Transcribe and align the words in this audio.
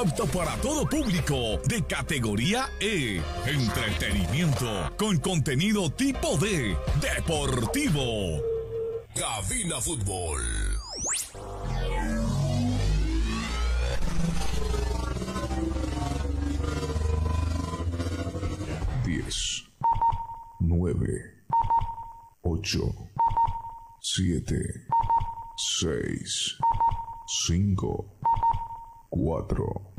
apto 0.00 0.26
para 0.28 0.56
todo 0.62 0.86
público, 0.88 1.60
de 1.66 1.82
categoría 1.82 2.70
E, 2.80 3.20
entretenimiento 3.46 4.90
con 4.96 5.18
contenido 5.18 5.90
tipo 5.90 6.38
D, 6.38 6.74
deportivo. 7.02 8.40
Cabina 9.14 9.78
Fútbol. 9.78 10.40
Diez, 19.04 19.64
nueve, 20.60 21.44
ocho, 22.42 22.80
siete, 24.00 24.86
seis, 25.56 26.56
cinco, 27.46 28.16
cuatro, 29.10 29.89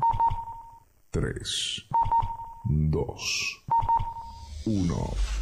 3, 1.12 1.84
2, 2.64 3.16
1. 4.64 5.41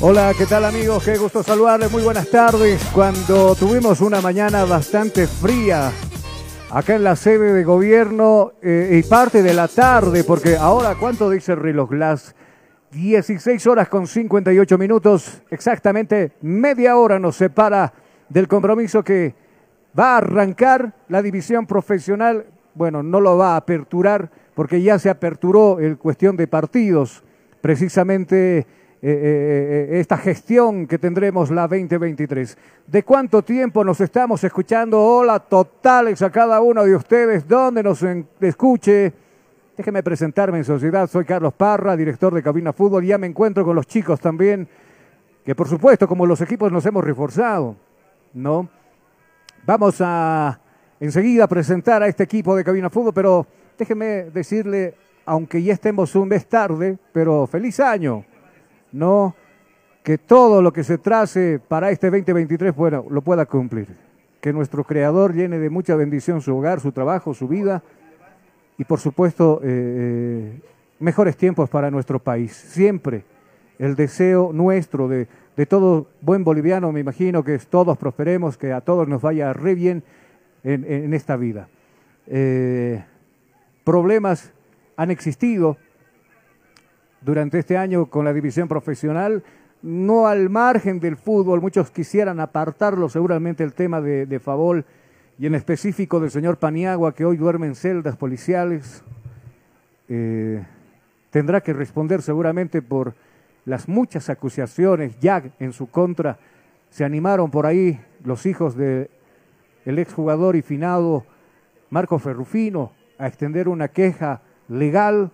Hola, 0.00 0.32
¿qué 0.36 0.46
tal 0.46 0.64
amigos? 0.64 1.02
Qué 1.02 1.16
gusto 1.16 1.42
saludarles, 1.42 1.90
muy 1.90 2.02
buenas 2.02 2.28
tardes. 2.28 2.80
Cuando 2.92 3.54
tuvimos 3.54 4.00
una 4.00 4.20
mañana 4.20 4.64
bastante 4.64 5.26
fría 5.26 5.92
acá 6.70 6.94
en 6.94 7.04
la 7.04 7.16
sede 7.16 7.52
de 7.52 7.64
gobierno 7.64 8.52
eh, 8.62 9.00
y 9.02 9.08
parte 9.08 9.42
de 9.42 9.54
la 9.54 9.68
tarde, 9.68 10.24
porque 10.24 10.56
ahora, 10.56 10.96
¿cuánto 10.96 11.30
dice 11.30 11.52
el 11.52 11.60
reloj? 11.60 11.92
Las 11.92 12.34
16 12.90 13.66
horas 13.66 13.88
con 13.88 14.06
58 14.06 14.78
minutos, 14.78 15.42
exactamente 15.50 16.32
media 16.42 16.96
hora 16.96 17.18
nos 17.18 17.36
separa 17.36 17.92
del 18.28 18.48
compromiso 18.48 19.02
que 19.02 19.34
va 19.98 20.14
a 20.14 20.16
arrancar 20.18 20.94
la 21.08 21.22
división 21.22 21.66
profesional. 21.66 22.46
Bueno, 22.74 23.02
no 23.02 23.20
lo 23.20 23.36
va 23.36 23.54
a 23.54 23.56
aperturar 23.56 24.30
porque 24.54 24.82
ya 24.82 24.98
se 24.98 25.10
aperturó 25.10 25.80
en 25.80 25.96
cuestión 25.96 26.36
de 26.36 26.46
partidos, 26.46 27.22
precisamente 27.60 28.66
eh, 29.00 29.10
eh, 29.10 29.88
eh, 29.92 30.00
esta 30.00 30.18
gestión 30.18 30.88
que 30.88 30.98
tendremos 30.98 31.52
la 31.52 31.68
2023. 31.68 32.58
¿De 32.84 33.04
cuánto 33.04 33.42
tiempo 33.42 33.84
nos 33.84 34.00
estamos 34.00 34.42
escuchando? 34.42 35.00
Hola 35.00 35.38
totales 35.38 36.20
a 36.20 36.30
cada 36.30 36.60
uno 36.60 36.82
de 36.82 36.96
ustedes, 36.96 37.46
donde 37.46 37.84
nos 37.84 38.04
escuche. 38.40 39.12
Déjeme 39.76 40.02
presentarme 40.02 40.58
en 40.58 40.64
sociedad, 40.64 41.08
soy 41.08 41.24
Carlos 41.24 41.54
Parra, 41.54 41.96
director 41.96 42.34
de 42.34 42.42
Cabina 42.42 42.72
Fútbol, 42.72 43.04
ya 43.04 43.18
me 43.18 43.28
encuentro 43.28 43.64
con 43.64 43.76
los 43.76 43.86
chicos 43.86 44.18
también, 44.18 44.66
que 45.44 45.54
por 45.54 45.68
supuesto 45.68 46.08
como 46.08 46.26
los 46.26 46.40
equipos 46.40 46.72
nos 46.72 46.84
hemos 46.84 47.04
reforzado, 47.04 47.76
¿no? 48.34 48.68
Vamos 49.64 50.00
a 50.00 50.58
enseguida 50.98 51.46
presentar 51.46 52.02
a 52.02 52.08
este 52.08 52.24
equipo 52.24 52.56
de 52.56 52.64
Cabina 52.64 52.90
Fútbol, 52.90 53.14
pero 53.14 53.46
déjeme 53.78 54.24
decirle, 54.24 54.96
aunque 55.24 55.62
ya 55.62 55.74
estemos 55.74 56.16
un 56.16 56.26
mes 56.26 56.48
tarde, 56.48 56.98
pero 57.12 57.46
feliz 57.46 57.78
año, 57.78 58.24
¿no? 58.92 59.34
Que 60.02 60.18
todo 60.18 60.62
lo 60.62 60.72
que 60.72 60.84
se 60.84 60.98
trace 60.98 61.58
para 61.58 61.90
este 61.90 62.10
2023, 62.10 62.74
bueno, 62.74 63.04
lo 63.10 63.22
pueda 63.22 63.46
cumplir. 63.46 63.88
Que 64.40 64.52
nuestro 64.52 64.84
Creador 64.84 65.34
llene 65.34 65.58
de 65.58 65.70
mucha 65.70 65.96
bendición 65.96 66.40
su 66.40 66.56
hogar, 66.56 66.80
su 66.80 66.92
trabajo, 66.92 67.34
su 67.34 67.48
vida 67.48 67.82
y 68.78 68.84
por 68.84 69.00
supuesto 69.00 69.60
eh, 69.62 69.66
eh, 69.66 70.60
mejores 71.00 71.36
tiempos 71.36 71.68
para 71.68 71.90
nuestro 71.90 72.18
país. 72.18 72.52
Siempre 72.52 73.24
el 73.78 73.96
deseo 73.96 74.52
nuestro 74.52 75.08
de, 75.08 75.28
de 75.56 75.66
todo 75.66 76.06
buen 76.20 76.44
boliviano, 76.44 76.92
me 76.92 77.00
imagino 77.00 77.42
que 77.42 77.58
todos 77.58 77.98
prosperemos, 77.98 78.56
que 78.56 78.72
a 78.72 78.80
todos 78.80 79.08
nos 79.08 79.20
vaya 79.20 79.52
re 79.52 79.74
bien 79.74 80.04
en, 80.62 81.14
esta 81.14 81.36
vida. 81.36 81.68
Eh, 82.26 83.02
problemas 83.84 84.52
han 84.96 85.10
existido 85.10 85.76
durante 87.20 87.58
este 87.58 87.76
año 87.76 88.06
con 88.06 88.24
la 88.24 88.32
división 88.32 88.68
profesional, 88.68 89.42
no 89.82 90.26
al 90.26 90.50
margen 90.50 91.00
del 91.00 91.16
fútbol, 91.16 91.60
muchos 91.60 91.90
quisieran 91.90 92.40
apartarlo 92.40 93.08
seguramente 93.08 93.62
el 93.64 93.74
tema 93.74 94.00
de, 94.00 94.26
de 94.26 94.40
Favol 94.40 94.84
y 95.38 95.46
en 95.46 95.54
específico 95.54 96.18
del 96.18 96.30
señor 96.30 96.58
Paniagua 96.58 97.14
que 97.14 97.24
hoy 97.24 97.36
duerme 97.36 97.68
en 97.68 97.76
celdas 97.76 98.16
policiales. 98.16 99.04
Eh, 100.08 100.64
tendrá 101.30 101.60
que 101.60 101.72
responder 101.72 102.22
seguramente 102.22 102.82
por 102.82 103.14
las 103.64 103.88
muchas 103.88 104.30
acusaciones 104.30 105.18
ya 105.20 105.42
en 105.60 105.72
su 105.72 105.88
contra. 105.88 106.38
Se 106.90 107.04
animaron 107.04 107.50
por 107.50 107.66
ahí 107.66 108.00
los 108.24 108.46
hijos 108.46 108.76
del 108.76 109.10
el 109.84 109.98
exjugador 109.98 110.56
y 110.56 110.62
finado 110.62 111.24
Marco 111.90 112.18
Ferrufino 112.18 112.92
a 113.18 113.28
extender 113.28 113.68
una 113.68 113.88
queja 113.88 114.42
legal 114.68 115.30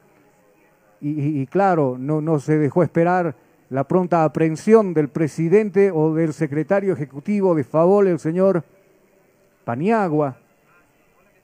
y, 1.06 1.46
claro, 1.48 1.96
no, 1.98 2.22
no 2.22 2.38
se 2.38 2.56
dejó 2.56 2.82
esperar 2.82 3.34
la 3.68 3.84
pronta 3.84 4.24
aprehensión 4.24 4.94
del 4.94 5.08
presidente 5.08 5.90
o 5.90 6.14
del 6.14 6.32
secretario 6.32 6.94
ejecutivo 6.94 7.54
de 7.54 7.62
Favol, 7.62 8.08
el 8.08 8.18
señor 8.18 8.64
Paniagua, 9.64 10.38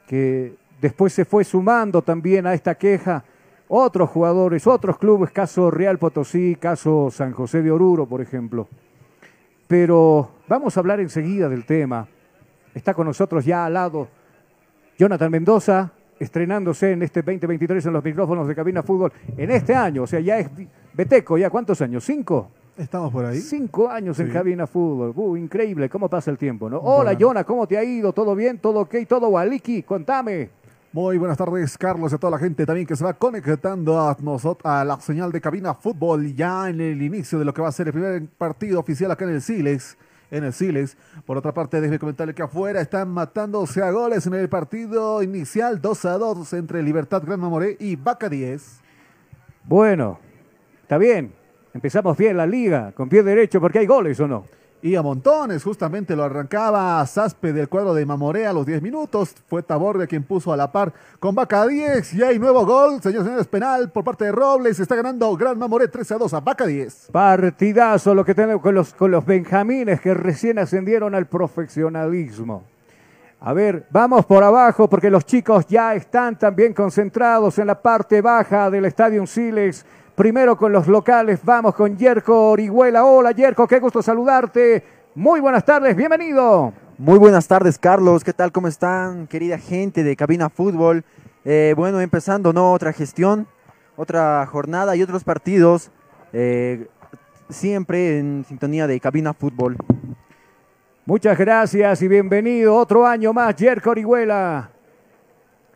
que 0.07 0.55
después 0.81 1.13
se 1.13 1.27
fue 1.27 1.45
sumando 1.45 2.01
también 2.01 2.47
a 2.47 2.55
esta 2.55 2.75
queja 2.75 3.23
otros 3.69 4.09
jugadores, 4.09 4.67
otros 4.67 4.97
clubes, 4.97 5.31
caso 5.31 5.71
Real 5.71 5.99
Potosí, 5.99 6.57
caso 6.59 7.11
San 7.11 7.33
José 7.33 7.61
de 7.61 7.71
Oruro, 7.71 8.07
por 8.07 8.23
ejemplo. 8.23 8.67
Pero 9.69 10.31
vamos 10.49 10.77
a 10.77 10.81
hablar 10.81 11.01
enseguida 11.01 11.49
del 11.51 11.67
tema. 11.67 12.09
Está 12.75 12.95
con 12.95 13.07
nosotros 13.07 13.45
ya 13.45 13.67
al 13.67 13.75
lado 13.75 14.09
Jonathan 14.99 15.31
Mendoza, 15.31 15.93
estrenándose 16.21 16.93
en 16.93 17.03
este 17.03 17.23
2023 17.23 17.87
en 17.87 17.93
los 17.95 18.05
micrófonos 18.05 18.47
de 18.47 18.55
Cabina 18.55 18.83
Fútbol 18.85 19.13
en 19.37 19.51
este 19.51 19.75
año. 19.75 20.05
O 20.05 20.07
sea, 20.07 20.21
ya 20.21 20.39
es 20.39 20.49
Beteco, 20.93 21.37
¿ya 21.39 21.51
cuántos 21.51 21.81
años? 21.81 22.05
¿Cinco? 22.05 22.51
Estamos 22.77 23.13
por 23.13 23.25
ahí. 23.25 23.41
Cinco 23.41 23.89
años 23.89 24.19
en. 24.21 24.31
Cabina 24.31 24.67
Fútbol. 24.67 25.13
Uh, 25.15 25.37
increíble 25.37 25.89
cómo 25.89 26.09
pasa 26.09 26.31
el 26.31 26.39
tiempo, 26.39 26.71
¿no? 26.71 26.79
Hola, 26.79 27.17
Jonah, 27.19 27.45
¿cómo 27.45 27.67
te 27.67 27.77
ha 27.77 27.85
ido? 27.85 28.13
¿Todo 28.13 28.35
bien? 28.35 28.59
¿Todo 28.59 28.81
ok? 28.81 28.95
¿Todo 29.09 29.29
Waliki? 29.29 29.83
Contame. 29.83 30.51
Muy 30.93 31.19
buenas 31.19 31.39
tardes, 31.39 31.79
Carlos, 31.79 32.11
y 32.11 32.15
a 32.17 32.19
toda 32.19 32.33
la 32.33 32.39
gente 32.39 32.67
también 32.67 32.87
que 32.87 32.97
se 32.97 33.05
va 33.05 33.13
conectando 33.13 34.01
a, 34.01 34.17
nosotros, 34.21 34.71
a 34.71 34.85
la 34.85 35.01
señal 35.01 35.31
de 35.31 35.41
cabina 35.41 35.73
fútbol 35.73 36.35
ya 36.35 36.69
en 36.69 36.81
el 36.81 37.01
inicio 37.01 37.39
de 37.39 37.45
lo 37.45 37.55
que 37.55 37.63
va 37.63 37.69
a 37.69 37.73
ser 37.73 37.87
el 37.87 37.93
primer 37.93 38.27
partido 38.37 38.81
oficial 38.81 39.11
acá 39.11 39.25
en 39.25 39.31
el 39.31 39.41
Silex. 39.41 39.97
En 40.31 40.45
el 40.45 40.53
Silex. 40.53 40.97
Por 41.27 41.37
otra 41.37 41.53
parte, 41.53 41.81
déjeme 41.81 41.99
comentarle 41.99 42.35
que 42.35 42.43
afuera 42.43 42.81
están 42.81 43.09
matándose 43.09 43.83
a 43.83 43.91
goles 43.91 44.27
en 44.27 44.35
el 44.35 44.49
partido 44.49 45.23
inicial 45.23 45.81
2 45.81 46.05
a 46.05 46.19
2 46.19 46.53
entre 46.55 46.83
Libertad 46.83 47.23
Gran 47.25 47.41
Mamoré 47.41 47.77
y 47.81 47.97
Vaca 47.97 48.29
10. 48.29 48.81
Bueno, 49.65 50.19
está 50.83 50.99
bien. 50.99 51.33
Empezamos 51.73 52.17
bien 52.17 52.37
la 52.37 52.47
liga, 52.47 52.93
con 52.93 53.09
pie 53.09 53.23
derecho, 53.23 53.61
porque 53.61 53.79
hay 53.81 53.87
goles 53.87 54.19
o 54.21 54.27
no. 54.27 54.45
Y 54.83 54.95
a 54.95 55.03
montones, 55.03 55.63
justamente 55.63 56.17
lo 56.17 56.25
arrancaba 56.25 57.05
Saspe 57.05 57.53
del 57.53 57.69
cuadro 57.69 57.93
de 57.93 58.07
Mamoré 58.07 58.47
a 58.47 58.53
los 58.55 58.65
10 58.65 58.81
minutos. 58.81 59.35
Fue 59.47 59.63
Taborda 59.63 60.07
quien 60.07 60.23
puso 60.23 60.55
a 60.55 60.57
la 60.57 60.73
par 60.73 60.91
con 61.19 61.35
Vaca 61.35 61.67
10. 61.67 62.15
Y 62.15 62.23
hay 62.23 62.39
nuevo 62.39 62.65
gol, 62.65 63.03
señores 63.03 63.27
señores, 63.27 63.47
penal 63.47 63.91
por 63.91 64.05
parte 64.05 64.25
de 64.25 64.33
Robles. 64.33 64.81
Está 64.81 64.97
ganando 64.97 65.37
Gran 65.37 65.59
Mamoré 65.59 65.89
13 65.89 66.15
a 66.15 66.19
2 66.19 66.33
a 66.33 66.41
Vaca 66.41 66.65
10. 66.65 67.11
Partidazo 67.13 68.15
lo 68.15 68.25
que 68.25 68.35
tenemos 68.35 68.63
con 68.63 68.75
los, 68.75 68.95
con 68.95 69.11
los 69.11 69.27
benjamines 69.27 70.01
que 70.01 70.15
recién 70.15 70.59
ascendieron 70.59 71.15
al 71.15 71.27
profesionalismo. 71.27 72.65
A 73.43 73.53
ver, 73.53 73.87
vamos 73.91 74.25
por 74.25 74.43
abajo 74.43 74.89
porque 74.89 75.11
los 75.11 75.27
chicos 75.27 75.67
ya 75.67 75.95
están 75.95 76.39
también 76.39 76.73
concentrados 76.73 77.59
en 77.59 77.67
la 77.67 77.81
parte 77.81 78.23
baja 78.23 78.71
del 78.71 78.87
Estadio 78.87 79.27
Silex. 79.27 79.85
Primero 80.21 80.55
con 80.55 80.71
los 80.71 80.87
locales, 80.87 81.41
vamos 81.43 81.75
con 81.75 81.97
Yerko 81.97 82.51
Orihuela. 82.51 83.07
Hola 83.07 83.33
Yerko, 83.33 83.67
qué 83.67 83.81
gusto 83.81 84.03
saludarte. 84.03 84.85
Muy 85.15 85.41
buenas 85.41 85.65
tardes, 85.65 85.97
bienvenido. 85.97 86.75
Muy 86.99 87.19
buenas 87.19 87.49
tardes, 87.49 87.79
Carlos. 87.79 88.23
¿Qué 88.23 88.35
tal? 88.35 88.53
¿Cómo 88.53 88.69
están, 88.69 89.27
querida 89.27 89.57
gente 89.57 90.05
de 90.05 90.15
Cabina 90.17 90.51
Fútbol? 90.51 91.05
Eh, 91.47 91.73
bueno, 91.75 92.03
empezando, 92.03 92.53
¿no? 92.53 92.75
Otra 92.75 92.93
gestión, 92.93 93.47
otra 93.97 94.45
jornada 94.45 94.95
y 94.95 95.03
otros 95.03 95.25
partidos. 95.25 95.91
eh, 96.35 96.87
siempre 97.49 98.19
en 98.19 98.45
sintonía 98.47 98.87
de 98.87 99.01
Cabina 99.01 99.33
Fútbol. 99.33 99.79
Muchas 101.07 101.39
gracias 101.39 102.03
y 102.03 102.09
bienvenido. 102.09 102.77
Otro 102.77 103.07
año 103.07 103.33
más, 103.33 103.57
Yerko 103.57 103.93
Orihuela. 103.93 104.69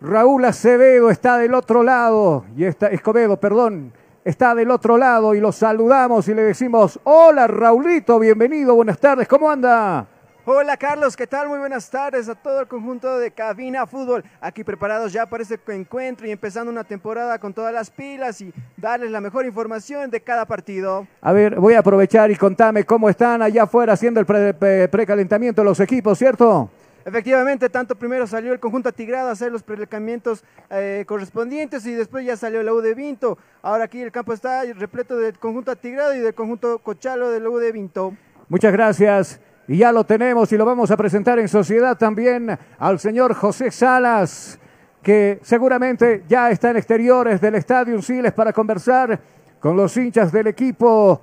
Raúl 0.03 0.45
Acevedo 0.45 1.09
está 1.09 1.39
del 1.39 1.55
otro 1.55 1.83
lado, 1.83 2.45
y 2.55 2.65
está, 2.65 2.89
Escobedo, 2.89 3.41
perdón, 3.41 3.95
está 4.25 4.55
del 4.55 4.71
otro 4.71 4.97
lado 4.97 5.35
y 5.35 5.41
lo 5.41 5.53
saludamos 5.53 6.27
y 6.29 6.35
le 6.35 6.43
decimos, 6.43 6.99
hola 7.05 7.47
Raulito, 7.47 8.19
bienvenido, 8.19 8.75
buenas 8.75 8.99
tardes, 8.99 9.29
¿cómo 9.29 9.51
anda? 9.51 10.07
Hola 10.47 10.77
Carlos, 10.77 11.17
¿qué 11.17 11.27
tal? 11.27 11.49
Muy 11.49 11.59
buenas 11.59 11.89
tardes 11.89 12.29
a 12.29 12.35
todo 12.35 12.61
el 12.61 12.67
conjunto 12.67 13.19
de 13.19 13.31
Cabina 13.31 13.87
Fútbol. 13.87 14.23
Aquí 14.43 14.63
preparados 14.63 15.11
ya 15.11 15.25
para 15.25 15.43
este 15.43 15.59
encuentro 15.75 16.27
y 16.27 16.33
empezando 16.33 16.71
una 16.71 16.85
temporada 16.85 17.39
con 17.39 17.55
todas 17.55 17.73
las 17.73 17.89
pilas 17.89 18.43
y 18.43 18.53
darles 18.77 19.11
la 19.11 19.23
mejor 19.23 19.47
información 19.47 20.11
de 20.11 20.21
cada 20.21 20.45
partido. 20.45 21.07
A 21.23 21.33
ver, 21.33 21.59
voy 21.59 21.73
a 21.73 21.79
aprovechar 21.79 22.31
y 22.31 22.37
contame 22.37 22.85
cómo 22.85 23.09
están 23.09 23.41
allá 23.41 23.63
afuera 23.63 23.95
haciendo 23.95 24.21
el 24.21 24.27
pre- 24.27 24.53
pre- 24.53 24.87
precalentamiento 24.89 25.65
los 25.65 25.81
equipos, 25.81 26.19
¿cierto? 26.19 26.69
Efectivamente, 27.07 27.69
tanto 27.69 27.97
primero 27.97 28.27
salió 28.27 28.55
el 28.55 28.61
conjunto 28.61 28.89
atigrado 28.89 29.29
a 29.29 29.33
hacer 29.33 29.53
los 29.53 29.63
precalentamientos 29.63 30.43
eh, 30.71 31.05
correspondientes 31.07 31.85
y 31.85 31.93
después 31.93 32.25
ya 32.25 32.35
salió 32.35 32.63
la 32.63 32.73
U 32.73 32.81
de 32.81 32.95
Vinto. 32.95 33.37
Ahora 33.61 33.85
aquí 33.85 34.01
el 34.01 34.11
campo 34.11 34.33
está 34.33 34.63
repleto 34.73 35.19
del 35.19 35.39
conjunto 35.39 35.71
atigrado 35.71 36.15
y 36.15 36.21
del 36.21 36.35
conjunto 36.35 36.79
cochalo 36.79 37.31
de 37.31 37.41
la 37.41 37.51
U 37.51 37.59
de 37.59 37.73
Vinto. 37.73 38.17
Muchas 38.49 38.73
gracias. 38.73 39.41
Y 39.69 39.79
ya 39.79 39.93
lo 39.93 40.05
tenemos 40.05 40.51
y 40.53 40.57
lo 40.57 40.65
vamos 40.65 40.91
a 40.91 40.97
presentar 40.97 41.39
en 41.39 41.49
sociedad 41.49 41.97
también 41.99 42.59
al 42.79 42.99
señor 42.99 43.35
José 43.35 43.71
Salas, 43.71 44.59
que 45.03 45.41
seguramente 45.43 46.25
ya 46.27 46.51
está 46.51 46.71
en 46.71 46.79
exteriores 46.79 47.39
del 47.39 47.55
Estadio 47.57 48.01
Siles 48.01 48.33
para 48.33 48.53
conversar 48.53 49.21
con 49.61 49.77
los 49.77 49.95
hinchas 49.97 50.33
del 50.33 50.47
equipo 50.47 51.23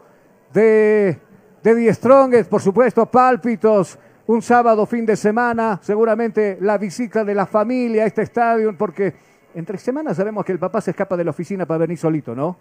de, 0.54 1.20
de 1.64 1.76
Die 1.76 1.94
Strongest, 1.94 2.50
por 2.50 2.62
supuesto, 2.62 3.06
pálpitos. 3.08 3.98
Un 4.28 4.42
sábado, 4.42 4.86
fin 4.86 5.06
de 5.06 5.16
semana, 5.16 5.80
seguramente 5.82 6.58
la 6.62 6.78
visita 6.78 7.24
de 7.24 7.34
la 7.34 7.48
familia 7.48 8.04
a 8.04 8.06
este 8.06 8.22
estadio, 8.22 8.76
porque 8.78 9.14
entre 9.56 9.78
semanas 9.80 10.16
sabemos 10.16 10.46
que 10.46 10.52
el 10.52 10.60
papá 10.60 10.80
se 10.80 10.92
escapa 10.92 11.18
de 11.18 11.24
la 11.24 11.32
oficina 11.32 11.66
para 11.66 11.80
venir 11.80 11.98
solito, 11.98 12.36
¿no? 12.36 12.56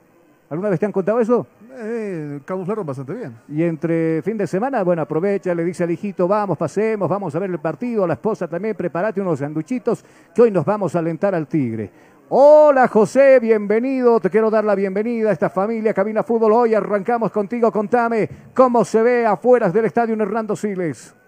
¿Alguna 0.49 0.71
vez 0.71 0.81
te 0.81 0.87
han 0.87 0.91
contado 0.91 1.21
eso? 1.21 1.47
Eh, 1.79 2.41
camuflaron 2.45 2.85
bastante 2.85 3.15
bien. 3.15 3.37
Y 3.49 3.63
entre 3.63 4.21
fin 4.23 4.37
de 4.37 4.47
semana, 4.47 4.83
bueno, 4.83 5.03
aprovecha, 5.03 5.55
le 5.55 5.63
dice 5.63 5.85
al 5.85 5.91
hijito, 5.93 6.27
vamos, 6.27 6.59
pasemos, 6.59 7.09
vamos 7.09 7.35
a 7.37 7.39
ver 7.39 7.51
el 7.51 7.61
partido, 7.61 8.05
a 8.05 8.09
la 8.09 8.15
esposa 8.15 8.49
también, 8.49 8.75
prepárate 8.75 9.21
unos 9.21 9.39
sanduchitos, 9.39 10.05
que 10.35 10.43
hoy 10.43 10.51
nos 10.51 10.65
vamos 10.65 10.97
a 10.97 10.99
alentar 10.99 11.35
al 11.35 11.47
Tigre. 11.47 11.91
Hola 12.31 12.89
José, 12.89 13.39
bienvenido, 13.39 14.19
te 14.19 14.31
quiero 14.31 14.51
dar 14.51 14.65
la 14.65 14.75
bienvenida 14.75 15.31
a 15.31 15.33
esta 15.33 15.51
familia 15.51 15.93
Cabina 15.93 16.23
Fútbol. 16.23 16.53
Hoy 16.53 16.75
arrancamos 16.75 17.31
contigo, 17.31 17.71
contame 17.71 18.29
cómo 18.55 18.85
se 18.85 19.03
ve 19.03 19.27
afuera 19.27 19.69
del 19.69 19.85
estadio 19.85 20.15
Hernando 20.15 20.57
Siles. 20.57 21.20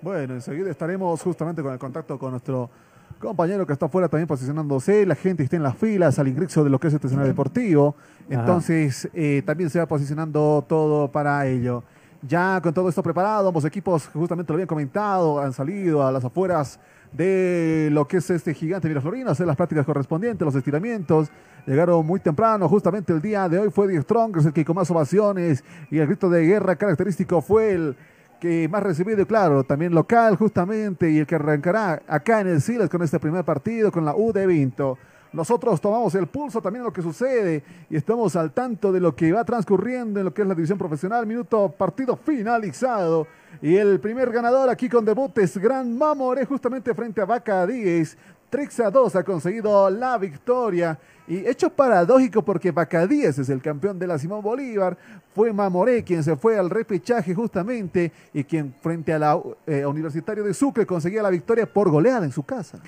Bueno, 0.00 0.34
enseguida 0.34 0.70
estaremos 0.70 1.20
justamente 1.20 1.60
con 1.60 1.72
el 1.72 1.78
contacto 1.78 2.18
con 2.18 2.30
nuestro 2.30 2.70
compañero 3.18 3.66
que 3.66 3.72
está 3.72 3.86
afuera 3.86 4.08
también 4.08 4.28
posicionándose. 4.28 5.04
La 5.04 5.16
gente 5.16 5.42
está 5.42 5.56
en 5.56 5.64
las 5.64 5.76
filas 5.76 6.20
al 6.20 6.28
ingreso 6.28 6.62
de 6.62 6.70
lo 6.70 6.78
que 6.78 6.86
es 6.86 6.94
este 6.94 7.08
escenario 7.08 7.32
deportivo. 7.32 7.96
Entonces, 8.30 9.08
eh, 9.12 9.42
también 9.44 9.70
se 9.70 9.80
va 9.80 9.86
posicionando 9.86 10.64
todo 10.68 11.10
para 11.10 11.44
ello. 11.46 11.82
Ya 12.22 12.60
con 12.62 12.72
todo 12.72 12.88
esto 12.88 13.02
preparado, 13.02 13.48
ambos 13.48 13.64
equipos, 13.64 14.08
justamente 14.12 14.52
lo 14.52 14.54
habían 14.54 14.68
comentado, 14.68 15.40
han 15.40 15.52
salido 15.52 16.06
a 16.06 16.12
las 16.12 16.24
afueras 16.24 16.78
de 17.12 17.88
lo 17.92 18.06
que 18.06 18.18
es 18.18 18.30
este 18.30 18.54
gigante 18.54 18.86
Miraflorino, 18.88 19.30
hacer 19.30 19.46
las 19.46 19.56
prácticas 19.56 19.84
correspondientes, 19.84 20.44
los 20.44 20.54
estiramientos. 20.54 21.28
Llegaron 21.66 22.06
muy 22.06 22.20
temprano, 22.20 22.68
justamente 22.68 23.12
el 23.12 23.20
día 23.20 23.48
de 23.48 23.58
hoy 23.58 23.70
fue 23.70 23.88
The 23.88 24.02
Strongers 24.02 24.46
el 24.46 24.52
que 24.52 24.64
con 24.64 24.76
más 24.76 24.90
ovaciones 24.90 25.64
y 25.90 25.98
el 25.98 26.06
grito 26.06 26.30
de 26.30 26.44
guerra 26.44 26.76
característico 26.76 27.40
fue 27.40 27.72
el 27.72 27.96
que 28.40 28.68
más 28.68 28.82
recibido, 28.82 29.26
claro, 29.26 29.64
también 29.64 29.94
local 29.94 30.36
justamente, 30.36 31.10
y 31.10 31.18
el 31.18 31.26
que 31.26 31.34
arrancará 31.34 32.02
acá 32.06 32.40
en 32.40 32.48
el 32.48 32.60
Siles 32.60 32.88
con 32.88 33.02
este 33.02 33.18
primer 33.18 33.44
partido, 33.44 33.90
con 33.90 34.04
la 34.04 34.14
U 34.14 34.32
de 34.32 34.46
Vinto. 34.46 34.98
Nosotros 35.32 35.78
tomamos 35.80 36.14
el 36.14 36.26
pulso 36.26 36.62
también 36.62 36.82
de 36.82 36.88
lo 36.88 36.92
que 36.92 37.02
sucede 37.02 37.62
y 37.90 37.96
estamos 37.96 38.34
al 38.34 38.52
tanto 38.52 38.90
de 38.92 39.00
lo 39.00 39.14
que 39.14 39.30
va 39.30 39.44
transcurriendo 39.44 40.20
en 40.20 40.24
lo 40.24 40.32
que 40.32 40.40
es 40.40 40.48
la 40.48 40.54
división 40.54 40.78
profesional. 40.78 41.26
Minuto, 41.26 41.70
partido 41.76 42.16
finalizado. 42.16 43.26
Y 43.60 43.76
el 43.76 44.00
primer 44.00 44.30
ganador 44.30 44.70
aquí 44.70 44.88
con 44.88 45.04
debutes, 45.04 45.58
Gran 45.58 45.96
Mamoré, 45.96 46.46
justamente 46.46 46.94
frente 46.94 47.20
a 47.20 47.26
Vaca 47.26 47.66
10. 47.66 48.16
3 48.50 48.80
a 48.80 48.90
2 48.90 49.16
ha 49.16 49.22
conseguido 49.22 49.90
la 49.90 50.18
victoria. 50.18 50.98
Y 51.26 51.46
hecho 51.46 51.70
paradójico 51.70 52.42
porque 52.42 52.72
10 52.72 53.38
es 53.38 53.48
el 53.50 53.60
campeón 53.60 53.98
de 53.98 54.06
la 54.06 54.18
Simón 54.18 54.42
Bolívar. 54.42 54.96
Fue 55.34 55.52
Mamoré 55.52 56.02
quien 56.02 56.24
se 56.24 56.36
fue 56.36 56.58
al 56.58 56.70
repechaje 56.70 57.34
justamente 57.34 58.10
y 58.32 58.44
quien 58.44 58.74
frente 58.80 59.12
a 59.12 59.18
la 59.18 59.40
eh, 59.66 59.84
Universitario 59.84 60.42
de 60.42 60.54
Sucre 60.54 60.86
conseguía 60.86 61.22
la 61.22 61.30
victoria 61.30 61.66
por 61.66 61.90
goleada 61.90 62.24
en 62.24 62.32
su 62.32 62.42
casa. 62.44 62.78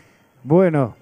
Bueno, 0.43 0.97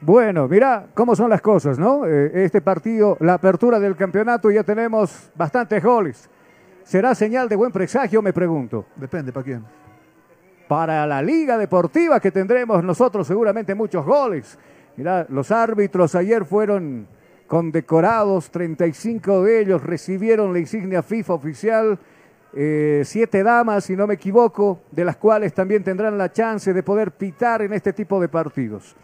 bueno, 0.00 0.48
mira 0.48 0.86
cómo 0.94 1.14
son 1.14 1.28
las 1.28 1.42
cosas, 1.42 1.78
¿no? 1.78 2.06
Eh, 2.06 2.44
este 2.44 2.62
partido, 2.62 3.16
la 3.20 3.34
apertura 3.34 3.78
del 3.78 3.96
campeonato, 3.96 4.50
ya 4.50 4.62
tenemos 4.62 5.30
bastantes 5.34 5.82
goles. 5.82 6.30
¿Será 6.84 7.14
señal 7.14 7.48
de 7.50 7.56
buen 7.56 7.70
presagio, 7.70 8.22
me 8.22 8.32
pregunto? 8.32 8.86
Depende 8.96 9.30
para 9.30 9.44
quién. 9.44 9.64
Para 10.68 11.06
la 11.06 11.22
Liga 11.22 11.56
Deportiva 11.58 12.20
que 12.20 12.30
tendremos 12.30 12.84
nosotros 12.84 13.26
seguramente 13.26 13.74
muchos 13.74 14.04
goles. 14.04 14.58
Mira, 14.96 15.26
los 15.30 15.50
árbitros 15.50 16.14
ayer 16.14 16.44
fueron 16.44 17.06
condecorados, 17.46 18.50
35 18.50 19.42
de 19.44 19.60
ellos 19.60 19.82
recibieron 19.82 20.52
la 20.52 20.58
insignia 20.58 21.02
FIFA 21.02 21.34
oficial, 21.34 21.98
eh, 22.54 23.02
siete 23.04 23.42
damas, 23.42 23.84
si 23.84 23.96
no 23.96 24.06
me 24.06 24.14
equivoco, 24.14 24.80
de 24.90 25.04
las 25.04 25.16
cuales 25.16 25.54
también 25.54 25.82
tendrán 25.82 26.18
la 26.18 26.30
chance 26.32 26.72
de 26.72 26.82
poder 26.82 27.12
pitar 27.12 27.62
en 27.62 27.72
este 27.72 27.92
tipo 27.92 28.20
de 28.20 28.28
partidos. 28.28 28.94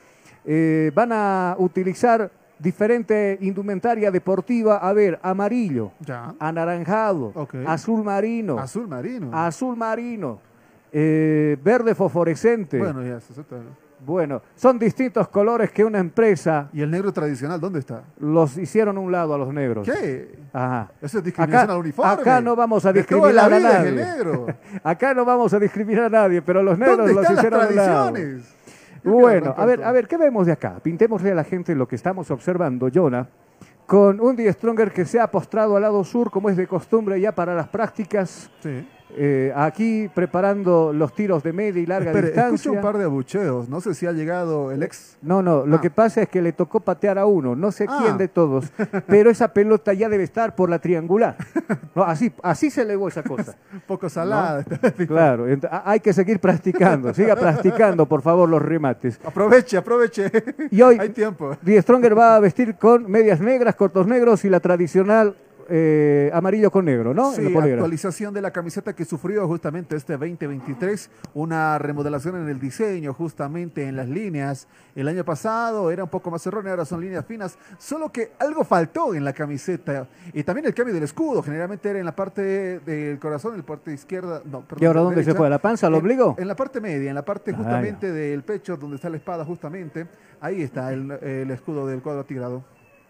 Eh, 0.45 0.91
van 0.95 1.11
a 1.13 1.57
utilizar 1.59 2.31
diferente 2.59 3.39
indumentaria 3.41 4.11
deportiva, 4.11 4.77
a 4.77 4.93
ver, 4.93 5.19
amarillo, 5.23 5.93
Ya. 6.01 6.35
anaranjado, 6.39 7.33
azul 7.67 8.05
marino, 8.05 8.59
Azul 8.59 8.87
marino. 8.89 9.31
azul 9.33 9.77
marino, 9.77 10.39
eh, 10.97 11.57
verde 11.63 11.95
fosforescente, 11.95 12.79
Bueno, 12.79 13.03
ya. 13.03 13.19
Bueno, 14.07 14.43
son 14.55 14.79
distintos 14.79 15.29
colores 15.29 15.71
que 15.73 15.83
una 15.85 15.99
empresa 15.99 16.69
¿Y 16.75 16.83
el 16.83 16.91
negro 16.91 17.11
tradicional 17.13 17.59
dónde 17.59 17.79
está? 17.81 18.03
los 18.19 18.57
hicieron 18.59 18.97
a 18.99 19.01
un 19.01 19.11
lado 19.11 19.35
a 19.35 19.39
los 19.39 19.53
negros. 19.53 19.89
¿Qué? 19.89 20.37
Ajá. 20.53 20.93
Eso 21.01 21.19
es 21.19 21.25
discriminación 21.25 21.65
Acá- 21.65 21.73
al 21.73 21.79
uniforme. 21.81 22.13
acá 22.13 22.41
no 22.41 22.55
vamos 22.55 22.85
a 22.87 22.93
discriminar 22.93 23.35
la 23.35 23.45
a 23.47 23.57
es 23.57 23.63
nadie. 23.63 23.89
el 23.89 23.97
negro. 23.97 24.47
Acá 24.85 25.15
no 25.15 25.25
vamos 25.25 25.53
a 25.55 25.59
discriminar 25.59 26.05
a 26.05 26.09
nadie, 26.11 26.43
pero 26.43 26.63
los 26.63 26.79
negros 26.79 26.99
¿Dónde 26.99 27.15
los 27.15 27.23
las 27.25 27.33
hicieron 27.33 27.61
a 27.63 27.67
un 27.69 27.77
lado. 27.77 28.13
Bueno, 29.03 29.55
a 29.57 29.67
ver, 29.67 29.83
a 29.83 29.91
ver, 29.93 30.07
¿qué 30.07 30.17
vemos 30.17 30.47
de 30.47 30.53
acá? 30.53 30.79
Pintémosle 30.83 31.31
a 31.33 31.35
la 31.35 31.45
gente 31.45 31.75
lo 31.75 31.87
que 31.89 31.97
estamos 31.97 32.31
observando, 32.31 32.89
Jonah, 32.93 33.27
con 33.87 34.21
un 34.21 34.35
Die 34.37 34.51
Stronger 34.53 34.93
que 34.93 35.05
se 35.05 35.19
ha 35.21 35.31
postrado 35.31 35.77
al 35.77 35.83
lado 35.83 36.05
sur, 36.05 36.31
como 36.31 36.49
es 36.51 36.57
de 36.57 36.67
costumbre 36.67 37.21
ya 37.21 37.33
para 37.35 37.55
las 37.55 37.69
prácticas. 37.69 38.51
Sí. 38.61 38.87
Eh, 39.17 39.53
aquí 39.55 40.11
preparando 40.13 40.93
los 40.93 41.15
tiros 41.15 41.43
de 41.45 41.53
media 41.53 41.81
y 41.81 41.87
larga 41.87 42.11
Espere, 42.11 42.29
distancia. 42.29 42.55
escucho 42.57 42.73
un 42.73 42.81
par 42.81 42.99
de 42.99 43.05
abucheos. 43.05 43.69
No 43.69 43.81
sé 43.81 43.95
si 43.95 44.07
ha 44.07 44.13
llegado 44.13 44.73
el 44.73 44.83
ex. 44.83 45.19
No, 45.23 45.41
no, 45.43 45.65
lo 45.67 45.77
Ah. 45.77 45.81
que 45.81 45.91
pasa 45.91 46.23
es 46.23 46.29
que 46.29 46.43
le 46.43 46.53
tocó 46.53 46.81
patear 46.81 47.19
a 47.19 47.27
uno, 47.27 47.55
no 47.55 47.71
sé 47.71 47.87
Ah. 47.89 47.99
quién 48.03 48.19
de 48.19 48.27
todos, 48.29 48.65
pero 49.07 49.31
esa 49.31 49.49
pelota 49.53 49.93
ya 49.93 50.09
debe 50.09 50.25
estar 50.25 50.57
por 50.57 50.69
la 50.69 50.81
triangular. 50.81 51.37
No, 51.95 52.03
así, 52.03 52.33
así 52.43 52.71
se 52.71 52.83
elevó 52.83 53.07
esa 53.09 53.23
cosa. 53.23 53.55
Un 53.73 53.81
poco 53.87 54.09
salada. 54.09 54.65
Claro, 55.07 55.47
hay 55.85 56.01
que 56.01 56.13
seguir 56.13 56.41
practicando, 56.41 57.15
siga 57.15 57.37
practicando, 57.37 58.07
por 58.07 58.21
favor, 58.23 58.49
los 58.49 58.61
remates. 58.63 59.21
Aproveche, 59.25 59.77
aproveche. 59.77 60.31
Y 60.71 60.83
hoy 60.83 60.99
Hay 61.01 61.11
tiempo. 61.11 61.57
Die 61.63 61.81
Stronger 61.81 62.19
va 62.19 62.35
a 62.37 62.41
vestir 62.41 62.75
con 62.77 63.09
medias 63.11 63.41
negras, 63.41 63.75
cortos 63.77 64.07
negros 64.09 64.45
y 64.45 64.51
la 64.51 64.59
tradicional 64.61 65.37
eh, 65.69 66.31
amarillo 66.33 66.71
con 66.71 66.85
negro, 66.85 67.15
¿no? 67.15 67.33
Sí, 67.33 67.47
actualización 67.57 68.33
de 68.35 68.41
la 68.43 68.51
camiseta 68.53 68.95
que 68.95 69.05
sufrió 69.05 69.47
justamente 69.47 69.97
este 69.97 70.13
2023, 70.15 71.11
una 71.35 71.79
remodelación 71.79 72.37
en 72.37 72.49
el 72.49 72.59
diseño, 72.61 73.13
justamente 73.15 73.87
en 73.89 73.97
las 73.97 74.09
líneas. 74.09 74.67
El 74.95 75.09
año 75.09 75.25
pasado 75.25 75.91
era 75.91 76.05
un 76.05 76.11
poco 76.11 76.31
más 76.31 76.47
erróneo, 76.47 76.71
ahora 76.73 76.85
son 76.85 77.01
líneas 77.01 77.25
finas, 77.27 77.59
solo 77.79 78.11
que 78.13 78.33
algo 78.39 78.65
faltó 78.65 79.15
en 79.15 79.25
la 79.25 79.33
camiseta. 79.33 80.07
Y 80.33 80.43
también 80.45 80.67
el 80.67 80.75
cambio 80.75 80.95
del 80.95 81.03
escudo, 81.05 81.43
generalmente 81.43 81.89
era 81.91 81.99
en 81.99 82.05
la 82.05 82.15
parte 82.15 82.81
del 82.81 83.19
corazón, 83.19 83.53
en 83.55 83.61
la 83.61 83.67
parte 83.67 83.93
izquierda. 83.93 84.43
No, 84.45 84.61
perdón, 84.63 84.83
¿Y 84.83 84.87
ahora 84.87 85.01
dónde 85.01 85.25
se 85.25 85.35
fue? 85.35 85.47
¿A 85.47 85.51
la 85.51 85.59
panza, 85.59 85.87
al 85.87 85.95
En- 85.95 85.99
ombligo? 86.01 86.35
En, 86.39 86.49
la 86.49 86.57
parte 86.57 86.81
media, 86.81 87.09
en 87.09 87.15
la 87.15 87.25
parte 87.25 87.51
Ah, 87.53 87.57
justamente 87.57 88.13
del 88.13 88.43
pecho, 88.43 88.77
donde 88.77 88.97
está 88.97 89.09
la 89.11 89.17
espada 89.17 89.45
justamente. 89.45 90.07
Ahí 90.41 90.63
está 90.63 90.93
el, 90.93 91.11
el 91.11 91.51
escudo 91.51 91.87
del 91.87 92.03
cuadro 92.03 92.25
tigrado. 92.25 92.65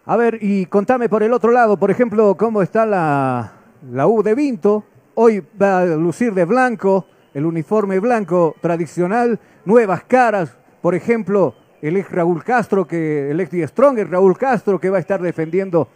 A 0.07 0.17
ver, 0.17 0.37
y 0.39 0.67
contame 0.67 1.09
por 1.09 1.23
el 1.23 1.33
otro 1.33 1.51
lado, 1.51 1.77
por 1.77 1.89
ejemplo, 1.89 2.35
cómo 2.37 2.61
está 2.61 2.85
la, 2.85 3.53
la 3.91 4.05
U 4.05 4.21
de 4.21 4.35
Vinto. 4.35 4.83
Hoy 5.15 5.43
va 5.59 5.79
a 5.79 5.85
lucir 5.85 6.31
de 6.35 6.45
blanco, 6.45 7.07
el 7.33 7.43
uniforme 7.43 7.99
blanco 7.99 8.55
tradicional, 8.61 9.39
nuevas 9.65 10.03
caras, 10.03 10.55
por 10.83 10.93
ejemplo, 10.93 11.55
el 11.81 11.97
ex 11.97 12.11
Raúl 12.11 12.43
Castro, 12.43 12.85
que 12.85 13.31
el 13.31 13.39
ex 13.39 13.71
Stronger, 13.71 14.07
Raúl 14.07 14.37
Castro, 14.37 14.79
que 14.79 14.91
va 14.91 14.97
a 14.97 14.99
estar 14.99 15.19
defendiendo 15.19 15.87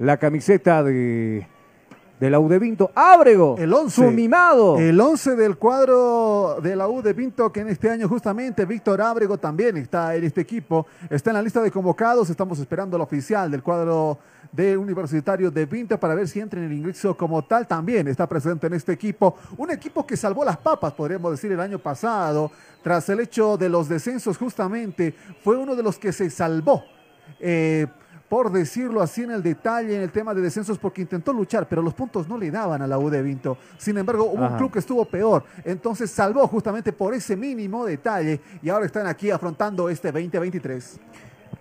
la 0.00 0.16
camiseta 0.16 0.82
de, 0.82 1.46
de 2.20 2.30
la 2.30 2.38
U 2.38 2.48
de 2.48 2.58
Vinto. 2.58 2.90
Ábrego, 2.94 3.56
El 3.58 3.72
11. 3.72 3.94
su 3.94 4.10
mimado. 4.10 4.78
El 4.78 5.00
11 5.00 5.36
del 5.36 5.56
cuadro 5.56 6.58
de 6.62 6.76
la 6.76 6.88
U 6.88 7.02
de 7.02 7.14
Pinto, 7.14 7.50
que 7.52 7.60
en 7.60 7.68
este 7.68 7.90
año 7.90 8.08
justamente 8.08 8.64
Víctor 8.64 9.00
Ábrego 9.00 9.38
también 9.38 9.76
está 9.76 10.14
en 10.14 10.24
este 10.24 10.40
equipo, 10.40 10.86
está 11.10 11.30
en 11.30 11.34
la 11.34 11.42
lista 11.42 11.60
de 11.60 11.70
convocados, 11.70 12.30
estamos 12.30 12.58
esperando 12.58 12.96
la 12.96 13.04
oficial 13.04 13.50
del 13.50 13.62
cuadro 13.62 14.18
de 14.52 14.76
Universitario 14.76 15.50
de 15.50 15.66
Pinto 15.66 15.98
para 15.98 16.14
ver 16.14 16.28
si 16.28 16.38
entra 16.38 16.60
en 16.60 16.66
el 16.66 16.72
ingreso 16.72 17.16
como 17.16 17.42
tal, 17.42 17.66
también 17.66 18.06
está 18.06 18.28
presente 18.28 18.68
en 18.68 18.74
este 18.74 18.92
equipo, 18.92 19.36
un 19.56 19.70
equipo 19.72 20.06
que 20.06 20.16
salvó 20.16 20.44
las 20.44 20.56
papas, 20.56 20.92
podríamos 20.92 21.32
decir, 21.32 21.50
el 21.50 21.60
año 21.60 21.80
pasado, 21.80 22.52
tras 22.82 23.08
el 23.08 23.20
hecho 23.20 23.56
de 23.56 23.68
los 23.68 23.88
descensos 23.88 24.38
justamente, 24.38 25.14
fue 25.42 25.56
uno 25.56 25.74
de 25.74 25.82
los 25.82 25.98
que 25.98 26.12
se 26.12 26.30
salvó. 26.30 26.84
Eh, 27.40 27.86
por 28.28 28.50
decirlo 28.50 29.00
así 29.00 29.22
en 29.22 29.30
el 29.30 29.42
detalle, 29.42 29.96
en 29.96 30.02
el 30.02 30.10
tema 30.10 30.34
de 30.34 30.40
descensos, 30.40 30.78
porque 30.78 31.02
intentó 31.02 31.32
luchar, 31.32 31.66
pero 31.68 31.82
los 31.82 31.94
puntos 31.94 32.28
no 32.28 32.38
le 32.38 32.50
daban 32.50 32.82
a 32.82 32.86
la 32.86 32.98
U 32.98 33.10
de 33.10 33.22
Vinto. 33.22 33.58
Sin 33.78 33.96
embargo, 33.98 34.24
hubo 34.24 34.46
un 34.46 34.56
club 34.56 34.72
que 34.72 34.78
estuvo 34.78 35.04
peor, 35.04 35.44
entonces 35.64 36.10
salvó 36.10 36.46
justamente 36.48 36.92
por 36.92 37.14
ese 37.14 37.36
mínimo 37.36 37.84
detalle 37.84 38.40
y 38.62 38.68
ahora 38.68 38.86
están 38.86 39.06
aquí 39.06 39.30
afrontando 39.30 39.88
este 39.88 40.10
2023. 40.10 41.00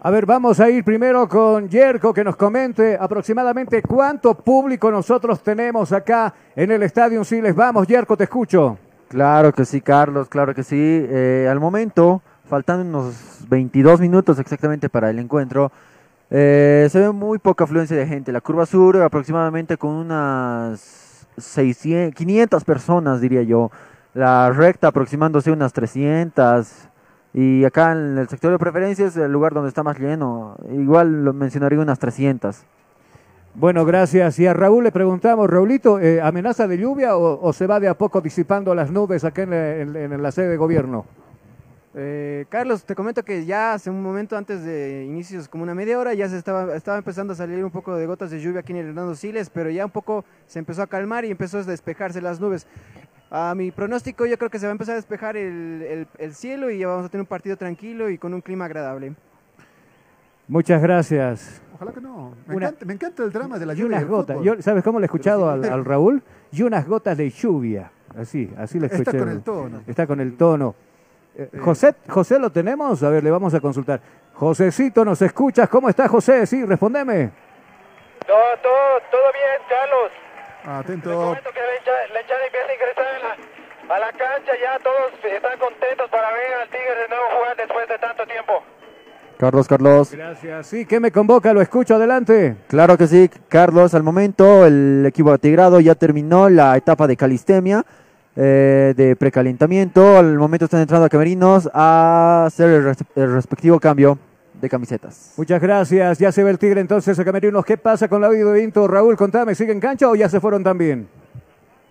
A 0.05 0.12
ver, 0.12 0.25
vamos 0.25 0.60
a 0.60 0.70
ir 0.70 0.84
primero 0.84 1.29
con 1.29 1.70
Yerko 1.70 2.13
que 2.13 2.25
nos 2.25 2.36
comente 2.36 2.98
aproximadamente 3.00 3.82
cuánto 3.82 4.34
público 4.34 4.91
nosotros 4.91 5.41
tenemos 5.41 5.93
acá 5.93 6.34
en 6.55 6.72
el 6.72 6.84
Estadio 6.84 7.24
Siles. 7.24 7.55
Vamos, 7.55 7.88
Yerko, 7.88 8.17
te 8.17 8.25
escucho. 8.25 8.77
Claro 9.08 9.53
que 9.53 9.63
sí, 9.63 9.79
Carlos, 9.79 10.27
claro 10.27 10.53
que 10.53 10.63
sí. 10.63 10.75
Eh, 10.77 11.48
al 11.50 11.60
momento, 11.60 12.22
faltando 12.50 12.84
unos 12.84 13.46
22 13.48 14.01
minutos 14.01 14.39
exactamente 14.39 14.89
para 14.89 15.10
el 15.10 15.20
encuentro, 15.20 15.72
eh, 16.30 16.88
se 16.89 17.00
ve 17.00 17.12
muy 17.12 17.39
poca 17.39 17.63
afluencia 17.63 17.96
de 17.96 18.08
gente. 18.08 18.32
La 18.32 18.42
curva 18.42 18.65
sur 18.65 19.01
aproximadamente 19.01 19.77
con 19.77 19.92
unas 19.92 21.27
600, 21.38 22.15
500 22.15 22.63
personas, 22.63 23.22
diría 23.22 23.44
yo. 23.44 23.72
La 24.13 24.50
recta 24.51 24.89
aproximándose 24.89 25.51
unas 25.51 25.74
300. 25.74 26.89
Y 27.34 27.65
acá 27.65 27.94
en 27.94 28.18
el 28.18 28.27
sector 28.27 28.51
de 28.51 28.60
preferencias, 28.60 29.18
el 29.18 29.32
lugar 29.32 29.53
donde 29.53 29.70
está 29.70 29.82
más 29.84 30.00
lleno, 30.00 30.56
igual 30.72 31.25
lo 31.25 31.34
mencionaría 31.34 31.80
unas 31.80 32.00
300. 32.00 32.63
Bueno, 33.56 33.86
gracias. 33.86 34.39
Y 34.39 34.48
a 34.48 34.53
Raúl 34.53 34.84
le 34.84 34.92
preguntamos, 34.92 35.50
Raulito, 35.50 36.00
eh, 36.00 36.22
¿amenaza 36.22 36.68
de 36.68 36.77
lluvia 36.77 37.15
o, 37.15 37.53
se 37.53 37.68
va 37.68 37.80
de 37.80 37.88
a 37.88 37.96
poco 37.96 38.22
disipando 38.22 38.74
las 38.74 38.92
nubes 38.92 39.24
acá 39.24 39.44
en 39.44 40.24
la 40.24 40.32
sede 40.32 40.50
de 40.50 40.58
gobierno? 40.58 41.06
Eh, 41.96 42.46
Carlos, 42.50 42.84
te 42.86 42.96
comento 42.96 43.24
que 43.24 43.46
ya 43.46 43.74
hace 43.74 43.90
un 43.92 44.02
momento 44.02 44.36
antes 44.36 44.64
de 44.64 45.06
inicios, 45.06 45.48
como 45.48 45.64
una 45.64 45.76
media 45.76 46.00
hora, 46.00 46.14
ya 46.16 46.28
se 46.28 46.38
estaba, 46.38 46.76
estaba 46.76 46.98
empezando 46.98 47.34
a 47.34 47.36
salir 47.36 47.64
un 47.64 47.70
poco 47.70 47.96
de 47.96 48.08
gotas 48.08 48.32
de 48.32 48.40
lluvia 48.42 48.62
aquí 48.62 48.72
en 48.72 48.80
el 48.80 48.88
Hernando 48.88 49.14
Siles, 49.14 49.50
pero 49.52 49.70
ya 49.70 49.86
un 49.86 49.92
poco 49.92 50.26
se 50.48 50.58
empezó 50.60 50.82
a 50.82 50.88
calmar 50.88 51.24
y 51.26 51.30
empezó 51.32 51.60
a 51.60 51.64
despejarse 51.64 52.20
las 52.20 52.40
nubes. 52.40 52.66
A 53.30 53.54
mi 53.56 53.72
pronóstico, 53.72 54.26
yo 54.26 54.38
creo 54.38 54.50
que 54.50 54.58
se 54.60 54.66
va 54.66 54.72
a 54.72 54.74
empezar 54.74 54.94
a 54.94 54.96
despejar 54.96 55.38
el, 55.38 55.82
el- 55.84 56.08
el 56.18 56.34
cielo 56.34 56.72
y 56.72 56.80
ya 56.80 56.88
vamos 56.88 57.06
a 57.06 57.10
tener 57.10 57.22
un 57.22 57.28
partido 57.28 57.58
tranquilo 57.58 58.10
y 58.10 58.18
con 58.18 58.34
un 58.34 58.42
clima 58.42 58.66
agradable. 58.66 59.14
Muchas 60.48 60.82
gracias. 60.82 61.62
Ojalá 61.76 61.92
que 61.94 62.02
no. 62.02 62.34
Me, 62.48 62.56
Una- 62.56 62.68
encanta, 62.68 62.86
me 62.86 62.94
encanta 62.94 63.24
el 63.24 63.32
drama 63.32 63.58
de 63.60 63.66
la 63.66 63.74
Y 63.74 63.78
lluvia. 63.78 63.88
unas 63.98 64.02
del 64.02 64.10
gotas. 64.10 64.38
Yo, 64.44 64.62
¿Sabes 64.62 64.84
cómo 64.84 65.00
le 65.00 65.06
he 65.06 65.08
escuchado 65.08 65.50
al, 65.50 65.86
Raúl? 65.86 66.22
Y 66.52 66.64
unas 66.64 66.88
gotas 66.88 67.18
de 67.18 67.30
lluvia. 67.30 67.92
Así, 68.16 68.52
así 68.58 68.80
le 68.80 68.88
Está 68.88 68.98
escuché. 68.98 69.18
con 69.20 69.30
el 69.30 69.42
tono. 69.42 69.82
Está 69.88 70.06
con 70.08 70.20
el 70.20 70.36
tono. 70.38 70.76
Eh, 71.36 71.50
José, 71.60 71.96
José, 72.10 72.38
¿lo 72.40 72.52
tenemos? 72.52 73.02
A 73.04 73.10
ver, 73.10 73.24
le 73.24 73.32
vamos 73.32 73.54
a 73.54 73.60
consultar. 73.60 74.00
Josecito, 74.34 75.04
¿nos 75.06 75.22
escuchas? 75.22 75.68
¿Cómo 75.70 75.90
está 75.90 76.08
José? 76.08 76.46
Sí, 76.46 76.63
respondeme. 76.66 77.32
Todo, 78.28 78.38
todo, 78.62 79.00
todo 79.12 79.22
bien, 79.34 79.62
Carlos. 79.70 80.12
Te 80.63 80.70
Atento. 80.94 81.10
comento 81.12 81.50
que 81.52 81.60
la 82.13 82.22
hinchada 82.22 82.46
empieza 82.46 82.68
a 82.70 82.74
ingresar 82.74 83.16
en 83.16 83.24
la- 83.90 83.96
a 83.96 84.00
la 84.00 84.12
cancha, 84.12 84.52
ya 84.62 84.80
todos 84.80 85.12
están 85.24 85.60
contentos 85.60 86.10
para 86.10 86.32
ver 86.32 86.54
al 86.62 86.70
Tigre 86.70 86.96
de 87.02 87.08
nuevo 87.10 87.24
jugar 87.38 87.58
después 87.58 87.88
de 87.90 87.98
tanto 87.98 88.25
tiempo. 88.25 88.63
Carlos, 89.38 89.68
Carlos. 89.68 90.12
Gracias. 90.13 90.68
Sí, 90.68 90.86
¿qué 90.86 91.00
me 91.02 91.12
convoca? 91.12 91.54
Lo 91.54 91.62
escucho 91.62 91.96
adelante. 91.96 92.56
Claro 92.70 92.98
que 92.98 93.08
sí, 93.08 93.30
Carlos. 93.50 93.94
Al 93.94 94.04
momento 94.04 94.66
el 94.66 95.04
equipo 95.06 95.32
atigrado 95.34 95.82
ya 95.82 95.96
terminó 95.96 96.48
la 96.50 96.78
etapa 96.78 97.08
de 97.08 97.18
calistemia, 97.18 97.84
eh, 98.36 98.94
de 98.96 99.16
precalentamiento. 99.16 100.18
Al 100.18 100.38
momento 100.38 100.66
están 100.66 100.82
entrando 100.82 101.06
a 101.06 101.10
camerinos 101.10 101.70
a 101.74 102.46
hacer 102.48 102.70
el, 102.70 102.84
res- 102.84 102.98
el 103.16 103.34
respectivo 103.34 103.80
cambio 103.80 104.18
de 104.60 104.70
camisetas. 104.70 105.34
Muchas 105.38 105.62
gracias. 105.62 106.20
Ya 106.20 106.32
se 106.32 106.44
ve 106.44 106.52
el 106.52 106.58
Tigre 106.60 106.80
entonces 106.82 107.20
a 107.20 107.25
Camerinos. 107.25 107.66
¿Qué 107.66 107.78
pasa 107.78 108.08
con 108.08 108.22
la 108.22 108.30
vida 108.30 108.52
de 108.52 108.62
Vinto? 108.62 108.88
Raúl, 108.88 109.18
contame, 109.18 109.56
¿sigue 109.56 109.72
en 109.74 109.80
cancha 109.80 110.10
o 110.10 110.16
ya 110.16 110.30
se 110.30 110.40
fueron 110.40 110.63
también? 110.63 111.08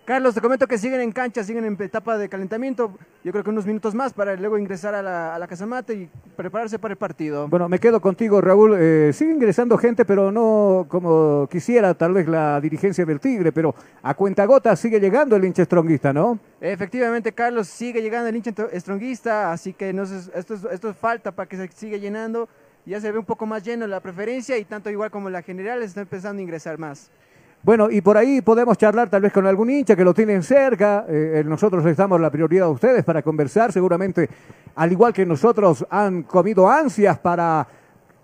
Carlos, 0.05 0.35
te 0.35 0.41
comento 0.41 0.67
que 0.67 0.79
siguen 0.79 1.01
en 1.01 1.13
cancha, 1.13 1.45
siguen 1.45 1.65
en 1.65 1.81
etapa 1.81 2.19
de 2.19 2.29
calentamiento. 2.29 2.99
Yo 3.23 3.31
creo 3.31 3.45
que 3.45 3.51
unos 3.51 3.65
minutos 3.67 3.95
más 3.95 4.13
para 4.13 4.35
luego 4.35 4.59
ingresar 4.59 4.97
a 4.97 5.03
la, 5.03 5.33
a 5.33 5.39
la 5.39 5.47
casamate 5.47 5.95
y 5.95 6.11
prepararse 6.37 6.77
para 6.81 6.91
el 6.93 6.99
partido. 6.99 7.47
Bueno, 7.47 7.69
me 7.69 7.79
quedo 7.79 8.01
contigo, 8.01 8.41
Raúl. 8.41 8.75
Eh, 8.81 9.13
sigue 9.15 9.31
ingresando 9.33 9.79
gente, 9.79 10.05
pero 10.05 10.33
no 10.33 10.87
como 10.89 11.47
quisiera 11.49 11.95
tal 11.95 12.15
vez 12.15 12.27
la 12.27 12.61
dirigencia 12.61 13.05
del 13.07 13.21
Tigre, 13.21 13.53
pero 13.53 13.77
a 14.03 14.15
cuentagotas 14.15 14.81
sigue 14.81 14.99
llegando 14.99 15.37
el 15.37 15.45
hincha 15.45 15.65
stronguista, 15.65 16.13
¿no? 16.13 16.37
Efectivamente, 16.61 17.31
Carlos, 17.31 17.69
sigue 17.69 18.03
llegando 18.03 18.29
el 18.29 18.35
hincha 18.35 18.51
estronguista, 18.73 19.53
así 19.53 19.73
que 19.73 19.93
no 19.93 20.05
sé, 20.05 20.31
esto, 20.35 20.55
es- 20.55 20.65
esto 20.73 20.91
es 20.91 20.97
falta 20.97 21.31
para 21.31 21.49
que 21.49 21.57
se 21.57 21.69
siga 21.69 21.97
llenando. 21.97 22.49
Ya 22.85 23.01
se 23.01 23.13
ve 23.13 23.21
un 23.21 23.25
poco 23.25 23.47
más 23.47 23.63
lleno 23.63 23.87
la 23.87 24.01
preferencia 24.01 24.59
y 24.59 24.65
tanto 24.65 24.91
igual 24.91 25.13
como 25.13 25.31
la 25.31 25.43
general 25.43 25.81
está 25.85 26.01
empezando 26.01 26.41
a 26.41 26.43
ingresar 26.43 26.77
más. 26.77 27.09
Bueno, 27.65 27.89
y 27.93 28.01
por 28.01 28.17
ahí 28.17 28.41
podemos 28.41 28.77
charlar 28.77 29.09
tal 29.09 29.23
vez 29.23 29.33
con 29.33 29.47
algún 29.47 29.71
hincha 29.71 29.95
que 29.95 30.03
lo 30.03 30.13
tienen 30.13 30.43
cerca. 30.43 31.07
Eh, 31.09 31.45
nosotros 31.47 31.85
les 31.85 31.97
damos 31.97 32.21
la 32.21 32.29
prioridad 32.29 32.67
a 32.67 32.71
ustedes 32.71 33.05
para 33.05 33.23
conversar. 33.23 33.71
Seguramente, 33.71 34.29
al 34.75 34.91
igual 34.91 35.13
que 35.13 35.25
nosotros, 35.25 35.87
han 35.89 36.25
comido 36.25 36.69
ansias 36.69 37.21
para 37.21 37.69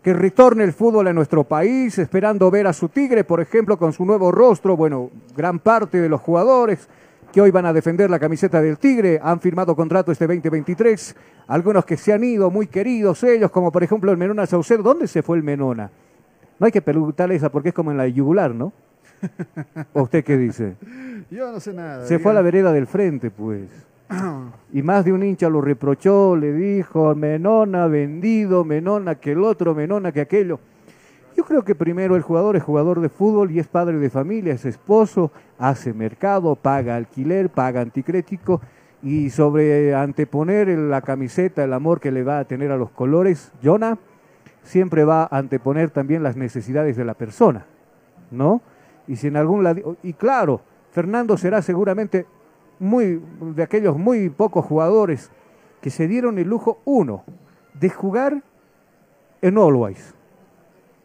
que 0.03 0.13
retorne 0.13 0.65
el 0.65 0.73
fútbol 0.73 1.07
a 1.07 1.13
nuestro 1.13 1.45
país, 1.45 1.99
esperando 2.01 2.51
ver 2.51 2.67
a 2.67 2.73
su 2.73 2.89
Tigre, 2.89 3.23
por 3.23 3.41
ejemplo, 3.41 3.79
con 3.79 3.93
su 3.93 4.05
nuevo 4.05 4.33
rostro. 4.33 4.77
Bueno, 4.77 5.11
gran 5.37 5.61
parte 5.61 6.01
de 6.01 6.09
los 6.09 6.21
jugadores 6.21 6.89
que 7.31 7.41
hoy 7.41 7.53
van 7.53 7.67
a 7.67 7.73
defender 7.73 8.11
la 8.11 8.19
camiseta 8.19 8.61
del 8.61 8.79
Tigre, 8.79 9.21
han 9.23 9.39
firmado 9.39 9.77
contrato 9.77 10.11
este 10.11 10.27
2023, 10.27 11.15
algunos 11.47 11.85
que 11.85 11.97
se 11.97 12.13
han 12.13 12.25
ido, 12.25 12.51
muy 12.51 12.67
queridos 12.67 13.23
ellos, 13.23 13.53
como 13.53 13.71
por 13.71 13.85
ejemplo 13.85 14.11
el 14.11 14.17
Menona 14.17 14.47
Saucedo. 14.47 14.83
¿Dónde 14.83 15.07
se 15.07 15.23
fue 15.23 15.37
el 15.37 15.45
Menona? 15.45 15.91
No 16.59 16.67
hay 16.67 16.73
que 16.73 16.83
preguntarle 16.83 17.37
esa 17.37 17.51
porque 17.51 17.69
es 17.69 17.75
como 17.75 17.93
en 17.93 17.99
la 17.99 18.09
yugular, 18.09 18.53
¿no? 18.53 18.73
¿O 19.93 20.03
usted 20.03 20.25
qué 20.25 20.37
dice? 20.37 20.77
Yo 21.31 21.51
no 21.53 21.61
sé 21.61 21.73
nada. 21.73 22.07
Se 22.07 22.19
fue 22.19 22.33
a 22.33 22.35
la 22.35 22.43
vereda 22.43 22.73
del 22.73 22.87
frente, 22.87 23.31
pues. 23.31 23.69
Y 24.73 24.83
más 24.83 25.05
de 25.05 25.13
un 25.13 25.23
hincha 25.23 25.49
lo 25.49 25.61
reprochó, 25.61 26.37
le 26.37 26.53
dijo, 26.53 27.15
Menona 27.15 27.87
vendido, 27.87 28.65
Menona 28.65 29.17
que 29.17 29.33
el 29.33 29.43
otro, 29.43 29.75
Menona 29.75 30.13
que 30.13 30.21
aquello. 30.21 30.61
Yo 31.37 31.45
creo 31.45 31.63
que 31.63 31.75
primero 31.75 32.17
el 32.17 32.23
jugador 32.23 32.57
es 32.57 32.63
jugador 32.63 33.01
de 33.01 33.09
fútbol 33.09 33.51
y 33.51 33.61
es 33.61 33.69
padre 33.69 33.99
de 33.99 34.11
familia, 34.11 34.55
es 34.55 34.65
esposo, 34.65 35.31
hace 35.59 35.93
mercado, 35.93 36.57
paga 36.57 36.97
alquiler, 36.97 37.49
paga 37.49 37.81
anticrético 37.81 38.61
y 39.03 39.31
sobre 39.31 39.95
anteponer 39.95 40.69
la 40.69 41.01
camiseta, 41.03 41.63
el 41.63 41.73
amor 41.73 42.01
que 42.01 42.11
le 42.11 42.25
va 42.25 42.41
a 42.41 42.45
tener 42.45 42.73
a 42.73 42.77
los 42.77 42.91
colores, 42.91 43.53
Jonah 43.63 43.99
siempre 44.65 45.05
va 45.05 45.29
a 45.31 45.39
anteponer 45.39 45.91
también 45.91 46.23
las 46.23 46.37
necesidades 46.37 46.97
de 46.97 47.05
la 47.05 47.15
persona, 47.15 47.67
¿no? 48.31 48.61
Y 49.09 49.17
si 49.17 49.27
en 49.27 49.37
algún 49.37 49.65
lado, 49.65 49.97
y 50.03 50.13
claro, 50.13 50.61
Fernando 50.93 51.37
será 51.37 51.63
seguramente 51.63 52.27
muy 52.79 53.21
de 53.41 53.63
aquellos 53.63 53.97
muy 53.97 54.29
pocos 54.29 54.65
jugadores 54.65 55.31
que 55.81 55.91
se 55.91 56.07
dieron 56.07 56.39
el 56.39 56.49
lujo 56.49 56.81
uno 56.85 57.25
de 57.75 57.89
jugar 57.89 58.43
en 59.41 59.59
Always. 59.59 60.15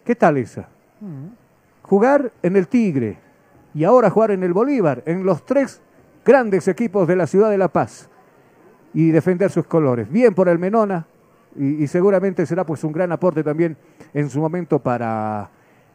¿Qué 0.04 0.16
tal 0.16 0.38
esa? 0.38 0.68
Jugar 1.82 2.32
en 2.42 2.56
el 2.58 2.68
Tigre 2.68 3.18
y 3.74 3.86
ahora 3.86 4.10
jugar 4.10 4.32
en 4.32 4.44
el 4.44 4.54
Bolívar, 4.54 5.02
en 5.06 5.26
los 5.26 5.46
tres 5.46 5.82
grandes 6.26 6.68
equipos 6.68 7.08
de 7.08 7.16
la 7.16 7.28
ciudad 7.28 7.50
de 7.50 7.58
La 7.58 7.70
Paz 7.70 8.10
y 8.94 9.12
defender 9.12 9.50
sus 9.50 9.66
colores. 9.66 10.10
Bien 10.12 10.34
por 10.34 10.50
el 10.50 10.60
Menona 10.60 11.08
y, 11.56 11.84
y 11.84 11.88
seguramente 11.88 12.46
será 12.46 12.66
pues 12.66 12.84
un 12.84 12.92
gran 12.92 13.12
aporte 13.12 13.44
también 13.44 13.78
en 14.14 14.30
su 14.30 14.40
momento 14.40 14.80
para 14.80 15.50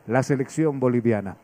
la 0.07 0.23
selección 0.23 0.81
boliviana. 0.81 1.37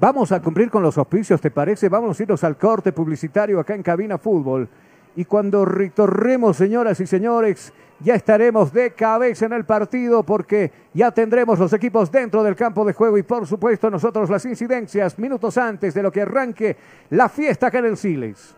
Vamos 0.00 0.32
a 0.32 0.40
cumplir 0.40 0.70
con 0.70 0.82
los 0.82 0.96
auspicios, 0.98 1.40
¿te 1.40 1.50
parece? 1.50 1.88
Vamos 1.88 2.18
a 2.18 2.22
irnos 2.22 2.42
al 2.44 2.56
corte 2.56 2.92
publicitario 2.92 3.60
acá 3.60 3.74
en 3.74 3.82
Cabina 3.82 4.18
Fútbol. 4.18 4.68
Y 5.14 5.24
cuando 5.26 5.64
retornemos, 5.64 6.56
señoras 6.56 6.98
y 7.00 7.06
señores, 7.06 7.72
ya 8.00 8.14
estaremos 8.14 8.72
de 8.72 8.92
cabeza 8.92 9.46
en 9.46 9.52
el 9.52 9.64
partido 9.64 10.22
porque 10.22 10.72
ya 10.94 11.10
tendremos 11.10 11.58
los 11.58 11.72
equipos 11.72 12.10
dentro 12.10 12.42
del 12.42 12.56
campo 12.56 12.84
de 12.84 12.94
juego 12.94 13.18
y 13.18 13.22
por 13.22 13.46
supuesto 13.46 13.90
nosotros 13.90 14.30
las 14.30 14.44
incidencias 14.46 15.18
minutos 15.18 15.58
antes 15.58 15.94
de 15.94 16.02
lo 16.02 16.10
que 16.10 16.22
arranque 16.22 16.76
la 17.10 17.28
fiesta 17.28 17.66
acá 17.66 17.78
en 17.78 17.86
el 17.86 17.96
Siles. 17.96 18.56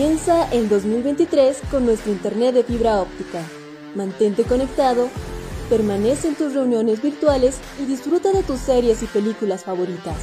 Comienza 0.00 0.48
el 0.50 0.70
2023 0.70 1.60
con 1.70 1.84
nuestro 1.84 2.10
internet 2.10 2.54
de 2.54 2.64
fibra 2.64 3.02
óptica. 3.02 3.42
Mantente 3.94 4.44
conectado, 4.44 5.10
permanece 5.68 6.28
en 6.28 6.36
tus 6.36 6.54
reuniones 6.54 7.02
virtuales 7.02 7.58
y 7.78 7.84
disfruta 7.84 8.32
de 8.32 8.42
tus 8.42 8.60
series 8.60 9.02
y 9.02 9.06
películas 9.06 9.64
favoritas. 9.64 10.16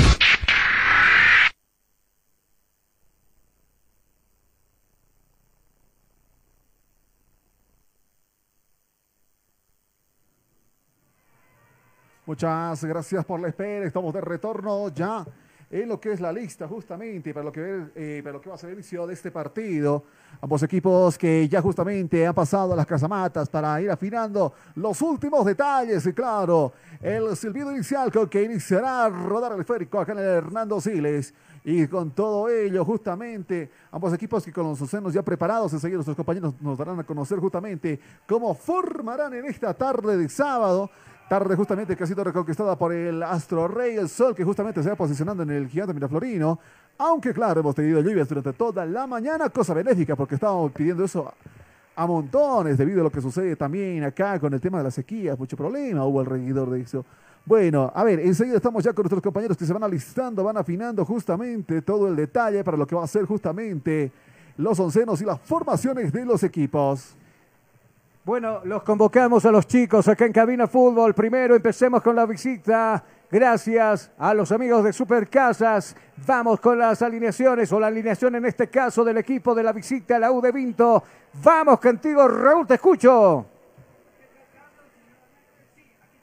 Muchas 12.26 12.84
gracias 12.84 13.24
por 13.24 13.40
la 13.40 13.50
espera. 13.50 13.86
Estamos 13.86 14.14
de 14.14 14.22
retorno 14.22 14.90
ya 14.90 15.26
en 15.70 15.90
lo 15.90 16.00
que 16.00 16.12
es 16.12 16.22
la 16.22 16.32
lista 16.32 16.68
justamente 16.68 17.34
para 17.34 17.46
lo 17.46 17.52
que, 17.52 17.86
eh, 17.96 18.22
para 18.24 18.34
lo 18.34 18.42
que 18.42 18.50
va 18.50 18.56
a 18.56 18.58
ser 18.58 18.70
el 18.70 18.76
inicio 18.76 19.06
de 19.08 19.14
este 19.14 19.32
partido. 19.32 20.04
Ambos 20.42 20.64
equipos 20.64 21.18
que 21.18 21.48
ya 21.48 21.62
justamente 21.62 22.26
han 22.28 22.34
pasado 22.34 22.74
a 22.74 22.76
las 22.76 22.86
casamatas 22.86 23.50
para 23.50 23.82
ir 23.82 23.90
afinando 23.90 24.54
los 24.76 25.02
últimos 25.02 25.46
detalles 25.46 26.06
y 26.06 26.14
claro, 26.14 26.74
el 27.02 27.36
silbido 27.36 27.72
inicial 27.72 28.12
con 28.12 28.30
que 28.30 28.44
iniciará 28.44 29.06
a 29.06 29.10
rodar 29.10 29.54
el 29.54 29.62
esférico 29.62 30.00
acá 30.00 30.12
en 30.12 30.20
el 30.20 30.26
Hernando 30.26 30.80
Siles. 30.80 31.34
Y 31.68 31.88
con 31.88 32.12
todo 32.12 32.48
ello, 32.48 32.86
justamente, 32.86 33.72
ambos 33.92 34.14
equipos 34.14 34.46
que 34.46 34.54
con 34.54 34.66
los 34.66 34.78
senos 34.88 35.12
ya 35.14 35.24
preparados, 35.24 35.74
enseguida 35.74 35.96
nuestros 35.96 36.16
compañeros 36.16 36.54
nos 36.62 36.78
darán 36.78 37.00
a 37.00 37.04
conocer 37.04 37.40
justamente 37.40 38.00
cómo 38.28 38.54
formarán 38.54 39.34
en 39.34 39.46
esta 39.46 39.74
tarde 39.74 40.16
de 40.16 40.30
sábado 40.30 40.92
Tarde 41.28 41.56
justamente 41.56 41.96
que 41.96 42.04
ha 42.04 42.08
sido 42.08 42.24
reconquistada 42.24 42.78
por 42.78 42.94
el 42.94 43.24
Astro 43.24 43.68
Rey, 43.68 43.96
el 43.96 44.10
Sol, 44.10 44.36
que 44.36 44.44
justamente 44.44 44.84
se 44.84 44.90
va 44.90 44.96
posicionando 44.96 45.42
en 45.42 45.50
el 45.50 45.68
gigante 45.68 45.92
Miraflorino. 45.92 46.60
Aunque 47.00 47.34
claro, 47.34 47.62
hemos 47.62 47.74
tenido 47.74 48.00
lluvias 48.00 48.30
durante 48.30 48.54
toda 48.54 48.86
la 48.86 49.08
mañana, 49.08 49.50
cosa 49.50 49.74
benéfica, 49.74 50.16
porque 50.16 50.36
estábamos 50.36 50.72
pidiendo 50.72 51.04
eso 51.04 51.34
a 51.96 52.06
montones 52.06 52.78
debido 52.78 53.02
a 53.02 53.06
lo 53.06 53.12
que 53.12 53.22
sucede 53.22 53.56
también 53.56 54.04
acá 54.04 54.40
con 54.40 54.54
el 54.54 54.62
tema 54.62 54.78
de 54.78 54.84
las 54.84 54.94
sequías. 54.94 55.38
Mucho 55.40 55.58
problema 55.58 56.06
hubo 56.06 56.20
alrededor 56.20 56.70
de 56.70 56.82
eso. 56.82 57.04
Bueno, 57.44 57.92
a 57.94 58.04
ver, 58.04 58.20
enseguida 58.20 58.58
estamos 58.58 58.84
ya 58.84 58.94
con 58.94 59.04
nuestros 59.04 59.24
compañeros 59.24 59.58
que 59.58 59.66
se 59.66 59.74
van 59.74 59.84
alistando, 59.84 60.44
van 60.44 60.58
afinando 60.58 61.04
justamente 61.06 61.82
todo 61.82 62.08
el 62.08 62.16
detalle 62.16 62.64
para 62.64 62.78
lo 62.78 62.86
que 62.86 62.96
va 62.96 63.04
a 63.04 63.08
ser 63.08 63.26
justamente 63.26 64.12
los 64.58 64.80
oncenos 64.80 65.20
y 65.22 65.26
las 65.26 65.40
formaciones 65.42 66.14
de 66.14 66.24
los 66.24 66.44
equipos. 66.44 67.16
Bueno, 68.26 68.62
los 68.64 68.82
convocamos 68.82 69.46
a 69.46 69.52
los 69.52 69.68
chicos 69.68 70.08
acá 70.08 70.26
en 70.26 70.34
Cabina 70.34 70.66
Fútbol. 70.66 71.14
Primero 71.14 71.54
empecemos 71.54 72.02
con 72.02 72.16
la 72.16 72.26
visita. 72.26 73.04
Gracias 73.30 74.10
a 74.18 74.34
los 74.34 74.52
amigos 74.52 74.84
de 74.84 74.92
Supercasas. 74.94 75.96
Vamos 76.26 76.60
con 76.60 76.80
las 76.80 77.04
alineaciones 77.04 77.72
o 77.72 77.80
la 77.80 77.86
alineación 77.86 78.34
en 78.34 78.46
este 78.48 78.68
caso 78.68 79.04
del 79.04 79.18
equipo 79.18 79.54
de 79.54 79.62
la 79.62 79.72
visita 79.72 80.16
a 80.16 80.20
la 80.20 80.32
U 80.32 80.42
de 80.42 80.52
Vinto. 80.52 81.04
Vamos 81.44 81.80
contigo, 81.80 82.28
Raúl, 82.28 82.66
te 82.66 82.74
escucho. 82.74 83.46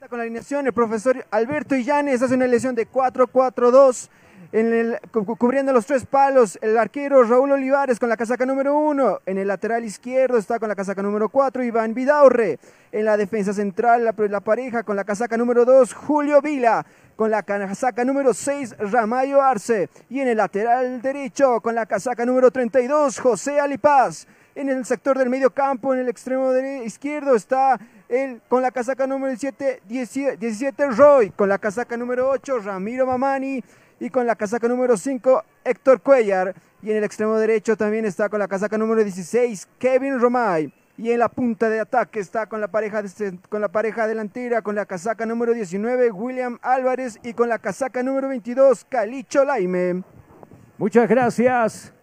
Con 0.09 0.17
la 0.17 0.23
alineación, 0.23 0.67
el 0.67 0.73
profesor 0.73 1.25
Alberto 1.31 1.73
Illanes 1.73 2.21
hace 2.21 2.35
una 2.35 2.43
elección 2.43 2.75
de 2.75 2.91
4-4-2 2.91 4.09
en 4.53 4.71
el, 4.71 4.99
cubriendo 5.11 5.73
los 5.73 5.87
tres 5.87 6.05
palos, 6.05 6.59
el 6.61 6.77
arquero 6.77 7.23
Raúl 7.23 7.53
Olivares 7.53 7.97
con 7.97 8.07
la 8.07 8.15
casaca 8.15 8.45
número 8.45 8.77
uno. 8.77 9.19
En 9.25 9.39
el 9.39 9.47
lateral 9.47 9.83
izquierdo 9.83 10.37
está 10.37 10.59
con 10.59 10.69
la 10.69 10.75
casaca 10.75 11.01
número 11.01 11.27
cuatro, 11.27 11.63
Iván 11.63 11.95
Vidaurre. 11.95 12.59
En 12.91 13.05
la 13.05 13.17
defensa 13.17 13.51
central, 13.51 14.05
la, 14.05 14.13
la 14.15 14.41
pareja 14.41 14.83
con 14.83 14.95
la 14.95 15.05
casaca 15.05 15.37
número 15.37 15.65
dos, 15.65 15.95
Julio 15.95 16.39
Vila. 16.39 16.85
Con 17.15 17.31
la 17.31 17.41
casaca 17.41 18.05
número 18.05 18.33
6, 18.33 18.75
Ramayo 18.91 19.41
Arce. 19.41 19.89
Y 20.09 20.19
en 20.19 20.27
el 20.27 20.37
lateral 20.37 21.01
derecho, 21.01 21.59
con 21.61 21.75
la 21.75 21.85
casaca 21.85 22.25
número 22.25 22.49
32, 22.49 23.19
José 23.19 23.59
Alipaz. 23.59 24.27
En 24.55 24.69
el 24.69 24.83
sector 24.85 25.17
del 25.17 25.29
medio 25.29 25.51
campo, 25.51 25.93
en 25.93 25.99
el 25.99 26.09
extremo 26.09 26.55
izquierdo, 26.83 27.35
está 27.35 27.79
con 28.47 28.61
la 28.61 28.71
casaca 28.71 29.07
número 29.07 29.35
17, 29.35 29.81
17 30.37 30.87
Roy. 30.91 31.29
Con 31.31 31.49
la 31.49 31.57
casaca 31.57 31.97
número 31.97 32.29
8, 32.29 32.59
Ramiro 32.59 33.05
Mamani 33.05 33.63
y 34.03 34.09
con 34.09 34.27
la 34.27 34.35
casaca 34.35 34.67
número 34.67 34.97
5 34.97 35.45
Héctor 35.63 36.01
Cuellar 36.01 36.53
y 36.81 36.91
en 36.91 36.97
el 36.97 37.05
extremo 37.05 37.37
derecho 37.37 37.77
también 37.77 38.03
está 38.03 38.27
con 38.27 38.37
la 38.37 38.49
casaca 38.49 38.77
número 38.77 39.01
16 39.01 39.65
Kevin 39.79 40.19
Romay 40.19 40.73
y 40.97 41.11
en 41.11 41.19
la 41.19 41.29
punta 41.29 41.69
de 41.69 41.79
ataque 41.79 42.19
está 42.19 42.47
con 42.47 42.59
la 42.59 42.67
pareja 42.67 43.01
con 43.47 43.61
la 43.61 43.69
pareja 43.69 44.05
delantera 44.05 44.61
con 44.61 44.75
la 44.75 44.85
casaca 44.85 45.25
número 45.25 45.53
19 45.53 46.11
William 46.11 46.59
Álvarez 46.61 47.17
y 47.23 47.33
con 47.33 47.47
la 47.47 47.59
casaca 47.59 48.03
número 48.03 48.27
22 48.27 48.85
Calicho 48.89 49.45
Laime. 49.45 50.03
Muchas 50.77 51.07
gracias. 51.07 51.93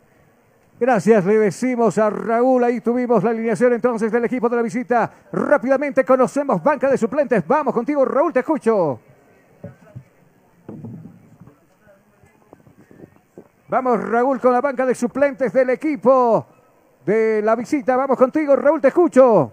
Gracias, 0.81 1.27
le 1.27 1.37
decimos 1.37 1.99
a 1.99 2.09
Raúl. 2.09 2.65
Ahí 2.65 2.81
tuvimos 2.81 3.23
la 3.23 3.29
alineación 3.29 3.75
entonces 3.75 4.11
del 4.11 4.25
equipo 4.25 4.49
de 4.49 4.57
la 4.57 4.63
visita. 4.63 5.13
Rápidamente 5.31 6.03
conocemos 6.03 6.63
banca 6.63 6.89
de 6.91 6.97
suplentes. 6.97 7.47
Vamos 7.47 7.75
contigo, 7.75 8.07
Raúl, 8.07 8.33
te 8.33 8.41
escucho. 8.41 8.99
Vamos, 13.71 14.03
Raúl, 14.03 14.41
con 14.41 14.53
la 14.53 14.61
banca 14.61 14.85
de 14.85 14.97
suplentes 14.97 15.53
del 15.53 15.71
equipo 15.71 16.45
de 17.07 17.41
la 17.41 17.55
visita. 17.55 17.95
Vamos 17.95 18.19
contigo, 18.19 18.57
Raúl, 18.57 18.81
te 18.81 18.89
escucho. 18.89 19.53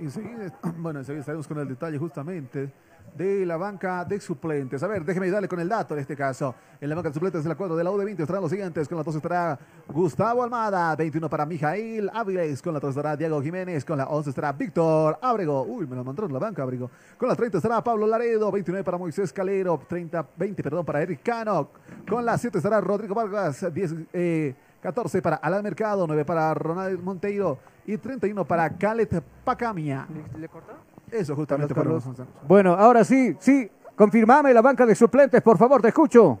Enseguida, 0.00 0.52
bueno, 0.76 0.98
enseguida 0.98 1.20
estaremos 1.20 1.46
con 1.46 1.60
el 1.60 1.68
detalle 1.68 1.96
justamente 1.96 2.72
de 3.16 3.46
la 3.46 3.56
banca 3.56 4.04
de 4.04 4.20
suplentes. 4.20 4.82
A 4.82 4.86
ver, 4.86 5.04
déjeme 5.04 5.30
darle 5.30 5.48
con 5.48 5.60
el 5.60 5.68
dato 5.68 5.94
en 5.94 6.00
este 6.00 6.16
caso. 6.16 6.54
En 6.80 6.88
la 6.88 6.94
banca 6.94 7.08
de 7.08 7.14
suplentes 7.14 7.42
de 7.42 7.48
la 7.48 7.54
4 7.54 7.76
de 7.76 7.84
la 7.84 7.90
U 7.90 7.98
de 7.98 8.04
20 8.04 8.22
estarán 8.22 8.42
los 8.42 8.50
siguientes. 8.50 8.88
Con 8.88 8.98
la 8.98 9.04
2 9.04 9.16
estará 9.16 9.58
Gustavo 9.88 10.42
Almada, 10.42 10.94
21 10.96 11.28
para 11.28 11.46
Mijail 11.46 12.10
Áviles. 12.12 12.60
Con 12.60 12.74
la 12.74 12.80
3 12.80 12.90
estará 12.90 13.16
Diego 13.16 13.40
Jiménez. 13.42 13.84
Con 13.84 13.98
la 13.98 14.06
11 14.06 14.30
estará 14.30 14.52
Víctor 14.52 15.18
Ábrego. 15.22 15.62
Uy, 15.62 15.86
me 15.86 15.96
lo 15.96 16.04
mandaron 16.04 16.32
la 16.32 16.38
banca, 16.38 16.62
Ábrego. 16.62 16.90
Con 17.16 17.28
la 17.28 17.34
30 17.34 17.58
estará 17.58 17.82
Pablo 17.82 18.06
Laredo, 18.06 18.50
29 18.52 18.84
para 18.84 18.98
Moisés 18.98 19.32
Calero, 19.32 19.80
30, 19.88 20.26
20, 20.36 20.62
perdón, 20.62 20.84
para 20.84 21.02
Eric 21.02 21.22
Cano. 21.22 21.70
Con 22.08 22.24
la 22.24 22.36
7 22.36 22.58
estará 22.58 22.80
Rodrigo 22.80 23.14
Vargas, 23.14 23.72
10, 23.72 23.94
eh, 24.12 24.54
14 24.80 25.22
para 25.22 25.36
Alan 25.36 25.62
Mercado, 25.62 26.06
9 26.06 26.24
para 26.24 26.54
Ronald 26.54 27.02
Monteiro 27.02 27.58
y 27.86 27.96
31 27.96 28.44
para 28.44 28.68
Calet 28.70 29.22
Pacamia. 29.44 30.06
¿Le, 30.38 30.48
cortó? 30.48 30.72
Eso 31.16 31.34
justamente 31.34 31.74
Bueno, 32.46 32.74
ahora 32.74 33.02
sí, 33.02 33.34
sí. 33.40 33.70
Confirmame 33.94 34.52
la 34.52 34.60
banca 34.60 34.84
de 34.84 34.94
suplentes, 34.94 35.40
por 35.40 35.56
favor, 35.56 35.80
te 35.80 35.88
escucho. 35.88 36.38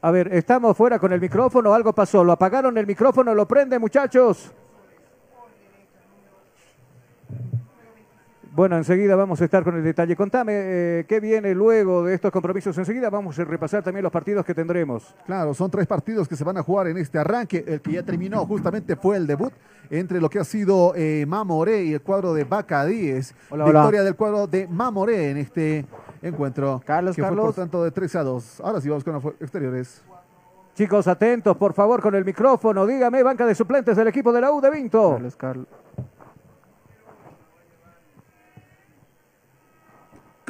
A 0.00 0.10
ver, 0.10 0.32
estamos 0.32 0.74
fuera 0.74 0.98
con 0.98 1.12
el 1.12 1.20
micrófono, 1.20 1.74
algo 1.74 1.92
pasó. 1.92 2.24
¿Lo 2.24 2.32
apagaron 2.32 2.78
el 2.78 2.86
micrófono? 2.86 3.34
¿Lo 3.34 3.46
prende, 3.46 3.78
muchachos? 3.78 4.50
Bueno, 8.60 8.76
enseguida 8.76 9.16
vamos 9.16 9.40
a 9.40 9.46
estar 9.46 9.64
con 9.64 9.74
el 9.74 9.82
detalle. 9.82 10.14
Contame 10.14 10.52
eh, 10.54 11.06
qué 11.08 11.18
viene 11.18 11.54
luego 11.54 12.04
de 12.04 12.12
estos 12.12 12.30
compromisos. 12.30 12.76
Enseguida 12.76 13.08
vamos 13.08 13.38
a 13.38 13.44
repasar 13.44 13.82
también 13.82 14.02
los 14.02 14.12
partidos 14.12 14.44
que 14.44 14.52
tendremos. 14.52 15.14
Claro, 15.24 15.54
son 15.54 15.70
tres 15.70 15.86
partidos 15.86 16.28
que 16.28 16.36
se 16.36 16.44
van 16.44 16.58
a 16.58 16.62
jugar 16.62 16.88
en 16.88 16.98
este 16.98 17.18
arranque. 17.18 17.64
El 17.66 17.80
que 17.80 17.92
ya 17.92 18.02
terminó 18.02 18.44
justamente 18.44 18.96
fue 18.96 19.16
el 19.16 19.26
debut 19.26 19.54
entre 19.88 20.20
lo 20.20 20.28
que 20.28 20.40
ha 20.40 20.44
sido 20.44 20.92
eh, 20.94 21.24
Mamoré 21.26 21.84
y 21.84 21.94
el 21.94 22.02
cuadro 22.02 22.34
de 22.34 22.44
Bacadíes. 22.44 23.34
Hola, 23.48 23.64
hola. 23.64 23.80
Victoria 23.80 24.02
del 24.02 24.14
cuadro 24.14 24.46
de 24.46 24.68
Mamoré 24.68 25.30
en 25.30 25.38
este 25.38 25.86
encuentro. 26.20 26.82
Carlos, 26.84 27.16
que 27.16 27.22
fue 27.22 27.30
Carlos. 27.30 27.46
por 27.46 27.54
tanto 27.54 27.82
de 27.82 27.92
13 27.92 28.18
a 28.18 28.22
2. 28.24 28.60
Ahora 28.60 28.82
sí 28.82 28.90
vamos 28.90 29.04
con 29.04 29.14
los 29.14 29.24
exteriores. 29.40 30.02
Chicos, 30.74 31.08
atentos, 31.08 31.56
por 31.56 31.72
favor, 31.72 32.02
con 32.02 32.14
el 32.14 32.26
micrófono. 32.26 32.86
Dígame, 32.86 33.22
banca 33.22 33.46
de 33.46 33.54
suplentes 33.54 33.96
del 33.96 34.08
equipo 34.08 34.34
de 34.34 34.40
la 34.42 34.52
U 34.52 34.60
de 34.60 34.70
Vinto. 34.70 35.12
Carlos, 35.12 35.36
Carlos. 35.36 35.66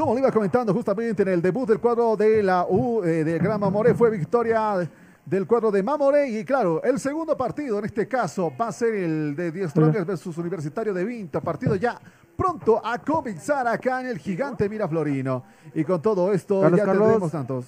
Como 0.00 0.14
le 0.14 0.20
iba 0.20 0.32
comentando 0.32 0.72
justamente 0.72 1.20
en 1.24 1.28
el 1.28 1.42
debut 1.42 1.68
del 1.68 1.78
cuadro 1.78 2.16
de 2.16 2.42
la 2.42 2.64
U 2.66 3.04
eh, 3.04 3.22
de 3.22 3.38
Gran 3.38 3.60
Mamoré 3.60 3.92
fue 3.92 4.08
victoria 4.08 4.88
del 5.26 5.46
cuadro 5.46 5.70
de 5.70 5.82
Mamoré 5.82 6.26
y 6.26 6.42
claro, 6.42 6.82
el 6.82 6.98
segundo 6.98 7.36
partido 7.36 7.78
en 7.78 7.84
este 7.84 8.08
caso 8.08 8.50
va 8.58 8.68
a 8.68 8.72
ser 8.72 8.94
el 8.94 9.36
de 9.36 9.52
10 9.52 9.72
Strongers 9.72 10.06
versus 10.06 10.38
Universitario 10.38 10.94
de 10.94 11.04
Vinto, 11.04 11.42
partido 11.42 11.74
ya 11.74 12.00
pronto 12.34 12.80
a 12.82 12.96
comenzar 12.96 13.68
acá 13.68 14.00
en 14.00 14.06
el 14.06 14.16
gigante 14.16 14.70
Miraflorino 14.70 15.44
y 15.74 15.84
con 15.84 16.00
todo 16.00 16.32
esto 16.32 16.62
Carlos, 16.62 16.78
ya 16.78 16.86
Carlos. 16.86 17.02
tendremos 17.02 17.32
tantos. 17.32 17.66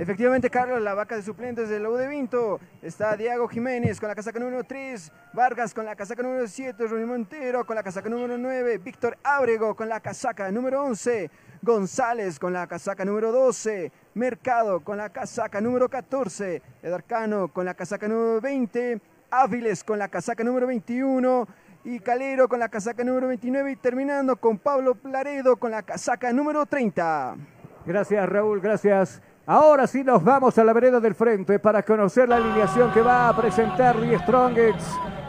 Efectivamente, 0.00 0.48
Carlos, 0.48 0.80
la 0.80 0.94
vaca 0.94 1.14
de 1.14 1.20
suplentes 1.20 1.68
de 1.68 1.78
la 1.78 1.90
de 1.90 2.08
Vinto. 2.08 2.58
Está 2.80 3.18
Diego 3.18 3.46
Jiménez 3.48 4.00
con 4.00 4.08
la 4.08 4.14
casaca 4.14 4.38
número 4.38 4.64
3, 4.64 5.12
Vargas 5.34 5.74
con 5.74 5.84
la 5.84 5.94
casaca 5.94 6.22
número 6.22 6.48
7, 6.48 6.86
Ronnie 6.86 7.04
Montero 7.04 7.66
con 7.66 7.76
la 7.76 7.82
casaca 7.82 8.08
número 8.08 8.38
9, 8.38 8.78
Víctor 8.78 9.18
Ábrego 9.22 9.76
con 9.76 9.90
la 9.90 10.00
casaca 10.00 10.50
número 10.50 10.82
11, 10.84 11.30
González 11.60 12.38
con 12.38 12.54
la 12.54 12.66
casaca 12.66 13.04
número 13.04 13.30
12, 13.30 13.92
Mercado 14.14 14.80
con 14.80 14.96
la 14.96 15.10
casaca 15.10 15.60
número 15.60 15.90
14, 15.90 16.62
Edarcano 16.82 17.48
con 17.48 17.66
la 17.66 17.74
casaca 17.74 18.08
número 18.08 18.40
20, 18.40 19.02
Áviles 19.30 19.84
con 19.84 19.98
la 19.98 20.08
casaca 20.08 20.42
número 20.42 20.66
21 20.66 21.46
y 21.84 22.00
Calero 22.00 22.48
con 22.48 22.58
la 22.58 22.70
casaca 22.70 23.04
número 23.04 23.26
29 23.26 23.72
y 23.72 23.76
terminando 23.76 24.36
con 24.36 24.56
Pablo 24.56 24.94
Plaredo 24.94 25.56
con 25.56 25.70
la 25.70 25.82
casaca 25.82 26.32
número 26.32 26.64
30. 26.64 27.36
Gracias, 27.84 28.28
Raúl, 28.30 28.62
gracias. 28.62 29.20
Ahora 29.52 29.88
sí 29.88 30.04
nos 30.04 30.22
vamos 30.22 30.56
a 30.58 30.62
la 30.62 30.72
vereda 30.72 31.00
del 31.00 31.16
frente 31.16 31.58
para 31.58 31.82
conocer 31.82 32.28
la 32.28 32.36
alineación 32.36 32.92
que 32.92 33.02
va 33.02 33.28
a 33.28 33.36
presentar 33.36 33.98
The 33.98 34.16
Strongest 34.20 34.78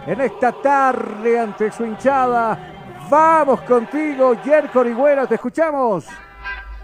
en 0.05 0.21
esta 0.21 0.51
tarde 0.51 1.39
ante 1.39 1.71
su 1.71 1.83
hinchada. 1.83 2.55
Vamos 3.09 3.61
contigo, 3.61 4.35
Jerko 4.43 4.81
Orihuela, 4.81 5.25
te 5.25 5.33
escuchamos. 5.33 6.05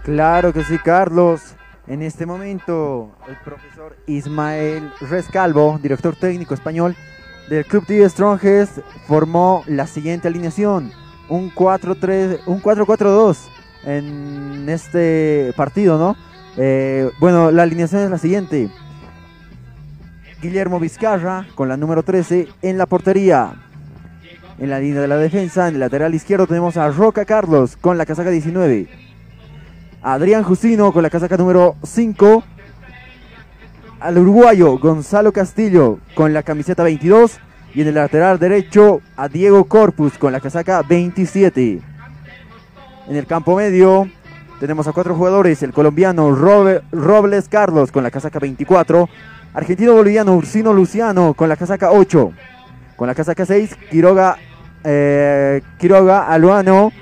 Claro 0.02 0.52
que 0.52 0.64
sí, 0.64 0.78
Carlos. 0.80 1.54
En 1.86 2.02
este 2.02 2.26
momento, 2.26 3.12
el 3.28 3.36
profesor 3.36 3.96
Ismael 4.08 4.92
Rescalvo, 5.08 5.78
director 5.80 6.16
técnico 6.16 6.54
español 6.54 6.96
del 7.48 7.64
Club 7.66 7.86
de 7.86 8.08
Strongest, 8.08 8.78
formó 9.06 9.62
la 9.68 9.86
siguiente 9.86 10.26
alineación: 10.26 10.90
un 11.28 11.54
4-3, 11.54 12.40
un 12.46 12.60
4-4-2 12.60 13.38
en 13.84 14.68
este 14.68 15.54
partido, 15.56 15.98
¿no? 15.98 16.16
Eh, 16.60 17.08
bueno, 17.20 17.52
la 17.52 17.62
alineación 17.62 18.02
es 18.02 18.10
la 18.10 18.18
siguiente: 18.18 18.68
Guillermo 20.42 20.80
Vizcarra 20.80 21.46
con 21.54 21.68
la 21.68 21.76
número 21.76 22.02
13 22.02 22.48
en 22.62 22.78
la 22.78 22.86
portería. 22.86 23.54
En 24.58 24.70
la 24.70 24.80
línea 24.80 25.00
de 25.00 25.06
la 25.06 25.16
defensa, 25.18 25.68
en 25.68 25.74
el 25.74 25.80
lateral 25.80 26.16
izquierdo, 26.16 26.48
tenemos 26.48 26.76
a 26.76 26.90
Roca 26.90 27.24
Carlos 27.24 27.76
con 27.76 27.96
la 27.96 28.04
casaca 28.04 28.30
19. 28.30 28.88
Adrián 30.02 30.42
Justino 30.42 30.92
con 30.92 31.04
la 31.04 31.10
casaca 31.10 31.36
número 31.36 31.76
5. 31.84 32.42
Al 34.00 34.18
uruguayo 34.18 34.78
Gonzalo 34.78 35.32
Castillo 35.32 36.00
con 36.16 36.32
la 36.32 36.42
camiseta 36.42 36.82
22. 36.82 37.38
Y 37.72 37.82
en 37.82 37.88
el 37.88 37.94
lateral 37.94 38.40
derecho 38.40 39.00
a 39.16 39.28
Diego 39.28 39.64
Corpus 39.66 40.18
con 40.18 40.32
la 40.32 40.40
casaca 40.40 40.82
27. 40.82 41.80
En 43.08 43.16
el 43.16 43.26
campo 43.26 43.54
medio 43.54 44.08
tenemos 44.58 44.86
a 44.88 44.92
cuatro 44.92 45.14
jugadores. 45.14 45.62
El 45.62 45.72
colombiano 45.72 46.34
Robles 46.34 47.48
Carlos 47.48 47.92
con 47.92 48.02
la 48.02 48.10
casaca 48.10 48.38
24. 48.38 49.08
Argentino-boliviano 49.54 50.34
Ursino 50.34 50.72
Luciano 50.72 51.34
con 51.34 51.48
la 51.48 51.56
casaca 51.56 51.90
8. 51.90 52.32
Con 52.96 53.06
la 53.06 53.14
casaca 53.14 53.46
6 53.46 53.76
Quiroga, 53.90 54.36
eh, 54.84 55.62
Quiroga 55.78 56.28
Aluano. 56.28 56.92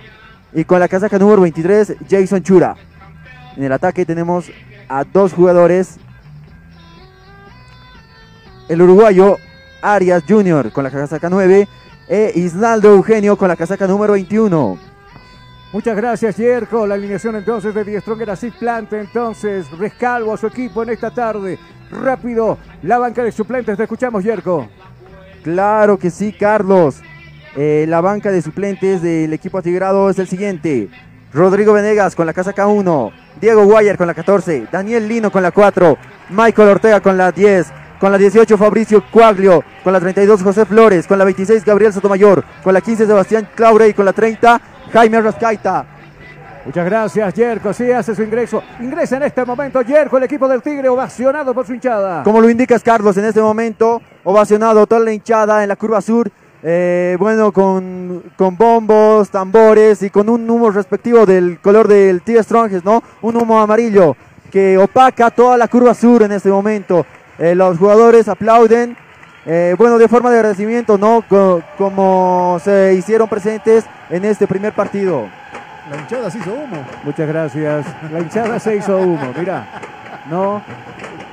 Y 0.53 0.65
con 0.65 0.81
la 0.81 0.89
casaca 0.89 1.19
número 1.19 1.43
23 1.43 1.97
Jason 2.09 2.43
Chura. 2.43 2.77
En 3.57 3.65
el 3.65 3.73
ataque 3.73 4.05
tenemos 4.05 4.51
a 4.89 5.05
dos 5.05 5.33
jugadores. 5.33 5.99
El 8.69 8.83
uruguayo 8.83 9.37
Arias 9.83 10.25
Junior 10.29 10.73
con 10.73 10.85
la 10.85 10.91
casaca 10.91 11.31
9 11.31 11.69
e 12.09 12.33
Isnaldo 12.35 12.93
Eugenio 12.93 13.37
con 13.37 13.49
la 13.49 13.57
casaca 13.57 13.87
número 13.87 14.15
21. 14.15 14.86
Muchas 15.73 15.97
gracias, 15.97 16.37
Jerko. 16.37 16.87
La 16.87 16.95
alineación 16.95 17.37
entonces 17.37 17.75
de 17.75 17.85
Die 17.85 18.01
Stronger 18.01 18.31
así 18.31 18.51
planta 18.51 18.99
entonces 19.01 19.71
Rescalvo 19.73 20.33
a 20.33 20.37
su 20.37 20.47
equipo 20.47 20.83
en 20.83 20.91
esta 20.91 21.11
tarde. 21.11 21.59
Rápido, 21.91 22.59
la 22.83 22.99
banca 22.99 23.23
de 23.23 23.33
suplentes. 23.33 23.77
Te 23.77 23.83
escuchamos, 23.83 24.23
Jerko. 24.23 24.69
Claro 25.43 25.99
que 25.99 26.11
sí, 26.11 26.33
Carlos. 26.33 27.01
Eh, 27.57 27.85
la 27.89 28.01
banca 28.01 28.31
de 28.31 28.43
suplentes 28.43 29.03
del 29.03 29.33
equipo 29.33 29.59
atigrado 29.59 30.09
es 30.09 30.19
el 30.19 30.29
siguiente. 30.29 30.89
Rodrigo 31.33 31.73
Venegas 31.73 32.15
con 32.15 32.27
la 32.27 32.33
casaca 32.33 32.67
1. 32.67 33.13
Diego 33.41 33.65
Guayer 33.65 33.97
con 33.97 34.07
la 34.07 34.15
14. 34.15 34.69
Daniel 34.71 35.09
Lino 35.09 35.31
con 35.31 35.43
la 35.43 35.51
4. 35.51 35.99
Michael 36.31 36.69
Ortega 36.69 37.01
con 37.01 37.17
la 37.17 37.33
10. 37.33 37.67
Con 37.99 38.13
la 38.13 38.19
18 38.19 38.57
Fabricio 38.57 39.05
Cuaglio. 39.11 39.65
Con 39.83 39.93
la 39.93 40.01
32 40.01 40.43
José 40.43 40.65
Flores. 40.65 41.07
Con 41.07 41.19
la 41.19 41.25
26 41.25 41.65
Gabriel 41.65 41.93
Sotomayor. 41.93 42.45
Con 42.63 42.73
la 42.73 42.81
15 42.81 43.07
Sebastián 43.07 43.49
Claure. 43.55 43.89
Y 43.89 43.95
con 43.95 44.05
la 44.05 44.13
30 44.13 44.61
Jaime 44.93 45.21
Rascaita. 45.21 45.85
Muchas 46.65 46.85
gracias, 46.85 47.35
Jerko. 47.35 47.73
Sí, 47.73 47.91
hace 47.93 48.15
su 48.15 48.23
ingreso. 48.23 48.63
Ingresa 48.81 49.19
en 49.19 49.23
este 49.23 49.45
momento 49.45 49.85
Jerko, 49.85 50.17
el 50.17 50.25
equipo 50.25 50.49
del 50.49 50.63
Tigre, 50.63 50.89
ovacionado 50.89 51.55
por 51.55 51.65
su 51.67 51.75
hinchada. 51.75 52.25
Como 52.25 52.41
lo 52.41 52.51
indicas, 52.51 52.83
Carlos, 52.83 53.17
en 53.17 53.25
este 53.27 53.41
momento, 53.41 54.03
ovacionado 54.25 54.87
toda 54.87 55.01
la 55.03 55.13
hinchada 55.13 55.63
en 55.63 55.69
la 55.69 55.77
curva 55.77 56.01
sur. 56.01 56.31
eh, 56.63 57.17
bueno, 57.21 57.53
con, 57.53 58.25
con 58.37 58.57
bombos, 58.57 59.31
tambores 59.31 60.03
y 60.03 60.11
con 60.11 60.29
un 60.29 60.51
humo 60.51 60.71
respectivo 60.71 61.25
del 61.25 61.61
color 61.61 61.87
del 61.87 62.23
Tigre 62.23 62.43
Strongest, 62.43 62.85
¿no? 62.85 63.03
Un 63.23 63.37
humo 63.37 63.61
amarillo 63.61 64.17
que 64.51 64.77
opaca 64.77 65.31
toda 65.31 65.57
la 65.57 65.69
curva 65.69 65.95
sur 65.95 66.25
en 66.25 66.33
este 66.33 66.49
momento. 66.49 67.07
Eh, 67.39 67.55
los 67.55 67.79
jugadores 67.79 68.27
aplauden, 68.27 68.97
eh, 69.47 69.75
bueno, 69.79 69.97
de 69.99 70.09
forma 70.09 70.31
de 70.31 70.37
agradecimiento, 70.39 70.99
¿no? 70.99 71.23
Co- 71.29 71.63
como 71.79 72.59
se 72.63 72.95
hicieron 72.95 73.29
presentes 73.29 73.85
en 74.11 74.25
este 74.25 74.47
primer 74.47 74.73
partido. 74.73 75.27
La 75.91 75.97
hinchada 75.99 76.31
se 76.31 76.39
hizo 76.39 76.53
humo. 76.53 76.85
Muchas 77.05 77.29
gracias. 77.29 77.87
La 78.13 78.19
hinchada 78.21 78.59
se 78.59 78.77
hizo 78.77 78.99
humo, 78.99 79.33
mira. 79.39 79.65
No. 80.31 80.63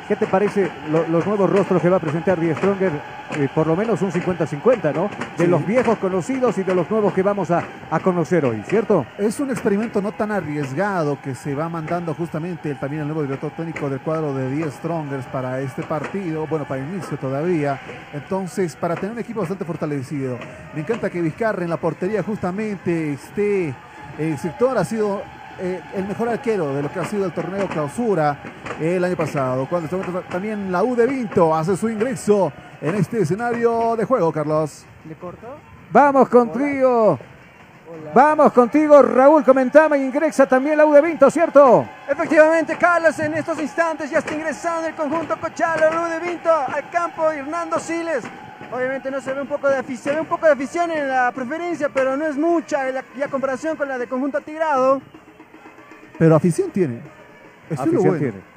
¿Qué 0.07 0.17
te 0.17 0.27
parece 0.27 0.69
lo- 0.91 1.07
los 1.07 1.25
nuevos 1.25 1.49
rostros 1.49 1.81
que 1.81 1.89
va 1.89 1.95
a 1.95 1.99
presentar 1.99 2.37
Die 2.37 2.53
Stronger? 2.55 2.91
Eh, 3.37 3.47
por 3.55 3.65
lo 3.65 3.75
menos 3.75 4.01
un 4.01 4.11
50-50, 4.11 4.91
¿no? 4.93 5.09
De 5.37 5.45
Sí. 5.45 5.47
los 5.49 5.65
viejos 5.65 5.97
conocidos 5.97 6.57
y 6.57 6.63
de 6.63 6.75
los 6.75 6.91
nuevos 6.91 7.13
que 7.13 7.23
vamos 7.23 7.49
a, 7.49 7.63
a 7.89 7.99
conocer 8.01 8.45
hoy, 8.45 8.61
¿cierto? 8.67 9.05
Es 9.17 9.39
un 9.39 9.49
experimento 9.49 10.01
no 10.01 10.11
tan 10.11 10.31
arriesgado 10.31 11.17
que 11.23 11.33
se 11.33 11.55
va 11.55 11.69
mandando 11.69 12.13
justamente 12.13 12.69
el, 12.71 12.77
también 12.77 13.01
el 13.03 13.07
nuevo 13.07 13.23
director 13.23 13.49
técnico 13.51 13.89
del 13.89 14.01
cuadro 14.01 14.35
de 14.35 14.51
10 14.51 14.73
Strongers 14.73 15.25
para 15.27 15.61
este 15.61 15.81
partido, 15.83 16.45
bueno, 16.47 16.65
para 16.65 16.81
el 16.83 16.89
inicio 16.93 17.17
todavía. 17.17 17.79
Entonces, 18.13 18.75
para 18.75 18.95
tener 18.95 19.13
un 19.13 19.19
equipo 19.19 19.39
bastante 19.39 19.63
fortalecido. 19.65 20.37
Me 20.75 20.81
encanta 20.81 21.09
que 21.09 21.21
Vizcarra 21.21 21.63
en 21.63 21.69
la 21.69 21.77
portería 21.77 22.21
justamente 22.21 23.13
esté. 23.13 23.73
El 24.19 24.37
sector 24.37 24.77
ha 24.77 24.85
sido 24.85 25.23
eh, 25.59 25.81
el 25.95 26.05
mejor 26.05 26.29
arquero 26.29 26.73
de 26.75 26.83
lo 26.83 26.91
que 26.91 26.99
ha 26.99 27.05
sido 27.05 27.25
el 27.25 27.31
torneo 27.31 27.67
clausura 27.67 28.37
el 28.79 29.03
año 29.03 29.15
pasado. 29.15 29.67
Cuando 29.69 29.85
este 29.85 29.95
momento 29.95 30.27
también 30.29 30.71
la 30.71 30.83
U 30.83 30.95
de 30.95 31.07
Vinto 31.07 31.53
hace 31.55 31.77
su 31.77 31.89
ingreso 31.89 32.51
en 32.81 32.95
este 32.95 33.21
escenario 33.21 33.95
de 33.95 34.05
juego, 34.05 34.31
Carlos. 34.31 34.85
¿Le 35.07 35.15
cortó? 35.15 35.47
Vamos 35.91 36.29
contigo. 36.29 37.19
Vamos 38.13 38.51
contigo, 38.53 39.01
Raúl, 39.01 39.43
comentame, 39.43 39.99
ingresa 39.99 40.47
también 40.47 40.77
la 40.77 40.85
U 40.85 40.93
de 40.93 41.01
Vinto, 41.01 41.29
¿cierto? 41.29 41.85
Efectivamente, 42.09 42.75
Carlos, 42.75 43.17
en 43.19 43.35
estos 43.35 43.59
instantes 43.59 44.09
ya 44.09 44.19
está 44.19 44.33
ingresando 44.33 44.87
el 44.87 44.95
conjunto 44.95 45.39
Cochalo, 45.39 45.87
el 45.87 45.97
U 45.97 46.03
de 46.05 46.19
Vinto, 46.19 46.51
al 46.51 46.89
campo 46.89 47.29
Hernando 47.29 47.79
Siles. 47.79 48.23
Obviamente 48.71 49.11
no 49.11 49.21
se 49.21 49.33
ve 49.33 49.41
un 49.41 49.47
poco 49.47 49.69
de 49.69 49.77
afición, 49.77 50.03
se 50.03 50.13
ve 50.15 50.21
un 50.21 50.27
poco 50.27 50.47
de 50.47 50.53
afición 50.53 50.91
en 50.91 51.07
la 51.07 51.31
preferencia, 51.31 51.89
pero 51.93 52.17
no 52.17 52.25
es 52.25 52.35
mucha 52.35 52.87
en 52.87 52.95
la, 52.95 53.05
y 53.15 53.21
a 53.21 53.27
comparación 53.27 53.77
con 53.77 53.87
la 53.87 53.99
de 53.99 54.07
conjunto 54.07 54.41
Tigrado. 54.41 55.01
Pero 56.17 56.35
afición 56.35 56.69
tiene. 56.71 56.99
Eso 57.69 57.83
es 57.83 57.91
lo 57.93 58.01
bueno. 58.01 58.17
tiene. 58.17 58.53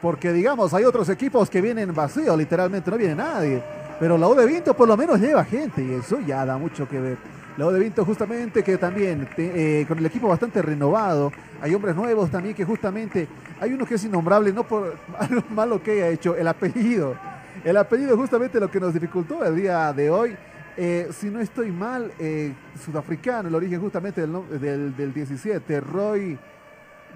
Porque 0.00 0.32
digamos, 0.32 0.72
hay 0.74 0.84
otros 0.84 1.08
equipos 1.10 1.50
que 1.50 1.60
vienen 1.60 1.94
vacíos, 1.94 2.36
literalmente 2.36 2.90
no 2.90 2.96
viene 2.96 3.14
nadie. 3.14 3.62
Pero 3.98 4.16
la 4.16 4.28
U 4.28 4.34
de 4.34 4.46
Vinto 4.46 4.74
por 4.74 4.88
lo 4.88 4.96
menos 4.96 5.20
lleva 5.20 5.44
gente 5.44 5.82
y 5.84 5.92
eso 5.92 6.20
ya 6.20 6.46
da 6.46 6.56
mucho 6.56 6.88
que 6.88 6.98
ver. 6.98 7.18
La 7.58 7.66
U 7.66 7.70
de 7.70 7.80
Vinto 7.80 8.02
justamente 8.04 8.62
que 8.62 8.78
también 8.78 9.28
te- 9.36 9.80
eh, 9.82 9.86
con 9.86 9.98
el 9.98 10.06
equipo 10.06 10.26
bastante 10.28 10.62
renovado, 10.62 11.30
hay 11.60 11.74
hombres 11.74 11.94
nuevos 11.94 12.30
también 12.30 12.54
que 12.54 12.64
justamente, 12.64 13.28
hay 13.60 13.74
uno 13.74 13.84
que 13.84 13.96
es 13.96 14.04
innombrable, 14.04 14.52
no 14.54 14.64
por 14.66 14.96
algo 15.18 15.42
malo 15.50 15.82
que 15.82 15.90
haya 15.92 16.08
hecho, 16.08 16.34
el 16.34 16.48
apellido. 16.48 17.14
El 17.62 17.76
apellido 17.76 18.16
justamente 18.16 18.58
lo 18.58 18.70
que 18.70 18.80
nos 18.80 18.94
dificultó 18.94 19.44
el 19.44 19.54
día 19.56 19.92
de 19.92 20.08
hoy. 20.08 20.34
Eh, 20.78 21.08
si 21.12 21.28
no 21.28 21.40
estoy 21.40 21.70
mal, 21.70 22.10
eh, 22.18 22.54
sudafricano, 22.82 23.48
el 23.50 23.54
origen 23.54 23.80
justamente 23.82 24.22
del, 24.22 24.32
del, 24.58 24.96
del 24.96 25.12
17, 25.12 25.80
Roy 25.80 26.38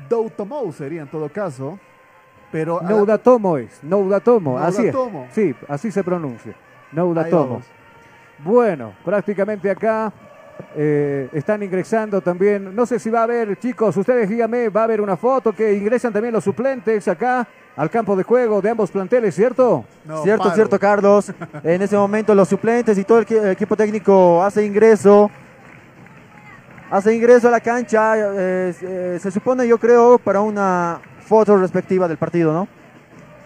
Doutomou 0.08 0.72
sería 0.72 1.02
en 1.02 1.08
todo 1.08 1.28
caso. 1.28 1.78
Pero 2.52 2.78
a 2.80 2.84
la- 2.84 2.90
Noudatomo 2.90 3.58
es, 3.58 3.82
Noudatomo, 3.82 4.58
así 4.58 4.86
es. 4.86 4.94
Noudatomo. 4.94 5.26
Sí, 5.32 5.54
así 5.68 5.90
se 5.90 6.04
pronuncia. 6.04 6.54
Noudatomo. 6.92 7.60
Bueno, 8.38 8.92
prácticamente 9.04 9.70
acá 9.70 10.12
eh, 10.76 11.28
están 11.32 11.62
ingresando 11.62 12.20
también. 12.20 12.74
No 12.74 12.86
sé 12.86 12.98
si 12.98 13.10
va 13.10 13.20
a 13.20 13.22
haber, 13.24 13.56
chicos, 13.58 13.96
ustedes 13.96 14.28
díganme, 14.28 14.68
va 14.68 14.82
a 14.82 14.84
haber 14.84 15.00
una 15.00 15.16
foto 15.16 15.52
que 15.52 15.74
ingresan 15.74 16.12
también 16.12 16.32
los 16.34 16.44
suplentes 16.44 17.08
acá 17.08 17.46
al 17.76 17.90
campo 17.90 18.14
de 18.14 18.22
juego 18.22 18.60
de 18.62 18.70
ambos 18.70 18.90
planteles, 18.90 19.34
¿cierto? 19.34 19.84
cierto, 20.22 20.50
cierto, 20.52 20.78
Carlos. 20.78 21.32
En 21.64 21.82
ese 21.82 21.96
momento 21.96 22.34
los 22.34 22.48
suplentes 22.48 22.96
y 22.98 23.04
todo 23.04 23.18
el, 23.18 23.26
equi- 23.26 23.50
equipo 23.50 23.76
técnico 23.76 24.42
hace 24.44 24.64
ingreso. 24.64 25.28
Hace 26.94 27.12
ingreso 27.12 27.48
a 27.48 27.50
la 27.50 27.58
cancha. 27.58 28.12
eh, 28.16 28.72
eh, 28.80 29.18
se 29.20 29.28
supone, 29.32 29.66
yo 29.66 29.78
creo, 29.78 30.16
para 30.16 30.40
una 30.40 31.00
foto 31.26 31.56
respectiva 31.56 32.06
del 32.06 32.18
partido, 32.18 32.52
¿no? 32.52 32.68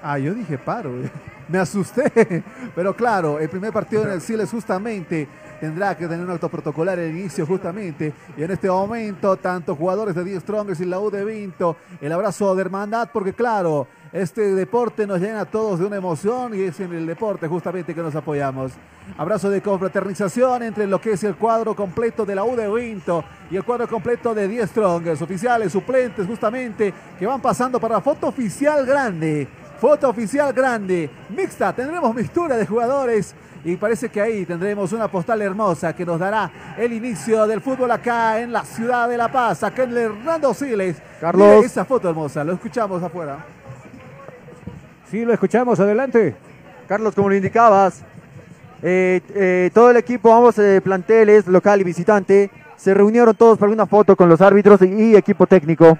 Ah, 0.02 0.18
yo 0.18 0.34
dije 0.34 0.58
paro. 0.58 0.90
Me 1.48 1.58
asusté. 1.58 2.44
Pero 2.74 2.94
claro, 2.94 3.38
el 3.38 3.48
primer 3.48 3.72
partido 3.72 4.02
en 4.04 4.10
el 4.10 4.20
Siles 4.20 4.50
justamente 4.50 5.26
tendrá 5.60 5.96
que 5.96 6.06
tener 6.06 6.24
un 6.24 6.30
acto 6.30 6.48
protocolar 6.48 6.98
al 6.98 7.10
inicio 7.10 7.46
justamente. 7.46 8.12
Y 8.36 8.42
en 8.42 8.50
este 8.50 8.68
momento, 8.68 9.36
tanto 9.36 9.74
jugadores 9.74 10.14
de 10.14 10.24
10 10.24 10.42
Strongers 10.42 10.80
y 10.80 10.84
la 10.84 11.00
U 11.00 11.10
de 11.10 11.24
Vinto, 11.24 11.76
el 12.00 12.12
abrazo 12.12 12.54
de 12.54 12.60
hermandad, 12.60 13.10
porque 13.12 13.32
claro, 13.32 13.86
este 14.12 14.54
deporte 14.54 15.06
nos 15.06 15.20
llena 15.20 15.42
a 15.42 15.44
todos 15.44 15.80
de 15.80 15.86
una 15.86 15.96
emoción 15.96 16.54
y 16.54 16.62
es 16.62 16.80
en 16.80 16.94
el 16.94 17.06
deporte 17.06 17.46
justamente 17.46 17.94
que 17.94 18.02
nos 18.02 18.14
apoyamos. 18.14 18.72
Abrazo 19.16 19.50
de 19.50 19.62
confraternización 19.62 20.62
entre 20.62 20.86
lo 20.86 21.00
que 21.00 21.12
es 21.12 21.24
el 21.24 21.36
cuadro 21.36 21.74
completo 21.74 22.24
de 22.24 22.34
la 22.34 22.44
U 22.44 22.56
de 22.56 22.68
Vinto 22.68 23.24
y 23.50 23.56
el 23.56 23.64
cuadro 23.64 23.88
completo 23.88 24.34
de 24.34 24.48
10 24.48 24.70
Strongers, 24.70 25.22
oficiales, 25.22 25.72
suplentes 25.72 26.26
justamente, 26.26 26.92
que 27.18 27.26
van 27.26 27.40
pasando 27.40 27.80
para 27.80 27.96
la 27.96 28.00
foto 28.00 28.28
oficial 28.28 28.84
grande. 28.86 29.48
Foto 29.78 30.08
oficial 30.08 30.52
grande, 30.52 31.08
mixta, 31.28 31.72
tendremos 31.72 32.12
mixtura 32.12 32.56
de 32.56 32.66
jugadores 32.66 33.32
y 33.64 33.76
parece 33.76 34.08
que 34.08 34.20
ahí 34.20 34.46
tendremos 34.46 34.92
una 34.92 35.08
postal 35.08 35.42
hermosa 35.42 35.94
que 35.94 36.06
nos 36.06 36.18
dará 36.18 36.74
el 36.76 36.92
inicio 36.92 37.46
del 37.46 37.60
fútbol 37.60 37.90
acá 37.90 38.40
en 38.40 38.52
la 38.52 38.64
ciudad 38.64 39.08
de 39.08 39.16
La 39.16 39.30
Paz, 39.30 39.62
acá 39.62 39.82
en 39.82 39.96
Hernando 39.96 40.54
Siles. 40.54 40.96
Carlos. 41.20 41.56
Mire 41.56 41.66
esa 41.66 41.84
foto 41.84 42.08
hermosa, 42.08 42.44
lo 42.44 42.52
escuchamos 42.52 43.02
afuera. 43.02 43.44
Sí, 45.10 45.24
lo 45.24 45.32
escuchamos, 45.32 45.80
adelante. 45.80 46.36
Carlos, 46.86 47.14
como 47.14 47.28
lo 47.30 47.34
indicabas, 47.34 48.02
eh, 48.82 49.20
eh, 49.34 49.70
todo 49.74 49.90
el 49.90 49.96
equipo, 49.96 50.32
ambos 50.32 50.58
eh, 50.58 50.80
planteles, 50.82 51.46
local 51.46 51.80
y 51.80 51.84
visitante, 51.84 52.50
se 52.76 52.94
reunieron 52.94 53.34
todos 53.34 53.58
para 53.58 53.72
una 53.72 53.86
foto 53.86 54.14
con 54.14 54.28
los 54.28 54.40
árbitros 54.40 54.80
y 54.82 55.16
equipo 55.16 55.46
técnico. 55.46 55.98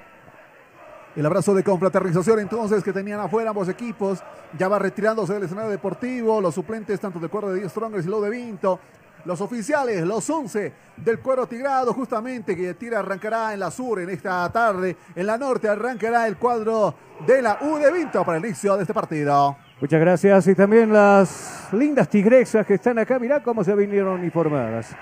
El 1.18 1.26
abrazo 1.26 1.52
de 1.52 1.64
confraternización 1.64 2.38
entonces 2.38 2.84
que 2.84 2.92
tenían 2.92 3.18
afuera 3.18 3.50
ambos 3.50 3.68
equipos. 3.68 4.22
Ya 4.56 4.68
va 4.68 4.78
retirándose 4.78 5.32
del 5.32 5.42
escenario 5.42 5.68
deportivo. 5.68 6.40
Los 6.40 6.54
suplentes 6.54 7.00
tanto 7.00 7.18
del 7.18 7.28
cuadro 7.28 7.50
de 7.50 7.58
10 7.58 7.72
Strongers 7.72 8.06
y 8.06 8.08
lo 8.08 8.20
de 8.20 8.30
Vinto. 8.30 8.78
Los 9.24 9.40
oficiales, 9.40 10.06
los 10.06 10.30
11 10.30 10.72
del 10.96 11.18
cuero 11.18 11.48
tigrado 11.48 11.92
justamente 11.92 12.54
que 12.54 12.74
tira 12.74 13.00
arrancará 13.00 13.52
en 13.52 13.58
la 13.58 13.72
sur 13.72 13.98
en 13.98 14.10
esta 14.10 14.48
tarde. 14.52 14.96
En 15.16 15.26
la 15.26 15.36
norte 15.36 15.68
arrancará 15.68 16.28
el 16.28 16.36
cuadro 16.36 16.94
de 17.26 17.42
la 17.42 17.58
U 17.62 17.78
de 17.78 17.90
Vinto 17.90 18.24
para 18.24 18.38
el 18.38 18.44
inicio 18.44 18.76
de 18.76 18.82
este 18.82 18.94
partido. 18.94 19.56
Muchas 19.80 19.98
gracias. 19.98 20.46
Y 20.46 20.54
también 20.54 20.92
las 20.92 21.66
lindas 21.72 22.08
tigresas 22.08 22.64
que 22.64 22.74
están 22.74 22.96
acá. 22.96 23.18
Mirá 23.18 23.42
cómo 23.42 23.64
se 23.64 23.74
vinieron 23.74 24.20
uniformadas. 24.20 24.94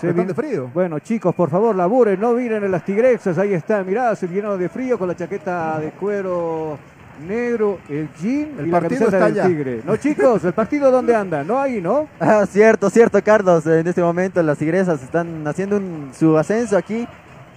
Se 0.00 0.12
vin- 0.12 0.26
de 0.26 0.34
frío. 0.34 0.70
Bueno, 0.74 0.98
chicos, 0.98 1.34
por 1.34 1.50
favor, 1.50 1.74
laburen, 1.74 2.20
no 2.20 2.32
miren 2.32 2.64
en 2.64 2.70
las 2.70 2.84
tigresas. 2.84 3.38
Ahí 3.38 3.54
están, 3.54 3.86
mirá, 3.86 4.14
se 4.16 4.26
llenaron 4.28 4.58
de 4.58 4.68
frío 4.68 4.98
con 4.98 5.08
la 5.08 5.14
chaqueta 5.16 5.78
de 5.78 5.90
cuero 5.92 6.78
negro, 7.28 7.78
el 7.88 8.08
jean 8.20 8.50
El 8.58 8.66
y 8.66 8.70
la 8.70 8.80
partido 8.80 9.06
camiseta 9.06 9.16
está 9.16 9.24
del 9.26 9.34
allá. 9.40 9.46
tigre. 9.46 9.80
No, 9.84 9.96
chicos, 9.96 10.44
¿el 10.44 10.52
partido 10.52 10.90
dónde 10.90 11.14
anda? 11.14 11.44
No 11.44 11.60
ahí, 11.60 11.80
¿no? 11.80 12.08
Ah, 12.18 12.44
cierto, 12.46 12.90
cierto, 12.90 13.22
Carlos. 13.22 13.64
En 13.66 13.86
este 13.86 14.02
momento 14.02 14.42
las 14.42 14.58
tigresas 14.58 15.00
están 15.02 15.46
haciendo 15.46 15.76
un- 15.76 16.10
su 16.12 16.36
ascenso 16.36 16.76
aquí 16.76 17.06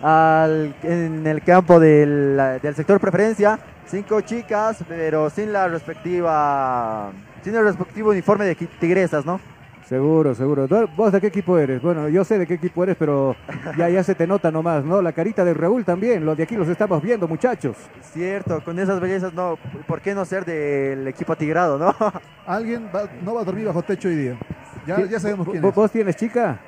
al- 0.03 0.75
en 0.83 1.25
el 1.25 1.41
campo 1.41 1.79
del, 1.79 2.39
del 2.61 2.75
sector 2.75 2.99
preferencia. 2.99 3.59
Cinco 3.87 4.21
chicas, 4.21 4.77
pero 4.87 5.29
sin 5.31 5.51
la 5.53 5.67
respectiva, 5.69 7.09
sin 7.43 7.55
el 7.55 7.63
respectivo 7.63 8.09
uniforme 8.11 8.45
de 8.45 8.53
tigresas, 8.55 9.25
¿no? 9.25 9.39
Seguro, 9.87 10.35
seguro. 10.35 10.67
¿Tú- 10.67 10.85
¿Vos 10.97 11.13
de 11.13 11.21
qué 11.21 11.27
equipo 11.27 11.57
eres? 11.57 11.81
Bueno, 11.81 12.09
yo 12.09 12.25
sé 12.25 12.37
de 12.37 12.45
qué 12.45 12.55
equipo 12.55 12.83
eres, 12.83 12.97
pero 12.99 13.37
ya, 13.77 13.87
ya 13.89 14.03
se 14.03 14.15
te 14.15 14.27
nota 14.27 14.51
nomás, 14.51 14.83
¿no? 14.83 15.01
La 15.01 15.13
carita 15.13 15.45
de 15.45 15.53
Raúl 15.53 15.85
también. 15.85 16.25
Los 16.25 16.35
de 16.35 16.43
aquí 16.43 16.57
los 16.57 16.67
estamos 16.67 17.01
viendo, 17.01 17.25
muchachos. 17.25 17.77
Cierto, 18.01 18.61
con 18.65 18.77
esas 18.79 18.99
bellezas, 18.99 19.33
no, 19.33 19.57
¿por 19.87 20.01
qué 20.01 20.13
no 20.13 20.25
ser 20.25 20.43
del 20.43 21.07
equipo 21.07 21.37
tigrado, 21.37 21.77
no? 21.79 21.95
Alguien 22.45 22.89
va- 22.93 23.07
no 23.23 23.33
va 23.33 23.41
a 23.41 23.43
dormir 23.45 23.65
bajo 23.65 23.81
techo 23.81 24.09
hoy 24.09 24.15
día. 24.17 24.37
Ya, 24.85 24.97
¿Qui- 24.97 25.07
ya 25.07 25.19
sabemos 25.21 25.47
quién 25.47 25.61
¿Vos, 25.61 25.69
es. 25.69 25.75
vos 25.75 25.91
tienes 25.91 26.15
chica? 26.17 26.59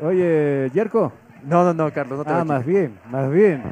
Oye, 0.00 0.70
Yerko. 0.72 1.12
No, 1.44 1.64
no, 1.64 1.74
no, 1.74 1.92
Carlos, 1.92 2.18
no 2.18 2.24
te 2.24 2.30
Ah, 2.32 2.44
más 2.44 2.64
bien, 2.64 2.96
más 3.10 3.28
bien, 3.28 3.62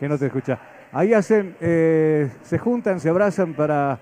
que 0.00 0.08
no 0.08 0.18
te 0.18 0.26
escucha. 0.26 0.58
Ahí 0.92 1.12
hacen, 1.14 1.54
eh, 1.60 2.30
se 2.42 2.58
juntan, 2.58 2.98
se 2.98 3.08
abrazan 3.10 3.54
para 3.54 3.98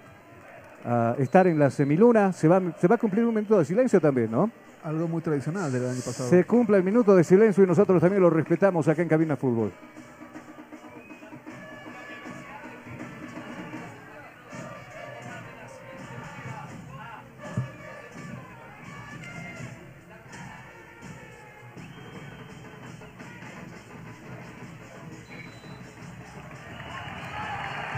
ah, 0.84 1.14
estar 1.18 1.46
en 1.46 1.58
la 1.58 1.70
semiluna. 1.70 2.32
Se 2.32 2.48
va, 2.48 2.60
se 2.80 2.88
va 2.88 2.96
a 2.96 2.98
cumplir 2.98 3.24
un 3.24 3.34
minuto 3.34 3.58
de 3.58 3.64
silencio 3.64 4.00
también, 4.00 4.30
¿no? 4.30 4.50
Algo 4.82 5.08
muy 5.08 5.22
tradicional 5.22 5.72
del 5.72 5.86
año 5.86 6.00
pasado. 6.04 6.28
Se 6.28 6.44
cumple 6.44 6.76
el 6.76 6.84
minuto 6.84 7.16
de 7.16 7.24
silencio 7.24 7.64
y 7.64 7.66
nosotros 7.66 8.00
también 8.00 8.22
lo 8.22 8.30
respetamos 8.30 8.86
acá 8.86 9.02
en 9.02 9.08
Cabina 9.08 9.36
Fútbol. 9.36 9.72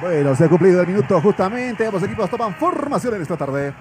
Bueno, 0.07 0.37
se 0.37 0.45
ha 0.45 0.49
cumplido 0.49 0.81
el 0.83 0.87
minuto 0.87 1.21
justamente. 1.21 1.85
Ambos 1.85 2.01
equipos 2.05 2.31
toman 2.31 2.55
formación 2.55 3.17
en 3.17 3.23
esta 3.23 3.37
tarde. 3.37 3.73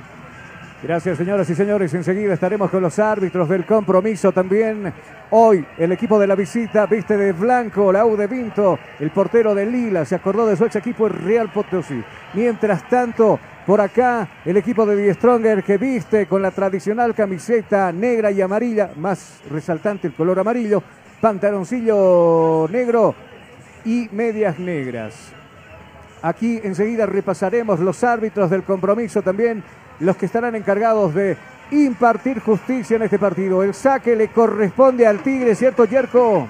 Gracias, 0.81 1.19
señoras 1.19 1.47
y 1.51 1.53
señores. 1.53 1.93
Enseguida 1.93 2.33
estaremos 2.33 2.71
con 2.71 2.81
los 2.81 2.97
árbitros 2.97 3.47
del 3.47 3.63
compromiso 3.63 4.31
también. 4.31 4.91
Hoy 5.29 5.63
el 5.77 5.91
equipo 5.91 6.17
de 6.17 6.25
la 6.25 6.33
visita 6.33 6.87
viste 6.87 7.15
de 7.15 7.31
blanco, 7.31 7.91
la 7.91 8.07
U 8.07 8.17
de 8.17 8.25
Vinto, 8.25 8.79
el 8.99 9.11
portero 9.11 9.53
de 9.53 9.67
Lila 9.67 10.03
se 10.03 10.15
acordó 10.15 10.47
de 10.47 10.55
su 10.55 10.65
ex 10.65 10.75
equipo 10.77 11.05
el 11.05 11.13
Real 11.13 11.51
Potosí. 11.53 12.03
Mientras 12.33 12.89
tanto, 12.89 13.39
por 13.67 13.79
acá 13.79 14.27
el 14.45 14.57
equipo 14.57 14.83
de 14.87 14.95
Die 14.95 15.13
Stronger 15.13 15.63
que 15.63 15.77
viste 15.77 16.25
con 16.25 16.41
la 16.41 16.49
tradicional 16.49 17.13
camiseta 17.13 17.91
negra 17.91 18.31
y 18.31 18.41
amarilla, 18.41 18.89
más 18.95 19.41
resaltante 19.51 20.07
el 20.07 20.15
color 20.15 20.39
amarillo, 20.39 20.81
pantaloncillo 21.21 22.67
negro 22.71 23.13
y 23.85 24.09
medias 24.11 24.57
negras. 24.57 25.35
Aquí 26.25 26.59
enseguida 26.63 27.05
repasaremos 27.05 27.79
los 27.79 28.03
árbitros 28.03 28.49
del 28.49 28.63
compromiso 28.63 29.21
también, 29.21 29.63
los 29.99 30.17
que 30.17 30.25
estarán 30.25 30.55
encargados 30.55 31.13
de 31.13 31.37
impartir 31.69 32.39
justicia 32.39 32.95
en 32.95 33.03
este 33.03 33.19
partido. 33.19 33.61
El 33.61 33.75
saque 33.75 34.15
le 34.15 34.29
corresponde 34.29 35.05
al 35.05 35.19
Tigre, 35.19 35.53
¿cierto, 35.53 35.85
Yerko? 35.85 36.47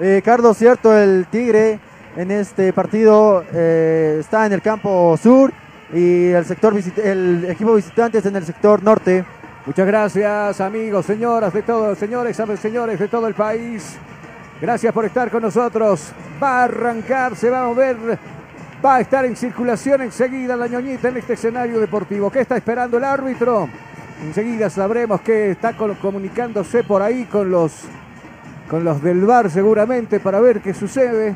Eh, 0.00 0.22
Carlos, 0.24 0.56
cierto, 0.56 0.98
el 0.98 1.28
Tigre 1.30 1.78
en 2.16 2.32
este 2.32 2.72
partido 2.72 3.44
eh, 3.52 4.16
está 4.18 4.44
en 4.44 4.54
el 4.54 4.60
campo 4.60 5.16
sur 5.16 5.52
y 5.94 6.30
el 6.30 6.44
sector 6.46 6.74
el 7.04 7.46
equipo 7.48 7.76
visitante 7.76 8.18
está 8.18 8.30
en 8.30 8.36
el 8.36 8.44
sector 8.44 8.82
norte. 8.82 9.24
Muchas 9.66 9.86
gracias, 9.86 10.60
amigos, 10.60 11.06
señoras 11.06 11.52
de 11.52 11.62
todo, 11.62 11.94
señores, 11.94 12.36
señores 12.60 12.98
de 12.98 13.06
todo 13.06 13.28
el 13.28 13.34
país. 13.34 13.96
Gracias 14.60 14.92
por 14.94 15.04
estar 15.04 15.30
con 15.30 15.42
nosotros. 15.42 16.12
Va 16.42 16.60
a 16.60 16.64
arrancar, 16.64 17.36
se 17.36 17.50
va 17.50 17.64
a 17.64 17.66
mover, 17.66 17.96
va 18.84 18.96
a 18.96 19.00
estar 19.00 19.26
en 19.26 19.36
circulación 19.36 20.00
enseguida 20.00 20.56
la 20.56 20.66
ñoñita 20.66 21.08
en 21.08 21.18
este 21.18 21.34
escenario 21.34 21.78
deportivo. 21.78 22.30
¿Qué 22.30 22.40
está 22.40 22.56
esperando 22.56 22.96
el 22.96 23.04
árbitro? 23.04 23.68
Enseguida 24.22 24.70
sabremos 24.70 25.20
que 25.20 25.50
está 25.50 25.76
comunicándose 25.76 26.84
por 26.84 27.02
ahí 27.02 27.24
con 27.26 27.50
los, 27.50 27.82
con 28.70 28.82
los 28.82 29.02
del 29.02 29.26
bar 29.26 29.50
seguramente 29.50 30.20
para 30.20 30.40
ver 30.40 30.62
qué 30.62 30.72
sucede. 30.72 31.34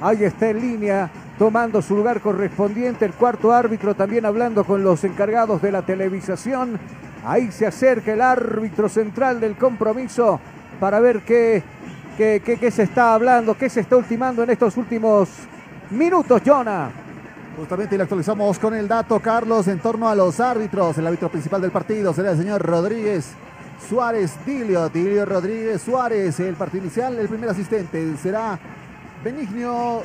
Ahí 0.00 0.24
está 0.24 0.48
en 0.48 0.60
línea 0.60 1.10
tomando 1.38 1.82
su 1.82 1.94
lugar 1.94 2.20
correspondiente 2.22 3.04
el 3.04 3.12
cuarto 3.12 3.52
árbitro 3.52 3.94
también 3.94 4.24
hablando 4.24 4.64
con 4.64 4.82
los 4.82 5.04
encargados 5.04 5.60
de 5.60 5.72
la 5.72 5.82
televisación. 5.82 6.80
Ahí 7.26 7.52
se 7.52 7.66
acerca 7.66 8.14
el 8.14 8.22
árbitro 8.22 8.88
central 8.88 9.40
del 9.40 9.56
compromiso 9.56 10.40
para 10.80 11.00
ver 11.00 11.20
qué, 11.20 11.62
qué, 12.16 12.42
qué, 12.44 12.56
qué 12.56 12.70
se 12.70 12.84
está 12.84 13.14
hablando, 13.14 13.56
qué 13.56 13.68
se 13.68 13.80
está 13.80 13.96
ultimando 13.96 14.42
en 14.42 14.50
estos 14.50 14.76
últimos 14.76 15.28
minutos, 15.90 16.42
Jonah. 16.44 16.90
Justamente 17.56 17.96
le 17.96 18.04
actualizamos 18.04 18.58
con 18.58 18.74
el 18.74 18.88
dato, 18.88 19.20
Carlos, 19.20 19.68
en 19.68 19.78
torno 19.78 20.08
a 20.08 20.14
los 20.14 20.40
árbitros. 20.40 20.96
El 20.96 21.06
árbitro 21.06 21.28
principal 21.28 21.60
del 21.60 21.70
partido 21.70 22.14
será 22.14 22.30
el 22.30 22.38
señor 22.38 22.62
Rodríguez 22.62 23.32
Suárez 23.88 24.34
Dilio. 24.46 24.88
Dilio 24.88 25.26
Rodríguez 25.26 25.82
Suárez, 25.82 26.40
el 26.40 26.54
partido 26.54 26.84
inicial. 26.84 27.18
El 27.18 27.28
primer 27.28 27.50
asistente 27.50 28.16
será 28.16 28.58
Benigno 29.22 30.00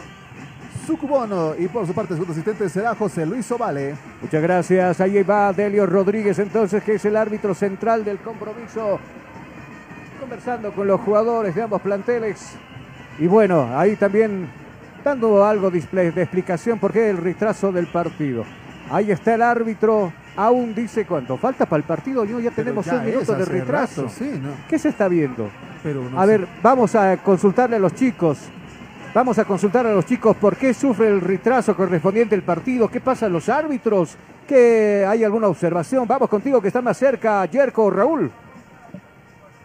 Sucubono. 0.86 1.55
Y 1.58 1.70
por 1.70 1.88
su 1.88 1.93
parte, 1.93 2.14
el 2.14 2.20
segundo 2.20 2.34
asistente 2.34 2.68
será 2.68 2.93
José 2.95 3.26
Luis 3.26 3.49
Ovale. 3.49 3.95
Muchas 4.22 4.41
gracias. 4.41 4.99
Ahí 4.99 5.24
va 5.24 5.53
Delio 5.53 5.86
Rodríguez, 5.86 6.38
entonces, 6.39 6.84
que 6.84 6.95
es 6.95 7.05
el 7.05 7.16
árbitro 7.16 7.53
central 7.55 8.03
del 8.03 8.20
compromiso. 8.20 8.99
Conversando 10.28 10.74
con 10.74 10.88
los 10.88 11.00
jugadores 11.00 11.56
de 11.56 11.62
ambos 11.62 11.82
planteles. 11.82 12.58
Y 13.18 13.28
bueno, 13.28 13.70
ahí 13.80 13.96
también 13.96 14.50
dando 15.02 15.46
algo 15.46 15.72
de, 15.72 15.80
de 16.12 16.22
explicación 16.22 16.80
por 16.80 16.92
qué 16.92 17.10
el 17.10 17.16
retraso 17.16 17.72
del 17.72 17.88
partido. 17.88 18.44
Ahí 18.92 19.10
está 19.10 19.36
el 19.36 19.42
árbitro, 19.42 20.12
aún 20.36 20.76
dice 20.76 21.06
cuánto. 21.06 21.38
Falta 21.38 21.66
para 21.66 21.78
el 21.78 21.86
partido, 21.86 22.26
yo 22.26 22.42
ya 22.42 22.52
tenemos 22.52 22.86
ya 22.86 22.96
un 22.96 23.06
minuto 23.06 23.34
de 23.36 23.46
retraso. 23.46 24.02
rato, 24.02 24.14
sí, 24.14 24.38
¿no? 24.44 24.50
¿Qué 24.68 24.78
se 24.78 24.90
está 24.90 25.08
viendo? 25.08 25.50
Pero 25.82 26.04
no 26.10 26.20
a 26.20 26.26
sé. 26.26 26.28
ver, 26.28 26.48
vamos 26.62 26.94
a 26.96 27.16
consultarle 27.24 27.78
a 27.78 27.80
los 27.80 27.96
chicos. 27.96 28.38
Vamos 29.14 29.40
a 29.40 29.46
consultar 29.46 29.88
a 29.88 29.94
los 29.94 30.06
chicos 30.06 30.36
por 30.36 30.58
qué 30.58 30.74
sufre 30.74 31.08
el 31.08 31.22
retraso 31.22 31.74
correspondiente 31.74 32.36
al 32.36 32.44
partido, 32.44 32.90
qué 32.90 33.00
pasa 33.00 33.28
a 33.28 33.30
los 33.30 33.48
árbitros, 33.48 34.18
que 34.46 35.06
hay 35.08 35.24
alguna 35.24 35.48
observación. 35.48 36.06
Vamos 36.06 36.28
contigo 36.28 36.62
que 36.62 36.68
está 36.68 36.82
más 36.82 36.98
cerca, 36.98 37.46
Yerko 37.46 37.86
o 37.86 37.90
Raúl. 37.92 38.30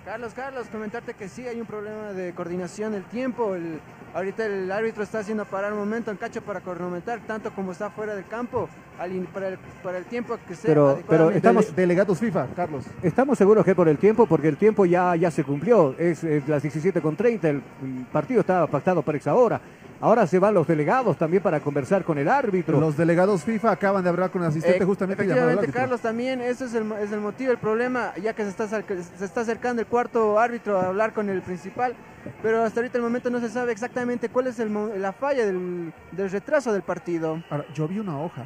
Carlos, 0.04 0.34
Carlos, 0.34 0.66
comentarte 0.66 1.14
que 1.14 1.28
sí 1.28 1.46
hay 1.46 1.60
un 1.60 1.66
problema 1.66 2.12
de 2.12 2.34
coordinación 2.34 2.90
del 2.92 3.04
tiempo. 3.04 3.54
El, 3.54 3.80
ahorita 4.14 4.44
el 4.46 4.72
árbitro 4.72 5.04
está 5.04 5.20
haciendo 5.20 5.44
parar 5.44 5.72
un 5.72 5.78
momento 5.78 6.10
en 6.10 6.16
cacho 6.16 6.42
para 6.42 6.60
cronometrar, 6.60 7.20
tanto 7.20 7.54
como 7.54 7.70
está 7.70 7.88
fuera 7.88 8.16
del 8.16 8.26
campo, 8.26 8.68
al 8.98 9.12
in- 9.12 9.26
para, 9.26 9.48
el, 9.48 9.58
para 9.82 9.98
el 9.98 10.04
tiempo 10.04 10.36
que 10.46 10.54
sea. 10.54 10.68
Pero- 11.08 11.30
estamos- 11.30 11.66
Dele- 11.66 11.76
delegados 11.76 12.18
FIFA, 12.18 12.46
Carlos. 12.54 12.84
Estamos 13.02 13.38
seguros 13.38 13.64
que 13.64 13.74
por 13.74 13.88
el 13.88 13.98
tiempo, 13.98 14.26
porque 14.26 14.48
el 14.48 14.56
tiempo 14.56 14.84
ya, 14.86 15.14
ya 15.16 15.30
se 15.30 15.44
cumplió. 15.44 15.94
Es, 15.98 16.22
es 16.24 16.46
las 16.48 16.62
17.30, 16.64 17.44
el, 17.44 17.56
el 17.82 18.06
partido 18.12 18.40
estaba 18.40 18.66
pactado 18.66 19.02
para 19.02 19.18
esa 19.18 19.34
hora. 19.34 19.60
Ahora 20.00 20.26
se 20.26 20.40
van 20.40 20.52
los 20.52 20.66
delegados 20.66 21.16
también 21.16 21.40
para 21.44 21.60
conversar 21.60 22.02
con 22.02 22.18
el 22.18 22.28
árbitro. 22.28 22.80
Los 22.80 22.96
delegados 22.96 23.44
FIFA 23.44 23.70
acaban 23.70 24.02
de 24.02 24.10
hablar 24.10 24.30
con 24.32 24.42
el 24.42 24.48
asistente 24.48 24.82
Eh, 24.82 24.86
justamente 24.86 25.22
efectivamente. 25.22 25.70
Carlos, 25.70 26.00
también 26.00 26.40
ese 26.40 26.64
es 26.64 26.74
el, 26.74 26.90
es 27.00 27.12
el 27.12 27.20
motivo, 27.20 27.52
el 27.52 27.58
problema, 27.58 28.12
ya 28.20 28.32
que 28.34 28.42
se 28.42 28.48
está, 28.48 28.66
se 28.66 29.24
está 29.24 29.40
acercando 29.42 29.80
el 29.80 29.86
cuarto 29.86 30.40
árbitro 30.40 30.76
a 30.80 30.88
hablar 30.88 31.12
con 31.12 31.30
el 31.30 31.40
principal, 31.42 31.94
pero 32.42 32.64
hasta 32.64 32.80
ahorita 32.80 32.98
el 32.98 33.04
momento 33.04 33.30
no 33.30 33.38
se 33.38 33.48
sabe 33.48 33.70
exactamente 33.70 34.28
cuál 34.28 34.48
es 34.48 34.58
el 34.58 34.70
mo- 34.70 34.90
la 34.96 35.12
falla 35.12 35.46
del, 35.46 35.92
del 36.10 36.30
retraso 36.32 36.72
del 36.72 36.82
partido. 36.82 37.40
Ahora, 37.48 37.64
yo 37.72 37.86
vi 37.86 38.00
una 38.00 38.18
hoja. 38.20 38.42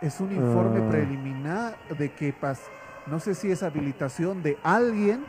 Es 0.00 0.20
un 0.20 0.32
informe 0.32 0.80
Ah. 0.84 0.88
preliminar 0.90 1.76
de 1.98 2.10
que 2.12 2.32
pas 2.32 2.60
no 3.06 3.20
sé 3.20 3.34
si 3.34 3.50
es 3.50 3.62
habilitación 3.62 4.42
de 4.42 4.58
alguien, 4.64 5.24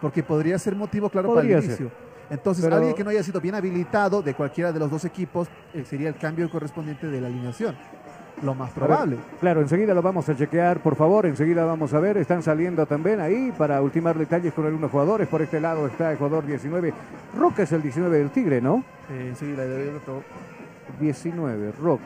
porque 0.00 0.22
podría 0.22 0.58
ser 0.58 0.76
motivo 0.76 1.10
claro 1.10 1.28
Podría 1.28 1.56
para 1.56 1.66
el 1.66 1.70
ser. 1.72 1.80
inicio. 1.80 2.06
Entonces, 2.30 2.64
Pero- 2.64 2.76
alguien 2.76 2.94
que 2.94 3.02
no 3.04 3.10
haya 3.10 3.22
sido 3.22 3.40
bien 3.40 3.54
habilitado 3.56 4.22
de 4.22 4.32
cualquiera 4.34 4.72
de 4.72 4.78
los 4.78 4.90
dos 4.90 5.04
equipos 5.04 5.48
eh, 5.74 5.84
sería 5.84 6.08
el 6.08 6.16
cambio 6.16 6.48
correspondiente 6.50 7.06
de 7.08 7.20
la 7.20 7.26
alineación. 7.26 7.74
Lo 8.42 8.54
más 8.54 8.68
ver, 8.74 8.84
probable. 8.84 9.16
claro, 9.40 9.60
enseguida 9.62 9.94
lo 9.94 10.02
vamos 10.02 10.28
a 10.28 10.36
chequear, 10.36 10.80
por 10.82 10.94
favor, 10.94 11.24
enseguida 11.26 11.64
vamos 11.64 11.94
a 11.94 12.00
ver, 12.00 12.16
están 12.18 12.42
saliendo 12.42 12.84
también 12.86 13.18
ahí 13.20 13.52
para 13.56 13.80
ultimar 13.80 14.16
detalles 14.18 14.52
con 14.52 14.66
algunos 14.66 14.90
jugadores. 14.90 15.26
Por 15.26 15.40
este 15.42 15.58
lado 15.60 15.86
está 15.86 16.12
el 16.12 16.18
jugador 16.18 16.44
19, 16.46 16.92
Roca 17.36 17.62
es 17.62 17.72
el 17.72 17.80
19 17.82 18.18
del 18.18 18.30
Tigre, 18.30 18.60
¿no? 18.60 18.84
Eh, 19.10 19.32
sí, 19.38 19.54
la 19.56 19.64
de 19.64 19.90
19, 21.00 21.72
Roca. 21.80 22.02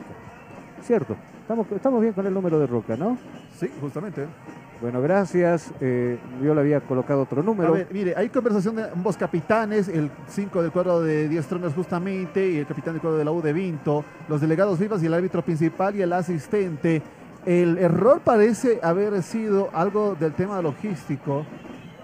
Cierto, 0.83 1.15
estamos, 1.51 1.71
estamos 1.75 2.01
bien 2.01 2.13
con 2.13 2.25
el 2.25 2.33
número 2.33 2.59
de 2.59 2.67
Roca, 2.67 2.95
¿no? 2.95 3.17
Sí, 3.59 3.69
justamente. 3.81 4.25
Bueno, 4.79 5.01
gracias. 5.01 5.71
eh, 5.81 6.17
yo 6.41 6.55
le 6.55 6.61
había 6.61 6.79
colocado 6.79 7.23
otro 7.23 7.43
número. 7.43 7.69
A 7.73 7.77
ver, 7.77 7.87
mire, 7.91 8.13
hay 8.15 8.29
conversación 8.29 8.77
de 8.77 8.83
ambos 8.89 9.17
capitanes, 9.17 9.89
el 9.89 10.09
5 10.27 10.61
del 10.61 10.71
cuadro 10.71 11.01
de 11.01 11.27
10 11.27 11.45
Strongers 11.45 11.75
justamente 11.75 12.49
y 12.49 12.57
el 12.57 12.65
capitán 12.65 12.93
del 12.93 13.01
cuadro 13.01 13.17
de 13.17 13.25
la 13.25 13.31
U 13.31 13.41
de 13.41 13.51
Vinto, 13.53 14.03
los 14.29 14.39
delegados 14.39 14.79
vivas 14.79 15.03
y 15.03 15.07
el 15.07 15.13
árbitro 15.13 15.41
principal 15.43 15.95
y 15.95 16.01
el 16.01 16.13
asistente. 16.13 17.01
El 17.45 17.77
error 17.77 18.21
parece 18.23 18.79
haber 18.81 19.21
sido 19.21 19.69
algo 19.73 20.15
del 20.15 20.33
tema 20.33 20.61
logístico, 20.61 21.45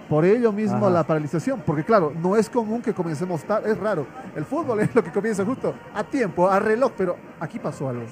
por 0.10 0.26
ello 0.26 0.52
mismo 0.52 0.78
Ajá. 0.88 0.90
la 0.90 1.04
paralización, 1.04 1.62
porque 1.66 1.84
claro, 1.84 2.12
no 2.22 2.36
es 2.36 2.50
común 2.50 2.82
que 2.82 2.94
comencemos 2.94 3.44
tarde, 3.44 3.72
es 3.72 3.78
raro. 3.78 4.06
El 4.36 4.46
fútbol 4.46 4.82
es 4.82 4.94
lo 4.94 5.04
que 5.04 5.12
comienza 5.12 5.46
justo 5.46 5.74
a 5.94 6.04
tiempo, 6.04 6.50
a 6.50 6.60
reloj, 6.60 6.92
pero 6.98 7.16
aquí 7.40 7.60
pasó 7.60 7.90
algo. 7.90 8.04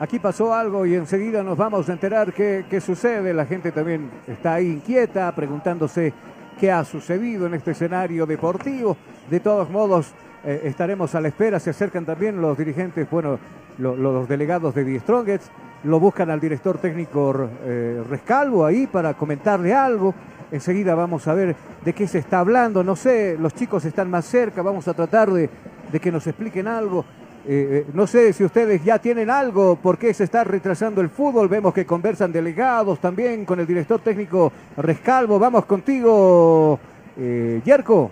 Aquí 0.00 0.20
pasó 0.20 0.54
algo 0.54 0.86
y 0.86 0.94
enseguida 0.94 1.42
nos 1.42 1.58
vamos 1.58 1.88
a 1.88 1.92
enterar 1.92 2.32
qué, 2.32 2.80
sucede. 2.80 3.34
La 3.34 3.46
gente 3.46 3.72
también 3.72 4.08
está 4.28 4.54
ahí 4.54 4.66
inquieta, 4.68 5.34
preguntándose 5.34 6.12
qué 6.60 6.70
ha 6.70 6.84
sucedido 6.84 7.46
en 7.46 7.54
este 7.54 7.72
escenario 7.72 8.24
deportivo. 8.24 8.96
De 9.28 9.40
todos 9.40 9.68
modos, 9.70 10.12
eh, 10.44 10.60
estaremos 10.64 11.14
a 11.16 11.20
la 11.20 11.28
espera. 11.28 11.58
Se 11.58 11.70
acercan 11.70 12.04
también 12.04 12.40
los 12.40 12.56
dirigentes, 12.56 13.10
bueno, 13.10 13.40
lo- 13.78 13.96
los 13.96 14.28
delegados 14.28 14.72
de 14.74 14.84
Die 14.84 15.00
Strongest. 15.00 15.48
Lo 15.82 15.98
buscan 15.98 16.30
al 16.30 16.38
director 16.40 16.78
técnico 16.78 17.48
eh, 17.64 18.02
Rescalvo 18.08 18.64
ahí 18.64 18.86
para 18.86 19.14
comentarle 19.14 19.74
algo. 19.74 20.14
Enseguida 20.52 20.94
vamos 20.94 21.26
a 21.26 21.34
ver 21.34 21.56
de 21.84 21.92
qué 21.92 22.06
se 22.06 22.18
está 22.18 22.38
hablando. 22.38 22.84
No 22.84 22.94
sé, 22.94 23.36
los 23.38 23.52
chicos 23.52 23.84
están 23.84 24.08
más 24.10 24.24
cerca. 24.26 24.62
Vamos 24.62 24.86
a 24.86 24.94
tratar 24.94 25.30
de 25.32 25.50
que 26.00 26.12
nos 26.12 26.24
expliquen 26.26 26.68
algo. 26.68 27.04
Eh, 27.50 27.86
no 27.94 28.06
sé 28.06 28.34
si 28.34 28.44
ustedes 28.44 28.84
ya 28.84 28.98
tienen 28.98 29.30
algo, 29.30 29.76
por 29.76 29.96
qué 29.96 30.12
se 30.12 30.24
está 30.24 30.44
retrasando 30.44 31.00
el 31.00 31.08
fútbol. 31.08 31.48
Vemos 31.48 31.72
que 31.72 31.86
conversan 31.86 32.30
delegados 32.30 32.98
también 32.98 33.46
con 33.46 33.58
el 33.58 33.66
director 33.66 34.00
técnico 34.00 34.52
Rescalvo. 34.76 35.38
Vamos 35.38 35.64
contigo, 35.64 36.78
eh, 37.16 37.62
Yerko. 37.64 38.10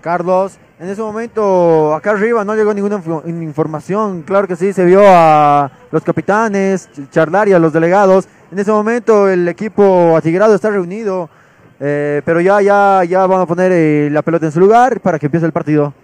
Carlos, 0.00 0.58
en 0.80 0.88
ese 0.88 1.00
momento 1.00 1.94
acá 1.94 2.10
arriba 2.10 2.44
no 2.44 2.56
llegó 2.56 2.74
ninguna 2.74 2.96
info- 2.96 3.22
información. 3.28 4.22
Claro 4.22 4.48
que 4.48 4.56
sí, 4.56 4.72
se 4.72 4.84
vio 4.84 5.00
a 5.06 5.70
los 5.92 6.02
capitanes 6.02 6.90
ch- 6.92 7.08
charlar 7.08 7.46
y 7.46 7.52
a 7.52 7.60
los 7.60 7.72
delegados. 7.72 8.26
En 8.50 8.58
ese 8.58 8.72
momento 8.72 9.28
el 9.28 9.46
equipo 9.46 10.16
atigrado 10.16 10.56
está 10.56 10.70
reunido, 10.70 11.30
eh, 11.78 12.20
pero 12.24 12.40
ya, 12.40 12.60
ya, 12.60 13.04
ya 13.04 13.24
van 13.28 13.42
a 13.42 13.46
poner 13.46 13.70
eh, 13.72 14.08
la 14.10 14.22
pelota 14.22 14.46
en 14.46 14.50
su 14.52 14.58
lugar 14.58 14.98
para 15.00 15.20
que 15.20 15.26
empiece 15.26 15.46
el 15.46 15.52
partido. 15.52 15.94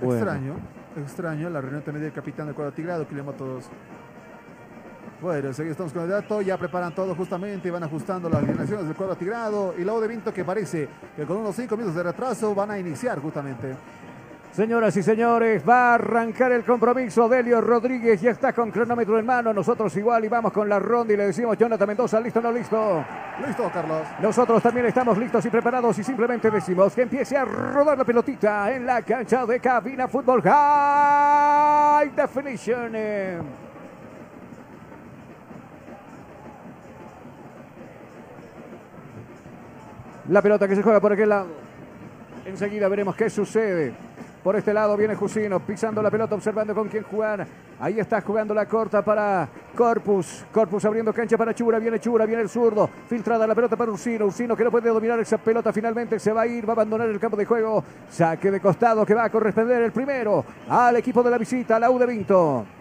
Bueno. 0.00 0.14
Extraño, 0.22 0.54
extraño, 0.96 1.48
la 1.50 1.60
reunión 1.60 1.82
también 1.82 2.04
del 2.04 2.12
capitán 2.12 2.46
del 2.46 2.54
cuadro 2.54 2.72
tigrado, 2.72 3.02
a 3.02 3.32
todos. 3.32 3.68
Bueno, 5.20 5.48
enseguida 5.48 5.72
estamos 5.72 5.92
con 5.92 6.02
el 6.02 6.08
dato, 6.08 6.40
ya 6.40 6.56
preparan 6.56 6.94
todo 6.94 7.14
justamente, 7.14 7.70
van 7.70 7.82
ajustando 7.82 8.30
las 8.30 8.42
alineaciones 8.42 8.86
del 8.86 8.96
cuadro 8.96 9.16
tigrado 9.16 9.74
y 9.76 9.84
luego 9.84 10.00
de 10.00 10.08
Vinto 10.08 10.32
que 10.32 10.44
parece 10.44 10.88
que 11.14 11.26
con 11.26 11.36
unos 11.36 11.54
5 11.54 11.76
minutos 11.76 11.94
de 11.94 12.02
retraso 12.02 12.54
van 12.54 12.70
a 12.70 12.78
iniciar 12.78 13.18
justamente. 13.18 13.76
Señoras 14.52 14.96
y 14.96 15.02
señores, 15.04 15.62
va 15.66 15.92
a 15.92 15.94
arrancar 15.94 16.50
el 16.50 16.64
compromiso. 16.64 17.28
Delio 17.28 17.60
Rodríguez 17.60 18.20
ya 18.20 18.32
está 18.32 18.52
con 18.52 18.72
cronómetro 18.72 19.16
en 19.16 19.24
mano. 19.24 19.52
Nosotros 19.52 19.96
igual 19.96 20.24
y 20.24 20.28
vamos 20.28 20.52
con 20.52 20.68
la 20.68 20.80
ronda 20.80 21.14
y 21.14 21.16
le 21.16 21.26
decimos, 21.26 21.56
Jonathan 21.56 21.86
Mendoza, 21.86 22.20
¿listo 22.20 22.40
o 22.40 22.42
no 22.42 22.50
listo? 22.50 23.04
Listo, 23.46 23.70
Carlos. 23.72 24.02
Nosotros 24.20 24.60
también 24.60 24.86
estamos 24.86 25.16
listos 25.18 25.46
y 25.46 25.50
preparados 25.50 25.96
y 26.00 26.02
simplemente 26.02 26.50
decimos 26.50 26.92
que 26.92 27.02
empiece 27.02 27.36
a 27.36 27.44
rodar 27.44 27.96
la 27.96 28.04
pelotita 28.04 28.74
en 28.74 28.86
la 28.86 29.02
cancha 29.02 29.46
de 29.46 29.60
Cabina 29.60 30.08
Fútbol 30.08 30.42
High 30.42 32.10
Definition. 32.10 32.92
La 40.28 40.42
pelota 40.42 40.66
que 40.66 40.74
se 40.74 40.82
juega 40.82 41.00
por 41.00 41.12
aquel 41.12 41.28
lado. 41.28 41.46
Enseguida 42.44 42.88
veremos 42.88 43.14
qué 43.14 43.30
sucede. 43.30 44.09
Por 44.42 44.56
este 44.56 44.72
lado 44.72 44.96
viene 44.96 45.14
Jusino, 45.14 45.60
pisando 45.60 46.02
la 46.02 46.10
pelota, 46.10 46.34
observando 46.34 46.74
con 46.74 46.88
quién 46.88 47.02
jugar. 47.04 47.46
Ahí 47.78 48.00
está 48.00 48.22
jugando 48.22 48.54
la 48.54 48.64
corta 48.66 49.02
para 49.02 49.46
Corpus. 49.76 50.46
Corpus 50.50 50.82
abriendo 50.86 51.12
cancha 51.12 51.36
para 51.36 51.54
Chura. 51.54 51.78
Viene 51.78 52.00
Chura, 52.00 52.24
viene 52.24 52.42
el 52.42 52.48
zurdo. 52.48 52.88
Filtrada 53.06 53.46
la 53.46 53.54
pelota 53.54 53.76
para 53.76 53.90
Ursino. 53.90 54.24
Ursino 54.24 54.56
que 54.56 54.64
no 54.64 54.70
puede 54.70 54.88
dominar 54.88 55.20
esa 55.20 55.36
pelota. 55.36 55.74
Finalmente 55.74 56.18
se 56.18 56.32
va 56.32 56.42
a 56.42 56.46
ir, 56.46 56.66
va 56.66 56.70
a 56.70 56.72
abandonar 56.72 57.08
el 57.08 57.20
campo 57.20 57.36
de 57.36 57.44
juego. 57.44 57.84
Saque 58.08 58.50
de 58.50 58.60
costado 58.60 59.04
que 59.04 59.14
va 59.14 59.24
a 59.24 59.30
corresponder 59.30 59.82
el 59.82 59.92
primero 59.92 60.42
al 60.70 60.96
equipo 60.96 61.22
de 61.22 61.30
la 61.30 61.36
visita, 61.36 61.78
la 61.78 61.90
U 61.90 61.98
de 61.98 62.06
Vinto. 62.06 62.79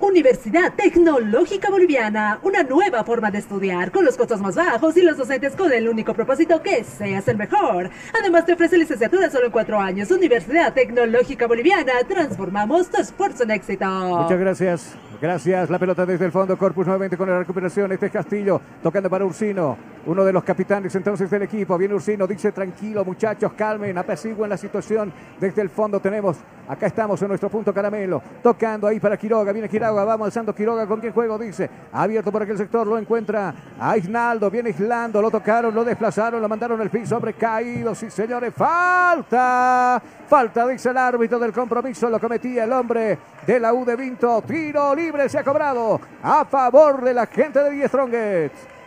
Universidad 0.00 0.74
Tecnológica 0.74 1.70
Boliviana, 1.70 2.38
una 2.42 2.62
nueva 2.62 3.02
forma 3.02 3.30
de 3.30 3.38
estudiar 3.38 3.90
con 3.90 4.04
los 4.04 4.16
costos 4.16 4.40
más 4.40 4.54
bajos 4.54 4.96
y 4.96 5.02
los 5.02 5.16
docentes 5.16 5.56
con 5.56 5.72
el 5.72 5.88
único 5.88 6.14
propósito 6.14 6.62
que 6.62 6.84
seas 6.84 7.26
el 7.26 7.36
mejor. 7.36 7.90
Además 8.18 8.46
te 8.46 8.52
ofrece 8.52 8.78
licenciatura 8.78 9.28
solo 9.28 9.46
en 9.46 9.52
cuatro 9.52 9.78
años. 9.78 10.10
Universidad 10.10 10.72
Tecnológica 10.72 11.46
Boliviana, 11.48 11.92
transformamos 12.08 12.88
tu 12.90 13.00
esfuerzo 13.00 13.42
en 13.42 13.50
éxito. 13.50 13.86
Muchas 13.86 14.38
gracias. 14.38 14.94
Gracias. 15.20 15.68
La 15.68 15.80
pelota 15.80 16.06
desde 16.06 16.26
el 16.26 16.32
fondo. 16.32 16.56
Corpus 16.56 16.86
nuevamente 16.86 17.16
con 17.16 17.28
la 17.28 17.40
recuperación. 17.40 17.90
Este 17.90 18.06
es 18.06 18.12
Castillo 18.12 18.60
tocando 18.82 19.10
para 19.10 19.24
Ursino. 19.24 19.76
Uno 20.08 20.24
de 20.24 20.32
los 20.32 20.42
capitanes 20.42 20.94
entonces 20.94 21.28
del 21.28 21.42
equipo. 21.42 21.76
Viene 21.76 21.94
Ursino. 21.94 22.26
Dice 22.26 22.50
tranquilo 22.50 23.04
muchachos. 23.04 23.52
Calmen. 23.52 23.98
Apaciguen 23.98 24.48
la 24.48 24.56
situación. 24.56 25.12
Desde 25.38 25.60
el 25.60 25.68
fondo 25.68 26.00
tenemos. 26.00 26.38
Acá 26.66 26.86
estamos 26.86 27.20
en 27.20 27.28
nuestro 27.28 27.50
punto 27.50 27.74
caramelo. 27.74 28.22
Tocando 28.42 28.86
ahí 28.86 28.98
para 29.00 29.18
Quiroga. 29.18 29.52
Viene 29.52 29.68
Quiroga. 29.68 30.06
Vamos 30.06 30.24
alzando 30.24 30.54
Quiroga. 30.54 30.86
¿Con 30.86 31.00
quién 31.00 31.12
juego? 31.12 31.36
Dice. 31.36 31.68
Abierto 31.92 32.32
por 32.32 32.42
aquel 32.42 32.56
sector. 32.56 32.86
Lo 32.86 32.96
encuentra 32.96 33.54
a 33.78 33.98
Isnaldo. 33.98 34.50
Viene 34.50 34.70
Islando. 34.70 35.20
Lo 35.20 35.30
tocaron. 35.30 35.74
Lo 35.74 35.84
desplazaron. 35.84 36.40
Lo 36.40 36.48
mandaron 36.48 36.80
al 36.80 36.88
piso. 36.88 37.16
Hombre 37.16 37.34
caído. 37.34 37.94
Sí 37.94 38.10
señores. 38.10 38.54
Falta. 38.54 40.00
Falta 40.26 40.66
dice 40.68 40.88
el 40.88 40.96
árbitro 40.96 41.38
del 41.38 41.52
compromiso. 41.52 42.08
Lo 42.08 42.18
cometía 42.18 42.64
el 42.64 42.72
hombre 42.72 43.18
de 43.46 43.60
la 43.60 43.74
U 43.74 43.84
de 43.84 43.94
Vinto. 43.94 44.40
Tiro 44.40 44.94
libre 44.94 45.28
se 45.28 45.36
ha 45.36 45.44
cobrado 45.44 46.00
a 46.22 46.46
favor 46.46 47.02
de 47.04 47.12
la 47.12 47.26
gente 47.26 47.62
de 47.62 47.70
Die 47.72 47.86
Strongest. 47.88 48.77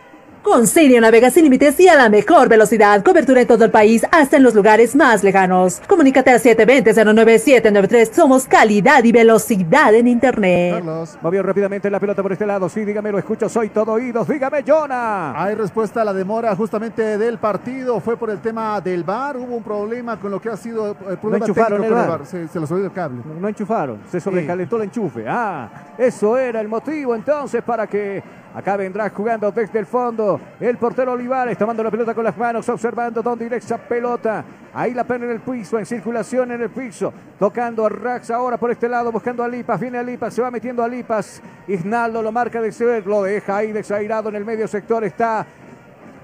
Con 0.42 0.66
Sirio 0.66 1.00
navega 1.00 1.30
sin 1.30 1.44
límites 1.44 1.78
y 1.78 1.86
a 1.86 1.94
la 1.94 2.08
mejor 2.08 2.48
velocidad. 2.48 3.04
Cobertura 3.04 3.42
en 3.42 3.46
todo 3.46 3.64
el 3.64 3.70
país, 3.70 4.04
hasta 4.10 4.38
en 4.38 4.42
los 4.42 4.56
lugares 4.56 4.96
más 4.96 5.22
lejanos. 5.22 5.80
Comunícate 5.86 6.30
al 6.30 6.40
720-09793. 6.40 8.12
Somos 8.12 8.48
calidad 8.48 9.04
y 9.04 9.12
velocidad 9.12 9.94
en 9.94 10.08
Internet. 10.08 10.74
Carlos. 10.74 11.16
Movió 11.22 11.44
rápidamente 11.44 11.88
la 11.88 12.00
pelota 12.00 12.24
por 12.24 12.32
este 12.32 12.44
lado. 12.44 12.68
Sí, 12.68 12.84
dígame, 12.84 13.12
lo 13.12 13.18
escucho. 13.18 13.48
Soy 13.48 13.68
todo 13.68 13.92
oídos. 13.92 14.26
Dígame, 14.26 14.64
Jonah. 14.66 15.40
Hay 15.40 15.54
respuesta 15.54 16.02
a 16.02 16.04
la 16.06 16.12
demora 16.12 16.56
justamente 16.56 17.18
del 17.18 17.38
partido. 17.38 18.00
Fue 18.00 18.16
por 18.16 18.28
el 18.28 18.40
tema 18.40 18.80
del 18.80 19.04
VAR. 19.04 19.36
Hubo 19.36 19.54
un 19.54 19.62
problema 19.62 20.18
con 20.18 20.32
lo 20.32 20.40
que 20.40 20.48
ha 20.48 20.56
sido 20.56 20.96
el 21.08 21.18
problema 21.18 21.46
enchufaron 21.46 21.82
técnico 21.82 22.00
el 22.00 22.06
con 22.06 22.18
VAR. 22.18 22.26
Se, 22.26 22.48
se 22.48 22.58
olvidó 22.58 22.86
el 22.86 22.92
cable. 22.92 23.22
No 23.40 23.48
enchufaron, 23.48 24.00
se 24.10 24.20
sobrecalentó 24.20 24.76
el 24.76 24.82
enchufe. 24.82 25.24
Ah, 25.28 25.68
eso 25.96 26.36
era 26.36 26.60
el 26.60 26.66
motivo 26.66 27.14
entonces 27.14 27.62
para 27.62 27.86
que 27.86 28.41
acá 28.54 28.76
vendrá 28.76 29.08
jugando 29.10 29.50
desde 29.50 29.78
el 29.78 29.86
fondo 29.86 30.40
el 30.60 30.76
portero 30.76 31.12
Olivares, 31.12 31.56
tomando 31.58 31.82
la 31.82 31.90
pelota 31.90 32.14
con 32.14 32.24
las 32.24 32.36
manos, 32.36 32.68
observando 32.68 33.22
dónde 33.22 33.46
irá 33.46 33.56
esa 33.56 33.78
pelota. 33.78 34.44
Ahí 34.74 34.94
la 34.94 35.04
pena 35.04 35.26
en 35.26 35.32
el 35.32 35.40
piso, 35.40 35.78
en 35.78 35.86
circulación 35.86 36.52
en 36.52 36.62
el 36.62 36.70
piso, 36.70 37.12
tocando 37.38 37.84
a 37.84 37.88
Rax 37.88 38.30
ahora 38.30 38.56
por 38.56 38.70
este 38.70 38.88
lado, 38.88 39.12
buscando 39.12 39.42
a 39.42 39.48
Lipas, 39.48 39.80
viene 39.80 39.98
a 39.98 40.02
Lipas, 40.02 40.32
se 40.32 40.42
va 40.42 40.50
metiendo 40.50 40.82
a 40.82 40.88
Lipas. 40.88 41.42
Isnaldo 41.66 42.22
lo 42.22 42.32
marca 42.32 42.60
de 42.60 42.72
ser, 42.72 43.06
lo 43.06 43.22
deja 43.22 43.58
ahí 43.58 43.72
desairado 43.72 44.28
en 44.28 44.36
el 44.36 44.44
medio 44.44 44.66
sector, 44.66 45.04
está 45.04 45.46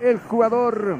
el 0.01 0.18
jugador 0.20 0.97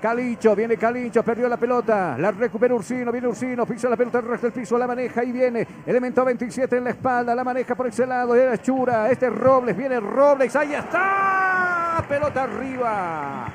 Calicho, 0.00 0.56
viene 0.56 0.76
Calicho, 0.76 1.22
perdió 1.22 1.48
la 1.48 1.58
pelota, 1.58 2.16
la 2.18 2.30
recupera 2.30 2.74
Ursino, 2.74 3.12
viene 3.12 3.28
Ursino, 3.28 3.66
pisa 3.66 3.88
la 3.88 3.96
pelota, 3.96 4.18
el 4.18 4.26
resto 4.26 4.46
del 4.46 4.54
piso, 4.54 4.78
la 4.78 4.86
maneja 4.86 5.22
y 5.22 5.30
viene, 5.30 5.66
elemento 5.84 6.24
27 6.24 6.78
en 6.78 6.84
la 6.84 6.90
espalda, 6.90 7.34
la 7.34 7.44
maneja 7.44 7.74
por 7.74 7.86
ese 7.86 8.06
lado, 8.06 8.34
era 8.34 8.56
Chura, 8.56 9.10
este 9.10 9.26
es 9.26 9.34
Robles, 9.34 9.76
viene 9.76 10.00
Robles, 10.00 10.56
ahí 10.56 10.74
está, 10.74 12.02
pelota 12.08 12.44
arriba. 12.44 13.46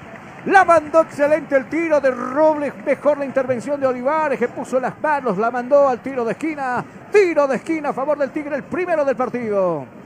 La 0.46 0.64
mandó 0.64 1.02
excelente 1.02 1.56
el 1.56 1.68
tiro 1.68 2.00
de 2.00 2.12
Robles, 2.12 2.74
mejor 2.86 3.18
la 3.18 3.26
intervención 3.26 3.80
de 3.80 3.88
Olivares 3.88 4.38
que 4.38 4.48
puso 4.48 4.80
las 4.80 5.02
manos, 5.02 5.40
la 5.40 5.50
mandó 5.50 5.90
al 5.90 6.00
tiro 6.02 6.24
de 6.24 6.34
esquina, 6.34 6.86
tiro 7.12 7.48
de 7.48 7.56
esquina 7.56 7.90
a 7.90 7.94
favor 7.94 8.20
del 8.20 8.30
Tigre, 8.30 8.56
el 8.56 8.64
primero 8.64 9.04
del 9.04 9.16
partido. 9.16 10.05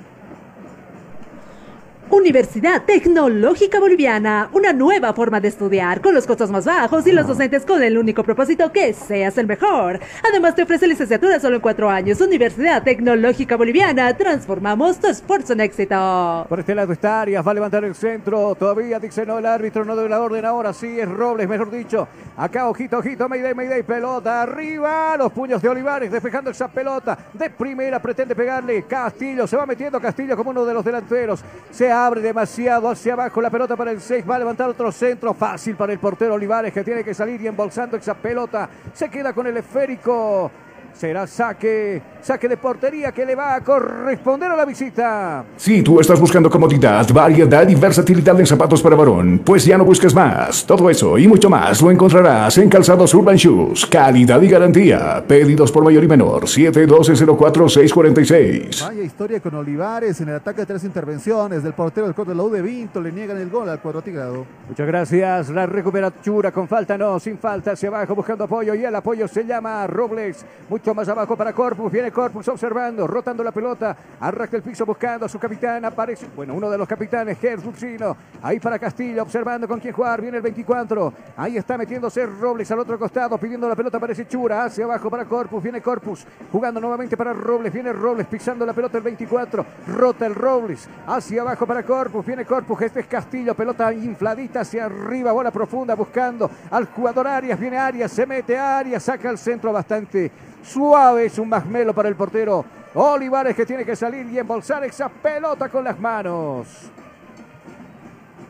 Universidad 2.12 2.86
Tecnológica 2.86 3.80
Boliviana, 3.80 4.49
una 4.53 4.74
nueva 4.74 5.14
forma 5.14 5.39
de 5.39 5.47
estudiar 5.47 6.01
con 6.01 6.16
los 6.16 6.26
costos 6.26 6.49
más 6.49 6.66
bajos 6.66 7.05
y 7.05 7.12
los 7.12 7.28
docentes 7.28 7.66
con 7.66 7.84
el 7.84 7.99
único 7.99 8.24
propósito 8.24 8.72
que 8.72 8.93
seas 8.93 9.38
el 9.38 9.45
mejor. 9.45 9.99
Además 10.28 10.55
te 10.55 10.64
ofrece 10.64 10.88
licenciatura 10.88 11.39
solo 11.39 11.57
en 11.57 11.62
cuatro 11.62 11.88
años. 11.88 12.20
Universidad 12.20 12.82
Tecnológica 12.82 13.57
Boliviana, 13.57 14.18
transformamos 14.18 14.99
tu 14.99 15.07
esfuerzo 15.07 15.53
en 15.53 15.62
éxito. 15.62 16.45
Por 16.49 16.60
este 16.60 16.74
lado 16.74 16.93
está 16.93 17.22
Arias, 17.22 17.45
va 17.45 17.51
a 17.51 17.53
levantar 17.53 17.84
el 17.84 17.93
centro. 17.93 18.55
Todavía 18.55 18.99
dice 18.99 19.24
no, 19.26 19.38
el 19.38 19.45
árbitro 19.45 19.86
no 19.86 19.95
debe 19.95 20.10
la 20.10 20.20
orden 20.20 20.45
ahora. 20.45 20.74
Sí, 20.74 20.99
es 20.99 21.07
Robles, 21.07 21.47
mejor 21.47 21.70
dicho. 21.70 22.07
Acá, 22.36 22.68
ojito, 22.70 22.97
ojito, 22.97 23.30
Mayday, 23.30 23.53
Mayday, 23.53 23.84
pelota 23.84 24.41
arriba. 24.41 25.16
Los 25.16 25.32
puños 25.32 25.62
de 25.62 25.70
Olivares 25.70 26.12
despejando 26.12 26.49
esa 26.49 26.68
pelota. 26.68 27.18
De 27.34 27.51
primera 27.51 28.01
pretende 28.01 28.36
pegarle. 28.36 28.84
Castillo, 28.84 29.45
se 29.45 29.55
va 29.55 29.68
metiendo 29.68 30.01
Castillo 30.01 30.36
como 30.36 30.49
uno 30.49 30.66
de 30.66 30.74
los 30.74 30.84
delanteros. 30.84 31.43
Se 31.70 31.98
abre 32.05 32.21
demasiado 32.21 32.89
hacia 32.89 33.13
abajo 33.13 33.41
la 33.41 33.49
pelota 33.49 33.75
para 33.75 33.91
el 33.91 34.01
6. 34.01 34.29
Va 34.29 34.35
a 34.35 34.39
levantar 34.39 34.69
otro 34.69 34.91
centro. 34.91 35.33
Fácil 35.33 35.75
para 35.75 35.93
el 35.93 35.99
portero 35.99 36.33
Olivares 36.33 36.73
que 36.73 36.83
tiene 36.83 37.03
que 37.03 37.13
salir 37.13 37.41
y 37.41 37.47
embolsando 37.47 37.97
esa 37.97 38.15
pelota. 38.15 38.69
Se 38.93 39.09
queda 39.09 39.33
con 39.33 39.47
el 39.47 39.57
esférico. 39.57 40.51
Será 40.93 41.27
saque, 41.27 42.01
saque 42.21 42.49
de 42.49 42.57
portería 42.57 43.11
que 43.11 43.25
le 43.25 43.35
va 43.35 43.55
a 43.55 43.61
corresponder 43.61 44.51
a 44.51 44.55
la 44.55 44.65
visita. 44.65 45.45
Si 45.55 45.81
tú 45.81 45.99
estás 45.99 46.19
buscando 46.19 46.49
comodidad, 46.49 47.07
variedad 47.13 47.67
y 47.67 47.75
versatilidad 47.75 48.39
en 48.39 48.45
zapatos 48.45 48.81
para 48.81 48.95
varón, 48.95 49.41
pues 49.45 49.65
ya 49.65 49.77
no 49.77 49.85
busques 49.85 50.13
más. 50.13 50.65
Todo 50.65 50.89
eso 50.89 51.17
y 51.17 51.27
mucho 51.27 51.49
más 51.49 51.81
lo 51.81 51.91
encontrarás 51.91 52.57
en 52.57 52.69
Calzados 52.69 53.13
Urban 53.13 53.37
Shoes. 53.37 53.85
Calidad 53.85 54.41
y 54.41 54.49
garantía. 54.49 55.23
Pedidos 55.27 55.71
por 55.71 55.83
mayor 55.83 56.03
y 56.03 56.07
menor. 56.07 56.43
712-04-646. 56.43 58.87
Vaya 58.87 59.03
historia 59.03 59.39
con 59.39 59.55
Olivares 59.55 60.19
en 60.21 60.29
el 60.29 60.35
ataque 60.35 60.61
de 60.61 60.65
tres 60.65 60.83
intervenciones 60.83 61.63
del 61.63 61.73
portero 61.73 62.07
del 62.07 62.15
corte 62.15 62.31
de 62.31 62.37
la 62.37 62.43
U 62.43 62.49
de 62.49 62.61
Vinto. 62.61 63.01
Le 63.01 63.11
niegan 63.11 63.37
el 63.37 63.49
gol 63.49 63.69
al 63.69 63.79
cuadro 63.79 64.01
tigrado. 64.01 64.45
Muchas 64.67 64.87
gracias. 64.87 65.49
La 65.49 65.65
recupera 65.65 66.11
Chura 66.21 66.51
con 66.51 66.67
falta, 66.67 66.97
no, 66.97 67.19
sin 67.19 67.37
falta, 67.37 67.71
hacia 67.71 67.89
abajo 67.89 68.15
buscando 68.15 68.43
apoyo 68.43 68.75
y 68.75 68.83
el 68.83 68.95
apoyo 68.95 69.27
se 69.27 69.45
llama 69.45 69.85
Robles. 69.87 70.45
Mucho 70.80 70.95
más 70.95 71.09
abajo 71.09 71.36
para 71.36 71.51
Corpus. 71.51 71.91
Viene 71.91 72.09
Corpus 72.09 72.47
observando, 72.47 73.05
rotando 73.05 73.43
la 73.43 73.51
pelota. 73.51 73.97
Arrastra 74.17 74.55
el 74.55 74.63
piso 74.63 74.86
buscando 74.86 75.25
a 75.25 75.30
su 75.30 75.38
capitán. 75.38 75.84
Aparece, 75.84 76.27
bueno, 76.34 76.53
uno 76.53 76.69
de 76.69 76.77
los 76.77 76.88
capitanes, 76.88 77.38
Gersucino. 77.38 78.15
Ahí 78.41 78.61
para 78.61 78.80
Castillo, 78.80 79.21
observando 79.23 79.67
con 79.67 79.82
quién 79.82 79.93
jugar. 79.93 80.21
Viene 80.21 80.38
el 80.38 80.43
24. 80.43 81.13
Ahí 81.36 81.57
está 81.57 81.77
metiéndose 81.77 82.25
Robles 82.25 82.71
al 82.71 82.80
otro 82.80 82.97
costado, 82.97 83.38
pidiendo 83.38 83.67
la 83.67 83.75
pelota. 83.75 83.97
Aparece 83.97 84.25
Chura 84.25 84.63
hacia 84.63 84.86
abajo 84.86 85.09
para 85.09 85.25
Corpus. 85.25 85.61
Viene 85.61 85.82
Corpus 85.82 86.25
jugando 86.49 86.80
nuevamente 86.80 87.17
para 87.17 87.34
Robles. 87.34 87.73
Viene 87.73 87.91
Robles 87.91 88.27
pisando 88.27 88.65
la 88.65 88.71
pelota 88.71 88.99
el 88.99 89.03
24. 89.03 89.65
Rota 89.86 90.25
el 90.27 90.34
Robles 90.34 90.88
hacia 91.07 91.41
abajo 91.41 91.67
para 91.67 91.84
Corpus. 91.84 92.25
Viene 92.25 92.45
Corpus. 92.45 92.82
Este 92.84 93.01
es 93.01 93.07
Castillo. 93.07 93.53
Pelota 93.53 93.91
infladita 93.91 94.61
hacia 94.61 94.86
arriba. 94.86 95.34
Bola 95.34 95.51
profunda 95.51 95.93
buscando 95.93 96.49
al 96.71 96.86
jugador 96.86 97.27
Arias. 97.27 97.59
Viene 97.59 97.77
Arias. 97.77 98.13
Se 98.13 98.25
mete 98.25 98.57
Arias. 98.57 99.03
Saca 99.03 99.30
el 99.30 99.38
centro 99.38 99.73
bastante 99.73 100.32
suave. 100.64 101.26
Es 101.26 101.39
un 101.39 101.49
masmelo 101.49 101.93
para 101.93 102.10
el 102.10 102.16
portero. 102.16 102.66
Olivares 102.93 103.55
que 103.55 103.66
tiene 103.66 103.86
que 103.86 103.95
salir 103.95 104.26
y 104.28 104.39
embolsar 104.39 104.84
esa 104.84 105.10
pelota 105.10 105.70
con 105.70 105.84
las 105.84 105.99
manos. 105.99 106.68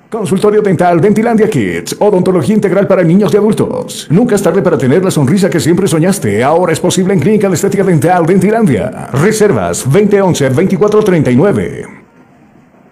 Consultorio 0.10 0.62
Dental 0.64 1.00
Dentilandia 1.00 1.48
Kids. 1.48 1.98
Odontología 2.00 2.56
integral 2.56 2.88
para 2.88 3.04
niños 3.04 3.32
y 3.34 3.38
adultos. 3.38 4.08
Nunca 4.10 4.34
es 4.36 4.42
tarde 4.42 4.64
para 4.64 4.76
tener 4.76 5.06
la 5.06 5.12
sonrisa 5.12 5.52
que 5.52 5.60
siempre 5.60 5.88
soñaste. 5.88 6.44
Ahora 6.44 6.74
es 6.74 6.80
posible 6.80 7.14
en 7.14 7.20
Clínica 7.20 7.48
de 7.48 7.54
Estética 7.54 7.84
Dental 7.84 8.26
Dentilandia. 8.26 9.10
Reservas 9.12 9.88
2011-2439. 9.88 11.86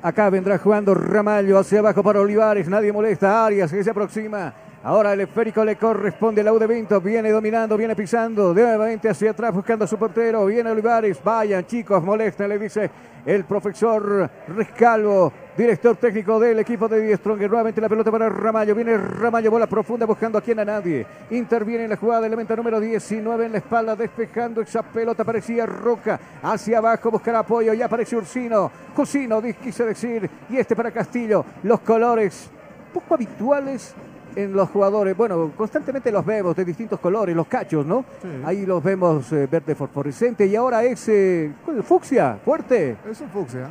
Acá 0.03 0.29
vendrá 0.29 0.59
jugando 0.59 0.93
Ramallo 0.93 1.57
hacia 1.57 1.79
abajo 1.79 2.03
para 2.03 2.21
Olivares. 2.21 2.69
Nadie 2.69 2.93
molesta. 2.93 3.47
Arias 3.47 3.71
que 3.71 3.83
se 3.83 3.89
aproxima. 3.89 4.53
Ahora 4.83 5.13
el 5.13 5.21
esférico 5.21 5.65
le 5.65 5.75
corresponde 5.75 6.41
a 6.41 6.43
la 6.43 6.53
U 6.53 6.59
de 6.59 6.67
Vinto. 6.67 7.01
Viene 7.01 7.31
dominando, 7.31 7.75
viene 7.75 7.95
pisando. 7.95 8.53
Nuevamente 8.53 9.09
hacia 9.09 9.31
atrás 9.31 9.53
buscando 9.53 9.85
a 9.85 9.87
su 9.87 9.97
portero. 9.97 10.45
Viene 10.45 10.69
Olivares. 10.69 11.21
Vayan 11.23 11.65
chicos, 11.65 12.03
molesta, 12.03 12.47
le 12.47 12.59
dice 12.59 12.89
el 13.25 13.43
profesor 13.43 14.29
Rescalvo, 14.47 15.33
director 15.57 15.97
técnico 15.97 16.39
del 16.39 16.59
equipo 16.59 16.87
de 16.87 17.01
Die 17.01 17.17
Stronger. 17.17 17.49
Nuevamente 17.49 17.81
la 17.81 17.89
pelota 17.89 18.11
para 18.11 18.29
Ramallo. 18.29 18.75
Viene 18.75 18.97
Ramallo, 18.97 19.51
bola 19.51 19.67
profunda 19.67 20.05
buscando 20.05 20.37
a 20.37 20.41
quien 20.41 20.59
a 20.59 20.65
nadie. 20.65 21.05
Interviene 21.31 21.85
en 21.85 21.89
la 21.89 21.97
jugada, 21.97 22.27
elemento 22.27 22.55
número 22.55 22.79
19 22.79 23.47
en 23.47 23.51
la 23.53 23.57
espalda, 23.57 23.95
despejando 23.95 24.61
esa 24.61 24.83
pelota. 24.83 25.25
Parecía 25.25 25.65
Roca 25.65 26.19
hacia 26.43 26.77
abajo, 26.77 27.11
buscará 27.11 27.39
apoyo. 27.39 27.73
Ya 27.73 27.85
aparece 27.85 28.15
Ursino. 28.15 28.71
Cusino, 28.95 29.41
quise 29.41 29.85
decir. 29.85 30.29
Y 30.49 30.57
este 30.57 30.75
para 30.75 30.91
Castillo. 30.91 31.43
Los 31.63 31.79
colores 31.81 32.51
poco 32.93 33.15
habituales 33.15 33.93
en 34.37 34.53
los 34.53 34.69
jugadores. 34.69 35.17
Bueno, 35.17 35.51
constantemente 35.57 36.11
los 36.11 36.23
vemos 36.23 36.55
de 36.55 36.63
distintos 36.63 36.99
colores, 36.99 37.35
los 37.35 37.47
cachos, 37.47 37.85
¿no? 37.85 38.05
Sí. 38.21 38.27
Ahí 38.45 38.65
los 38.65 38.83
vemos 38.83 39.31
eh, 39.33 39.47
verde 39.49 39.73
fosforescente 39.73 40.45
y 40.45 40.55
ahora 40.55 40.83
es 40.83 41.09
eh, 41.09 41.51
fucsia, 41.83 42.37
fuerte. 42.45 42.97
Es 43.09 43.19
un 43.19 43.29
fucsia. 43.29 43.67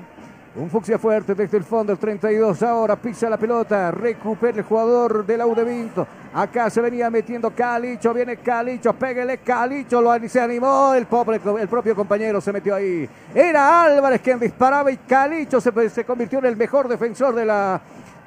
Un 0.57 0.71
fucsia 0.71 0.99
fuerte 0.99 1.35
desde 1.35 1.59
el 1.59 1.65
fondo, 1.65 1.93
el 1.93 1.99
32. 1.99 2.63
Ahora 2.63 2.97
pisa 2.97 3.29
la 3.29 3.37
pelota, 3.37 3.91
recupera 3.91 4.59
el 4.59 4.65
jugador 4.65 5.25
de 5.25 5.37
la 5.37 5.47
U 5.47 5.55
de 5.55 5.65
Vinto. 5.65 6.07
Acá 6.33 6.71
se 6.71 6.81
venía 6.81 7.11
metiendo 7.11 7.51
Calicho, 7.51 8.13
viene 8.13 8.39
Calicho, 8.39 8.95
pégale 8.95 9.39
Calicho, 9.39 10.01
lo 10.01 10.19
se 10.29 10.41
animó. 10.41 10.95
El, 10.95 11.07
pobre, 11.07 11.41
el 11.61 11.69
propio 11.69 11.95
compañero 11.95 12.41
se 12.41 12.53
metió 12.53 12.75
ahí. 12.75 13.09
Era 13.35 13.83
Álvarez 13.83 14.21
quien 14.23 14.41
disparaba 14.41 14.91
y 14.91 14.97
Calicho 14.97 15.61
se, 15.61 15.91
se 15.91 16.05
convirtió 16.05 16.39
en 16.39 16.47
el 16.47 16.57
mejor 16.57 16.89
defensor 16.89 17.35
de 17.35 17.45
la, 17.45 17.81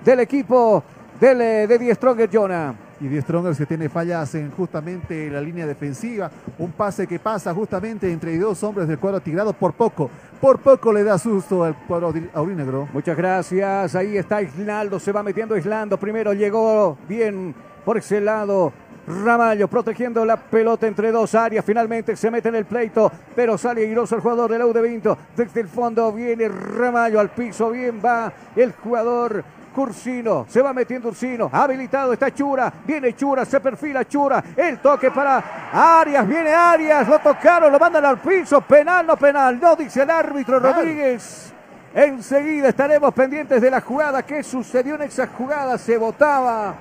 del 0.05 0.19
equipo 0.19 0.83
del, 1.19 1.67
de 1.67 1.77
Die 1.77 1.93
Stronger 1.95 2.29
Jonah. 2.29 2.75
Y 3.01 3.07
Die 3.07 3.21
Strongers 3.21 3.57
que 3.57 3.65
tiene 3.65 3.87
fallas 3.87 4.35
en 4.35 4.51
justamente 4.51 5.29
la 5.29 5.39
línea 5.39 5.65
defensiva. 5.65 6.29
Un 6.57 6.73
pase 6.73 7.07
que 7.07 7.17
pasa 7.17 7.53
justamente 7.53 8.11
entre 8.11 8.37
dos 8.37 8.61
hombres 8.63 8.87
del 8.89 8.99
cuadro 8.99 9.21
tigrado 9.21 9.53
por 9.53 9.73
poco. 9.73 10.09
Por 10.41 10.59
poco 10.59 10.91
le 10.91 11.03
da 11.03 11.17
susto 11.17 11.63
al 11.63 11.75
cuadro 11.87 12.13
aurinegro. 12.33 12.89
Muchas 12.91 13.15
gracias. 13.15 13.95
Ahí 13.95 14.17
está 14.17 14.41
Isnaldo. 14.41 14.99
Se 14.99 15.13
va 15.13 15.23
metiendo 15.23 15.55
Islando. 15.55 15.97
Primero 15.97 16.33
llegó 16.33 16.97
bien 17.07 17.55
por 17.85 17.97
ese 17.97 18.19
lado. 18.19 18.73
Ramallo 19.07 19.67
protegiendo 19.69 20.25
la 20.25 20.35
pelota 20.37 20.85
entre 20.85 21.11
dos 21.11 21.33
áreas. 21.33 21.63
Finalmente 21.63 22.15
se 22.15 22.29
mete 22.29 22.49
en 22.49 22.55
el 22.55 22.65
pleito, 22.65 23.11
pero 23.35 23.57
sale 23.57 23.81
airoso 23.81 24.15
el 24.15 24.21
jugador 24.21 24.51
del 24.51 24.73
de 24.73 24.81
Vinto. 24.81 25.17
Desde 25.35 25.61
el 25.61 25.67
fondo 25.67 26.11
viene 26.11 26.49
Ramallo 26.49 27.19
al 27.19 27.29
piso. 27.29 27.71
Bien 27.71 27.99
va 28.03 28.31
el 28.55 28.73
jugador 28.73 29.43
Cursino, 29.79 30.45
se 30.49 30.61
va 30.61 30.73
metiendo 30.73 31.07
Ursino, 31.07 31.49
habilitado 31.53 32.11
está 32.11 32.33
Chura, 32.33 32.69
viene 32.85 33.15
Chura, 33.15 33.45
se 33.45 33.61
perfila 33.61 34.03
Chura, 34.03 34.43
el 34.57 34.79
toque 34.79 35.09
para 35.09 35.71
Arias, 35.71 36.27
viene 36.27 36.49
Arias, 36.49 37.07
lo 37.07 37.17
tocaron, 37.19 37.71
lo 37.71 37.79
mandan 37.79 38.03
al 38.03 38.17
piso, 38.17 38.59
penal, 38.59 39.07
no 39.07 39.15
penal, 39.15 39.57
no 39.57 39.77
dice 39.77 40.03
el 40.03 40.09
árbitro 40.09 40.59
Rodríguez. 40.59 41.53
Enseguida 41.93 42.67
estaremos 42.67 43.13
pendientes 43.13 43.61
de 43.61 43.71
la 43.71 43.79
jugada, 43.79 44.21
qué 44.23 44.43
sucedió 44.43 44.95
en 44.95 45.03
esa 45.03 45.27
jugada, 45.27 45.77
se 45.77 45.97
votaba. 45.97 46.73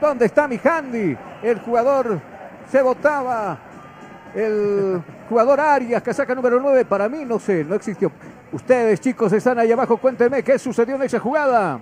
¿Dónde 0.00 0.26
está 0.26 0.48
mi 0.48 0.58
handy? 0.62 1.16
El 1.40 1.60
jugador 1.60 2.18
se 2.68 2.82
votaba. 2.82 3.58
El 4.34 5.00
jugador 5.28 5.60
Arias, 5.60 6.02
que 6.02 6.12
saca 6.12 6.34
número 6.34 6.58
9, 6.60 6.84
para 6.84 7.08
mí 7.08 7.24
no 7.24 7.38
sé, 7.38 7.62
no 7.62 7.76
existió. 7.76 8.10
Ustedes, 8.56 9.02
chicos, 9.02 9.34
están 9.34 9.58
ahí 9.58 9.70
abajo. 9.70 9.98
Cuéntenme 9.98 10.42
qué 10.42 10.58
sucedió 10.58 10.94
en 10.94 11.02
esa 11.02 11.20
jugada. 11.20 11.78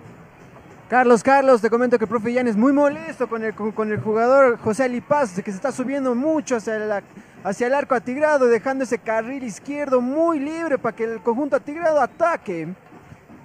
Carlos, 0.89 1.23
Carlos, 1.23 1.61
te 1.61 1.71
comento 1.71 1.97
que 1.99 2.05
el 2.05 2.09
profe 2.09 2.35
Jan 2.35 2.49
es 2.49 2.57
muy 2.57 2.73
molesto 2.73 3.29
con 3.29 3.45
el, 3.45 3.55
con, 3.55 3.93
el 3.93 4.01
jugador 4.01 4.59
José 4.59 4.83
Alipaz, 4.83 5.37
que 5.37 5.53
se 5.53 5.57
está 5.57 5.71
subiendo 5.71 6.17
mucho 6.17 6.57
hacia, 6.57 6.77
la, 6.81 7.03
hacia 7.45 7.69
el 7.69 7.75
arco 7.75 7.95
atigrado, 7.95 8.47
dejando 8.47 8.83
ese 8.83 8.99
carril 8.99 9.45
izquierdo 9.45 10.01
muy 10.01 10.41
libre 10.41 10.77
para 10.77 10.97
que 10.97 11.05
el 11.05 11.21
conjunto 11.21 11.55
atigrado 11.55 12.01
ataque. 12.01 12.67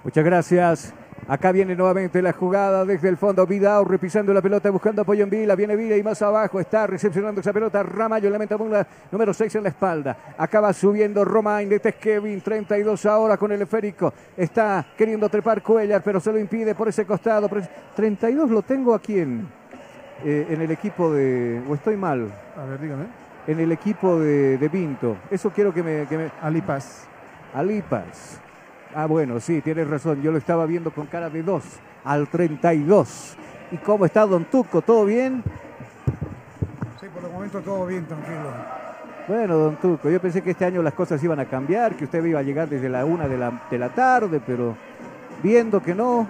Muchas 0.02 0.24
gracias. 0.24 0.92
Acá 1.30 1.52
viene 1.52 1.76
nuevamente 1.76 2.20
la 2.20 2.32
jugada 2.32 2.84
desde 2.84 3.08
el 3.08 3.16
fondo. 3.16 3.46
Vidao 3.46 3.84
repisando 3.84 4.34
la 4.34 4.42
pelota, 4.42 4.68
buscando 4.68 5.02
apoyo 5.02 5.22
en 5.22 5.30
Vila. 5.30 5.54
Viene 5.54 5.76
Vila 5.76 5.96
y 5.96 6.02
más 6.02 6.20
abajo 6.22 6.58
está 6.58 6.88
recepcionando 6.88 7.40
esa 7.40 7.52
pelota. 7.52 7.84
Ramallo 7.84 8.28
lamenta 8.28 8.58
la 8.58 8.84
número 9.12 9.32
6 9.32 9.54
en 9.54 9.62
la 9.62 9.68
espalda. 9.68 10.34
Acaba 10.36 10.72
subiendo 10.72 11.24
Romain 11.24 11.68
de 11.68 11.78
Kevin. 11.80 12.40
32 12.40 13.06
ahora 13.06 13.36
con 13.36 13.52
el 13.52 13.62
esférico. 13.62 14.12
Está 14.36 14.84
queriendo 14.98 15.28
trepar 15.28 15.62
Cuellar, 15.62 16.02
pero 16.02 16.18
se 16.18 16.32
lo 16.32 16.38
impide 16.40 16.74
por 16.74 16.88
ese 16.88 17.06
costado. 17.06 17.48
32 17.94 18.50
lo 18.50 18.62
tengo 18.62 18.92
aquí 18.92 19.20
en, 19.20 19.46
eh, 20.24 20.48
en 20.50 20.60
el 20.62 20.72
equipo 20.72 21.12
de. 21.12 21.62
¿O 21.68 21.76
estoy 21.76 21.96
mal? 21.96 22.28
A 22.56 22.64
ver, 22.64 22.80
dígame. 22.80 23.04
En 23.46 23.60
el 23.60 23.70
equipo 23.70 24.18
de, 24.18 24.58
de 24.58 24.68
Pinto. 24.68 25.16
Eso 25.30 25.50
quiero 25.50 25.72
que 25.72 25.84
me. 25.84 26.08
Que 26.08 26.18
me... 26.18 26.30
Alipas. 26.42 27.06
Alipas. 27.54 28.40
Ah, 28.94 29.06
bueno, 29.06 29.38
sí, 29.38 29.60
tienes 29.60 29.88
razón. 29.88 30.20
Yo 30.20 30.32
lo 30.32 30.38
estaba 30.38 30.66
viendo 30.66 30.90
con 30.90 31.06
cara 31.06 31.30
de 31.30 31.42
2 31.42 31.62
al 32.04 32.28
32. 32.28 33.36
¿Y 33.70 33.76
cómo 33.78 34.04
está 34.04 34.26
Don 34.26 34.44
Tuco? 34.46 34.82
¿Todo 34.82 35.04
bien? 35.04 35.44
Sí, 37.00 37.06
por 37.14 37.24
el 37.24 37.30
momento 37.30 37.60
todo 37.60 37.86
bien, 37.86 38.04
tranquilo. 38.04 38.52
Bueno, 39.28 39.56
Don 39.56 39.76
Tuco, 39.76 40.10
yo 40.10 40.20
pensé 40.20 40.42
que 40.42 40.50
este 40.50 40.64
año 40.64 40.82
las 40.82 40.94
cosas 40.94 41.22
iban 41.22 41.38
a 41.38 41.44
cambiar, 41.44 41.94
que 41.94 42.04
usted 42.04 42.24
iba 42.24 42.40
a 42.40 42.42
llegar 42.42 42.68
desde 42.68 42.88
la 42.88 43.04
una 43.04 43.28
de 43.28 43.38
la, 43.38 43.62
de 43.70 43.78
la 43.78 43.90
tarde, 43.90 44.40
pero 44.44 44.74
viendo 45.40 45.80
que 45.80 45.94
no, 45.94 46.26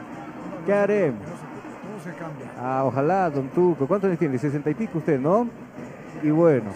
¿qué 0.67 0.75
haremos? 0.75 1.23
Todo 1.23 2.13
se 2.13 2.19
cambia. 2.19 2.53
Ah, 2.59 2.83
ojalá, 2.85 3.31
Don 3.31 3.49
Tuco. 3.49 3.87
¿Cuántos 3.87 4.09
años 4.09 4.19
tiene? 4.19 4.37
60 4.37 4.69
y 4.69 4.75
pico 4.75 4.99
usted, 4.99 5.19
¿no? 5.19 5.49
Y 6.23 6.29
bueno. 6.29 6.71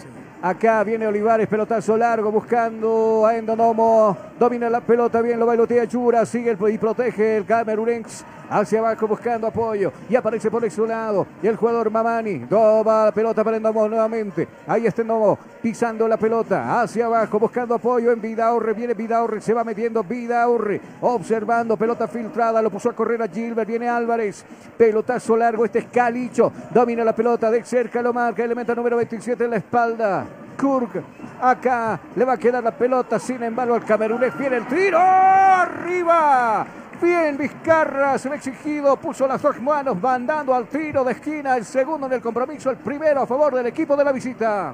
Acá 0.45 0.83
viene 0.83 1.07
Olivares, 1.07 1.47
pelotazo 1.47 1.97
largo, 1.97 2.31
buscando 2.31 3.25
a 3.25 3.35
Endonomo. 3.35 4.15
Domina 4.37 4.69
la 4.69 4.79
pelota 4.79 5.19
bien, 5.19 5.39
lo 5.39 5.47
bailotea 5.47 5.87
Chura. 5.87 6.23
Sigue 6.23 6.55
y 6.69 6.77
protege 6.77 7.37
el 7.37 7.45
Camerunex. 7.47 8.23
Hacia 8.49 8.79
abajo 8.79 9.07
buscando 9.07 9.47
apoyo. 9.47 9.91
Y 10.09 10.15
aparece 10.15 10.51
por 10.51 10.63
ese 10.65 10.85
lado. 10.85 11.25
Y 11.41 11.47
el 11.47 11.55
jugador 11.55 11.89
Mamani. 11.89 12.39
Toma 12.49 13.05
la 13.05 13.11
pelota 13.11 13.43
para 13.43 13.57
Endomo 13.57 13.87
nuevamente. 13.87 14.47
Ahí 14.67 14.85
está 14.85 15.01
Endomo 15.01 15.37
pisando 15.61 16.07
la 16.07 16.17
pelota. 16.17 16.81
Hacia 16.81 17.05
abajo 17.05 17.39
buscando 17.39 17.75
apoyo 17.75 18.11
en 18.11 18.21
Vidaurre. 18.21 18.73
Viene 18.73 18.93
Vidaurre. 18.93 19.41
Se 19.41 19.53
va 19.53 19.63
metiendo 19.63 20.03
Vidaurre. 20.03 20.81
Observando. 21.01 21.77
Pelota 21.77 22.07
filtrada. 22.07 22.61
Lo 22.61 22.69
puso 22.69 22.89
a 22.89 22.93
correr 22.93 23.21
a 23.21 23.27
Gilbert. 23.27 23.67
Viene 23.67 23.89
Álvarez. 23.89 24.45
Pelotazo 24.77 25.37
largo. 25.37 25.65
Este 25.65 25.79
es 25.79 25.85
Calicho. 25.85 26.51
Domina 26.71 27.03
la 27.03 27.15
pelota. 27.15 27.49
De 27.49 27.63
cerca 27.63 28.01
lo 28.01 28.13
marca. 28.13 28.43
Elemento 28.43 28.75
número 28.75 28.97
27 28.97 29.43
en 29.43 29.49
la 29.51 29.57
espalda. 29.57 30.25
Kurk. 30.55 31.03
Acá 31.41 31.99
le 32.15 32.25
va 32.25 32.33
a 32.33 32.37
quedar 32.37 32.63
la 32.63 32.71
pelota. 32.71 33.19
Sin 33.19 33.43
embargo, 33.43 33.75
al 33.75 33.83
Camerunés 33.83 34.37
viene 34.37 34.57
el 34.57 34.67
tiro. 34.67 34.97
¡Arriba! 34.99 36.65
Bien, 37.01 37.37
Vizcarra 37.37 38.17
se 38.17 38.29
ve 38.29 38.37
exigido, 38.37 38.95
puso 38.95 39.27
las 39.27 39.41
dos 39.41 39.61
manos, 39.61 40.01
mandando 40.01 40.53
al 40.53 40.67
tiro 40.67 41.03
de 41.03 41.11
esquina, 41.11 41.57
el 41.57 41.65
segundo 41.65 42.07
en 42.07 42.13
el 42.13 42.21
compromiso, 42.21 42.69
el 42.69 42.77
primero 42.77 43.21
a 43.21 43.27
favor 43.27 43.53
del 43.53 43.67
equipo 43.67 43.97
de 43.97 44.03
la 44.03 44.13
visita. 44.13 44.73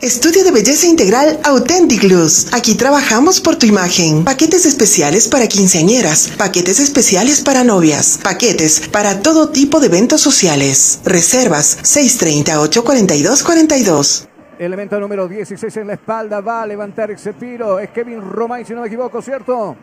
Estudio 0.00 0.42
de 0.42 0.50
belleza 0.50 0.86
integral 0.86 1.38
Authentic 1.44 2.02
Luz. 2.04 2.48
Aquí 2.52 2.74
trabajamos 2.74 3.40
por 3.40 3.54
tu 3.56 3.66
imagen. 3.66 4.24
Paquetes 4.24 4.66
especiales 4.66 5.28
para 5.28 5.46
quinceañeras, 5.46 6.32
paquetes 6.36 6.80
especiales 6.80 7.42
para 7.42 7.62
novias, 7.62 8.18
paquetes 8.22 8.88
para 8.88 9.22
todo 9.22 9.50
tipo 9.50 9.78
de 9.80 9.86
eventos 9.86 10.20
sociales. 10.20 11.00
Reservas 11.04 11.78
630-842-42. 11.82 14.26
Elemento 14.58 14.98
número 14.98 15.28
16 15.28 15.76
en 15.76 15.86
la 15.88 15.94
espalda, 15.94 16.40
va 16.40 16.62
a 16.62 16.66
levantar 16.66 17.10
ese 17.10 17.34
tiro. 17.34 17.78
Es 17.78 17.90
Kevin 17.90 18.20
Romay, 18.20 18.64
si 18.64 18.72
no 18.72 18.80
me 18.80 18.88
equivoco, 18.88 19.22
¿cierto? 19.22 19.76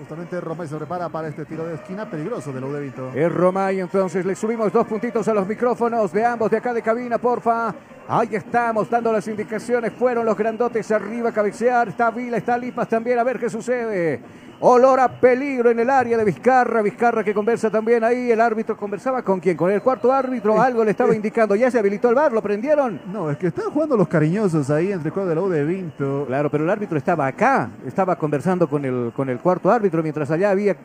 Justamente 0.00 0.40
Romay 0.40 0.66
se 0.66 0.76
prepara 0.76 1.10
para 1.10 1.28
este 1.28 1.44
tiro 1.44 1.66
de 1.66 1.74
esquina 1.74 2.08
peligroso 2.08 2.50
de 2.54 2.60
Laudevito. 2.62 3.12
Es 3.14 3.30
Romay, 3.30 3.80
entonces 3.80 4.24
le 4.24 4.34
subimos 4.34 4.72
dos 4.72 4.86
puntitos 4.86 5.28
a 5.28 5.34
los 5.34 5.46
micrófonos 5.46 6.10
de 6.10 6.24
ambos 6.24 6.50
de 6.50 6.56
acá 6.56 6.72
de 6.72 6.80
cabina, 6.80 7.18
porfa. 7.18 7.74
Ahí 8.08 8.28
estamos 8.32 8.90
dando 8.90 9.12
las 9.12 9.26
indicaciones. 9.28 9.92
Fueron 9.92 10.26
los 10.26 10.36
grandotes 10.36 10.90
arriba 10.90 11.30
a 11.30 11.32
cabecear. 11.32 11.88
Está 11.88 12.10
Vila, 12.10 12.38
está 12.38 12.58
Lipas 12.58 12.88
también. 12.88 13.18
A 13.18 13.24
ver 13.24 13.38
qué 13.38 13.48
sucede. 13.48 14.20
Olor 14.62 15.00
a 15.00 15.08
peligro 15.08 15.70
en 15.70 15.80
el 15.80 15.88
área 15.88 16.18
de 16.18 16.24
Vizcarra. 16.24 16.82
Vizcarra 16.82 17.24
que 17.24 17.32
conversa 17.32 17.70
también 17.70 18.04
ahí. 18.04 18.30
El 18.30 18.40
árbitro 18.40 18.76
conversaba 18.76 19.22
con 19.22 19.40
quién? 19.40 19.56
Con 19.56 19.70
el 19.70 19.80
cuarto 19.80 20.12
árbitro. 20.12 20.60
Algo 20.60 20.84
le 20.84 20.90
estaba 20.90 21.14
indicando. 21.14 21.54
¿Ya 21.54 21.70
se 21.70 21.78
habilitó 21.78 22.08
el 22.10 22.14
bar? 22.14 22.32
¿Lo 22.32 22.42
prendieron? 22.42 23.00
No, 23.10 23.30
es 23.30 23.38
que 23.38 23.46
están 23.46 23.70
jugando 23.70 23.96
los 23.96 24.08
cariñosos 24.08 24.68
ahí 24.70 24.92
entre 24.92 25.10
el 25.14 25.28
de 25.28 25.34
la 25.34 25.40
U 25.40 25.48
de 25.48 25.64
Vinto. 25.64 26.24
Claro, 26.26 26.50
pero 26.50 26.64
el 26.64 26.70
árbitro 26.70 26.98
estaba 26.98 27.26
acá. 27.26 27.70
Estaba 27.86 28.16
conversando 28.16 28.68
con 28.68 28.84
el, 28.84 29.12
con 29.16 29.30
el 29.30 29.38
cuarto 29.38 29.70
árbitro 29.70 30.02
mientras 30.02 30.30
allá 30.30 30.50
había 30.50 30.76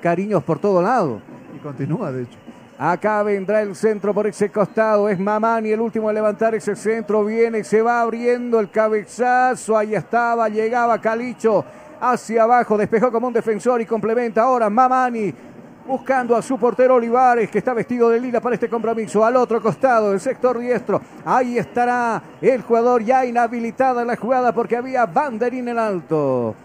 cariños 0.00 0.42
por 0.42 0.58
todo 0.58 0.82
lado. 0.82 1.20
Y 1.54 1.58
continúa, 1.58 2.10
de 2.10 2.22
hecho. 2.22 2.38
Acá 2.84 3.22
vendrá 3.22 3.62
el 3.62 3.76
centro 3.76 4.12
por 4.12 4.26
ese 4.26 4.50
costado. 4.50 5.08
Es 5.08 5.16
Mamani 5.16 5.70
el 5.70 5.80
último 5.80 6.08
a 6.08 6.12
levantar 6.12 6.56
ese 6.56 6.74
centro. 6.74 7.24
Viene, 7.24 7.62
se 7.62 7.80
va 7.80 8.00
abriendo 8.00 8.58
el 8.58 8.72
cabezazo. 8.72 9.78
Ahí 9.78 9.94
estaba, 9.94 10.48
llegaba 10.48 11.00
Calicho 11.00 11.64
hacia 12.00 12.42
abajo. 12.42 12.76
Despejó 12.76 13.12
como 13.12 13.28
un 13.28 13.32
defensor 13.32 13.80
y 13.80 13.86
complementa 13.86 14.42
ahora 14.42 14.68
Mamani. 14.68 15.32
Buscando 15.86 16.34
a 16.34 16.42
su 16.42 16.58
portero 16.58 16.96
Olivares, 16.96 17.48
que 17.50 17.58
está 17.58 17.72
vestido 17.72 18.10
de 18.10 18.18
lila 18.18 18.40
para 18.40 18.56
este 18.56 18.68
compromiso. 18.68 19.24
Al 19.24 19.36
otro 19.36 19.62
costado, 19.62 20.12
el 20.12 20.18
sector 20.18 20.58
diestro. 20.58 21.00
Ahí 21.24 21.58
estará 21.58 22.20
el 22.40 22.62
jugador 22.62 23.04
ya 23.04 23.24
inhabilitada 23.24 24.02
en 24.02 24.08
la 24.08 24.16
jugada 24.16 24.52
porque 24.52 24.76
había 24.76 25.06
banderín 25.06 25.68
en 25.68 25.78
alto. 25.78 26.56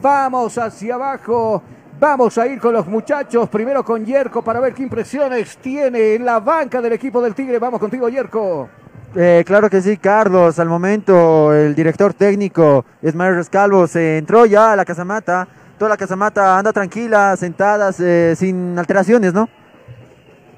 Vamos 0.00 0.56
hacia 0.56 0.94
abajo. 0.94 1.64
Vamos 2.04 2.36
a 2.36 2.46
ir 2.46 2.60
con 2.60 2.74
los 2.74 2.86
muchachos, 2.86 3.48
primero 3.48 3.82
con 3.82 4.04
Yerko 4.04 4.42
para 4.42 4.60
ver 4.60 4.74
qué 4.74 4.82
impresiones 4.82 5.56
tiene 5.56 6.16
en 6.16 6.26
la 6.26 6.38
banca 6.38 6.82
del 6.82 6.92
equipo 6.92 7.22
del 7.22 7.34
Tigre. 7.34 7.58
Vamos 7.58 7.80
contigo, 7.80 8.10
Yerko. 8.10 8.68
Eh, 9.16 9.42
claro 9.46 9.70
que 9.70 9.80
sí, 9.80 9.96
Carlos. 9.96 10.58
Al 10.58 10.68
momento 10.68 11.54
el 11.54 11.74
director 11.74 12.12
técnico 12.12 12.84
Esmael 13.00 13.36
Rescalvo 13.36 13.86
se 13.86 14.18
entró 14.18 14.44
ya 14.44 14.72
a 14.72 14.76
la 14.76 14.84
casamata. 14.84 15.48
Toda 15.78 15.88
la 15.88 15.96
casamata 15.96 16.58
anda 16.58 16.74
tranquila, 16.74 17.34
sentadas, 17.38 17.98
eh, 18.00 18.34
sin 18.36 18.78
alteraciones, 18.78 19.32
¿no? 19.32 19.48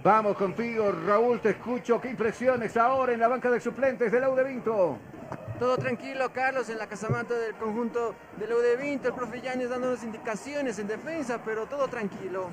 Vamos 0.02 0.36
contigo, 0.36 0.92
Raúl, 1.06 1.38
te 1.38 1.50
escucho. 1.50 2.00
¿Qué 2.00 2.10
impresiones 2.10 2.76
ahora 2.76 3.12
en 3.12 3.20
la 3.20 3.28
banca 3.28 3.52
de 3.52 3.60
suplentes 3.60 4.10
del 4.10 4.24
Aude 4.24 4.42
Vinto? 4.42 4.98
Todo 5.58 5.78
tranquilo, 5.78 6.30
Carlos, 6.34 6.68
en 6.68 6.76
la 6.76 6.86
casamata 6.86 7.32
del 7.32 7.54
conjunto 7.54 8.14
del 8.38 8.52
UD 8.52 8.78
Vinto. 8.78 9.08
El 9.08 9.14
profe 9.14 9.40
Yanes 9.40 9.70
dándonos 9.70 10.04
indicaciones 10.04 10.78
en 10.78 10.86
defensa, 10.86 11.40
pero 11.42 11.64
todo 11.64 11.88
tranquilo. 11.88 12.50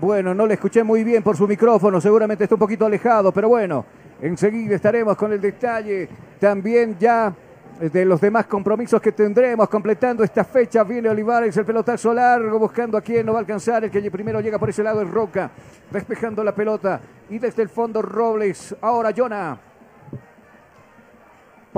Bueno, 0.00 0.32
no 0.32 0.46
le 0.46 0.54
escuché 0.54 0.82
muy 0.82 1.04
bien 1.04 1.22
por 1.22 1.36
su 1.36 1.46
micrófono, 1.46 2.00
seguramente 2.00 2.44
está 2.44 2.54
un 2.54 2.60
poquito 2.60 2.86
alejado, 2.86 3.30
pero 3.32 3.48
bueno, 3.48 3.84
enseguida 4.22 4.76
estaremos 4.76 5.16
con 5.16 5.32
el 5.32 5.40
detalle 5.40 6.08
también 6.38 6.96
ya 6.98 7.34
de 7.78 8.04
los 8.04 8.20
demás 8.20 8.46
compromisos 8.46 9.02
que 9.02 9.12
tendremos 9.12 9.68
completando 9.68 10.24
esta 10.24 10.44
fecha. 10.44 10.84
Viene 10.84 11.10
Olivares, 11.10 11.56
el 11.58 11.66
pelotazo 11.66 12.14
largo, 12.14 12.58
buscando 12.58 12.96
a 12.96 13.02
quién 13.02 13.26
no 13.26 13.32
va 13.32 13.38
a 13.38 13.40
alcanzar. 13.40 13.84
El 13.84 13.90
que 13.90 14.10
primero 14.10 14.40
llega 14.40 14.58
por 14.58 14.70
ese 14.70 14.82
lado 14.82 15.02
es 15.02 15.10
Roca, 15.10 15.50
despejando 15.90 16.42
la 16.42 16.54
pelota. 16.54 17.00
Y 17.28 17.38
desde 17.38 17.62
el 17.62 17.68
fondo 17.68 18.00
Robles. 18.00 18.74
Ahora 18.80 19.12
Jonah. 19.14 19.67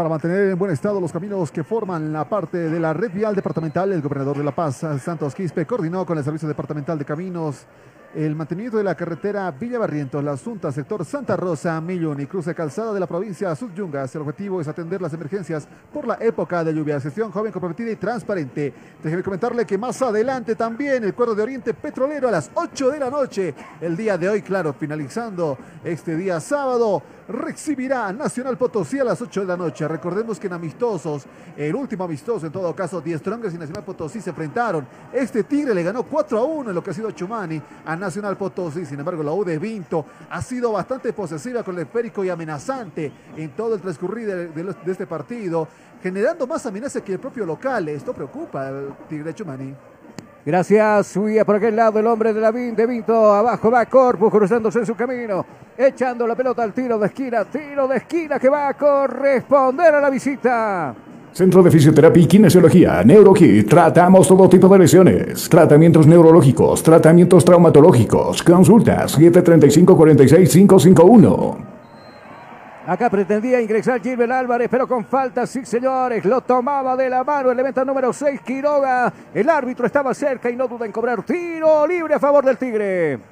Para 0.00 0.08
mantener 0.08 0.52
en 0.52 0.58
buen 0.58 0.72
estado 0.72 0.98
los 0.98 1.12
caminos 1.12 1.52
que 1.52 1.62
forman 1.62 2.10
la 2.10 2.26
parte 2.26 2.70
de 2.70 2.80
la 2.80 2.94
red 2.94 3.12
vial 3.12 3.34
departamental, 3.34 3.92
el 3.92 4.00
gobernador 4.00 4.38
de 4.38 4.42
La 4.42 4.54
Paz, 4.54 4.82
Santos 4.98 5.34
Quispe, 5.34 5.66
coordinó 5.66 6.06
con 6.06 6.16
el 6.16 6.24
Servicio 6.24 6.48
Departamental 6.48 6.98
de 6.98 7.04
Caminos 7.04 7.66
el 8.14 8.34
mantenimiento 8.34 8.78
de 8.78 8.84
la 8.84 8.96
carretera 8.96 9.50
Villa 9.52 9.78
Barrientos, 9.78 10.22
la 10.22 10.32
Asunta, 10.32 10.72
sector 10.72 11.04
Santa 11.04 11.36
Rosa, 11.36 11.80
Millón 11.80 12.20
y 12.20 12.26
cruce 12.26 12.54
calzada 12.54 12.92
de 12.92 12.98
la 12.98 13.06
provincia 13.06 13.54
Subyungas. 13.54 14.14
El 14.14 14.22
objetivo 14.22 14.60
es 14.60 14.66
atender 14.66 15.00
las 15.00 15.12
emergencias 15.12 15.68
por 15.92 16.06
la 16.06 16.18
época 16.20 16.64
de 16.64 16.74
lluvia. 16.74 17.00
Gestión 17.00 17.30
joven, 17.30 17.52
comprometida 17.52 17.90
y 17.90 17.96
transparente. 17.96 18.74
Déjeme 19.02 19.22
comentarle 19.22 19.64
que 19.64 19.78
más 19.78 20.02
adelante 20.02 20.56
también 20.56 21.04
el 21.04 21.14
cuadro 21.14 21.36
de 21.36 21.42
Oriente 21.42 21.72
Petrolero 21.72 22.26
a 22.28 22.32
las 22.32 22.50
8 22.54 22.90
de 22.90 22.98
la 22.98 23.10
noche. 23.10 23.54
El 23.80 23.96
día 23.96 24.18
de 24.18 24.28
hoy, 24.28 24.42
claro, 24.42 24.72
finalizando 24.72 25.56
este 25.84 26.16
día 26.16 26.40
sábado 26.40 27.02
recibirá 27.30 28.12
Nacional 28.12 28.58
Potosí 28.58 28.98
a 28.98 29.04
las 29.04 29.22
8 29.22 29.42
de 29.42 29.46
la 29.46 29.56
noche. 29.56 29.86
Recordemos 29.86 30.40
que 30.40 30.48
en 30.48 30.54
amistosos, 30.54 31.26
el 31.56 31.74
último 31.74 32.04
amistoso 32.04 32.46
en 32.46 32.52
todo 32.52 32.74
caso, 32.74 33.00
Die 33.00 33.16
Strongers 33.16 33.54
y 33.54 33.58
Nacional 33.58 33.84
Potosí 33.84 34.20
se 34.20 34.30
enfrentaron. 34.30 34.86
Este 35.12 35.44
Tigre 35.44 35.74
le 35.74 35.82
ganó 35.84 36.02
4 36.02 36.38
a 36.38 36.42
1 36.42 36.70
en 36.70 36.74
lo 36.74 36.82
que 36.82 36.90
ha 36.90 36.94
sido 36.94 37.10
Chumani 37.12 37.62
a 37.84 37.96
Nacional 38.00 38.36
Potosí. 38.36 38.84
Sin 38.84 38.98
embargo, 38.98 39.22
la 39.22 39.32
U 39.32 39.44
de 39.44 39.58
Vinto 39.58 40.04
ha 40.30 40.42
sido 40.42 40.72
bastante 40.72 41.12
posesiva 41.12 41.62
con 41.62 41.76
el 41.76 41.82
esférico 41.82 42.24
y 42.24 42.30
amenazante 42.30 43.12
en 43.36 43.50
todo 43.50 43.74
el 43.74 43.80
transcurrido 43.80 44.36
de, 44.36 44.74
este 44.86 45.06
partido, 45.06 45.68
generando 46.02 46.46
más 46.46 46.66
amenazas 46.66 47.02
que 47.02 47.12
el 47.12 47.20
propio 47.20 47.46
local. 47.46 47.88
Esto 47.88 48.12
preocupa 48.12 48.66
al 48.66 48.96
Tigre 49.08 49.34
Chumani. 49.34 49.74
Gracias, 50.44 51.08
subía 51.08 51.44
por 51.44 51.56
aquel 51.56 51.76
lado 51.76 51.98
el 51.98 52.06
hombre 52.06 52.32
de 52.32 52.40
la 52.40 52.50
de 52.50 52.86
Vinto, 52.86 53.34
abajo 53.34 53.70
va 53.70 53.84
Corpus 53.84 54.30
cruzándose 54.32 54.78
en 54.78 54.86
su 54.86 54.94
camino, 54.96 55.44
echando 55.76 56.26
la 56.26 56.34
pelota 56.34 56.62
al 56.62 56.72
tiro 56.72 56.98
de 56.98 57.08
esquina, 57.08 57.44
tiro 57.44 57.86
de 57.86 57.98
esquina 57.98 58.38
que 58.38 58.48
va 58.48 58.68
a 58.68 58.74
corresponder 58.74 59.94
a 59.94 60.00
la 60.00 60.08
visita. 60.08 60.94
Centro 61.32 61.62
de 61.62 61.70
Fisioterapia 61.70 62.22
y 62.22 62.26
Kinesiología, 62.26 63.02
NeuroKit. 63.04 63.68
Tratamos 63.68 64.26
todo 64.26 64.48
tipo 64.48 64.66
de 64.68 64.80
lesiones. 64.80 65.48
Tratamientos 65.48 66.04
neurológicos, 66.06 66.82
tratamientos 66.82 67.44
traumatológicos. 67.44 68.42
Consultas 68.42 69.16
735-46551. 69.18 71.56
Acá 72.86 73.08
pretendía 73.08 73.60
ingresar 73.60 74.02
Gilbert 74.02 74.32
Álvarez, 74.32 74.68
pero 74.68 74.88
con 74.88 75.04
falta, 75.04 75.46
sí 75.46 75.64
señores. 75.64 76.24
Lo 76.24 76.40
tomaba 76.40 76.96
de 76.96 77.08
la 77.08 77.22
mano 77.22 77.52
el 77.52 77.60
evento 77.60 77.84
número 77.84 78.12
6, 78.12 78.40
Quiroga. 78.40 79.12
El 79.32 79.48
árbitro 79.48 79.86
estaba 79.86 80.12
cerca 80.12 80.50
y 80.50 80.56
no 80.56 80.66
duda 80.66 80.86
en 80.86 80.92
cobrar 80.92 81.22
tiro 81.22 81.86
libre 81.86 82.14
a 82.14 82.18
favor 82.18 82.44
del 82.44 82.58
Tigre. 82.58 83.29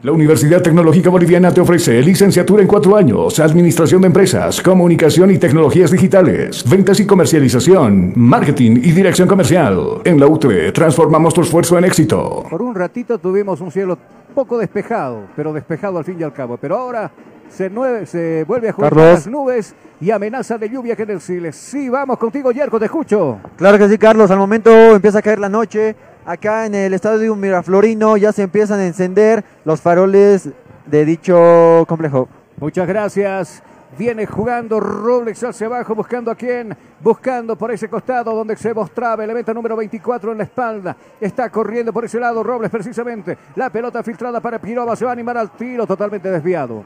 La 0.00 0.12
Universidad 0.12 0.62
Tecnológica 0.62 1.10
Boliviana 1.10 1.52
te 1.52 1.60
ofrece 1.60 2.00
licenciatura 2.02 2.62
en 2.62 2.68
cuatro 2.68 2.96
años, 2.96 3.40
administración 3.40 4.02
de 4.02 4.06
empresas, 4.06 4.62
comunicación 4.62 5.32
y 5.32 5.38
tecnologías 5.38 5.90
digitales, 5.90 6.62
ventas 6.70 7.00
y 7.00 7.06
comercialización, 7.06 8.12
marketing 8.14 8.76
y 8.76 8.92
dirección 8.92 9.26
comercial. 9.26 10.00
En 10.04 10.20
la 10.20 10.28
UTE 10.28 10.70
transformamos 10.70 11.34
tu 11.34 11.40
esfuerzo 11.40 11.76
en 11.78 11.84
éxito. 11.84 12.44
Por 12.48 12.62
un 12.62 12.76
ratito 12.76 13.18
tuvimos 13.18 13.60
un 13.60 13.72
cielo 13.72 13.98
poco 14.36 14.56
despejado, 14.56 15.22
pero 15.34 15.52
despejado 15.52 15.98
al 15.98 16.04
fin 16.04 16.16
y 16.20 16.22
al 16.22 16.32
cabo. 16.32 16.56
Pero 16.58 16.76
ahora 16.76 17.10
se, 17.48 17.68
nueve, 17.68 18.06
se 18.06 18.44
vuelve 18.46 18.68
a 18.68 18.72
jugar 18.74 18.92
con 18.92 19.02
las 19.02 19.26
nubes 19.26 19.74
y 20.00 20.12
amenaza 20.12 20.58
de 20.58 20.70
lluvia 20.70 20.94
que 20.94 21.02
en 21.02 21.10
el 21.10 21.20
Siles. 21.20 21.56
Sí, 21.56 21.88
vamos 21.88 22.18
contigo, 22.18 22.52
Yerko, 22.52 22.78
te 22.78 22.84
escucho. 22.84 23.40
Claro 23.56 23.76
que 23.76 23.88
sí, 23.88 23.98
Carlos. 23.98 24.30
Al 24.30 24.38
momento 24.38 24.70
empieza 24.94 25.18
a 25.18 25.22
caer 25.22 25.40
la 25.40 25.48
noche. 25.48 25.96
Acá 26.28 26.66
en 26.66 26.74
el 26.74 26.92
estadio 26.92 27.34
Miraflorino 27.34 28.18
ya 28.18 28.32
se 28.32 28.42
empiezan 28.42 28.80
a 28.80 28.86
encender 28.86 29.42
los 29.64 29.80
faroles 29.80 30.50
de 30.84 31.04
dicho 31.06 31.86
complejo. 31.88 32.28
Muchas 32.58 32.86
gracias. 32.86 33.62
Viene 33.96 34.26
jugando 34.26 34.78
Robles 34.78 35.42
hacia 35.42 35.68
abajo, 35.68 35.94
buscando 35.94 36.30
a 36.30 36.34
quién, 36.34 36.76
buscando 37.00 37.56
por 37.56 37.70
ese 37.70 37.88
costado 37.88 38.34
donde 38.34 38.58
se 38.58 38.74
mostraba 38.74 39.24
el 39.24 39.30
evento 39.30 39.54
número 39.54 39.74
24 39.74 40.32
en 40.32 40.36
la 40.36 40.44
espalda. 40.44 40.94
Está 41.18 41.48
corriendo 41.48 41.94
por 41.94 42.04
ese 42.04 42.20
lado 42.20 42.42
Robles 42.42 42.70
precisamente. 42.70 43.38
La 43.56 43.70
pelota 43.70 44.02
filtrada 44.02 44.38
para 44.38 44.58
Piroba, 44.58 44.96
se 44.96 45.06
va 45.06 45.12
a 45.12 45.14
animar 45.14 45.38
al 45.38 45.52
tiro 45.52 45.86
totalmente 45.86 46.30
desviado. 46.30 46.84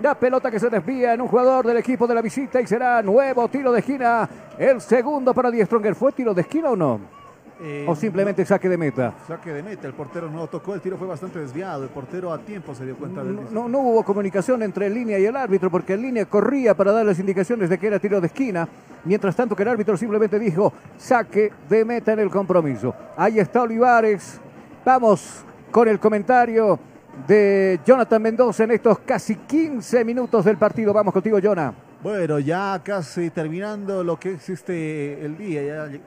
La 0.00 0.16
pelota 0.16 0.50
que 0.50 0.58
se 0.58 0.68
desvía 0.68 1.14
en 1.14 1.20
un 1.20 1.28
jugador 1.28 1.64
del 1.64 1.76
equipo 1.76 2.08
de 2.08 2.16
la 2.16 2.22
visita 2.22 2.60
y 2.60 2.66
será 2.66 3.00
nuevo 3.02 3.46
tiro 3.46 3.70
de 3.70 3.78
esquina. 3.78 4.28
El 4.58 4.80
segundo 4.80 5.32
para 5.32 5.48
Die 5.48 5.64
Stronger. 5.64 5.94
¿Fue 5.94 6.10
tiro 6.10 6.34
de 6.34 6.40
esquina 6.40 6.70
o 6.70 6.76
no? 6.76 7.19
Eh, 7.62 7.84
o 7.86 7.94
simplemente 7.94 8.44
saque 8.46 8.70
de 8.70 8.78
meta. 8.78 9.12
Saque 9.28 9.52
de 9.52 9.62
meta, 9.62 9.86
el 9.86 9.92
portero 9.92 10.30
no 10.30 10.46
tocó, 10.46 10.72
el 10.72 10.80
tiro 10.80 10.96
fue 10.96 11.06
bastante 11.06 11.40
desviado, 11.40 11.82
el 11.82 11.90
portero 11.90 12.32
a 12.32 12.38
tiempo 12.38 12.74
se 12.74 12.86
dio 12.86 12.96
cuenta 12.96 13.22
del 13.22 13.36
no, 13.36 13.42
no, 13.50 13.68
no, 13.68 13.78
hubo 13.80 14.02
comunicación 14.02 14.62
entre 14.62 14.86
el 14.86 14.94
línea 14.94 15.18
y 15.18 15.26
el 15.26 15.36
árbitro 15.36 15.70
porque 15.70 15.92
el 15.92 16.00
línea 16.00 16.24
corría 16.24 16.74
para 16.74 16.92
dar 16.92 17.04
las 17.04 17.18
indicaciones 17.18 17.68
de 17.68 17.78
que 17.78 17.88
era 17.88 17.98
tiro 17.98 18.18
de 18.18 18.28
esquina, 18.28 18.66
mientras 19.04 19.36
tanto 19.36 19.54
que 19.54 19.62
el 19.62 19.68
árbitro 19.68 19.94
simplemente 19.98 20.38
dijo 20.38 20.72
saque 20.96 21.52
de 21.68 21.84
meta 21.84 22.14
en 22.14 22.20
el 22.20 22.30
compromiso. 22.30 22.94
Ahí 23.14 23.38
está 23.38 23.60
Olivares, 23.60 24.40
vamos 24.82 25.44
con 25.70 25.86
el 25.86 26.00
comentario 26.00 26.78
de 27.26 27.78
Jonathan 27.84 28.22
Mendoza 28.22 28.64
en 28.64 28.70
estos 28.70 29.00
casi 29.00 29.34
15 29.36 30.02
minutos 30.02 30.46
del 30.46 30.56
partido. 30.56 30.94
Vamos 30.94 31.12
contigo, 31.12 31.38
Jonah. 31.42 31.74
Bueno, 32.02 32.38
ya 32.38 32.80
casi 32.82 33.28
terminando 33.28 34.02
lo 34.02 34.18
que 34.18 34.32
existe 34.32 35.22
el 35.22 35.36
día, 35.36 35.62
ya 35.62 36.00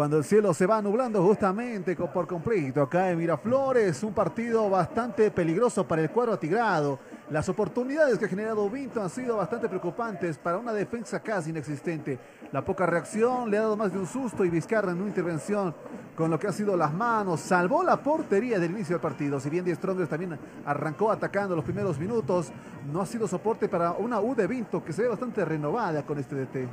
cuando 0.00 0.16
el 0.16 0.24
cielo 0.24 0.54
se 0.54 0.64
va 0.64 0.80
nublando 0.80 1.22
justamente 1.22 1.94
por 1.94 2.26
completo. 2.26 2.80
Acá 2.80 3.10
en 3.10 3.18
Miraflores, 3.18 4.02
un 4.02 4.14
partido 4.14 4.70
bastante 4.70 5.30
peligroso 5.30 5.86
para 5.86 6.00
el 6.00 6.08
cuadro 6.08 6.32
atigrado. 6.32 6.98
Las 7.28 7.50
oportunidades 7.50 8.18
que 8.18 8.24
ha 8.24 8.28
generado 8.28 8.70
Vinto 8.70 9.02
han 9.02 9.10
sido 9.10 9.36
bastante 9.36 9.68
preocupantes 9.68 10.38
para 10.38 10.56
una 10.56 10.72
defensa 10.72 11.20
casi 11.20 11.50
inexistente. 11.50 12.18
La 12.50 12.64
poca 12.64 12.86
reacción 12.86 13.50
le 13.50 13.58
ha 13.58 13.60
dado 13.60 13.76
más 13.76 13.92
de 13.92 13.98
un 13.98 14.06
susto 14.06 14.42
y 14.42 14.48
Vizcarra 14.48 14.92
en 14.92 15.00
una 15.00 15.08
intervención 15.08 15.74
con 16.16 16.30
lo 16.30 16.38
que 16.38 16.46
ha 16.46 16.52
sido 16.52 16.78
las 16.78 16.94
manos, 16.94 17.40
salvó 17.40 17.84
la 17.84 18.02
portería 18.02 18.58
del 18.58 18.70
inicio 18.70 18.94
del 18.94 19.02
partido. 19.02 19.38
Si 19.38 19.50
bien 19.50 19.66
Die 19.66 19.74
Strongers 19.74 20.08
también 20.08 20.38
arrancó 20.64 21.10
atacando 21.10 21.54
los 21.54 21.64
primeros 21.64 21.98
minutos, 21.98 22.50
no 22.90 23.02
ha 23.02 23.06
sido 23.06 23.28
soporte 23.28 23.68
para 23.68 23.92
una 23.92 24.18
U 24.18 24.34
de 24.34 24.46
Vinto 24.46 24.82
que 24.82 24.94
se 24.94 25.02
ve 25.02 25.08
bastante 25.08 25.44
renovada 25.44 26.06
con 26.06 26.18
este 26.18 26.36
DT. 26.36 26.68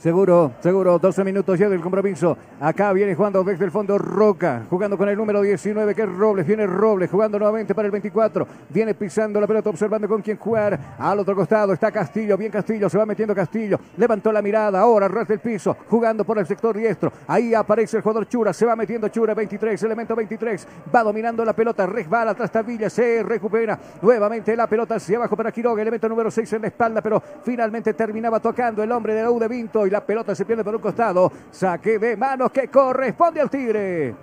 Seguro, 0.00 0.52
seguro, 0.60 0.98
12 0.98 1.24
minutos 1.24 1.58
ya 1.58 1.68
del 1.68 1.82
compromiso. 1.82 2.34
Acá 2.58 2.90
viene 2.94 3.14
jugando 3.14 3.44
desde 3.44 3.66
el 3.66 3.70
fondo 3.70 3.98
Roca, 3.98 4.62
jugando 4.70 4.96
con 4.96 5.06
el 5.10 5.14
número 5.14 5.42
19 5.42 5.94
que 5.94 6.00
es 6.00 6.08
Robles. 6.08 6.46
Viene 6.46 6.66
Robles, 6.66 7.10
jugando 7.10 7.38
nuevamente 7.38 7.74
para 7.74 7.84
el 7.84 7.92
24. 7.92 8.46
Viene 8.70 8.94
pisando 8.94 9.38
la 9.38 9.46
pelota, 9.46 9.68
observando 9.68 10.08
con 10.08 10.22
quién 10.22 10.38
jugar. 10.38 10.96
Al 10.98 11.18
otro 11.18 11.36
costado 11.36 11.74
está 11.74 11.92
Castillo, 11.92 12.38
bien 12.38 12.50
Castillo, 12.50 12.88
se 12.88 12.96
va 12.96 13.04
metiendo 13.04 13.34
Castillo. 13.34 13.78
Levantó 13.98 14.32
la 14.32 14.40
mirada, 14.40 14.80
ahora 14.80 15.06
ras 15.06 15.28
del 15.28 15.40
piso, 15.40 15.76
jugando 15.90 16.24
por 16.24 16.38
el 16.38 16.46
sector 16.46 16.74
diestro. 16.74 17.12
Ahí 17.26 17.52
aparece 17.52 17.98
el 17.98 18.02
jugador 18.02 18.26
Chura, 18.26 18.54
se 18.54 18.64
va 18.64 18.74
metiendo 18.74 19.06
Chura, 19.08 19.34
23, 19.34 19.82
elemento 19.82 20.16
23. 20.16 20.66
Va 20.94 21.02
dominando 21.02 21.44
la 21.44 21.52
pelota, 21.52 21.84
resbala 21.84 22.34
tras 22.34 22.50
Tabilla, 22.50 22.88
se 22.88 23.22
recupera. 23.22 23.78
Nuevamente 24.00 24.56
la 24.56 24.66
pelota 24.66 24.94
hacia 24.94 25.18
abajo 25.18 25.36
para 25.36 25.52
Quiroga, 25.52 25.82
elemento 25.82 26.08
número 26.08 26.30
6 26.30 26.54
en 26.54 26.62
la 26.62 26.68
espalda, 26.68 27.02
pero 27.02 27.22
finalmente 27.42 27.92
terminaba 27.92 28.40
tocando 28.40 28.82
el 28.82 28.90
hombre 28.92 29.12
de 29.12 29.24
la 29.24 29.30
U 29.30 29.38
de 29.38 29.46
Vinto 29.46 29.89
y 29.90 29.92
la 29.92 30.06
pelota 30.06 30.34
se 30.34 30.44
pierde 30.44 30.62
por 30.62 30.74
un 30.74 30.80
costado. 30.80 31.30
Saque 31.50 31.98
de 31.98 32.16
manos 32.16 32.52
que 32.52 32.68
corresponde 32.68 33.40
al 33.40 33.50
Tigre. 33.50 34.14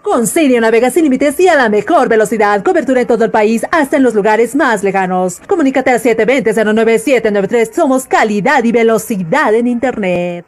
Con 0.00 0.26
Sirio 0.26 0.60
navega 0.60 0.90
sin 0.90 1.04
límites 1.04 1.38
y 1.38 1.48
a 1.48 1.54
la 1.54 1.68
mejor 1.68 2.08
velocidad. 2.08 2.64
Cobertura 2.64 3.02
en 3.02 3.06
todo 3.06 3.24
el 3.24 3.30
país, 3.30 3.64
hasta 3.70 3.98
en 3.98 4.02
los 4.02 4.14
lugares 4.14 4.56
más 4.56 4.82
lejanos. 4.82 5.40
Comunícate 5.46 5.90
al 5.90 6.00
720-09793. 6.00 7.72
Somos 7.72 8.06
calidad 8.06 8.64
y 8.64 8.72
velocidad 8.72 9.54
en 9.54 9.68
Internet. 9.68 10.46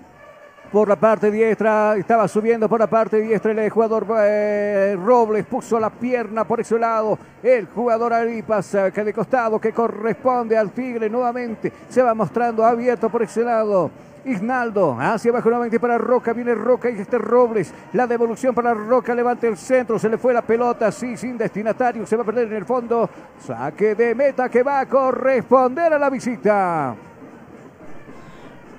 Por 0.73 0.89
la 0.89 0.97
parte 0.97 1.31
diestra, 1.31 1.95
estaba 1.97 2.27
subiendo 2.27 2.69
por 2.69 2.81
la 2.81 2.89
parte 2.89 3.21
diestra 3.21 3.53
el 3.53 3.71
jugador 3.71 4.07
eh, 4.19 4.97
Robles, 4.99 5.47
puso 5.47 5.79
la 5.79 5.89
pierna 5.89 6.45
por 6.45 6.59
ese 6.59 6.77
lado. 6.77 7.17
El 7.41 7.67
jugador 7.67 8.13
Aripas, 8.13 8.77
que 8.93 9.05
de 9.05 9.13
costado, 9.13 9.61
que 9.61 9.73
corresponde 9.73 10.59
al 10.59 10.73
Tigre 10.73 11.09
nuevamente. 11.09 11.73
Se 11.89 12.03
va 12.03 12.13
mostrando 12.13 12.65
abierto 12.65 13.09
por 13.09 13.23
ese 13.23 13.45
lado. 13.45 13.89
Ignaldo, 14.25 14.97
hacia 14.99 15.31
abajo 15.31 15.49
nuevamente 15.51 15.79
para 15.79 15.99
Roca, 15.99 16.33
viene 16.33 16.55
Roca 16.55 16.91
y 16.91 16.99
este 16.99 17.19
Robles, 17.19 17.73
la 17.93 18.07
devolución 18.07 18.55
para 18.55 18.75
Roca, 18.75 19.15
levanta 19.15 19.47
el 19.47 19.57
centro, 19.57 19.99
se 19.99 20.09
le 20.09 20.19
fue 20.19 20.33
la 20.33 20.43
pelota, 20.43 20.91
sí, 20.91 21.17
sin 21.17 21.37
destinatario, 21.37 22.07
se 22.07 22.17
va 22.17 22.23
a 22.23 22.27
perder 22.27 22.49
en 22.49 22.55
el 22.55 22.65
fondo, 22.65 23.09
saque 23.39 23.95
de 23.95 24.15
meta 24.15 24.49
que 24.49 24.63
va 24.63 24.81
a 24.81 24.87
corresponder 24.87 25.93
a 25.93 25.99
la 25.99 26.11
visita. 26.11 26.95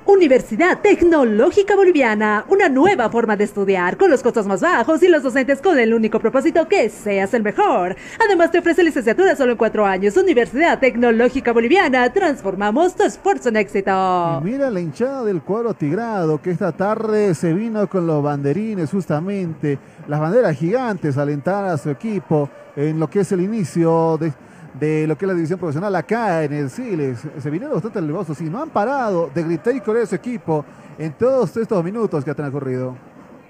Universidad 0.08 0.82
Tecnológica 0.82 1.76
Boliviana, 1.76 2.46
una 2.50 2.70
nueva 2.70 3.10
forma 3.10 3.36
de 3.36 3.44
estudiar 3.44 3.98
con 3.98 4.12
los 4.12 4.22
costos 4.22 4.46
más 4.46 4.62
bajos 4.62 5.02
y 5.02 5.08
los 5.08 5.24
docentes 5.24 5.62
con 5.62 5.80
el 5.80 5.96
único 5.96 6.20
propósito 6.20 6.68
que 6.68 6.90
seas 6.90 7.34
el 7.34 7.42
mejor. 7.42 7.96
Además 8.24 8.52
te 8.52 8.60
ofrece 8.60 8.84
licenciatura 8.84 9.36
solo 9.36 9.54
en 9.54 9.58
cuatro 9.58 9.84
años. 9.84 10.16
Universidad 10.16 10.80
Tecnológica 10.80 11.54
Boliviana, 11.54 12.14
transformamos 12.14 12.96
tu 12.96 13.04
esfuerzo 13.04 13.50
en 13.50 13.58
éxito. 13.58 14.42
Y 14.42 14.44
mira 14.44 14.70
la 14.70 14.80
hinchada 14.80 15.24
del 15.24 15.42
cuadro 15.42 15.74
tigrado 15.74 16.40
que 16.40 16.52
esta 16.52 16.72
tarde 16.72 17.34
se 17.34 17.54
vino 17.54 17.90
con 17.90 18.06
los 18.06 18.22
banderines 18.22 18.92
justamente, 18.92 19.80
las 20.08 20.20
banderas 20.20 20.56
gigantes, 20.56 21.18
alentar 21.18 21.66
a 21.66 21.80
su 21.80 21.90
equipo 21.90 22.48
en 22.76 23.00
lo 23.00 23.10
que 23.10 23.22
es 23.22 23.32
el 23.32 23.42
inicio 23.42 24.18
de 24.20 24.32
de 24.80 25.08
lo 25.08 25.18
que 25.18 25.26
es 25.26 25.28
la 25.28 25.34
división 25.34 25.60
profesional 25.60 25.96
acá 25.96 26.44
en 26.44 26.54
el 26.54 26.70
Siles. 26.70 27.20
Se 27.40 27.50
vinieron 27.50 27.76
bastante 27.76 28.02
nerviosos 28.02 28.40
y 28.42 28.46
no 28.46 28.62
han 28.62 28.70
parado 28.70 29.30
de 29.34 29.44
gritar 29.44 29.76
y 29.76 29.82
correr 29.82 30.04
a 30.04 30.06
su 30.06 30.16
equipo 30.16 30.66
en 30.98 31.14
todos 31.14 31.56
estos 31.58 31.84
minutos 31.84 32.24
que 32.24 32.32
han 32.32 32.46
ocurrido. 32.46 32.96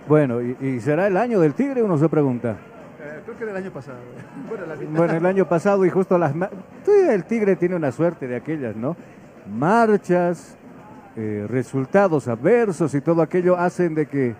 Bueno, 0.07 0.41
¿y, 0.41 0.80
será 0.82 1.07
el 1.07 1.17
año 1.17 1.39
del 1.39 1.53
Tigre? 1.53 1.82
Uno 1.82 1.97
se 1.97 2.07
pregunta. 2.07 2.57
Eh, 3.01 3.21
creo 3.26 3.38
que 3.38 3.43
era 3.43 3.51
el 3.53 3.57
año 3.57 3.71
pasado. 3.71 3.97
bueno, 4.95 5.13
el 5.13 5.26
año 5.26 5.47
pasado 5.47 5.86
y 5.86 5.89
justo 5.89 6.17
las... 6.17 6.34
El 6.86 7.23
Tigre 7.26 7.55
tiene 7.55 7.76
una 7.76 7.91
suerte 7.91 8.28
de 8.28 8.36
aquellas, 8.36 8.76
¿no? 8.76 8.95
Marchas, 9.51 10.57
eh, 11.15 11.45
resultados 11.49 12.28
adversos 12.28 12.93
y 12.93 13.01
todo 13.01 13.21
aquello 13.21 13.57
hacen 13.57 13.95
de 13.95 14.05
que 14.05 14.36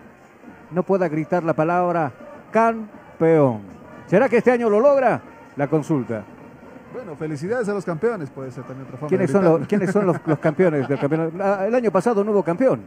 no 0.70 0.82
pueda 0.82 1.08
gritar 1.08 1.42
la 1.42 1.54
palabra 1.54 2.12
campeón. 2.52 3.60
¿Será 4.06 4.28
que 4.28 4.36
este 4.36 4.52
año 4.52 4.70
lo 4.70 4.78
logra? 4.78 5.20
La 5.56 5.68
consulta. 5.68 6.24
Bueno, 6.92 7.16
felicidades 7.16 7.68
a 7.68 7.74
los 7.74 7.84
campeones, 7.84 8.30
puede 8.30 8.50
ser 8.50 8.64
también 8.64 8.86
otra 8.86 8.98
forma 8.98 9.08
¿Quiénes, 9.08 9.30
son, 9.30 9.44
los, 9.44 9.66
¿quiénes 9.66 9.90
son 9.90 10.06
los, 10.06 10.18
campeones 10.38 10.88
del 10.88 10.98
campeonato? 10.98 11.32
Ah, 11.40 11.66
el 11.66 11.74
año 11.74 11.90
pasado 11.90 12.24
no 12.24 12.32
hubo 12.32 12.42
campeón. 12.42 12.80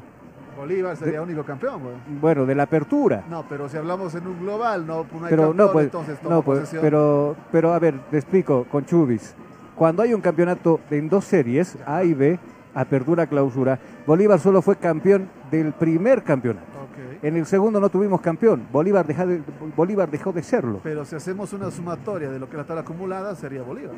Bolívar 0.58 0.98
sería 0.98 1.22
único 1.22 1.44
campeón, 1.44 1.82
Bueno, 2.20 2.46
de 2.46 2.54
la 2.54 2.64
apertura. 2.64 3.24
No, 3.30 3.46
pero 3.48 3.70
si 3.70 3.78
hablamos 3.78 4.14
en 4.16 4.28
un 4.28 4.40
global, 4.42 4.86
no, 4.86 5.06
no 5.06 5.26
hay 5.26 5.30
pero, 5.30 5.44
campeón, 5.44 5.58
no, 5.58 5.72
pues, 5.72 5.86
entonces 5.86 6.18
no, 6.22 6.42
pues, 6.42 6.76
pero, 6.82 7.36
pero 7.52 7.74
a 7.74 7.80
ver, 7.80 7.98
te 8.12 8.18
explico, 8.18 8.66
con 8.70 8.86
Chubis. 8.86 9.36
Cuando 9.76 10.04
hay 10.04 10.14
un 10.14 10.20
campeonato 10.20 10.82
en 10.90 11.08
dos 11.08 11.24
series, 11.24 11.78
A 11.86 12.04
y 12.04 12.14
B, 12.14 12.40
apertura, 12.74 13.28
clausura, 13.28 13.80
Bolívar 14.06 14.40
solo 14.40 14.62
fue 14.62 14.76
campeón 14.76 15.30
del 15.50 15.72
primer 15.72 16.24
campeonato. 16.24 16.79
En 17.22 17.36
el 17.36 17.46
segundo 17.46 17.80
no 17.80 17.90
tuvimos 17.90 18.22
campeón. 18.22 18.68
Bolívar, 18.72 19.06
de, 19.06 19.42
Bolívar 19.76 20.10
dejó 20.10 20.32
de 20.32 20.44
serlo. 20.44 20.80
Pero 20.84 21.06
si 21.06 21.16
hacemos 21.16 21.54
una 21.54 21.72
sumatoria 21.72 22.30
de 22.30 22.40
lo 22.40 22.50
que 22.50 22.58
la 22.58 22.64
tabla 22.64 22.82
acumulada, 22.82 23.36
sería 23.36 23.62
Bolívar. 23.62 23.96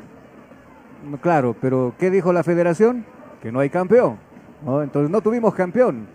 Claro, 1.20 1.56
pero 1.60 1.94
¿qué 1.98 2.10
dijo 2.10 2.32
la 2.32 2.42
federación? 2.42 3.04
Que 3.40 3.50
no 3.50 3.60
hay 3.60 3.70
campeón. 3.70 4.18
Entonces 4.64 5.10
no 5.10 5.20
tuvimos 5.20 5.54
campeón. 5.54 6.06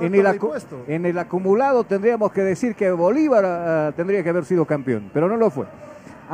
En, 0.00 0.14
el 0.14 0.26
en, 0.86 1.06
el 1.06 1.18
acumulado 1.18 1.84
tendríamos 1.84 2.32
que 2.32 2.42
decir 2.42 2.74
que 2.74 2.90
Bolívar 2.90 3.44
ah, 3.44 3.92
tendría 3.94 4.22
que 4.22 4.30
haber 4.30 4.44
sido 4.44 4.64
campeón, 4.64 5.10
pero 5.12 5.28
no 5.28 5.36
lo 5.36 5.50
fue. 5.50 5.66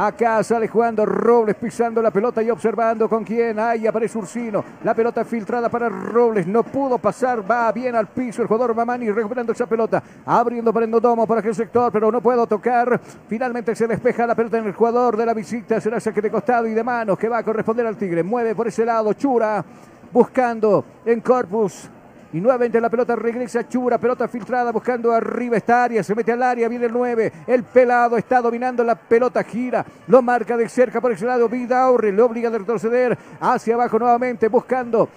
Acá 0.00 0.44
sale 0.44 0.68
jugando 0.68 1.04
Robles 1.04 1.56
pisando 1.56 2.00
la 2.00 2.12
pelota 2.12 2.40
y 2.40 2.48
observando 2.50 3.08
con 3.08 3.24
quién. 3.24 3.58
Ahí 3.58 3.84
aparece 3.84 4.16
Ursino. 4.16 4.64
La 4.84 4.94
pelota 4.94 5.24
filtrada 5.24 5.68
para 5.68 5.88
Robles. 5.88 6.46
No 6.46 6.62
pudo 6.62 6.98
pasar. 6.98 7.42
Va 7.50 7.72
bien 7.72 7.96
al 7.96 8.06
piso 8.06 8.40
el 8.40 8.46
jugador 8.46 8.76
Mamani 8.76 9.10
recuperando 9.10 9.50
esa 9.52 9.66
pelota. 9.66 10.00
Abriendo 10.24 10.72
Endodomo 10.80 11.26
para 11.26 11.40
aquel 11.40 11.52
sector, 11.52 11.90
pero 11.90 12.12
no 12.12 12.20
puedo 12.20 12.46
tocar. 12.46 13.00
Finalmente 13.28 13.74
se 13.74 13.88
despeja 13.88 14.24
la 14.24 14.36
pelota 14.36 14.58
en 14.58 14.66
el 14.66 14.72
jugador 14.72 15.16
de 15.16 15.26
la 15.26 15.34
visita. 15.34 15.80
Será 15.80 15.98
saque 15.98 16.22
de 16.22 16.30
costado 16.30 16.68
y 16.68 16.74
de 16.74 16.84
manos 16.84 17.18
que 17.18 17.28
va 17.28 17.38
a 17.38 17.42
corresponder 17.42 17.84
al 17.84 17.96
Tigre. 17.96 18.22
Mueve 18.22 18.54
por 18.54 18.68
ese 18.68 18.84
lado 18.84 19.12
Chura 19.14 19.64
buscando 20.12 20.84
en 21.04 21.20
Corpus 21.20 21.90
y 22.32 22.40
nuevamente 22.40 22.80
la 22.80 22.90
pelota 22.90 23.16
regresa 23.16 23.66
Chura, 23.68 23.98
pelota 23.98 24.28
filtrada 24.28 24.70
buscando 24.72 25.12
arriba 25.12 25.56
esta 25.56 25.84
área, 25.84 26.02
se 26.02 26.14
mete 26.14 26.32
al 26.32 26.42
área, 26.42 26.68
viene 26.68 26.86
el 26.86 26.92
9, 26.92 27.32
el 27.46 27.64
pelado 27.64 28.16
está 28.16 28.40
dominando 28.40 28.84
la 28.84 28.94
pelota, 28.94 29.42
gira, 29.42 29.84
lo 30.06 30.20
marca 30.20 30.56
de 30.56 30.68
cerca 30.68 31.00
por 31.00 31.12
ese 31.12 31.24
lado, 31.24 31.48
Vidaurre, 31.48 32.12
le 32.12 32.22
obliga 32.22 32.48
a 32.48 32.58
retroceder 32.58 33.16
hacia 33.40 33.74
abajo 33.74 33.98
nuevamente 33.98 34.48
buscando 34.48 35.08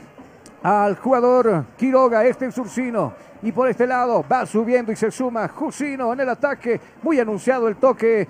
al 0.63 0.95
jugador 0.97 1.65
Quiroga, 1.77 2.23
este 2.25 2.45
es 2.45 2.57
Ursino. 2.57 3.30
Y 3.43 3.51
por 3.51 3.67
este 3.67 3.87
lado 3.87 4.23
va 4.31 4.45
subiendo 4.45 4.91
y 4.91 4.95
se 4.95 5.09
suma 5.09 5.47
Jusino 5.47 6.13
en 6.13 6.19
el 6.19 6.29
ataque. 6.29 6.79
Muy 7.01 7.19
anunciado 7.19 7.67
el 7.67 7.77
toque. 7.77 8.27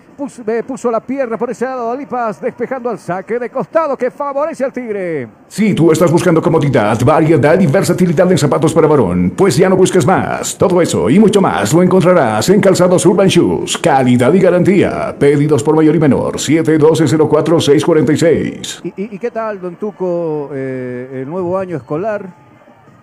Eh, 0.48 0.64
puso, 0.66 0.90
la 0.90 1.02
pierna 1.02 1.38
por 1.38 1.52
ese 1.52 1.66
lado. 1.66 1.94
Lipas 1.98 2.40
despejando 2.40 2.90
al 2.90 2.98
saque 2.98 3.38
de 3.38 3.50
costado 3.50 3.98
que 3.98 4.10
favorece 4.10 4.64
al 4.64 4.72
Tigre. 4.72 5.28
Si 5.50 5.74
tú 5.74 5.92
estás 5.92 6.10
buscando 6.10 6.42
comodidad, 6.42 6.98
variedad 7.04 7.60
y 7.60 7.68
versatilidad 7.68 8.32
en 8.32 8.38
zapatos 8.38 8.74
para 8.74 8.88
varón, 8.88 9.34
pues 9.36 9.58
ya 9.58 9.68
no 9.68 9.76
busques 9.76 10.08
más. 10.08 10.58
Todo 10.58 10.82
eso 10.82 11.10
y 11.10 11.20
mucho 11.20 11.42
más 11.42 11.74
lo 11.74 11.84
encontrarás 11.84 12.48
en 12.48 12.62
Calzados 12.62 13.06
Urban 13.06 13.28
Shoes. 13.28 13.78
Calidad 13.80 14.34
y 14.34 14.40
garantía. 14.40 15.14
Pedidos 15.20 15.62
por 15.62 15.76
mayor 15.76 15.96
y 15.96 16.00
menor. 16.00 16.38
712-04-646. 16.38 18.94
¿Y, 18.96 19.16
¿Y, 19.16 19.20
qué 19.20 19.30
tal, 19.30 19.60
don 19.60 19.76
Tuco, 19.76 20.52
eh, 20.54 21.20
el 21.22 21.30
nuevo 21.30 21.58
año 21.58 21.76
escolar? 21.76 22.51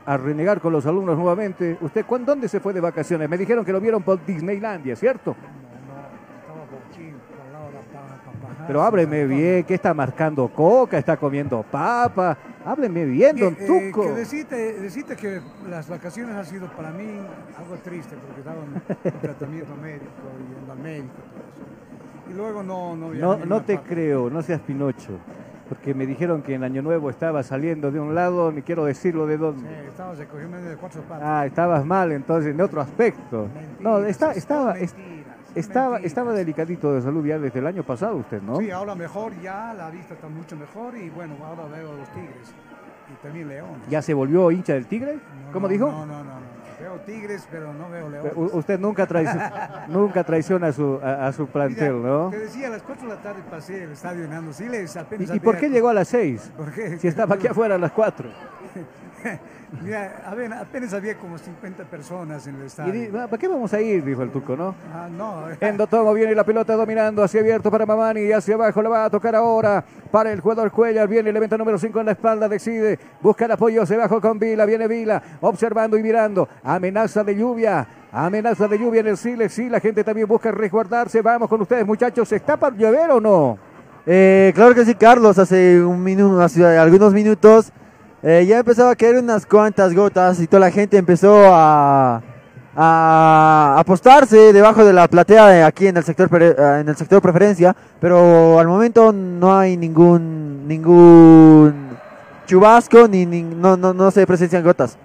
A 0.09 0.17
renegar 0.17 0.59
con 0.59 0.73
los 0.73 0.87
alumnos 0.87 1.19
nuevamente. 1.19 1.77
¿Usted 1.83 2.07
dónde 2.25 2.49
se 2.49 2.61
fue 2.61 2.73
de 2.73 2.81
vacaciones? 2.81 3.29
Me 3.29 3.37
dijeron 3.37 3.63
que 3.63 3.73
lo 3.73 3.79
vieron 3.79 4.03
por 4.03 4.25
Disneylandia, 4.25 4.97
¿cierto? 4.97 5.37
Pero 8.67 8.83
hábleme 8.83 9.27
bien, 9.27 9.65
¿qué 9.65 9.75
está 9.75 9.93
marcando 9.93 10.49
coca? 10.49 10.97
¿Está 10.97 11.19
comiendo 11.19 11.63
papa? 11.63 12.37
Hábleme 12.65 13.05
bien, 13.05 13.37
don 13.37 13.57
eh, 13.59 13.67
Tuco. 13.67 14.03
que 14.03 14.13
deciste, 14.13 15.15
que 15.15 15.41
las 15.69 15.89
vacaciones 15.89 16.35
han 16.35 16.47
sido 16.47 16.69
para 16.69 16.91
mí 16.91 17.05
algo 17.59 17.77
triste, 17.77 18.17
porque 18.17 18.41
estaba 18.41 18.59
en 19.05 19.21
tratamiento 19.21 19.75
médico 19.77 20.07
y 20.39 20.65
en 20.65 20.71
al 20.71 20.79
médico. 20.79 21.15
Y 22.31 22.35
luego 22.35 22.63
no... 22.63 22.97
No, 22.97 23.13
no, 23.13 23.45
no 23.45 23.63
te 23.63 23.79
creo, 23.79 24.31
no 24.31 24.43
seas 24.43 24.61
Pinocho 24.61 25.19
porque 25.69 25.95
me 25.95 26.07
dijeron 26.07 26.43
que 26.43 26.55
en 26.55 26.65
Año 26.65 26.83
Nuevo 26.83 27.11
estaba 27.11 27.43
saliendo 27.43 27.91
de 27.91 28.01
un 28.01 28.15
lado, 28.15 28.51
ni 28.51 28.63
quiero 28.63 28.85
decirlo 28.85 29.27
de 29.27 29.37
dónde. 29.37 29.69
Sí, 29.69 29.89
estabas 29.89 30.19
de 30.19 30.27
cuatro 30.77 31.03
patas. 31.03 31.23
Ah, 31.23 31.47
estabas 31.47 31.85
mal 31.85 32.13
entonces, 32.13 32.55
en 32.55 32.61
otro 32.61 32.81
aspecto. 32.81 33.49
no, 33.81 33.99
está, 33.99 34.33
estaba, 34.33 34.77
estaba, 35.55 35.99
estaba 35.99 36.33
delicadito 36.33 36.95
de 36.95 37.03
salud 37.03 37.25
ya 37.27 37.39
desde 37.39 37.59
el 37.59 37.67
año 37.67 37.83
pasado 37.83 38.17
usted, 38.17 38.41
¿no? 38.43 38.57
Sí, 38.57 38.71
ahora 38.71 38.95
mejor, 38.95 39.33
ya 39.41 39.75
la 39.75 39.91
vista 39.91 40.15
está 40.15 40.29
mucho 40.29 40.57
mejor 40.57 40.97
y 40.97 41.11
bueno, 41.11 41.35
ahora 41.45 41.65
veo 41.67 41.95
los 41.95 42.09
tigres 42.11 42.55
y 43.13 43.23
también 43.23 43.49
leones. 43.49 43.89
¿Ya 43.89 44.03
se 44.03 44.15
volvió 44.15 44.51
hincha 44.51 44.75
del 44.75 44.87
tigre? 44.87 45.19
¿Cómo 45.53 45.69
dijo? 45.69 45.87
No, 45.87 46.07
no, 46.07 46.25
no, 46.25 46.41
no. 46.41 46.58
Veo 46.89 47.01
tigres, 47.01 47.47
pero 47.51 47.75
no 47.75 47.91
veo 47.91 48.09
leones. 48.09 48.33
usted 48.35 48.81
nunca, 48.81 49.07
traiciona, 49.07 49.85
nunca 49.89 50.25
traiciona 50.25 50.69
a 50.69 50.73
su, 50.73 50.99
a, 51.03 51.31
su 51.35 51.47
plantel, 51.47 52.03
¿no? 52.03 52.31
Te 52.31 52.39
decía, 52.39 52.69
a 52.69 52.71
las 52.71 52.83
4 52.83 53.07
de 53.07 53.15
la 53.15 53.21
tarde 53.21 53.43
pasé 53.51 53.85
el 53.85 53.93
estadio 53.93 54.25
en 54.25 54.55
Siles, 54.55 54.97
apenas 54.97 55.29
¿Y, 55.29 55.37
¿Y 55.37 55.41
por 55.41 55.59
qué 55.59 55.69
llegó 55.69 55.91
a 55.91 55.95
las 55.95 56.09
6? 56.09 56.53
¿Por 56.57 56.73
qué? 56.73 56.99
Si 56.99 57.07
estaba 57.07 57.35
aquí 57.35 57.47
afuera 57.47 57.75
a 57.75 57.79
las 57.79 57.93
4. 57.93 58.31
Mira, 59.83 60.23
apenas 60.61 60.95
había 60.95 61.17
como 61.19 61.37
50 61.37 61.85
personas 61.85 62.47
en 62.47 62.57
el 62.57 62.63
estadio. 62.63 63.13
¿Para 63.13 63.37
qué 63.37 63.49
vamos 63.49 63.73
a 63.75 63.81
ir? 63.81 64.03
Dijo 64.03 64.23
el 64.23 64.31
Tuco, 64.31 64.57
¿no? 64.57 64.75
Ah, 64.95 65.09
no. 65.11 65.45
Endotomo 65.61 66.15
viene 66.15 66.35
la 66.35 66.45
pelota 66.45 66.75
dominando 66.75 67.23
hacia 67.23 67.41
abierto 67.41 67.71
para 67.71 67.85
Mamani 67.85 68.23
y 68.23 68.33
hacia 68.33 68.55
abajo 68.55 68.81
la 68.83 68.89
va 68.89 69.05
a 69.05 69.11
tocar 69.11 69.37
ahora 69.37 69.85
para 70.11 70.33
el 70.33 70.41
jugador 70.41 70.71
Cuellar. 70.71 71.07
Viene 71.07 71.31
el 71.31 71.37
evento 71.37 71.59
número 71.59 71.79
5 71.79 72.01
en 72.01 72.07
la 72.07 72.13
espalda, 72.13 72.49
decide 72.49 72.99
buscar 73.21 73.53
apoyo 73.53 73.83
hacia 73.83 73.97
abajo 73.97 74.21
con 74.23 74.39
Vila. 74.39 74.65
Viene 74.65 74.89
Vila 74.89 75.23
observando 75.43 75.99
y 75.99 76.03
mirando. 76.03 76.49
Amenaza 76.63 77.23
de 77.23 77.37
lluvia. 77.37 77.87
Amenaza 78.11 78.69
de 78.69 78.79
lluvia 78.79 79.01
en 79.01 79.09
el 79.09 79.17
Siles. 79.19 79.53
Sí, 79.53 79.69
la 79.69 79.81
gente 79.81 80.03
también 80.03 80.27
busca 80.27 80.51
resguardarse. 80.51 81.21
Vamos 81.21 81.49
con 81.49 81.61
ustedes, 81.61 81.87
muchachos. 81.87 82.33
¿Está 82.33 82.57
para 82.57 82.75
llover 82.75 83.11
o 83.11 83.21
no? 83.21 83.59
Eh, 84.07 84.51
claro 84.55 84.75
que 84.75 84.87
sí, 84.87 84.95
Carlos. 84.95 85.39
Hace, 85.39 85.85
un 85.85 86.03
minuto, 86.03 86.41
hace 86.41 86.65
algunos 86.65 87.13
minutos 87.13 87.71
eh, 88.23 88.45
ya 88.47 88.59
empezaba 88.59 88.91
a 88.91 88.97
caer 88.97 89.17
unas 89.17 89.47
cuantas 89.47 89.95
gotas 89.95 90.41
y 90.41 90.47
toda 90.47 90.61
la 90.61 90.71
gente 90.71 90.97
empezó 90.97 91.45
a, 91.47 92.21
a 92.77 93.77
apostarse 93.79 94.53
debajo 94.53 94.85
de 94.85 94.93
la 94.93 95.09
platea 95.09 95.67
aquí 95.67 95.87
en 95.87 95.97
el 95.97 96.05
sector 96.05 96.29
eh, 96.43 96.55
en 96.81 96.89
el 96.89 96.97
sector 96.97 97.23
preferencia, 97.23 97.77
pero 98.01 98.59
al 98.59 98.67
momento 98.67 99.13
no 99.13 99.57
hay 99.57 99.77
ningún 99.77 100.67
ningún 100.67 101.89
chubasco 102.47 103.07
ni, 103.07 103.25
no, 103.27 103.77
no, 103.77 103.95
no 103.95 104.11
se 104.11 104.27
presencian 104.27 104.65
gotas. 104.65 104.97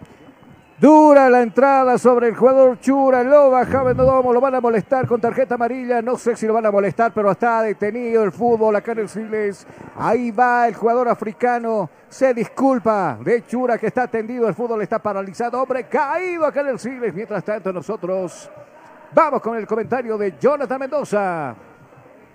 Dura 0.84 1.29
la 1.29 1.41
entrada 1.41 1.97
sobre 1.97 2.27
el 2.27 2.36
jugador 2.36 2.77
Chura, 2.81 3.23
lo 3.23 3.49
bajaba 3.49 3.93
Nodomo, 3.93 4.34
lo 4.34 4.41
van 4.41 4.55
a 4.55 4.59
molestar 4.59 5.07
con 5.07 5.21
tarjeta 5.21 5.55
amarilla, 5.55 6.01
no 6.01 6.17
sé 6.17 6.36
si 6.36 6.45
lo 6.45 6.53
van 6.53 6.65
a 6.65 6.71
molestar, 6.71 7.13
pero 7.13 7.31
está 7.31 7.61
detenido 7.61 8.21
el 8.21 8.34
fútbol 8.34 8.75
acá 8.75 8.91
en 8.91 8.99
el 8.99 9.07
Siles. 9.07 9.65
Ahí 9.95 10.31
va 10.31 10.67
el 10.67 10.75
jugador 10.75 11.07
africano, 11.07 11.89
se 12.09 12.34
disculpa 12.34 13.17
de 13.23 13.45
Chura 13.45 13.77
que 13.77 13.88
está 13.88 14.07
tendido, 14.07 14.45
el 14.45 14.55
fútbol 14.55 14.81
está 14.81 14.99
paralizado, 14.99 15.61
hombre, 15.61 15.86
caído 15.86 16.45
acá 16.45 16.59
en 16.59 16.67
el 16.67 16.79
Siles. 16.79 17.13
Mientras 17.13 17.45
tanto 17.45 17.71
nosotros 17.71 18.51
vamos 19.13 19.41
con 19.41 19.55
el 19.55 19.65
comentario 19.65 20.17
de 20.17 20.36
Jonathan 20.38 20.79
Mendoza. 20.81 21.55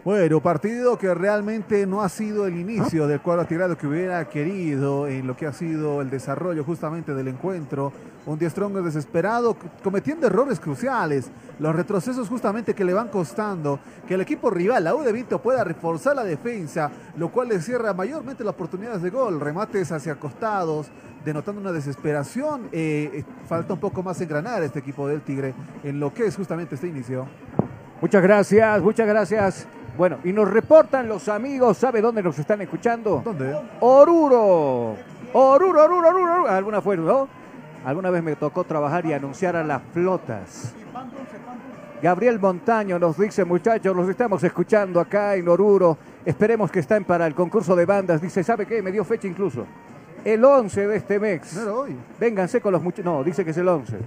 Bueno, 0.09 0.41
partido 0.41 0.97
que 0.97 1.13
realmente 1.13 1.87
no 1.87 2.01
ha 2.01 2.09
sido 2.09 2.47
el 2.47 2.59
inicio 2.59 3.07
del 3.07 3.21
cuadro 3.21 3.45
tirado 3.45 3.77
que 3.77 3.87
hubiera 3.87 4.27
querido 4.27 5.07
en 5.07 5.27
lo 5.27 5.37
que 5.37 5.47
ha 5.47 5.53
sido 5.53 6.01
el 6.01 6.09
desarrollo 6.09 6.65
justamente 6.65 7.13
del 7.13 7.29
encuentro. 7.29 7.93
Un 8.25 8.39
Die 8.39 8.49
Stronger 8.49 8.83
desesperado, 8.83 9.55
cometiendo 9.85 10.27
errores 10.27 10.61
cruciales, 10.61 11.31
los 11.59 11.77
retrocesos 11.77 12.27
justamente 12.27 12.73
que 12.73 12.87
le 12.87 12.95
van 12.95 13.09
costando, 13.09 13.81
que 14.07 14.15
el 14.15 14.23
equipo 14.23 14.49
rival, 14.49 14.85
la 14.85 14.95
U 14.95 15.03
de 15.03 15.13
Vinto, 15.13 15.43
pueda 15.43 15.63
reforzar 15.63 16.17
la 16.17 16.25
defensa, 16.25 16.91
lo 17.19 17.31
cual 17.31 17.49
le 17.49 17.61
cierra 17.61 17.93
mayormente 17.93 18.43
las 18.43 18.55
oportunidades 18.55 19.03
de 19.03 19.11
gol, 19.11 19.39
remates 19.39 19.93
hacia 19.93 20.15
costados, 20.15 20.87
denotando 21.23 21.61
una 21.61 21.73
desesperación. 21.73 22.71
Eh, 22.73 23.11
eh, 23.13 23.25
falta 23.47 23.75
un 23.75 23.81
poco 23.81 24.03
más 24.03 24.19
engranar 24.23 24.63
este 24.63 24.79
equipo 24.79 25.07
del 25.07 25.21
Tigre 25.21 25.53
en 25.85 26.01
lo 26.01 26.15
que 26.15 26.25
es 26.25 26.35
justamente 26.35 26.77
este 26.77 26.89
inicio. 26.89 27.27
Muchas 28.01 28.23
gracias, 28.23 28.81
muchas 28.81 29.07
gracias. 29.07 29.69
Bueno, 29.99 30.19
y 30.23 30.33
nos 30.33 30.49
reportan 30.49 31.09
los 31.09 31.29
amigos, 31.29 31.77
¿sabe 31.77 32.01
dónde 32.01 32.23
nos 32.23 32.39
están 32.39 32.61
escuchando? 32.61 33.21
¿Dónde? 33.25 33.53
Oruro. 33.81 34.95
Oruro, 35.33 35.85
Oruro, 35.85 36.09
Oruro. 36.09 36.49
¿Alguna 36.49 36.81
fue, 36.81 36.97
no? 36.97 37.29
Alguna 37.85 38.09
vez 38.11 38.23
me 38.23 38.37
tocó 38.37 38.63
trabajar 38.63 39.05
y 39.07 39.13
anunciar 39.13 39.57
a 39.57 39.65
las 39.65 39.83
flotas. 39.93 40.73
Gabriel 42.01 42.39
Montaño 42.39 42.97
nos 43.01 43.19
dice, 43.19 43.45
muchachos, 43.45 43.97
los 43.97 44.09
estamos 44.09 44.45
escuchando 44.45 45.01
acá 45.01 45.35
en 45.35 45.49
Oruro. 45.49 45.99
Esperemos 46.25 46.71
que 46.71 46.79
estén 46.79 47.05
para 47.05 47.27
el 47.27 47.35
concurso 47.35 47.75
de 47.75 47.85
bandas. 47.85 48.23
Dice, 48.23 48.45
¿sabe 48.45 48.67
qué? 48.67 48.81
Me 48.81 48.93
dio 48.93 49.05
fecha 49.05 49.27
incluso. 49.27 49.67
El 50.25 50.45
11 50.45 50.87
de 50.87 50.97
este 50.97 51.19
mes. 51.19 51.53
No 51.55 51.63
era 51.63 51.73
hoy. 51.75 51.97
Vénganse 52.21 52.61
con 52.61 52.71
los 52.71 52.83
muchachos. 52.85 53.05
No, 53.05 53.25
dice 53.25 53.45
que 53.45 53.51
es 53.51 53.57
el 53.57 53.67
11. 53.67 53.99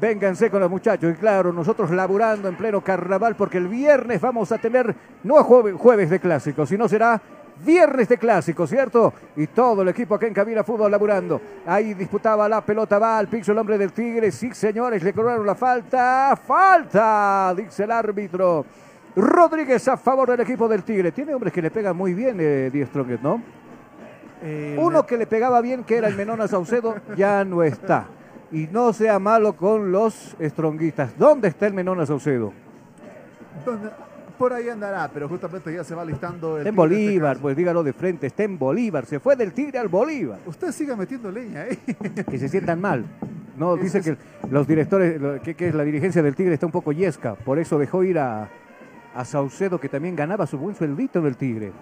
Vénganse 0.00 0.50
con 0.50 0.60
los 0.60 0.70
muchachos. 0.70 1.12
Y 1.14 1.16
claro, 1.16 1.52
nosotros 1.52 1.90
laburando 1.90 2.48
en 2.48 2.56
pleno 2.56 2.82
carnaval 2.82 3.36
porque 3.36 3.58
el 3.58 3.68
viernes 3.68 4.20
vamos 4.20 4.50
a 4.52 4.58
tener, 4.58 4.94
no 5.22 5.42
jueves, 5.44 5.74
jueves 5.76 6.10
de 6.10 6.20
clásicos, 6.20 6.68
sino 6.68 6.88
será 6.88 7.20
viernes 7.64 8.08
de 8.08 8.18
clásico, 8.18 8.66
¿cierto? 8.66 9.12
Y 9.36 9.46
todo 9.46 9.82
el 9.82 9.88
equipo 9.88 10.16
acá 10.16 10.26
en 10.26 10.34
Cabina 10.34 10.64
Fútbol 10.64 10.90
laburando. 10.90 11.40
Ahí 11.66 11.94
disputaba 11.94 12.48
la 12.48 12.60
pelota, 12.60 12.98
va 12.98 13.18
al 13.18 13.28
piso 13.28 13.52
el 13.52 13.58
hombre 13.58 13.78
del 13.78 13.92
Tigre. 13.92 14.32
Sí, 14.32 14.52
señores, 14.52 15.02
le 15.02 15.12
cobraron 15.12 15.46
la 15.46 15.54
falta. 15.54 16.36
¡Falta! 16.44 17.54
Dice 17.56 17.84
el 17.84 17.92
árbitro. 17.92 18.66
Rodríguez 19.16 19.86
a 19.86 19.96
favor 19.96 20.28
del 20.30 20.40
equipo 20.40 20.66
del 20.68 20.82
Tigre. 20.82 21.12
Tiene 21.12 21.34
hombres 21.34 21.52
que 21.52 21.62
le 21.62 21.70
pegan 21.70 21.96
muy 21.96 22.14
bien, 22.14 22.36
eh, 22.40 22.70
Die 22.72 22.84
Strongest, 22.86 23.22
¿no? 23.22 23.40
Eh, 24.42 24.76
Uno 24.78 25.06
que 25.06 25.16
le 25.16 25.26
pegaba 25.26 25.60
bien, 25.60 25.84
que 25.84 25.96
era 25.96 26.08
el 26.08 26.16
Menona 26.16 26.48
Saucedo, 26.48 26.96
ya 27.16 27.44
no 27.44 27.62
está. 27.62 28.06
Y 28.54 28.68
no 28.70 28.92
sea 28.92 29.18
malo 29.18 29.54
con 29.54 29.90
los 29.90 30.36
estronguistas. 30.38 31.18
¿Dónde 31.18 31.48
está 31.48 31.66
el 31.66 31.74
Menona 31.74 32.06
Saucedo? 32.06 32.52
Por 34.38 34.52
ahí 34.52 34.68
andará, 34.68 35.10
pero 35.12 35.28
justamente 35.28 35.74
ya 35.74 35.82
se 35.82 35.92
va 35.92 36.04
listando 36.04 36.58
el 36.58 36.66
Está 36.66 36.68
en 36.68 36.74
este 36.74 36.76
Bolívar, 36.76 37.38
pues 37.38 37.56
dígalo 37.56 37.82
de 37.82 37.92
frente, 37.92 38.28
está 38.28 38.44
en 38.44 38.56
Bolívar, 38.56 39.06
se 39.06 39.18
fue 39.18 39.34
del 39.34 39.52
Tigre 39.52 39.80
al 39.80 39.88
Bolívar. 39.88 40.38
Usted 40.46 40.70
siga 40.70 40.94
metiendo 40.94 41.32
leña, 41.32 41.66
¿eh? 41.66 41.78
Que 42.30 42.38
se 42.38 42.48
sientan 42.48 42.80
mal. 42.80 43.04
No, 43.56 43.76
dice 43.76 44.00
que 44.00 44.16
los 44.50 44.68
directores, 44.68 45.20
que, 45.42 45.54
que 45.54 45.68
es 45.68 45.74
la 45.74 45.82
dirigencia 45.82 46.22
del 46.22 46.36
Tigre 46.36 46.54
está 46.54 46.66
un 46.66 46.72
poco 46.72 46.92
yesca, 46.92 47.34
por 47.34 47.58
eso 47.58 47.76
dejó 47.76 48.04
ir 48.04 48.20
a, 48.20 48.48
a 49.16 49.24
Saucedo, 49.24 49.80
que 49.80 49.88
también 49.88 50.14
ganaba 50.14 50.46
su 50.46 50.58
buen 50.58 50.76
sueldito 50.76 51.20
del 51.20 51.36
Tigre. 51.36 51.72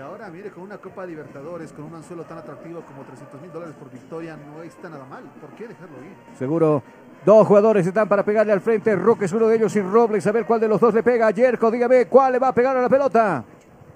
Y 0.00 0.02
ahora, 0.02 0.30
mire, 0.30 0.50
con 0.50 0.62
una 0.62 0.78
Copa 0.78 1.04
Libertadores, 1.04 1.74
con 1.74 1.84
un 1.84 1.94
anzuelo 1.94 2.24
tan 2.24 2.38
atractivo 2.38 2.80
como 2.80 3.02
300 3.02 3.38
mil 3.42 3.52
dólares 3.52 3.74
por 3.78 3.90
victoria, 3.90 4.34
no 4.34 4.62
está 4.62 4.88
nada 4.88 5.04
mal. 5.04 5.24
¿Por 5.38 5.50
qué 5.50 5.68
dejarlo 5.68 5.98
ir? 5.98 6.38
Seguro. 6.38 6.82
Dos 7.26 7.46
jugadores 7.46 7.86
están 7.86 8.08
para 8.08 8.24
pegarle 8.24 8.54
al 8.54 8.62
frente. 8.62 8.96
Roque 8.96 9.26
es 9.26 9.32
uno 9.34 9.46
de 9.46 9.56
ellos 9.56 9.76
y 9.76 9.82
Robles. 9.82 10.26
A 10.26 10.32
ver 10.32 10.46
cuál 10.46 10.58
de 10.58 10.68
los 10.68 10.80
dos 10.80 10.94
le 10.94 11.02
pega. 11.02 11.30
Yerko, 11.32 11.70
dígame, 11.70 12.06
¿cuál 12.06 12.32
le 12.32 12.38
va 12.38 12.48
a 12.48 12.54
pegar 12.54 12.74
a 12.78 12.80
la 12.80 12.88
pelota? 12.88 13.44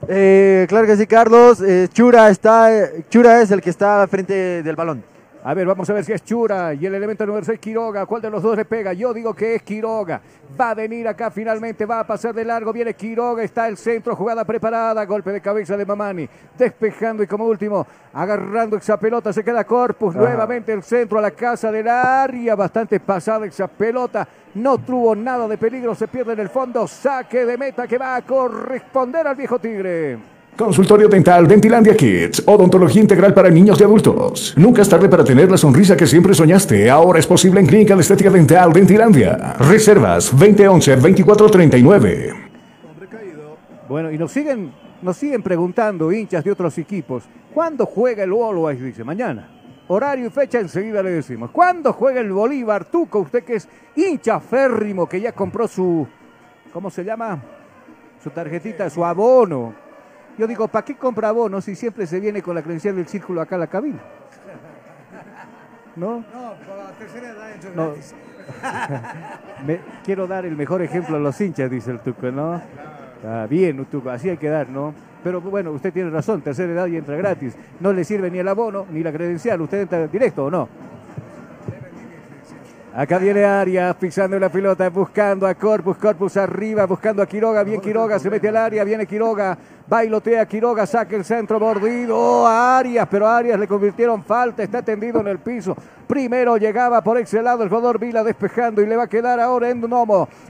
Eh, 0.06 0.66
claro 0.68 0.86
que 0.86 0.98
sí, 0.98 1.06
Carlos. 1.06 1.62
Eh, 1.62 1.88
Chura 1.90 2.28
está, 2.28 2.76
eh, 2.76 3.06
Chura 3.08 3.40
es 3.40 3.50
el 3.50 3.62
que 3.62 3.70
está 3.70 4.02
al 4.02 4.08
frente 4.08 4.62
del 4.62 4.76
balón. 4.76 5.02
A 5.46 5.52
ver, 5.52 5.66
vamos 5.66 5.90
a 5.90 5.92
ver 5.92 6.02
si 6.02 6.10
es 6.10 6.24
Chura 6.24 6.72
y 6.72 6.86
el 6.86 6.94
elemento 6.94 7.26
número 7.26 7.44
6 7.44 7.60
Quiroga. 7.60 8.06
¿Cuál 8.06 8.22
de 8.22 8.30
los 8.30 8.42
dos 8.42 8.56
le 8.56 8.64
pega? 8.64 8.94
Yo 8.94 9.12
digo 9.12 9.34
que 9.34 9.56
es 9.56 9.62
Quiroga. 9.62 10.18
Va 10.58 10.70
a 10.70 10.74
venir 10.74 11.06
acá 11.06 11.30
finalmente, 11.30 11.84
va 11.84 12.00
a 12.00 12.06
pasar 12.06 12.34
de 12.34 12.46
largo. 12.46 12.72
Viene 12.72 12.94
Quiroga, 12.94 13.42
está 13.42 13.68
el 13.68 13.76
centro, 13.76 14.16
jugada 14.16 14.46
preparada. 14.46 15.04
Golpe 15.04 15.32
de 15.32 15.42
cabeza 15.42 15.76
de 15.76 15.84
Mamani. 15.84 16.26
Despejando 16.56 17.22
y 17.22 17.26
como 17.26 17.44
último, 17.44 17.86
agarrando 18.14 18.78
esa 18.78 18.98
pelota. 18.98 19.34
Se 19.34 19.44
queda 19.44 19.64
Corpus. 19.64 20.16
Ajá. 20.16 20.24
Nuevamente 20.24 20.72
el 20.72 20.82
centro 20.82 21.18
a 21.18 21.20
la 21.20 21.32
casa 21.32 21.70
del 21.70 21.88
área. 21.88 22.54
Bastante 22.54 22.98
pasada 22.98 23.44
esa 23.44 23.68
pelota. 23.68 24.26
No 24.54 24.78
tuvo 24.78 25.14
nada 25.14 25.46
de 25.46 25.58
peligro. 25.58 25.94
Se 25.94 26.08
pierde 26.08 26.32
en 26.32 26.40
el 26.40 26.48
fondo. 26.48 26.88
Saque 26.88 27.44
de 27.44 27.58
meta 27.58 27.86
que 27.86 27.98
va 27.98 28.16
a 28.16 28.22
corresponder 28.22 29.26
al 29.26 29.36
viejo 29.36 29.58
Tigre. 29.58 30.33
Consultorio 30.56 31.08
Dental 31.08 31.48
Dentilandia 31.48 31.96
Kids, 31.96 32.44
odontología 32.46 33.02
integral 33.02 33.34
para 33.34 33.50
niños 33.50 33.80
y 33.80 33.82
adultos. 33.82 34.54
Nunca 34.56 34.82
es 34.82 34.88
tarde 34.88 35.08
para 35.08 35.24
tener 35.24 35.50
la 35.50 35.56
sonrisa 35.56 35.96
que 35.96 36.06
siempre 36.06 36.32
soñaste. 36.32 36.88
Ahora 36.88 37.18
es 37.18 37.26
posible 37.26 37.58
en 37.58 37.66
Clínica 37.66 37.96
de 37.96 38.02
Estética 38.02 38.30
Dental 38.30 38.72
Dentilandia. 38.72 39.56
Reservas 39.58 40.32
2011-2439. 40.32 42.34
Bueno, 43.88 44.12
y 44.12 44.18
nos 44.18 44.30
siguen, 44.30 44.72
nos 45.02 45.16
siguen 45.16 45.42
preguntando 45.42 46.12
hinchas 46.12 46.44
de 46.44 46.52
otros 46.52 46.78
equipos, 46.78 47.24
¿cuándo 47.52 47.84
juega 47.84 48.22
el 48.22 48.30
Always? 48.30 48.80
Dice, 48.80 49.02
mañana. 49.02 49.50
Horario 49.88 50.28
y 50.28 50.30
fecha 50.30 50.60
enseguida 50.60 51.02
le 51.02 51.10
decimos. 51.10 51.50
¿Cuándo 51.50 51.92
juega 51.92 52.20
el 52.20 52.30
Bolívar 52.30 52.84
Tuco? 52.84 53.18
Usted 53.18 53.42
que 53.42 53.56
es 53.56 53.68
hincha 53.96 54.38
férrimo, 54.38 55.08
que 55.08 55.20
ya 55.20 55.32
compró 55.32 55.66
su, 55.66 56.06
¿cómo 56.72 56.90
se 56.90 57.02
llama? 57.02 57.42
Su 58.22 58.30
tarjetita, 58.30 58.88
su 58.88 59.04
abono. 59.04 59.82
Yo 60.38 60.46
digo, 60.46 60.66
¿para 60.68 60.84
qué 60.84 60.96
compra 60.96 61.28
abono 61.28 61.60
si 61.60 61.74
siempre 61.76 62.06
se 62.06 62.18
viene 62.20 62.42
con 62.42 62.54
la 62.54 62.62
credencial 62.62 62.96
del 62.96 63.06
círculo 63.06 63.40
acá 63.40 63.54
a 63.56 63.58
la 63.58 63.66
cabina? 63.68 64.00
¿No? 65.96 66.18
No, 66.18 66.24
para 66.66 66.84
la 66.84 66.90
tercera 66.98 67.30
edad 67.30 67.52
entra 67.52 67.70
No. 67.74 67.86
gratis. 67.90 68.14
Me- 69.66 69.80
quiero 70.04 70.26
dar 70.26 70.44
el 70.44 70.56
mejor 70.56 70.82
ejemplo 70.82 71.16
a 71.16 71.20
los 71.20 71.40
hinchas, 71.40 71.70
dice 71.70 71.92
el 71.92 72.00
Tuco, 72.00 72.30
¿no? 72.32 72.60
Ah, 73.26 73.46
bien, 73.48 73.84
Tuco, 73.86 74.10
así 74.10 74.28
hay 74.28 74.36
que 74.36 74.48
dar, 74.48 74.68
¿no? 74.68 74.92
Pero 75.22 75.40
bueno, 75.40 75.70
usted 75.70 75.92
tiene 75.92 76.10
razón, 76.10 76.42
tercera 76.42 76.72
edad 76.72 76.86
y 76.88 76.96
entra 76.96 77.16
gratis. 77.16 77.56
No 77.80 77.92
le 77.92 78.04
sirve 78.04 78.30
ni 78.30 78.38
el 78.38 78.48
abono 78.48 78.86
ni 78.90 79.02
la 79.02 79.12
credencial, 79.12 79.60
usted 79.62 79.82
entra 79.82 80.06
directo 80.08 80.44
o 80.46 80.50
no. 80.50 80.68
Acá 82.96 83.18
viene 83.18 83.44
Arias 83.44 83.96
pisando 83.96 84.38
la 84.38 84.48
pelota, 84.50 84.88
buscando 84.90 85.46
a 85.48 85.54
Corpus, 85.54 85.96
Corpus 85.96 86.36
arriba, 86.36 86.86
buscando 86.86 87.22
a 87.22 87.26
Quiroga, 87.26 87.64
bien 87.64 87.80
Quiroga, 87.80 88.18
se 88.20 88.30
mete 88.30 88.48
al 88.48 88.56
área, 88.56 88.84
viene 88.84 89.04
Quiroga, 89.06 89.56
bailotea 89.86 90.46
Quiroga, 90.46 90.86
saca 90.86 91.14
el 91.16 91.24
centro 91.24 91.60
mordido, 91.60 92.16
oh, 92.18 92.46
a 92.46 92.78
Arias, 92.78 93.06
pero 93.10 93.26
a 93.26 93.36
Arias 93.36 93.58
le 93.58 93.68
convirtieron 93.68 94.24
falta, 94.24 94.62
está 94.62 94.82
tendido 94.82 95.20
en 95.20 95.28
el 95.28 95.38
piso. 95.38 95.76
Primero 96.06 96.58
llegaba 96.58 97.02
por 97.02 97.16
ese 97.16 97.42
lado 97.42 97.62
el 97.62 97.70
jugador 97.70 97.98
Vila 97.98 98.22
despejando 98.22 98.82
y 98.82 98.86
le 98.86 98.96
va 98.96 99.04
a 99.04 99.08
quedar 99.08 99.40
ahora 99.40 99.70
en. 99.70 99.84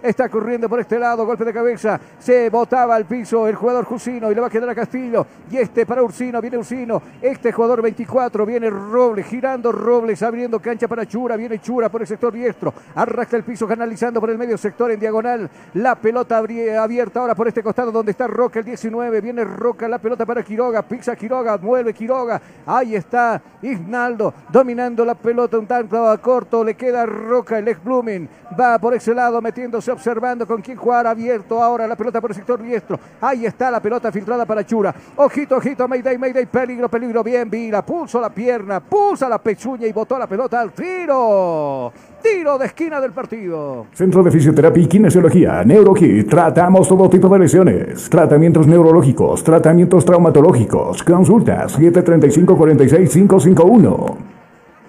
Está 0.02 0.28
corriendo 0.28 0.68
por 0.68 0.80
este 0.80 0.98
lado, 0.98 1.26
golpe 1.26 1.44
de 1.44 1.52
cabeza, 1.52 2.00
se 2.18 2.50
botaba 2.50 2.94
al 2.94 3.04
piso 3.04 3.46
el 3.46 3.54
jugador 3.54 3.84
Jusino 3.84 4.30
y 4.30 4.34
le 4.34 4.40
va 4.40 4.46
a 4.48 4.50
quedar 4.50 4.68
a 4.68 4.74
Castillo. 4.74 5.26
Y 5.50 5.58
este 5.58 5.86
para 5.86 6.02
Ursino, 6.02 6.40
viene 6.40 6.58
Ursino, 6.58 7.02
este 7.20 7.52
jugador 7.52 7.82
24, 7.82 8.46
viene 8.46 8.70
Robles, 8.70 9.26
girando 9.26 9.70
Robles, 9.70 10.22
abriendo 10.22 10.60
cancha 10.60 10.88
para 10.88 11.06
Chura, 11.06 11.36
viene 11.36 11.58
Chura 11.60 11.88
por 11.88 12.00
el 12.00 12.06
sector 12.06 12.32
diestro, 12.32 12.72
arrastra 12.94 13.38
el 13.38 13.44
piso, 13.44 13.66
canalizando 13.66 14.20
por 14.20 14.30
el 14.30 14.38
medio 14.38 14.56
sector 14.58 14.90
en 14.90 15.00
diagonal. 15.00 15.48
La 15.74 15.94
pelota 15.96 16.38
abierta 16.38 17.20
ahora 17.20 17.34
por 17.34 17.48
este 17.48 17.62
costado 17.62 17.92
donde 17.92 18.12
está 18.12 18.26
Roca 18.26 18.58
el 18.58 18.64
19, 18.64 19.20
viene 19.24 19.42
Roca, 19.42 19.88
la 19.88 19.98
pelota 19.98 20.26
para 20.26 20.42
Quiroga, 20.42 20.82
pisa 20.82 21.16
Quiroga, 21.16 21.56
mueve 21.56 21.94
Quiroga, 21.94 22.40
ahí 22.66 22.94
está 22.94 23.40
Ignaldo 23.62 24.34
dominando 24.50 25.02
la 25.04 25.14
pelota 25.14 25.58
un 25.58 25.66
tanto 25.66 26.06
a 26.06 26.18
corto, 26.18 26.62
le 26.62 26.74
queda 26.74 27.06
Roca, 27.06 27.58
el 27.58 27.66
ex 27.68 27.82
Blooming, 27.82 28.28
va 28.58 28.78
por 28.78 28.92
ese 28.92 29.14
lado 29.14 29.40
metiéndose, 29.40 29.90
observando 29.90 30.46
con 30.46 30.60
quién 30.60 30.76
jugar, 30.76 31.06
abierto 31.06 31.62
ahora 31.62 31.86
la 31.86 31.96
pelota 31.96 32.20
por 32.20 32.30
el 32.30 32.36
sector 32.36 32.62
diestro, 32.62 33.00
ahí 33.20 33.46
está 33.46 33.70
la 33.70 33.80
pelota 33.80 34.12
filtrada 34.12 34.44
para 34.44 34.64
Chura, 34.64 34.94
ojito, 35.16 35.56
ojito, 35.56 35.88
Mayday, 35.88 36.18
Mayday, 36.18 36.44
peligro, 36.44 36.90
peligro, 36.90 37.24
bien, 37.24 37.48
Vila, 37.48 37.84
pulso 37.84 38.20
la 38.20 38.28
pierna, 38.28 38.80
pulsa 38.80 39.26
la 39.26 39.38
pechuña 39.38 39.86
y 39.86 39.92
botó 39.92 40.18
la 40.18 40.26
pelota 40.26 40.60
al 40.60 40.72
tiro, 40.72 41.90
tiro 42.24 42.56
de 42.56 42.66
esquina 42.66 43.00
del 43.00 43.12
partido. 43.12 43.86
Centro 43.92 44.22
de 44.22 44.30
Fisioterapia 44.30 44.82
y 44.82 44.86
Kinesiología, 44.86 45.62
NeuroKit. 45.62 46.26
Tratamos 46.28 46.88
todo 46.88 47.10
tipo 47.10 47.28
de 47.28 47.38
lesiones. 47.38 48.08
Tratamientos 48.08 48.66
neurológicos, 48.66 49.44
tratamientos 49.44 50.06
traumatológicos. 50.06 51.02
Consultas 51.02 51.78
735-46551. 51.78 54.16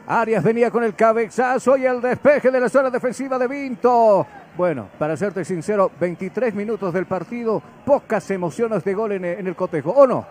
Arias 0.08 0.44
venía 0.44 0.72
con 0.72 0.84
el 0.84 0.96
cabezazo 0.96 1.78
y 1.78 1.86
el 1.86 2.00
despeje 2.00 2.52
de 2.52 2.60
la 2.60 2.70
zona 2.70 2.90
defensiva 2.90 3.38
de 3.38 3.48
Vinto. 3.48 4.26
Bueno, 4.56 4.88
para 4.98 5.18
serte 5.18 5.44
sincero, 5.44 5.92
23 6.00 6.56
minutos 6.56 6.94
del 6.94 7.06
partido, 7.06 7.62
pocas 7.86 8.32
emociones 8.32 8.86
de 8.86 8.94
gol 8.94 9.12
en, 9.12 9.26
en 9.26 9.48
el 9.48 9.56
cotejo, 9.56 9.92
¿o 9.92 10.08
no? 10.08 10.26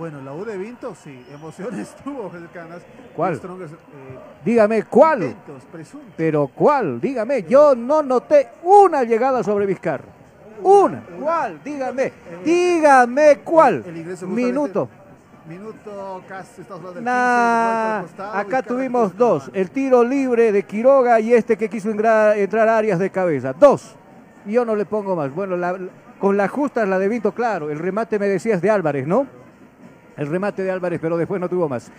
Bueno, 0.00 0.22
la 0.22 0.32
U 0.32 0.46
de 0.46 0.56
Vinto, 0.56 0.94
sí, 0.94 1.26
emociones 1.30 1.94
tuvo 2.04 2.30
Jesús 2.30 2.48
Canas. 2.54 2.80
¿Cuál? 3.14 3.36
Strongers, 3.36 3.72
eh, 3.72 3.76
Dígame 4.42 4.82
cuál. 4.84 5.24
intentos. 5.24 5.62
Pero 6.16 6.46
cuál, 6.48 6.98
dígame, 7.02 7.42
yo 7.42 7.74
no 7.74 8.02
noté 8.02 8.48
una 8.62 9.04
llegada 9.04 9.42
sobre 9.44 9.66
Vizcarra. 9.66 10.06
Una. 10.62 11.02
¿Cuál? 11.20 11.60
Dígame. 11.62 12.12
Dígame 12.42 13.40
cuál. 13.44 13.84
El 13.86 14.26
Minuto. 14.28 14.88
Minuto 15.46 16.22
casi, 16.26 16.62
estamos 16.62 16.80
hablando 16.86 17.00
del 17.00 17.02
15, 17.02 17.04
Nah, 17.04 17.92
gol 17.92 18.00
por 18.00 18.08
costado, 18.16 18.38
acá 18.38 18.62
tuvimos 18.62 19.16
dos. 19.18 19.50
El 19.52 19.70
tiro 19.70 20.02
libre 20.02 20.50
de 20.50 20.62
Quiroga 20.62 21.20
y 21.20 21.34
este 21.34 21.58
que 21.58 21.68
quiso 21.68 21.90
entrar, 21.90 22.38
entrar 22.38 22.68
Arias 22.70 22.98
de 22.98 23.10
cabeza. 23.10 23.52
Dos. 23.52 23.96
Yo 24.46 24.64
no 24.64 24.74
le 24.76 24.86
pongo 24.86 25.14
más. 25.14 25.30
Bueno, 25.34 25.58
la- 25.58 25.76
con 26.18 26.38
la 26.38 26.48
justa 26.48 26.86
la 26.86 26.98
de 26.98 27.08
Vinto, 27.08 27.32
claro. 27.32 27.68
El 27.68 27.78
remate 27.78 28.18
me 28.18 28.28
decías 28.28 28.62
de 28.62 28.70
Álvarez, 28.70 29.06
¿no? 29.06 29.26
El 30.20 30.26
remate 30.26 30.62
de 30.62 30.70
Álvarez, 30.70 31.00
pero 31.00 31.16
después 31.16 31.40
no 31.40 31.48
tuvo 31.48 31.66
más. 31.66 31.90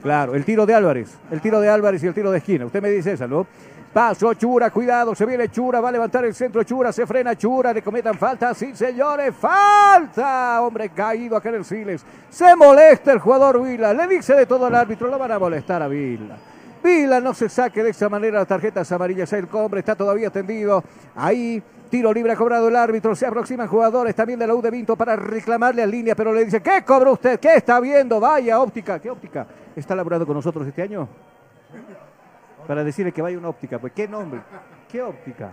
Claro, 0.00 0.36
el 0.36 0.44
tiro 0.44 0.64
de 0.66 0.72
Álvarez. 0.72 1.18
El 1.32 1.40
tiro 1.40 1.60
de 1.60 1.68
Álvarez 1.68 2.00
y 2.04 2.06
el 2.06 2.14
tiro 2.14 2.30
de 2.30 2.38
esquina. 2.38 2.64
Usted 2.64 2.80
me 2.80 2.90
dice 2.90 3.14
esa, 3.14 3.26
¿no? 3.26 3.44
Paso 3.92 4.32
Chura, 4.34 4.70
cuidado, 4.70 5.16
se 5.16 5.26
viene 5.26 5.48
Chura, 5.48 5.80
va 5.80 5.88
a 5.88 5.92
levantar 5.92 6.24
el 6.24 6.32
centro 6.32 6.62
Chura, 6.62 6.92
se 6.92 7.08
frena 7.08 7.34
Chura, 7.34 7.72
le 7.72 7.82
cometan 7.82 8.14
falta, 8.14 8.54
sí 8.54 8.72
señores, 8.72 9.34
falta, 9.34 10.62
hombre 10.62 10.90
caído 10.90 11.36
acá 11.36 11.48
en 11.48 11.56
el 11.56 11.64
Siles, 11.64 12.06
se 12.28 12.54
molesta 12.54 13.12
el 13.12 13.18
jugador 13.18 13.60
Vila, 13.60 13.92
le 13.92 14.06
dice 14.06 14.34
de 14.34 14.46
todo 14.46 14.66
al 14.66 14.76
árbitro, 14.76 15.08
lo 15.08 15.18
van 15.18 15.32
a 15.32 15.40
molestar 15.40 15.82
a 15.82 15.88
Vila. 15.88 16.36
Vila 16.84 17.18
no 17.18 17.34
se 17.34 17.48
saque 17.48 17.82
de 17.82 17.90
esa 17.90 18.08
manera 18.08 18.38
las 18.38 18.46
tarjetas 18.46 18.92
amarillas, 18.92 19.32
el 19.32 19.48
hombre 19.50 19.80
está 19.80 19.96
todavía 19.96 20.30
tendido, 20.30 20.84
ahí 21.16 21.60
Tiro 21.90 22.12
libre 22.12 22.32
ha 22.32 22.36
cobrado 22.36 22.68
el 22.68 22.76
árbitro. 22.76 23.14
Se 23.16 23.26
aproximan 23.26 23.66
jugadores 23.66 24.14
también 24.14 24.38
de 24.38 24.46
la 24.46 24.54
U 24.54 24.62
de 24.62 24.70
Vinto 24.70 24.94
para 24.96 25.16
reclamarle 25.16 25.82
a 25.82 25.86
línea, 25.86 26.14
pero 26.14 26.32
le 26.32 26.44
dice: 26.44 26.62
¿Qué 26.62 26.84
cobra 26.84 27.10
usted? 27.10 27.40
¿Qué 27.40 27.56
está 27.56 27.80
viendo? 27.80 28.20
Vaya 28.20 28.60
óptica. 28.60 29.00
¿Qué 29.00 29.10
óptica? 29.10 29.46
¿Está 29.74 29.96
laborando 29.96 30.24
con 30.24 30.36
nosotros 30.36 30.66
este 30.66 30.82
año? 30.82 31.08
Para 32.66 32.84
decirle 32.84 33.10
que 33.10 33.20
vaya 33.20 33.36
una 33.36 33.48
óptica. 33.48 33.80
Pues, 33.80 33.92
¿qué 33.92 34.06
nombre? 34.06 34.40
¿Qué 34.88 35.02
óptica? 35.02 35.50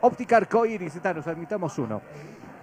Óptica 0.00 0.36
Arcoiris. 0.36 0.94
Está, 0.94 1.12
nos 1.12 1.26
admitamos 1.26 1.76
uno. 1.78 2.00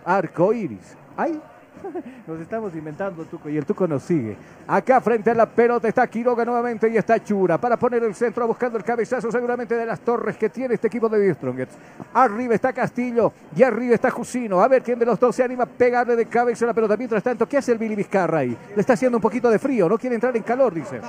Arcoiris. 0.06 0.96
¡Ay! 1.18 1.42
Nos 2.28 2.40
estamos 2.40 2.74
inventando 2.76 3.26
Tuco 3.26 3.50
y 3.50 3.58
el 3.58 3.66
Tuco 3.66 3.88
nos 3.88 4.04
sigue. 4.04 4.36
Acá 4.68 5.02
frente 5.02 5.32
a 5.32 5.36
la 5.36 5.46
pelota 5.46 5.88
está 5.88 6.06
Quiroga 6.08 6.46
nuevamente 6.46 6.90
y 6.90 6.98
está 6.98 7.22
Chura 7.24 7.58
para 7.58 7.78
poner 7.78 8.04
el 8.04 8.14
centro 8.16 8.48
buscando 8.48 8.78
el 8.78 8.84
cabezazo 8.84 9.32
seguramente 9.32 9.76
de 9.76 9.86
las 9.86 10.00
torres 10.02 10.38
que 10.38 10.50
tiene 10.50 10.76
este 10.76 10.88
equipo 10.88 11.10
de 11.10 11.20
The 11.20 11.34
Strongest. 11.36 11.72
Arriba 12.14 12.56
está 12.56 12.74
Castillo 12.74 13.34
y 13.56 13.64
arriba 13.64 13.96
está 13.96 14.12
Jusino. 14.12 14.62
A 14.62 14.68
ver 14.68 14.84
quién 14.84 15.00
de 15.00 15.06
los 15.06 15.20
dos 15.20 15.36
se 15.36 15.44
anima 15.44 15.64
a 15.64 15.68
pegarle 15.68 16.16
de 16.16 16.26
cabeza 16.26 16.66
a 16.66 16.68
la 16.68 16.74
pelota. 16.74 16.96
Mientras 16.98 17.24
tanto, 17.24 17.48
¿qué 17.48 17.58
hace 17.58 17.72
el 17.72 17.78
Billy 17.78 17.96
Vizcarra 17.96 18.40
ahí? 18.40 18.58
Le 18.76 18.82
está 18.82 18.94
haciendo 18.94 19.18
un 19.18 19.22
poquito 19.22 19.50
de 19.50 19.60
frío, 19.60 19.90
no 19.90 19.98
quiere 19.98 20.16
entrar 20.16 20.36
en 20.36 20.44
calor, 20.44 20.74
dice. 20.74 21.02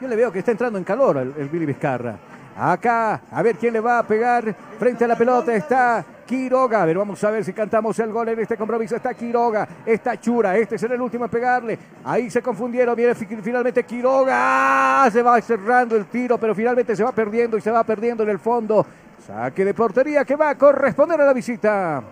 Yo 0.00 0.08
le 0.08 0.16
veo 0.16 0.32
que 0.32 0.40
está 0.40 0.50
entrando 0.50 0.78
en 0.78 0.84
calor 0.84 1.16
el, 1.18 1.34
el 1.38 1.48
Billy 1.48 1.66
Vizcarra. 1.66 2.16
Acá, 2.56 3.22
a 3.30 3.42
ver 3.42 3.56
quién 3.56 3.72
le 3.72 3.80
va 3.80 3.98
a 3.98 4.02
pegar 4.04 4.54
frente 4.78 5.04
a 5.04 5.08
la 5.08 5.16
pelota. 5.16 5.54
Está 5.54 6.04
Quiroga. 6.24 6.82
A 6.82 6.86
ver, 6.86 6.98
vamos 6.98 7.22
a 7.22 7.30
ver 7.30 7.44
si 7.44 7.52
cantamos 7.52 7.98
el 7.98 8.12
gol 8.12 8.28
en 8.28 8.40
este 8.40 8.56
compromiso. 8.56 8.96
Está 8.96 9.14
Quiroga, 9.14 9.66
está 9.86 10.20
Chura. 10.20 10.56
Este 10.56 10.78
será 10.78 10.94
el 10.94 11.00
último 11.00 11.24
a 11.24 11.28
pegarle. 11.28 11.78
Ahí 12.04 12.30
se 12.30 12.42
confundieron. 12.42 12.94
Viene 12.96 13.14
fi- 13.14 13.26
finalmente 13.42 13.84
Quiroga. 13.84 15.08
Se 15.10 15.22
va 15.22 15.40
cerrando 15.40 15.96
el 15.96 16.06
tiro, 16.06 16.38
pero 16.38 16.54
finalmente 16.54 16.94
se 16.96 17.04
va 17.04 17.12
perdiendo 17.12 17.56
y 17.56 17.60
se 17.60 17.70
va 17.70 17.84
perdiendo 17.84 18.22
en 18.22 18.30
el 18.30 18.38
fondo. 18.38 18.84
Saque 19.26 19.64
de 19.64 19.72
portería 19.74 20.24
que 20.24 20.36
va 20.36 20.50
a 20.50 20.58
corresponder 20.58 21.20
a 21.20 21.24
la 21.26 21.32
visita. 21.32 22.02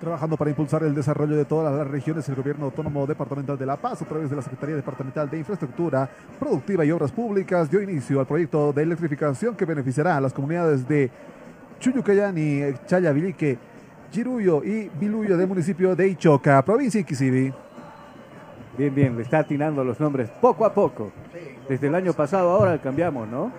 Trabajando 0.00 0.36
para 0.36 0.50
impulsar 0.50 0.82
el 0.82 0.94
desarrollo 0.94 1.34
de 1.34 1.46
todas 1.46 1.72
las 1.74 1.86
regiones, 1.86 2.28
el 2.28 2.34
Gobierno 2.34 2.66
Autónomo 2.66 3.06
Departamental 3.06 3.56
de 3.56 3.64
La 3.64 3.76
Paz, 3.76 4.02
a 4.02 4.04
través 4.04 4.28
de 4.28 4.36
la 4.36 4.42
Secretaría 4.42 4.76
Departamental 4.76 5.30
de 5.30 5.38
Infraestructura 5.38 6.06
Productiva 6.38 6.84
y 6.84 6.90
Obras 6.90 7.10
Públicas, 7.10 7.70
dio 7.70 7.80
inicio 7.80 8.20
al 8.20 8.26
proyecto 8.26 8.74
de 8.74 8.82
electrificación 8.82 9.54
que 9.56 9.64
beneficiará 9.64 10.18
a 10.18 10.20
las 10.20 10.34
comunidades 10.34 10.86
de 10.86 11.10
Chuyucayani, 11.80 12.74
Chayavilique, 12.86 13.58
Chiruyo 14.10 14.62
y 14.64 14.88
Biluyo 14.88 15.36
del 15.36 15.48
municipio 15.48 15.94
de 15.96 16.08
Ichoca, 16.08 16.64
provincia 16.64 16.98
de 16.98 17.02
Iquisibi. 17.02 17.52
Bien, 18.76 18.94
bien, 18.94 19.16
le 19.16 19.22
está 19.22 19.40
atinando 19.40 19.84
los 19.84 20.00
nombres 20.00 20.28
poco 20.40 20.64
a 20.64 20.72
poco. 20.72 21.12
Desde 21.68 21.86
el 21.86 21.94
año 21.94 22.12
pasado 22.12 22.50
ahora 22.50 22.78
cambiamos, 22.78 23.28
¿no? 23.28 23.50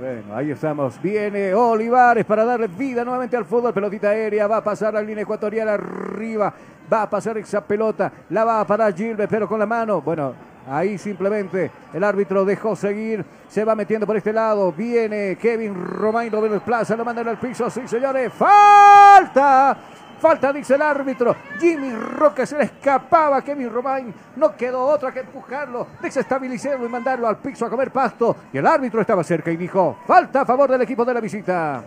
Bueno, 0.00 0.36
ahí 0.36 0.50
estamos. 0.50 1.00
Viene 1.00 1.54
Olivares 1.54 2.24
para 2.24 2.44
darle 2.44 2.66
vida 2.68 3.04
nuevamente 3.04 3.36
al 3.36 3.44
fútbol. 3.44 3.72
Pelotita 3.72 4.10
aérea, 4.10 4.46
va 4.46 4.58
a 4.58 4.64
pasar 4.64 4.94
la 4.94 5.02
línea 5.02 5.22
ecuatorial 5.22 5.68
arriba. 5.68 6.52
Va 6.92 7.02
a 7.02 7.10
pasar 7.10 7.38
esa 7.38 7.64
pelota, 7.64 8.12
la 8.30 8.44
va 8.44 8.60
a 8.60 8.66
parar 8.66 8.94
Gilbert, 8.94 9.30
pero 9.30 9.48
con 9.48 9.58
la 9.58 9.66
mano. 9.66 10.00
Bueno, 10.02 10.34
ahí 10.68 10.98
simplemente 10.98 11.70
el 11.92 12.04
árbitro 12.04 12.44
dejó 12.44 12.76
seguir. 12.76 13.24
Se 13.48 13.64
va 13.64 13.74
metiendo 13.74 14.06
por 14.06 14.16
este 14.16 14.32
lado. 14.32 14.72
Viene 14.72 15.36
Kevin 15.40 15.74
Romain, 15.74 16.30
lo 16.30 16.40
desplaza, 16.42 16.96
lo 16.96 17.04
mandan 17.04 17.28
al 17.28 17.38
piso. 17.38 17.70
Sí, 17.70 17.86
señores, 17.86 18.32
falta. 18.32 19.76
Falta, 20.18 20.52
dice 20.52 20.74
el 20.74 20.82
árbitro. 20.82 21.36
Jimmy 21.60 21.90
Roque 21.90 22.46
se 22.46 22.56
le 22.56 22.64
escapaba. 22.64 23.42
Kevin 23.42 23.70
Romain 23.70 24.14
no 24.36 24.56
quedó 24.56 24.84
otra 24.84 25.12
que 25.12 25.20
empujarlo, 25.20 25.86
desestabilizarlo 26.00 26.86
y 26.86 26.88
mandarlo 26.88 27.28
al 27.28 27.36
piso 27.36 27.66
a 27.66 27.70
comer 27.70 27.90
pasto. 27.90 28.34
Y 28.52 28.58
el 28.58 28.66
árbitro 28.66 29.00
estaba 29.00 29.22
cerca 29.22 29.50
y 29.50 29.56
dijo: 29.56 29.98
Falta 30.06 30.40
a 30.40 30.46
favor 30.46 30.70
del 30.70 30.82
equipo 30.82 31.04
de 31.04 31.14
la 31.14 31.20
visita. 31.20 31.82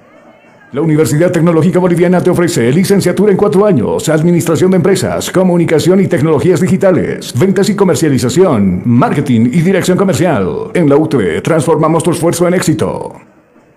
La 0.72 0.82
Universidad 0.82 1.32
Tecnológica 1.32 1.80
Boliviana 1.80 2.22
te 2.22 2.30
ofrece 2.30 2.72
licenciatura 2.72 3.32
en 3.32 3.38
cuatro 3.38 3.66
años, 3.66 4.08
administración 4.08 4.70
de 4.70 4.78
empresas, 4.78 5.32
comunicación 5.32 6.00
y 6.00 6.06
tecnologías 6.06 6.62
digitales, 6.62 7.34
ventas 7.40 7.70
y 7.70 7.76
comercialización, 7.76 8.84
marketing 8.86 9.50
y 9.52 9.62
dirección 9.62 9.98
comercial. 9.98 10.70
En 10.76 10.88
la 10.88 10.96
UTV 10.96 11.42
transformamos 11.42 12.04
tu 12.04 12.12
esfuerzo 12.12 12.48
en 12.48 12.54
éxito. 12.54 13.20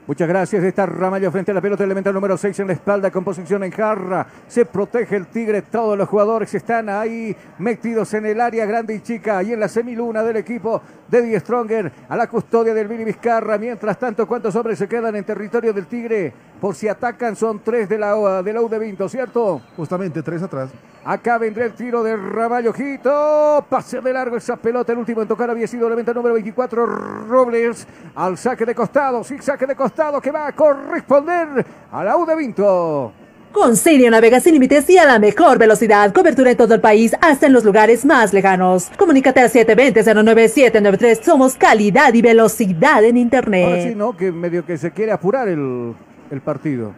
Muchas 0.07 0.29
gracias. 0.29 0.63
Está 0.65 0.85
Ramallo 0.85 1.31
frente 1.31 1.53
a 1.53 1.55
la 1.55 1.63
pelota 1.63 1.85
elemental 1.85 2.13
número 2.13 2.37
6 2.37 2.61
en 2.61 2.67
la 2.67 2.73
espalda 2.75 3.11
con 3.11 3.25
posición 3.25 3.65
en 3.65 3.71
jarra. 3.71 4.27
Se 4.47 4.67
protege 4.67 5.17
el 5.17 5.29
Tigre. 5.29 5.63
Todos 5.63 5.97
los 5.97 6.09
jugadores 6.09 6.53
están 6.53 6.91
ahí 6.91 7.35
metidos 7.59 8.13
en 8.13 8.27
el 8.27 8.41
área 8.41 8.67
grande 8.67 8.97
y 8.97 9.01
chica. 9.01 9.43
Y 9.43 9.53
en 9.53 9.61
la 9.61 9.69
semiluna 9.69 10.23
del 10.23 10.37
equipo 10.37 10.83
de 11.09 11.23
Die 11.23 11.41
Stronger 11.41 11.91
a 12.09 12.17
la 12.17 12.27
custodia 12.27 12.75
del 12.75 12.89
Billy 12.89 13.05
Vizcarra. 13.05 13.57
Mientras 13.57 13.99
tanto, 13.99 14.27
¿cuántos 14.27 14.55
hombres 14.57 14.79
se 14.79 14.89
quedan 14.89 15.17
en 15.17 15.25
territorio 15.25 15.73
del 15.73 15.87
Tigre? 15.87 16.33
Por 16.63 16.77
si 16.77 16.87
atacan, 16.87 17.35
son 17.35 17.59
tres 17.59 17.89
de 17.89 17.99
la, 17.99 18.41
de 18.41 18.53
la 18.53 18.61
U 18.61 18.69
de 18.69 18.79
Vinto, 18.79 19.09
¿cierto? 19.09 19.61
Justamente 19.77 20.23
tres 20.23 20.45
atrás. 20.45 20.71
Acá 21.05 21.37
vendrá 21.37 21.65
el 21.65 21.73
tiro 21.73 22.05
de 22.05 22.17
Ramallojito. 22.17 23.67
Pase 23.69 24.01
de 24.01 24.13
largo 24.13 24.37
esa 24.37 24.55
pelota. 24.55 24.93
El 24.93 24.99
último 24.99 25.23
en 25.23 25.27
tocar 25.27 25.51
había 25.51 25.67
sido 25.67 25.89
el 25.89 25.95
evento 25.95 26.15
número 26.15 26.35
24, 26.35 26.87
Robles. 27.27 27.85
Al 28.15 28.39
saque 28.39 28.65
de 28.65 28.77
costado. 28.77 29.25
Sí, 29.25 29.39
saque 29.41 29.67
de 29.67 29.75
costado 29.75 30.21
que 30.21 30.31
va 30.31 30.47
a 30.47 30.53
corresponder 30.53 31.67
a 31.91 32.05
la 32.05 32.17
U 32.17 32.25
de 32.25 32.37
Vinto. 32.37 33.13
Con 33.51 33.77
Sirio 33.77 34.09
navega 34.13 34.39
sin 34.39 34.53
límites 34.53 34.89
y 34.89 34.99
a 34.99 35.05
la 35.05 35.19
mejor 35.19 35.59
velocidad. 35.59 36.15
Cobertura 36.15 36.53
en 36.53 36.57
todo 36.57 36.75
el 36.75 36.81
país, 36.81 37.17
hasta 37.21 37.47
en 37.47 37.55
los 37.55 37.65
lugares 37.65 38.05
más 38.05 38.33
lejanos. 38.33 38.89
Comunícate 38.97 39.41
al 39.41 39.51
720-09793. 39.51 41.23
Somos 41.25 41.57
calidad 41.57 42.15
y 42.15 42.23
velocidad 42.23 43.03
en 43.03 43.17
Internet. 43.17 43.67
Ahora 43.67 43.83
sí, 43.83 43.95
¿no? 43.97 44.17
Que 44.17 44.31
medio 44.31 44.65
que 44.65 44.79
se 44.79 44.93
quiere 44.93 45.11
apurar 45.11 45.49
el, 45.49 45.95
el 46.33 46.41
partido. 46.41 46.93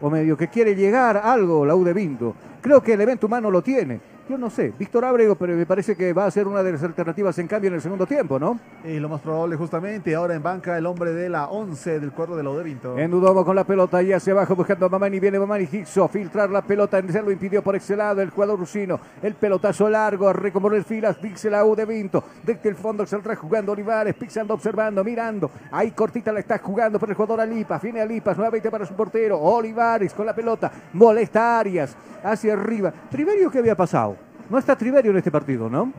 O 0.00 0.08
medio 0.08 0.36
que 0.36 0.48
quiere 0.48 0.74
llegar 0.74 1.16
algo 1.16 1.66
la 1.66 1.74
U 1.74 1.84
de 1.84 1.92
Vinto. 1.92 2.34
Creo 2.62 2.82
que 2.82 2.94
el 2.94 3.00
evento 3.00 3.26
humano 3.26 3.50
lo 3.50 3.62
tiene. 3.62 4.00
Yo 4.28 4.36
no 4.36 4.50
sé, 4.50 4.72
Víctor 4.76 5.04
Ábrego, 5.04 5.36
pero 5.36 5.54
me 5.54 5.66
parece 5.66 5.94
que 5.94 6.12
va 6.12 6.26
a 6.26 6.30
ser 6.32 6.48
una 6.48 6.60
de 6.62 6.72
las 6.72 6.82
alternativas 6.82 7.38
en 7.38 7.46
cambio 7.46 7.68
en 7.68 7.74
el 7.74 7.80
segundo 7.80 8.06
tiempo, 8.06 8.40
¿no? 8.40 8.58
Y 8.84 8.98
lo 8.98 9.08
más 9.08 9.20
probable 9.20 9.54
justamente, 9.54 10.16
ahora 10.16 10.34
en 10.34 10.42
banca 10.42 10.76
el 10.76 10.86
hombre 10.86 11.12
de 11.12 11.28
la 11.28 11.46
11 11.46 12.00
del 12.00 12.10
cuadro 12.10 12.36
de 12.36 12.42
la 12.42 12.50
Vinto. 12.62 12.98
En 12.98 13.10
Dudomo 13.10 13.44
con 13.44 13.54
la 13.54 13.64
pelota 13.64 14.02
y 14.02 14.12
hacia 14.12 14.32
abajo 14.32 14.56
buscando 14.56 14.86
a 14.86 14.88
Mamani. 14.88 15.20
Viene 15.20 15.38
Mamani 15.38 15.68
Hixo. 15.70 16.08
Filtrar 16.08 16.50
la 16.50 16.62
pelota. 16.62 17.00
Se 17.06 17.22
lo 17.22 17.30
impidió 17.30 17.62
por 17.62 17.76
ese 17.76 17.96
lado 17.96 18.20
el 18.20 18.30
jugador 18.30 18.58
rusino. 18.58 18.98
El 19.22 19.34
pelotazo 19.34 19.88
largo 19.88 20.28
a 20.28 20.32
recomponer 20.32 20.82
filas. 20.84 21.20
Dice 21.20 21.50
la 21.50 21.64
U 21.64 21.74
de 21.74 21.84
Vinto. 21.84 22.24
Desde 22.42 22.68
el 22.68 22.74
fondo 22.74 23.06
se 23.06 23.16
está 23.16 23.36
jugando 23.36 23.72
Olivares. 23.72 24.14
Pisando, 24.14 24.54
observando, 24.54 25.04
mirando. 25.04 25.50
Ahí 25.70 25.92
cortita 25.92 26.32
la 26.32 26.40
está 26.40 26.58
jugando 26.58 26.98
por 26.98 27.08
el 27.08 27.14
jugador 27.14 27.40
Alipas. 27.40 27.82
Viene 27.82 28.00
Alipas 28.00 28.36
nuevamente 28.36 28.70
para 28.70 28.86
su 28.86 28.94
portero. 28.94 29.38
Olivares 29.38 30.12
con 30.14 30.26
la 30.26 30.34
pelota. 30.34 30.72
Molesta 30.92 31.56
a 31.56 31.60
Arias. 31.60 31.96
Hacia 32.22 32.54
arriba. 32.54 32.92
Triverio, 33.10 33.50
¿qué 33.50 33.58
había 33.58 33.76
pasado? 33.76 34.15
No 34.48 34.58
está 34.58 34.76
Triverio 34.76 35.10
en 35.10 35.18
este 35.18 35.30
partido, 35.30 35.68
¿no? 35.68 35.92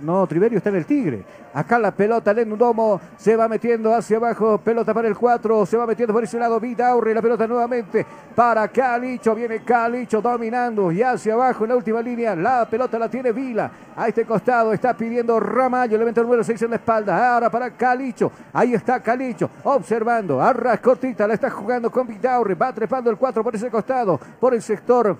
No, 0.00 0.26
Triverio 0.26 0.58
está 0.58 0.70
en 0.70 0.76
el 0.76 0.86
Tigre. 0.86 1.24
Acá 1.54 1.78
la 1.78 1.92
pelota, 1.92 2.32
Lendomo 2.34 3.00
se 3.16 3.36
va 3.36 3.46
metiendo 3.46 3.94
hacia 3.94 4.16
abajo. 4.16 4.58
Pelota 4.58 4.92
para 4.92 5.06
el 5.06 5.16
4. 5.16 5.64
Se 5.66 5.76
va 5.76 5.86
metiendo 5.86 6.12
por 6.12 6.24
ese 6.24 6.36
lado. 6.36 6.58
Vidaurre. 6.58 7.14
La 7.14 7.22
pelota 7.22 7.46
nuevamente 7.46 8.04
para 8.34 8.66
Calicho. 8.68 9.36
Viene 9.36 9.62
Calicho 9.62 10.20
dominando. 10.20 10.90
Y 10.90 11.00
hacia 11.00 11.34
abajo 11.34 11.64
en 11.64 11.70
la 11.70 11.76
última 11.76 12.02
línea. 12.02 12.34
La 12.34 12.68
pelota 12.68 12.98
la 12.98 13.08
tiene 13.08 13.30
Vila. 13.30 13.70
A 13.96 14.08
este 14.08 14.24
costado 14.24 14.72
está 14.72 14.94
pidiendo 14.94 15.38
Ramallo. 15.38 15.94
Elemento 15.94 16.24
número 16.24 16.42
6 16.42 16.60
en 16.62 16.70
la 16.70 16.76
espalda. 16.76 17.34
Ahora 17.34 17.48
para 17.48 17.70
Calicho. 17.70 18.32
Ahí 18.52 18.74
está 18.74 18.98
Calicho. 18.98 19.48
Observando. 19.62 20.42
Arras 20.42 20.80
cortita. 20.80 21.26
La 21.28 21.34
está 21.34 21.50
jugando 21.50 21.88
con 21.88 22.06
Vidaurre. 22.08 22.56
Va 22.56 22.72
trepando 22.72 23.10
el 23.10 23.16
4 23.16 23.44
por 23.44 23.54
ese 23.54 23.70
costado. 23.70 24.18
Por 24.40 24.54
el 24.54 24.60
sector 24.60 25.16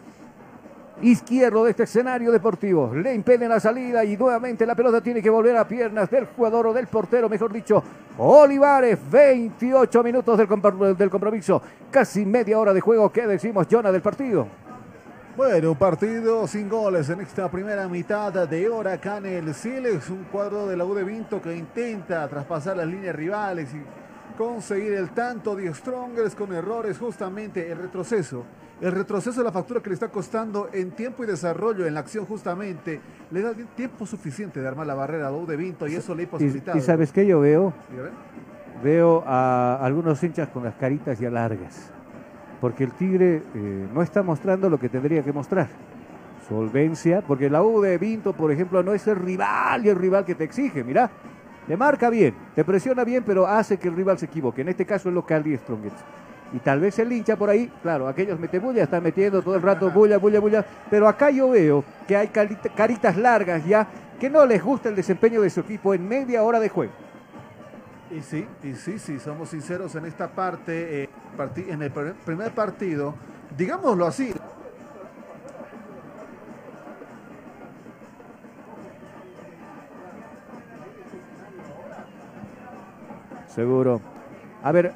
izquierdo 1.02 1.64
de 1.64 1.70
este 1.70 1.84
escenario 1.84 2.30
deportivo. 2.30 2.94
Le 2.94 3.14
impiden 3.14 3.48
la 3.48 3.60
salida 3.60 4.04
y 4.04 4.16
nuevamente 4.16 4.66
la 4.66 4.74
pelota 4.74 5.00
tiene 5.00 5.22
que 5.22 5.30
volver 5.30 5.56
a 5.56 5.66
piernas 5.66 6.10
del 6.10 6.26
jugador 6.26 6.68
o 6.68 6.72
del 6.72 6.86
portero, 6.86 7.28
mejor 7.28 7.52
dicho, 7.52 7.82
Olivares. 8.18 8.98
28 9.10 10.02
minutos 10.02 10.38
del, 10.38 10.96
del 10.96 11.10
compromiso. 11.10 11.60
Casi 11.90 12.24
media 12.24 12.58
hora 12.58 12.72
de 12.72 12.80
juego. 12.80 13.10
¿Qué 13.10 13.26
decimos, 13.26 13.66
Jonah, 13.70 13.92
del 13.92 14.02
partido? 14.02 14.46
Bueno, 15.36 15.72
un 15.72 15.76
partido 15.76 16.46
sin 16.46 16.68
goles 16.68 17.10
en 17.10 17.20
esta 17.20 17.50
primera 17.50 17.88
mitad 17.88 18.32
de 18.32 18.68
hora 18.68 18.92
acá 18.92 19.16
en 19.16 19.26
el 19.26 19.54
Siles. 19.54 20.08
Un 20.08 20.24
cuadro 20.30 20.66
de 20.68 20.76
la 20.76 20.84
U 20.84 20.94
de 20.94 21.02
Vinto 21.02 21.42
que 21.42 21.56
intenta 21.56 22.28
traspasar 22.28 22.76
las 22.76 22.86
líneas 22.86 23.16
rivales 23.16 23.68
y 23.74 23.82
conseguir 24.38 24.92
el 24.92 25.10
tanto 25.10 25.56
de 25.56 25.74
Strongers 25.74 26.36
con 26.36 26.52
errores, 26.54 26.98
justamente 26.98 27.68
el 27.70 27.78
retroceso. 27.78 28.44
El 28.84 28.92
retroceso 28.92 29.40
de 29.40 29.44
la 29.44 29.50
factura 29.50 29.80
que 29.80 29.88
le 29.88 29.94
está 29.94 30.08
costando 30.08 30.68
en 30.70 30.90
tiempo 30.90 31.24
y 31.24 31.26
desarrollo 31.26 31.86
en 31.86 31.94
la 31.94 32.00
acción 32.00 32.26
justamente 32.26 33.00
le 33.30 33.40
da 33.40 33.54
tiempo 33.74 34.04
suficiente 34.04 34.60
de 34.60 34.68
armar 34.68 34.86
la 34.86 34.92
barrera 34.92 35.28
a 35.28 35.30
la 35.30 35.38
U 35.38 35.46
de 35.46 35.56
Vinto 35.56 35.88
y 35.88 35.94
eso 35.94 36.14
le 36.14 36.24
ha 36.24 36.26
posibilitado. 36.28 36.76
y 36.76 36.82
sabes 36.82 37.10
qué 37.10 37.26
yo 37.26 37.40
veo? 37.40 37.72
Veo 38.82 39.24
a 39.26 39.76
algunos 39.76 40.22
hinchas 40.22 40.50
con 40.50 40.64
las 40.64 40.74
caritas 40.74 41.18
ya 41.18 41.30
largas. 41.30 41.90
Porque 42.60 42.84
el 42.84 42.92
Tigre 42.92 43.42
eh, 43.54 43.88
no 43.90 44.02
está 44.02 44.22
mostrando 44.22 44.68
lo 44.68 44.78
que 44.78 44.90
tendría 44.90 45.22
que 45.22 45.32
mostrar. 45.32 45.68
Solvencia, 46.46 47.22
porque 47.26 47.48
la 47.48 47.62
U 47.62 47.80
de 47.80 47.96
Vinto, 47.96 48.34
por 48.34 48.52
ejemplo, 48.52 48.82
no 48.82 48.92
es 48.92 49.06
el 49.06 49.16
rival 49.16 49.86
y 49.86 49.88
el 49.88 49.96
rival 49.96 50.26
que 50.26 50.34
te 50.34 50.44
exige, 50.44 50.84
mira. 50.84 51.10
Te 51.66 51.74
marca 51.74 52.10
bien, 52.10 52.34
te 52.54 52.62
presiona 52.66 53.02
bien, 53.02 53.24
pero 53.24 53.46
hace 53.46 53.78
que 53.78 53.88
el 53.88 53.96
rival 53.96 54.18
se 54.18 54.26
equivoque. 54.26 54.60
En 54.60 54.68
este 54.68 54.84
caso 54.84 55.08
el 55.08 55.14
local 55.14 55.46
y 55.46 55.56
Strongest. 55.56 55.96
Y 56.54 56.60
tal 56.60 56.78
vez 56.78 56.96
el 57.00 57.12
hincha 57.12 57.34
por 57.34 57.50
ahí, 57.50 57.68
claro, 57.82 58.06
aquellos 58.06 58.38
mete 58.38 58.60
bulla, 58.60 58.84
están 58.84 59.02
metiendo 59.02 59.42
todo 59.42 59.56
el 59.56 59.62
rato 59.62 59.90
bulla, 59.90 60.18
bulla, 60.18 60.38
bulla. 60.38 60.64
Pero 60.88 61.08
acá 61.08 61.28
yo 61.30 61.50
veo 61.50 61.82
que 62.06 62.16
hay 62.16 62.28
carita- 62.28 62.68
caritas 62.72 63.16
largas 63.16 63.66
ya 63.66 63.88
que 64.20 64.30
no 64.30 64.46
les 64.46 64.62
gusta 64.62 64.88
el 64.88 64.94
desempeño 64.94 65.40
de 65.40 65.50
su 65.50 65.60
equipo 65.60 65.92
en 65.94 66.06
media 66.06 66.44
hora 66.44 66.60
de 66.60 66.68
juego. 66.68 66.92
Y 68.08 68.20
sí, 68.20 68.46
y 68.62 68.74
sí, 68.74 69.00
sí, 69.00 69.18
somos 69.18 69.48
sinceros 69.48 69.96
en 69.96 70.04
esta 70.04 70.28
parte, 70.28 71.02
eh, 71.04 71.08
en 71.68 71.82
el 71.82 71.92
pr- 71.92 72.14
primer 72.24 72.52
partido, 72.52 73.14
digámoslo 73.56 74.06
así. 74.06 74.32
Seguro. 83.48 84.00
A 84.62 84.72
ver, 84.72 84.92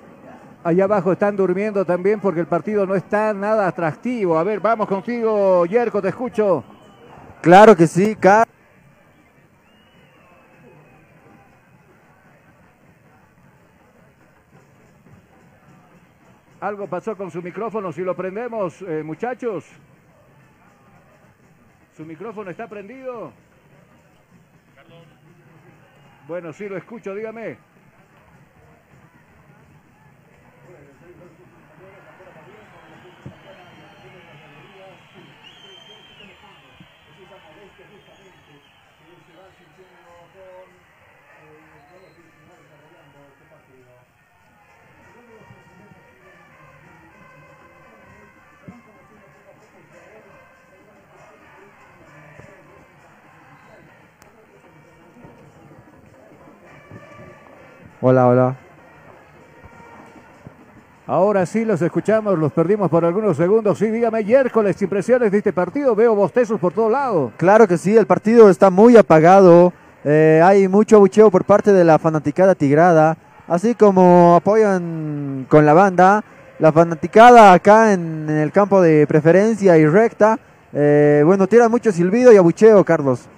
allá 0.69 0.85
abajo 0.85 1.12
están 1.12 1.35
durmiendo 1.35 1.82
también 1.85 2.20
porque 2.20 2.40
el 2.40 2.47
partido 2.47 2.85
no 2.86 2.95
está 2.95 3.32
nada 3.32 3.66
atractivo. 3.66 4.39
A 4.39 4.45
ver, 4.45 4.61
vamos 4.61 4.86
contigo, 4.86 5.65
Yerko, 5.65 6.03
te 6.03 6.09
escucho. 6.09 6.62
Claro 7.40 7.74
que 7.74 7.86
sí, 7.86 8.15
Car- 8.16 8.47
Algo 16.61 16.89
pasó 16.89 17.16
con 17.16 17.31
su 17.31 17.40
micrófono, 17.40 17.93
si 17.93 18.03
lo 18.03 18.16
prendemos, 18.16 18.82
eh, 18.82 19.03
muchachos. 19.05 19.65
¿Su 21.97 22.05
micrófono 22.05 22.51
está 22.51 22.66
prendido? 22.66 23.32
Bueno, 26.27 26.53
sí 26.53 26.69
lo 26.69 26.77
escucho, 26.77 27.15
dígame. 27.15 27.57
Hola, 58.10 58.26
hola. 58.26 58.56
Ahora 61.06 61.44
sí 61.44 61.66
los 61.66 61.82
escuchamos, 61.82 62.39
los 62.39 62.51
perdimos 62.55 62.89
por 62.89 63.05
algunos 63.05 63.36
segundos. 63.36 63.76
Sí, 63.76 63.90
dígame, 63.90 64.24
Yércoles, 64.24 64.80
impresiones 64.80 65.30
de 65.30 65.36
este 65.36 65.52
partido. 65.52 65.94
Veo 65.94 66.14
bostezos 66.14 66.59
por 66.59 66.72
todo 66.72 66.89
lado. 66.89 67.32
Claro 67.36 67.68
que 67.68 67.76
sí, 67.76 67.94
el 67.94 68.06
partido 68.06 68.48
está 68.48 68.70
muy 68.70 68.97
apagado. 68.97 69.74
eh, 70.05 70.40
hay 70.43 70.68
mucho 70.68 70.97
abucheo 70.97 71.30
por 71.30 71.44
parte 71.44 71.70
de 71.74 71.85
la 71.85 71.98
fanaticada 71.98 72.55
tigrada. 72.55 73.18
Así 73.47 73.74
como 73.74 74.36
apoyan 74.36 75.44
con 75.51 75.66
la 75.66 75.74
banda. 75.74 76.24
La 76.60 76.72
fanaticada 76.72 77.52
acá 77.52 77.93
en, 77.93 78.24
en 78.30 78.36
el 78.39 78.52
campo 78.52 78.80
de 78.80 79.06
preferencia 79.06 79.76
y 79.76 79.85
recta. 79.85 80.39
eh, 80.72 81.22
bueno, 81.26 81.47
tira 81.47 81.68
mucho 81.68 81.93
silbido 81.93 82.32
y 82.32 82.39
abucheo, 82.39 82.82
Carlos. 82.85 83.28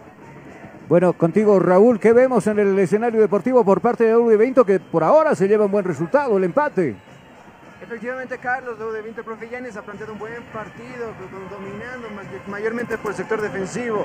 Bueno, 0.91 1.13
contigo 1.13 1.61
Raúl, 1.61 2.01
¿qué 2.01 2.13
vemos 2.13 2.49
en 2.49 2.59
el 2.59 2.77
escenario 2.77 3.21
deportivo 3.21 3.65
por 3.65 3.81
parte 3.81 4.03
de 4.03 4.17
UV 4.17 4.37
Vinto 4.37 4.65
que 4.65 4.81
por 4.81 5.05
ahora 5.05 5.37
se 5.37 5.47
lleva 5.47 5.67
un 5.67 5.71
buen 5.71 5.85
resultado, 5.85 6.37
el 6.37 6.43
empate? 6.43 6.97
Efectivamente, 7.81 8.39
Carlos, 8.39 8.77
lo 8.77 8.93
de 8.93 9.01
Vinter 9.01 9.23
Profe 9.25 9.49
Yanes 9.49 9.77
ha 9.77 9.83
planteado 9.83 10.13
un 10.15 10.19
buen 10.19 10.43
partido, 10.53 11.13
dominando 11.49 12.09
ma- 12.11 12.23
mayormente 12.51 12.99
por 12.99 13.13
el 13.13 13.17
sector 13.17 13.41
defensivo. 13.41 14.05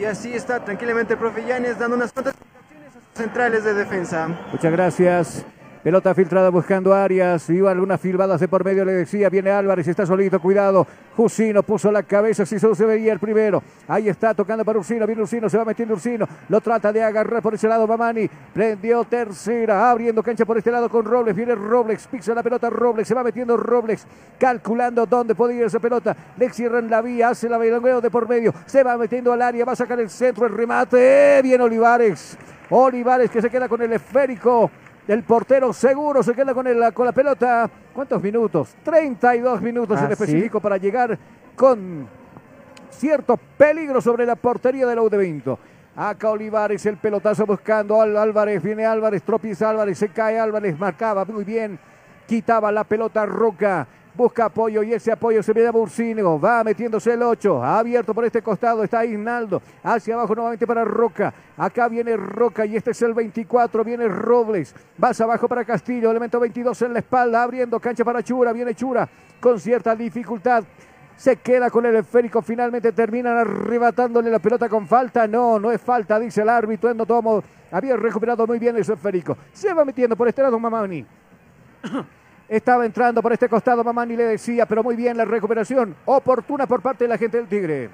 Y 0.00 0.04
así 0.04 0.32
está 0.32 0.64
tranquilamente 0.64 1.14
el 1.14 1.18
Profe 1.18 1.44
Yanes 1.44 1.80
dando 1.80 1.96
unas 1.96 2.12
cuantas 2.12 2.34
indicaciones 2.34 2.96
a 2.96 3.00
sus 3.00 3.18
centrales 3.20 3.64
de 3.64 3.74
defensa. 3.74 4.28
Muchas 4.52 4.70
gracias. 4.72 5.44
Pelota 5.82 6.14
filtrada 6.14 6.50
buscando 6.50 6.92
Arias. 6.92 7.48
Iba 7.48 7.70
algunas 7.70 7.98
filmadas 7.98 8.38
de 8.38 8.48
por 8.48 8.62
medio, 8.62 8.84
le 8.84 8.92
decía. 8.92 9.30
Viene 9.30 9.50
Álvarez, 9.50 9.88
está 9.88 10.04
solito, 10.04 10.38
cuidado. 10.38 10.86
Jusino 11.16 11.62
puso 11.62 11.90
la 11.90 12.02
cabeza, 12.02 12.44
si 12.44 12.58
solo 12.58 12.74
se 12.74 12.84
veía 12.84 13.14
el 13.14 13.18
primero. 13.18 13.62
Ahí 13.88 14.10
está 14.10 14.34
tocando 14.34 14.62
para 14.62 14.78
Ursino. 14.78 15.06
Viene 15.06 15.22
Ursino, 15.22 15.48
se 15.48 15.56
va 15.56 15.64
metiendo 15.64 15.94
Ursino. 15.94 16.28
Lo 16.50 16.60
trata 16.60 16.92
de 16.92 17.02
agarrar 17.02 17.40
por 17.40 17.54
ese 17.54 17.66
lado 17.66 17.86
Mamani. 17.86 18.28
Prendió 18.52 19.04
tercera, 19.04 19.90
abriendo 19.90 20.22
cancha 20.22 20.44
por 20.44 20.58
este 20.58 20.70
lado 20.70 20.90
con 20.90 21.02
Robles. 21.02 21.34
Viene 21.34 21.54
Robles, 21.54 22.06
pisa 22.08 22.34
la 22.34 22.42
pelota 22.42 22.68
Robles, 22.68 23.08
se 23.08 23.14
va 23.14 23.24
metiendo 23.24 23.56
Robles. 23.56 24.06
Calculando 24.38 25.06
dónde 25.06 25.34
puede 25.34 25.54
ir 25.54 25.62
esa 25.62 25.80
pelota. 25.80 26.14
Le 26.36 26.50
cierran 26.50 26.90
la 26.90 27.00
vía, 27.00 27.30
hace 27.30 27.48
la 27.48 27.56
bailongueo 27.56 28.02
de 28.02 28.10
por 28.10 28.28
medio. 28.28 28.52
Se 28.66 28.82
va 28.82 28.98
metiendo 28.98 29.32
al 29.32 29.40
área, 29.40 29.64
va 29.64 29.72
a 29.72 29.76
sacar 29.76 29.98
el 29.98 30.10
centro, 30.10 30.44
el 30.44 30.52
remate. 30.52 31.40
Bien 31.42 31.62
Olivares. 31.62 32.36
Olivares 32.68 33.30
que 33.30 33.40
se 33.40 33.48
queda 33.48 33.66
con 33.66 33.80
el 33.80 33.94
esférico. 33.94 34.70
El 35.08 35.22
portero 35.24 35.72
seguro 35.72 36.22
se 36.22 36.34
queda 36.34 36.54
con, 36.54 36.66
el- 36.66 36.92
con 36.92 37.06
la 37.06 37.12
pelota. 37.12 37.68
¿Cuántos 37.92 38.22
minutos? 38.22 38.74
32 38.84 39.60
minutos 39.60 39.96
Ah, 39.98 40.02
en 40.02 40.06
¿sí? 40.08 40.12
específico 40.12 40.60
para 40.60 40.76
llegar 40.76 41.18
con 41.56 42.06
cierto 42.90 43.36
peligro 43.56 44.00
sobre 44.00 44.26
la 44.26 44.36
portería 44.36 44.86
del 44.86 45.08
de 45.08 45.16
Vinto. 45.18 45.58
Acá 45.96 46.30
Olivares, 46.30 46.86
el 46.86 46.96
pelotazo 46.96 47.44
buscando 47.46 48.00
al 48.00 48.16
Álvarez, 48.16 48.62
viene 48.62 48.86
Álvarez, 48.86 49.22
tropieza 49.22 49.68
Álvarez, 49.70 49.98
se 49.98 50.08
cae 50.10 50.38
Álvarez, 50.38 50.78
marcaba 50.78 51.24
muy 51.24 51.44
bien, 51.44 51.78
quitaba 52.26 52.70
la 52.70 52.84
pelota 52.84 53.26
Roca, 53.26 53.86
busca 54.14 54.46
apoyo 54.46 54.82
y 54.82 54.92
ese 54.92 55.12
apoyo 55.12 55.42
se 55.42 55.52
ve 55.52 55.66
a 55.66 55.70
Bursino, 55.70 56.40
va 56.40 56.64
metiéndose 56.64 57.12
el 57.12 57.22
8, 57.22 57.62
abierto 57.62 58.14
por 58.14 58.24
este 58.24 58.42
costado, 58.42 58.82
está 58.84 59.04
Ignaldo, 59.04 59.62
hacia 59.82 60.14
abajo 60.14 60.34
nuevamente 60.34 60.66
para 60.66 60.84
Roca, 60.84 61.32
acá 61.56 61.88
viene 61.88 62.16
Roca 62.16 62.66
y 62.66 62.76
este 62.76 62.90
es 62.90 63.02
el 63.02 63.14
24, 63.14 63.84
viene 63.84 64.08
Robles, 64.08 64.74
vas 64.98 65.20
abajo 65.20 65.48
para 65.48 65.64
Castillo, 65.64 66.10
elemento 66.10 66.40
22 66.40 66.82
en 66.82 66.92
la 66.92 66.98
espalda, 67.00 67.42
abriendo 67.42 67.78
cancha 67.80 68.04
para 68.04 68.22
Chura, 68.22 68.52
viene 68.52 68.74
Chura 68.74 69.08
con 69.40 69.58
cierta 69.58 69.96
dificultad, 69.96 70.64
se 71.20 71.36
queda 71.36 71.68
con 71.68 71.84
el 71.84 71.96
esférico, 71.96 72.40
finalmente 72.40 72.92
terminan 72.92 73.36
arrebatándole 73.36 74.30
la 74.30 74.38
pelota 74.38 74.70
con 74.70 74.86
falta. 74.88 75.26
No, 75.26 75.58
no 75.58 75.70
es 75.70 75.78
falta, 75.78 76.18
dice 76.18 76.40
el 76.40 76.48
árbitro. 76.48 76.88
Endo 76.88 77.04
Tomo 77.04 77.44
había 77.70 77.94
recuperado 77.94 78.46
muy 78.46 78.58
bien 78.58 78.74
ese 78.78 78.94
esférico. 78.94 79.36
Se 79.52 79.74
va 79.74 79.84
metiendo 79.84 80.16
por 80.16 80.28
este 80.28 80.40
lado 80.40 80.58
Mamani. 80.58 81.04
Estaba 82.50 82.84
entrando 82.84 83.22
por 83.22 83.32
este 83.32 83.48
costado, 83.48 83.84
Mamani 83.84 84.16
le 84.16 84.24
decía, 84.24 84.66
pero 84.66 84.82
muy 84.82 84.96
bien 84.96 85.16
la 85.16 85.24
recuperación 85.24 85.94
oportuna 86.04 86.66
por 86.66 86.82
parte 86.82 87.04
de 87.04 87.08
la 87.08 87.16
gente 87.16 87.36
del 87.36 87.46
Tigre. 87.46 87.90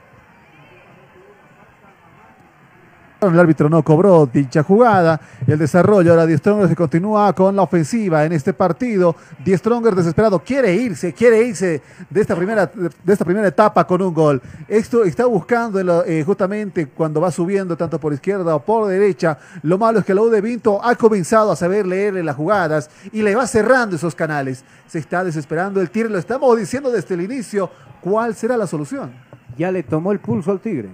El 3.19 3.41
árbitro 3.41 3.71
no 3.71 3.83
cobró 3.83 4.29
dicha 4.31 4.63
jugada. 4.63 5.19
El 5.47 5.59
desarrollo 5.59 6.11
ahora 6.11 6.27
Die 6.27 6.37
Stronger 6.37 6.69
se 6.69 6.77
continúa 6.77 7.33
con 7.33 7.57
la 7.57 7.63
ofensiva 7.63 8.27
en 8.27 8.33
este 8.33 8.53
partido. 8.53 9.17
Die 9.43 9.57
Stronger 9.57 9.95
desesperado 9.95 10.39
quiere 10.41 10.75
irse, 10.75 11.15
quiere 11.15 11.43
irse 11.43 11.81
de 12.11 12.21
esta 12.21 12.37
primera, 12.37 12.67
de 12.67 13.13
esta 13.13 13.25
primera 13.25 13.49
etapa 13.49 13.87
con 13.87 14.03
un 14.03 14.13
gol. 14.13 14.43
Esto 14.69 15.03
está 15.03 15.25
buscando 15.25 16.05
eh, 16.05 16.25
justamente 16.25 16.89
cuando 16.89 17.19
va 17.19 17.31
subiendo 17.31 17.75
tanto 17.75 17.99
por 17.99 18.13
izquierda 18.13 18.55
o 18.55 18.63
por 18.63 18.87
derecha. 18.87 19.39
Lo 19.63 19.79
malo 19.79 20.01
es 20.01 20.05
que 20.05 20.15
la 20.15 20.21
U 20.21 20.29
de 20.29 20.43
Vinto 20.43 20.85
ha 20.85 20.95
comenzado 20.95 21.51
a 21.51 21.57
saber 21.57 21.87
leerle 21.87 22.23
las 22.23 22.37
jugadas 22.37 22.91
y 23.13 23.23
le 23.23 23.35
va 23.35 23.47
cerrando 23.47 23.97
esos 23.97 24.15
canales. 24.15 24.63
Se 24.87 24.99
está 24.99 25.25
desesperando 25.25 25.81
el 25.81 25.89
Tigre, 25.89 26.11
lo 26.11 26.19
estamos 26.19 26.55
diciendo 26.59 26.91
desde 26.91 27.15
el 27.15 27.23
inicio. 27.23 27.71
¿Cuál 28.03 28.35
será 28.35 28.59
la 28.59 28.67
solución? 28.67 29.15
Ya 29.57 29.73
le 29.73 29.83
tomó 29.83 30.13
el 30.13 30.21
pulso 30.21 30.51
al 30.51 30.61
Tigre, 30.61 30.91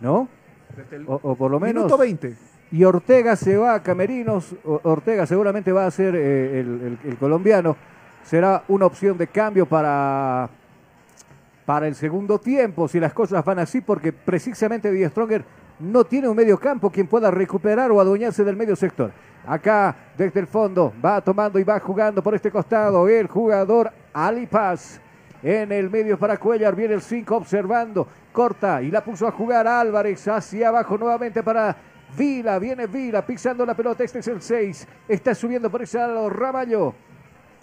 ¿no? 0.00 0.35
O, 1.08 1.20
o 1.22 1.34
por 1.36 1.50
lo 1.50 1.58
menos. 1.60 1.84
Minuto 1.84 1.98
20. 1.98 2.34
Y 2.72 2.84
Ortega 2.84 3.36
se 3.36 3.56
va 3.56 3.74
a 3.74 3.82
Camerinos. 3.82 4.54
O- 4.64 4.80
Ortega 4.84 5.26
seguramente 5.26 5.72
va 5.72 5.86
a 5.86 5.90
ser 5.90 6.14
eh, 6.16 6.60
el, 6.60 6.98
el- 7.04 7.10
el 7.10 7.16
colombiano. 7.16 7.76
Será 8.24 8.64
una 8.68 8.86
opción 8.86 9.16
de 9.16 9.28
cambio 9.28 9.66
para, 9.66 10.48
para 11.64 11.86
el 11.86 11.94
segundo 11.94 12.38
tiempo, 12.38 12.88
si 12.88 12.98
las 12.98 13.12
cosas 13.12 13.44
van 13.44 13.60
así, 13.60 13.80
porque 13.80 14.12
precisamente 14.12 14.90
Die 14.90 15.08
Stronger 15.08 15.44
no 15.78 16.04
tiene 16.04 16.28
un 16.28 16.36
medio 16.36 16.58
campo 16.58 16.90
quien 16.90 17.06
pueda 17.06 17.30
recuperar 17.30 17.90
o 17.92 18.00
adueñarse 18.00 18.42
del 18.44 18.56
medio 18.56 18.74
sector. 18.74 19.12
Acá, 19.46 19.94
desde 20.18 20.40
el 20.40 20.48
fondo, 20.48 20.92
va 21.04 21.20
tomando 21.20 21.58
y 21.60 21.64
va 21.64 21.78
jugando 21.78 22.20
por 22.20 22.34
este 22.34 22.50
costado 22.50 23.08
el 23.08 23.28
jugador 23.28 23.92
Ali 24.12 24.46
Paz. 24.46 25.00
En 25.42 25.70
el 25.70 25.88
medio 25.88 26.18
para 26.18 26.36
Cuellar, 26.38 26.74
viene 26.74 26.94
el 26.94 27.02
5 27.02 27.36
observando, 27.36 28.08
corta 28.36 28.82
y 28.82 28.90
la 28.90 29.02
puso 29.02 29.26
a 29.26 29.32
jugar 29.32 29.66
Álvarez 29.66 30.28
hacia 30.28 30.68
abajo 30.68 30.98
nuevamente 30.98 31.42
para 31.42 31.74
Vila, 32.18 32.58
viene 32.58 32.86
Vila 32.86 33.24
pisando 33.24 33.64
la 33.64 33.74
pelota, 33.74 34.04
este 34.04 34.18
es 34.18 34.28
el 34.28 34.42
6, 34.42 34.86
está 35.08 35.34
subiendo 35.34 35.70
por 35.70 35.80
ese 35.80 35.96
lado 35.96 36.28
Ramallo. 36.28 36.94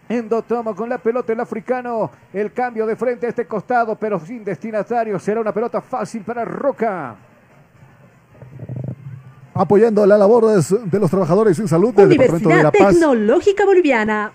Endotomo 0.10 0.76
con 0.76 0.90
la 0.90 0.98
pelota 0.98 1.32
el 1.32 1.40
africano, 1.40 2.10
el 2.34 2.52
cambio 2.52 2.88
de 2.88 2.96
frente 2.96 3.28
a 3.28 3.30
este 3.30 3.46
costado, 3.46 3.96
pero 3.96 4.20
sin 4.20 4.44
destinatario, 4.44 5.20
será 5.20 5.42
una 5.42 5.54
pelota 5.54 5.80
fácil 5.80 6.24
para 6.24 6.44
Roca. 6.44 7.16
Apoyando 9.54 10.04
la 10.08 10.18
labor 10.18 10.48
de, 10.48 11.00
los 11.00 11.12
trabajadores 11.12 11.60
en 11.60 11.68
salud 11.68 11.94
del 11.94 12.10
Departamento 12.10 12.50
de 12.50 12.56
Universidad 12.56 12.64
La 12.64 12.86
Paz. 12.86 12.96
Tecnológica 12.96 13.64
Boliviana. 13.64 14.34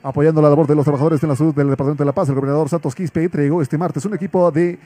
Apoyando 0.00 0.40
la 0.40 0.48
labor 0.48 0.68
de 0.68 0.76
los 0.76 0.84
trabajadores 0.84 1.20
en 1.24 1.28
la 1.28 1.34
salud 1.34 1.52
del 1.52 1.68
Departamento 1.70 2.04
de 2.04 2.06
La 2.06 2.12
Paz, 2.12 2.28
el 2.28 2.36
gobernador 2.36 2.68
Santos 2.68 2.94
Quispe 2.94 3.24
entregó 3.24 3.60
este 3.60 3.76
martes 3.76 4.04
un 4.04 4.14
equipo 4.14 4.50
de 4.52 4.78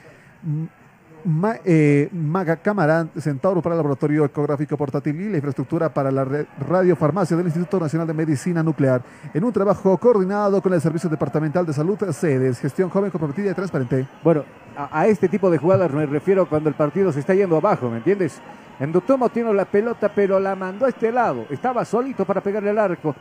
Ma- 1.25 1.55
eh, 1.63 2.09
Maga 2.11 2.57
Camarán 2.57 3.09
Centauro 3.17 3.61
para 3.61 3.75
el 3.75 3.77
laboratorio 3.77 4.25
ecográfico 4.25 4.75
portátil 4.75 5.21
y 5.21 5.29
la 5.29 5.37
infraestructura 5.37 5.87
para 5.93 6.11
la 6.11 6.25
radiofarmacia 6.67 7.37
del 7.37 7.45
Instituto 7.45 7.79
Nacional 7.79 8.05
de 8.07 8.13
Medicina 8.13 8.61
Nuclear, 8.61 9.01
en 9.33 9.43
un 9.43 9.53
trabajo 9.53 9.97
coordinado 9.97 10.61
con 10.61 10.73
el 10.73 10.81
Servicio 10.81 11.09
Departamental 11.09 11.65
de 11.65 11.71
Salud, 11.71 11.97
sedes, 12.11 12.59
gestión 12.59 12.89
joven, 12.89 13.09
comprometida 13.09 13.51
y 13.51 13.53
transparente. 13.53 14.05
Bueno, 14.21 14.43
a, 14.75 14.99
a 14.99 15.07
este 15.07 15.29
tipo 15.29 15.49
de 15.49 15.57
jugadas 15.57 15.89
me 15.93 16.05
refiero 16.05 16.45
cuando 16.45 16.67
el 16.67 16.75
partido 16.75 17.09
se 17.13 17.21
está 17.21 17.33
yendo 17.33 17.55
abajo, 17.55 17.89
¿me 17.89 17.97
entiendes? 17.97 18.41
Endotomo 18.79 19.29
tiene 19.29 19.53
la 19.53 19.63
pelota, 19.63 20.11
pero 20.13 20.41
la 20.41 20.57
mandó 20.57 20.87
a 20.87 20.89
este 20.89 21.09
lado. 21.09 21.45
Estaba 21.49 21.85
solito 21.85 22.25
para 22.25 22.41
pegarle 22.41 22.71
al 22.71 22.79
arco. 22.79 23.15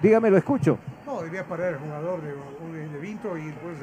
Dígame, 0.00 0.30
lo 0.30 0.38
escucho. 0.38 0.78
No, 1.04 1.20
debía 1.22 1.44
parar 1.44 1.72
el 1.72 1.78
jugador 1.80 2.20
de, 2.22 2.28
de, 2.78 2.88
de 2.88 2.98
Vinto 3.00 3.36
y 3.36 3.46
después 3.46 3.74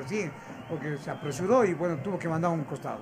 recién, 0.00 0.30
porque 0.68 0.96
se 0.98 1.10
apresuró 1.10 1.64
y 1.64 1.74
bueno, 1.74 1.96
tuvo 1.96 2.18
que 2.18 2.28
mandar 2.28 2.50
a 2.50 2.54
un 2.54 2.64
costado. 2.64 3.00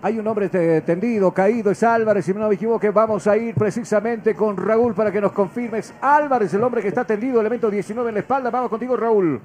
Hay 0.00 0.18
un 0.18 0.26
hombre 0.28 0.48
te- 0.48 0.80
tendido, 0.82 1.32
caído, 1.32 1.72
es 1.72 1.82
Álvarez, 1.82 2.24
si 2.24 2.32
no 2.32 2.48
me 2.48 2.54
equivoco, 2.54 2.92
vamos 2.92 3.26
a 3.26 3.36
ir 3.36 3.54
precisamente 3.54 4.34
con 4.34 4.56
Raúl 4.56 4.94
para 4.94 5.10
que 5.10 5.20
nos 5.20 5.32
confirmes. 5.32 5.92
Álvarez, 6.00 6.54
el 6.54 6.62
hombre 6.62 6.82
que 6.82 6.88
está 6.88 7.04
tendido, 7.04 7.40
elemento 7.40 7.68
19 7.68 8.08
en 8.10 8.14
la 8.14 8.20
espalda, 8.20 8.50
vamos 8.50 8.70
contigo 8.70 8.96
Raúl. 8.96 9.40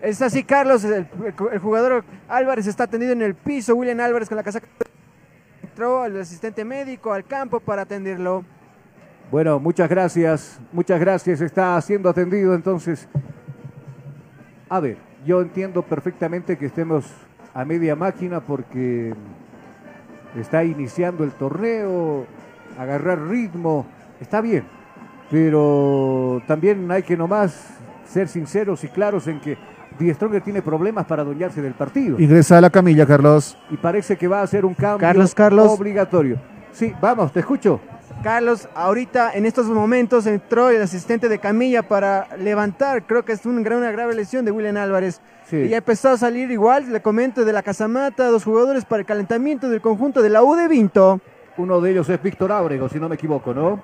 Es 0.00 0.20
así, 0.22 0.44
Carlos, 0.44 0.84
el, 0.84 1.08
el 1.52 1.58
jugador 1.58 2.04
Álvarez 2.28 2.66
está 2.66 2.86
tendido 2.86 3.12
en 3.12 3.22
el 3.22 3.34
piso, 3.34 3.74
William 3.74 3.98
Álvarez 4.00 4.28
con 4.28 4.36
la 4.36 4.42
casaca. 4.44 4.66
Entró 5.62 6.04
el 6.04 6.20
asistente 6.20 6.64
médico 6.64 7.12
al 7.12 7.24
campo 7.24 7.58
para 7.58 7.82
atenderlo. 7.82 8.44
Bueno, 9.30 9.58
muchas 9.58 9.88
gracias, 9.88 10.60
muchas 10.72 11.00
gracias, 11.00 11.40
está 11.40 11.80
siendo 11.80 12.08
atendido 12.10 12.54
entonces. 12.54 13.08
A 14.68 14.80
ver, 14.80 14.98
yo 15.26 15.40
entiendo 15.40 15.82
perfectamente 15.82 16.56
que 16.56 16.66
estemos 16.66 17.04
a 17.54 17.64
media 17.64 17.96
máquina 17.96 18.40
porque 18.40 19.14
está 20.38 20.64
iniciando 20.64 21.24
el 21.24 21.32
torneo, 21.32 22.26
agarrar 22.78 23.22
ritmo, 23.26 23.86
está 24.20 24.40
bien, 24.40 24.64
pero 25.30 26.42
también 26.46 26.90
hay 26.90 27.02
que 27.02 27.16
nomás 27.16 27.74
ser 28.06 28.28
sinceros 28.28 28.84
y 28.84 28.88
claros 28.88 29.26
en 29.26 29.40
que 29.40 29.56
Die 29.98 30.14
Stronger 30.14 30.42
tiene 30.42 30.62
problemas 30.62 31.06
para 31.06 31.22
adueñarse 31.22 31.60
del 31.60 31.74
partido. 31.74 32.20
Ingresa 32.20 32.58
a 32.58 32.60
la 32.60 32.70
camilla, 32.70 33.04
Carlos. 33.04 33.58
Y 33.70 33.76
parece 33.76 34.16
que 34.16 34.28
va 34.28 34.42
a 34.42 34.46
ser 34.46 34.64
un 34.64 34.74
cambio 34.74 34.98
Carlos, 34.98 35.34
Carlos. 35.34 35.72
obligatorio. 35.72 36.38
Sí, 36.72 36.94
vamos, 37.00 37.32
te 37.32 37.40
escucho. 37.40 37.80
Carlos, 38.22 38.68
ahorita 38.74 39.32
en 39.34 39.46
estos 39.46 39.66
momentos 39.66 40.26
entró 40.26 40.70
el 40.70 40.82
asistente 40.82 41.28
de 41.28 41.38
Camilla 41.38 41.82
para 41.82 42.28
levantar, 42.36 43.04
creo 43.04 43.24
que 43.24 43.32
es 43.32 43.46
un 43.46 43.58
una 43.58 43.92
grave 43.92 44.14
lesión 44.14 44.44
de 44.44 44.50
William 44.50 44.76
Álvarez. 44.76 45.20
Sí. 45.46 45.56
Y 45.56 45.68
ya 45.68 45.78
empezó 45.78 46.10
a 46.10 46.16
salir 46.16 46.50
igual, 46.50 46.92
le 46.92 47.00
comento, 47.00 47.44
de 47.44 47.52
la 47.52 47.62
Casamata, 47.62 48.26
dos 48.26 48.44
jugadores 48.44 48.84
para 48.84 49.00
el 49.00 49.06
calentamiento 49.06 49.68
del 49.68 49.80
conjunto 49.80 50.22
de 50.22 50.30
la 50.30 50.42
U 50.42 50.54
de 50.54 50.68
Vinto. 50.68 51.20
Uno 51.56 51.80
de 51.80 51.90
ellos 51.90 52.08
es 52.08 52.22
Víctor 52.22 52.52
Ábrego, 52.52 52.88
si 52.88 52.98
no 52.98 53.08
me 53.08 53.14
equivoco, 53.14 53.54
¿no? 53.54 53.82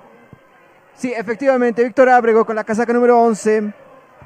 Sí, 0.93 1.13
efectivamente, 1.13 1.83
Víctor 1.83 2.09
Ábrego 2.09 2.45
con 2.45 2.55
la 2.55 2.63
casaca 2.63 2.93
número 2.93 3.19
11. 3.21 3.73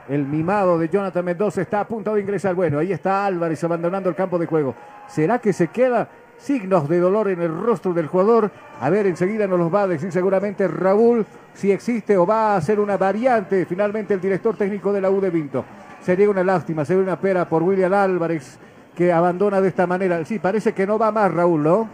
El 0.10 0.26
mimado 0.26 0.80
de 0.80 0.90
Jonathan 0.90 1.24
Mendoza 1.24 1.62
está 1.62 1.82
a 1.82 1.88
punto 1.88 2.14
de 2.14 2.22
ingresar. 2.22 2.56
Bueno, 2.56 2.80
ahí 2.80 2.92
está 2.92 3.26
Álvarez 3.26 3.64
abandonando 3.64 4.10
el 4.10 4.16
campo 4.16 4.40
de 4.40 4.48
juego. 4.48 4.76
¿Será 5.08 5.40
que 5.40 5.54
se 5.54 5.68
queda 5.68 6.08
signos 6.40 6.90
de 6.90 7.00
dolor 7.00 7.30
en 7.30 7.42
el 7.42 7.56
rostro 7.56 7.94
del 7.94 8.08
jugador? 8.08 8.52
A 8.80 8.90
ver, 8.90 9.06
enseguida 9.06 9.46
nos 9.46 9.60
los 9.60 9.74
va 9.74 9.84
a 9.84 9.88
decir 9.88 10.12
seguramente 10.12 10.68
Raúl 10.68 11.26
si 11.54 11.72
existe 11.72 12.18
o 12.18 12.26
va 12.26 12.56
a 12.56 12.62
ser 12.62 12.80
una 12.80 12.98
variante 12.98 13.66
finalmente 13.66 14.14
el 14.14 14.22
director 14.22 14.56
técnico 14.56 14.92
de 14.92 15.02
la 15.02 15.12
U 15.12 15.20
de 15.22 15.30
Vinto. 15.30 15.66
Sería 16.02 16.30
una 16.30 16.44
lástima, 16.44 16.86
sería 16.86 17.04
una 17.04 17.20
pera 17.20 17.48
por 17.48 17.62
William 17.62 17.94
Álvarez 17.94 18.58
que 18.96 19.12
abandona 19.12 19.62
de 19.62 19.68
esta 19.68 19.86
manera. 19.86 20.24
Sí, 20.26 20.40
parece 20.40 20.74
que 20.74 20.88
no 20.88 20.98
va 20.98 21.12
más 21.12 21.34
Raúl, 21.34 21.64
¿no? 21.64 21.90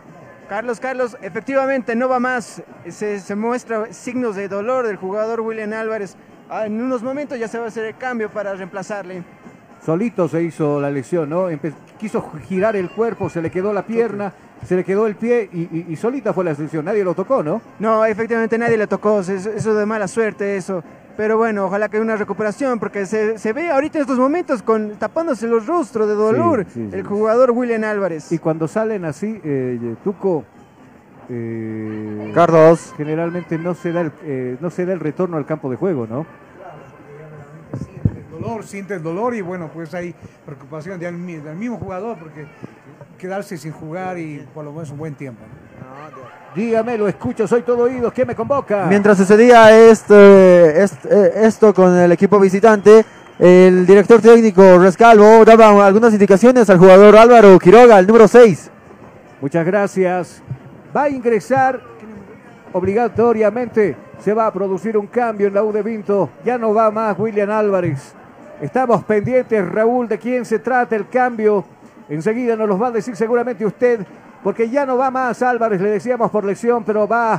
Carlos, 0.47 0.79
Carlos, 0.79 1.17
efectivamente 1.21 1.95
no 1.95 2.07
va 2.07 2.19
más. 2.19 2.61
Se, 2.87 3.19
se 3.19 3.35
muestra 3.35 3.91
signos 3.91 4.35
de 4.35 4.47
dolor 4.47 4.85
del 4.85 4.95
jugador 4.95 5.41
William 5.41 5.73
Álvarez. 5.73 6.15
Ah, 6.49 6.67
en 6.67 6.79
unos 6.79 7.01
momentos 7.01 7.39
ya 7.39 7.47
se 7.47 7.57
va 7.57 7.65
a 7.65 7.67
hacer 7.69 7.85
el 7.85 7.97
cambio 7.97 8.29
para 8.29 8.53
reemplazarle. 8.53 9.23
Solito 9.85 10.27
se 10.27 10.41
hizo 10.41 10.81
la 10.81 10.89
lesión, 10.89 11.29
¿no? 11.29 11.49
Empe- 11.51 11.73
quiso 11.99 12.23
girar 12.47 12.75
el 12.75 12.89
cuerpo, 12.89 13.29
se 13.29 13.41
le 13.41 13.51
quedó 13.51 13.71
la 13.71 13.83
pierna, 13.85 14.33
se 14.65 14.75
le 14.75 14.83
quedó 14.83 15.05
el 15.05 15.15
pie 15.15 15.47
y, 15.53 15.61
y- 15.61 15.85
y 15.89 15.95
solita 15.95 16.33
fue 16.33 16.43
la 16.43 16.53
lesión. 16.53 16.85
Nadie 16.85 17.03
lo 17.03 17.13
tocó, 17.13 17.43
¿no? 17.43 17.61
No, 17.79 18.03
efectivamente 18.05 18.57
nadie 18.57 18.77
le 18.77 18.87
tocó, 18.87 19.19
eso, 19.19 19.31
eso 19.51 19.75
de 19.75 19.85
mala 19.85 20.07
suerte, 20.07 20.57
eso. 20.57 20.83
Pero 21.17 21.37
bueno, 21.37 21.65
ojalá 21.67 21.87
que 21.87 21.97
haya 21.97 22.03
una 22.03 22.17
recuperación, 22.17 22.77
porque 22.79 23.05
se, 23.05 23.37
se 23.37 23.53
ve 23.53 23.69
ahorita 23.69 23.99
en 23.99 24.01
estos 24.01 24.17
momentos 24.19 24.61
con 24.63 24.95
tapándose 24.97 25.47
los 25.47 25.65
rostros 25.65 26.07
de 26.07 26.13
dolor 26.15 26.65
Sí, 26.65 26.71
sí, 26.73 26.87
sí. 26.91 26.95
el 26.97 27.03
jugador 27.03 27.51
William 27.51 27.83
Álvarez. 27.85 28.31
Y 28.33 28.37
cuando 28.39 28.67
salen 28.67 29.05
así, 29.05 29.39
eh, 29.43 29.95
Tuco, 30.03 30.43
eh, 31.29 32.31
Carlos. 32.33 32.93
generalmente 32.97 33.57
no 33.57 33.73
se 33.75 33.91
da 33.91 34.01
el, 34.01 34.11
eh, 34.23 34.57
no 34.59 34.69
se 34.69 34.85
da 34.85 34.93
el 34.93 34.99
retorno 34.99 35.37
al 35.37 35.45
campo 35.45 35.69
de 35.69 35.77
juego, 35.77 36.05
¿no? 36.09 36.25
Dolor, 38.39 38.63
siente 38.65 38.93
el 38.95 39.03
dolor 39.03 39.33
y 39.35 39.41
bueno, 39.41 39.69
pues 39.73 39.93
hay 39.93 40.13
preocupación 40.45 40.99
del, 40.99 41.25
del 41.43 41.55
mismo 41.55 41.77
jugador 41.77 42.17
porque 42.17 42.45
quedarse 43.17 43.57
sin 43.57 43.71
jugar 43.71 44.17
y 44.17 44.45
por 44.53 44.63
lo 44.65 44.71
menos 44.71 44.91
un 44.91 44.97
buen 44.97 45.15
tiempo. 45.15 45.41
Dígame, 46.55 46.97
lo 46.97 47.07
escucho, 47.07 47.47
soy 47.47 47.61
todo 47.63 47.83
oídos, 47.83 48.13
¿qué 48.13 48.25
me 48.25 48.35
convoca? 48.35 48.85
Mientras 48.87 49.17
sucedía 49.17 49.75
este, 49.89 50.81
est- 50.83 51.05
eh, 51.05 51.31
esto 51.43 51.73
con 51.73 51.95
el 51.97 52.11
equipo 52.11 52.39
visitante, 52.39 53.05
el 53.39 53.85
director 53.85 54.21
técnico 54.21 54.77
Rescalvo 54.79 55.43
daba 55.43 55.85
algunas 55.85 56.13
indicaciones 56.13 56.69
al 56.69 56.77
jugador 56.77 57.15
Álvaro 57.17 57.59
Quiroga, 57.59 57.99
el 57.99 58.07
número 58.07 58.27
6. 58.27 58.71
Muchas 59.41 59.65
gracias. 59.65 60.41
Va 60.95 61.03
a 61.03 61.09
ingresar 61.09 61.81
obligatoriamente. 62.73 63.97
Se 64.19 64.33
va 64.33 64.47
a 64.47 64.53
producir 64.53 64.97
un 64.97 65.07
cambio 65.07 65.47
en 65.47 65.53
la 65.53 65.63
U 65.63 65.71
de 65.73 65.81
Vinto. 65.83 66.29
Ya 66.45 66.57
no 66.57 66.73
va 66.73 66.89
más 66.91 67.17
William 67.19 67.49
Álvarez. 67.51 68.13
Estamos 68.61 69.03
pendientes, 69.03 69.69
Raúl, 69.69 70.07
de 70.07 70.17
quién 70.17 70.45
se 70.45 70.59
trata 70.59 70.95
el 70.95 71.09
cambio. 71.09 71.65
Enseguida 72.07 72.55
nos 72.55 72.69
los 72.69 72.81
va 72.81 72.87
a 72.87 72.91
decir 72.91 73.13
seguramente 73.15 73.65
usted, 73.65 74.05
porque 74.43 74.69
ya 74.69 74.85
no 74.85 74.97
va 74.97 75.11
más 75.11 75.41
Álvarez, 75.41 75.81
le 75.81 75.89
decíamos 75.89 76.31
por 76.31 76.45
lesión, 76.45 76.85
pero 76.85 77.05
va 77.05 77.33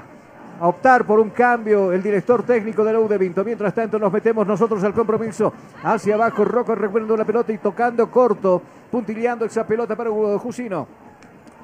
a 0.60 0.68
optar 0.68 1.06
por 1.06 1.18
un 1.18 1.30
cambio 1.30 1.90
el 1.90 2.02
director 2.02 2.42
técnico 2.42 2.84
de 2.84 2.92
la 2.92 3.00
U 3.00 3.08
de 3.08 3.16
Vinto. 3.16 3.42
Mientras 3.44 3.72
tanto 3.72 3.98
nos 3.98 4.12
metemos 4.12 4.46
nosotros 4.46 4.84
al 4.84 4.92
compromiso. 4.92 5.52
Hacia 5.82 6.16
abajo, 6.16 6.44
Rocco 6.44 6.74
recuperando 6.74 7.16
la 7.16 7.24
pelota 7.24 7.50
y 7.50 7.58
tocando 7.58 8.10
corto, 8.10 8.60
puntilleando 8.90 9.46
esa 9.46 9.66
pelota 9.66 9.96
para 9.96 10.10
Hugo 10.10 10.38
Jusino. 10.38 10.86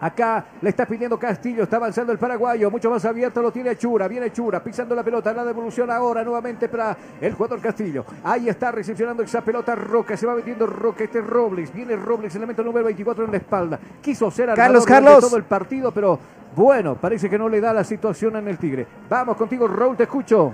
Acá 0.02 0.44
le 0.60 0.68
está 0.68 0.84
pidiendo 0.84 1.16
Castillo, 1.16 1.62
está 1.62 1.76
avanzando 1.76 2.10
el 2.10 2.18
paraguayo, 2.18 2.72
mucho 2.72 2.90
más 2.90 3.04
abierto 3.04 3.40
lo 3.40 3.52
tiene 3.52 3.76
Chura, 3.76 4.08
viene 4.08 4.32
Chura, 4.32 4.60
pisando 4.60 4.96
la 4.96 5.04
pelota, 5.04 5.32
la 5.32 5.44
devolución 5.44 5.92
ahora 5.92 6.24
nuevamente 6.24 6.68
para 6.68 6.96
el 7.20 7.32
jugador 7.34 7.60
Castillo. 7.60 8.04
Ahí 8.24 8.48
está 8.48 8.72
recepcionando 8.72 9.22
esa 9.22 9.42
pelota 9.42 9.76
Roca, 9.76 10.16
se 10.16 10.26
va 10.26 10.34
metiendo 10.34 10.66
Roca, 10.66 11.04
este 11.04 11.20
es 11.20 11.26
Robles, 11.26 11.72
viene 11.72 11.94
Robles, 11.94 12.34
elemento 12.34 12.64
número 12.64 12.86
24 12.86 13.26
en 13.26 13.30
la 13.30 13.36
espalda. 13.36 13.78
Quiso 14.00 14.28
ser 14.32 14.52
Carlos, 14.56 14.84
Carlos. 14.84 15.20
todo 15.20 15.36
el 15.36 15.44
partido, 15.44 15.92
pero 15.92 16.18
bueno, 16.56 16.96
parece 16.96 17.30
que 17.30 17.38
no 17.38 17.48
le 17.48 17.60
da 17.60 17.72
la 17.72 17.84
situación 17.84 18.34
en 18.34 18.48
el 18.48 18.58
Tigre. 18.58 18.84
Vamos 19.08 19.36
contigo, 19.36 19.68
Raúl, 19.68 19.96
te 19.96 20.02
escucho. 20.02 20.52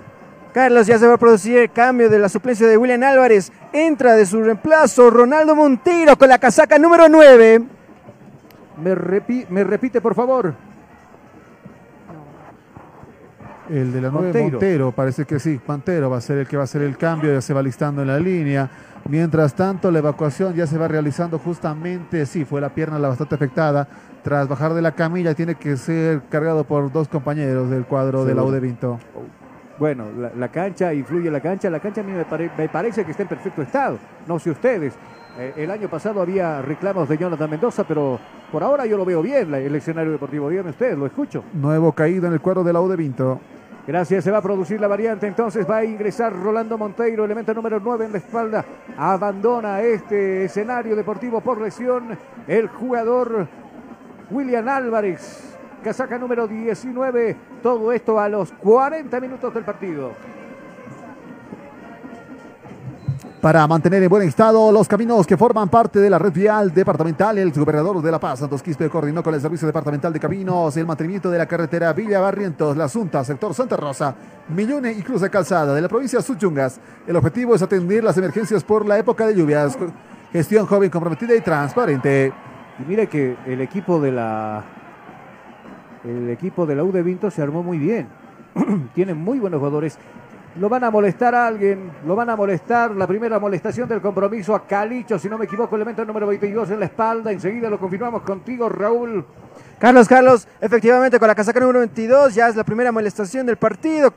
Carlos, 0.52 0.86
ya 0.86 0.98
se 0.98 1.06
va 1.06 1.14
a 1.14 1.18
producir 1.18 1.56
el 1.56 1.70
cambio 1.70 2.10
de 2.10 2.18
la 2.18 2.28
suplencia 2.28 2.66
de 2.66 2.76
William 2.76 3.02
Álvarez. 3.02 3.50
Entra 3.72 4.14
de 4.14 4.26
su 4.26 4.42
reemplazo 4.42 5.08
Ronaldo 5.08 5.56
Monteiro 5.56 6.18
con 6.18 6.28
la 6.28 6.36
casaca 6.36 6.78
número 6.78 7.08
9. 7.08 7.77
Me, 8.82 8.94
repi- 8.94 9.46
me 9.48 9.64
repite, 9.64 10.00
por 10.00 10.14
favor. 10.14 10.54
El 13.68 13.92
de 13.92 14.00
la 14.00 14.08
9 14.10 14.26
Monteiro. 14.28 14.50
Montero. 14.52 14.92
parece 14.92 15.24
que 15.26 15.38
sí. 15.38 15.60
Montero 15.66 16.08
va 16.08 16.16
a 16.16 16.20
ser 16.22 16.38
el 16.38 16.46
que 16.46 16.56
va 16.56 16.62
a 16.62 16.64
hacer 16.64 16.80
el 16.82 16.96
cambio, 16.96 17.32
ya 17.32 17.40
se 17.42 17.52
va 17.52 17.62
listando 17.62 18.00
en 18.02 18.08
la 18.08 18.18
línea. 18.18 18.70
Mientras 19.08 19.54
tanto, 19.54 19.90
la 19.90 19.98
evacuación 19.98 20.54
ya 20.54 20.66
se 20.66 20.78
va 20.78 20.88
realizando 20.88 21.38
justamente, 21.38 22.24
sí, 22.26 22.44
fue 22.44 22.60
la 22.60 22.70
pierna 22.70 22.98
la 22.98 23.08
bastante 23.08 23.34
afectada. 23.34 23.86
Tras 24.22 24.48
bajar 24.48 24.72
de 24.74 24.82
la 24.82 24.92
camilla, 24.92 25.34
tiene 25.34 25.54
que 25.54 25.76
ser 25.76 26.22
cargado 26.30 26.64
por 26.64 26.90
dos 26.90 27.08
compañeros 27.08 27.70
del 27.70 27.84
cuadro 27.84 28.24
de 28.24 28.34
la 28.34 28.42
U 28.42 28.50
de 28.50 28.60
Vinto. 28.60 28.98
Bueno, 29.78 30.06
la, 30.18 30.32
la 30.34 30.48
cancha, 30.48 30.92
influye 30.92 31.30
la 31.30 31.40
cancha. 31.40 31.70
La 31.70 31.78
cancha 31.80 32.00
a 32.00 32.04
mí 32.04 32.12
me, 32.12 32.24
pare- 32.24 32.50
me 32.58 32.68
parece 32.68 33.04
que 33.04 33.10
está 33.12 33.22
en 33.22 33.28
perfecto 33.28 33.62
estado. 33.62 33.98
No 34.26 34.38
sé 34.38 34.50
ustedes. 34.50 34.94
Eh, 35.38 35.52
el 35.56 35.70
año 35.70 35.88
pasado 35.88 36.20
había 36.20 36.60
reclamos 36.62 37.08
de 37.08 37.16
Jonathan 37.16 37.48
Mendoza, 37.50 37.84
pero 37.84 38.18
por 38.50 38.62
ahora 38.62 38.86
yo 38.86 38.96
lo 38.96 39.04
veo 39.04 39.22
bien, 39.22 39.50
la- 39.50 39.60
el 39.60 39.74
escenario 39.74 40.10
deportivo. 40.10 40.48
Díganme 40.50 40.70
ustedes, 40.70 40.98
lo 40.98 41.06
escucho. 41.06 41.44
Nuevo 41.54 41.92
caído 41.92 42.26
en 42.26 42.32
el 42.32 42.40
cuadro 42.40 42.64
de 42.64 42.72
la 42.72 42.80
U 42.80 42.88
de 42.88 42.96
Vinto. 42.96 43.40
Gracias, 43.86 44.24
se 44.24 44.30
va 44.30 44.38
a 44.38 44.42
producir 44.42 44.78
la 44.80 44.88
variante, 44.88 45.26
entonces 45.26 45.64
va 45.68 45.78
a 45.78 45.84
ingresar 45.84 46.34
Rolando 46.34 46.76
Monteiro, 46.76 47.24
elemento 47.24 47.54
número 47.54 47.80
9 47.82 48.04
en 48.04 48.12
la 48.12 48.18
espalda, 48.18 48.62
abandona 48.98 49.80
este 49.80 50.44
escenario 50.44 50.94
deportivo 50.94 51.40
por 51.40 51.58
lesión 51.58 52.08
el 52.46 52.68
jugador 52.68 53.46
William 54.30 54.68
Álvarez, 54.68 55.56
casaca 55.82 56.18
número 56.18 56.46
19, 56.46 57.34
todo 57.62 57.90
esto 57.92 58.20
a 58.20 58.28
los 58.28 58.52
40 58.52 59.20
minutos 59.20 59.54
del 59.54 59.64
partido. 59.64 60.10
Para 63.40 63.68
mantener 63.68 64.02
en 64.02 64.08
buen 64.08 64.26
estado 64.26 64.72
los 64.72 64.88
caminos 64.88 65.24
que 65.24 65.36
forman 65.36 65.68
parte 65.68 66.00
de 66.00 66.10
la 66.10 66.18
red 66.18 66.32
vial 66.32 66.74
departamental, 66.74 67.38
el 67.38 67.52
gobernador 67.52 68.02
de 68.02 68.10
La 68.10 68.18
Paz, 68.18 68.40
Santos 68.40 68.64
Quispe, 68.64 68.90
coordinó 68.90 69.22
con 69.22 69.32
el 69.32 69.40
Servicio 69.40 69.64
Departamental 69.64 70.12
de 70.12 70.18
Caminos 70.18 70.76
el 70.76 70.84
mantenimiento 70.84 71.30
de 71.30 71.38
la 71.38 71.46
carretera 71.46 71.92
Villa 71.92 72.18
Barrientos, 72.18 72.76
La 72.76 72.86
Asunta, 72.86 73.22
sector 73.22 73.54
Santa 73.54 73.76
Rosa, 73.76 74.12
Millone 74.48 74.90
y 74.90 75.02
Cruz 75.02 75.20
de 75.20 75.30
Calzada 75.30 75.72
de 75.72 75.80
la 75.80 75.86
provincia 75.86 76.18
de 76.18 76.24
Suchungas. 76.24 76.80
El 77.06 77.14
objetivo 77.14 77.54
es 77.54 77.62
atender 77.62 78.02
las 78.02 78.18
emergencias 78.18 78.64
por 78.64 78.84
la 78.84 78.98
época 78.98 79.24
de 79.28 79.36
lluvias. 79.36 79.78
Gestión 80.32 80.66
joven, 80.66 80.90
comprometida 80.90 81.36
y 81.36 81.40
transparente. 81.40 82.32
Y 82.80 82.82
mire 82.88 83.06
que 83.06 83.36
el 83.46 83.60
equipo 83.60 84.00
de 84.00 84.10
la 84.10 84.64
el 86.02 86.28
equipo 86.30 86.66
de 86.66 86.74
la 86.74 86.82
U 86.82 86.90
de 86.90 87.04
Vinto 87.04 87.30
se 87.30 87.40
armó 87.40 87.62
muy 87.62 87.78
bien. 87.78 88.08
Tienen 88.96 89.16
muy 89.16 89.38
buenos 89.38 89.58
jugadores. 89.58 89.96
Lo 90.56 90.68
van 90.68 90.82
a 90.82 90.90
molestar 90.90 91.34
a 91.34 91.46
alguien, 91.46 91.92
lo 92.06 92.16
van 92.16 92.30
a 92.30 92.36
molestar. 92.36 92.90
La 92.92 93.06
primera 93.06 93.38
molestación 93.38 93.88
del 93.88 94.00
compromiso 94.00 94.54
a 94.54 94.66
Calicho, 94.66 95.18
si 95.18 95.28
no 95.28 95.38
me 95.38 95.44
equivoco, 95.44 95.76
elemento 95.76 96.04
número 96.04 96.26
22 96.26 96.70
en 96.70 96.80
la 96.80 96.86
espalda. 96.86 97.30
Enseguida 97.30 97.70
lo 97.70 97.78
confirmamos 97.78 98.22
contigo, 98.22 98.68
Raúl. 98.68 99.24
Carlos, 99.78 100.08
Carlos, 100.08 100.48
efectivamente 100.60 101.18
con 101.18 101.28
la 101.28 101.34
casaca 101.34 101.60
número 101.60 101.78
22 101.80 102.34
ya 102.34 102.48
es 102.48 102.56
la 102.56 102.64
primera 102.64 102.90
molestación 102.90 103.46
del 103.46 103.56
partido. 103.56 104.12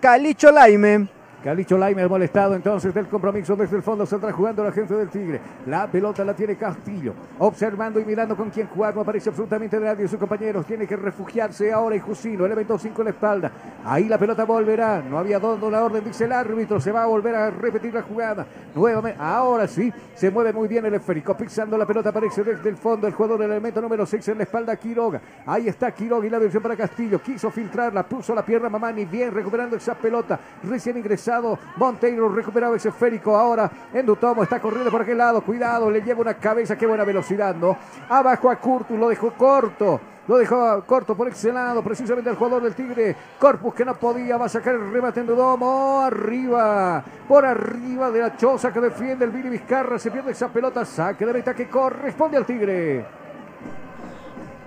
Calicho 0.00 0.50
Laime. 0.50 1.15
Calicho 1.46 1.78
Laime 1.78 2.08
molestado 2.08 2.56
entonces 2.56 2.92
del 2.92 3.06
compromiso 3.06 3.54
desde 3.54 3.76
el 3.76 3.82
fondo 3.84 4.02
está 4.02 4.32
jugando 4.32 4.64
la 4.64 4.72
gente 4.72 4.94
del 4.94 5.08
Tigre. 5.08 5.40
La 5.66 5.86
pelota 5.86 6.24
la 6.24 6.34
tiene 6.34 6.56
Castillo, 6.56 7.14
observando 7.38 8.00
y 8.00 8.04
mirando 8.04 8.36
con 8.36 8.50
quién 8.50 8.66
jugar. 8.66 8.96
No 8.96 9.02
aparece 9.02 9.28
absolutamente 9.28 9.78
nadie. 9.78 10.08
Sus 10.08 10.18
compañeros 10.18 10.66
tiene 10.66 10.88
que 10.88 10.96
refugiarse 10.96 11.72
ahora 11.72 11.94
y 11.94 12.00
Jusino, 12.00 12.44
elemento 12.44 12.76
5 12.76 13.00
en 13.00 13.04
la 13.04 13.10
espalda. 13.12 13.52
Ahí 13.84 14.08
la 14.08 14.18
pelota 14.18 14.44
volverá. 14.44 15.00
No 15.08 15.18
había 15.18 15.38
dado 15.38 15.70
la 15.70 15.84
orden, 15.84 16.02
dice 16.02 16.24
el 16.24 16.32
árbitro. 16.32 16.80
Se 16.80 16.90
va 16.90 17.04
a 17.04 17.06
volver 17.06 17.36
a 17.36 17.48
repetir 17.50 17.94
la 17.94 18.02
jugada. 18.02 18.44
Nuevamente, 18.74 19.16
ahora 19.22 19.68
sí, 19.68 19.92
se 20.16 20.32
mueve 20.32 20.52
muy 20.52 20.66
bien 20.66 20.84
el 20.84 20.94
esférico. 20.94 21.36
Pisando 21.36 21.78
la 21.78 21.86
pelota 21.86 22.08
aparece 22.08 22.42
desde 22.42 22.68
el 22.68 22.76
fondo 22.76 23.06
el 23.06 23.12
jugador 23.12 23.38
del 23.38 23.52
elemento 23.52 23.80
número 23.80 24.04
6 24.04 24.26
en 24.30 24.38
la 24.38 24.42
espalda, 24.42 24.74
Quiroga. 24.74 25.20
Ahí 25.46 25.68
está 25.68 25.92
Quiroga 25.92 26.26
y 26.26 26.30
la 26.30 26.40
versión 26.40 26.60
para 26.60 26.74
Castillo. 26.74 27.20
Quiso 27.20 27.52
filtrarla, 27.52 28.02
puso 28.02 28.34
la 28.34 28.44
pierna 28.44 28.68
Mamani. 28.68 29.04
Bien 29.04 29.32
recuperando 29.32 29.76
esa 29.76 29.94
pelota. 29.94 30.40
Recién 30.64 30.96
Monteiro 31.76 32.28
recuperaba 32.28 32.76
ese 32.76 32.88
esférico. 32.88 33.36
Ahora 33.36 33.70
en 33.92 34.06
Dutomo 34.06 34.42
está 34.42 34.60
corriendo 34.60 34.90
por 34.90 35.02
aquel 35.02 35.18
lado. 35.18 35.40
Cuidado, 35.40 35.90
le 35.90 36.02
lleva 36.02 36.20
una 36.20 36.34
cabeza. 36.34 36.76
Qué 36.76 36.86
buena 36.86 37.04
velocidad, 37.04 37.54
¿no? 37.54 37.76
Abajo 38.08 38.50
a 38.50 38.56
Curtus, 38.56 38.98
lo 38.98 39.08
dejó 39.08 39.32
corto. 39.32 40.00
Lo 40.28 40.38
dejó 40.38 40.82
corto 40.84 41.16
por 41.16 41.28
ese 41.28 41.52
lado, 41.52 41.84
precisamente 41.84 42.28
el 42.28 42.34
jugador 42.34 42.60
del 42.60 42.74
Tigre. 42.74 43.14
Corpus 43.38 43.74
que 43.74 43.84
no 43.84 43.94
podía, 43.94 44.36
va 44.36 44.46
a 44.46 44.48
sacar 44.48 44.74
el 44.74 44.90
remate 44.90 45.20
en 45.20 45.26
Dudomo. 45.26 46.00
Arriba, 46.02 47.04
por 47.28 47.44
arriba 47.44 48.10
de 48.10 48.20
la 48.20 48.36
choza 48.36 48.72
que 48.72 48.80
defiende 48.80 49.24
el 49.24 49.30
Vini 49.30 49.50
Vizcarra. 49.50 50.00
Se 50.00 50.10
pierde 50.10 50.32
esa 50.32 50.48
pelota, 50.48 50.84
saque 50.84 51.24
de 51.24 51.32
meta 51.32 51.54
que 51.54 51.68
corresponde 51.68 52.36
al 52.36 52.44
Tigre. 52.44 53.25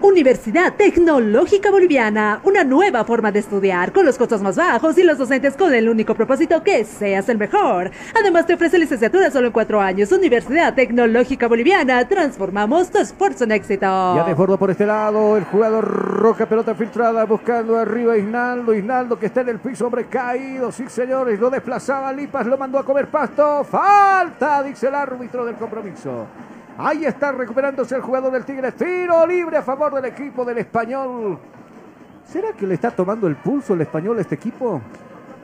Universidad 0.01 0.76
Tecnológica 0.76 1.71
Boliviana, 1.71 2.39
una 2.45 2.63
nueva 2.63 3.03
forma 3.03 3.34
de 3.34 3.39
estudiar 3.39 3.91
con 3.91 4.05
los 4.05 4.17
costos 4.17 4.41
más 4.41 4.55
bajos 4.55 4.97
y 4.97 5.03
los 5.03 5.17
docentes 5.17 5.57
con 5.57 5.73
el 5.73 5.89
único 5.89 6.15
propósito 6.15 6.63
que 6.63 6.85
seas 6.85 7.27
el 7.27 7.38
mejor. 7.38 7.91
Además 8.17 8.45
te 8.45 8.53
ofrece 8.53 8.80
licenciatura 8.80 9.30
solo 9.30 9.47
en 9.47 9.53
cuatro 9.53 9.81
años. 9.81 10.09
Universidad 10.13 10.73
Tecnológica 10.73 11.49
Boliviana, 11.49 12.07
transformamos 12.07 12.89
tu 12.89 12.99
esfuerzo 12.99 13.43
en 13.43 13.51
éxito. 13.51 14.15
Ya 14.15 14.23
desbordó 14.23 14.57
por 14.57 14.71
este 14.71 14.85
lado 14.85 15.35
el 15.35 15.43
jugador 15.43 15.85
Roca, 15.85 16.45
pelota 16.45 16.73
filtrada, 16.76 17.26
buscando 17.26 17.77
arriba 17.77 18.13
a 18.13 18.17
Isnaldo. 18.17 18.73
Isnaldo 18.73 19.19
que 19.19 19.26
está 19.26 19.41
en 19.41 19.49
el 19.49 19.59
piso, 19.59 19.85
hombre 19.85 20.05
caído. 20.05 20.71
Sí, 20.71 20.85
señores, 20.88 21.38
lo 21.41 21.49
desplazaba 21.49 22.13
Lipas, 22.13 22.47
lo 22.47 22.57
mandó 22.57 22.80
a 22.80 22.85
comer 22.85 23.07
pasto. 23.07 23.65
Falta, 23.65 24.63
dice 24.63 24.88
el 24.88 24.95
árbitro 24.95 25.45
del 25.45 25.55
compromiso. 25.55 26.26
Ahí 26.81 27.03
está 27.03 27.34
recuperándose 27.34 27.93
el 27.93 28.01
jugador 28.01 28.31
del 28.31 28.45
Tigre. 28.45 28.72
Tiro 28.72 29.27
libre 29.27 29.57
a 29.57 29.61
favor 29.61 29.93
del 29.95 30.06
equipo 30.06 30.45
del 30.45 30.60
español. 30.60 31.38
¿Será 32.26 32.53
que 32.53 32.65
le 32.65 32.73
está 32.76 32.89
tomando 32.89 33.27
el 33.27 33.35
pulso 33.35 33.73
el 33.73 33.81
español 33.81 34.18
a 34.18 34.22
este 34.22 34.35
equipo? 34.35 34.81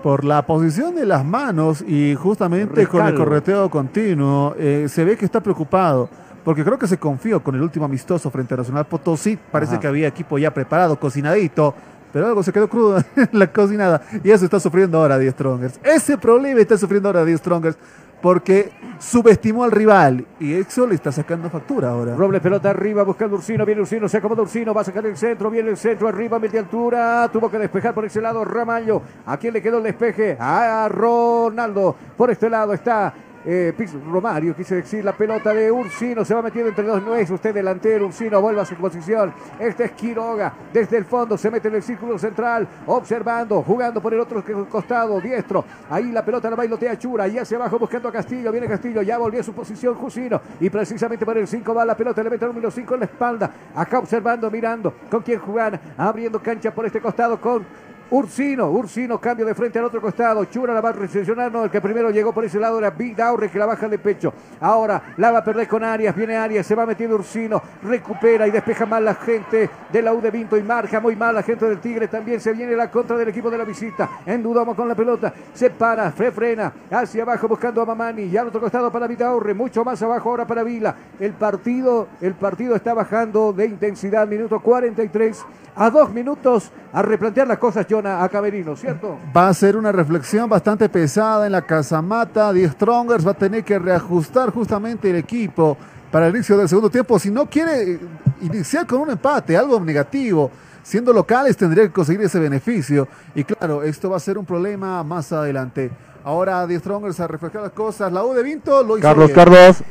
Por 0.02 0.24
la 0.24 0.46
posición 0.46 0.96
de 0.96 1.06
las 1.06 1.26
manos 1.26 1.82
y 1.86 2.16
justamente 2.16 2.88
con 2.88 3.06
el 3.06 3.16
correteo 3.16 3.70
continuo, 3.70 4.56
eh, 4.58 4.86
se 4.88 5.04
ve 5.04 5.18
que 5.18 5.26
está 5.26 5.42
preocupado. 5.42 6.08
Porque 6.46 6.64
creo 6.64 6.80
que 6.80 6.88
se 6.88 6.98
confió 6.98 7.44
con 7.44 7.56
el 7.56 7.62
último 7.62 7.84
amistoso 7.84 8.30
frente 8.32 8.54
a 8.54 8.58
Nacional 8.58 8.86
Potosí. 8.86 9.38
Parece 9.52 9.74
Ajá. 9.74 9.82
que 9.82 9.88
había 9.88 10.08
equipo 10.08 10.38
ya 10.38 10.54
preparado, 10.54 10.98
cocinadito. 10.98 11.76
Pero 12.14 12.28
algo 12.28 12.44
se 12.44 12.54
quedó 12.54 12.70
crudo 12.70 12.98
en 13.18 13.30
la 13.34 13.52
cocinada. 13.52 14.04
Y 14.24 14.32
eso 14.32 14.46
está 14.46 14.58
sufriendo 14.62 15.00
ahora 15.00 15.18
Die 15.18 15.32
Strongers. 15.32 15.82
Ese 15.84 16.18
problema 16.18 16.62
está 16.62 16.78
sufriendo 16.78 17.10
ahora 17.10 17.26
Die 17.26 17.38
Strongers. 17.38 17.78
Porque 18.22 18.72
subestimó 19.00 19.64
al 19.64 19.72
rival. 19.72 20.26
Y 20.40 20.54
eso 20.54 20.88
le 20.88 20.96
está 20.96 21.12
sacando 21.12 21.50
factura 21.50 21.90
ahora. 21.90 22.16
Robles 22.16 22.42
pelota 22.42 22.70
arriba 22.70 23.04
buscando 23.04 23.36
Ursino, 23.36 23.66
viene 23.66 23.82
Ursino, 23.82 24.08
se 24.08 24.18
acomoda 24.18 24.42
Ursino, 24.42 24.74
va 24.74 24.82
a 24.82 24.86
sacar 24.86 25.06
el 25.06 25.18
centro, 25.18 25.50
viene 25.50 25.70
el 25.70 25.78
centro 25.78 26.08
arriba, 26.08 26.40
media 26.40 26.60
altura, 26.60 27.30
tuvo 27.32 27.50
que 27.50 27.58
despejar 27.58 27.94
por 27.94 28.06
ese 28.06 28.22
lado 28.22 28.44
Ramallo, 28.44 29.02
¿a 29.26 29.38
quién 29.38 29.54
le 29.54 29.62
quedó 29.62 29.78
el 29.78 29.84
despeje? 29.84 30.38
A 30.40 30.88
Ronaldo, 30.90 31.96
por 32.18 32.32
este 32.32 32.50
lado 32.50 32.74
está 32.74 33.14
eh, 33.46 33.74
Romario, 34.12 34.56
quise 34.56 34.76
decir, 34.76 35.04
la 35.06 35.14
pelota 35.14 35.54
de 35.54 35.72
Ursino, 35.72 36.26
se 36.26 36.34
va 36.34 36.42
metiendo 36.42 36.70
entre 36.70 36.86
dos, 36.86 37.02
no 37.04 37.16
es 37.16 37.30
usted 37.30 37.54
delantero, 37.54 38.08
Ursino 38.08 38.42
vuelve 38.42 38.62
a 38.62 38.66
su 38.66 38.76
posición, 38.76 39.34
este 39.60 39.86
es 39.86 39.92
Quiroga, 39.92 40.54
desde 40.74 40.98
el 40.98 41.06
fondo 41.06 41.38
se 41.38 41.52
mete 41.52 41.68
en 41.68 41.76
el 41.76 41.84
círculo 41.84 42.18
central, 42.18 42.68
observando, 42.88 43.62
jugando 43.62 44.02
por 44.02 44.14
el 44.14 44.20
otro 44.20 44.44
costado, 44.70 45.22
diestro, 45.22 45.64
ahí 45.90 46.12
la 46.12 46.26
pelota 46.26 46.50
la 46.50 46.56
bailotea 46.56 46.98
Chura, 46.98 47.28
y 47.28 47.38
hacia 47.38 47.58
abajo 47.58 47.78
buscando 47.78 48.10
a 48.10 48.12
Castillo, 48.12 48.52
viene 48.52 48.68
Castillo, 48.68 49.02
ya 49.02 49.18
volvió 49.18 49.42
a 49.42 49.44
su 49.44 49.54
posición 49.54 49.96
Jusino, 49.96 50.42
y 50.60 50.70
precisamente 50.70 51.26
por 51.26 51.38
el 51.38 51.48
5 51.48 51.74
va 51.74 51.86
la 51.86 51.96
pelota, 51.96 52.22
elemento 52.22 52.48
número 52.48 52.72
5 52.72 52.94
en 52.96 53.00
la 53.00 53.06
espalda, 53.06 53.52
acá 53.76 54.00
observando, 54.00 54.50
mirando 54.50 54.94
con 55.10 55.22
quién 55.22 55.40
jugar, 55.40 55.80
abriendo 55.98 56.42
cancha 56.42 56.74
por 56.74 56.86
este 56.86 57.00
costado 57.00 57.40
con 57.40 57.66
Ursino, 58.12 58.70
Ursino, 58.70 59.20
cambio 59.20 59.46
de 59.46 59.56
frente 59.56 59.80
al 59.80 59.86
otro 59.86 60.00
costado. 60.00 60.46
Chura 60.46 60.74
la 60.74 60.82
va 60.82 60.90
a 60.90 60.94
recepcionar. 60.94 61.52
No, 61.52 61.64
el 61.64 61.72
que 61.72 61.82
primero 61.82 62.12
llegó 62.12 62.32
por 62.34 62.46
ese 62.46 62.60
lado 62.60 62.78
era 62.78 62.92
Vidaurre 62.92 63.50
que 63.50 63.58
la 63.58 63.66
baja 63.66 63.88
de 63.88 63.98
pecho. 63.98 64.32
Ahora 64.62 65.02
la 65.18 65.32
va 65.32 65.40
a 65.40 65.44
perder 65.44 65.68
con 65.68 65.84
Arias. 65.84 66.16
Viene 66.16 66.36
Arias, 66.36 66.68
se 66.68 66.76
va 66.76 66.86
metiendo 66.86 67.16
Ursino. 67.16 67.62
Recupera 67.84 68.48
y 68.48 68.52
despeja 68.52 68.86
mal 68.86 69.04
la 69.04 69.16
gente 69.16 69.70
de 69.92 70.02
la 70.02 70.14
U 70.14 70.22
de 70.22 70.30
Vinto 70.30 70.56
y 70.56 70.62
marca 70.62 71.00
muy 71.00 71.16
mal 71.16 71.34
la 71.34 71.42
gente 71.42 71.66
del 71.66 71.80
Tigre. 71.80 72.08
También 72.08 72.40
se 72.40 72.54
viene 72.54 72.76
la 72.76 72.92
contra 72.92 73.18
del 73.18 73.30
equipo 73.30 73.50
de 73.50 73.58
la 73.58 73.64
visita. 73.64 74.08
Endudamos 74.26 74.76
con 74.76 74.88
la 74.88 74.96
pelota. 74.96 75.34
Se 75.54 75.72
para, 75.72 76.12
se 76.12 76.32
frena 76.32 76.72
hacia 76.92 77.24
abajo 77.24 77.48
buscando 77.48 77.82
a 77.82 77.86
Mamani. 77.86 78.24
Y 78.24 78.38
al 78.38 78.48
otro 78.48 78.62
costado 78.62 78.92
para 78.92 79.08
Vidaurre. 79.08 79.56
Mucho 79.56 79.84
más 79.84 80.02
abajo 80.04 80.30
ahora 80.30 80.46
para 80.46 80.62
Vila. 80.62 80.96
El 81.20 81.34
partido, 81.34 82.08
el 82.22 82.36
partido 82.36 82.76
está 82.76 82.94
bajando 82.94 83.52
de 83.52 83.66
intensidad. 83.66 84.28
Minuto 84.28 84.60
43 84.60 85.44
a 85.76 85.90
dos 85.90 86.12
minutos 86.12 86.72
a 86.94 87.02
replantear 87.02 87.48
las 87.48 87.58
cosas, 87.58 87.86
A 88.04 88.28
Camerino, 88.30 88.76
¿cierto? 88.76 89.18
Va 89.36 89.48
a 89.48 89.54
ser 89.54 89.78
una 89.78 89.92
reflexión 89.92 90.50
bastante 90.50 90.90
pesada 90.90 91.46
en 91.46 91.52
la 91.54 91.62
casamata. 91.62 92.52
Die 92.52 92.68
Strongers 92.68 93.26
va 93.26 93.32
a 93.32 93.36
tener 93.36 93.64
que 93.64 93.80
reajustar 93.80 94.52
justamente 94.52 95.10
el 95.10 95.16
equipo 95.16 95.78
para 96.12 96.28
el 96.28 96.36
inicio 96.36 96.58
del 96.58 96.68
segundo 96.68 96.90
tiempo. 96.90 97.18
Si 97.20 97.32
no 97.32 97.50
quiere 97.50 98.00
iniciar 98.42 98.86
con 98.86 99.00
un 99.00 99.12
empate, 99.12 99.56
algo 99.56 99.80
negativo, 99.80 100.52
siendo 100.84 101.14
locales 101.14 101.56
tendría 101.56 101.86
que 101.86 101.92
conseguir 101.92 102.22
ese 102.22 102.40
beneficio. 102.40 103.08
Y 103.34 103.44
claro, 103.44 103.84
esto 103.84 104.10
va 104.10 104.18
a 104.18 104.20
ser 104.20 104.38
un 104.38 104.46
problema 104.46 105.04
más 105.04 105.32
adelante. 105.32 105.92
Ahora 106.24 106.68
Die 106.68 106.80
Strongers 106.80 107.20
a 107.20 107.28
reflejar 107.28 107.62
las 107.62 107.72
cosas. 107.72 108.12
La 108.12 108.24
U 108.26 108.34
de 108.34 108.44
Vinto 108.44 108.84
lo 108.84 108.98
hizo 108.98 109.08
Carlos, 109.08 109.28
bien. 109.28 109.36
Carlos. 109.36 109.84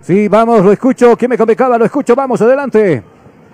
Sí, 0.00 0.28
vamos, 0.28 0.64
lo 0.64 0.72
escucho. 0.72 1.16
¿Quién 1.16 1.28
me 1.28 1.38
convocaba? 1.38 1.76
Lo 1.76 1.84
escucho. 1.84 2.14
Vamos, 2.16 2.40
adelante. 2.40 3.02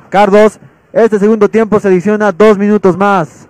Carlos, 0.08 0.58
este 0.92 1.18
segundo 1.18 1.48
tiempo 1.48 1.78
se 1.78 1.88
adiciona 1.88 2.32
dos 2.32 2.56
minutos 2.56 2.96
más. 2.96 3.46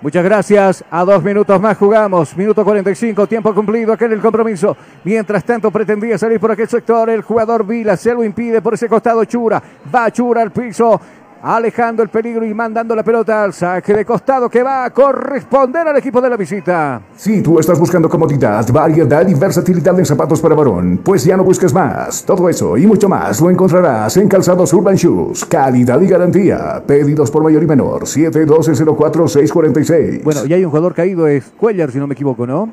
Muchas 0.00 0.22
gracias. 0.22 0.84
A 0.90 1.04
dos 1.04 1.24
minutos 1.24 1.60
más 1.60 1.76
jugamos. 1.76 2.36
Minuto 2.36 2.64
45, 2.64 3.26
tiempo 3.26 3.52
cumplido 3.52 3.92
aquel 3.92 4.12
el 4.12 4.20
compromiso. 4.20 4.76
Mientras 5.02 5.42
tanto 5.42 5.72
pretendía 5.72 6.16
salir 6.16 6.38
por 6.38 6.52
aquel 6.52 6.68
sector. 6.68 7.10
El 7.10 7.22
jugador 7.22 7.66
Vila 7.66 7.96
se 7.96 8.14
lo 8.14 8.22
impide 8.22 8.62
por 8.62 8.74
ese 8.74 8.88
costado 8.88 9.24
Chura. 9.24 9.60
Va 9.92 10.10
Chura 10.12 10.42
al 10.42 10.52
piso. 10.52 11.00
Alejando 11.40 12.02
el 12.02 12.08
peligro 12.08 12.44
y 12.44 12.52
mandando 12.52 12.96
la 12.96 13.04
pelota 13.04 13.44
al 13.44 13.52
saque 13.52 13.94
de 13.94 14.04
costado 14.04 14.50
que 14.50 14.60
va 14.60 14.84
a 14.84 14.90
corresponder 14.90 15.86
al 15.86 15.96
equipo 15.96 16.20
de 16.20 16.28
la 16.28 16.36
visita. 16.36 17.00
Si 17.16 17.40
tú 17.42 17.60
estás 17.60 17.78
buscando 17.78 18.08
comodidad, 18.08 18.66
variedad 18.72 19.24
y 19.28 19.34
versatilidad 19.34 19.96
en 19.98 20.04
zapatos 20.04 20.40
para 20.40 20.56
varón, 20.56 21.00
pues 21.04 21.24
ya 21.24 21.36
no 21.36 21.44
busques 21.44 21.72
más. 21.72 22.24
Todo 22.24 22.48
eso 22.48 22.76
y 22.76 22.88
mucho 22.88 23.08
más 23.08 23.40
lo 23.40 23.50
encontrarás 23.50 24.16
en 24.16 24.26
Calzados 24.26 24.72
Urban 24.72 24.96
Shoes. 24.96 25.44
Calidad 25.44 26.00
y 26.00 26.08
garantía. 26.08 26.82
Pedidos 26.84 27.30
por 27.30 27.44
mayor 27.44 27.62
y 27.62 27.66
menor. 27.66 28.02
712-04-646. 28.02 30.24
Bueno, 30.24 30.40
y 30.44 30.54
hay 30.54 30.64
un 30.64 30.70
jugador 30.70 30.92
caído, 30.92 31.28
es 31.28 31.44
Cuellar, 31.56 31.92
si 31.92 31.98
no 31.98 32.08
me 32.08 32.14
equivoco, 32.14 32.48
¿no? 32.48 32.68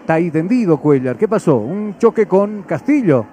Está 0.00 0.14
ahí 0.14 0.30
tendido 0.30 0.78
Cuellar. 0.78 1.16
¿Qué 1.16 1.26
pasó? 1.26 1.56
Un 1.56 1.98
choque 1.98 2.26
con 2.26 2.62
Castillo. 2.62 3.26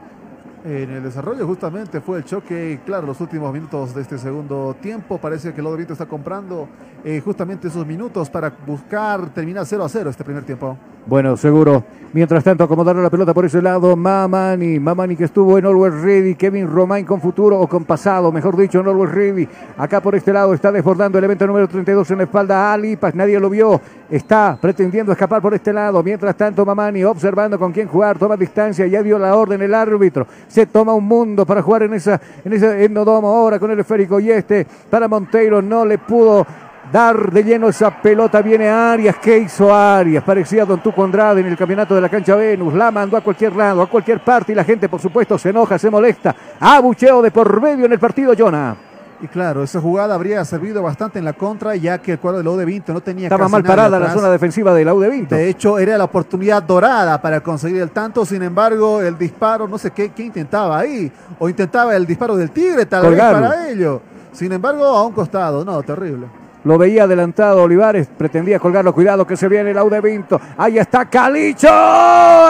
En 0.64 0.92
el 0.92 1.02
desarrollo 1.02 1.48
justamente 1.48 2.02
fue 2.02 2.20
el 2.20 2.24
choque, 2.24 2.82
claro, 2.86 3.08
los 3.08 3.20
últimos 3.20 3.52
minutos 3.52 3.96
de 3.96 4.02
este 4.04 4.20
segundo 4.20 4.76
tiempo. 4.80 5.18
Parece 5.18 5.54
que 5.54 5.62
el 5.62 5.76
Vinto 5.76 5.94
está 5.94 6.06
comprando 6.06 6.68
eh, 7.04 7.20
justamente 7.26 7.68
esos 7.68 7.86
minutos 7.86 8.30
para 8.30 8.54
buscar 8.68 9.34
terminar 9.34 9.66
0 9.66 9.84
a 9.84 9.90
0 9.90 10.10
este 10.12 10.24
primer 10.24 10.44
tiempo. 10.44 10.78
Bueno, 11.08 11.36
seguro. 11.36 11.84
Mientras 12.14 12.44
tanto, 12.44 12.66
acomodaron 12.66 13.02
la 13.02 13.10
pelota 13.10 13.34
por 13.34 13.46
ese 13.46 13.62
lado. 13.62 13.96
Mamani, 13.96 14.80
Mamani 14.80 15.16
que 15.16 15.24
estuvo 15.24 15.58
en 15.58 15.66
Always 15.66 15.94
Ready. 16.02 16.36
Kevin 16.36 16.68
Romain 16.68 17.06
con 17.06 17.22
futuro 17.22 17.60
o 17.60 17.68
con 17.68 17.86
pasado, 17.86 18.32
mejor 18.32 18.56
dicho, 18.56 18.82
en 18.82 18.88
Always 18.88 19.12
Ready. 19.12 19.48
Acá 19.78 20.02
por 20.02 20.14
este 20.14 20.32
lado 20.32 20.54
está 20.54 20.72
desbordando 20.72 21.18
el 21.18 21.24
evento 21.24 21.48
número 21.48 21.68
32 21.68 22.12
en 22.12 22.18
la 22.18 22.24
espalda 22.26 22.72
Ali. 22.72 22.98
Paz, 22.98 23.16
nadie 23.16 23.40
lo 23.40 23.50
vio. 23.50 23.82
Está 24.10 24.58
pretendiendo 24.62 25.12
escapar 25.14 25.42
por 25.42 25.54
este 25.54 25.74
lado. 25.74 26.04
Mientras 26.04 26.36
tanto, 26.36 26.66
Mamani 26.66 27.04
observando 27.04 27.58
con 27.58 27.72
quién 27.72 27.88
jugar. 27.88 28.20
Toma 28.20 28.38
distancia. 28.38 28.86
Ya 28.86 29.02
dio 29.02 29.18
la 29.18 29.36
orden 29.36 29.62
el 29.62 29.74
árbitro. 29.74 30.28
Se 30.52 30.66
toma 30.66 30.94
un 30.94 31.06
mundo 31.06 31.46
para 31.46 31.62
jugar 31.62 31.84
en 31.84 31.94
esa 31.94 32.20
en 32.44 32.52
ese 32.52 32.84
endodomo 32.84 33.30
ahora 33.30 33.58
con 33.58 33.72
el 33.72 33.80
esférico. 33.80 34.20
Y 34.20 34.32
este 34.32 34.68
para 34.90 35.08
Monteiro 35.08 35.62
no 35.62 35.86
le 35.86 35.98
pudo 35.98 36.46
dar 36.92 37.32
de 37.32 37.42
lleno 37.42 37.70
esa 37.70 38.02
pelota. 38.02 38.42
Viene 38.42 38.68
Arias. 38.68 39.16
¿Qué 39.22 39.38
hizo 39.38 39.74
Arias? 39.74 40.26
Parecía 40.26 40.66
Don 40.66 40.82
Tuco 40.82 41.06
Andrade 41.06 41.40
en 41.40 41.48
el 41.48 41.56
campeonato 41.56 41.96
de 41.96 42.02
la 42.02 42.10
cancha 42.10 42.36
Venus. 42.36 42.74
La 42.74 42.92
mandó 42.92 43.16
a 43.16 43.22
cualquier 43.22 43.56
lado, 43.56 43.82
a 43.82 43.90
cualquier 43.90 44.20
parte. 44.22 44.52
Y 44.52 44.56
la 44.56 44.66
gente, 44.66 44.90
por 44.90 45.00
supuesto, 45.00 45.38
se 45.38 45.52
enoja, 45.52 45.80
se 45.80 45.90
molesta. 45.90 46.36
Abucheo 46.60 47.22
de 47.22 47.32
por 47.32 47.62
medio 47.62 47.86
en 47.86 47.94
el 47.94 48.00
partido, 48.00 48.34
Jonah. 48.38 48.91
Y 49.22 49.28
claro, 49.28 49.62
esa 49.62 49.80
jugada 49.80 50.16
habría 50.16 50.44
servido 50.46 50.82
bastante 50.82 51.20
en 51.20 51.26
la 51.26 51.34
contra, 51.34 51.76
ya 51.76 52.00
que 52.00 52.14
el 52.14 52.20
cuadro 52.20 52.40
de 52.40 52.44
la 52.44 52.50
U 52.50 52.58
de 52.58 52.66
Vinto 52.66 52.92
no 52.92 53.02
tenía 53.02 53.28
Estaba 53.28 53.44
casi 53.44 53.52
mal 53.52 53.64
parada 53.64 54.00
la 54.00 54.12
zona 54.12 54.32
defensiva 54.32 54.74
de 54.74 54.84
la 54.84 54.96
U 54.96 55.00
de 55.00 55.10
Vinto. 55.10 55.36
De 55.36 55.48
hecho, 55.48 55.78
era 55.78 55.96
la 55.96 56.06
oportunidad 56.06 56.64
dorada 56.64 57.22
para 57.22 57.40
conseguir 57.42 57.84
el 57.84 57.92
tanto. 57.92 58.26
Sin 58.26 58.42
embargo, 58.42 59.00
el 59.00 59.20
disparo, 59.20 59.68
no 59.68 59.78
sé 59.78 59.92
qué, 59.92 60.10
qué 60.10 60.24
intentaba 60.24 60.80
ahí. 60.80 61.12
O 61.38 61.48
intentaba 61.48 61.96
el 61.96 62.08
disparo 62.08 62.36
del 62.36 62.50
Tigre, 62.50 62.88
tal 62.88 63.12
vez 63.12 63.20
para 63.20 63.70
ello. 63.70 64.02
Sin 64.32 64.52
embargo, 64.52 64.86
a 64.86 65.06
un 65.06 65.14
costado. 65.14 65.64
No, 65.64 65.84
terrible. 65.84 66.26
Lo 66.64 66.80
veía 66.80 67.04
adelantado 67.04 67.62
Olivares, 67.62 68.08
pretendía 68.08 68.58
colgarlo. 68.60 68.94
Cuidado 68.94 69.26
que 69.28 69.38
se 69.38 69.48
viene 69.48 69.70
el 69.72 69.90
de 69.90 70.02
Vinto. 70.02 70.42
Ahí 70.58 70.80
está 70.80 71.06
Calicho. 71.06 71.68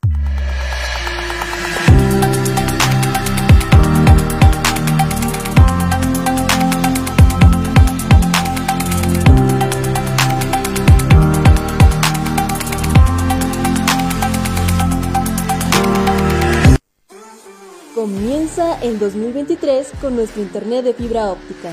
Comienza 18.01 18.81
el 18.81 18.97
2023 18.97 19.91
con 20.01 20.15
nuestro 20.15 20.41
internet 20.41 20.83
de 20.83 20.95
fibra 20.95 21.31
óptica. 21.31 21.71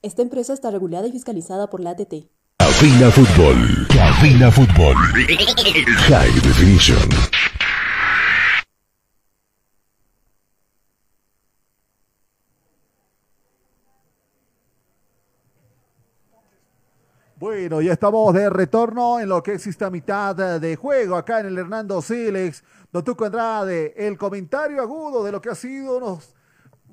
Esta 0.00 0.22
empresa 0.22 0.54
está 0.54 0.70
regulada 0.70 1.06
y 1.06 1.12
fiscalizada 1.12 1.68
por 1.68 1.80
la 1.80 1.90
ATT. 1.90 2.37
Cabina 2.58 3.10
Fútbol. 3.10 3.86
Cabina 3.88 4.50
Fútbol. 4.50 4.96
High 6.08 6.40
Definition. 6.40 7.08
Bueno, 17.36 17.80
ya 17.80 17.92
estamos 17.92 18.34
de 18.34 18.50
retorno 18.50 19.20
en 19.20 19.28
lo 19.28 19.40
que 19.42 19.54
existe 19.54 19.84
a 19.84 19.90
mitad 19.90 20.34
de 20.60 20.76
juego 20.76 21.16
acá 21.16 21.40
en 21.40 21.46
el 21.46 21.58
Hernando 21.58 22.02
Silex. 22.02 22.64
Don 22.92 23.04
Tuco 23.04 23.24
Andrade, 23.24 23.94
el 23.96 24.18
comentario 24.18 24.82
agudo 24.82 25.22
de 25.22 25.30
lo 25.30 25.40
que 25.40 25.50
ha 25.50 25.54
sido 25.54 25.96
unos, 25.98 26.34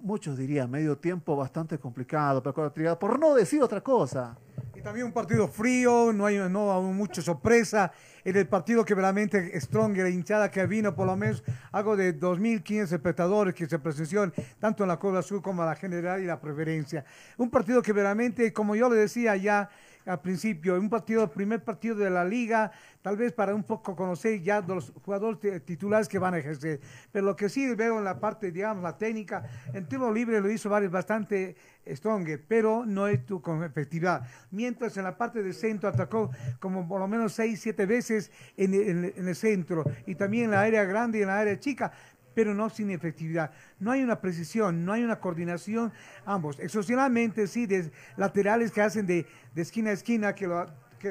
muchos 0.02 0.38
dirían, 0.38 0.70
medio 0.70 0.98
tiempo 0.98 1.36
bastante 1.36 1.80
complicado, 1.80 2.44
pero 2.44 3.00
por 3.00 3.20
no 3.20 3.34
decir 3.34 3.64
otra 3.64 3.82
cosa. 3.82 4.38
También 4.86 5.08
un 5.08 5.14
partido 5.14 5.48
frío, 5.48 6.14
no 6.14 6.28
hay 6.28 6.38
no, 6.38 6.80
mucha 6.84 7.20
sorpresa. 7.20 7.92
En 8.24 8.36
el 8.36 8.48
partido 8.48 8.86
que 8.86 8.94
realmente 8.94 9.60
Strong, 9.60 9.98
la 9.98 10.10
hinchada 10.10 10.52
que 10.52 10.64
vino, 10.68 10.94
por 10.94 11.08
lo 11.08 11.16
menos 11.16 11.44
algo 11.72 11.98
de 11.98 12.16
2.500 12.16 12.94
espectadores 12.94 13.56
que 13.56 13.66
se 13.66 13.80
presenció 13.80 14.32
tanto 14.60 14.84
en 14.84 14.90
la 14.90 15.00
Copa 15.00 15.24
Sur 15.24 15.42
como 15.42 15.64
en 15.64 15.70
la 15.70 15.76
general 15.76 16.22
y 16.22 16.28
la 16.28 16.40
preferencia. 16.40 17.04
Un 17.36 17.50
partido 17.50 17.82
que 17.82 17.94
realmente, 17.94 18.54
como 18.54 18.76
yo 18.76 18.88
le 18.88 18.98
decía 18.98 19.36
ya, 19.36 19.70
al 20.06 20.22
principio, 20.22 20.80
un 20.80 20.90
partido, 20.90 21.30
primer 21.32 21.64
partido 21.64 21.96
de 21.96 22.10
la 22.10 22.24
liga, 22.24 22.72
tal 23.02 23.18
vez 23.18 23.34
para 23.34 23.56
un 23.56 23.64
poco 23.64 23.96
conocer 23.96 24.42
ya 24.42 24.62
los 24.62 24.94
jugadores 25.04 25.64
titulares 25.66 26.08
que 26.08 26.20
van 26.20 26.34
a 26.34 26.38
ejercer. 26.38 26.80
Pero 27.12 27.26
lo 27.26 27.36
que 27.36 27.50
sí 27.50 27.74
veo 27.76 27.98
en 27.98 28.04
la 28.04 28.20
parte, 28.20 28.52
digamos, 28.52 28.84
la 28.84 28.98
técnica, 28.98 29.44
en 29.74 29.88
tiro 29.88 30.12
libre 30.14 30.42
lo 30.42 30.50
hizo 30.50 30.70
varios 30.70 30.92
bastante 30.92 31.56
strong, 31.88 32.28
pero 32.48 32.86
no 32.86 33.08
estuvo 33.08 33.42
con 33.42 33.64
efectividad. 33.64 34.28
Mientras 34.52 34.98
en 34.98 35.04
la 35.04 35.18
parte 35.18 35.42
del 35.42 35.54
centro 35.54 35.90
atacó 35.90 36.32
como 36.60 36.88
por 36.88 37.00
lo 37.00 37.08
menos 37.08 37.34
seis, 37.34 37.62
siete 37.62 37.86
veces 37.86 38.32
en 38.58 38.74
el 38.74 39.36
centro 39.36 39.84
y 40.06 40.16
también 40.16 40.46
en 40.46 40.52
la 40.52 40.62
área 40.62 40.84
grande 40.84 41.20
y 41.20 41.22
en 41.22 41.28
la 41.28 41.40
área 41.40 41.60
chica, 41.60 41.92
pero 42.36 42.54
no 42.54 42.70
sin 42.70 42.92
efectividad. 42.92 43.52
No 43.80 43.92
hay 43.92 44.04
una 44.04 44.20
precisión, 44.20 44.86
no 44.86 44.94
hay 44.94 45.04
una 45.04 45.20
coordinación, 45.20 45.92
ambos. 46.26 46.60
Excepcionalmente, 46.60 47.48
sí, 47.48 47.66
de 47.66 47.92
laterales 48.18 48.72
que 48.72 48.82
hacen 48.82 49.08
de, 49.08 49.26
de 49.56 49.62
esquina 49.62 49.90
a 49.90 49.94
esquina, 49.94 50.36
que, 50.36 50.46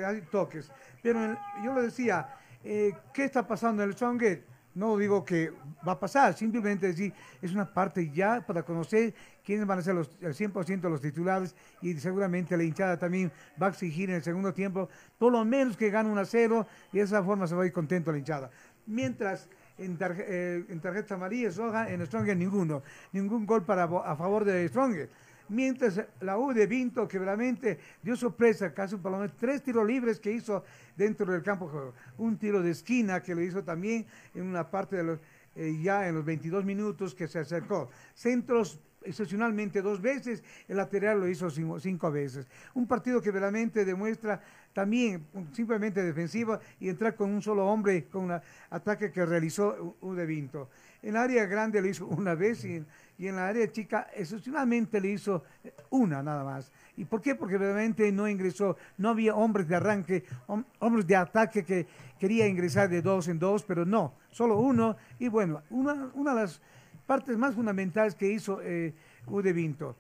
hay 0.04 0.20
toques. 0.30 0.70
Pero 1.02 1.36
yo 1.64 1.72
lo 1.72 1.82
decía, 1.82 2.28
eh, 2.62 2.92
¿qué 3.12 3.24
está 3.24 3.46
pasando 3.46 3.82
en 3.82 3.88
el 3.90 3.96
Songate? 3.96 4.44
No 4.74 4.98
digo 4.98 5.24
que 5.24 5.52
va 5.86 5.92
a 5.92 6.00
pasar, 6.00 6.34
simplemente 6.34 6.88
decir, 6.88 7.14
es 7.40 7.52
una 7.52 7.72
parte 7.72 8.10
ya 8.10 8.44
para 8.44 8.64
conocer 8.64 9.14
quiénes 9.44 9.66
van 9.66 9.78
a 9.78 9.82
ser 9.82 9.94
los, 9.94 10.10
el 10.20 10.34
100% 10.34 10.80
de 10.80 10.90
los 10.90 11.00
titulares 11.00 11.54
y 11.80 11.94
seguramente 11.94 12.56
la 12.56 12.64
hinchada 12.64 12.98
también 12.98 13.30
va 13.60 13.68
a 13.68 13.70
exigir 13.70 14.10
en 14.10 14.16
el 14.16 14.24
segundo 14.24 14.52
tiempo 14.52 14.88
por 15.16 15.30
lo 15.30 15.44
menos 15.44 15.76
que 15.76 15.90
gane 15.90 16.10
1 16.10 16.20
a 16.20 16.24
0 16.24 16.66
y 16.92 16.98
de 16.98 17.04
esa 17.04 17.22
forma 17.22 17.46
se 17.46 17.54
va 17.54 17.62
a 17.62 17.66
ir 17.66 17.72
contento 17.72 18.10
la 18.10 18.18
hinchada. 18.18 18.50
Mientras 18.84 19.48
eh, 19.76 20.64
en 20.68 20.80
tarjeta 20.80 21.14
amarilla, 21.14 21.50
roja, 21.50 21.90
en 21.90 22.04
Stronger 22.06 22.36
ninguno, 22.36 22.82
ningún 23.12 23.44
gol 23.44 23.64
para, 23.64 23.84
a 23.84 24.16
favor 24.16 24.44
de 24.44 24.68
Stronger. 24.68 25.08
Mientras 25.48 26.00
la 26.20 26.38
U 26.38 26.54
de 26.54 26.66
Vinto, 26.66 27.06
que 27.06 27.18
realmente 27.18 27.78
dio 28.02 28.16
sorpresa, 28.16 28.72
casi 28.72 28.96
por 28.96 29.12
lo 29.12 29.18
menos 29.18 29.36
tres 29.36 29.62
tiros 29.62 29.86
libres 29.86 30.18
que 30.18 30.32
hizo 30.32 30.64
dentro 30.96 31.30
del 31.30 31.42
campo. 31.42 31.92
Un 32.16 32.38
tiro 32.38 32.62
de 32.62 32.70
esquina 32.70 33.22
que 33.22 33.34
lo 33.34 33.42
hizo 33.42 33.62
también 33.62 34.06
en 34.34 34.42
una 34.42 34.70
parte 34.70 34.96
de 34.96 35.02
los, 35.04 35.18
eh, 35.54 35.78
ya 35.82 36.08
en 36.08 36.14
los 36.14 36.24
22 36.24 36.64
minutos 36.64 37.14
que 37.14 37.28
se 37.28 37.40
acercó. 37.40 37.90
Centros 38.14 38.80
excepcionalmente 39.04 39.82
dos 39.82 40.00
veces, 40.00 40.42
el 40.66 40.78
lateral 40.78 41.20
lo 41.20 41.28
hizo 41.28 41.50
cinco, 41.50 41.78
cinco 41.78 42.10
veces. 42.10 42.46
Un 42.72 42.86
partido 42.86 43.20
que 43.20 43.30
realmente 43.30 43.84
demuestra 43.84 44.40
también 44.74 45.24
simplemente 45.52 46.02
defensiva 46.02 46.60
y 46.80 46.88
entrar 46.88 47.14
con 47.14 47.30
un 47.30 47.40
solo 47.40 47.66
hombre 47.66 48.04
con 48.06 48.24
un 48.24 48.40
ataque 48.70 49.10
que 49.10 49.24
realizó 49.24 49.96
Ude 50.00 50.26
Vinto. 50.26 50.68
En 51.02 51.14
la 51.14 51.22
área 51.22 51.46
grande 51.46 51.80
lo 51.80 51.88
hizo 51.88 52.06
una 52.06 52.34
vez 52.34 52.64
y, 52.64 52.84
en 53.18 53.36
la 53.36 53.48
área 53.48 53.70
chica 53.70 54.08
excepcionalmente 54.14 55.00
le 55.00 55.10
hizo 55.10 55.44
una 55.90 56.22
nada 56.22 56.42
más. 56.44 56.72
¿Y 56.96 57.04
por 57.04 57.20
qué? 57.20 57.34
Porque 57.34 57.56
realmente 57.56 58.10
no 58.10 58.28
ingresó, 58.28 58.76
no 58.98 59.10
había 59.10 59.34
hombres 59.34 59.68
de 59.68 59.76
arranque, 59.76 60.24
hom- 60.48 60.64
hombres 60.80 61.06
de 61.06 61.16
ataque 61.16 61.64
que 61.64 61.86
quería 62.18 62.46
ingresar 62.48 62.88
de 62.88 63.02
dos 63.02 63.28
en 63.28 63.38
dos, 63.38 63.62
pero 63.64 63.84
no, 63.84 64.14
solo 64.30 64.58
uno. 64.58 64.96
Y 65.18 65.28
bueno, 65.28 65.62
una, 65.70 66.10
una 66.14 66.34
de 66.34 66.40
las 66.42 66.60
partes 67.06 67.36
más 67.36 67.54
fundamentales 67.54 68.14
que 68.14 68.32
hizo 68.32 68.60
eh, 68.62 68.94
Ude 69.26 69.52
Vinto, 69.52 69.96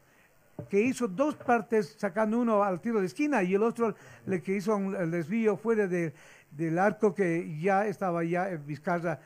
que 0.68 0.80
hizo 0.80 1.08
dos 1.08 1.34
partes 1.36 1.94
sacando 1.98 2.38
uno 2.38 2.62
al 2.62 2.80
tiro 2.80 3.00
de 3.00 3.06
esquina 3.06 3.42
y 3.42 3.54
el 3.54 3.62
otro 3.62 3.94
le 4.26 4.40
que 4.42 4.56
hizo 4.56 4.76
un, 4.76 4.94
el 4.94 5.10
desvío 5.10 5.56
fuera 5.56 5.86
de- 5.86 6.12
del 6.50 6.78
arco 6.78 7.14
que 7.14 7.58
ya 7.60 7.86
estaba 7.86 8.22
ya 8.24 8.48
eh, 8.50 8.56
Vizcarra 8.58 9.18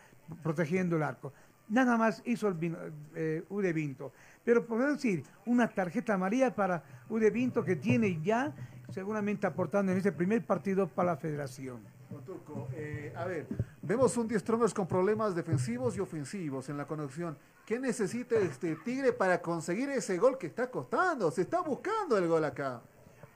protegiendo 0.42 0.96
el 0.96 1.02
arco. 1.02 1.32
Nada 1.68 1.96
más 1.98 2.22
hizo 2.24 2.48
el 2.48 2.76
eh, 3.14 3.44
Ude 3.50 3.72
Vinto. 3.74 4.12
Pero 4.44 4.64
por 4.64 4.82
decir, 4.90 5.22
una 5.44 5.68
tarjeta 5.68 6.14
amarilla 6.14 6.54
para 6.54 6.82
Ude 7.10 7.30
Vinto 7.30 7.62
que 7.62 7.76
tiene 7.76 8.18
ya 8.22 8.54
seguramente 8.90 9.46
aportando 9.46 9.92
en 9.92 9.98
este 9.98 10.12
primer 10.12 10.42
partido 10.46 10.88
para 10.88 11.12
la 11.12 11.16
federación. 11.18 11.80
Eh, 12.74 13.12
a 13.16 13.24
ver, 13.24 13.46
vemos 13.82 14.16
un 14.16 14.28
10 14.28 14.40
Strongers 14.40 14.74
con 14.74 14.86
problemas 14.86 15.34
defensivos 15.34 15.96
y 15.96 16.00
ofensivos 16.00 16.68
en 16.68 16.76
la 16.76 16.86
conexión. 16.86 17.36
¿Qué 17.66 17.78
necesita 17.78 18.36
este 18.36 18.76
Tigre 18.76 19.12
para 19.12 19.42
conseguir 19.42 19.90
ese 19.90 20.16
gol 20.16 20.38
que 20.38 20.46
está 20.46 20.70
costando? 20.70 21.30
Se 21.30 21.42
está 21.42 21.60
buscando 21.60 22.16
el 22.16 22.26
gol 22.26 22.44
acá. 22.44 22.80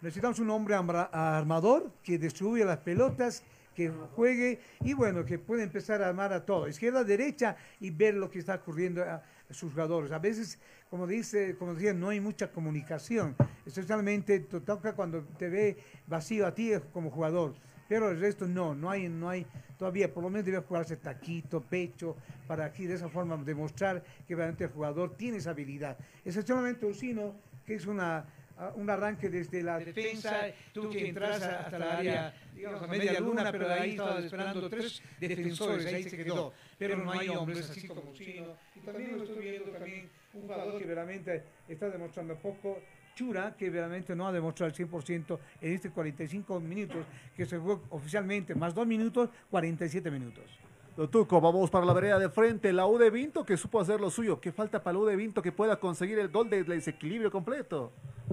Necesitamos 0.00 0.38
un 0.38 0.50
hombre 0.50 0.74
armador 0.74 1.90
que 2.02 2.18
distribuya 2.18 2.64
las 2.64 2.78
pelotas, 2.78 3.42
que 3.74 3.90
juegue 4.16 4.60
y 4.80 4.94
bueno, 4.94 5.24
que 5.24 5.38
pueda 5.38 5.62
empezar 5.62 6.02
a 6.02 6.08
armar 6.08 6.32
a 6.32 6.44
todo, 6.44 6.66
izquierda, 6.66 7.04
derecha 7.04 7.56
y 7.80 7.90
ver 7.90 8.14
lo 8.14 8.30
que 8.30 8.38
está 8.38 8.54
ocurriendo 8.56 9.02
a, 9.02 9.22
a 9.50 9.54
sus 9.54 9.72
jugadores. 9.72 10.10
A 10.12 10.18
veces, 10.18 10.58
como 10.90 11.06
dice, 11.06 11.56
como 11.56 11.74
decía, 11.74 11.92
no 11.92 12.08
hay 12.08 12.20
mucha 12.20 12.50
comunicación, 12.50 13.36
especialmente 13.64 14.40
te 14.40 14.60
toca 14.60 14.94
cuando 14.94 15.22
te 15.38 15.48
ve 15.48 15.76
vacío 16.06 16.46
a 16.46 16.54
ti 16.54 16.72
como 16.92 17.10
jugador. 17.10 17.54
Pero 17.92 18.10
el 18.10 18.18
resto 18.18 18.48
no, 18.48 18.74
no 18.74 18.88
hay, 18.90 19.06
no 19.10 19.28
hay 19.28 19.44
todavía, 19.78 20.10
por 20.10 20.22
lo 20.22 20.30
menos 20.30 20.46
debe 20.46 20.60
jugarse 20.60 20.96
taquito, 20.96 21.60
pecho, 21.60 22.16
para 22.46 22.64
aquí 22.64 22.86
de 22.86 22.94
esa 22.94 23.10
forma 23.10 23.36
demostrar 23.36 24.02
que 24.26 24.34
realmente 24.34 24.64
el 24.64 24.70
jugador 24.70 25.14
tiene 25.14 25.36
esa 25.36 25.50
habilidad. 25.50 25.98
Excepcionalmente 26.24 26.86
Usino, 26.86 27.34
que 27.66 27.74
es 27.74 27.84
una, 27.84 28.24
a- 28.56 28.72
un 28.76 28.88
arranque 28.88 29.28
desde 29.28 29.62
la 29.62 29.78
defensa, 29.78 30.46
tuvo 30.72 30.88
que 30.88 31.08
entrar 31.08 31.32
hasta 31.34 31.78
la 31.78 31.98
área, 31.98 32.34
digamos, 32.54 32.80
a 32.82 32.86
media 32.86 33.20
luna, 33.20 33.52
pero 33.52 33.70
ahí 33.70 33.90
estaba 33.90 34.18
esperando 34.20 34.70
tres 34.70 35.02
defensores, 35.20 35.86
ahí 35.92 36.02
se 36.04 36.16
quedó. 36.16 36.54
Pero 36.78 36.96
no 36.96 37.12
hay 37.12 37.28
hombres 37.28 37.68
así 37.68 37.86
como 37.88 38.10
Usino. 38.10 38.56
Y 38.74 38.80
también 38.86 39.18
lo 39.18 39.22
estoy 39.24 39.42
viendo 39.44 39.70
también 39.70 40.08
un 40.32 40.40
jugador 40.40 40.78
que 40.78 40.86
realmente 40.86 41.42
está 41.68 41.90
demostrando 41.90 42.36
poco, 42.36 42.80
Chura, 43.14 43.54
que 43.56 43.70
realmente 43.70 44.14
no 44.16 44.26
ha 44.26 44.32
demostrado 44.32 44.72
el 44.72 44.88
100% 44.88 45.38
en 45.60 45.72
este 45.72 45.90
45 45.90 46.60
minutos, 46.60 47.06
que 47.36 47.46
se 47.46 47.58
jugó 47.58 47.82
oficialmente, 47.90 48.54
más 48.54 48.74
dos 48.74 48.86
minutos, 48.86 49.30
47 49.50 50.10
minutos. 50.10 50.44
Don 50.94 51.10
Tuco, 51.10 51.40
vamos 51.40 51.70
para 51.70 51.86
la 51.86 51.94
vereda 51.94 52.18
de 52.18 52.28
frente. 52.28 52.70
La 52.70 52.86
U 52.86 52.98
de 52.98 53.08
Vinto 53.08 53.46
que 53.46 53.56
supo 53.56 53.80
hacer 53.80 53.98
lo 53.98 54.10
suyo. 54.10 54.40
¿Qué 54.42 54.52
falta 54.52 54.82
para 54.82 54.92
la 54.92 54.98
U 54.98 55.06
de 55.06 55.16
Vinto 55.16 55.40
que 55.40 55.50
pueda 55.50 55.76
conseguir 55.76 56.18
el 56.18 56.28
gol 56.28 56.50
de 56.50 56.64
desequilibrio 56.64 57.30
completo? 57.30 57.92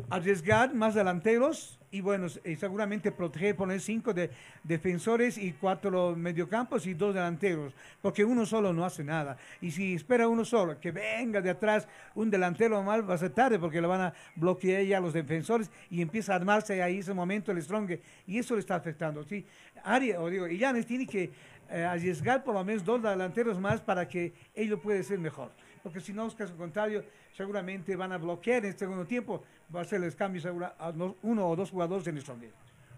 arriesgar 0.09 0.73
más 0.73 0.95
delanteros 0.95 1.77
y 1.91 2.01
bueno, 2.01 2.27
y 2.45 2.55
seguramente 2.55 3.11
proteger, 3.11 3.55
poner 3.55 3.81
cinco 3.81 4.13
de 4.13 4.29
defensores 4.63 5.39
y 5.39 5.53
cuatro 5.53 6.15
mediocampos 6.15 6.85
y 6.85 6.93
dos 6.93 7.15
delanteros, 7.15 7.73
porque 7.99 8.23
uno 8.23 8.45
solo 8.45 8.71
no 8.73 8.85
hace 8.85 9.03
nada. 9.03 9.37
Y 9.59 9.71
si 9.71 9.95
espera 9.95 10.27
uno 10.27 10.45
solo 10.45 10.79
que 10.79 10.91
venga 10.91 11.41
de 11.41 11.49
atrás 11.49 11.87
un 12.13 12.29
delantero 12.29 12.81
mal, 12.83 13.09
va 13.09 13.15
a 13.15 13.17
ser 13.17 13.31
tarde 13.31 13.57
porque 13.57 13.81
le 13.81 13.87
van 13.87 14.01
a 14.01 14.13
bloquear 14.35 14.83
ya 14.83 14.99
los 14.99 15.13
defensores 15.13 15.71
y 15.89 16.01
empieza 16.01 16.33
a 16.33 16.35
armarse 16.35 16.81
ahí 16.83 16.99
ese 16.99 17.13
momento 17.13 17.51
el 17.51 17.61
strong 17.61 17.97
y 18.27 18.37
eso 18.37 18.53
le 18.53 18.59
está 18.59 18.75
afectando. 18.75 19.23
¿sí? 19.23 19.43
Aria, 19.83 20.21
o 20.21 20.29
digo, 20.29 20.47
y 20.47 20.59
Yanes 20.59 20.85
tiene 20.85 21.07
que 21.07 21.31
eh, 21.71 21.83
arriesgar 21.85 22.43
por 22.43 22.53
lo 22.53 22.63
menos 22.63 22.83
dos 22.83 23.01
delanteros 23.01 23.59
más 23.59 23.79
para 23.81 24.07
que 24.07 24.33
ello 24.55 24.79
pueda 24.79 25.01
ser 25.03 25.19
mejor. 25.19 25.51
Porque 25.83 25.99
si 26.01 26.11
no, 26.13 26.29
caso 26.35 26.55
contrario, 26.57 27.03
seguramente 27.35 27.95
van 27.95 28.11
a 28.11 28.17
bloquear 28.17 28.65
en 28.65 28.71
el 28.71 28.77
segundo 28.77 29.05
tiempo, 29.05 29.43
va 29.73 29.81
a 29.81 29.85
ser 29.85 30.03
el 30.03 30.13
cambio 30.15 30.41
segura 30.41 30.75
a 30.77 30.91
no- 30.91 31.15
uno 31.23 31.47
o 31.49 31.55
dos 31.55 31.69
jugadores 31.71 32.05
en 32.07 32.15
el 32.17 32.21
strong. 32.21 32.41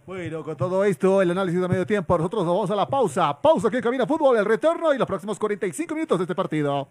Bueno, 0.08 0.44
con 0.44 0.58
todo 0.58 0.84
esto, 0.84 1.22
el 1.22 1.30
análisis 1.30 1.62
de 1.62 1.68
medio 1.68 1.86
tiempo, 1.86 2.18
nosotros 2.18 2.44
nos 2.44 2.54
vamos 2.56 2.72
a 2.72 2.76
la 2.76 2.88
pausa. 2.90 3.40
Pausa 3.40 3.70
que 3.70 3.80
camina 3.82 4.08
fútbol, 4.08 4.36
el 4.38 4.46
retorno 4.46 4.94
y 4.94 4.98
los 4.98 5.08
próximos 5.08 5.38
45 5.38 5.94
minutos 5.94 6.18
de 6.18 6.24
este 6.24 6.34
partido. 6.36 6.88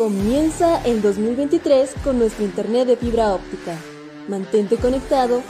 Comienza 0.00 0.80
el 0.84 1.02
2023 1.02 1.96
con 2.02 2.18
nuestro 2.18 2.42
internet 2.42 2.88
de 2.88 2.96
fibra 2.96 3.34
óptica. 3.34 3.76
Mantente 4.28 4.78
conectado, 4.78 5.42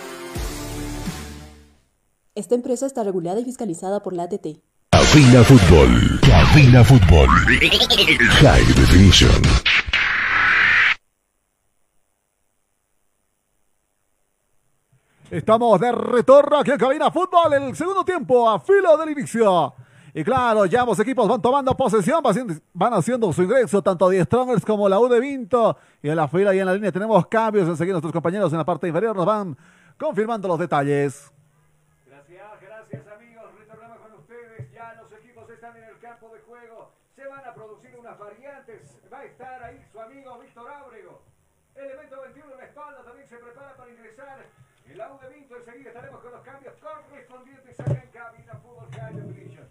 Esta 2.36 2.54
empresa 2.54 2.86
está 2.86 3.04
regulada 3.04 3.40
y 3.40 3.46
fiscalizada 3.46 4.04
por 4.04 4.14
la 4.14 4.26
ATT. 4.26 4.67
Cabina 4.92 5.44
Fútbol. 5.44 6.20
Cabina 6.22 6.84
Fútbol. 6.84 7.28
High 8.42 8.66
Definition. 8.74 9.42
Estamos 15.30 15.80
de 15.82 15.92
retorno 15.92 16.58
aquí 16.60 16.72
en 16.72 16.78
Cabina 16.78 17.12
Fútbol, 17.12 17.54
el 17.54 17.76
segundo 17.76 18.06
tiempo 18.06 18.50
a 18.50 18.60
filo 18.60 18.98
del 18.98 19.10
inicio. 19.10 19.74
Y 20.14 20.24
claro, 20.24 20.66
ya 20.66 20.82
ambos 20.82 21.00
equipos 21.00 21.28
van 21.28 21.42
tomando 21.42 21.76
posesión, 21.76 22.24
van 22.74 22.94
haciendo 22.94 23.32
su 23.34 23.44
ingreso, 23.44 23.82
tanto 23.84 24.10
Die 24.10 24.24
Strongers 24.24 24.66
como 24.66 24.88
la 24.88 25.00
U 25.00 25.08
de 25.10 25.20
Vinto. 25.20 25.78
Y 26.02 26.10
en 26.10 26.16
la 26.16 26.28
fila 26.28 26.56
y 26.56 26.60
en 26.60 26.66
la 26.66 26.74
línea 26.74 26.92
tenemos 26.92 27.28
cambios. 27.28 27.68
Enseguida 27.68 27.94
nuestros 27.94 28.14
compañeros 28.14 28.52
en 28.52 28.58
la 28.58 28.66
parte 28.66 28.88
inferior 28.88 29.16
nos 29.16 29.26
van 29.26 29.56
confirmando 29.98 30.48
los 30.48 30.58
detalles. 30.58 31.30
Gracias, 32.08 32.62
gracias 32.62 33.08
amigos. 33.14 33.46
Retornamos 33.60 33.98
con 34.00 34.14
ustedes. 34.14 34.72
Ya 34.74 34.94
los 34.96 35.12
equipos 35.20 35.50
están 35.52 35.76
en 35.78 35.84
el 35.84 36.00
campo 36.00 36.30
de 36.34 36.40
juego. 36.42 36.94
Se 37.16 37.28
van 37.28 37.46
a 37.46 37.54
producir 37.54 37.96
unas 38.00 38.18
variantes. 38.18 38.98
Va 39.14 39.20
a 39.20 39.26
estar 39.26 39.64
ahí 39.66 39.86
su 39.92 40.00
amigo 40.00 40.40
Víctor 40.40 40.72
Ábrego. 40.72 41.22
Elemento 41.76 42.22
21 42.22 42.54
en 42.54 42.58
la 42.58 42.66
espalda 42.66 43.04
también 43.04 43.28
se 43.28 43.36
prepara 43.36 43.76
para 43.76 43.92
ingresar. 43.92 44.48
El 44.90 45.00
U 45.02 45.20
estaremos 45.86 46.22
con 46.22 46.32
los 46.32 46.42
cambios 46.42 46.74
correspondientes 47.10 47.80
acá 47.80 47.92
en 47.92 48.10
Cabina 48.12 48.54
Fútbol 48.64 48.88
Definition. 48.92 49.66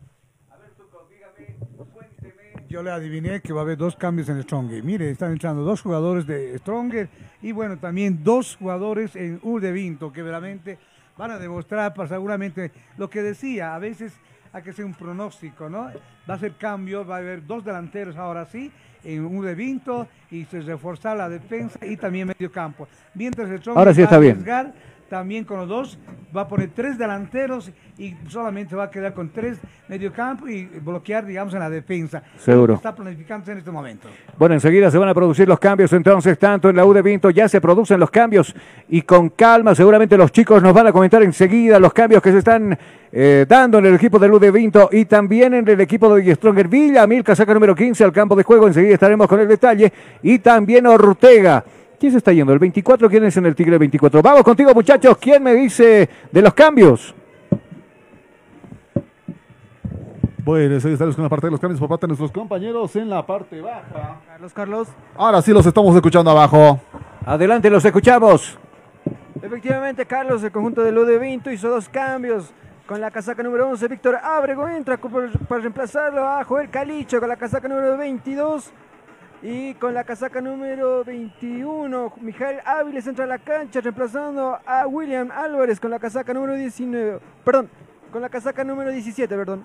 A 0.51 0.57
ver, 0.57 0.71
Tuco, 0.71 1.09
dígame, 1.11 1.57
cuénteme. 1.93 2.67
Yo 2.69 2.83
le 2.83 2.91
adiviné 2.91 3.41
que 3.41 3.53
va 3.53 3.61
a 3.61 3.65
haber 3.65 3.77
dos 3.77 3.97
cambios 3.97 4.29
en 4.29 4.43
Stronger. 4.43 4.83
Mire, 4.83 5.11
están 5.11 5.33
entrando 5.33 5.63
dos 5.63 5.83
jugadores 5.83 6.27
de 6.27 6.59
Stronger 6.59 7.09
y 7.43 7.53
bueno, 7.53 7.79
también 7.79 8.23
dos 8.23 8.57
jugadores 8.57 9.17
en 9.17 9.41
U 9.43 9.59
de 9.59 9.73
Vinto 9.73 10.13
que 10.13 10.23
realmente 10.23 10.79
van 11.17 11.31
a 11.31 11.39
demostrar 11.39 11.95
pues, 11.95 12.09
seguramente 12.09 12.71
lo 12.99 13.09
que 13.09 13.23
decía, 13.23 13.75
a 13.75 13.79
veces 13.79 14.13
hay 14.53 14.63
que 14.63 14.71
hacer 14.71 14.85
un 14.85 14.95
pronóstico, 14.95 15.69
¿no? 15.69 15.91
Va 16.29 16.35
a 16.35 16.39
ser 16.39 16.53
cambio, 16.53 17.07
va 17.07 17.17
a 17.17 17.19
haber 17.19 17.47
dos 17.47 17.65
delanteros 17.65 18.17
ahora 18.17 18.45
sí, 18.47 18.71
en 19.05 19.25
U 19.25 19.43
de 19.43 19.55
Vinto 19.55 20.09
y 20.31 20.45
se 20.45 20.61
reforzar 20.61 21.17
la 21.17 21.29
defensa 21.29 21.79
y 21.85 21.97
también 21.97 22.29
medio 22.29 22.51
campo. 22.51 22.89
Mientras 23.15 23.49
el 23.51 23.59
Stronger 23.61 23.79
Ahora 23.79 23.95
sí 23.95 24.01
va 24.01 24.05
a 24.05 24.07
está 24.07 24.19
bien. 24.19 24.45
También 25.09 25.45
con 25.45 25.59
los 25.59 25.69
dos, 25.69 25.99
va 26.37 26.43
a 26.43 26.49
poner 26.49 26.71
tres 26.75 26.99
delanteros 26.99 27.71
y 27.99 28.15
solamente 28.29 28.77
va 28.77 28.85
a 28.85 28.91
quedar 28.91 29.15
con 29.15 29.31
tres 29.31 29.59
medio 29.89 30.13
campo 30.13 30.49
y 30.49 30.65
bloquear, 30.65 31.25
digamos, 31.25 31.55
en 31.55 31.61
la 31.61 31.71
defensa. 31.71 32.23
Seguro. 32.37 32.75
Está 32.75 32.95
planificándose 32.95 33.53
en 33.53 33.59
este 33.59 33.71
momento. 33.71 34.09
Bueno, 34.39 34.55
enseguida 34.55 34.91
se 34.91 34.99
van 34.99 35.09
a 35.09 35.15
producir 35.15 35.49
los 35.49 35.59
cambios, 35.59 35.93
entonces, 35.93 36.39
tanto 36.39 36.69
en 36.69 36.77
la 36.77 36.85
U 36.85 36.93
de 36.93 37.03
Vinto 37.03 37.31
ya 37.31 37.49
se 37.49 37.61
producen 37.61 38.01
los 38.01 38.11
cambios 38.11 38.55
y 38.89 39.03
con 39.03 39.31
calma, 39.31 39.75
seguramente 39.75 40.17
los 40.17 40.33
chicos 40.33 40.63
nos 40.63 40.75
van 40.75 40.89
a 40.89 40.93
comentar 40.93 41.23
enseguida 41.23 41.79
los 41.79 41.93
cambios 41.93 42.23
que 42.23 42.33
se 42.33 42.39
están 42.39 42.77
eh, 43.13 43.47
dando 43.49 43.79
en 43.79 43.87
el 43.87 43.95
equipo 43.95 44.19
de 44.19 44.31
U 44.31 44.39
de 44.39 44.51
Vinto 44.51 44.91
y 44.93 45.05
también 45.05 45.55
en 45.55 45.69
el 45.69 45.81
equipo 45.81 46.15
de 46.15 46.35
Stronger 46.35 46.69
Villa, 46.69 47.07
Milka 47.07 47.35
saca 47.35 47.55
número 47.55 47.75
15 47.75 48.05
al 48.05 48.13
campo 48.13 48.37
de 48.37 48.43
juego, 48.43 48.67
enseguida 48.67 48.95
estaremos 48.95 49.27
con 49.27 49.41
el 49.41 49.49
detalle 49.49 49.93
y 50.23 50.39
también 50.41 50.87
Ortega. 50.87 51.65
¿Quién 51.99 52.13
se 52.13 52.19
está 52.19 52.33
yendo? 52.33 52.53
¿El 52.53 52.59
24? 52.59 53.09
¿Quién 53.09 53.25
es 53.25 53.37
en 53.37 53.47
el 53.47 53.55
Tigre 53.55 53.79
24? 53.79 54.21
Vamos 54.23 54.43
contigo, 54.43 54.73
muchachos. 54.75 55.17
¿Quién 55.19 55.43
me 55.43 55.55
dice 55.55 56.09
de 56.31 56.43
los 56.43 56.53
cambios? 56.53 57.15
Bueno, 60.45 60.75
enseguida 60.75 60.93
estaremos 60.95 61.17
con 61.17 61.25
la 61.25 61.29
parte 61.29 61.47
de 61.47 61.51
los 61.51 61.61
cambios 61.61 61.81
por 61.81 61.89
parte 61.89 62.07
de 62.07 62.09
nuestros 62.09 62.31
compañeros 62.31 62.95
en 62.97 63.11
la 63.11 63.27
parte 63.27 63.61
baja. 63.61 64.21
Carlos, 64.29 64.53
Carlos. 64.53 64.89
Ahora 65.17 65.43
sí 65.43 65.53
los 65.53 65.67
estamos 65.67 65.95
escuchando 65.97 66.31
abajo. 66.31 66.79
Adelante, 67.25 67.69
los 67.69 67.85
escuchamos. 67.85 68.57
Efectivamente, 69.43 70.07
Carlos, 70.07 70.43
el 70.45 70.53
conjunto 70.53 70.83
de 70.83 70.93
de 70.93 71.19
Vinto 71.19 71.51
hizo 71.51 71.69
dos 71.69 71.89
cambios. 71.89 72.53
Con 72.87 73.01
la 73.01 73.11
casaca 73.11 73.43
número 73.43 73.69
11, 73.69 73.89
Víctor 73.89 74.15
Ábrego 74.23 74.69
entra 74.69 74.97
por- 74.97 75.37
para 75.49 75.61
reemplazarlo 75.63 76.25
a 76.25 76.45
Joel 76.45 76.71
Calicho 76.71 77.19
con 77.19 77.29
la 77.29 77.35
casaca 77.37 77.67
número 77.67 77.97
22. 77.97 78.71
Y 79.49 79.75
con 79.75 79.95
la 79.95 80.03
casaca 80.03 80.41
número 80.41 81.05
21, 81.05 82.13
Mijael 82.21 82.57
Áviles 82.65 83.07
entra 83.07 83.25
a 83.27 83.29
la 83.29 83.39
cancha 83.39 83.81
reemplazando 83.81 84.59
a 84.67 84.89
William 84.89 85.31
Álvarez 85.31 85.79
con 85.79 85.93
la 85.93 86.01
casaca 86.01 86.35
número 86.35 86.55
19. 86.55 87.21
Perdón, 87.45 87.69
con 88.11 88.23
la 88.23 88.29
casaca 88.29 88.65
número 88.65 88.91
17, 88.91 89.37
perdón. 89.37 89.63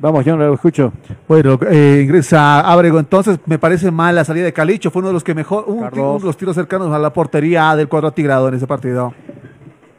Vamos, 0.00 0.24
yo 0.24 0.34
no 0.38 0.46
lo 0.46 0.54
escucho. 0.54 0.90
Bueno, 1.28 1.58
eh, 1.70 2.00
ingresa 2.02 2.60
Ábrego. 2.60 2.98
Entonces, 2.98 3.38
me 3.44 3.58
parece 3.58 3.90
mal 3.90 4.14
la 4.14 4.24
salida 4.24 4.46
de 4.46 4.54
Calicho. 4.54 4.90
Fue 4.90 5.00
uno 5.00 5.08
de 5.08 5.14
los 5.14 5.22
que 5.24 5.34
mejor, 5.34 5.64
un- 5.66 5.84
uno 5.84 6.18
de 6.18 6.24
los 6.24 6.36
tiros 6.38 6.54
cercanos 6.54 6.90
a 6.90 6.98
la 6.98 7.12
portería 7.12 7.76
del 7.76 7.88
cuadro 7.88 8.08
atigrado 8.08 8.48
en 8.48 8.54
ese 8.54 8.66
partido. 8.66 9.12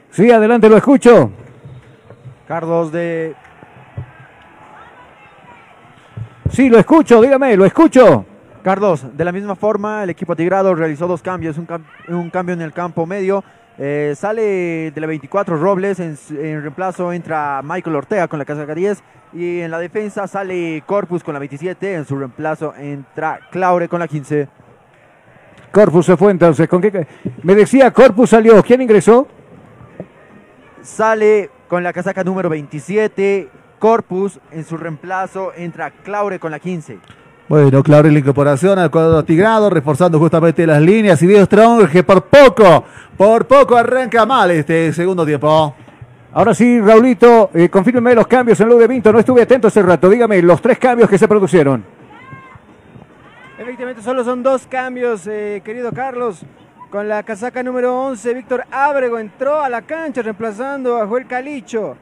Sí, 0.10 0.32
adelante, 0.32 0.68
lo 0.68 0.78
escucho. 0.78 1.30
Carlos 2.48 2.92
de 2.92 3.36
Sí, 6.50 6.70
lo 6.70 6.78
escucho, 6.80 7.22
dígame, 7.22 7.56
lo 7.56 7.66
escucho. 7.66 8.26
Carlos, 8.70 9.06
de 9.16 9.24
la 9.24 9.32
misma 9.32 9.54
forma, 9.56 10.02
el 10.04 10.10
equipo 10.10 10.36
Tigrado 10.36 10.74
realizó 10.74 11.06
dos 11.08 11.22
cambios, 11.22 11.60
un, 11.60 11.68
cam- 11.68 11.84
un 12.08 12.32
cambio 12.32 12.54
en 12.54 12.64
el 12.64 12.74
campo 12.74 13.06
medio. 13.06 13.44
eh, 13.78 14.14
sale 14.18 14.90
de 14.90 15.02
la 15.02 15.06
24 15.06 15.56
Robles, 15.58 16.00
en 16.00 16.18
reemplazo 16.64 17.14
entra 17.14 17.62
Michael 17.64 17.96
Ortega 17.96 18.28
con 18.28 18.40
la 18.40 18.46
casaca 18.46 18.74
10 18.74 19.04
y 19.34 19.60
en 19.60 19.70
la 19.70 19.78
defensa 19.78 20.26
sale 20.28 20.82
Corpus 20.88 21.24
con 21.24 21.34
la 21.36 21.40
27, 21.40 21.94
en 21.94 22.06
su 22.06 22.18
reemplazo 22.18 22.74
entra 22.76 23.40
Claure 23.52 23.88
con 23.88 24.00
la 24.00 24.08
15. 24.08 24.48
Corpus 25.72 26.08
se 26.08 26.18
fue 26.18 26.32
entonces. 26.32 26.68
¿Con 26.68 26.82
qué? 26.82 27.06
Me 27.44 27.54
decía 27.54 27.92
Corpus 27.92 28.32
salió. 28.32 28.64
¿Quién 28.64 28.82
ingresó? 28.82 29.28
Sale 30.82 31.52
con 31.68 31.84
la 31.84 31.94
casaca 31.94 32.24
número 32.24 32.50
27 32.50 33.48
Corpus, 33.78 34.40
en 34.52 34.64
su 34.64 34.76
reemplazo 34.78 35.52
entra 35.56 35.92
Claure 35.92 36.40
con 36.40 36.50
la 36.50 36.58
15. 36.60 36.98
Bueno, 37.48 37.84
claro, 37.84 38.10
la 38.10 38.18
incorporación 38.18 38.80
al 38.80 38.90
cuadro 38.90 39.24
tigrado, 39.24 39.70
reforzando 39.70 40.18
justamente 40.18 40.66
las 40.66 40.82
líneas. 40.82 41.22
Y 41.22 41.28
veo 41.28 41.46
Strong 41.46 41.90
que 41.90 42.04
por 42.04 42.24
poco, 42.24 42.84
por 43.16 43.46
poco 43.46 43.78
arranca 43.78 44.26
mal 44.26 44.50
este 44.50 44.92
segundo 44.94 45.24
tiempo. 45.24 45.76
Ahora 46.34 46.56
sí, 46.56 46.82
Raulito, 46.82 47.52
eh, 47.54 47.70
confírmeme 47.70 48.16
los 48.16 48.26
cambios 48.26 48.60
en 48.62 48.70
lo 48.70 48.78
de 48.80 48.88
Vinto. 48.88 49.14
No 49.14 49.20
estuve 49.20 49.44
atento 49.44 49.68
hace 49.68 49.84
rato. 49.84 50.10
Dígame 50.10 50.42
los 50.42 50.60
tres 50.60 50.80
cambios 50.80 51.08
que 51.08 51.20
se 51.20 51.28
produjeron. 51.28 51.86
Efectivamente, 53.60 54.02
solo 54.02 54.24
son 54.24 54.42
dos 54.42 54.66
cambios, 54.66 55.28
eh, 55.28 55.62
querido 55.64 55.92
Carlos. 55.92 56.44
Con 56.90 57.08
la 57.08 57.22
casaca 57.22 57.62
número 57.62 57.96
11, 58.08 58.34
Víctor 58.34 58.64
Ábrego 58.72 59.20
entró 59.20 59.62
a 59.62 59.70
la 59.70 59.84
cancha 59.84 60.24
reemplazando 60.24 60.98
a 60.98 61.06
Joel 61.06 61.28
Calicho. 61.28 61.96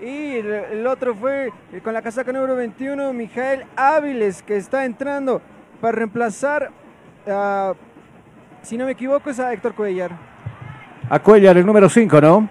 Y 0.00 0.36
el, 0.36 0.86
otro 0.86 1.14
fue 1.14 1.50
eh, 1.72 1.80
con 1.82 1.94
la 1.94 2.02
casaca 2.02 2.30
número 2.32 2.54
21, 2.54 3.12
Mijael 3.14 3.64
Áviles, 3.76 4.42
que 4.42 4.56
está 4.56 4.84
entrando 4.84 5.40
para 5.80 5.96
reemplazar, 5.96 6.70
a, 7.26 7.72
si 8.62 8.76
no 8.76 8.84
me 8.84 8.92
equivoco, 8.92 9.30
es 9.30 9.40
a 9.40 9.52
Héctor 9.52 9.74
Cuellar. 9.74 10.10
A 11.08 11.18
Cuellar, 11.18 11.56
el 11.56 11.64
número 11.64 11.88
5, 11.88 12.20
¿no? 12.20 12.48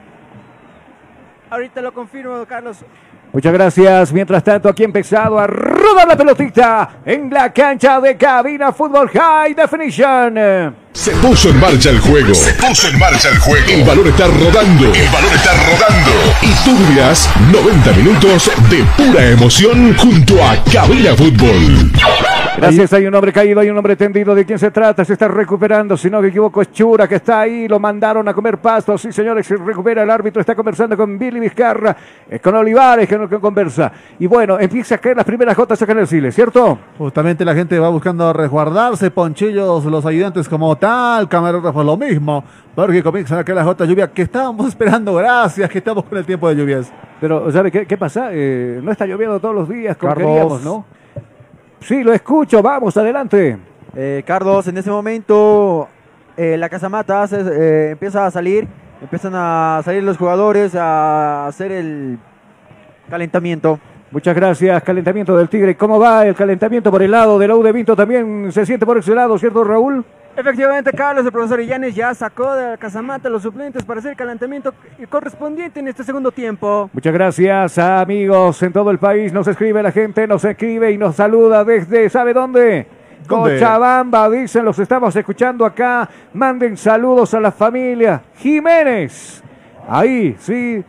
Ahorita 1.50 1.82
lo 1.82 1.94
confirmo, 1.94 2.44
Carlos. 2.48 2.84
Muchas 3.32 3.54
gracias. 3.54 4.12
Mientras 4.12 4.44
tanto, 4.44 4.70
aquí 4.70 4.84
empezado 4.84 5.38
a 5.38 5.46
rodar 5.46 6.08
la 6.08 6.18
pelotita 6.18 7.02
en 7.06 7.30
la 7.30 7.54
cancha 7.54 8.00
de 8.00 8.18
Cabina 8.18 8.72
Fútbol 8.72 9.10
High 9.10 9.54
Definition. 9.54 10.85
Se 10.96 11.12
puso 11.12 11.50
en 11.50 11.60
marcha 11.60 11.90
el 11.90 12.00
juego. 12.00 12.34
Se 12.34 12.54
puso 12.54 12.88
en 12.88 12.98
marcha 12.98 13.28
el 13.28 13.38
juego. 13.38 13.68
El 13.70 13.84
balón 13.84 14.08
está 14.08 14.28
rodando. 14.28 14.94
El 14.94 15.10
balón 15.10 15.34
está 15.36 15.52
rodando. 15.52 16.12
Y 16.42 16.64
tú 16.64 16.74
vivirás 16.78 17.30
90 17.52 17.92
minutos 17.92 18.50
de 18.70 18.86
pura 18.96 19.30
emoción 19.30 19.94
junto 19.98 20.42
a 20.42 20.56
Cabina 20.72 21.14
Fútbol. 21.14 21.92
Gracias, 22.58 22.94
hay 22.94 23.06
un 23.06 23.14
hombre 23.14 23.34
caído, 23.34 23.60
hay 23.60 23.70
un 23.70 23.78
hombre 23.78 23.98
tendido. 23.98 24.34
¿De 24.34 24.46
quién 24.46 24.58
se 24.58 24.72
trata? 24.72 25.04
Se 25.04 25.14
está 25.14 25.28
recuperando. 25.28 25.98
Si 25.98 26.10
no 26.10 26.22
me 26.22 26.30
equivoco, 26.30 26.62
es 26.62 26.72
Chura 26.72 27.08
que 27.08 27.16
está 27.16 27.42
ahí. 27.42 27.68
Lo 27.68 27.78
mandaron 27.78 28.26
a 28.30 28.34
comer 28.34 28.60
pasto. 28.60 28.98
Sí, 28.98 29.12
señores, 29.12 29.46
se 29.46 29.58
recupera. 29.58 30.04
El 30.04 30.10
árbitro 30.10 30.40
está 30.40 30.56
conversando 30.56 30.96
con 30.96 31.20
Billy 31.20 31.42
Vizcarra, 31.42 31.96
eh, 32.30 32.40
con 32.40 32.56
Olivares, 32.56 33.10
que 33.10 33.18
no 33.18 33.28
que 33.28 33.40
conversa. 33.40 33.92
Y 34.18 34.28
bueno, 34.28 34.58
empieza 34.58 34.96
a 34.96 34.98
caer 35.00 35.18
las 35.18 35.26
primeras 35.26 35.58
gotas 35.58 35.82
acá 35.82 35.92
en 35.92 36.00
el 36.00 36.08
Chile, 36.08 36.32
¿cierto? 36.32 36.80
Justamente 36.98 37.44
la 37.44 37.54
gente 37.54 37.78
va 37.78 37.90
buscando 37.90 38.32
resguardarse, 38.32 39.12
ponchillos, 39.12 39.84
los 39.84 40.06
ayudantes 40.06 40.48
como 40.48 40.78
tal, 40.86 41.28
camarógrafos 41.28 41.84
lo 41.84 41.98
mismo, 41.98 42.44
porque 42.76 43.02
comienzan 43.02 43.40
a 43.40 43.44
caer 43.44 43.56
las 43.56 43.66
gotas 43.66 43.88
de 43.88 43.94
lluvia 43.94 44.12
que 44.12 44.22
estábamos 44.22 44.68
esperando, 44.70 45.16
gracias, 45.16 45.68
que 45.70 45.80
estamos 45.80 46.04
con 46.06 46.18
el 46.18 46.26
tiempo 46.26 46.48
de 46.48 46.56
lluvias. 46.56 46.94
Pero, 47.20 47.52
¿sabe 47.52 47.72
qué, 47.72 47.88
qué 47.88 47.98
pasa? 47.98 48.30
Eh, 48.32 48.80
no 48.84 48.92
está 48.92 49.08
lloviendo 49.08 49.40
todos 49.40 49.56
los 49.56 49.68
días 49.68 49.98
como 49.98 50.14
Carlos. 50.14 50.30
queríamos, 50.30 50.64
¿no? 50.64 50.86
Sí, 51.80 52.04
lo 52.04 52.14
escucho. 52.14 52.62
Vamos, 52.62 52.96
adelante. 52.98 53.58
Eh, 53.96 54.24
Carlos, 54.28 54.68
en 54.68 54.78
ese 54.78 54.92
momento 54.92 55.88
eh, 56.38 56.56
la 56.58 56.70
casamata 56.70 57.26
eh, 57.32 57.90
empieza 57.94 58.26
a 58.28 58.32
salir, 58.32 58.68
empiezan 59.02 59.34
a 59.36 59.82
salir 59.84 60.04
los 60.04 60.18
jugadores 60.18 60.76
a 60.76 61.48
hacer 61.48 61.72
el 61.72 62.20
calentamiento. 63.10 63.80
Muchas 64.12 64.36
gracias, 64.36 64.84
calentamiento 64.84 65.36
del 65.36 65.50
Tigre. 65.50 65.76
¿Cómo 65.76 66.00
va 66.00 66.28
el 66.28 66.36
calentamiento 66.36 66.92
por 66.92 67.02
el 67.02 67.12
lado 67.12 67.40
del 67.40 67.52
U 67.52 67.64
de 67.64 67.72
Vinto? 67.72 67.96
También 67.96 68.52
se 68.52 68.66
siente 68.66 68.86
por 68.86 68.98
ese 69.00 69.16
lado, 69.16 69.38
¿cierto, 69.40 69.64
Raúl? 69.64 70.06
Efectivamente, 70.38 70.92
Carlos, 70.92 71.26
el 71.26 71.32
profesor 71.32 71.62
Illanes 71.62 71.96
ya 71.96 72.14
sacó 72.14 72.56
de 72.56 72.72
la 72.72 72.78
casamata 72.78 73.30
los 73.30 73.42
suplentes 73.42 73.86
para 73.86 74.00
hacer 74.00 74.12
el 74.12 74.18
calentamiento 74.18 74.74
correspondiente 75.10 75.80
en 75.80 75.88
este 75.88 76.04
segundo 76.04 76.30
tiempo. 76.30 76.90
Muchas 76.92 77.14
gracias, 77.14 77.78
amigos 77.78 78.62
en 78.62 78.74
todo 78.74 78.92
el 78.92 79.00
país. 79.00 79.32
Nos 79.32 79.48
escribe 79.48 79.82
la 79.82 79.94
gente, 79.94 80.28
nos 80.28 80.44
escribe 80.44 80.92
y 80.92 80.98
nos 80.98 81.16
saluda 81.16 81.64
desde, 81.64 82.10
¿sabe 82.10 82.34
dónde? 82.34 82.86
¿Dónde? 83.26 83.54
Cochabamba, 83.54 84.30
dicen, 84.30 84.66
los 84.66 84.78
estamos 84.78 85.16
escuchando 85.16 85.66
acá. 85.66 86.10
Manden 86.34 86.76
saludos 86.76 87.34
a 87.34 87.40
la 87.40 87.54
familia 87.54 88.22
Jiménez. 88.36 89.42
Ahí, 89.88 90.36
sí, 90.38 90.84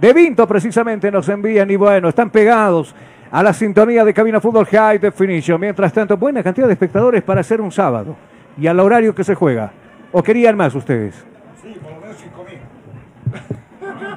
de 0.00 0.12
Vinto 0.12 0.46
precisamente 0.46 1.10
nos 1.10 1.28
envían 1.28 1.68
y 1.72 1.74
bueno, 1.74 2.08
están 2.08 2.30
pegados 2.30 2.94
a 3.32 3.42
la 3.42 3.52
sintonía 3.52 4.04
de 4.04 4.14
Cabina 4.14 4.40
Fútbol 4.40 4.66
High 4.66 4.98
Definition. 4.98 5.60
Mientras 5.60 5.92
tanto, 5.92 6.16
buena 6.16 6.40
cantidad 6.40 6.68
de 6.68 6.74
espectadores 6.74 7.22
para 7.24 7.40
hacer 7.40 7.60
un 7.60 7.72
sábado 7.72 8.14
y 8.56 8.66
al 8.66 8.80
horario 8.80 9.14
que 9.14 9.24
se 9.24 9.34
juega. 9.34 9.72
¿O 10.12 10.22
querían 10.22 10.56
más 10.56 10.74
ustedes? 10.74 11.14
Sí, 11.62 11.74
por 11.82 11.92
lo 11.92 12.00
menos 12.00 12.16
5 12.18 12.44
mil. 12.44 12.58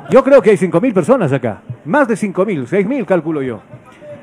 Yo 0.10 0.24
creo 0.24 0.42
que 0.42 0.52
hay 0.52 0.58
5.000 0.58 0.94
personas 0.94 1.32
acá. 1.34 1.62
Más 1.86 2.08
de 2.08 2.16
5.000, 2.16 2.68
6.000 2.68 3.06
calculo 3.06 3.42
yo. 3.42 3.62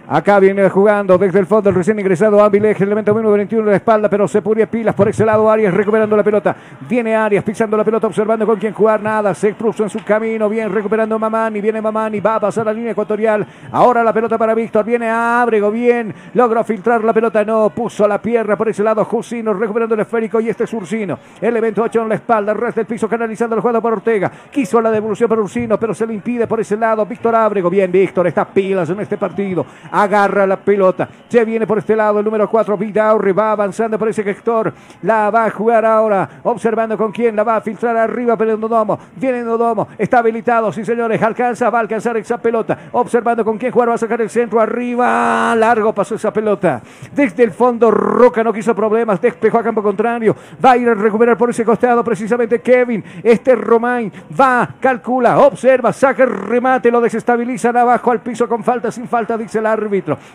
Acá 0.09 0.41
viene 0.41 0.69
jugando 0.69 1.16
desde 1.16 1.39
el 1.39 1.47
fondo 1.47 1.70
el 1.70 1.77
recién 1.77 1.99
ingresado 1.99 2.43
Áviles, 2.43 2.77
el 2.81 2.89
elemento 2.89 3.12
número 3.12 3.33
21 3.33 3.65
de 3.65 3.70
la 3.70 3.77
espalda, 3.77 4.09
pero 4.11 4.27
se 4.27 4.43
pone 4.43 4.66
pilas 4.66 4.95
por 4.95 5.09
ese 5.09 5.24
lado. 5.24 5.49
Arias 5.49 5.73
recuperando 5.73 6.16
la 6.16 6.24
pelota. 6.24 6.57
Viene 6.89 7.15
Arias 7.15 7.45
pisando 7.45 7.77
la 7.77 7.85
pelota, 7.85 8.09
observando 8.09 8.45
con 8.45 8.59
quién 8.59 8.74
jugar. 8.74 9.01
Nada, 9.01 9.33
se 9.33 9.55
puso 9.55 9.85
en 9.85 9.91
su 9.91 10.03
camino. 10.05 10.49
Bien 10.49 10.73
recuperando 10.73 11.19
Mamani. 11.19 11.61
Viene 11.61 11.81
Mamani, 11.81 12.20
va 12.20 12.35
a 12.35 12.41
pasar 12.41 12.66
la 12.66 12.73
línea 12.73 12.93
ecuatorial. 12.93 13.47
Ahora 13.70 14.03
la 14.03 14.12
pelota 14.12 14.37
para 14.37 14.55
Víctor. 14.55 14.85
Viene 14.85 15.09
Ábrego, 15.09 15.70
bien. 15.70 16.12
Logró 16.35 16.65
filtrar 16.65 17.05
la 17.05 17.12
pelota. 17.12 17.45
No, 17.45 17.70
puso 17.70 18.07
la 18.09 18.20
pierna 18.20 18.57
por 18.57 18.69
ese 18.69 18.83
lado. 18.83 19.05
Jusino 19.05 19.55
recuperando 19.55 19.95
el 19.95 20.01
esférico 20.01 20.41
y 20.41 20.49
este 20.49 20.65
es 20.65 20.73
Ursino. 20.73 21.19
Elemento 21.41 21.83
8 21.83 22.03
en 22.03 22.09
la 22.09 22.16
espalda, 22.16 22.53
res 22.55 22.74
del 22.74 22.87
piso 22.87 23.09
canalizando 23.09 23.55
el 23.55 23.62
juego 23.62 23.81
por 23.81 23.93
Ortega. 23.93 24.31
Quiso 24.51 24.81
la 24.81 24.91
devolución 24.91 25.29
para 25.29 25.41
Ursino, 25.41 25.79
pero 25.79 25.95
se 25.95 26.07
le 26.07 26.15
impide 26.15 26.49
por 26.49 26.61
ese 26.61 26.77
lado. 26.77 27.07
Víctor 27.07 27.37
Ábrego, 27.37 27.70
bien, 27.70 27.93
Víctor, 27.93 28.27
está 28.27 28.45
pilas 28.45 28.91
en 28.91 29.01
este 29.01 29.16
partido. 29.16 29.65
Agarra 30.03 30.47
la 30.47 30.57
pelota. 30.57 31.09
Se 31.29 31.45
viene 31.45 31.66
por 31.66 31.79
este 31.79 31.95
lado 31.95 32.19
el 32.19 32.24
número 32.24 32.49
4, 32.49 32.77
Vidaurri. 32.77 33.33
Va 33.33 33.53
avanzando 33.53 33.99
por 33.99 34.09
ese 34.09 34.24
sector. 34.24 34.73
La 35.03 35.31
va 35.31 35.45
a 35.45 35.51
jugar 35.51 35.85
ahora. 35.85 36.29
Observando 36.43 36.97
con 36.97 37.12
quién 37.12 37.37
la 37.37 37.45
va 37.45 37.57
a 37.57 37.61
filtrar 37.61 37.97
arriba. 37.97 38.37
Pero 38.37 38.57
Nodomo. 38.57 38.99
Viene 39.16 39.43
Nodomo. 39.43 39.89
Está 39.97 40.19
habilitado. 40.19 40.73
Sí, 40.73 40.85
señores. 40.85 41.23
Alcanza. 41.23 41.70
Va 41.70 41.79
a 41.79 41.83
alcanzar 41.83 42.16
esa 42.16 42.39
pelota. 42.39 42.77
Observando 42.93 43.45
con 43.45 43.59
quién 43.59 43.70
jugar. 43.70 43.91
Va 43.91 43.95
a 43.95 43.99
sacar 43.99 44.20
el 44.20 44.31
centro 44.31 44.61
arriba. 44.61 45.55
Largo 45.55 45.93
pasó 45.93 46.16
esa 46.16 46.33
pelota. 46.33 46.81
Desde 47.15 47.45
el 47.45 47.53
fondo, 47.53 47.91
Roca 47.91 48.43
no 48.43 48.53
quiso 48.53 48.74
problemas. 48.74 49.20
Despejó 49.20 49.59
a 49.59 49.62
campo 49.62 49.83
contrario. 49.83 50.35
Va 50.65 50.73
a 50.73 50.77
ir 50.77 50.89
a 50.89 50.95
recuperar 50.95 51.37
por 51.37 51.51
ese 51.51 51.65
costado. 51.65 52.03
Precisamente 52.03 52.61
Kevin. 52.61 53.05
Este 53.23 53.55
Romain. 53.55 54.12
Va, 54.39 54.69
calcula, 54.81 55.39
observa, 55.39 55.93
saca 55.93 56.24
el 56.24 56.31
remate. 56.31 56.91
Lo 56.91 57.01
desestabilizan 57.01 57.77
abajo 57.77 58.11
al 58.11 58.20
piso 58.20 58.49
con 58.49 58.65
falta, 58.65 58.91
sin 58.91 59.07
falta, 59.07 59.37
dice 59.37 59.59
el 59.59 59.66
árbitro. 59.66 59.81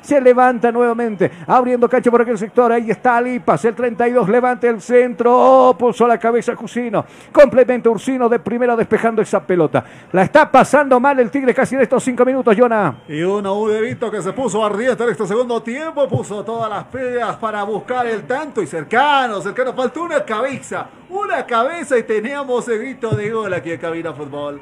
Se 0.01 0.19
levanta 0.21 0.71
nuevamente, 0.71 1.31
abriendo 1.47 1.89
cancha 1.89 2.11
por 2.11 2.21
aquel 2.21 2.37
sector. 2.37 2.71
Ahí 2.71 2.91
está 2.91 3.19
Lipas, 3.21 3.63
el 3.65 3.75
32, 3.75 4.29
levanta 4.29 4.67
el 4.67 4.81
centro. 4.81 5.35
Oh, 5.35 5.77
puso 5.77 6.07
la 6.07 6.17
cabeza 6.17 6.55
Cusino. 6.55 7.05
Complementa 7.31 7.89
Ursino 7.89 8.29
de 8.29 8.39
primera 8.39 8.75
despejando 8.75 9.21
esa 9.21 9.41
pelota. 9.41 9.83
La 10.11 10.23
está 10.23 10.51
pasando 10.51 10.99
mal 10.99 11.19
el 11.19 11.29
Tigre 11.29 11.53
casi 11.53 11.75
en 11.75 11.81
estos 11.81 12.03
cinco 12.03 12.25
minutos, 12.25 12.55
Jonah. 12.57 12.95
Y 13.07 13.21
una 13.21 13.51
U 13.51 13.67
de 13.67 13.81
Vito 13.81 14.09
que 14.09 14.21
se 14.21 14.33
puso 14.33 14.63
ardiente 14.63 15.03
en 15.03 15.09
este 15.09 15.27
segundo 15.27 15.61
tiempo, 15.61 16.07
puso 16.07 16.43
todas 16.43 16.69
las 16.69 16.85
pegas 16.85 17.35
para 17.37 17.63
buscar 17.63 18.07
el 18.07 18.23
tanto 18.23 18.61
y 18.61 18.67
cercano, 18.67 19.41
cercano, 19.41 19.73
faltó 19.73 20.03
una 20.03 20.23
cabeza, 20.23 20.87
una 21.09 21.45
cabeza 21.45 21.97
y 21.97 22.03
teníamos 22.03 22.67
el 22.67 22.79
grito 22.79 23.09
de 23.15 23.29
gol 23.29 23.53
aquí 23.53 23.71
en 23.71 23.79
Cabina 23.79 24.13
Fútbol. 24.13 24.61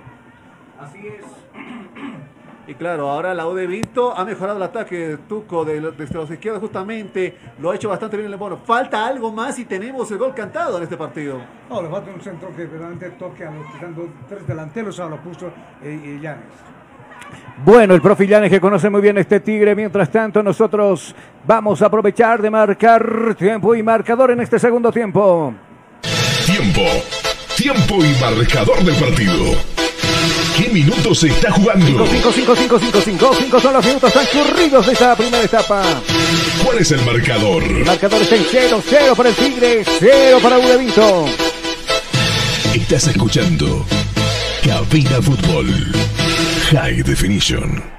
Así 0.79 1.07
es. 1.07 1.34
Y 2.67 2.73
claro, 2.73 3.09
ahora 3.11 3.33
la 3.35 3.47
U 3.47 3.53
de 3.53 3.67
Vinto 3.67 4.17
ha 4.17 4.25
mejorado 4.25 4.57
el 4.57 4.63
ataque 4.63 5.17
Tuco 5.29 5.63
de, 5.63 5.79
desde 5.91 6.15
los 6.15 6.31
izquierdos 6.31 6.61
justamente, 6.61 7.37
lo 7.59 7.69
ha 7.69 7.75
hecho 7.75 7.89
bastante 7.89 8.17
bien 8.17 8.31
el 8.31 8.37
Bono. 8.37 8.57
Falta 8.65 9.05
algo 9.05 9.31
más 9.31 9.59
y 9.59 9.65
tenemos 9.65 10.09
el 10.11 10.17
gol 10.17 10.33
cantado 10.33 10.77
en 10.77 10.83
este 10.83 10.97
partido. 10.97 11.39
No, 11.69 11.81
le 11.81 11.89
falta 11.89 12.11
un 12.11 12.21
centro 12.21 12.49
que 12.55 12.63
verdaderamente 12.63 13.11
toque 13.11 13.45
a 13.45 13.51
los 13.51 13.95
dos- 13.95 14.07
tres 14.27 14.47
delanteros, 14.47 14.99
ahora 14.99 15.15
lo 15.17 15.21
puso 15.21 15.51
eh, 15.83 16.17
Llanes. 16.19 16.43
Bueno, 17.63 17.93
el 17.93 18.01
profe 18.01 18.27
Llanes 18.27 18.49
que 18.49 18.59
conoce 18.59 18.89
muy 18.89 19.01
bien 19.01 19.17
este 19.17 19.39
Tigre. 19.39 19.75
Mientras 19.75 20.09
tanto, 20.09 20.41
nosotros 20.41 21.15
vamos 21.45 21.81
a 21.81 21.85
aprovechar 21.85 22.41
de 22.41 22.49
marcar 22.49 23.35
tiempo 23.35 23.75
y 23.75 23.83
marcador 23.83 24.31
en 24.31 24.41
este 24.41 24.57
segundo 24.57 24.91
tiempo. 24.91 25.53
Tiempo. 26.45 26.81
Tiempo 27.55 27.95
y 28.03 28.13
marcador 28.21 28.83
del 28.83 28.95
partido. 28.95 29.84
Qué 30.55 30.69
minutos 30.69 31.19
se 31.19 31.27
está 31.27 31.51
jugando? 31.51 32.05
5, 32.05 32.31
5, 32.33 32.55
5, 32.55 32.79
5, 32.79 33.01
5, 33.03 33.35
5 33.39 33.59
son 33.59 33.73
los 33.73 33.85
minutos 33.85 34.13
transcurridos 34.13 34.85
de 34.85 34.93
esta 34.93 35.15
primera 35.15 35.43
etapa. 35.43 35.83
¿Cuál 36.63 36.77
es 36.79 36.91
el 36.91 37.01
marcador? 37.05 37.63
El 37.63 37.85
marcador 37.85 38.21
está 38.21 38.35
en 38.35 38.45
0, 38.49 38.83
0 38.87 39.13
para 39.15 39.29
el 39.29 39.35
Tigre, 39.35 39.83
0 39.99 40.39
para 40.41 40.59
Udevinto. 40.59 41.25
Estás 42.73 43.07
escuchando 43.07 43.85
Cabina 44.63 45.21
Fútbol 45.21 45.67
High 46.71 47.03
Definition. 47.03 47.94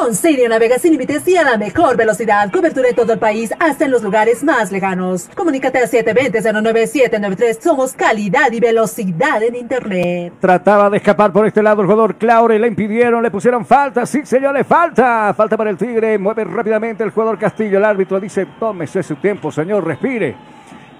Con 0.00 0.14
Sirio 0.14 0.48
navega 0.48 0.78
sin 0.78 0.92
límites 0.92 1.28
y 1.28 1.36
a 1.36 1.44
la 1.44 1.58
mejor 1.58 1.94
velocidad. 1.94 2.50
Cobertura 2.50 2.88
en 2.88 2.96
todo 2.96 3.12
el 3.12 3.18
país, 3.18 3.52
hasta 3.60 3.84
en 3.84 3.90
los 3.90 4.02
lugares 4.02 4.42
más 4.42 4.72
lejanos. 4.72 5.28
Comunícate 5.34 5.76
al 5.76 5.90
720-09793. 5.90 7.60
Somos 7.60 7.92
calidad 7.92 8.50
y 8.50 8.60
velocidad 8.60 9.42
en 9.42 9.56
Internet. 9.56 10.32
Trataba 10.40 10.88
de 10.88 10.96
escapar 10.96 11.32
por 11.32 11.46
este 11.46 11.62
lado 11.62 11.82
el 11.82 11.86
jugador 11.86 12.14
Claure, 12.14 12.58
le 12.58 12.68
impidieron, 12.68 13.22
le 13.22 13.30
pusieron 13.30 13.66
falta. 13.66 14.06
Sí, 14.06 14.24
señor, 14.24 14.54
le 14.54 14.64
falta. 14.64 15.34
Falta 15.34 15.58
para 15.58 15.68
el 15.68 15.76
Tigre. 15.76 16.16
Mueve 16.16 16.44
rápidamente 16.44 17.04
el 17.04 17.10
jugador 17.10 17.38
Castillo. 17.38 17.76
El 17.76 17.84
árbitro 17.84 18.18
dice: 18.18 18.46
Tómese 18.58 19.02
su 19.02 19.16
tiempo, 19.16 19.52
señor, 19.52 19.86
respire. 19.86 20.34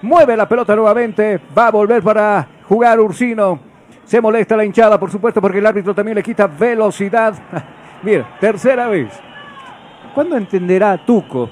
Mueve 0.03 0.37
la 0.37 0.47
pelota 0.47 0.75
nuevamente. 0.75 1.39
Va 1.57 1.69
a 1.69 1.71
volver 1.71 2.03
para 2.03 2.47
jugar 2.69 2.99
Ursino. 2.99 3.59
Se 4.05 4.21
molesta 4.21 4.55
la 4.55 4.63
hinchada, 4.63 4.99
por 4.99 5.09
supuesto, 5.09 5.41
porque 5.41 5.57
el 5.57 5.65
árbitro 5.65 5.95
también 5.95 6.13
le 6.13 6.21
quita 6.21 6.45
velocidad. 6.45 7.33
Mira, 8.03 8.37
tercera 8.39 8.87
vez. 8.87 9.09
¿Cuándo 10.13 10.35
entenderá 10.35 10.97
Tuco 11.05 11.49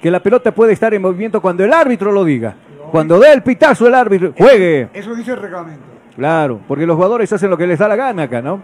que 0.00 0.10
la 0.10 0.20
pelota 0.20 0.52
puede 0.52 0.72
estar 0.72 0.92
en 0.92 1.02
movimiento 1.02 1.40
cuando 1.40 1.64
el 1.64 1.72
árbitro 1.72 2.12
lo 2.12 2.24
diga? 2.24 2.54
Cuando 2.90 3.18
dé 3.18 3.32
el 3.32 3.42
pitazo 3.42 3.86
el 3.86 3.94
árbitro, 3.94 4.32
juegue. 4.36 4.90
Eso 4.92 5.14
dice 5.14 5.32
el 5.32 5.38
reglamento. 5.38 5.82
Claro, 6.14 6.60
porque 6.66 6.86
los 6.86 6.96
jugadores 6.96 7.32
hacen 7.32 7.50
lo 7.50 7.56
que 7.56 7.66
les 7.66 7.78
da 7.78 7.88
la 7.88 7.96
gana 7.96 8.24
acá, 8.24 8.40
¿no? 8.40 8.62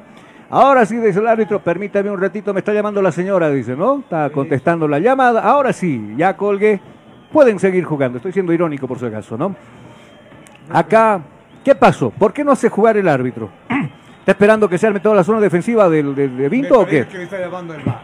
Ahora 0.50 0.84
sí, 0.84 0.96
dice 0.96 1.18
el 1.18 1.26
árbitro, 1.26 1.60
permítame 1.60 2.10
un 2.10 2.20
ratito, 2.20 2.52
me 2.52 2.60
está 2.60 2.74
llamando 2.74 3.00
la 3.00 3.10
señora, 3.10 3.50
dice, 3.50 3.74
¿no? 3.74 4.00
Está 4.00 4.28
contestando 4.30 4.86
la 4.86 4.98
llamada. 4.98 5.40
Ahora 5.40 5.72
sí, 5.72 6.14
ya 6.16 6.36
colgué. 6.36 6.80
Pueden 7.32 7.58
seguir 7.58 7.84
jugando. 7.84 8.18
Estoy 8.18 8.32
siendo 8.32 8.52
irónico 8.52 8.86
por 8.86 8.98
si 8.98 9.06
acaso, 9.06 9.38
¿no? 9.38 9.56
Acá, 10.70 11.22
¿qué 11.64 11.74
pasó? 11.74 12.10
¿Por 12.10 12.34
qué 12.34 12.44
no 12.44 12.52
hace 12.52 12.68
jugar 12.68 12.98
el 12.98 13.08
árbitro? 13.08 13.48
¿Está 14.22 14.30
esperando 14.30 14.68
que 14.68 14.78
se 14.78 14.86
arme 14.86 15.00
toda 15.00 15.16
la 15.16 15.24
zona 15.24 15.40
defensiva 15.40 15.88
del, 15.88 16.14
de 16.14 16.48
Vinto 16.48 16.78
o 16.78 16.86
qué? 16.86 17.08
que 17.08 17.18
le 17.18 17.24
está 17.24 17.40
llamando 17.40 17.74
el 17.74 17.82
bar. 17.82 18.02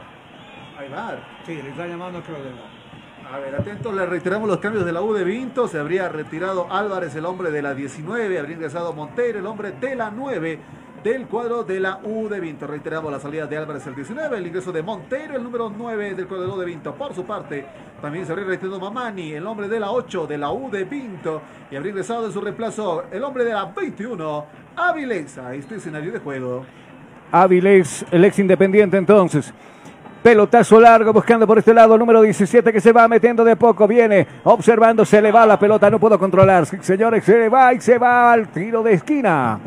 Ahí 0.77 0.89
va. 0.89 1.17
Sí, 1.47 1.55
le 1.63 1.71
está 1.71 1.87
llamando 1.87 2.21
creo 2.23 2.43
del 2.43 2.55
bar. 2.55 3.33
A 3.33 3.39
ver, 3.39 3.55
atentos, 3.55 3.95
le 3.95 4.05
reiteramos 4.05 4.49
los 4.49 4.59
cambios 4.59 4.85
de 4.85 4.91
la 4.91 5.01
U 5.01 5.15
de 5.15 5.23
Vinto. 5.23 5.69
Se 5.69 5.79
habría 5.79 6.09
retirado 6.09 6.67
Álvarez, 6.73 7.15
el 7.15 7.25
hombre 7.25 7.53
de 7.53 7.63
la 7.63 7.73
19. 7.73 8.37
Habría 8.37 8.57
ingresado 8.57 8.93
Montero, 8.95 9.39
el 9.39 9.47
hombre 9.47 9.71
de 9.71 9.95
la 9.95 10.11
9 10.11 10.59
del 11.05 11.29
cuadro 11.29 11.63
de 11.63 11.79
la 11.79 12.01
U 12.03 12.29
de 12.29 12.41
Vinto. 12.41 12.67
Reiteramos 12.67 13.13
la 13.13 13.21
salida 13.21 13.47
de 13.47 13.57
Álvarez, 13.57 13.87
el 13.87 13.95
19. 13.95 14.39
El 14.39 14.47
ingreso 14.49 14.73
de 14.73 14.83
Montero, 14.83 15.37
el 15.37 15.45
número 15.45 15.71
9 15.71 16.15
del 16.17 16.27
cuadro 16.27 16.47
de 16.47 16.49
la 16.49 16.55
U 16.57 16.59
de 16.59 16.67
Vinto. 16.67 16.95
Por 16.97 17.15
su 17.15 17.25
parte, 17.25 17.65
también 18.03 18.27
se 18.27 18.33
habría 18.33 18.49
retirado 18.49 18.81
Mamani, 18.81 19.35
el 19.35 19.47
hombre 19.47 19.69
de 19.69 19.79
la 19.79 19.93
8 19.93 20.27
de 20.27 20.37
la 20.37 20.51
U 20.51 20.69
de 20.69 20.83
Vinto. 20.83 21.43
Y 21.71 21.77
habría 21.77 21.91
ingresado 21.91 22.27
en 22.27 22.33
su 22.33 22.41
reemplazo 22.41 23.05
el 23.13 23.23
hombre 23.23 23.45
de 23.45 23.53
la 23.53 23.67
21, 23.67 24.47
Avilés. 24.79 25.37
Ahí 25.39 25.59
está 25.59 25.75
el 25.75 25.81
escenario 25.81 26.13
de 26.13 26.19
juego. 26.19 26.65
Áviles, 27.33 28.07
el 28.11 28.25
ex 28.25 28.39
independiente 28.39 28.97
entonces. 28.97 29.53
Pelotazo 30.23 30.81
largo 30.81 31.13
buscando 31.13 31.47
por 31.47 31.59
este 31.59 31.73
lado, 31.73 31.97
número 31.97 32.23
17 32.23 32.73
que 32.73 32.81
se 32.81 32.93
va 32.93 33.07
metiendo 33.07 33.45
de 33.45 33.55
poco, 33.55 33.87
viene 33.87 34.27
observando, 34.45 35.05
se 35.05 35.23
le 35.23 35.31
va 35.31 35.47
la 35.47 35.59
pelota, 35.59 35.91
no 35.91 35.99
puedo 35.99 36.19
controlar. 36.19 36.67
Señores, 36.67 37.25
se 37.25 37.39
le 37.39 37.49
va 37.49 37.73
y 37.73 37.81
se 37.81 37.99
va 37.99 38.33
al 38.33 38.49
tiro 38.49 38.83
de 38.83 38.95
esquina. 38.95 39.59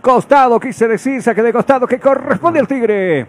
Costado, 0.00 0.58
quise 0.58 0.88
decir, 0.88 1.22
saque 1.22 1.42
de 1.42 1.52
costado 1.52 1.86
que 1.86 1.98
corresponde 1.98 2.60
al 2.60 2.68
Tigre. 2.68 3.26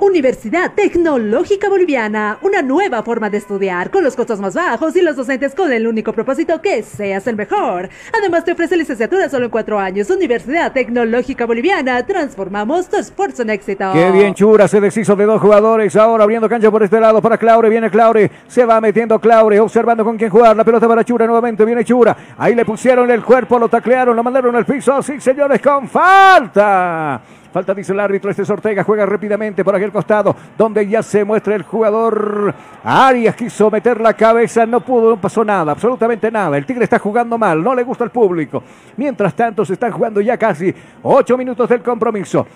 Universidad 0.00 0.72
Tecnológica 0.74 1.68
Boliviana, 1.68 2.38
una 2.42 2.62
nueva 2.62 3.02
forma 3.02 3.30
de 3.30 3.38
estudiar, 3.38 3.90
con 3.90 4.04
los 4.04 4.14
costos 4.14 4.38
más 4.38 4.54
bajos 4.54 4.94
y 4.94 5.02
los 5.02 5.16
docentes 5.16 5.54
con 5.54 5.72
el 5.72 5.88
único 5.88 6.12
propósito 6.12 6.62
que 6.62 6.82
seas 6.84 7.26
el 7.26 7.34
mejor. 7.34 7.88
Además 8.16 8.44
te 8.44 8.52
ofrece 8.52 8.76
licenciatura 8.76 9.28
solo 9.28 9.46
en 9.46 9.50
cuatro 9.50 9.78
años. 9.78 10.08
Universidad 10.10 10.72
Tecnológica 10.72 11.46
Boliviana, 11.46 12.06
transformamos 12.06 12.88
tu 12.88 12.96
esfuerzo 12.96 13.42
en 13.42 13.50
éxito. 13.50 13.90
Qué 13.92 14.10
bien 14.12 14.34
Chura, 14.34 14.68
se 14.68 14.80
deshizo 14.80 15.16
de 15.16 15.24
dos 15.24 15.40
jugadores, 15.40 15.96
ahora 15.96 16.24
abriendo 16.24 16.48
cancha 16.48 16.70
por 16.70 16.84
este 16.84 17.00
lado 17.00 17.20
para 17.20 17.36
Claure, 17.36 17.68
viene 17.68 17.90
Claure, 17.90 18.30
se 18.46 18.64
va 18.64 18.80
metiendo 18.80 19.18
Claure, 19.18 19.58
observando 19.58 20.04
con 20.04 20.16
quién 20.16 20.30
jugar, 20.30 20.56
la 20.56 20.64
pelota 20.64 20.86
para 20.86 21.04
Chura 21.04 21.26
nuevamente, 21.26 21.64
viene 21.64 21.84
Chura, 21.84 22.16
ahí 22.38 22.54
le 22.54 22.64
pusieron 22.64 23.10
el 23.10 23.24
cuerpo, 23.24 23.58
lo 23.58 23.68
taclearon, 23.68 24.14
lo 24.14 24.22
mandaron 24.22 24.54
al 24.54 24.64
piso, 24.64 25.02
sí 25.02 25.20
señores, 25.20 25.60
con 25.60 25.88
falta. 25.88 27.20
Falta, 27.58 27.74
dice 27.74 27.92
el 27.92 27.98
árbitro, 27.98 28.30
este 28.30 28.42
es 28.42 28.50
Ortega, 28.50 28.84
juega 28.84 29.04
rápidamente 29.04 29.64
por 29.64 29.74
aquel 29.74 29.90
costado, 29.90 30.36
donde 30.56 30.86
ya 30.86 31.02
se 31.02 31.24
muestra 31.24 31.56
el 31.56 31.64
jugador 31.64 32.54
Arias, 32.84 33.34
quiso 33.34 33.68
meter 33.68 34.00
la 34.00 34.14
cabeza, 34.14 34.64
no 34.64 34.78
pudo, 34.78 35.10
no 35.10 35.20
pasó 35.20 35.44
nada, 35.44 35.72
absolutamente 35.72 36.30
nada. 36.30 36.56
El 36.56 36.64
Tigre 36.64 36.84
está 36.84 37.00
jugando 37.00 37.36
mal, 37.36 37.60
no 37.60 37.74
le 37.74 37.82
gusta 37.82 38.04
al 38.04 38.10
público. 38.10 38.62
Mientras 38.96 39.34
tanto, 39.34 39.64
se 39.64 39.72
están 39.72 39.90
jugando 39.90 40.20
ya 40.20 40.36
casi 40.36 40.72
ocho 41.02 41.36
minutos 41.36 41.68
del 41.68 41.82
compromiso. 41.82 42.46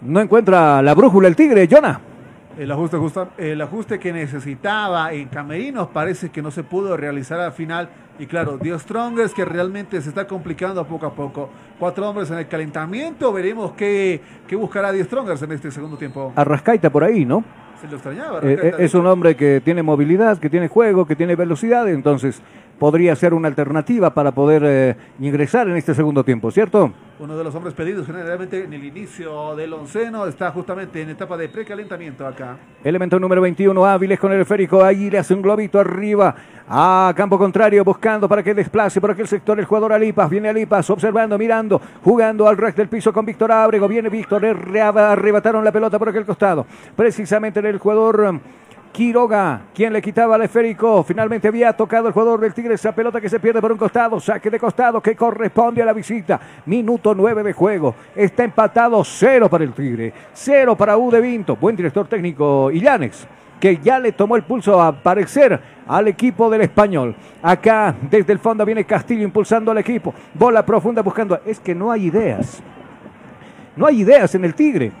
No 0.00 0.20
encuentra 0.20 0.80
la 0.80 0.94
brújula 0.94 1.28
el 1.28 1.36
Tigre, 1.36 1.68
Jonah. 1.70 2.00
El 2.58 2.72
ajuste, 2.72 2.96
justa- 2.96 3.28
el 3.38 3.60
ajuste 3.60 4.00
que 4.00 4.12
necesitaba 4.12 5.12
en 5.12 5.28
Camerinos 5.28 5.88
parece 5.88 6.30
que 6.30 6.42
no 6.42 6.50
se 6.50 6.64
pudo 6.64 6.96
realizar 6.96 7.38
al 7.38 7.52
final. 7.52 7.88
Y 8.18 8.26
claro, 8.26 8.58
Dios 8.58 8.82
Strongers 8.82 9.32
que 9.32 9.44
realmente 9.44 10.00
se 10.02 10.08
está 10.08 10.26
complicando 10.26 10.84
poco 10.84 11.06
a 11.06 11.12
poco. 11.14 11.50
Cuatro 11.78 12.08
hombres 12.08 12.28
en 12.32 12.38
el 12.38 12.48
calentamiento. 12.48 13.32
Veremos 13.32 13.72
qué, 13.76 14.20
qué 14.48 14.56
buscará 14.56 14.90
Dios 14.90 15.06
Strongers 15.06 15.40
en 15.42 15.52
este 15.52 15.70
segundo 15.70 15.96
tiempo. 15.96 16.32
Arrascaita 16.34 16.90
por 16.90 17.04
ahí, 17.04 17.24
¿no? 17.24 17.44
Se 17.80 17.86
lo 17.86 17.94
extrañaba. 17.94 18.40
Eh, 18.42 18.58
eh, 18.60 18.74
es 18.80 18.92
un 18.94 19.06
hombre 19.06 19.36
que 19.36 19.60
tiene 19.64 19.84
movilidad, 19.84 20.38
que 20.38 20.50
tiene 20.50 20.66
juego, 20.66 21.06
que 21.06 21.14
tiene 21.14 21.36
velocidad, 21.36 21.88
entonces 21.88 22.42
podría 22.78 23.14
ser 23.16 23.34
una 23.34 23.48
alternativa 23.48 24.14
para 24.14 24.32
poder 24.32 24.62
eh, 24.64 24.96
ingresar 25.20 25.68
en 25.68 25.76
este 25.76 25.94
segundo 25.94 26.24
tiempo, 26.24 26.50
¿cierto? 26.50 26.92
Uno 27.18 27.36
de 27.36 27.42
los 27.42 27.52
hombres 27.54 27.74
pedidos 27.74 28.06
generalmente 28.06 28.62
en 28.62 28.72
el 28.72 28.84
inicio 28.84 29.56
del 29.56 29.72
onceno 29.72 30.26
está 30.26 30.52
justamente 30.52 31.02
en 31.02 31.10
etapa 31.10 31.36
de 31.36 31.48
precalentamiento 31.48 32.24
acá. 32.24 32.56
Elemento 32.84 33.18
número 33.18 33.40
21, 33.40 33.84
Áviles 33.84 34.20
con 34.20 34.32
el 34.32 34.40
esférico, 34.40 34.84
ahí 34.84 35.10
le 35.10 35.18
hace 35.18 35.34
un 35.34 35.42
globito 35.42 35.80
arriba 35.80 36.34
a 36.68 37.12
campo 37.16 37.36
contrario, 37.36 37.82
buscando 37.82 38.28
para 38.28 38.42
que 38.42 38.54
desplace 38.54 39.00
por 39.00 39.10
aquel 39.10 39.26
sector 39.26 39.58
el 39.58 39.64
jugador 39.64 39.92
Alipas, 39.92 40.30
viene 40.30 40.48
Alipas, 40.48 40.88
observando, 40.90 41.36
mirando, 41.36 41.80
jugando 42.04 42.46
al 42.46 42.56
resto 42.56 42.82
del 42.82 42.88
piso 42.88 43.12
con 43.12 43.26
Víctor 43.26 43.50
Ábrego, 43.50 43.88
viene 43.88 44.08
Víctor, 44.08 44.44
arrebataron 44.46 45.64
la 45.64 45.72
pelota 45.72 45.98
por 45.98 46.10
aquel 46.10 46.24
costado, 46.24 46.66
precisamente 46.94 47.58
en 47.58 47.66
el 47.66 47.78
jugador... 47.78 48.40
Quiroga, 48.92 49.62
quien 49.74 49.92
le 49.92 50.02
quitaba 50.02 50.36
el 50.36 50.42
esférico, 50.42 51.02
finalmente 51.02 51.48
había 51.48 51.72
tocado 51.72 52.08
el 52.08 52.12
jugador 52.12 52.40
del 52.40 52.54
Tigre 52.54 52.74
esa 52.74 52.92
pelota 52.92 53.20
que 53.20 53.28
se 53.28 53.38
pierde 53.38 53.60
por 53.60 53.72
un 53.72 53.78
costado, 53.78 54.18
saque 54.18 54.50
de 54.50 54.58
costado 54.58 55.00
que 55.00 55.14
corresponde 55.14 55.82
a 55.82 55.86
la 55.86 55.92
visita, 55.92 56.40
minuto 56.66 57.14
9 57.14 57.42
de 57.42 57.52
juego, 57.52 57.94
está 58.14 58.44
empatado 58.44 59.02
cero 59.04 59.48
para 59.48 59.64
el 59.64 59.72
Tigre, 59.72 60.12
cero 60.32 60.76
para 60.76 60.96
U 60.96 61.10
Vinto, 61.10 61.56
buen 61.56 61.76
director 61.76 62.06
técnico 62.08 62.70
Illanes 62.70 63.26
que 63.58 63.78
ya 63.78 63.98
le 63.98 64.12
tomó 64.12 64.36
el 64.36 64.44
pulso 64.44 64.80
a 64.80 64.88
aparecer 64.88 65.60
al 65.86 66.08
equipo 66.08 66.48
del 66.48 66.62
español. 66.62 67.14
Acá 67.42 67.94
desde 68.08 68.32
el 68.32 68.38
fondo 68.38 68.64
viene 68.64 68.84
Castillo 68.84 69.24
impulsando 69.24 69.70
al 69.70 69.78
equipo. 69.78 70.14
Bola 70.34 70.64
profunda 70.64 71.02
buscando. 71.02 71.40
Es 71.44 71.58
que 71.58 71.74
no 71.74 71.90
hay 71.90 72.06
ideas. 72.06 72.62
No 73.76 73.86
hay 73.86 74.00
ideas 74.00 74.34
en 74.34 74.44
el 74.44 74.54
Tigre. 74.54 74.92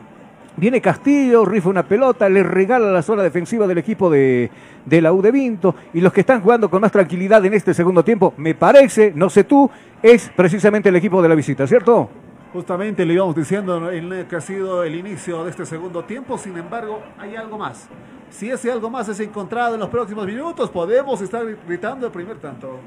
Viene 0.58 0.80
Castillo, 0.80 1.44
rifa 1.44 1.68
una 1.68 1.84
pelota, 1.84 2.28
le 2.28 2.42
regala 2.42 2.90
la 2.90 3.00
zona 3.00 3.22
defensiva 3.22 3.68
del 3.68 3.78
equipo 3.78 4.10
de, 4.10 4.50
de 4.84 5.00
la 5.00 5.12
U 5.12 5.22
de 5.22 5.30
Vinto. 5.30 5.72
Y 5.94 6.00
los 6.00 6.12
que 6.12 6.22
están 6.22 6.40
jugando 6.40 6.68
con 6.68 6.80
más 6.80 6.90
tranquilidad 6.90 7.44
en 7.46 7.54
este 7.54 7.72
segundo 7.72 8.02
tiempo, 8.02 8.34
me 8.36 8.56
parece, 8.56 9.12
no 9.14 9.30
sé 9.30 9.44
tú, 9.44 9.70
es 10.02 10.32
precisamente 10.34 10.88
el 10.88 10.96
equipo 10.96 11.22
de 11.22 11.28
la 11.28 11.36
visita, 11.36 11.64
¿cierto? 11.64 12.10
Justamente 12.52 13.06
le 13.06 13.14
íbamos 13.14 13.36
diciendo 13.36 13.88
que 14.28 14.34
ha 14.34 14.40
sido 14.40 14.82
el 14.82 14.96
inicio 14.96 15.44
de 15.44 15.50
este 15.50 15.64
segundo 15.64 16.02
tiempo, 16.02 16.36
sin 16.36 16.56
embargo, 16.58 17.02
hay 17.18 17.36
algo 17.36 17.56
más. 17.56 17.88
Si 18.30 18.50
ese 18.50 18.72
algo 18.72 18.90
más 18.90 19.08
es 19.08 19.20
encontrado 19.20 19.74
en 19.74 19.80
los 19.80 19.90
próximos 19.90 20.26
minutos, 20.26 20.70
podemos 20.70 21.20
estar 21.20 21.46
gritando 21.68 22.06
el 22.06 22.12
primer 22.12 22.38
tanto. 22.38 22.80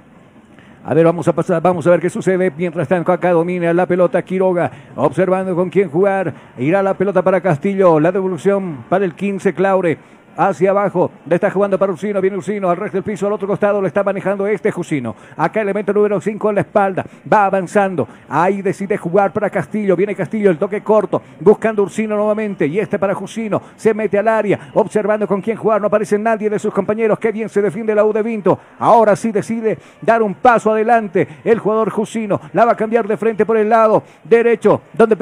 A 0.84 0.96
ver, 0.96 1.06
vamos 1.06 1.28
a 1.28 1.34
pasar, 1.34 1.62
vamos 1.62 1.86
a 1.86 1.92
ver 1.92 2.00
qué 2.00 2.10
sucede. 2.10 2.52
Mientras 2.58 2.88
tanto, 2.88 3.12
acá 3.12 3.32
domina 3.32 3.72
la 3.72 3.86
pelota 3.86 4.20
Quiroga, 4.24 4.72
observando 4.96 5.56
con 5.56 5.70
quién 5.70 5.90
jugar. 5.90 6.34
Irá 6.58 6.82
la 6.82 6.96
pelota 6.96 7.22
para 7.22 7.40
Castillo, 7.40 8.00
la 8.00 8.12
devolución 8.12 8.86
para 8.90 9.06
el 9.06 9.14
15 9.14 9.54
Claure. 9.54 10.00
Hacia 10.38 10.72
abajo. 10.72 11.12
Le 11.26 11.36
está 11.36 11.52
jugando 11.52 11.78
para 11.78 11.92
Ursino. 11.92 12.22
Viene 12.22 12.38
Ursino 12.38 12.70
al 12.70 12.78
resto 12.78 12.98
del 12.98 13.04
piso. 13.04 13.28
Al 13.28 13.34
otro 13.34 13.48
costado 13.48 13.82
lo 13.82 13.88
está 13.88 14.04
manejando 14.04 14.48
este 14.48 14.72
Jusino. 14.72 15.16
Acá 15.38 15.62
elemento 15.62 15.94
número 15.94 16.20
5 16.20 16.50
en 16.50 16.56
la 16.56 16.62
espalda. 16.62 17.06
Va 17.32 17.46
avanzando. 17.46 18.08
Ahí 18.30 18.62
decide 18.62 18.98
jugar 18.98 19.32
para 19.32 19.50
Castillo. 19.50 19.96
Viene 19.96 20.16
Castillo. 20.16 20.50
El 20.50 20.58
toque 20.58 20.82
corto. 20.82 21.22
Buscando 21.40 21.84
Ursino 21.84 22.16
nuevamente. 22.16 22.68
Y 22.68 22.80
este 22.80 23.00
para 23.00 23.14
Jusino. 23.14 23.62
Se 23.76 23.94
mete 23.94 24.18
al 24.18 24.28
área. 24.28 24.72
Observando 24.74 25.28
con 25.28 25.42
quién 25.42 25.58
jugar. 25.58 25.82
No 25.82 25.88
aparece 25.88 26.18
nadie 26.18 26.50
de 26.50 26.60
sus 26.60 26.74
compañeros. 26.74 27.20
Qué 27.20 27.32
bien 27.32 27.50
se 27.50 27.62
defiende 27.62 27.96
la 27.96 28.06
U 28.06 28.14
de 28.14 28.24
Vinto. 28.24 28.60
Ahora 28.80 29.16
sí 29.16 29.32
decide 29.32 29.78
dar 30.02 30.22
un 30.22 30.36
paso 30.36 30.72
adelante. 30.72 31.28
El 31.44 31.60
jugador 31.60 31.90
Jusino. 31.90 32.40
La 32.54 32.66
va 32.66 32.74
a 32.74 32.76
cambiar 32.76 33.08
de 33.08 33.18
frente 33.18 33.46
por 33.46 33.58
el 33.58 33.70
lado 33.70 34.04
derecho. 34.24 34.82
Donde 34.94 35.16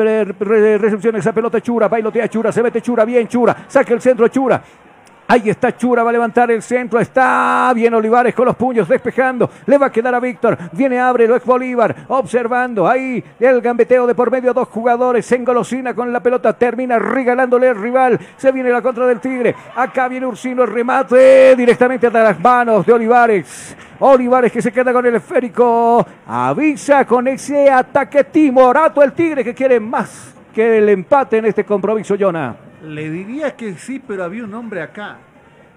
recepciona 0.78 1.20
esa 1.20 1.34
pelota 1.34 1.62
Chura. 1.62 1.88
Bailotea 1.88 2.28
Chura. 2.28 2.52
Se 2.52 2.64
mete 2.64 2.82
Chura. 2.82 3.06
Bien 3.06 3.28
Chura. 3.28 3.66
Saca 3.68 3.94
el 3.94 4.02
centro 4.02 4.28
Chura. 4.28 4.62
Ahí 5.32 5.48
está 5.48 5.78
Chura, 5.78 6.02
va 6.02 6.10
a 6.10 6.14
levantar 6.14 6.50
el 6.50 6.64
centro. 6.64 7.00
Está 7.00 7.72
bien 7.76 7.94
Olivares 7.94 8.34
con 8.34 8.48
los 8.48 8.56
puños 8.56 8.90
despejando. 8.90 9.48
Le 9.68 9.78
va 9.78 9.86
a 9.86 9.92
quedar 9.92 10.16
a 10.16 10.20
Víctor. 10.20 10.58
Viene 10.72 11.00
Abre, 11.00 11.28
lo 11.28 11.36
es 11.36 11.46
Bolívar. 11.46 11.96
Observando 12.08 12.88
ahí 12.88 13.24
el 13.40 13.62
gambeteo 13.62 14.08
de 14.08 14.16
por 14.16 14.32
medio. 14.32 14.56
Dos 14.56 14.70
jugadores. 14.70 15.28
Se 15.28 15.36
engolosina 15.36 15.94
con 15.94 16.12
la 16.12 16.20
pelota. 16.20 16.54
Termina 16.54 16.98
regalándole 16.98 17.70
al 17.70 17.80
rival. 17.80 18.20
Se 18.38 18.52
viene 18.52 18.72
la 18.72 18.82
contra 18.82 19.06
del 19.06 19.20
Tigre. 19.20 19.54
Acá 19.76 20.08
viene 20.08 20.26
Ursino. 20.26 20.64
El 20.64 20.74
remate 20.74 21.56
directamente 21.56 22.08
a 22.08 22.10
las 22.10 22.40
manos 22.40 22.84
de 22.88 22.94
Olivares. 22.94 23.78
Olivares 24.00 24.52
que 24.52 24.64
se 24.64 24.72
queda 24.72 24.92
con 24.92 25.06
el 25.06 25.14
esférico. 25.14 26.08
Avisa 26.26 27.06
con 27.06 27.28
ese 27.28 27.70
ataque 27.70 28.24
timorato 28.24 29.04
el 29.04 29.14
Tigre 29.14 29.44
que 29.44 29.54
quiere 29.54 29.80
más 29.80 30.39
que 30.54 30.78
el 30.78 30.90
empate 30.90 31.38
en 31.38 31.46
este 31.46 31.64
compromiso, 31.64 32.16
Jonah. 32.20 32.56
Le 32.84 33.10
diría 33.10 33.56
que 33.56 33.74
sí, 33.76 34.02
pero 34.06 34.24
había 34.24 34.44
un 34.44 34.54
hombre 34.54 34.82
acá. 34.82 35.18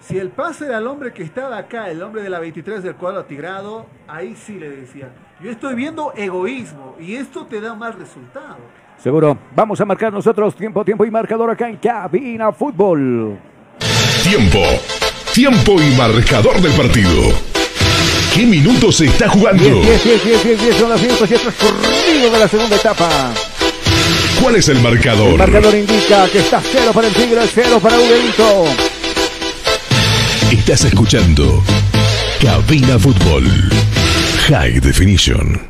Si 0.01 0.19
el 0.19 0.31
pase 0.31 0.66
era 0.66 0.78
el 0.78 0.86
hombre 0.86 1.12
que 1.12 1.23
estaba 1.23 1.57
acá, 1.57 1.89
el 1.89 2.03
hombre 2.03 2.23
de 2.23 2.31
la 2.31 2.40
23 2.40 2.82
del 2.82 2.97
cuadro 2.97 3.24
tigrado, 3.24 3.86
ahí 4.09 4.35
sí 4.35 4.59
le 4.59 4.69
decía. 4.69 5.11
Yo 5.40 5.51
estoy 5.51 5.74
viendo 5.74 6.12
egoísmo 6.16 6.97
y 6.99 7.15
esto 7.15 7.47
te 7.47 7.61
da 7.61 7.74
más 7.74 7.94
resultado. 7.94 8.59
Seguro. 8.99 9.39
Vamos 9.55 9.81
a 9.81 9.85
marcar 9.85 10.12
nosotros 10.12 10.55
tiempo, 10.57 10.85
tiempo 10.85 11.05
y 11.05 11.11
marcador 11.11 11.51
acá 11.51 11.69
en 11.69 11.77
Cabina 11.77 12.53
Fútbol. 12.53 13.39
Tiempo. 14.23 14.61
Tiempo 15.32 15.81
y 15.81 15.97
marcador 15.97 16.61
del 16.61 16.73
partido. 16.73 17.32
¿Qué 18.35 18.47
minutos 18.47 18.97
se 18.97 19.07
está 19.07 19.28
jugando? 19.28 19.62
10, 19.62 20.05
10, 20.05 20.24
10, 20.24 20.44
10, 20.44 20.62
10, 20.62 20.77
son 20.77 20.90
los 20.90 21.03
minutos 21.03 21.31
y 21.31 22.31
de 22.31 22.39
la 22.39 22.49
segunda 22.49 22.77
etapa. 22.77 23.32
¿Cuál 24.43 24.56
es 24.56 24.69
el 24.69 24.81
marcador? 24.81 25.31
El 25.31 25.39
marcador 25.39 25.77
indica 25.77 26.28
que 26.28 26.40
está 26.40 26.60
cero 26.60 26.90
para 26.93 27.06
el 27.06 27.14
Tigre, 27.14 27.43
cero 27.47 27.78
para 27.81 27.97
Uberito. 27.97 28.64
Estás 30.51 30.85
escuchando 30.85 31.62
Cabina 32.43 32.98
Fútbol 32.98 33.44
High 34.48 34.81
Definition. 34.81 35.60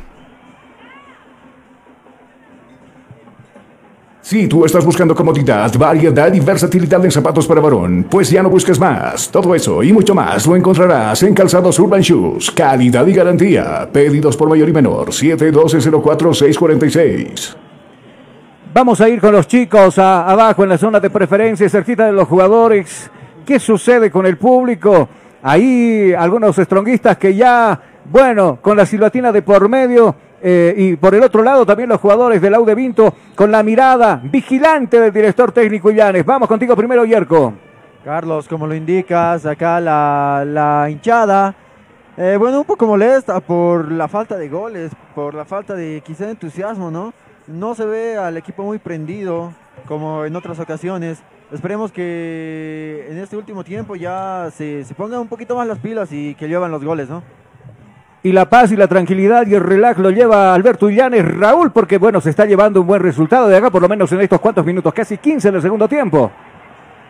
Si 4.23 4.47
tú 4.47 4.65
estás 4.65 4.83
buscando 4.83 5.13
comodidad, 5.13 5.71
variedad 5.77 6.33
y 6.33 6.39
versatilidad 6.39 7.05
en 7.05 7.11
zapatos 7.11 7.45
para 7.45 7.61
varón, 7.61 8.07
pues 8.09 8.31
ya 8.31 8.41
no 8.41 8.49
busques 8.49 8.79
más. 8.79 9.29
Todo 9.29 9.53
eso 9.53 9.83
y 9.83 9.93
mucho 9.93 10.15
más 10.15 10.47
lo 10.47 10.55
encontrarás 10.55 11.21
en 11.21 11.35
Calzados 11.35 11.77
Urban 11.77 12.01
Shoes. 12.01 12.49
Calidad 12.49 13.05
y 13.05 13.13
garantía. 13.13 13.87
Pedidos 13.93 14.35
por 14.35 14.49
mayor 14.49 14.67
y 14.67 14.73
menor. 14.73 15.09
712-04-646. 15.09 17.57
Vamos 18.73 18.99
a 19.01 19.07
ir 19.07 19.21
con 19.21 19.31
los 19.31 19.47
chicos 19.47 19.99
abajo 19.99 20.63
en 20.63 20.69
la 20.69 20.79
zona 20.79 20.99
de 20.99 21.11
preferencia, 21.11 21.69
cerquita 21.69 22.07
de 22.07 22.11
los 22.11 22.27
jugadores. 22.27 23.11
¿Qué 23.45 23.59
sucede 23.59 24.09
con 24.09 24.25
el 24.25 24.39
público? 24.39 25.07
Ahí 25.43 26.11
algunos 26.11 26.57
estronguistas 26.57 27.17
que 27.17 27.35
ya, 27.35 27.79
bueno, 28.05 28.57
con 28.59 28.75
la 28.75 28.87
silbatina 28.87 29.31
de 29.31 29.43
por 29.43 29.69
medio 29.69 30.15
eh, 30.41 30.73
y 30.75 30.95
por 30.95 31.13
el 31.13 31.21
otro 31.21 31.43
lado 31.43 31.67
también 31.67 31.87
los 31.87 32.01
jugadores 32.01 32.41
del 32.41 32.55
Aude 32.55 32.73
Vinto 32.73 33.13
con 33.35 33.51
la 33.51 33.61
mirada 33.61 34.19
vigilante 34.23 34.99
del 34.99 35.13
director 35.13 35.51
técnico 35.51 35.91
Illanes. 35.91 36.25
Vamos 36.25 36.47
contigo 36.47 36.75
primero, 36.75 37.05
Yerko. 37.05 37.53
Carlos, 38.03 38.47
como 38.47 38.65
lo 38.65 38.73
indicas, 38.73 39.45
acá 39.45 39.79
la, 39.79 40.87
hinchada. 40.89 41.53
Eh, 42.17 42.37
bueno, 42.39 42.61
un 42.61 42.65
poco 42.65 42.87
molesta 42.87 43.39
por 43.39 43.91
la 43.91 44.07
falta 44.07 44.35
de 44.35 44.49
goles, 44.49 44.91
por 45.13 45.35
la 45.35 45.45
falta 45.45 45.75
de 45.75 46.01
quizá 46.03 46.27
entusiasmo, 46.27 46.89
¿no? 46.89 47.13
No 47.47 47.75
se 47.75 47.85
ve 47.85 48.17
al 48.17 48.37
equipo 48.37 48.63
muy 48.63 48.79
prendido 48.79 49.51
como 49.87 50.23
en 50.23 50.35
otras 50.35 50.59
ocasiones. 50.59 51.21
Esperemos 51.51 51.91
que 51.91 53.05
en 53.09 53.17
este 53.17 53.35
último 53.35 53.63
tiempo 53.63 53.95
ya 53.95 54.49
se, 54.55 54.85
se 54.85 54.95
pongan 54.95 55.19
un 55.19 55.27
poquito 55.27 55.55
más 55.55 55.67
las 55.67 55.79
pilas 55.79 56.11
y 56.11 56.35
que 56.35 56.47
llevan 56.47 56.71
los 56.71 56.83
goles, 56.83 57.09
¿no? 57.09 57.21
Y 58.23 58.31
la 58.31 58.49
paz 58.49 58.71
y 58.71 58.77
la 58.77 58.87
tranquilidad 58.87 59.45
y 59.45 59.55
el 59.55 59.61
relax 59.61 59.99
lo 59.99 60.09
lleva 60.09 60.53
Alberto 60.53 60.89
Illanes 60.89 61.37
Raúl, 61.37 61.71
porque 61.73 61.97
bueno, 61.97 62.21
se 62.21 62.29
está 62.29 62.45
llevando 62.45 62.79
un 62.79 62.87
buen 62.87 63.01
resultado 63.01 63.49
de 63.49 63.57
acá, 63.57 63.69
por 63.69 63.81
lo 63.81 63.89
menos 63.89 64.09
en 64.13 64.21
estos 64.21 64.39
cuantos 64.39 64.65
minutos, 64.65 64.93
casi 64.93 65.17
15 65.17 65.49
en 65.49 65.55
el 65.55 65.61
segundo 65.61 65.89
tiempo. 65.89 66.31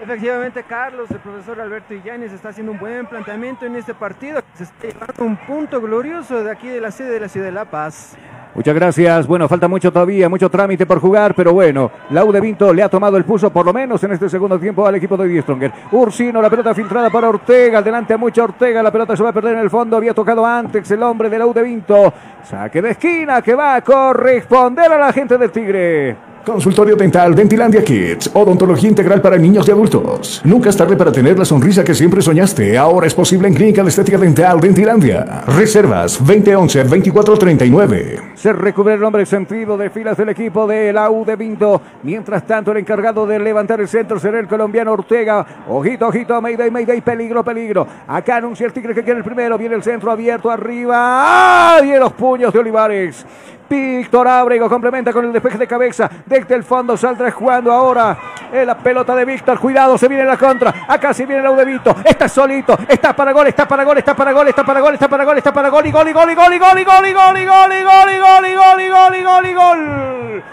Efectivamente, 0.03 0.63
Carlos, 0.63 1.09
el 1.11 1.19
profesor 1.19 1.61
Alberto 1.61 1.93
Illanes 1.93 2.33
está 2.33 2.49
haciendo 2.49 2.73
un 2.73 2.79
buen 2.79 3.05
planteamiento 3.05 3.65
en 3.65 3.77
este 3.77 3.93
partido. 3.93 4.41
Se 4.53 4.65
está 4.65 4.87
llevando 4.87 5.23
un 5.23 5.37
punto 5.37 5.79
glorioso 5.79 6.43
de 6.43 6.51
aquí 6.51 6.67
de 6.67 6.81
la 6.81 6.91
sede 6.91 7.11
de 7.11 7.19
la 7.21 7.29
ciudad 7.29 7.45
de 7.45 7.53
La 7.53 7.63
Paz. 7.63 8.17
Muchas 8.53 8.75
gracias. 8.75 9.25
Bueno, 9.25 9.47
falta 9.47 9.69
mucho 9.69 9.93
todavía, 9.93 10.27
mucho 10.27 10.49
trámite 10.49 10.85
por 10.85 10.99
jugar, 10.99 11.33
pero 11.33 11.53
bueno, 11.53 11.89
la 12.09 12.25
U 12.25 12.33
de 12.33 12.41
Vinto 12.41 12.73
le 12.73 12.83
ha 12.83 12.89
tomado 12.89 13.15
el 13.15 13.23
pulso 13.23 13.49
por 13.49 13.65
lo 13.65 13.71
menos 13.71 14.03
en 14.03 14.11
este 14.11 14.27
segundo 14.27 14.59
tiempo 14.59 14.85
al 14.85 14.95
equipo 14.95 15.15
de 15.15 15.25
Die 15.25 15.41
Stronger. 15.41 15.71
Ursino, 15.93 16.41
la 16.41 16.49
pelota 16.49 16.75
filtrada 16.75 17.09
para 17.09 17.29
Ortega, 17.29 17.79
adelante 17.79 18.13
a 18.13 18.17
mucha 18.17 18.43
Ortega, 18.43 18.83
la 18.83 18.91
pelota 18.91 19.15
se 19.15 19.23
va 19.23 19.29
a 19.29 19.33
perder 19.33 19.53
en 19.53 19.61
el 19.61 19.69
fondo, 19.69 19.95
había 19.95 20.13
tocado 20.13 20.45
antes 20.45 20.91
el 20.91 21.01
hombre 21.01 21.29
de 21.29 21.39
la 21.39 21.47
U 21.47 21.53
de 21.53 21.63
Vinto. 21.63 22.13
Saque 22.43 22.81
de 22.81 22.89
esquina 22.89 23.41
que 23.41 23.55
va 23.55 23.75
a 23.75 23.81
corresponder 23.81 24.91
a 24.91 24.97
la 24.97 25.13
gente 25.13 25.37
del 25.37 25.49
Tigre. 25.49 26.32
Consultorio 26.45 26.95
Dental 26.97 27.33
Dentilandia 27.33 27.81
Kids. 27.81 28.29
Odontología 28.33 28.89
integral 28.89 29.21
para 29.21 29.37
niños 29.37 29.65
y 29.65 29.71
adultos. 29.71 30.41
Nunca 30.43 30.69
es 30.69 30.75
tarde 30.75 30.97
para 30.97 31.09
tener 31.09 31.39
la 31.39 31.45
sonrisa 31.45 31.85
que 31.85 31.95
siempre 31.95 32.21
soñaste. 32.21 32.77
Ahora 32.77 33.07
es 33.07 33.13
posible 33.13 33.47
en 33.47 33.53
Clínica 33.53 33.81
de 33.81 33.87
Estética 33.87 34.17
Dental 34.17 34.59
Dentilandia. 34.59 35.45
Reservas 35.47 36.21
2011-2439. 36.21 38.33
Se 38.35 38.51
recubre 38.51 38.95
el 38.95 39.03
hombre 39.05 39.25
sentido 39.25 39.77
de 39.77 39.89
filas 39.89 40.17
del 40.17 40.27
equipo 40.29 40.67
de 40.67 40.91
la 40.91 41.09
U 41.09 41.23
de 41.23 41.37
Vinto. 41.37 41.81
Mientras 42.03 42.45
tanto, 42.45 42.73
el 42.73 42.79
encargado 42.79 43.25
de 43.25 43.39
levantar 43.39 43.79
el 43.79 43.87
centro 43.87 44.19
será 44.19 44.37
el 44.37 44.49
colombiano 44.49 44.91
Ortega. 44.91 45.45
Ojito, 45.69 46.07
ojito, 46.07 46.41
Mayday, 46.41 46.69
Mayday, 46.69 46.99
peligro, 46.99 47.41
peligro. 47.41 47.87
Acá 48.05 48.35
anuncia 48.35 48.65
el 48.65 48.73
Tigre 48.73 48.93
que 48.93 49.03
quiere 49.03 49.19
el 49.19 49.23
primero. 49.23 49.57
Viene 49.57 49.75
el 49.75 49.83
centro 49.83 50.11
abierto 50.11 50.51
arriba. 50.51 51.77
¡Ay! 51.77 51.93
Y 51.93 51.95
los 51.97 52.11
puños 52.11 52.51
de 52.51 52.59
Olivares. 52.59 53.25
Víctor 53.73 54.27
Ábrego 54.27 54.69
complementa 54.69 55.11
con 55.11 55.25
el 55.25 55.33
despeje 55.33 55.57
de 55.57 55.65
cabeza. 55.65 56.07
Desde 56.27 56.53
el 56.53 56.63
fondo 56.63 56.95
saldrá 56.95 57.31
jugando 57.31 57.71
ahora. 57.71 58.15
La 58.51 58.77
pelota 58.77 59.15
de 59.15 59.25
Víctor. 59.25 59.57
Cuidado, 59.59 59.97
se 59.97 60.07
viene 60.07 60.25
la 60.25 60.37
contra. 60.37 60.85
Acá 60.87 61.11
se 61.11 61.25
viene 61.25 61.41
el 61.41 61.47
Audevito. 61.47 61.95
Está 62.05 62.29
solito. 62.29 62.77
Está 62.87 63.15
para 63.15 63.31
gol, 63.31 63.47
está 63.47 63.67
para 63.67 63.83
gol, 63.83 63.97
está 63.97 64.15
para 64.15 64.31
gol, 64.31 64.47
está 64.47 64.63
para 64.63 64.79
gol, 64.79 64.93
está 64.93 65.07
para 65.07 65.23
gol, 65.23 65.37
está 65.37 65.51
para 65.51 65.69
gol 65.69 65.87
y 65.87 65.91
gol 65.91 66.07
y 66.07 66.13
gol 66.13 66.29
y 66.29 66.35
gol 66.35 66.53
y 66.53 66.59
gol 66.59 66.77
y 66.77 66.83
gol 66.83 67.07
y 67.07 67.13
gol 67.13 67.33
y 67.33 67.43
gol 67.43 67.73
y 67.73 67.83
gol 67.83 68.09
y 68.11 68.19
gol 68.19 68.45
y 68.45 68.55
gol 68.55 68.79
y 68.79 68.89
gol 68.89 69.15
y 69.15 69.23
gol 69.23 69.45
y 69.47 69.53
gol. 69.53 70.43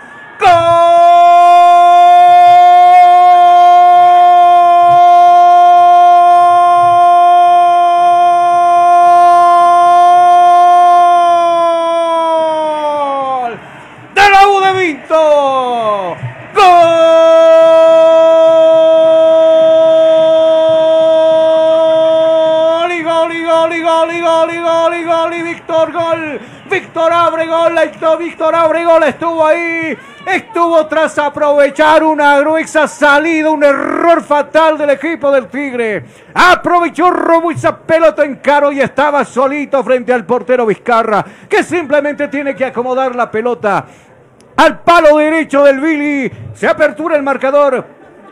Víctor 26.90 27.12
Abregol, 27.12 27.74
Víctor 28.18 28.52
Abregol 28.52 29.04
estuvo 29.04 29.46
ahí, 29.46 29.96
estuvo 30.26 30.84
tras 30.88 31.16
aprovechar 31.20 32.02
una 32.02 32.40
gruesa 32.40 32.88
salida, 32.88 33.48
un 33.48 33.62
error 33.62 34.24
fatal 34.24 34.76
del 34.76 34.90
equipo 34.90 35.30
del 35.30 35.46
Tigre. 35.46 36.04
Aprovechó 36.34 37.08
Robo 37.10 37.52
esa 37.52 37.78
pelota 37.78 38.24
en 38.24 38.38
caro 38.38 38.72
y 38.72 38.80
estaba 38.80 39.24
solito 39.24 39.84
frente 39.84 40.12
al 40.12 40.26
portero 40.26 40.66
Vizcarra, 40.66 41.24
que 41.48 41.62
simplemente 41.62 42.26
tiene 42.26 42.56
que 42.56 42.64
acomodar 42.64 43.14
la 43.14 43.30
pelota 43.30 43.86
al 44.56 44.80
palo 44.80 45.18
derecho 45.18 45.62
del 45.62 45.78
Billy. 45.78 46.32
Se 46.54 46.66
apertura 46.66 47.14
el 47.14 47.22
marcador 47.22 47.86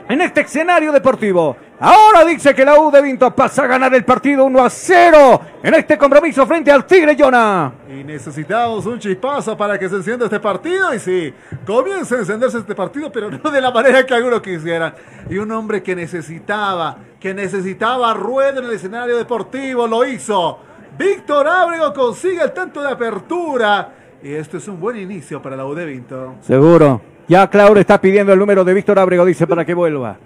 en 0.09 0.21
este 0.21 0.41
escenario 0.41 0.91
deportivo. 0.91 1.57
Ahora 1.81 2.25
dice 2.25 2.53
que 2.57 2.65
la 2.65 2.81
U 2.81 2.91
de 2.91 3.01
Vinto 3.01 3.33
pasa 3.33 3.63
a 3.63 3.67
ganar 3.69 3.95
el 3.95 4.05
partido 4.05 4.45
1 4.45 4.65
a 4.65 4.69
0 4.69 5.41
en 5.63 5.75
este 5.75 5.97
compromiso 5.97 6.45
frente 6.45 6.73
al 6.73 6.85
Tigre 6.85 7.17
Jonah. 7.17 7.73
Y 7.89 8.03
necesitamos 8.03 8.85
un 8.87 8.99
chispazo 8.99 9.57
para 9.57 9.79
que 9.79 9.89
se 9.89 9.95
encienda 9.95 10.25
este 10.25 10.41
partido. 10.41 10.93
Y 10.93 10.99
sí, 10.99 11.33
comienza 11.65 12.17
a 12.17 12.19
encenderse 12.19 12.59
este 12.59 12.75
partido, 12.75 13.13
pero 13.13 13.31
no 13.31 13.51
de 13.51 13.61
la 13.61 13.71
manera 13.71 14.05
que 14.05 14.13
algunos 14.13 14.41
quisieran. 14.41 14.93
Y 15.31 15.39
un 15.39 15.53
hombre 15.53 15.81
que 15.81 15.95
necesitaba, 15.95 16.97
que 17.21 17.33
necesitaba 17.33 18.13
ruedo 18.13 18.59
en 18.59 18.67
el 18.67 18.73
escenario 18.73 19.17
deportivo, 19.17 19.87
lo 19.87 20.05
hizo. 20.05 20.59
Víctor 20.99 21.47
Ábrego 21.47 21.95
consigue 21.95 22.43
el 22.43 22.53
tanto 22.53 22.83
de 22.83 22.91
apertura. 22.91 23.93
Y 24.21 24.33
esto 24.33 24.57
es 24.57 24.67
un 24.67 24.81
buen 24.81 24.97
inicio 24.97 25.41
para 25.41 25.55
la 25.55 25.65
U 25.65 25.77
de 25.77 25.87
Vinto. 25.87 26.35
Seguro. 26.41 27.01
Ya 27.29 27.49
Claudio 27.49 27.81
está 27.81 28.01
pidiendo 28.01 28.33
el 28.33 28.39
número 28.39 28.65
de 28.65 28.75
Víctor 28.75 28.99
Ábrego, 28.99 29.25
dice, 29.25 29.47
para 29.47 29.65
que 29.65 29.75
vuelva. 29.75 30.17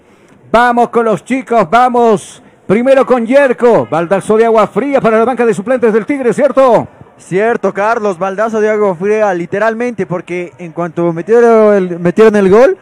Vamos 0.53 0.89
con 0.89 1.05
los 1.05 1.25
chicos, 1.25 1.67
vamos. 1.67 2.43
Primero 2.67 3.07
con 3.07 3.25
Yerko. 3.25 3.87
Baldazo 3.89 4.37
de 4.37 4.45
agua 4.45 4.67
fría 4.67 5.01
para 5.01 5.17
la 5.17 5.25
banca 5.25 5.47
de 5.47 5.53
suplentes 5.55 5.91
del 5.91 6.05
Tigre, 6.05 6.31
¿cierto? 6.31 6.87
Cierto, 7.17 7.73
Carlos, 7.73 8.19
baldazo 8.19 8.61
de 8.61 8.69
agua 8.69 8.93
fría, 8.93 9.33
literalmente, 9.33 10.05
porque 10.05 10.53
en 10.59 10.71
cuanto 10.71 11.11
metieron 11.11 11.73
el, 11.73 11.99
metieron 11.99 12.35
el 12.35 12.51
gol, 12.51 12.77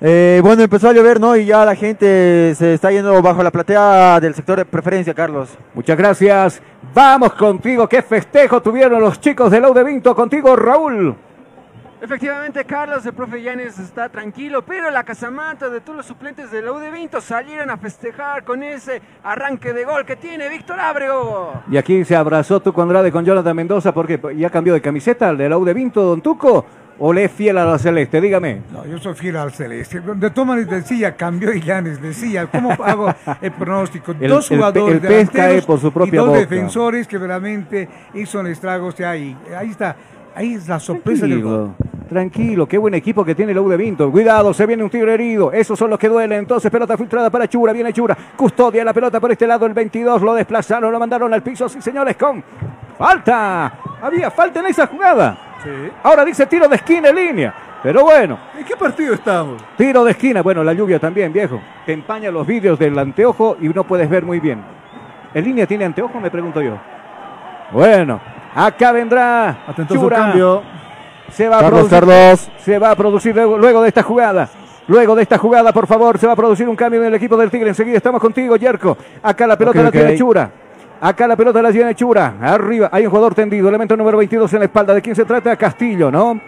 eh, 0.00 0.38
bueno, 0.44 0.62
empezó 0.62 0.90
a 0.90 0.92
llover, 0.92 1.18
¿no? 1.18 1.36
Y 1.36 1.44
ya 1.44 1.64
la 1.64 1.74
gente 1.74 2.54
se 2.54 2.74
está 2.74 2.92
yendo 2.92 3.20
bajo 3.20 3.42
la 3.42 3.50
platea 3.50 4.20
del 4.20 4.36
sector 4.36 4.58
de 4.58 4.64
preferencia, 4.64 5.12
Carlos. 5.12 5.48
Muchas 5.74 5.98
gracias. 5.98 6.62
Vamos 6.94 7.32
contigo. 7.32 7.88
¿Qué 7.88 8.02
festejo 8.02 8.62
tuvieron 8.62 9.00
los 9.00 9.20
chicos 9.20 9.50
de 9.50 9.82
Vinto? 9.82 10.14
Contigo, 10.14 10.54
Raúl. 10.54 11.16
Efectivamente, 12.02 12.64
Carlos, 12.64 13.06
el 13.06 13.12
profe 13.12 13.40
Yanes 13.40 13.78
está 13.78 14.08
tranquilo, 14.08 14.62
pero 14.62 14.90
la 14.90 15.04
casamanta 15.04 15.70
de 15.70 15.80
todos 15.80 15.98
los 15.98 16.06
suplentes 16.06 16.50
de 16.50 16.60
la 16.60 16.72
U 16.72 16.78
de 16.80 16.90
Vinto 16.90 17.20
salieron 17.20 17.70
a 17.70 17.76
festejar 17.76 18.42
con 18.42 18.64
ese 18.64 19.00
arranque 19.22 19.72
de 19.72 19.84
gol 19.84 20.04
que 20.04 20.16
tiene 20.16 20.48
Víctor 20.48 20.80
Ábrego. 20.80 21.62
Y 21.70 21.76
aquí 21.76 22.04
se 22.04 22.16
abrazó 22.16 22.58
tu 22.60 22.72
Conrade 22.72 23.12
con 23.12 23.24
Jonathan 23.24 23.54
Mendoza 23.54 23.94
porque 23.94 24.20
ya 24.36 24.50
cambió 24.50 24.74
de 24.74 24.80
camiseta 24.80 25.30
el 25.30 25.36
de 25.38 25.48
la 25.48 25.56
U 25.58 25.64
de 25.64 25.74
Vinto, 25.74 26.02
Don 26.02 26.20
Tuco. 26.20 26.66
¿O 26.98 27.12
le 27.12 27.24
es 27.24 27.32
fiel 27.32 27.56
a 27.56 27.64
la 27.64 27.78
celeste? 27.78 28.20
Dígame. 28.20 28.62
No, 28.70 28.84
yo 28.84 28.98
soy 28.98 29.14
fiel 29.14 29.36
al 29.36 29.50
celeste. 29.52 30.00
De 30.00 30.30
todas 30.30 30.46
maneras, 30.48 30.70
decía, 30.70 31.16
cambió 31.16 31.52
Yanes, 31.52 32.02
decía, 32.02 32.46
¿cómo 32.46 32.70
hago 32.84 33.12
el 33.40 33.50
pronóstico? 33.52 34.12
El- 34.20 34.28
Dos 34.28 34.50
el- 34.50 34.58
jugadores 34.58 34.94
el 34.96 35.00
pez 35.00 35.30
cae 35.30 35.62
por 35.62 35.80
su 35.80 35.90
propia 35.92 36.12
y 36.14 36.16
dos 36.18 36.26
boca. 36.28 36.40
defensores 36.40 37.06
que 37.08 37.16
realmente 37.18 37.88
hizo 38.14 38.40
un 38.40 38.48
estrago. 38.48 38.88
O 38.88 38.92
sea, 38.92 39.10
ahí, 39.10 39.36
ahí 39.56 39.70
está, 39.70 39.96
ahí 40.34 40.54
es 40.54 40.68
la 40.68 40.78
sorpresa 40.78 41.26
del 41.26 41.42
gol. 41.42 41.74
Tranquilo, 42.12 42.66
qué 42.68 42.76
buen 42.76 42.92
equipo 42.94 43.24
que 43.24 43.34
tiene 43.34 43.54
la 43.54 43.60
U 43.62 43.68
de 43.68 43.76
Vinto. 43.76 44.10
Cuidado, 44.10 44.52
se 44.52 44.66
viene 44.66 44.82
un 44.84 44.90
tigre 44.90 45.14
herido. 45.14 45.50
Esos 45.50 45.78
son 45.78 45.88
los 45.90 45.98
que 45.98 46.08
duelen. 46.08 46.40
Entonces, 46.40 46.70
pelota 46.70 46.96
filtrada 46.96 47.30
para 47.30 47.48
Chura. 47.48 47.72
Viene 47.72 47.92
Chura. 47.92 48.16
Custodia 48.36 48.84
la 48.84 48.92
pelota 48.92 49.18
por 49.18 49.32
este 49.32 49.46
lado. 49.46 49.64
El 49.66 49.72
22 49.72 50.20
lo 50.20 50.34
desplazaron, 50.34 50.92
lo 50.92 50.98
mandaron 50.98 51.32
al 51.32 51.42
piso. 51.42 51.68
Sí, 51.68 51.80
señores, 51.80 52.16
con 52.16 52.44
falta. 52.98 53.72
Había 54.02 54.30
falta 54.30 54.60
en 54.60 54.66
esa 54.66 54.86
jugada. 54.86 55.38
Ahora 56.02 56.24
dice 56.24 56.44
tiro 56.46 56.68
de 56.68 56.76
esquina 56.76 57.08
en 57.08 57.16
línea. 57.16 57.54
Pero 57.82 58.04
bueno, 58.04 58.38
¿En 58.56 58.64
qué 58.64 58.76
partido 58.76 59.14
estamos? 59.14 59.62
tiro 59.76 60.04
de 60.04 60.10
esquina. 60.12 60.42
Bueno, 60.42 60.62
la 60.62 60.72
lluvia 60.72 60.98
también, 61.00 61.32
viejo. 61.32 61.60
Te 61.86 61.92
empaña 61.92 62.30
los 62.30 62.46
vídeos 62.46 62.78
del 62.78 62.96
anteojo 62.98 63.56
y 63.60 63.68
no 63.68 63.84
puedes 63.84 64.08
ver 64.08 64.24
muy 64.24 64.38
bien. 64.38 64.62
¿En 65.34 65.44
línea 65.44 65.66
tiene 65.66 65.84
anteojo? 65.84 66.20
Me 66.20 66.30
pregunto 66.30 66.60
yo. 66.60 66.76
Bueno, 67.72 68.20
acá 68.54 68.92
vendrá 68.92 69.64
Atento 69.66 69.94
a 69.94 69.96
su 69.96 70.02
Chura. 70.02 70.16
cambio. 70.16 70.62
Se 71.34 71.48
va 71.48 71.58
a 71.58 71.68
producir, 71.68 71.90
Carlos. 71.90 72.50
Se 72.58 72.78
va 72.78 72.90
a 72.90 72.96
producir 72.96 73.34
luego, 73.34 73.58
luego 73.58 73.82
de 73.82 73.88
esta 73.88 74.02
jugada. 74.02 74.48
Luego 74.88 75.14
de 75.14 75.22
esta 75.22 75.38
jugada, 75.38 75.72
por 75.72 75.86
favor, 75.86 76.18
se 76.18 76.26
va 76.26 76.32
a 76.32 76.36
producir 76.36 76.68
un 76.68 76.76
cambio 76.76 77.00
en 77.00 77.06
el 77.06 77.14
equipo 77.14 77.36
del 77.36 77.50
Tigre. 77.50 77.68
Enseguida 77.68 77.96
estamos 77.96 78.20
contigo, 78.20 78.56
Yerko. 78.56 78.96
Acá 79.22 79.46
la 79.46 79.56
pelota 79.56 79.82
la 79.82 79.90
tiene 79.90 80.16
Chura. 80.16 80.50
Acá 81.00 81.26
la 81.26 81.36
pelota 81.36 81.62
la 81.62 81.70
tiene 81.70 81.94
Chura. 81.94 82.34
Arriba 82.40 82.88
hay 82.92 83.04
un 83.04 83.10
jugador 83.10 83.34
tendido. 83.34 83.68
Elemento 83.68 83.96
número 83.96 84.18
22 84.18 84.52
en 84.54 84.58
la 84.58 84.64
espalda. 84.66 84.94
¿De 84.94 85.00
quién 85.00 85.14
se 85.14 85.24
trata? 85.24 85.56
Castillo, 85.56 86.10
¿no? 86.10 86.40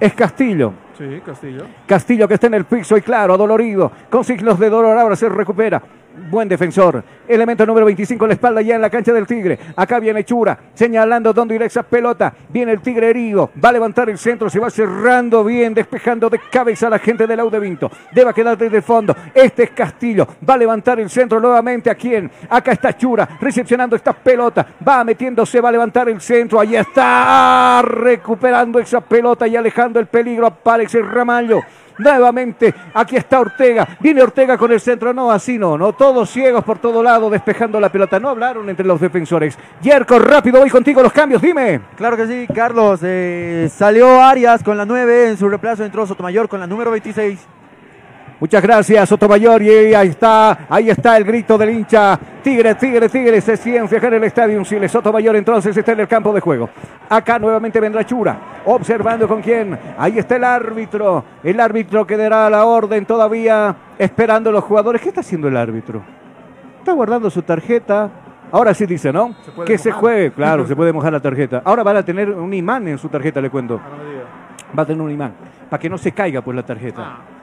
Es 0.00 0.14
Castillo. 0.14 0.72
Sí, 0.96 1.20
Castillo. 1.24 1.64
Castillo 1.86 2.28
que 2.28 2.34
está 2.34 2.46
en 2.46 2.54
el 2.54 2.64
piso 2.64 2.96
y 2.96 3.02
claro, 3.02 3.34
adolorido, 3.34 3.90
con 4.08 4.24
signos 4.24 4.58
de 4.58 4.70
dolor, 4.70 4.96
ahora 4.96 5.16
se 5.16 5.28
recupera. 5.28 5.82
Buen 6.16 6.48
defensor. 6.48 7.02
Elemento 7.26 7.66
número 7.66 7.86
25 7.86 8.24
en 8.24 8.28
la 8.28 8.34
espalda 8.34 8.62
ya 8.62 8.76
en 8.76 8.80
la 8.80 8.90
cancha 8.90 9.12
del 9.12 9.26
Tigre. 9.26 9.58
Acá 9.74 9.98
viene 9.98 10.24
Chura, 10.24 10.56
señalando 10.72 11.32
dónde 11.32 11.56
irá 11.56 11.66
esa 11.66 11.82
pelota. 11.82 12.32
Viene 12.50 12.70
el 12.70 12.80
Tigre 12.80 13.10
herido. 13.10 13.50
Va 13.62 13.70
a 13.70 13.72
levantar 13.72 14.08
el 14.08 14.16
centro, 14.16 14.48
se 14.48 14.60
va 14.60 14.70
cerrando 14.70 15.42
bien, 15.42 15.74
despejando 15.74 16.30
de 16.30 16.38
cabeza 16.52 16.86
a 16.86 16.90
la 16.90 17.00
gente 17.00 17.26
del 17.26 17.40
Audevinto. 17.40 17.90
Debe 18.12 18.32
quedar 18.32 18.56
desde 18.56 18.76
el 18.76 18.82
fondo. 18.84 19.16
Este 19.34 19.64
es 19.64 19.70
Castillo. 19.70 20.28
Va 20.48 20.54
a 20.54 20.58
levantar 20.58 21.00
el 21.00 21.10
centro 21.10 21.40
nuevamente. 21.40 21.90
¿A 21.90 21.96
quién? 21.96 22.30
Acá 22.48 22.72
está 22.72 22.96
Chura, 22.96 23.28
recepcionando 23.40 23.96
esta 23.96 24.12
pelota. 24.12 24.64
Va 24.86 25.02
metiéndose, 25.02 25.60
va 25.60 25.70
a 25.70 25.72
levantar 25.72 26.08
el 26.08 26.20
centro. 26.20 26.60
Ahí 26.60 26.76
está, 26.76 27.82
recuperando 27.82 28.78
esa 28.78 29.00
pelota 29.00 29.48
y 29.48 29.56
alejando 29.56 29.98
el 29.98 30.06
peligro. 30.06 30.46
Aparece 30.46 31.02
Ramallo. 31.02 31.60
Nuevamente, 31.98 32.74
aquí 32.92 33.16
está 33.16 33.40
Ortega. 33.40 33.86
Viene 34.00 34.22
Ortega 34.22 34.58
con 34.58 34.72
el 34.72 34.80
centro. 34.80 35.12
No, 35.12 35.30
así 35.30 35.58
no, 35.58 35.78
no. 35.78 35.92
Todos 35.92 36.30
ciegos 36.30 36.64
por 36.64 36.78
todo 36.78 37.02
lado, 37.02 37.30
despejando 37.30 37.78
la 37.80 37.90
pelota. 37.90 38.18
No 38.18 38.30
hablaron 38.30 38.68
entre 38.68 38.86
los 38.86 39.00
defensores. 39.00 39.58
Yerko, 39.80 40.18
rápido, 40.18 40.60
voy 40.60 40.70
contigo 40.70 41.02
los 41.02 41.12
cambios. 41.12 41.40
Dime. 41.40 41.80
Claro 41.96 42.16
que 42.16 42.26
sí, 42.26 42.46
Carlos. 42.52 43.00
eh, 43.02 43.68
salió 43.72 44.20
Arias 44.22 44.62
con 44.62 44.76
la 44.76 44.84
9, 44.84 45.30
en 45.30 45.36
su 45.36 45.48
reemplazo 45.48 45.84
entró 45.84 46.06
Sotomayor 46.06 46.48
con 46.48 46.60
la 46.60 46.66
número 46.66 46.90
26. 46.90 47.38
Muchas 48.40 48.62
gracias, 48.62 49.08
Sotomayor. 49.08 49.62
Y 49.62 49.94
ahí 49.94 50.08
está, 50.08 50.66
ahí 50.68 50.90
está 50.90 51.16
el 51.16 51.24
grito 51.24 51.56
del 51.56 51.70
hincha. 51.70 52.18
Tigre, 52.42 52.74
Tigre, 52.74 53.08
Tigre. 53.08 53.40
Se 53.40 53.56
ciencia 53.56 53.98
acá 53.98 54.08
en 54.08 54.14
el 54.14 54.24
estadio. 54.24 54.62
Chile. 54.64 54.88
Sotomayor 54.88 55.36
entonces 55.36 55.76
está 55.76 55.92
en 55.92 56.00
el 56.00 56.08
campo 56.08 56.32
de 56.32 56.40
juego. 56.40 56.68
Acá 57.08 57.38
nuevamente 57.38 57.80
vendrá 57.80 58.04
Chura. 58.04 58.62
Observando 58.66 59.28
con 59.28 59.40
quién. 59.40 59.78
Ahí 59.96 60.18
está 60.18 60.36
el 60.36 60.44
árbitro. 60.44 61.24
El 61.42 61.60
árbitro 61.60 62.06
que 62.06 62.16
dará 62.16 62.50
la 62.50 62.64
orden 62.64 63.06
todavía. 63.06 63.74
Esperando 63.98 64.50
los 64.50 64.64
jugadores. 64.64 65.00
¿Qué 65.00 65.08
está 65.08 65.20
haciendo 65.20 65.48
el 65.48 65.56
árbitro? 65.56 66.02
Está 66.80 66.92
guardando 66.92 67.30
su 67.30 67.42
tarjeta. 67.42 68.10
Ahora 68.52 68.74
sí 68.74 68.84
dice, 68.86 69.12
¿no? 69.12 69.34
Se 69.44 69.64
que 69.64 69.78
se 69.78 69.90
juegue. 69.90 70.32
Claro, 70.32 70.66
se 70.68 70.76
puede 70.76 70.92
mojar 70.92 71.12
la 71.12 71.20
tarjeta. 71.20 71.62
Ahora 71.64 71.82
van 71.82 71.96
a 71.96 72.02
tener 72.04 72.30
un 72.30 72.52
imán 72.52 72.86
en 72.88 72.98
su 72.98 73.08
tarjeta, 73.08 73.40
le 73.40 73.50
cuento. 73.50 73.80
Va 74.76 74.82
a 74.82 74.86
tener 74.86 75.00
un 75.00 75.10
imán. 75.10 75.32
Para 75.70 75.80
que 75.80 75.88
no 75.88 75.98
se 75.98 76.12
caiga 76.12 76.42
pues 76.42 76.54
la 76.54 76.62
tarjeta. 76.62 77.33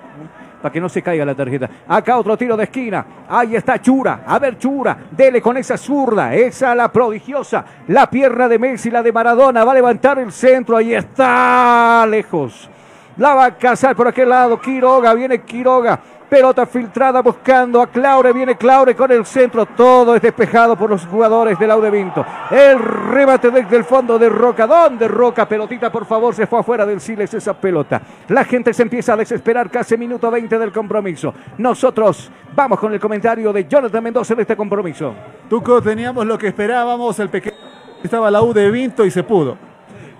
Para 0.61 0.71
que 0.71 0.79
no 0.79 0.89
se 0.89 1.01
caiga 1.01 1.25
la 1.25 1.35
tarjeta. 1.35 1.69
Acá 1.87 2.17
otro 2.17 2.37
tiro 2.37 2.55
de 2.55 2.65
esquina. 2.65 3.05
Ahí 3.27 3.55
está 3.55 3.81
Chura. 3.81 4.23
A 4.25 4.37
ver, 4.39 4.57
Chura. 4.57 4.97
Dele 5.11 5.41
con 5.41 5.57
esa 5.57 5.77
zurda. 5.77 6.33
Esa 6.35 6.75
la 6.75 6.91
prodigiosa. 6.91 7.65
La 7.87 8.09
pierna 8.09 8.47
de 8.47 8.59
Messi, 8.59 8.91
la 8.91 9.01
de 9.01 9.11
Maradona. 9.11 9.63
Va 9.63 9.71
a 9.71 9.75
levantar 9.75 10.19
el 10.19 10.31
centro. 10.31 10.77
Ahí 10.77 10.93
está. 10.93 12.05
Lejos. 12.07 12.69
La 13.17 13.33
va 13.33 13.45
a 13.45 13.57
cazar 13.57 13.95
por 13.95 14.07
aquel 14.07 14.29
lado. 14.29 14.59
Quiroga. 14.59 15.13
Viene 15.13 15.41
Quiroga. 15.41 15.99
Pelota 16.31 16.65
filtrada 16.65 17.21
buscando 17.21 17.81
a 17.81 17.87
Claure. 17.87 18.31
Viene 18.31 18.55
Claure 18.55 18.95
con 18.95 19.11
el 19.11 19.25
centro. 19.25 19.65
Todo 19.65 20.15
es 20.15 20.21
despejado 20.21 20.77
por 20.77 20.89
los 20.89 21.05
jugadores 21.05 21.59
del 21.59 21.71
Audevinto. 21.71 22.25
El 22.49 22.79
remate 22.79 23.51
desde 23.51 23.75
el 23.75 23.83
fondo 23.83 24.17
de 24.17 24.29
Roca. 24.29 24.65
¿Dónde 24.65 25.09
Roca? 25.09 25.45
Pelotita, 25.45 25.91
por 25.91 26.05
favor. 26.05 26.33
Se 26.33 26.47
fue 26.47 26.61
afuera 26.61 26.85
del 26.85 27.01
Siles 27.01 27.33
esa 27.33 27.53
pelota. 27.53 28.01
La 28.29 28.45
gente 28.45 28.73
se 28.73 28.83
empieza 28.83 29.11
a 29.11 29.17
desesperar 29.17 29.69
casi 29.69 29.97
minuto 29.97 30.31
20 30.31 30.57
del 30.57 30.71
compromiso. 30.71 31.33
Nosotros 31.57 32.31
vamos 32.55 32.79
con 32.79 32.93
el 32.93 32.99
comentario 33.01 33.51
de 33.51 33.67
Jonathan 33.67 34.01
Mendoza 34.01 34.33
en 34.33 34.39
este 34.39 34.55
compromiso. 34.55 35.13
Tuco, 35.49 35.81
teníamos 35.81 36.25
lo 36.25 36.37
que 36.37 36.47
esperábamos. 36.47 37.19
El 37.19 37.27
pequeño 37.27 37.57
estaba 38.01 38.31
la 38.31 38.41
U 38.41 38.53
de 38.53 38.71
Vinto 38.71 39.03
y 39.03 39.11
se 39.11 39.23
pudo. 39.23 39.57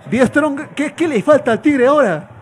Die 0.09 0.27
Strong, 0.27 0.73
¿qué, 0.75 0.91
qué 0.91 1.07
le 1.07 1.23
falta 1.23 1.53
al 1.53 1.61
Tigre 1.61 1.88
ahora? 1.88 2.40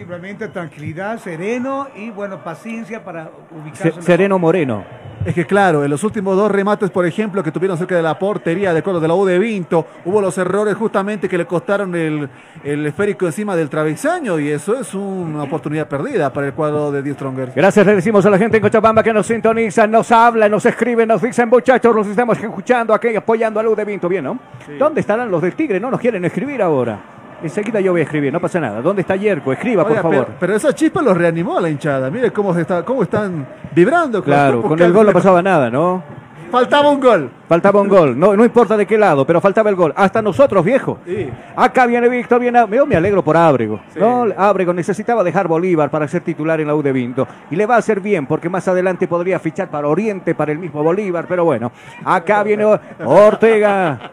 Simplemente 0.00 0.48
tranquilidad, 0.48 1.18
sereno 1.18 1.88
y 1.94 2.08
bueno, 2.08 2.42
paciencia 2.42 3.04
para 3.04 3.30
ubicarse. 3.50 4.00
Sereno 4.00 4.38
Moreno. 4.38 4.82
Es 5.26 5.34
que 5.34 5.44
claro, 5.44 5.84
en 5.84 5.90
los 5.90 6.02
últimos 6.04 6.34
dos 6.38 6.50
remates, 6.50 6.88
por 6.88 7.04
ejemplo, 7.04 7.42
que 7.42 7.52
tuvieron 7.52 7.76
cerca 7.76 7.94
de 7.94 8.02
la 8.02 8.18
portería 8.18 8.72
de 8.72 8.80
de 8.80 9.08
la 9.08 9.14
U 9.14 9.26
de 9.26 9.38
Vinto, 9.38 9.86
hubo 10.06 10.22
los 10.22 10.38
errores 10.38 10.74
justamente 10.74 11.28
que 11.28 11.36
le 11.36 11.44
costaron 11.44 11.94
el, 11.94 12.30
el 12.64 12.86
esférico 12.86 13.26
encima 13.26 13.54
del 13.54 13.68
travesaño 13.68 14.40
y 14.40 14.48
eso 14.48 14.80
es 14.80 14.94
una 14.94 15.42
oportunidad 15.42 15.86
perdida 15.86 16.32
para 16.32 16.46
el 16.46 16.54
cuadro 16.54 16.90
de 16.90 17.02
Die 17.02 17.12
Stronger. 17.12 17.52
Gracias, 17.54 17.84
le 17.84 17.96
decimos 17.96 18.24
a 18.24 18.30
la 18.30 18.38
gente 18.38 18.56
en 18.56 18.62
Cochabamba 18.62 19.02
que 19.02 19.12
nos 19.12 19.26
sintoniza, 19.26 19.86
nos 19.86 20.10
habla, 20.10 20.48
nos 20.48 20.64
escribe, 20.64 21.04
nos 21.04 21.20
dicen, 21.20 21.46
muchachos, 21.50 21.94
los 21.94 22.06
estamos 22.06 22.38
escuchando 22.38 22.94
aquí, 22.94 23.14
apoyando 23.14 23.60
a 23.60 23.62
Luz 23.62 23.76
de 23.76 23.84
Vinto, 23.84 24.08
bien, 24.08 24.24
¿no? 24.24 24.38
¿Dónde 24.78 25.02
estarán 25.02 25.30
los 25.30 25.42
del 25.42 25.54
Tigre? 25.54 25.78
No 25.78 25.90
nos 25.90 26.00
quieren 26.00 26.24
escribir 26.24 26.62
ahora. 26.62 27.19
Enseguida 27.42 27.80
yo 27.80 27.92
voy 27.92 28.02
a 28.02 28.04
escribir, 28.04 28.32
no 28.32 28.40
pasa 28.40 28.60
nada. 28.60 28.82
¿Dónde 28.82 29.02
está 29.02 29.16
Yerko? 29.16 29.52
Escriba, 29.52 29.86
por 29.86 29.96
favor. 29.96 30.26
Pero, 30.26 30.36
pero 30.38 30.56
esa 30.56 30.74
chispa 30.74 31.02
los 31.02 31.16
reanimó 31.16 31.58
a 31.58 31.60
la 31.60 31.70
hinchada. 31.70 32.10
Mire 32.10 32.30
cómo, 32.32 32.56
está, 32.56 32.84
cómo 32.84 33.02
están 33.02 33.46
vibrando. 33.74 34.22
Claro, 34.22 34.62
con 34.62 34.80
el 34.80 34.92
gol 34.92 35.06
no 35.06 35.12
pasaba 35.12 35.42
nada, 35.42 35.70
¿no? 35.70 36.02
Faltaba 36.50 36.90
un 36.90 37.00
gol. 37.00 37.30
Faltaba 37.48 37.80
un 37.80 37.88
gol. 37.88 38.18
No, 38.18 38.36
no 38.36 38.44
importa 38.44 38.76
de 38.76 38.84
qué 38.84 38.98
lado, 38.98 39.24
pero 39.24 39.40
faltaba 39.40 39.70
el 39.70 39.76
gol. 39.76 39.92
Hasta 39.96 40.20
nosotros, 40.20 40.64
viejo. 40.64 40.98
Sí. 41.06 41.30
Acá 41.54 41.86
viene 41.86 42.08
Víctor, 42.08 42.40
viene. 42.40 42.64
Yo 42.72 42.86
me 42.86 42.96
alegro 42.96 43.22
por 43.22 43.36
Ábrego. 43.36 43.80
¿no? 43.94 44.26
Ábrego 44.36 44.72
necesitaba 44.72 45.22
dejar 45.22 45.46
Bolívar 45.46 45.90
para 45.90 46.08
ser 46.08 46.22
titular 46.22 46.60
en 46.60 46.66
la 46.66 46.74
U 46.74 46.82
de 46.82 46.92
Vinto. 46.92 47.26
Y 47.50 47.56
le 47.56 47.66
va 47.66 47.76
a 47.76 47.78
hacer 47.78 48.00
bien, 48.00 48.26
porque 48.26 48.48
más 48.48 48.66
adelante 48.66 49.06
podría 49.06 49.38
fichar 49.38 49.70
para 49.70 49.86
Oriente, 49.86 50.34
para 50.34 50.50
el 50.50 50.58
mismo 50.58 50.82
Bolívar. 50.82 51.26
Pero 51.28 51.44
bueno, 51.44 51.70
acá 52.04 52.42
viene 52.42 52.64
Ortega. 53.04 54.10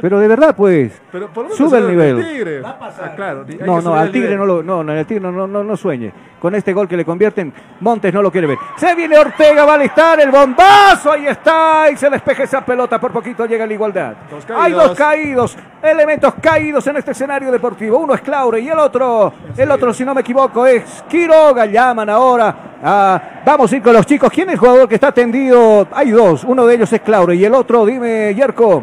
Pero 0.00 0.18
de 0.18 0.28
verdad, 0.28 0.54
pues. 0.56 1.00
Pero 1.12 1.28
por 1.28 1.44
lo 1.44 1.50
menos 1.50 1.58
Sube 1.58 1.78
el 1.78 1.88
nivel. 1.88 2.26
Tigre. 2.26 2.62
Ah, 2.64 3.12
claro. 3.16 3.44
hay 3.48 3.56
que 3.56 3.64
No, 3.64 3.80
no, 3.80 3.94
al 3.94 4.06
el 4.06 4.12
Tigre 4.12 4.36
no 4.36 4.46
lo, 4.46 4.62
no, 4.62 4.82
no, 4.84 4.92
el 4.92 5.06
Tigre 5.06 5.20
no, 5.30 5.46
no, 5.46 5.64
no 5.64 5.76
sueñe. 5.76 6.12
Con 6.40 6.54
este 6.54 6.72
gol 6.72 6.88
que 6.88 6.96
le 6.96 7.04
convierten, 7.04 7.52
Montes 7.80 8.14
no 8.14 8.22
lo 8.22 8.30
quiere 8.32 8.46
ver. 8.46 8.56
Se 8.76 8.94
viene 8.94 9.18
Ortega, 9.18 9.66
va 9.66 9.72
a 9.72 9.74
alistar 9.74 10.18
el 10.20 10.30
bombazo, 10.30 11.12
ahí 11.12 11.26
está, 11.26 11.90
y 11.92 11.96
se 11.98 12.08
despeja 12.08 12.44
esa 12.44 12.64
pelota, 12.64 12.98
por 12.98 13.12
poquito 13.12 13.44
llega 13.44 13.66
la 13.66 13.74
igualdad. 13.74 14.14
Hay 14.56 14.72
dos 14.72 14.92
caídos, 14.96 15.54
elementos 15.82 16.32
caídos 16.40 16.86
en 16.86 16.96
este 16.96 17.10
escenario 17.10 17.52
deportivo. 17.52 17.98
Uno 17.98 18.14
es 18.14 18.22
Claure 18.22 18.58
y 18.60 18.68
el 18.68 18.78
otro, 18.78 19.32
el 19.54 19.70
otro, 19.70 19.92
si 19.92 20.02
no 20.04 20.14
me 20.14 20.22
equivoco, 20.22 20.66
es 20.66 21.04
Quiroga. 21.08 21.66
Llaman 21.66 22.08
ahora. 22.08 22.56
a- 22.82 23.22
vamos 23.44 23.70
a 23.70 23.76
ir 23.76 23.82
con 23.82 23.92
los 23.92 24.06
chicos. 24.06 24.30
¿Quién 24.32 24.48
es 24.48 24.54
el 24.54 24.58
jugador 24.60 24.88
que 24.88 24.94
está 24.94 25.12
tendido? 25.12 25.86
Hay 25.92 26.10
dos, 26.10 26.44
uno 26.44 26.64
de 26.64 26.74
ellos 26.76 26.90
es 26.90 27.00
Claure 27.02 27.34
y 27.34 27.44
el 27.44 27.52
otro, 27.52 27.84
dime, 27.84 28.34
Yerko. 28.34 28.82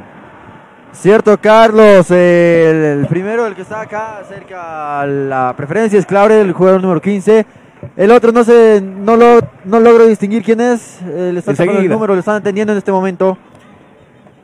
Cierto, 0.99 1.37
Carlos. 1.39 2.09
el, 2.11 2.17
el 2.17 3.07
primero, 3.07 3.45
el 3.45 3.55
que 3.55 3.61
está 3.61 3.81
acá 3.81 4.21
cerca 4.27 5.01
a 5.01 5.05
la 5.05 5.53
preferencia 5.55 5.99
es 5.99 6.05
Claure, 6.05 6.41
el 6.41 6.53
jugador 6.53 6.81
número 6.81 7.01
15. 7.01 7.45
El 7.95 8.11
otro 8.11 8.31
no 8.31 8.43
sé, 8.43 8.81
no, 8.81 9.15
lo, 9.15 9.39
no 9.65 9.79
logro 9.79 10.07
distinguir 10.07 10.43
quién 10.43 10.59
es. 10.59 10.99
eh, 11.03 11.29
le 11.33 11.39
están 11.39 11.55
sacando 11.55 11.79
el 11.79 11.87
número, 11.89 12.13
lo 12.15 12.19
están 12.19 12.35
atendiendo 12.37 12.73
en 12.73 12.79
este 12.79 12.91
momento. 12.91 13.37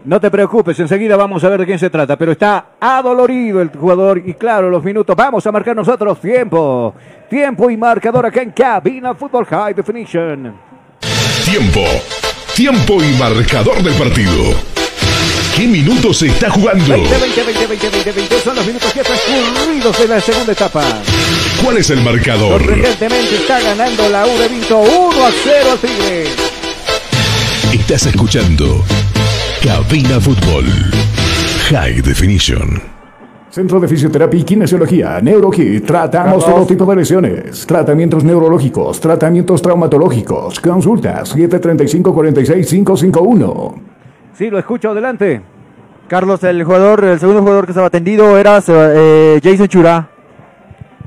No 0.06 0.20
te 0.20 0.30
preocupes, 0.30 0.78
enseguida 0.80 1.16
vamos 1.16 1.44
a 1.44 1.50
ver 1.50 1.62
de 1.62 1.66
quién 1.66 1.80
se 1.80 1.90
trata, 1.90 2.18
pero 2.18 2.34
está 2.34 2.66
adolorido 2.80 3.62
el 3.62 3.70
jugador 3.70 4.22
y 4.24 4.34
claro, 4.34 4.70
los 4.70 4.84
minutos. 4.84 5.16
Vamos 5.16 5.48
a 5.48 5.52
marcar 5.52 5.76
nosotros 5.76 6.20
tiempo. 6.20 6.94
Tiempo 7.30 7.70
y 7.70 7.78
marcador 7.78 8.26
acá 8.26 8.42
en 8.42 8.52
Cabina 8.52 9.16
Fútbol 9.16 9.46
High 9.46 9.74
Definition. 9.74 10.54
Tiempo. 11.46 11.82
Tiempo 12.54 12.98
y 13.02 13.18
marcador 13.18 13.82
del 13.82 13.94
partido. 13.96 14.73
¿Qué 15.56 15.68
minutos 15.68 16.18
se 16.18 16.26
está 16.28 16.50
jugando? 16.50 16.84
20, 16.84 17.10
20, 17.20 17.44
20, 17.44 17.68
20, 17.68 17.90
20, 17.90 18.12
20 18.12 18.40
son 18.40 18.56
los 18.56 18.66
minutos 18.66 18.92
ya 18.96 19.04
transcurridos 19.04 20.00
en 20.00 20.10
la 20.10 20.20
segunda 20.20 20.52
etapa. 20.52 20.84
¿Cuál 21.64 21.78
es 21.78 21.92
el 21.92 22.02
marcador? 22.02 22.60
Sorprendentemente 22.60 23.36
está 23.36 23.62
ganando 23.62 24.10
la 24.10 24.26
U 24.26 24.36
de 24.40 24.48
Vinto 24.48 24.80
1 24.80 25.26
a 25.26 25.30
0 25.44 25.70
al 25.74 25.78
Tigre. 25.78 26.24
Estás 27.72 28.08
escuchando 28.08 28.84
Cabina 29.64 30.20
Fútbol. 30.20 30.66
High 31.70 32.02
Definition. 32.02 32.82
Centro 33.52 33.80
de 33.80 33.88
Fisioterapia 33.88 34.40
y 34.40 34.44
Kinesiología, 34.44 35.22
NeuroKit. 35.22 35.86
Tratamos 35.86 36.44
todo 36.44 36.66
tipo 36.66 36.84
de 36.88 36.96
lesiones. 36.96 37.68
Tratamientos 37.68 38.24
neurológicos, 38.24 39.00
tratamientos 39.00 39.62
traumatológicos. 39.62 40.60
Consultas 40.60 41.36
735-46-551. 41.36 43.93
Sí, 44.34 44.50
lo 44.50 44.58
escucho, 44.58 44.92
adelante. 44.92 45.42
Carlos, 46.08 46.44
el 46.44 46.64
jugador, 46.64 47.04
el 47.04 47.20
segundo 47.20 47.42
jugador 47.42 47.66
que 47.66 47.72
estaba 47.72 47.88
atendido 47.88 48.38
era 48.38 48.60
eh, 48.68 49.40
Jason 49.44 49.68
Chura. 49.68 50.10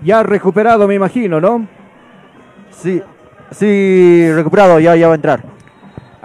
Ya 0.02 0.22
recuperado, 0.22 0.86
me 0.86 0.94
imagino, 0.94 1.40
¿no? 1.40 1.66
Sí, 2.70 3.02
sí, 3.50 4.32
recuperado, 4.32 4.78
ya, 4.78 4.94
ya 4.94 5.08
va 5.08 5.14
a 5.14 5.16
entrar. 5.16 5.55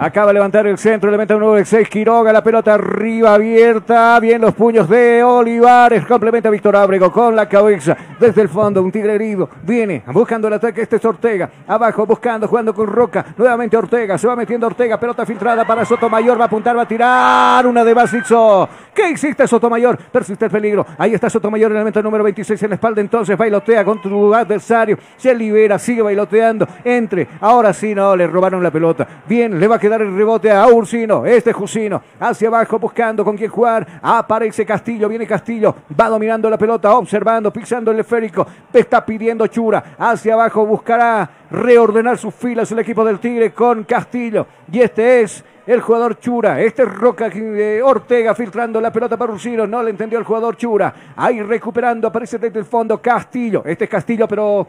Acaba 0.02 0.26
de 0.26 0.34
levantar 0.34 0.66
el 0.66 0.78
centro, 0.78 1.08
elemento 1.08 1.38
número 1.38 1.64
6, 1.64 1.88
Quiroga, 1.88 2.32
la 2.32 2.42
pelota 2.42 2.74
arriba 2.74 3.34
abierta, 3.34 4.18
bien 4.18 4.40
los 4.40 4.52
puños 4.52 4.88
de 4.88 5.22
Olivares, 5.22 6.04
complementa 6.06 6.48
a 6.48 6.50
Víctor 6.50 6.74
Ábrego 6.74 7.12
con 7.12 7.36
la 7.36 7.48
cabeza, 7.48 7.96
desde 8.18 8.42
el 8.42 8.48
fondo, 8.48 8.82
un 8.82 8.90
tigre 8.90 9.14
herido, 9.14 9.48
viene 9.62 10.02
buscando 10.08 10.48
el 10.48 10.54
ataque, 10.54 10.82
este 10.82 10.96
es 10.96 11.04
Ortega, 11.04 11.48
abajo 11.68 12.04
buscando, 12.04 12.48
jugando 12.48 12.74
con 12.74 12.88
Roca, 12.88 13.26
nuevamente 13.36 13.76
Ortega, 13.76 14.18
se 14.18 14.26
va 14.26 14.34
metiendo 14.34 14.66
Ortega, 14.66 14.98
pelota 14.98 15.24
filtrada 15.24 15.64
para 15.64 15.84
Sotomayor, 15.84 16.36
va 16.36 16.42
a 16.42 16.46
apuntar, 16.48 16.76
va 16.76 16.82
a 16.82 16.88
tirar, 16.88 17.64
una 17.64 17.84
de 17.84 17.94
Basixo, 17.94 18.68
¿qué 18.92 19.08
hiciste 19.10 19.46
Sotomayor? 19.46 19.96
Persiste 20.10 20.46
el 20.46 20.50
peligro, 20.50 20.84
ahí 20.98 21.14
está 21.14 21.30
Sotomayor, 21.30 21.70
el 21.70 21.76
elemento 21.76 22.02
número 22.02 22.24
26 22.24 22.60
en 22.60 22.70
la 22.70 22.74
espalda, 22.74 23.00
entonces 23.00 23.38
bailotea 23.38 23.84
con 23.84 24.02
tu 24.02 24.34
adversario, 24.34 24.98
se 25.16 25.32
libera, 25.32 25.78
sigue 25.78 26.02
bailoteando, 26.02 26.66
entre, 26.82 27.28
ahora 27.40 27.72
sí, 27.72 27.94
no, 27.94 28.16
le 28.16 28.26
robaron 28.26 28.64
la 28.64 28.72
pelota, 28.72 29.06
bien, 29.28 29.60
le 29.60 29.68
va 29.68 29.76
a 29.76 29.78
quedar 29.78 29.91
el 30.00 30.16
rebote 30.16 30.50
a 30.50 30.66
Ursino. 30.68 31.26
Este 31.26 31.50
es 31.50 31.56
Jusino. 31.56 32.00
Hacia 32.18 32.48
abajo 32.48 32.78
buscando 32.78 33.24
con 33.24 33.36
quién 33.36 33.50
jugar. 33.50 33.86
Aparece 34.00 34.64
Castillo. 34.64 35.08
Viene 35.08 35.26
Castillo. 35.26 35.74
Va 35.98 36.08
dominando 36.08 36.48
la 36.48 36.56
pelota. 36.56 36.96
Observando. 36.96 37.52
Pisando 37.52 37.90
el 37.90 38.00
esférico. 38.00 38.46
Está 38.72 39.04
pidiendo 39.04 39.46
Chura. 39.48 39.96
Hacia 39.98 40.34
abajo 40.34 40.64
buscará 40.64 41.28
reordenar 41.50 42.16
sus 42.16 42.34
filas 42.34 42.72
el 42.72 42.78
equipo 42.78 43.04
del 43.04 43.18
Tigre 43.18 43.52
con 43.52 43.84
Castillo. 43.84 44.46
Y 44.70 44.80
este 44.80 45.20
es 45.20 45.44
el 45.66 45.80
jugador 45.80 46.18
Chura. 46.18 46.60
Este 46.60 46.82
es 46.82 46.92
Roca 46.92 47.28
eh, 47.32 47.80
Ortega 47.82 48.34
filtrando 48.34 48.80
la 48.80 48.92
pelota 48.92 49.16
para 49.16 49.32
Ursino. 49.32 49.66
No 49.66 49.82
le 49.82 49.90
entendió 49.90 50.18
el 50.18 50.24
jugador 50.24 50.56
Chura. 50.56 50.94
Ahí 51.16 51.42
recuperando. 51.42 52.08
Aparece 52.08 52.38
desde 52.38 52.58
el 52.58 52.64
fondo 52.64 53.00
Castillo. 53.00 53.62
Este 53.64 53.84
es 53.84 53.90
Castillo, 53.90 54.26
pero 54.26 54.66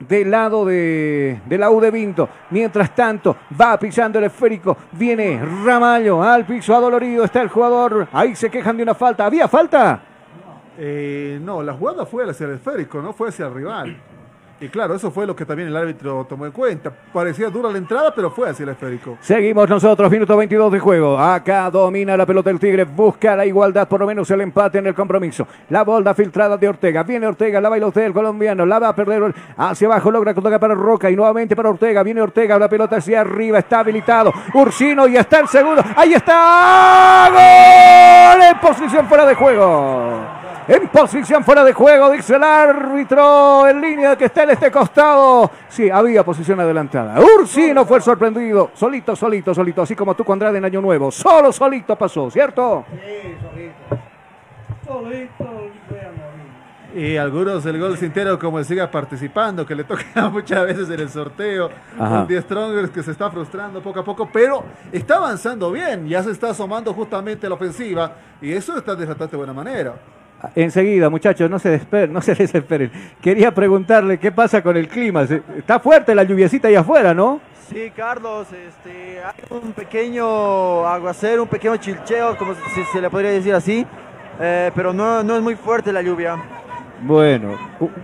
del 0.00 0.30
lado 0.30 0.64
de, 0.64 1.40
de 1.46 1.58
la 1.58 1.70
U 1.70 1.80
de 1.80 1.90
Vinto. 1.90 2.28
Mientras 2.50 2.94
tanto, 2.94 3.36
va 3.60 3.78
pisando 3.78 4.18
el 4.18 4.24
esférico. 4.24 4.76
Viene 4.92 5.40
Ramallo 5.64 6.22
al 6.22 6.44
piso 6.44 6.74
adolorido. 6.74 7.24
Está 7.24 7.42
el 7.42 7.48
jugador. 7.48 8.08
Ahí 8.12 8.34
se 8.34 8.50
quejan 8.50 8.76
de 8.76 8.82
una 8.82 8.94
falta. 8.94 9.26
¿Había 9.26 9.46
falta? 9.46 10.00
Eh, 10.78 11.38
no, 11.42 11.62
la 11.62 11.74
jugada 11.74 12.06
fue 12.06 12.28
hacia 12.28 12.46
el 12.46 12.54
esférico, 12.54 13.02
no 13.02 13.12
fue 13.12 13.28
hacia 13.28 13.46
el 13.46 13.54
rival. 13.54 13.96
Y 14.60 14.68
claro, 14.68 14.94
eso 14.94 15.10
fue 15.10 15.26
lo 15.26 15.34
que 15.34 15.46
también 15.46 15.68
el 15.68 15.76
árbitro 15.76 16.26
tomó 16.28 16.44
en 16.44 16.52
cuenta. 16.52 16.92
Parecía 17.12 17.48
dura 17.48 17.70
la 17.70 17.78
entrada, 17.78 18.12
pero 18.14 18.30
fue 18.30 18.50
hacia 18.50 18.64
el 18.64 18.68
esférico. 18.68 19.16
Seguimos 19.22 19.66
nosotros, 19.66 20.10
minuto 20.10 20.36
22 20.36 20.72
de 20.72 20.78
juego. 20.78 21.18
Acá 21.18 21.70
domina 21.70 22.14
la 22.14 22.26
pelota 22.26 22.50
el 22.50 22.60
Tigre, 22.60 22.84
busca 22.84 23.34
la 23.34 23.46
igualdad, 23.46 23.88
por 23.88 24.00
lo 24.00 24.06
menos 24.06 24.30
el 24.30 24.42
empate 24.42 24.78
en 24.78 24.86
el 24.86 24.94
compromiso. 24.94 25.46
La 25.70 25.82
bola 25.82 26.14
filtrada 26.14 26.58
de 26.58 26.68
Ortega, 26.68 27.02
viene 27.04 27.26
Ortega, 27.26 27.58
la 27.58 27.70
bailotea 27.70 28.04
el 28.04 28.12
colombiano, 28.12 28.66
la 28.66 28.78
va 28.78 28.88
a 28.88 28.94
perder 28.94 29.34
hacia 29.56 29.86
abajo, 29.86 30.10
logra 30.10 30.34
tocar 30.34 30.60
para 30.60 30.74
Roca 30.74 31.10
y 31.10 31.16
nuevamente 31.16 31.56
para 31.56 31.70
Ortega. 31.70 32.02
Viene 32.02 32.20
Ortega, 32.20 32.58
la 32.58 32.68
pelota 32.68 32.96
hacia 32.96 33.22
arriba, 33.22 33.60
está 33.60 33.78
habilitado. 33.78 34.30
Ursino 34.52 35.08
y 35.08 35.16
está 35.16 35.40
el 35.40 35.48
segundo. 35.48 35.82
Ahí 35.96 36.12
está. 36.12 37.30
¡Gol! 37.30 38.42
En 38.42 38.58
posición 38.58 39.06
fuera 39.06 39.24
de 39.24 39.34
juego. 39.34 40.39
En 40.70 40.86
posición 40.86 41.42
fuera 41.42 41.64
de 41.64 41.72
juego, 41.72 42.12
dice 42.12 42.36
el 42.36 42.44
árbitro 42.44 43.66
en 43.66 43.80
línea 43.80 44.14
que 44.14 44.26
está 44.26 44.44
en 44.44 44.50
este 44.50 44.70
costado. 44.70 45.50
Sí, 45.68 45.90
había 45.90 46.22
posición 46.24 46.60
adelantada. 46.60 47.20
Ursino 47.20 47.84
fue 47.84 47.96
el 47.96 48.04
sorprendido. 48.04 48.70
Solito, 48.74 49.16
solito, 49.16 49.52
solito. 49.52 49.82
Así 49.82 49.96
como 49.96 50.14
tú 50.14 50.22
con 50.22 50.34
Andrade 50.34 50.58
en 50.58 50.64
Año 50.64 50.80
Nuevo. 50.80 51.10
Solo, 51.10 51.50
solito 51.50 51.96
pasó, 51.96 52.30
¿cierto? 52.30 52.84
Y 56.94 57.16
algunos 57.16 57.66
el 57.66 57.80
gol 57.80 57.98
sintero 57.98 58.38
como 58.38 58.60
él 58.60 58.64
siga 58.64 58.88
participando, 58.88 59.66
que 59.66 59.74
le 59.74 59.82
toca 59.82 60.04
muchas 60.32 60.66
veces 60.66 60.88
en 60.88 61.00
el 61.00 61.08
sorteo, 61.08 61.68
Ajá. 61.98 62.18
con 62.18 62.28
10 62.28 62.44
Strongers 62.44 62.90
que 62.90 63.02
se 63.02 63.10
está 63.10 63.28
frustrando 63.28 63.82
poco 63.82 63.98
a 63.98 64.04
poco, 64.04 64.28
pero 64.32 64.62
está 64.92 65.16
avanzando 65.16 65.72
bien, 65.72 66.06
ya 66.08 66.22
se 66.22 66.30
está 66.30 66.50
asomando 66.50 66.94
justamente 66.94 67.46
a 67.46 67.48
la 67.48 67.56
ofensiva 67.56 68.12
y 68.40 68.52
eso 68.52 68.76
está 68.76 68.94
de 68.94 69.06
bastante 69.06 69.36
buena 69.36 69.52
manera. 69.52 69.94
Enseguida, 70.54 71.10
muchachos, 71.10 71.50
no 71.50 71.58
se, 71.58 71.70
desesperen, 71.70 72.12
no 72.12 72.20
se 72.20 72.34
desesperen. 72.36 72.90
Quería 73.20 73.52
preguntarle 73.52 74.18
qué 74.18 74.32
pasa 74.32 74.62
con 74.62 74.76
el 74.76 74.88
clima. 74.88 75.22
Está 75.22 75.80
fuerte 75.80 76.14
la 76.14 76.24
lluviecita 76.24 76.68
ahí 76.68 76.74
afuera, 76.74 77.14
¿no? 77.14 77.40
Sí, 77.68 77.92
Carlos, 77.94 78.48
este, 78.52 79.20
hay 79.22 79.44
un 79.50 79.72
pequeño 79.72 80.86
aguacero, 80.86 81.44
un 81.44 81.48
pequeño 81.48 81.76
chilcheo, 81.76 82.36
como 82.36 82.54
si 82.54 82.82
se 82.92 83.00
le 83.00 83.08
podría 83.08 83.30
decir 83.30 83.54
así, 83.54 83.86
eh, 84.40 84.72
pero 84.74 84.92
no, 84.92 85.22
no 85.22 85.36
es 85.36 85.42
muy 85.42 85.54
fuerte 85.54 85.92
la 85.92 86.02
lluvia. 86.02 86.36
Bueno, 87.02 87.56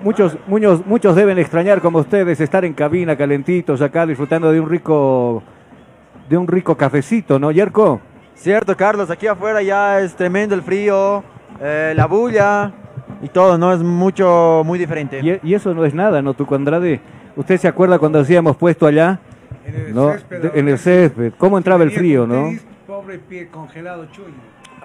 muchos, 0.04 0.38
muchos, 0.46 0.86
muchos 0.86 1.16
deben 1.16 1.38
extrañar 1.38 1.80
como 1.80 1.98
ustedes 1.98 2.40
estar 2.40 2.64
en 2.64 2.74
cabina 2.74 3.16
calentitos 3.16 3.82
acá 3.82 4.06
disfrutando 4.06 4.52
de 4.52 4.60
un 4.60 4.70
rico, 4.70 5.42
de 6.28 6.36
un 6.36 6.46
rico 6.46 6.76
cafecito, 6.76 7.38
¿no, 7.38 7.50
Yerko? 7.50 8.00
Cierto, 8.36 8.76
Carlos, 8.76 9.10
aquí 9.10 9.26
afuera 9.26 9.62
ya 9.62 10.00
es 10.00 10.14
tremendo 10.14 10.54
el 10.54 10.62
frío, 10.62 11.24
eh, 11.60 11.92
la 11.96 12.06
bulla 12.06 12.72
y 13.22 13.28
todo, 13.28 13.56
¿no? 13.58 13.72
Es 13.72 13.80
mucho, 13.82 14.62
muy 14.64 14.78
diferente. 14.78 15.20
Y, 15.22 15.48
y 15.50 15.54
eso 15.54 15.74
no 15.74 15.84
es 15.84 15.94
nada, 15.94 16.22
¿no, 16.22 16.34
Tuco 16.34 16.54
Andrade? 16.54 17.00
¿Usted 17.36 17.56
se 17.58 17.68
acuerda 17.68 17.98
cuando 17.98 18.18
hacíamos 18.20 18.56
puesto 18.56 18.86
allá? 18.86 19.18
En 19.66 19.74
el 19.74 19.94
¿No? 19.94 20.12
césped, 20.12 20.40
De- 20.42 20.58
en 20.60 20.68
el 20.68 20.78
césped. 20.78 21.32
¿Cómo 21.38 21.58
entraba 21.58 21.82
el 21.84 21.90
frío, 21.90 22.26
no? 22.26 22.50
Pobre 22.86 23.18
pie 23.18 23.48
congelado. 23.48 24.06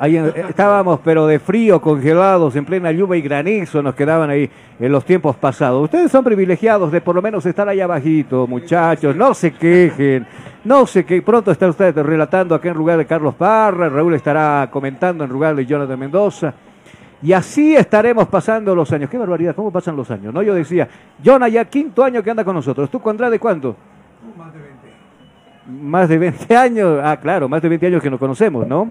Ahí 0.02 0.18
estábamos, 0.50 1.00
pero 1.04 1.28
de 1.28 1.38
frío, 1.38 1.80
congelados, 1.80 2.56
en 2.56 2.66
plena 2.66 2.92
lluvia 2.92 3.20
y 3.20 3.22
granizo, 3.22 3.84
nos 3.84 3.94
quedaban 3.94 4.32
ahí 4.32 4.50
en 4.80 4.92
los 4.92 5.06
tiempos 5.06 5.36
pasados. 5.36 5.84
Ustedes 5.84 6.12
son 6.12 6.24
privilegiados 6.24 6.92
de 6.92 7.02
por 7.02 7.14
lo 7.14 7.22
menos 7.22 7.46
estar 7.46 7.70
ahí 7.70 7.82
abajito, 7.82 8.48
muchachos, 8.48 9.16
no 9.16 9.36
se 9.36 9.52
quejen, 9.52 10.26
no 10.64 10.88
sé 10.88 11.06
qué. 11.06 11.22
Pronto 11.22 11.52
está 11.52 11.68
usted 11.68 11.96
relatando 11.96 12.56
acá 12.56 12.70
en 12.70 12.78
lugar 12.78 12.98
de 12.98 13.06
Carlos 13.06 13.36
Parra, 13.36 13.90
Raúl 13.90 14.16
estará 14.16 14.68
comentando 14.72 15.24
en 15.24 15.30
lugar 15.30 15.54
de 15.56 15.68
Jonathan 15.68 16.00
Mendoza. 16.00 16.52
Y 17.22 17.34
así 17.34 17.76
estaremos 17.76 18.28
pasando 18.28 18.74
los 18.74 18.92
años. 18.92 19.08
Qué 19.08 19.20
barbaridad, 19.20 19.54
¿cómo 19.54 19.70
pasan 19.70 19.96
los 19.96 20.10
años? 20.10 20.34
No, 20.34 20.42
yo 20.42 20.56
decía, 20.56 20.90
Jonah 21.24 21.48
ya 21.48 21.66
quinto 21.66 22.04
año 22.04 22.24
que 22.24 22.32
anda 22.32 22.44
con 22.44 22.56
nosotros. 22.56 22.90
¿Tú, 22.90 23.00
Conrad, 23.00 23.30
de 23.30 23.38
cuánto? 23.38 23.76
Más 25.68 26.10
de 26.10 26.18
20 26.18 26.56
años. 26.58 27.00
Ah, 27.04 27.18
claro, 27.22 27.48
más 27.48 27.62
de 27.62 27.70
20 27.70 27.86
años 27.86 28.02
que 28.02 28.10
nos 28.10 28.20
conocemos, 28.20 28.66
¿no? 28.66 28.90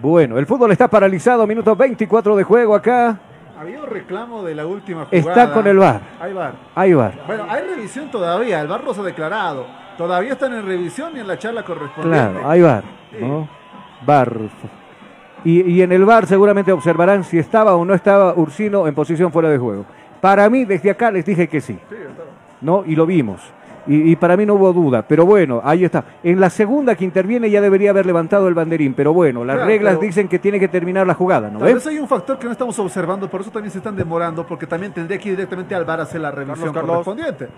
Bueno, 0.00 0.38
el 0.38 0.46
fútbol 0.46 0.72
está 0.72 0.88
paralizado, 0.88 1.46
minuto 1.46 1.76
24 1.76 2.36
de 2.36 2.42
juego 2.42 2.74
acá. 2.74 3.18
Había 3.58 3.82
un 3.82 3.86
reclamo 3.86 4.42
de 4.42 4.54
la 4.54 4.66
última 4.66 5.04
jugada. 5.04 5.18
Está 5.18 5.52
con 5.52 5.66
el 5.66 5.76
VAR. 5.76 6.00
Hay 6.18 6.32
VAR. 6.32 6.54
Ahí 6.74 6.92
va. 6.94 7.12
Bueno, 7.26 7.44
hay 7.46 7.62
revisión 7.68 8.10
todavía. 8.10 8.62
El 8.62 8.68
VAR 8.68 8.82
no 8.82 8.94
se 8.94 9.00
ha 9.02 9.04
declarado. 9.04 9.66
Todavía 9.98 10.32
están 10.32 10.54
en 10.54 10.64
revisión 10.64 11.14
y 11.14 11.20
en 11.20 11.28
la 11.28 11.38
charla 11.38 11.62
correspondiente. 11.62 12.30
Claro, 12.30 12.48
ahí 12.48 12.62
va. 12.62 12.82
¿no? 13.20 13.48
VAR. 14.06 14.38
Y, 15.44 15.70
y 15.70 15.82
en 15.82 15.92
el 15.92 16.06
VAR 16.06 16.26
seguramente 16.26 16.72
observarán 16.72 17.22
si 17.24 17.38
estaba 17.38 17.74
o 17.74 17.84
no 17.84 17.92
estaba 17.92 18.32
Ursino 18.34 18.86
en 18.86 18.94
posición 18.94 19.30
fuera 19.30 19.50
de 19.50 19.58
juego. 19.58 19.84
Para 20.22 20.48
mí, 20.48 20.64
desde 20.64 20.90
acá 20.90 21.10
les 21.10 21.26
dije 21.26 21.46
que 21.46 21.60
sí. 21.60 21.78
¿no? 22.62 22.84
Y 22.86 22.96
lo 22.96 23.04
vimos. 23.04 23.40
Y, 23.86 24.12
y 24.12 24.16
para 24.16 24.36
mí 24.36 24.44
no 24.44 24.54
hubo 24.54 24.72
duda, 24.72 25.02
pero 25.06 25.24
bueno, 25.24 25.60
ahí 25.64 25.84
está. 25.84 26.04
En 26.22 26.38
la 26.38 26.50
segunda 26.50 26.94
que 26.94 27.04
interviene 27.04 27.50
ya 27.50 27.60
debería 27.60 27.90
haber 27.90 28.04
levantado 28.06 28.46
el 28.46 28.54
banderín, 28.54 28.92
pero 28.94 29.12
bueno, 29.14 29.44
las 29.44 29.56
Claro, 29.56 29.68
reglas 29.70 29.94
pero- 29.94 30.06
dicen 30.06 30.28
que 30.28 30.38
tiene 30.38 30.60
que 30.60 30.68
terminar 30.68 31.06
la 31.06 31.14
jugada, 31.14 31.48
¿no 31.50 31.58
Tal 31.60 31.74
vez 31.74 31.86
hay 31.86 31.98
un 31.98 32.06
factor 32.08 32.38
que 32.38 32.44
no 32.46 32.52
estamos 32.52 32.78
observando, 32.78 33.28
por 33.30 33.40
eso 33.40 33.50
también 33.50 33.70
se 33.72 33.78
están 33.78 33.96
demorando, 33.96 34.46
porque 34.46 34.66
también 34.66 34.92
tendría 34.92 35.18
que 35.18 35.30
ir 35.30 35.36
directamente 35.36 35.74
al 35.74 35.84
VAR 35.84 36.00
a 36.00 36.02
hacer 36.02 36.20
la 36.20 36.30
revisión 36.30 36.72
Carlos. 36.72 36.90
correspondiente. 37.04 37.48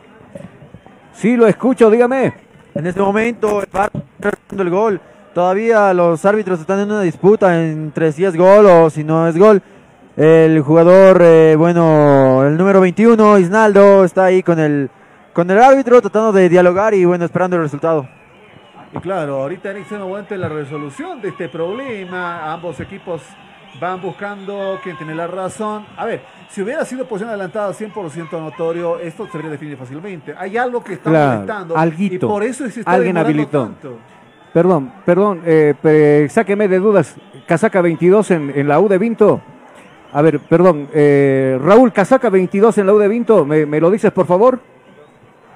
Sí, 1.13 1.37
lo 1.37 1.47
escucho, 1.47 1.91
dígame. 1.91 2.33
En 2.75 2.87
este 2.87 3.01
momento, 3.01 3.61
el 3.61 3.69
VAR 3.73 3.91
está 4.19 4.31
dando 4.49 4.63
el 4.63 4.71
gol. 4.71 5.01
Todavía 5.35 5.93
los 5.95 6.25
árbitros 6.25 6.61
están 6.61 6.81
en 6.81 6.91
una 6.91 7.03
disputa 7.03 7.63
entre 7.65 8.13
si 8.13 8.25
es 8.25 8.37
gol 8.37 8.67
o 8.67 8.91
si 8.91 9.03
no 9.05 9.27
es 9.29 9.37
gol. 9.39 9.63
El 10.17 10.61
jugador, 10.61 11.21
eh, 11.23 11.55
bueno, 11.57 12.45
el 12.47 12.57
número 12.57 12.81
21, 12.81 13.39
Isnaldo, 13.39 14.05
está 14.05 14.27
ahí 14.27 14.43
con 14.43 14.59
el, 14.59 14.91
con 15.33 15.51
el 15.51 15.59
árbitro 15.61 16.01
tratando 16.01 16.33
de 16.33 16.49
dialogar 16.49 16.95
y 16.95 17.05
bueno, 17.05 17.25
esperando 17.25 17.57
el 17.57 17.63
resultado. 17.63 18.07
Y 18.95 18.99
claro, 18.99 19.37
ahorita 19.43 19.71
este 19.73 19.97
momento 19.97 20.37
la 20.37 20.49
resolución 20.49 21.21
de 21.23 21.31
este 21.31 21.49
problema, 21.49 22.53
ambos 22.53 22.79
equipos 22.81 23.23
van 23.81 24.03
buscando 24.03 24.79
quién 24.83 24.99
tiene 24.99 25.15
la 25.15 25.27
razón. 25.27 25.87
A 25.97 26.05
ver, 26.05 26.21
si 26.51 26.61
hubiera 26.61 26.85
sido 26.85 27.07
posición 27.07 27.31
adelantada 27.31 27.73
100% 27.73 28.31
notorio, 28.33 28.99
esto 28.99 29.25
se 29.27 29.33
debería 29.33 29.53
definir 29.53 29.79
fácilmente. 29.79 30.35
Hay 30.37 30.59
algo 30.59 30.85
que 30.85 30.95
está 30.95 31.09
Claro, 31.09 31.33
molestando 31.41 31.77
alguito. 31.79 32.27
y 32.27 32.29
por 32.29 32.43
eso 32.43 32.69
se 32.69 32.81
está 32.81 32.91
Alguien 32.93 33.17
habilitó. 33.17 33.63
tanto. 33.65 33.97
Perdón, 34.53 34.93
perdón, 35.07 35.41
eh, 35.47 35.73
pe- 35.81 36.29
sáqueme 36.29 36.69
de 36.69 36.79
dudas. 36.79 37.17
Casaca 37.47 37.81
22 37.81 38.31
en, 38.33 38.53
en 38.55 38.69
la 38.69 38.79
U 38.79 38.89
de 38.89 38.99
Vinto. 38.99 39.41
A 40.13 40.21
ver, 40.21 40.41
perdón, 40.41 40.89
eh, 40.93 41.59
Raúl, 41.65 41.91
Casaca 41.91 42.29
22 42.29 42.77
en 42.77 42.87
la 42.87 42.93
U 42.93 42.99
de 42.99 43.09
Vinto, 43.09 43.47
¿me, 43.47 43.65
me 43.65 43.81
lo 43.81 43.91
dices 43.91 44.13
por 44.13 44.27
favor? 44.27 44.61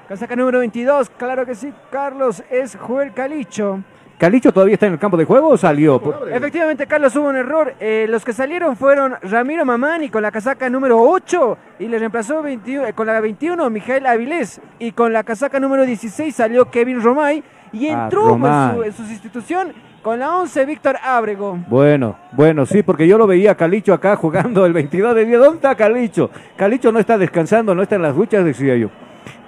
Casaca 0.09 0.37
número 0.37 0.61
22, 0.61 1.11
claro 1.11 1.45
que 1.45 1.55
sí, 1.55 1.73
Carlos, 1.91 2.43
es 2.51 2.77
Joel 2.77 3.13
Calicho. 3.13 3.81
¿Calicho 4.19 4.51
todavía 4.53 4.75
está 4.75 4.87
en 4.87 4.95
el 4.95 4.99
campo 4.99 5.17
de 5.17 5.25
juego 5.27 5.49
o 5.49 5.57
salió? 5.59 6.01
Por- 6.01 6.31
Efectivamente, 6.33 6.87
Carlos, 6.87 7.15
hubo 7.17 7.29
un 7.29 7.37
error. 7.37 7.75
Eh, 7.81 8.07
los 8.09 8.25
que 8.25 8.33
salieron 8.33 8.75
fueron 8.77 9.15
Ramiro 9.21 9.65
Mamani 9.67 10.09
con 10.09 10.23
la 10.23 10.31
casaca 10.31 10.71
número 10.71 10.99
8 11.03 11.59
y 11.81 11.89
le 11.89 11.99
reemplazó 11.99 12.41
21 12.41 12.87
eh, 12.87 12.93
con 12.95 13.07
la 13.09 13.21
21 13.21 13.69
Mijael 13.69 14.07
Avilés. 14.07 14.61
Y 14.79 14.93
con 14.93 15.13
la 15.13 15.23
casaca 15.23 15.61
número 15.61 15.85
16 15.85 16.35
salió 16.35 16.71
Kevin 16.71 17.03
Romay 17.03 17.43
y 17.73 17.89
Ah, 17.89 18.05
entró 18.05 18.23
en, 18.23 18.29
Romay. 18.29 18.75
su, 18.77 18.83
en 18.85 18.93
su 18.93 19.05
sustitución 19.05 19.73
con 20.03 20.19
la 20.21 20.35
11 20.37 20.65
Víctor 20.65 20.97
Ábrego. 21.03 21.59
Bueno, 21.69 22.17
bueno, 22.33 22.65
sí, 22.65 22.83
porque 22.83 23.07
yo 23.07 23.19
lo 23.19 23.27
veía 23.27 23.51
a 23.51 23.55
Calicho 23.57 23.93
acá 23.93 24.17
jugando 24.17 24.65
el 24.65 24.73
22 24.73 25.15
de 25.15 25.25
día. 25.27 25.37
¿Dónde 25.39 25.57
está 25.57 25.75
Calicho? 25.75 26.31
Calicho 26.57 26.91
no 26.91 27.01
está 27.01 27.19
descansando, 27.19 27.75
no 27.75 27.83
está 27.83 27.97
en 27.97 28.03
las 28.03 28.15
duchas, 28.17 28.45
decía 28.47 28.77
yo. 28.77 28.89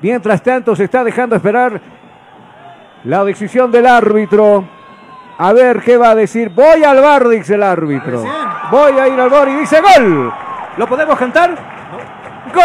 Mientras 0.00 0.42
tanto, 0.42 0.76
se 0.76 0.84
está 0.84 1.02
dejando 1.04 1.36
esperar 1.36 1.80
la 3.04 3.24
decisión 3.24 3.70
del 3.72 3.86
árbitro. 3.86 4.64
A 5.38 5.52
ver 5.52 5.80
qué 5.82 5.96
va 5.96 6.10
a 6.10 6.14
decir. 6.14 6.50
Voy 6.50 6.84
al 6.84 7.00
bar, 7.00 7.28
dice 7.28 7.54
el 7.54 7.62
árbitro. 7.62 8.24
Voy 8.70 8.98
a 8.98 9.08
ir 9.08 9.18
al 9.20 9.30
bar 9.30 9.48
y 9.48 9.54
dice 9.56 9.80
gol. 9.80 10.32
¿Lo 10.76 10.86
podemos 10.86 11.18
cantar? 11.18 11.54
¡Gol! 12.54 12.64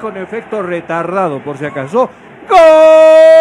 Con 0.00 0.16
efecto 0.16 0.62
retardado, 0.62 1.40
por 1.40 1.56
si 1.58 1.66
acaso. 1.66 2.10
¡Gol 2.48 3.37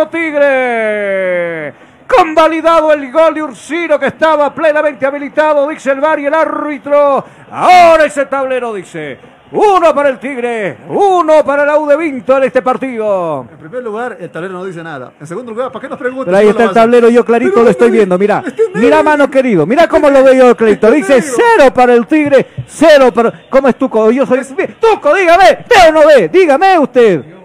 viejo 0.00 0.08
Tigre! 0.08 1.74
Convalidado 2.06 2.92
el 2.92 3.12
gol 3.12 3.34
de 3.34 3.42
Ursino 3.42 3.98
que 3.98 4.06
estaba 4.06 4.52
plenamente 4.52 5.06
habilitado, 5.06 5.68
dice 5.68 5.92
el 5.92 6.00
VAR 6.00 6.18
y 6.18 6.26
el 6.26 6.34
árbitro. 6.34 7.24
Ahora 7.50 8.04
ese 8.04 8.26
tablero 8.26 8.74
dice. 8.74 9.18
Uno 9.52 9.92
para 9.92 10.10
el 10.10 10.20
Tigre, 10.20 10.78
uno 10.88 11.44
para 11.44 11.64
el 11.64 11.70
U 11.80 11.84
de 11.84 11.96
Vinto 11.96 12.36
en 12.36 12.44
este 12.44 12.62
partido. 12.62 13.46
En 13.50 13.58
primer 13.58 13.82
lugar, 13.82 14.16
el 14.20 14.30
tablero 14.30 14.54
no 14.54 14.64
dice 14.64 14.80
nada. 14.80 15.12
En 15.18 15.26
segundo 15.26 15.50
lugar, 15.50 15.72
¿para 15.72 15.82
qué 15.82 15.88
nos 15.88 15.98
preguntan? 15.98 16.26
Pero 16.26 16.36
ahí 16.36 16.48
está 16.48 16.64
el 16.64 16.72
tablero, 16.72 17.08
yo 17.08 17.24
clarito 17.24 17.60
lo 17.60 17.70
estoy 17.70 17.90
viendo, 17.90 18.16
mira. 18.16 18.44
Mira, 18.74 19.02
mano 19.02 19.28
querido, 19.28 19.66
mira 19.66 19.88
cómo 19.88 20.08
lo 20.08 20.22
veo 20.22 20.34
yo 20.34 20.56
clarito. 20.56 20.88
Dice 20.92 21.20
cero 21.20 21.74
para 21.74 21.94
el 21.94 22.06
Tigre, 22.06 22.46
cero 22.68 23.12
para... 23.12 23.46
¿Cómo 23.50 23.66
es 23.66 23.74
Tuco? 23.74 24.12
Yo 24.12 24.24
soy... 24.24 24.38
Tuco, 24.80 25.14
dígame, 25.14 25.64
¿ve 25.68 25.88
o 25.88 25.92
no 25.92 26.06
ve? 26.06 26.28
Dígame 26.28 26.78
usted. 26.78 27.39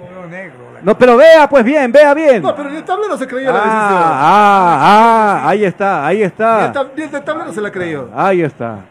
No, 0.86 0.95
pero 0.95 1.18
vea 1.18 1.49
pues 1.49 1.66
bien, 1.66 1.91
vea 1.91 2.14
bien. 2.14 2.44
No, 2.44 2.56
pero 2.56 2.70
ni 2.70 2.78
el 2.78 2.84
tablero 2.84 3.18
se 3.18 3.26
creyó 3.26 3.52
la 3.52 3.57
decisión. 3.57 3.76
Ah, 3.80 4.20
ah, 4.22 5.41
ah, 5.44 5.49
ahí 5.49 5.66
está, 5.66 6.06
ahí 6.06 6.22
está. 6.22 6.72
ni 6.95 7.03
el 7.03 7.24
tablero 7.24 7.52
se 7.52 7.60
la 7.60 7.72
creyó. 7.72 8.10
Ahí 8.14 8.44
está. 8.44 8.82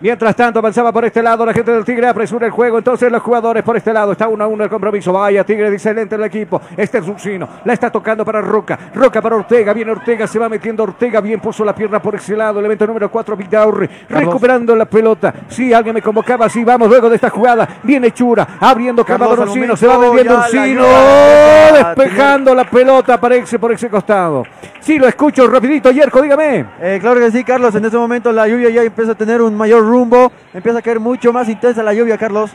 Mientras 0.00 0.36
tanto 0.36 0.58
avanzaba 0.58 0.92
por 0.92 1.06
este 1.06 1.22
lado 1.22 1.46
la 1.46 1.54
gente 1.54 1.72
del 1.72 1.84
Tigre, 1.84 2.06
apresura 2.06 2.44
el 2.46 2.52
juego, 2.52 2.76
entonces 2.76 3.10
los 3.10 3.22
jugadores 3.22 3.62
por 3.62 3.76
este 3.76 3.92
lado, 3.94 4.12
está 4.12 4.28
uno 4.28 4.44
a 4.44 4.46
uno 4.46 4.62
el 4.62 4.68
compromiso, 4.68 5.12
vaya 5.12 5.42
Tigre, 5.42 5.68
excelente 5.68 6.16
el 6.16 6.24
equipo, 6.24 6.60
este 6.76 6.98
es 6.98 7.08
Ursino, 7.08 7.48
la 7.64 7.72
está 7.72 7.90
tocando 7.90 8.24
para 8.24 8.42
Roca, 8.42 8.78
Roca 8.94 9.22
para 9.22 9.36
Ortega, 9.36 9.72
viene 9.72 9.92
Ortega, 9.92 10.26
se 10.26 10.38
va 10.38 10.50
metiendo 10.50 10.82
Ortega, 10.82 11.22
bien 11.22 11.40
puso 11.40 11.64
la 11.64 11.74
pierna 11.74 12.00
por 12.00 12.14
ese 12.14 12.36
lado, 12.36 12.60
elemento 12.60 12.86
número 12.86 13.10
4, 13.10 13.36
Vidaurri, 13.36 13.88
recuperando 14.10 14.76
la 14.76 14.84
pelota, 14.84 15.32
sí, 15.48 15.72
alguien 15.72 15.94
me 15.94 16.02
convocaba, 16.02 16.48
sí, 16.50 16.62
vamos 16.62 16.88
luego 16.88 17.08
de 17.08 17.16
esta 17.16 17.30
jugada, 17.30 17.66
viene 17.82 18.12
Chura, 18.12 18.46
abriendo 18.60 19.02
Carlos, 19.02 19.38
Ursino, 19.38 19.76
se 19.76 19.86
va 19.86 19.96
la 19.96 20.10
Ursino, 20.10 20.42
ayuda, 20.60 21.72
despejando 21.72 22.54
la 22.54 22.64
pelota, 22.64 23.14
aparece 23.14 23.58
por 23.58 23.72
ese 23.72 23.88
costado, 23.88 24.44
sí, 24.80 24.98
lo 24.98 25.08
escucho, 25.08 25.46
rapidito, 25.46 25.90
Yerko, 25.90 26.20
dígame. 26.20 26.66
Eh, 26.80 26.98
claro 27.00 27.20
que 27.20 27.30
sí, 27.30 27.42
Carlos. 27.42 27.74
En 27.74 27.84
este 27.84 27.96
momento 27.96 28.30
la 28.32 28.46
lluvia 28.46 28.70
ya 28.70 28.82
empieza 28.82 29.12
a 29.12 29.14
tener 29.14 29.42
un 29.42 29.56
mayor 29.56 29.85
rumbo. 29.86 30.30
Empieza 30.52 30.78
a 30.80 30.82
caer 30.82 31.00
mucho 31.00 31.32
más 31.32 31.48
intensa 31.48 31.82
la 31.82 31.94
lluvia, 31.94 32.18
Carlos. 32.18 32.50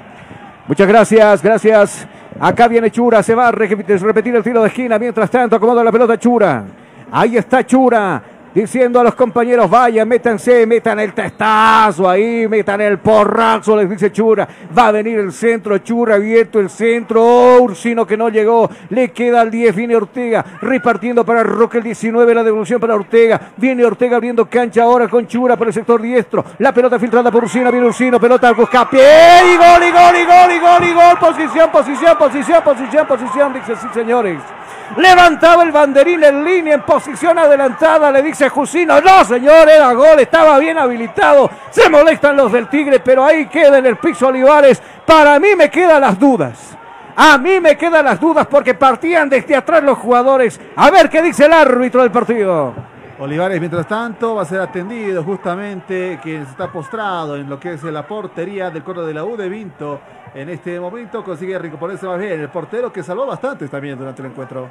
Muchas 0.68 0.88
gracias, 0.88 1.42
gracias. 1.42 2.08
Acá 2.40 2.68
viene 2.68 2.92
Chura, 2.92 3.22
se 3.24 3.36
va 3.36 3.48
a 3.48 3.52
re- 3.52 3.68
repetir 3.68 4.36
el 4.36 4.44
tiro 4.44 4.62
de 4.62 4.68
esquina. 4.68 4.98
Mientras 5.00 5.30
tanto, 5.30 5.56
acomoda 5.56 5.84
la 5.84 5.92
pelota 5.92 6.18
Chura. 6.18 6.64
Ahí 7.12 7.38
está 7.38 7.66
Chura. 7.66 8.22
Diciendo 8.54 9.00
a 9.00 9.04
los 9.06 9.16
compañeros, 9.16 9.70
vayan, 9.70 10.06
métanse, 10.10 10.68
metan 10.68 11.00
el 11.00 11.14
testazo 11.14 12.10
ahí, 12.10 12.50
metan 12.50 12.82
el 12.82 13.00
porrazo, 13.00 13.78
les 13.78 13.90
dice 13.90 14.12
Chura. 14.12 14.46
Va 14.78 14.88
a 14.88 14.92
venir 14.92 15.20
el 15.20 15.32
centro, 15.32 15.78
Chura 15.78 16.16
abierto 16.16 16.60
el 16.60 16.70
centro. 16.70 17.24
Oh, 17.24 17.62
Ursino 17.62 18.06
que 18.06 18.18
no 18.18 18.28
llegó, 18.28 18.70
le 18.90 19.12
queda 19.12 19.44
el 19.44 19.52
10, 19.52 19.74
viene 19.74 19.96
Ortega, 19.96 20.44
repartiendo 20.62 21.26
para 21.26 21.44
Roque 21.44 21.78
el 21.78 21.86
19, 21.86 22.36
la 22.36 22.44
devolución 22.44 22.82
para 22.82 22.96
Ortega. 22.96 23.40
Viene 23.56 23.86
Ortega 23.86 24.18
abriendo 24.18 24.46
cancha 24.50 24.84
ahora 24.84 25.08
con 25.08 25.28
Chura 25.28 25.56
por 25.56 25.68
el 25.68 25.74
sector 25.74 26.02
diestro. 26.02 26.44
La 26.60 26.74
pelota 26.74 27.00
filtrada 27.00 27.32
por 27.32 27.46
Ursino, 27.46 27.72
viene 27.72 27.88
Ursino, 27.88 28.20
pelota 28.20 28.50
al 28.50 28.56
buscapié 28.56 29.00
y 29.02 29.56
gol, 29.56 29.82
y 29.82 29.92
gol, 29.92 30.16
y 30.18 30.26
gol, 30.26 30.52
y 30.52 30.60
gol, 30.60 30.84
y 30.90 30.94
gol. 30.94 31.20
Posición, 31.20 31.72
posición, 31.72 32.18
posición, 32.18 32.64
posición, 32.64 33.08
posición, 33.08 33.54
dice 33.54 33.76
sí, 33.78 33.88
señores. 33.94 34.61
Levantaba 34.98 35.64
el 35.64 35.72
banderín 35.72 36.24
en 36.24 36.44
línea, 36.44 36.76
en 36.76 36.82
posición 36.82 37.38
adelantada, 37.40 38.12
le 38.12 38.22
dice 38.22 38.50
Jusino, 38.50 39.00
no 39.00 39.24
señor, 39.24 39.70
era 39.70 39.94
gol, 39.94 40.20
estaba 40.20 40.60
bien 40.60 40.78
habilitado, 40.78 41.50
se 41.70 41.90
molestan 41.90 42.36
los 42.36 42.52
del 42.52 42.68
Tigre, 42.68 43.00
pero 43.00 43.24
ahí 43.24 43.48
queda 43.48 43.78
en 43.78 43.86
el 43.86 43.98
piso 43.98 44.28
Olivares, 44.28 44.82
para 45.06 45.40
mí 45.40 45.56
me 45.56 45.70
quedan 45.70 46.02
las 46.02 46.20
dudas. 46.20 46.78
A 47.16 47.38
mí 47.38 47.60
me 47.60 47.78
quedan 47.78 48.06
las 48.06 48.20
dudas 48.20 48.48
porque 48.48 48.74
partían 48.74 49.30
desde 49.30 49.56
atrás 49.56 49.84
los 49.84 49.98
jugadores. 49.98 50.60
A 50.76 50.90
ver 50.90 51.10
qué 51.10 51.22
dice 51.22 51.46
el 51.46 51.54
árbitro 51.54 52.02
del 52.02 52.12
partido. 52.12 52.74
Olivares, 53.20 53.60
mientras 53.60 53.86
tanto, 53.86 54.34
va 54.36 54.42
a 54.42 54.46
ser 54.46 54.62
atendido 54.62 55.24
justamente 55.24 56.20
quien 56.24 56.42
está 56.42 56.72
postrado 56.72 57.36
en 57.36 57.48
lo 57.48 57.60
que 57.60 57.74
es 57.74 57.84
la 57.84 58.08
portería 58.08 58.72
del 58.72 58.82
coro 58.82 59.06
de 59.06 59.14
la 59.14 59.24
U 59.24 59.38
de 59.38 59.48
Vinto. 59.48 60.00
En 60.34 60.48
este 60.50 60.80
momento 60.80 61.24
consigue 61.24 61.60
recomponerse 61.60 62.06
más 62.08 62.18
bien 62.18 62.40
el 62.40 62.50
portero 62.50 62.92
que 62.92 63.04
salvó 63.04 63.26
bastante 63.26 63.68
también 63.68 63.98
durante 63.98 64.22
el 64.22 64.30
encuentro. 64.30 64.70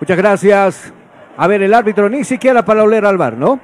Muchas 0.00 0.16
gracias. 0.16 0.92
A 1.36 1.46
ver, 1.46 1.62
el 1.62 1.74
árbitro 1.74 2.08
ni 2.08 2.24
siquiera 2.24 2.64
para 2.64 2.82
oler 2.82 3.04
al 3.04 3.18
bar, 3.18 3.34
¿no? 3.36 3.60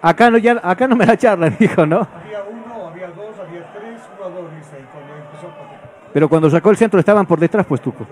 Acá 0.00 0.30
no, 0.30 0.38
ya, 0.38 0.60
acá 0.62 0.86
no 0.86 0.96
me 0.96 1.04
la 1.04 1.16
charlan, 1.16 1.56
dijo, 1.58 1.84
¿no? 1.84 1.98
Había 1.98 2.44
uno, 2.44 2.88
había 2.88 3.08
dos, 3.08 3.34
había 3.38 3.72
tres 3.72 4.00
jugadores 4.16 4.66
ahí 4.72 4.86
cuando 4.92 5.14
empezó 5.14 5.46
a. 5.48 6.12
Pero 6.12 6.28
cuando 6.28 6.48
sacó 6.48 6.70
el 6.70 6.76
centro 6.76 7.00
estaban 7.00 7.26
por 7.26 7.40
detrás, 7.40 7.66
pues 7.66 7.80
Tuco. 7.80 8.06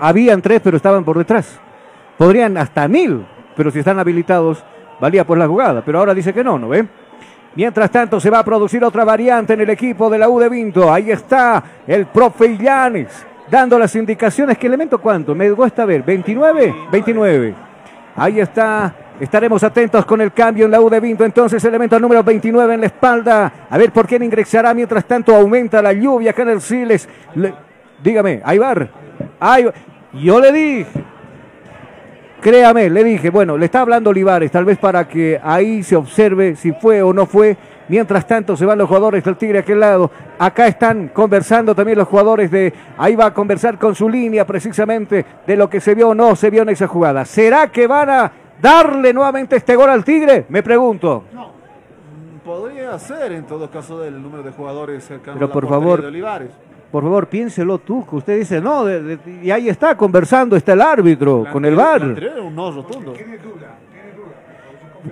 Habían 0.00 0.42
tres, 0.42 0.60
pero 0.62 0.76
estaban 0.76 1.02
por 1.02 1.16
detrás. 1.16 1.58
Podrían 2.18 2.56
hasta 2.58 2.86
mil, 2.88 3.26
pero 3.56 3.70
si 3.70 3.78
están 3.80 3.98
habilitados, 3.98 4.62
valía 5.00 5.24
por 5.24 5.38
la 5.38 5.48
jugada. 5.48 5.82
Pero 5.84 5.98
ahora 5.98 6.14
dice 6.14 6.32
que 6.32 6.44
no, 6.44 6.58
¿no 6.58 6.68
ve? 6.68 6.86
Mientras 7.56 7.90
tanto, 7.90 8.18
se 8.18 8.30
va 8.30 8.40
a 8.40 8.44
producir 8.44 8.82
otra 8.84 9.04
variante 9.04 9.52
en 9.54 9.60
el 9.60 9.70
equipo 9.70 10.10
de 10.10 10.18
la 10.18 10.28
U 10.28 10.40
de 10.40 10.48
Vinto. 10.48 10.92
Ahí 10.92 11.10
está 11.12 11.62
el 11.86 12.06
profe 12.06 12.46
Illanes, 12.46 13.24
dando 13.48 13.78
las 13.78 13.94
indicaciones. 13.94 14.58
¿Qué 14.58 14.66
elemento 14.66 14.98
cuánto? 14.98 15.34
Me 15.34 15.50
cuesta 15.52 15.84
ver. 15.84 16.04
¿29? 16.04 16.90
29. 16.90 17.54
Ahí 18.16 18.40
está. 18.40 18.94
Estaremos 19.20 19.62
atentos 19.62 20.04
con 20.04 20.20
el 20.20 20.32
cambio 20.32 20.64
en 20.64 20.72
la 20.72 20.80
U 20.80 20.90
de 20.90 20.98
Vinto. 20.98 21.24
Entonces, 21.24 21.64
elemento 21.64 21.98
número 22.00 22.24
29 22.24 22.74
en 22.74 22.80
la 22.80 22.86
espalda. 22.86 23.52
A 23.70 23.78
ver 23.78 23.92
por 23.92 24.08
quién 24.08 24.24
ingresará. 24.24 24.74
Mientras 24.74 25.04
tanto, 25.04 25.34
aumenta 25.34 25.80
la 25.80 25.92
lluvia 25.92 26.32
acá 26.32 26.42
en 26.42 26.48
el 26.48 26.60
Siles. 26.60 27.08
Le- 27.36 27.54
dígame, 28.02 28.42
Aybar. 28.44 28.88
Ay, 29.38 29.68
yo 30.14 30.40
le 30.40 30.50
dije. 30.50 31.04
Créame, 32.44 32.90
le 32.90 33.02
dije, 33.02 33.30
bueno, 33.30 33.56
le 33.56 33.64
está 33.64 33.80
hablando 33.80 34.10
Olivares, 34.10 34.50
tal 34.50 34.66
vez 34.66 34.76
para 34.76 35.08
que 35.08 35.40
ahí 35.42 35.82
se 35.82 35.96
observe 35.96 36.56
si 36.56 36.72
fue 36.72 37.00
o 37.00 37.10
no 37.10 37.24
fue. 37.24 37.56
Mientras 37.88 38.26
tanto 38.26 38.54
se 38.54 38.66
van 38.66 38.76
los 38.76 38.86
jugadores 38.86 39.24
del 39.24 39.38
Tigre 39.38 39.56
a 39.56 39.60
aquel 39.62 39.80
lado. 39.80 40.10
Acá 40.38 40.66
están 40.66 41.08
conversando 41.08 41.74
también 41.74 41.96
los 41.96 42.06
jugadores 42.06 42.50
de... 42.50 42.74
Ahí 42.98 43.16
va 43.16 43.24
a 43.24 43.32
conversar 43.32 43.78
con 43.78 43.94
su 43.94 44.10
línea 44.10 44.46
precisamente 44.46 45.24
de 45.46 45.56
lo 45.56 45.70
que 45.70 45.80
se 45.80 45.94
vio 45.94 46.10
o 46.10 46.14
no 46.14 46.36
se 46.36 46.50
vio 46.50 46.60
en 46.60 46.68
esa 46.68 46.86
jugada. 46.86 47.24
¿Será 47.24 47.68
que 47.68 47.86
van 47.86 48.10
a 48.10 48.32
darle 48.60 49.14
nuevamente 49.14 49.56
este 49.56 49.74
gol 49.74 49.88
al 49.88 50.04
Tigre? 50.04 50.44
Me 50.50 50.62
pregunto. 50.62 51.24
Podría 52.44 52.98
ser 52.98 53.32
en 53.32 53.46
todo 53.46 53.70
caso 53.70 53.98
del 54.00 54.22
número 54.22 54.42
de 54.42 54.50
jugadores 54.50 55.02
cercanos 55.02 55.36
Pero 55.36 55.46
a 55.46 55.48
la 55.48 55.52
por 55.54 55.66
favor, 55.66 56.02
de 56.02 56.08
Olivares. 56.08 56.50
Por 56.94 57.02
favor, 57.02 57.26
piénselo 57.26 57.78
tú, 57.78 58.06
que 58.06 58.14
usted 58.14 58.38
dice, 58.38 58.60
no, 58.60 58.84
de- 58.84 59.02
de- 59.02 59.18
y 59.42 59.50
ahí 59.50 59.68
está 59.68 59.96
conversando, 59.96 60.54
está 60.54 60.74
el 60.74 60.80
árbitro 60.80 61.44
con 61.50 61.64
el 61.64 61.74
VAR. 61.74 62.00
anterior 62.00 62.32
era 62.34 62.42
un 62.42 62.54
no 62.54 62.70
rotundo. 62.70 63.12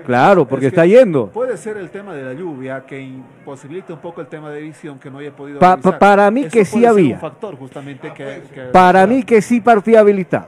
Claro, 0.07 0.47
porque 0.47 0.67
Es 0.67 0.73
que 0.73 0.77
está 0.77 0.87
yendo. 0.87 1.27
Puede 1.27 1.57
ser 1.57 1.77
el 1.79 1.91
tema 1.91 2.15
de 2.15 2.23
la 2.23 2.35
lluvia 2.35 2.85
que 2.87 3.01
imposibilita 3.01 3.95
un 3.95 3.99
poco 3.99 4.21
el 4.21 4.29
tema 4.29 4.51
de 4.51 4.61
visión 4.61 5.01
que 5.01 5.11
no 5.11 5.19
haya 5.19 5.33
podido 5.33 5.59
Pa- 5.59 5.77
pa- 5.77 5.99
para 5.99 6.31
mí 6.31 6.43
Eso 6.43 6.51
que 6.53 6.65
sí 6.65 6.87
había. 6.87 7.15
un 7.17 7.21
factor 7.21 7.57
justamente 7.57 8.13
que, 8.15 8.43
que- 8.55 8.61
Para 8.73 9.05
mí 9.05 9.25
que 9.25 9.43
sí 9.43 9.61
partía 9.61 9.99
habilitado. 9.99 10.47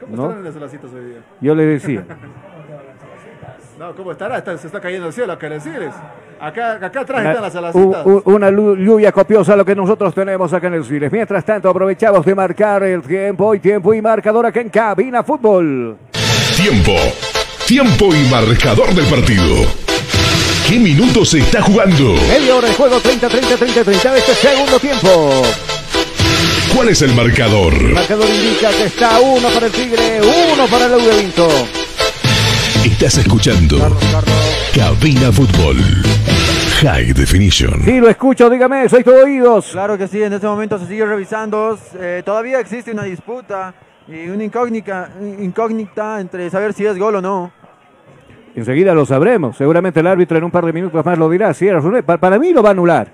¿Cómo 0.00 0.14
¿no? 0.16 0.22
estarán 0.32 0.44
las 0.44 0.74
hoy 0.92 1.04
día? 1.06 1.18
Yo 1.40 1.54
le 1.54 1.62
decía. 1.64 2.04
No, 3.78 3.94
¿cómo 3.96 4.12
estará? 4.12 4.38
Está- 4.38 4.56
se 4.56 4.68
está 4.68 4.80
cayendo 4.80 5.08
el 5.08 5.12
cielo, 5.12 5.32
acá 5.32 5.46
en 5.48 5.54
el 5.54 5.60
Siles. 5.60 5.92
Acá, 6.40 6.72
acá 6.74 7.00
atrás 7.00 7.20
Una, 7.20 7.30
están 7.30 7.42
las 7.42 7.56
alacitas. 7.56 8.06
u- 8.06 8.22
una 8.26 8.50
lu- 8.50 8.76
lluvia 8.76 9.10
copiosa 9.12 9.56
lo 9.56 9.64
que 9.64 9.74
nosotros 9.74 10.14
tenemos 10.14 10.52
acá 10.52 10.68
en 10.68 10.74
el 10.74 10.84
Siles. 10.84 11.10
Mientras 11.10 11.44
tanto, 11.44 11.68
aprovechamos 11.68 12.24
de 12.24 12.34
marcar 12.34 12.82
el 12.84 13.02
tiempo 13.02 13.54
y 13.54 13.60
tiempo 13.60 13.92
y 13.94 14.00
marcador 14.00 14.46
acá 14.46 14.60
en 14.60 14.68
Cabina 14.70 15.24
Fútbol. 15.24 15.96
Tiempo. 16.56 16.92
Tiempo 17.66 18.14
y 18.14 18.28
marcador 18.30 18.94
del 18.94 19.06
partido. 19.06 19.56
¿Qué 20.68 20.78
minutos 20.78 21.30
se 21.30 21.38
está 21.38 21.60
jugando? 21.62 22.14
Media 22.28 22.54
hora 22.54 22.68
de 22.68 22.74
juego, 22.74 23.00
30, 23.00 23.28
30, 23.28 23.56
30, 23.56 23.84
30 23.84 24.12
de 24.12 24.18
este 24.18 24.34
segundo 24.34 24.78
tiempo. 24.78 25.42
¿Cuál 26.74 26.88
es 26.90 27.02
el 27.02 27.14
marcador? 27.14 27.72
El 27.74 27.94
marcador 27.94 28.28
indica 28.28 28.70
que 28.70 28.84
está 28.84 29.20
uno 29.20 29.48
para 29.48 29.66
el 29.66 29.72
Tigre, 29.72 30.20
uno 30.52 30.66
para 30.66 30.86
el 30.86 30.92
Vinto. 31.20 31.48
Estás 33.04 33.26
escuchando 33.26 33.76
Cabina 34.74 35.30
Fútbol. 35.30 35.76
High 36.80 37.12
Definition. 37.12 37.82
Sí, 37.82 38.00
lo 38.00 38.08
escucho, 38.08 38.48
dígame, 38.48 38.88
soy 38.88 39.04
todo 39.04 39.24
oídos. 39.24 39.72
Claro 39.72 39.98
que 39.98 40.08
sí, 40.08 40.22
en 40.22 40.32
este 40.32 40.46
momento 40.46 40.78
se 40.78 40.86
sigue 40.86 41.04
revisando. 41.04 41.78
eh, 42.00 42.22
todavía 42.24 42.60
existe 42.60 42.92
una 42.92 43.02
disputa 43.02 43.74
y 44.08 44.26
una 44.28 44.44
incógnita, 44.44 45.10
incógnita 45.38 46.18
entre 46.18 46.48
saber 46.48 46.72
si 46.72 46.86
es 46.86 46.98
gol 46.98 47.16
o 47.16 47.20
no. 47.20 47.52
Enseguida 48.54 48.94
lo 48.94 49.04
sabremos. 49.04 49.54
Seguramente 49.58 50.00
el 50.00 50.06
árbitro 50.06 50.38
en 50.38 50.44
un 50.44 50.50
par 50.50 50.64
de 50.64 50.72
minutos 50.72 51.04
más 51.04 51.18
lo 51.18 51.28
dirá. 51.28 51.52
Si 51.52 51.68
era 51.68 51.82
para 52.06 52.38
mí 52.38 52.54
lo 52.54 52.62
va 52.62 52.70
a 52.70 52.72
anular. 52.72 53.08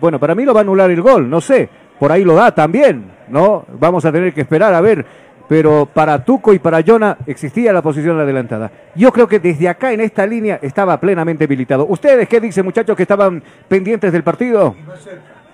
Bueno, 0.00 0.18
para 0.18 0.34
mí 0.34 0.46
lo 0.46 0.54
va 0.54 0.60
a 0.60 0.62
anular 0.62 0.90
el 0.90 1.02
gol. 1.02 1.28
No 1.28 1.42
sé. 1.42 1.68
Por 2.00 2.10
ahí 2.10 2.24
lo 2.24 2.34
da 2.34 2.54
también. 2.54 3.12
¿No? 3.28 3.66
Vamos 3.78 4.06
a 4.06 4.10
tener 4.10 4.32
que 4.32 4.40
esperar 4.40 4.72
a 4.72 4.80
ver. 4.80 5.04
Pero 5.52 5.84
para 5.84 6.24
Tuco 6.24 6.54
y 6.54 6.58
para 6.58 6.82
Jonah 6.82 7.18
existía 7.26 7.74
la 7.74 7.82
posición 7.82 8.18
adelantada. 8.18 8.72
Yo 8.94 9.12
creo 9.12 9.28
que 9.28 9.38
desde 9.38 9.68
acá 9.68 9.92
en 9.92 10.00
esta 10.00 10.26
línea 10.26 10.58
estaba 10.62 10.98
plenamente 10.98 11.44
habilitado. 11.44 11.84
¿Ustedes 11.84 12.26
qué 12.26 12.40
dicen, 12.40 12.64
muchachos, 12.64 12.96
que 12.96 13.02
estaban 13.02 13.42
pendientes 13.68 14.10
del 14.14 14.22
partido? 14.22 14.74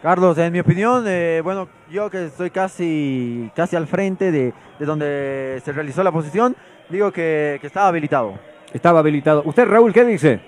Carlos, 0.01 0.39
en 0.39 0.53
mi 0.53 0.61
opinión, 0.61 1.03
eh, 1.09 1.41
bueno, 1.43 1.69
yo 1.91 2.09
que 2.11 2.27
estoy 2.27 2.51
casi, 2.51 3.51
casi 3.57 3.75
al 3.75 3.89
frente 3.89 4.31
de, 4.31 4.53
de 4.79 4.87
donde 4.87 5.61
se 5.65 5.73
realizó 5.73 6.05
la 6.05 6.13
posición, 6.13 6.55
digo 6.89 7.11
que, 7.11 7.59
que 7.61 7.67
estaba 7.67 7.89
habilitado. 7.89 8.35
Estaba 8.73 9.01
habilitado. 9.01 9.43
¿Usted, 9.47 9.67
Raúl, 9.67 9.93
qué 9.93 10.05
dice? 10.05 10.39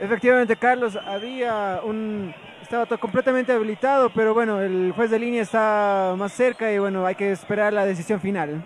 Efectivamente, 0.00 0.56
Carlos, 0.56 0.98
había 1.06 1.80
un... 1.84 2.32
Estaba 2.68 2.84
todo 2.84 3.00
completamente 3.00 3.50
habilitado, 3.50 4.10
pero 4.14 4.34
bueno, 4.34 4.60
el 4.60 4.92
juez 4.94 5.10
de 5.10 5.18
línea 5.18 5.40
está 5.40 6.12
más 6.18 6.30
cerca 6.32 6.70
y 6.70 6.78
bueno, 6.78 7.06
hay 7.06 7.14
que 7.14 7.32
esperar 7.32 7.72
la 7.72 7.86
decisión 7.86 8.20
final. 8.20 8.62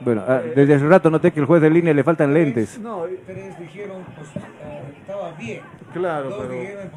Bueno, 0.00 0.22
ah, 0.26 0.40
desde 0.56 0.74
hace 0.76 0.88
rato 0.88 1.10
noté 1.10 1.32
que 1.32 1.40
el 1.40 1.44
juez 1.44 1.60
de 1.60 1.68
línea 1.68 1.92
le 1.92 2.02
faltan 2.02 2.32
lentes. 2.32 2.78
No, 2.78 3.04
Tres 3.26 3.58
dijeron 3.60 3.98
pues, 4.16 4.28
eh, 4.36 4.94
estaba 4.98 5.32
bien. 5.32 5.60
Claro, 5.92 6.30
Dos 6.30 6.38
pero- 6.48 6.60
dijeron. 6.60 6.90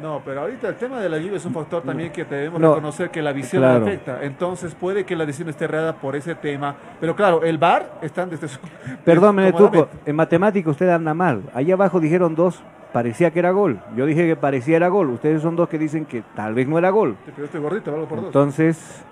No, 0.00 0.22
pero 0.24 0.40
ahorita 0.40 0.68
el 0.68 0.76
tema 0.76 0.98
de 0.98 1.10
la 1.10 1.18
lluvia 1.18 1.36
es 1.36 1.44
un 1.44 1.52
factor 1.52 1.82
también 1.82 2.10
que 2.10 2.24
debemos 2.24 2.58
No. 2.58 2.70
reconocer 2.70 3.10
que 3.10 3.20
la 3.20 3.32
visión 3.32 3.60
Claro. 3.62 3.84
afecta. 3.84 4.24
Entonces 4.24 4.74
puede 4.74 5.04
que 5.04 5.14
la 5.14 5.26
decisión 5.26 5.50
esté 5.50 5.66
errada 5.66 5.92
por 5.96 6.16
ese 6.16 6.34
tema. 6.34 6.74
Pero 7.00 7.14
claro, 7.14 7.44
el 7.44 7.58
VAR 7.58 7.98
están 8.00 8.30
desde 8.30 8.48
su... 8.48 8.58
Perdón, 9.04 9.36
Tuco, 9.58 9.88
en 10.06 10.16
matemática 10.16 10.70
usted 10.70 10.88
anda 10.88 11.12
mal. 11.12 11.42
Allá 11.52 11.74
abajo 11.74 12.00
dijeron 12.00 12.34
dos, 12.34 12.62
parecía 12.92 13.30
que 13.30 13.38
era 13.38 13.50
gol. 13.50 13.80
Yo 13.96 14.06
dije 14.06 14.26
que 14.26 14.36
parecía 14.36 14.76
era 14.76 14.88
gol. 14.88 15.10
Ustedes 15.10 15.42
son 15.42 15.56
dos 15.56 15.68
que 15.68 15.78
dicen 15.78 16.04
que 16.06 16.22
tal 16.34 16.54
vez 16.54 16.66
no 16.68 16.78
era 16.78 16.90
gol. 16.90 17.16
Pero 17.34 17.44
estoy 17.44 17.60
gordito, 17.60 17.90
valgo 17.92 18.06
por 18.08 18.16
dos. 18.18 18.26
Entonces, 18.26 19.04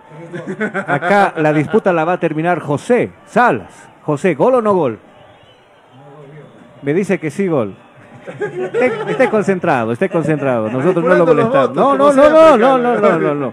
acá 0.87 1.35
la 1.37 1.53
disputa 1.53 1.93
la 1.93 2.05
va 2.05 2.15
a 2.15 2.21
terminar 2.21 2.61
José 2.61 3.13
Salas. 3.27 3.89
José, 4.03 4.35
¿gol 4.35 4.55
o 4.57 4.63
no 4.63 4.75
gol? 4.75 4.99
Me 6.83 6.93
dice 6.93 7.19
que 7.19 7.31
sí, 7.31 7.47
gol. 7.49 7.75
Esté, 8.27 9.11
esté 9.11 9.29
concentrado, 9.29 9.93
esté 9.93 10.09
concentrado. 10.09 10.71
Nosotros 10.71 11.05
no 11.05 11.15
lo 11.15 11.27
molestamos. 11.27 11.75
No, 11.77 11.97
no, 11.97 12.13
no, 12.13 12.29
no, 12.31 12.57
no, 12.57 12.79
no, 12.79 12.99
no, 13.01 13.19
no, 13.19 13.35
no. 13.35 13.53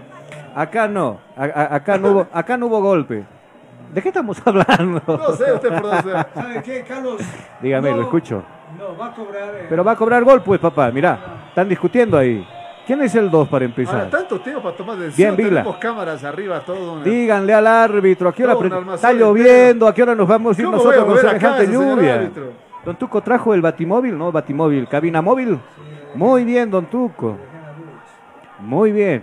Acá 0.54 0.88
no. 0.88 1.18
A- 1.36 1.44
a- 1.44 1.74
acá 1.76 1.96
no 1.98 2.10
hubo, 2.10 2.26
acá 2.32 2.56
no 2.56 2.66
hubo 2.66 2.80
golpe. 2.80 3.24
¿De 3.94 4.00
qué 4.02 4.08
estamos 4.08 4.40
hablando? 4.46 5.02
No 5.06 5.32
sé, 5.34 5.52
usted 5.52 5.68
por 5.68 5.82
dónde 5.82 6.02
sea. 6.02 6.26
¿Sabe 6.34 6.62
qué, 6.62 6.82
Carlos? 6.86 7.20
Dígame, 7.60 7.90
No, 7.90 7.96
lo 7.96 8.02
escucho. 8.04 8.42
No, 8.82 8.96
va 8.96 9.06
a 9.06 9.12
cobrar. 9.14 9.54
eh, 9.54 9.66
Pero 9.68 9.84
va 9.84 9.92
a 9.92 9.96
cobrar 9.96 10.24
gol, 10.24 10.42
pues, 10.42 10.58
papá. 10.60 10.90
Mirá, 10.90 11.18
están 11.48 11.68
discutiendo 11.68 12.18
ahí. 12.18 12.46
¿Quién 12.86 13.00
es 13.02 13.14
el 13.14 13.30
2 13.30 13.46
para 13.48 13.64
Ahora, 13.64 13.66
empezar? 13.66 14.10
tanto 14.10 14.40
tiempo 14.40 14.60
para 14.62 14.76
tomar. 14.76 14.96
Bien, 15.16 15.36
Vila. 15.36 15.48
Tenemos 15.62 15.76
cámaras 15.76 16.24
arriba, 16.24 16.60
todo. 16.60 16.94
una- 16.94 17.04
Díganle 17.04 17.54
al 17.54 17.66
árbitro, 17.66 18.28
¿a 18.28 18.32
qué 18.34 18.44
hora 18.44 18.56
está 18.94 19.12
lloviendo? 19.12 19.86
¿A 19.86 19.94
qué 19.94 20.02
hora 20.02 20.16
nos 20.16 20.26
vamos 20.26 20.58
a 20.58 20.60
ir 20.60 20.66
¿Cómo 20.66 20.78
nosotros 20.78 21.02
a 21.02 21.06
con 21.06 21.18
semejante 21.18 21.66
lluvia? 21.68 22.30
Don 22.84 22.96
Tuco 22.96 23.20
trajo 23.20 23.54
el 23.54 23.62
batimóvil, 23.62 24.18
¿no? 24.18 24.32
Batimóvil, 24.32 24.88
cabina 24.88 25.22
móvil. 25.22 25.60
Muy 26.16 26.44
bien, 26.44 26.68
don 26.70 26.86
Tuco. 26.86 27.36
Muy 28.58 28.90
bien. 28.90 29.22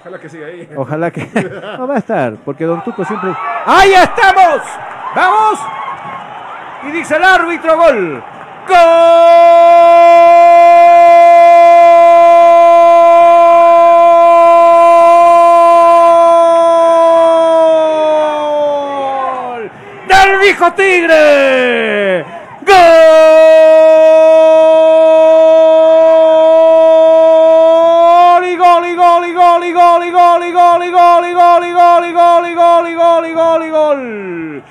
Ojalá 0.00 0.18
que 0.18 0.28
siga 0.28 0.46
ahí. 0.48 0.68
Ojalá 0.76 1.10
que 1.12 1.26
no 1.78 1.86
va 1.86 1.94
a 1.94 1.98
estar, 1.98 2.34
porque 2.44 2.64
don 2.64 2.82
Tuco 2.82 3.04
siempre. 3.04 3.30
¡Ahí 3.66 3.92
estamos! 3.92 4.60
¡Vamos! 5.14 5.60
Y 6.88 6.90
dice 6.90 7.16
el 7.16 7.22
árbitro 7.22 7.76
gol. 7.76 8.22
¡Gol! 8.66 8.76
¡Del 20.08 20.38
viejo 20.40 20.72
Tigre! 20.72 22.24
¡Gol! 22.66 22.74
Y 28.44 28.56
gol, 28.56 28.86
y 28.86 28.96
gol, 28.96 29.26
y 29.26 29.32
gol, 29.32 29.64
y 29.64 29.72
gol, 29.72 30.04
y 30.04 30.10
gol, 30.10 30.44
y 30.44 30.50
gol, 30.50 30.84
y 30.84 30.90
gol, 30.90 31.24
y 31.24 31.32
gol, 31.32 31.64
y 31.64 31.72
gol, 31.72 32.04
y 32.04 32.12
gol, 32.12 32.46
y 32.48 32.54
gol, 32.54 32.88
y 32.88 32.94
gol, 32.94 33.26
y 33.26 33.26
gol, 33.26 33.26
y 33.26 33.32
gol, 33.32 33.64
y 33.64 33.70
gol. 33.70 34.62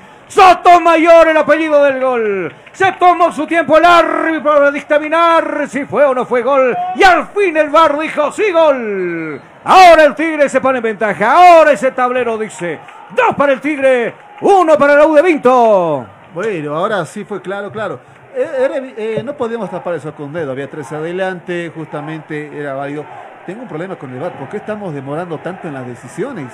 Sotomayor 0.49 1.27
el 1.29 1.37
apellido 1.37 1.83
del 1.83 1.99
gol. 1.99 2.53
Se 2.71 2.91
tomó 2.93 3.31
su 3.31 3.47
tiempo 3.47 3.77
el 3.77 3.85
árbitro 3.85 4.43
para 4.43 4.69
dictaminar 4.71 5.67
si 5.67 5.85
fue 5.85 6.05
o 6.05 6.13
no 6.13 6.25
fue 6.25 6.43
gol. 6.43 6.75
Y 6.95 7.03
al 7.03 7.27
fin 7.27 7.57
el 7.57 7.69
bar 7.69 7.97
dijo 7.97 8.31
sí 8.31 8.51
gol. 8.51 9.41
Ahora 9.63 10.03
el 10.03 10.13
Tigre 10.13 10.47
se 10.47 10.61
pone 10.61 10.77
en 10.77 10.83
ventaja. 10.83 11.31
Ahora 11.57 11.71
ese 11.71 11.91
tablero 11.91 12.37
dice 12.37 12.79
dos 13.15 13.35
para 13.35 13.53
el 13.53 13.61
Tigre, 13.61 14.13
uno 14.41 14.77
para 14.77 14.95
la 14.95 15.07
U 15.07 15.15
de 15.15 15.21
Vinto. 15.23 16.05
Bueno, 16.33 16.75
ahora 16.75 17.03
sí 17.05 17.23
fue 17.25 17.41
claro, 17.41 17.71
claro. 17.71 17.99
Eh, 18.35 18.69
evi- 18.69 18.93
eh, 18.97 19.21
no 19.23 19.33
podíamos 19.33 19.71
tapar 19.71 19.95
eso 19.95 20.13
con 20.13 20.31
dedo, 20.33 20.51
había 20.51 20.69
tres 20.69 20.91
adelante, 20.91 21.71
justamente 21.73 22.51
era 22.55 22.73
válido. 22.75 23.03
Tengo 23.47 23.61
un 23.63 23.67
problema 23.67 23.95
con 23.95 24.13
el 24.13 24.19
VAR, 24.19 24.33
¿por 24.33 24.49
qué 24.49 24.57
estamos 24.57 24.93
demorando 24.93 25.37
tanto 25.39 25.67
en 25.67 25.73
las 25.73 25.87
decisiones? 25.87 26.51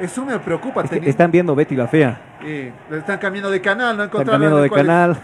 Eso 0.00 0.24
me 0.24 0.38
preocupa. 0.38 0.82
Es 0.82 0.90
que 0.90 1.00
teni- 1.00 1.06
están 1.08 1.30
viendo 1.30 1.54
Betty 1.54 1.74
la 1.74 1.86
Fea. 1.86 2.18
Están 2.90 3.18
cambiando 3.18 3.50
de 3.50 3.60
canal, 3.60 3.96
no 3.96 4.04
Están 4.04 4.20
encontraron 4.22 4.32
cambiando 4.42 4.60
de 4.60 4.66
es- 4.66 4.72
canal. 4.72 5.16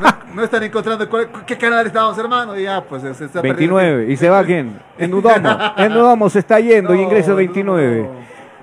No, 0.00 0.34
no 0.34 0.44
están 0.44 0.62
encontrando 0.62 1.08
cuál- 1.08 1.28
qué 1.46 1.56
canal 1.58 1.86
estábamos, 1.86 2.16
hermano. 2.18 2.58
Y 2.58 2.62
ya, 2.64 2.82
pues 2.82 3.02
se 3.02 3.10
está 3.10 3.42
perdiendo 3.42 3.76
29. 3.76 4.12
¿Y 4.12 4.16
se 4.16 4.28
va 4.30 4.42
quién? 4.44 4.78
En 4.98 5.10
Nudomo. 5.10 5.58
En 5.76 5.92
Nudomo 5.92 6.30
se 6.30 6.38
está 6.40 6.58
yendo 6.60 6.94
y 6.94 7.02
ingresa 7.02 7.30
el 7.32 7.36
29. 7.36 8.08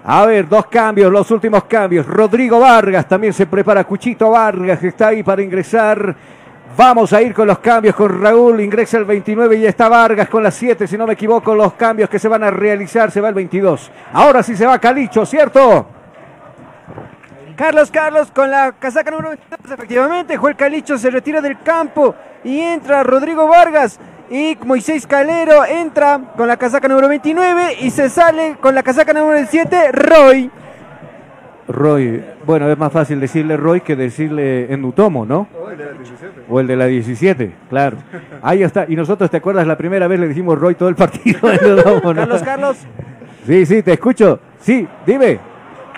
A 0.03 0.25
ver, 0.25 0.49
dos 0.49 0.65
cambios, 0.65 1.11
los 1.11 1.29
últimos 1.29 1.63
cambios. 1.65 2.07
Rodrigo 2.07 2.59
Vargas 2.59 3.07
también 3.07 3.33
se 3.33 3.45
prepara. 3.45 3.83
Cuchito 3.83 4.31
Vargas 4.31 4.79
que 4.79 4.87
está 4.87 5.09
ahí 5.09 5.21
para 5.21 5.43
ingresar. 5.43 6.15
Vamos 6.77 7.11
a 7.11 7.21
ir 7.21 7.33
con 7.33 7.47
los 7.47 7.59
cambios 7.59 7.95
con 7.95 8.21
Raúl. 8.21 8.61
Ingresa 8.61 8.97
el 8.97 9.05
29 9.05 9.57
y 9.57 9.65
está 9.65 9.89
Vargas 9.89 10.29
con 10.29 10.41
las 10.41 10.55
7. 10.55 10.87
Si 10.87 10.97
no 10.97 11.05
me 11.05 11.13
equivoco, 11.13 11.53
los 11.53 11.73
cambios 11.73 12.09
que 12.09 12.17
se 12.17 12.27
van 12.27 12.43
a 12.43 12.51
realizar 12.51 13.11
se 13.11 13.19
va 13.19 13.29
el 13.29 13.35
22. 13.35 13.91
Ahora 14.13 14.41
sí 14.41 14.55
se 14.55 14.65
va 14.65 14.79
Calicho, 14.79 15.25
¿cierto? 15.25 15.85
Carlos 17.55 17.91
Carlos 17.91 18.31
con 18.31 18.49
la 18.49 18.71
casaca 18.71 19.11
número 19.11 19.29
22, 19.29 19.71
efectivamente, 19.71 20.37
Joel 20.37 20.55
Calicho 20.55 20.97
se 20.97 21.11
retira 21.11 21.41
del 21.41 21.61
campo 21.61 22.15
y 22.43 22.59
entra 22.59 23.03
Rodrigo 23.03 23.47
Vargas 23.47 23.99
y 24.31 24.57
Moisés 24.65 25.05
Calero 25.05 25.65
entra 25.65 26.19
con 26.37 26.47
la 26.47 26.57
casaca 26.57 26.87
número 26.87 27.09
29 27.09 27.77
y 27.81 27.91
se 27.91 28.09
sale 28.09 28.55
con 28.59 28.73
la 28.73 28.81
casaca 28.81 29.13
número 29.13 29.45
7 29.47 29.91
Roy. 29.91 30.49
Roy, 31.71 32.23
bueno, 32.45 32.69
es 32.69 32.77
más 32.77 32.91
fácil 32.91 33.19
decirle 33.19 33.57
Roy 33.57 33.81
que 33.81 33.95
decirle 33.95 34.71
en 34.71 34.81
Nutomo, 34.81 35.25
¿no? 35.25 35.47
O 36.49 36.59
el 36.59 36.67
de 36.67 36.75
la 36.75 36.85
17, 36.85 37.51
claro. 37.69 37.97
Ahí 38.41 38.63
está. 38.63 38.85
Y 38.87 38.95
nosotros, 38.95 39.29
¿te 39.29 39.37
acuerdas? 39.37 39.65
La 39.65 39.77
primera 39.77 40.07
vez 40.07 40.19
le 40.19 40.27
dijimos 40.27 40.59
Roy 40.59 40.75
todo 40.75 40.89
el 40.89 40.95
partido. 40.95 41.39
en 41.51 41.59
Nudomo, 41.61 42.13
¿no? 42.13 42.21
Carlos 42.21 42.43
Carlos, 42.43 42.77
Sí, 43.45 43.65
sí, 43.65 43.81
te 43.81 43.93
escucho. 43.93 44.39
Sí, 44.59 44.87
dime. 45.05 45.39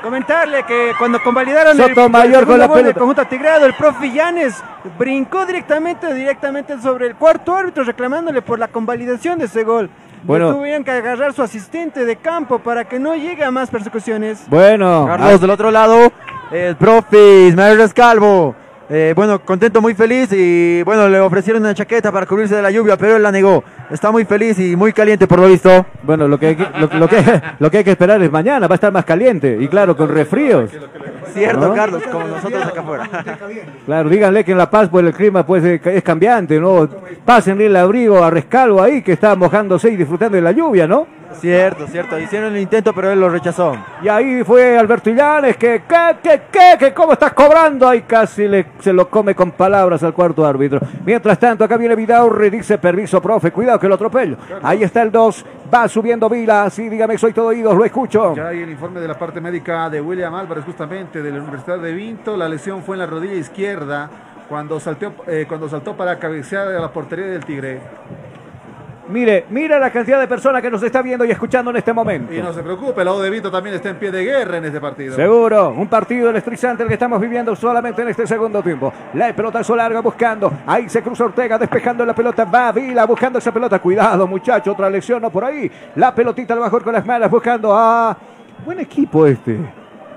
comentarle 0.01 0.63
que 0.63 0.91
cuando 0.97 1.21
convalidaron 1.21 1.75
Sotomayor 1.75 2.41
el, 2.41 2.47
con 2.47 2.59
la 2.59 2.67
del 2.67 2.93
conjunto 2.93 3.21
atigrado, 3.21 3.65
el 3.65 3.73
profe 3.73 4.11
Llanes 4.11 4.63
brincó 4.97 5.45
directamente, 5.45 6.13
directamente 6.13 6.79
sobre 6.81 7.07
el 7.07 7.15
cuarto 7.15 7.55
árbitro 7.55 7.83
reclamándole 7.83 8.41
por 8.41 8.59
la 8.59 8.67
convalidación 8.69 9.39
de 9.39 9.45
ese 9.45 9.63
gol. 9.63 9.89
Bueno. 10.23 10.55
Tuvieron 10.55 10.83
que 10.83 10.91
agarrar 10.91 11.33
su 11.33 11.41
asistente 11.41 12.05
de 12.05 12.15
campo 12.15 12.59
para 12.59 12.85
que 12.85 12.99
no 12.99 13.15
llegue 13.15 13.43
a 13.43 13.51
más 13.51 13.69
persecuciones. 13.69 14.43
Bueno, 14.47 15.05
Carlos, 15.07 15.41
del 15.41 15.49
otro 15.49 15.71
lado, 15.71 16.11
el 16.51 16.75
profe 16.75 17.47
Ismael 17.47 17.77
Rescalvo. 17.77 18.55
Eh, 18.89 19.13
bueno, 19.15 19.39
contento, 19.39 19.81
muy 19.81 19.93
feliz 19.93 20.29
y 20.33 20.83
bueno, 20.83 21.07
le 21.07 21.19
ofrecieron 21.19 21.61
una 21.61 21.73
chaqueta 21.73 22.11
para 22.11 22.25
cubrirse 22.25 22.55
de 22.55 22.61
la 22.61 22.69
lluvia, 22.69 22.97
pero 22.97 23.15
él 23.15 23.23
la 23.23 23.31
negó. 23.31 23.63
Está 23.89 24.11
muy 24.11 24.25
feliz 24.25 24.59
y 24.59 24.75
muy 24.75 24.91
caliente 24.91 25.25
por 25.25 25.39
lo 25.39 25.47
visto. 25.47 25.85
Bueno, 26.03 26.27
lo 26.27 26.37
que, 26.37 26.47
hay 26.47 26.55
que, 26.55 26.67
lo, 26.79 26.87
lo 26.99 27.07
que, 27.07 27.23
lo 27.59 27.71
que 27.71 27.77
hay 27.77 27.83
que 27.83 27.91
esperar 27.91 28.21
es 28.21 28.31
mañana, 28.31 28.67
va 28.67 28.73
a 28.73 28.75
estar 28.75 28.91
más 28.91 29.05
caliente. 29.05 29.57
Y 29.59 29.67
claro, 29.67 29.95
con 29.95 30.09
resfríos. 30.09 30.69
Cierto, 31.33 31.69
¿No? 31.69 31.73
Carlos, 31.73 32.03
como 32.11 32.27
nosotros 32.27 32.65
acá 32.65 32.81
afuera. 32.81 33.09
Claro, 33.85 34.09
díganle 34.09 34.45
que 34.45 34.51
en 34.51 34.57
La 34.57 34.69
Paz 34.69 34.89
pues 34.89 35.05
el 35.05 35.13
clima 35.13 35.45
pues 35.45 35.63
es 35.63 36.03
cambiante, 36.03 36.59
¿no? 36.59 36.87
Pásenle 37.25 37.65
el 37.65 37.75
abrigo 37.75 38.23
a 38.23 38.29
Rescalvo 38.29 38.81
ahí 38.81 39.01
que 39.01 39.13
está 39.13 39.35
mojándose 39.35 39.89
y 39.89 39.95
disfrutando 39.97 40.35
de 40.35 40.41
la 40.41 40.51
lluvia, 40.51 40.87
¿no? 40.87 41.05
Cierto, 41.39 41.87
cierto. 41.87 42.19
Hicieron 42.19 42.53
el 42.55 42.61
intento, 42.61 42.93
pero 42.93 43.11
él 43.11 43.19
lo 43.19 43.29
rechazó. 43.29 43.75
Y 44.01 44.07
ahí 44.07 44.43
fue 44.43 44.77
Alberto 44.77 45.09
Illanes 45.09 45.57
que, 45.57 45.83
que, 45.87 46.17
que, 46.21 46.41
que, 46.51 46.77
que 46.77 46.93
cómo 46.93 47.13
estás 47.13 47.33
cobrando. 47.33 47.87
Ahí 47.87 48.01
casi 48.03 48.47
le, 48.47 48.67
se 48.79 48.93
lo 48.93 49.09
come 49.09 49.35
con 49.35 49.51
palabras 49.51 50.03
al 50.03 50.13
cuarto 50.13 50.45
árbitro. 50.45 50.79
Mientras 51.05 51.37
tanto, 51.39 51.63
acá 51.63 51.77
viene 51.77 51.95
Vidaurri, 51.95 52.49
dice 52.49 52.77
permiso, 52.77 53.21
profe, 53.21 53.51
cuidado 53.51 53.79
que 53.79 53.87
lo 53.87 53.95
atropello. 53.95 54.37
Ahí 54.61 54.83
está 54.83 55.01
el 55.01 55.11
2, 55.11 55.45
va 55.73 55.87
subiendo 55.87 56.29
Vila, 56.29 56.69
sí, 56.69 56.89
dígame, 56.89 57.17
soy 57.17 57.33
todo 57.33 57.47
oídos, 57.47 57.75
lo 57.75 57.85
escucho. 57.85 58.35
Ya 58.35 58.47
hay 58.47 58.61
el 58.61 58.69
informe 58.69 58.99
de 58.99 59.07
la 59.07 59.17
parte 59.17 59.41
médica 59.41 59.89
de 59.89 60.01
William 60.01 60.33
Álvarez, 60.33 60.63
justamente 60.65 61.21
de 61.21 61.31
la 61.31 61.39
Universidad 61.39 61.79
de 61.79 61.93
Vinto. 61.93 62.37
La 62.37 62.47
lesión 62.47 62.83
fue 62.83 62.95
en 62.95 62.99
la 62.99 63.05
rodilla 63.05 63.35
izquierda 63.35 64.09
cuando, 64.47 64.79
salteó, 64.79 65.13
eh, 65.27 65.45
cuando 65.47 65.69
saltó 65.69 65.95
para 65.95 66.19
cabecear 66.19 66.67
a 66.67 66.79
la 66.79 66.91
portería 66.91 67.25
del 67.25 67.45
Tigre. 67.45 67.79
Mire, 69.09 69.45
mira 69.49 69.77
la 69.79 69.91
cantidad 69.91 70.19
de 70.19 70.27
personas 70.27 70.61
que 70.61 70.71
nos 70.71 70.81
está 70.81 71.01
viendo 71.01 71.25
y 71.25 71.31
escuchando 71.31 71.71
en 71.71 71.77
este 71.77 71.91
momento. 71.91 72.33
Y 72.33 72.41
no 72.41 72.53
se 72.53 72.63
preocupe, 72.63 73.01
el 73.01 73.05
lado 73.05 73.21
de 73.21 73.29
Vinto 73.29 73.51
también 73.51 73.75
está 73.75 73.89
en 73.89 73.97
pie 73.97 74.11
de 74.11 74.23
guerra 74.23 74.57
en 74.57 74.65
este 74.65 74.79
partido. 74.79 75.15
Seguro, 75.15 75.71
un 75.71 75.87
partido 75.87 76.29
electrizante 76.29 76.83
el 76.83 76.87
que 76.87 76.93
estamos 76.93 77.19
viviendo 77.19 77.53
solamente 77.55 78.01
en 78.01 78.07
este 78.07 78.25
segundo 78.25 78.63
tiempo. 78.63 78.93
La 79.13 79.35
pelotazo 79.35 79.75
larga 79.75 79.99
buscando, 79.99 80.51
ahí 80.65 80.87
se 80.87 81.01
cruza 81.01 81.25
Ortega 81.25 81.57
despejando 81.57 82.05
la 82.05 82.15
pelota, 82.15 82.45
va 82.45 82.71
Vila 82.71 83.05
buscando 83.05 83.39
esa 83.39 83.53
pelota, 83.53 83.79
cuidado 83.79 84.25
muchacho, 84.25 84.71
otra 84.71 84.89
lesión 84.89 85.21
no 85.21 85.29
por 85.29 85.43
ahí. 85.43 85.69
La 85.95 86.15
pelotita 86.15 86.53
a 86.53 86.57
lo 86.57 86.63
mejor 86.63 86.83
con 86.83 86.93
las 86.93 87.05
manos 87.05 87.29
buscando 87.29 87.75
a... 87.75 88.15
Buen 88.65 88.79
equipo 88.79 89.27
este, 89.27 89.57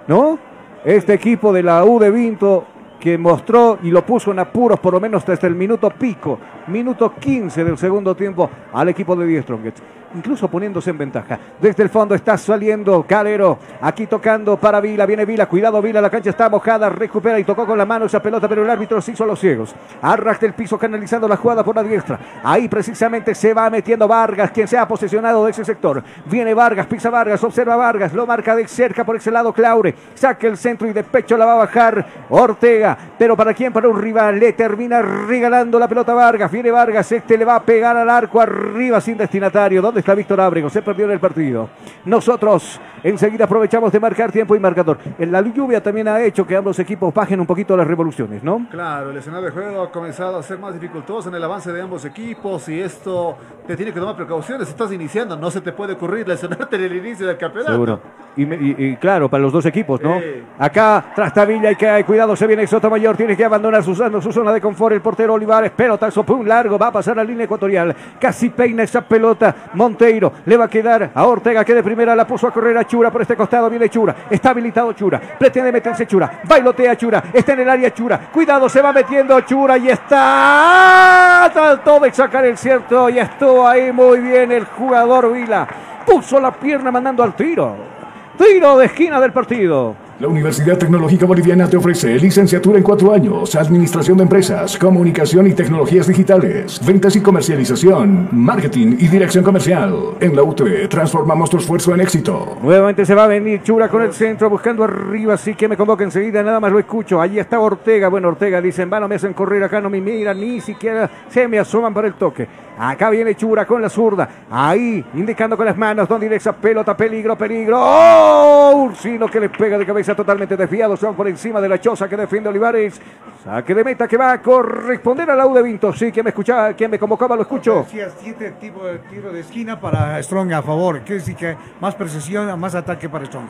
¿no? 0.06 0.38
Este 0.84 1.14
equipo 1.14 1.52
de 1.52 1.64
la 1.64 1.84
U 1.84 1.98
de 1.98 2.10
Vinto 2.12 2.64
que 2.98 3.18
mostró 3.18 3.78
y 3.82 3.90
lo 3.90 4.04
puso 4.04 4.32
en 4.32 4.38
apuros 4.38 4.80
por 4.80 4.92
lo 4.92 5.00
menos 5.00 5.24
desde 5.24 5.46
el 5.46 5.54
minuto 5.54 5.90
pico, 5.90 6.38
minuto 6.68 7.14
15 7.18 7.64
del 7.64 7.78
segundo 7.78 8.14
tiempo 8.14 8.50
al 8.72 8.88
equipo 8.88 9.14
de 9.16 9.26
Die 9.26 9.42
Strongest, 9.42 9.78
incluso 10.14 10.48
poniéndose 10.48 10.90
en 10.90 10.98
ventaja. 10.98 11.38
Desde 11.60 11.82
el 11.82 11.88
fondo 11.88 12.14
está 12.14 12.36
saliendo 12.36 13.04
Calero, 13.06 13.58
aquí 13.80 14.06
tocando 14.06 14.56
para 14.56 14.80
Vila, 14.80 15.06
viene 15.06 15.24
Vila, 15.24 15.46
cuidado 15.46 15.82
Vila, 15.82 16.00
la 16.00 16.10
cancha 16.10 16.30
está 16.30 16.48
mojada, 16.48 16.88
recupera 16.88 17.38
y 17.38 17.44
tocó 17.44 17.66
con 17.66 17.78
la 17.78 17.84
mano 17.84 18.06
esa 18.06 18.20
pelota, 18.20 18.48
pero 18.48 18.62
el 18.62 18.70
árbitro 18.70 19.00
se 19.00 19.12
hizo 19.12 19.24
los 19.24 19.38
ciegos. 19.38 19.74
Arrastra 20.02 20.48
el 20.48 20.54
piso 20.54 20.78
canalizando 20.78 21.28
la 21.28 21.36
jugada 21.36 21.64
por 21.64 21.76
la 21.76 21.82
diestra. 21.82 22.18
Ahí 22.42 22.68
precisamente 22.68 23.34
se 23.34 23.54
va 23.54 23.68
metiendo 23.70 24.08
Vargas, 24.08 24.50
quien 24.50 24.68
se 24.68 24.78
ha 24.78 24.86
posesionado 24.86 25.44
de 25.44 25.50
ese 25.50 25.64
sector. 25.64 26.02
Viene 26.26 26.54
Vargas, 26.54 26.86
pisa 26.86 27.10
Vargas, 27.10 27.42
observa 27.44 27.76
Vargas, 27.76 28.12
lo 28.12 28.26
marca 28.26 28.54
de 28.54 28.66
cerca 28.68 29.04
por 29.04 29.16
ese 29.16 29.30
lado 29.30 29.52
Claure, 29.52 29.94
saca 30.14 30.46
el 30.46 30.56
centro 30.56 30.88
y 30.88 30.92
de 30.92 31.04
pecho 31.04 31.36
la 31.36 31.46
va 31.46 31.52
a 31.54 31.56
bajar 31.56 32.06
Ortega, 32.28 32.96
pero 33.18 33.36
para 33.36 33.54
quién, 33.54 33.72
para 33.72 33.88
un 33.88 34.00
rival, 34.00 34.38
le 34.38 34.52
termina 34.52 35.02
regalando 35.02 35.78
la 35.78 35.88
pelota 35.88 36.12
a 36.12 36.16
Vargas, 36.16 36.50
viene 36.50 36.70
Vargas, 36.70 37.10
este 37.12 37.36
le 37.38 37.44
va 37.44 37.56
a 37.56 37.62
pegar 37.62 37.96
al 37.96 38.08
arco 38.08 38.40
arriba 38.40 39.00
sin 39.00 39.16
destinatario. 39.16 39.82
¿Dónde 39.82 39.95
está 40.00 40.14
Víctor 40.14 40.40
Ábrego? 40.40 40.70
Se 40.70 40.82
perdió 40.82 41.06
en 41.06 41.12
el 41.12 41.20
partido. 41.20 41.68
Nosotros 42.04 42.80
enseguida 43.02 43.44
aprovechamos 43.44 43.92
de 43.92 44.00
marcar 44.00 44.32
tiempo 44.32 44.56
y 44.56 44.60
marcador. 44.60 44.98
En 45.18 45.32
la 45.32 45.40
lluvia 45.40 45.82
también 45.82 46.08
ha 46.08 46.22
hecho 46.22 46.46
que 46.46 46.56
ambos 46.56 46.78
equipos 46.78 47.12
bajen 47.12 47.40
un 47.40 47.46
poquito 47.46 47.76
las 47.76 47.86
revoluciones, 47.86 48.42
¿no? 48.42 48.66
Claro, 48.70 49.10
el 49.10 49.16
escenario 49.16 49.46
de 49.46 49.52
juego 49.52 49.82
ha 49.82 49.90
comenzado 49.90 50.38
a 50.38 50.42
ser 50.42 50.58
más 50.58 50.74
dificultoso 50.74 51.28
en 51.28 51.34
el 51.34 51.44
avance 51.44 51.72
de 51.72 51.80
ambos 51.80 52.04
equipos 52.04 52.68
y 52.68 52.80
esto 52.80 53.36
te 53.66 53.76
tiene 53.76 53.92
que 53.92 54.00
tomar 54.00 54.16
precauciones. 54.16 54.68
Estás 54.68 54.92
iniciando, 54.92 55.36
no 55.36 55.50
se 55.50 55.60
te 55.60 55.72
puede 55.72 55.94
ocurrir 55.94 56.26
lesionarte 56.26 56.76
en 56.76 56.84
el 56.84 56.96
inicio 56.96 57.26
del 57.26 57.36
campeonato. 57.36 57.72
Seguro. 57.72 58.00
Y, 58.36 58.42
y- 58.42 58.74
y 58.78 58.96
claro, 58.96 59.30
para 59.30 59.42
los 59.42 59.52
dos 59.52 59.64
equipos, 59.64 60.00
¿no? 60.02 60.18
Sí. 60.20 60.44
Acá, 60.58 61.04
Trastavilla, 61.14 61.70
hay 61.70 61.76
que 61.76 61.88
hay 61.88 62.04
cuidado, 62.04 62.36
se 62.36 62.46
viene 62.46 62.66
Sotomayor, 62.66 63.16
tiene 63.16 63.34
que 63.34 63.44
abandonar 63.44 63.82
su, 63.82 63.94
zona- 63.94 64.20
su 64.20 64.30
zona 64.30 64.52
de 64.52 64.60
confort 64.60 64.94
el 64.94 65.00
portero 65.00 65.32
Olivares, 65.34 65.70
pelotazo, 65.70 66.22
pum, 66.22 66.44
largo, 66.46 66.78
va 66.78 66.88
a 66.88 66.92
pasar 66.92 67.14
a 67.14 67.22
la 67.22 67.24
línea 67.24 67.44
ecuatorial, 67.44 67.96
casi 68.20 68.50
peina 68.50 68.82
esa 68.82 69.00
pelota, 69.00 69.54
Monteiro, 69.72 70.32
le 70.44 70.56
va 70.56 70.66
a 70.66 70.68
quedar 70.68 71.10
a 71.14 71.24
Ortega, 71.26 71.64
que 71.64 71.74
de 71.74 71.82
primera 71.82 72.14
la 72.14 72.26
puso 72.26 72.46
a 72.46 72.50
correr 72.50 72.76
a 72.76 72.84
Chura, 72.86 73.10
por 73.10 73.22
este 73.22 73.36
costado 73.36 73.70
viene 73.70 73.88
Chura, 73.88 74.14
está 74.28 74.50
habilitado 74.50 74.92
Chura, 74.92 75.18
pretende 75.38 75.72
meterse 75.72 76.06
Chura, 76.06 76.40
bailotea 76.44 76.94
Chura, 76.96 77.22
está 77.32 77.54
en 77.54 77.60
el 77.60 77.70
área 77.70 77.94
Chura, 77.94 78.20
cuidado, 78.32 78.68
se 78.68 78.82
va 78.82 78.92
metiendo 78.92 79.40
Chura 79.40 79.78
y 79.78 79.88
está, 79.88 81.50
trató 81.52 82.00
de 82.00 82.12
sacar 82.12 82.44
el 82.44 82.58
cierto 82.58 83.08
y 83.08 83.18
estuvo 83.18 83.66
ahí 83.66 83.90
muy 83.92 84.20
bien 84.20 84.52
el 84.52 84.66
jugador 84.66 85.32
Vila, 85.32 85.66
puso 86.04 86.38
la 86.38 86.52
pierna 86.52 86.90
mandando 86.90 87.22
al 87.22 87.34
tiro. 87.34 87.95
Tiro 88.38 88.76
de 88.76 88.86
esquina 88.86 89.20
del 89.20 89.32
partido. 89.32 90.05
La 90.18 90.28
Universidad 90.28 90.78
Tecnológica 90.78 91.26
Boliviana 91.26 91.68
te 91.68 91.76
ofrece 91.76 92.14
licenciatura 92.18 92.78
en 92.78 92.82
cuatro 92.82 93.12
años, 93.12 93.54
administración 93.54 94.16
de 94.16 94.22
empresas, 94.22 94.78
comunicación 94.78 95.46
y 95.46 95.52
tecnologías 95.52 96.06
digitales, 96.06 96.80
ventas 96.86 97.16
y 97.16 97.20
comercialización, 97.20 98.30
marketing 98.32 98.96
y 98.98 99.08
dirección 99.08 99.44
comercial. 99.44 99.94
En 100.18 100.34
la 100.34 100.42
UTE 100.42 100.88
transformamos 100.88 101.50
tu 101.50 101.58
esfuerzo 101.58 101.92
en 101.92 102.00
éxito. 102.00 102.56
Nuevamente 102.62 103.04
se 103.04 103.14
va 103.14 103.24
a 103.24 103.26
venir 103.26 103.62
Chura 103.62 103.90
con 103.90 104.00
el 104.00 104.14
centro 104.14 104.48
buscando 104.48 104.84
arriba, 104.84 105.34
así 105.34 105.54
que 105.54 105.68
me 105.68 105.76
convoca 105.76 106.02
enseguida, 106.02 106.42
nada 106.42 106.60
más 106.60 106.72
lo 106.72 106.78
escucho. 106.78 107.20
Allí 107.20 107.38
está 107.38 107.60
Ortega. 107.60 108.08
Bueno, 108.08 108.28
Ortega 108.28 108.62
dice, 108.62 108.80
en 108.80 108.88
vano 108.88 109.08
me 109.08 109.16
hacen 109.16 109.34
correr 109.34 109.64
acá, 109.64 109.82
no 109.82 109.90
me 109.90 110.00
miran, 110.00 110.40
ni 110.40 110.62
siquiera 110.62 111.10
se 111.28 111.46
me 111.46 111.58
asoman 111.58 111.92
para 111.92 112.08
el 112.08 112.14
toque. 112.14 112.48
Acá 112.78 113.08
viene 113.08 113.34
Chura 113.34 113.66
con 113.66 113.80
la 113.80 113.88
zurda, 113.88 114.28
ahí 114.50 115.02
indicando 115.14 115.56
con 115.56 115.64
las 115.64 115.78
manos 115.78 116.06
donde 116.06 116.34
esa 116.36 116.52
pelota, 116.52 116.94
peligro, 116.94 117.36
peligro. 117.36 117.78
¡Oh! 117.80 118.84
Ursino 118.84 119.28
que 119.28 119.40
le 119.40 119.48
pega 119.48 119.78
de 119.78 119.86
cabeza 119.86 120.05
defensa 120.06 120.14
totalmente 120.14 120.56
desviado. 120.56 120.96
Se 120.96 121.06
van 121.06 121.14
por 121.14 121.26
encima 121.26 121.60
de 121.60 121.68
la 121.68 121.80
choza 121.80 122.08
que 122.08 122.16
defiende 122.16 122.48
Olivares. 122.48 123.00
Saque 123.42 123.74
de 123.74 123.82
meta 123.82 124.06
que 124.06 124.16
va 124.16 124.32
a 124.32 124.42
corresponder 124.42 125.28
a 125.30 125.34
la 125.34 125.46
U 125.46 125.54
de 125.54 125.62
Vinto. 125.62 125.92
Sí, 125.92 126.12
¿quién 126.12 126.24
me 126.24 126.30
escuchaba? 126.30 126.72
¿Quién 126.74 126.90
me 126.90 126.98
convocaba? 126.98 127.34
Lo 127.34 127.42
escucho. 127.42 127.84
Decía 127.84 128.08
siete 128.16 128.52
tipos 128.52 128.84
de 128.84 128.98
tiro 129.10 129.32
de 129.32 129.40
esquina 129.40 129.80
para 129.80 130.22
Strong 130.22 130.52
a 130.52 130.62
favor. 130.62 131.00
Quiere 131.00 131.16
decir 131.16 131.34
que 131.34 131.56
más 131.80 131.94
precisión, 131.94 132.58
más 132.58 132.74
ataque 132.74 133.08
para 133.08 133.26
Strong. 133.26 133.46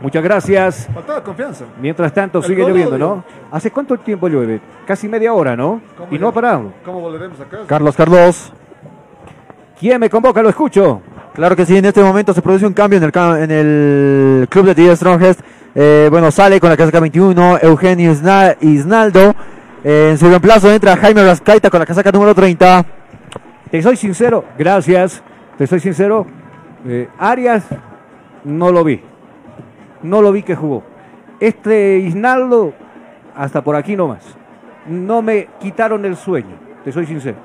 Muchas 0.00 0.22
gracias. 0.22 0.88
Faltaba 0.92 1.22
confianza. 1.22 1.64
Mientras 1.80 2.12
tanto 2.12 2.40
El 2.40 2.44
sigue 2.44 2.62
lloviendo. 2.62 2.98
¿no? 2.98 3.24
¿Hace 3.50 3.70
cuánto 3.70 3.96
tiempo 3.98 4.28
llueve? 4.28 4.60
Casi 4.86 5.08
media 5.08 5.32
hora, 5.32 5.56
¿no? 5.56 5.80
¿Cómo 5.96 6.14
Y 6.14 6.18
no 6.18 6.28
ha 6.28 6.32
parado. 6.32 6.72
¿Cómo 6.84 7.00
volveremos 7.00 7.40
a 7.40 7.44
casa? 7.44 7.64
Carlos, 7.66 7.96
Carlos. 7.96 8.52
¿Quién 9.80 9.98
me 10.00 10.10
convoca? 10.10 10.42
Lo 10.42 10.50
escucho. 10.50 11.00
Claro 11.36 11.54
que 11.54 11.66
sí, 11.66 11.76
en 11.76 11.84
este 11.84 12.02
momento 12.02 12.32
se 12.32 12.40
produce 12.40 12.66
un 12.66 12.72
cambio 12.72 12.98
en 12.98 13.50
el, 13.50 14.48
club 14.48 14.64
de 14.66 14.74
TD 14.74 14.96
Strongest. 14.96 15.40
Eh, 15.74 16.08
bueno, 16.10 16.30
sale 16.30 16.58
con 16.58 16.70
la 16.70 16.78
casaca 16.78 16.98
21 16.98 17.58
Eugenio 17.60 18.10
Isna- 18.10 18.56
Isnaldo. 18.62 19.34
Eh, 19.84 20.08
en 20.12 20.18
su 20.18 20.28
reemplazo 20.30 20.72
entra 20.72 20.96
Jaime 20.96 21.22
Rascaita 21.22 21.68
con 21.68 21.78
la 21.80 21.84
casaca 21.84 22.10
número 22.10 22.34
30. 22.34 22.86
Te 23.70 23.82
soy 23.82 23.96
sincero, 23.96 24.46
gracias. 24.58 25.22
Te 25.58 25.66
soy 25.66 25.80
sincero. 25.80 26.26
eh, 26.86 27.08
Arias 27.18 27.64
no 28.44 28.72
lo 28.72 28.82
vi. 28.82 29.02
No 30.02 30.22
lo 30.22 30.32
vi 30.32 30.42
que 30.42 30.56
jugó. 30.56 30.84
Este 31.38 31.98
Isnaldo, 31.98 32.72
hasta 33.36 33.62
por 33.62 33.76
aquí 33.76 33.94
nomás. 33.94 34.24
No 34.88 35.20
me 35.20 35.48
quitaron 35.60 36.06
el 36.06 36.16
sueño. 36.16 36.56
Te 36.82 36.92
soy 36.92 37.04
sincero. 37.04 37.36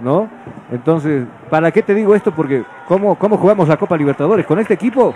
¿No? 0.00 0.28
Entonces, 0.70 1.26
¿para 1.48 1.70
qué 1.70 1.82
te 1.82 1.94
digo 1.94 2.14
esto? 2.14 2.32
Porque, 2.32 2.64
¿cómo, 2.88 3.16
cómo 3.16 3.36
jugamos 3.36 3.68
la 3.68 3.76
Copa 3.76 3.96
Libertadores? 3.96 4.46
Con 4.46 4.58
este 4.58 4.74
equipo, 4.74 5.14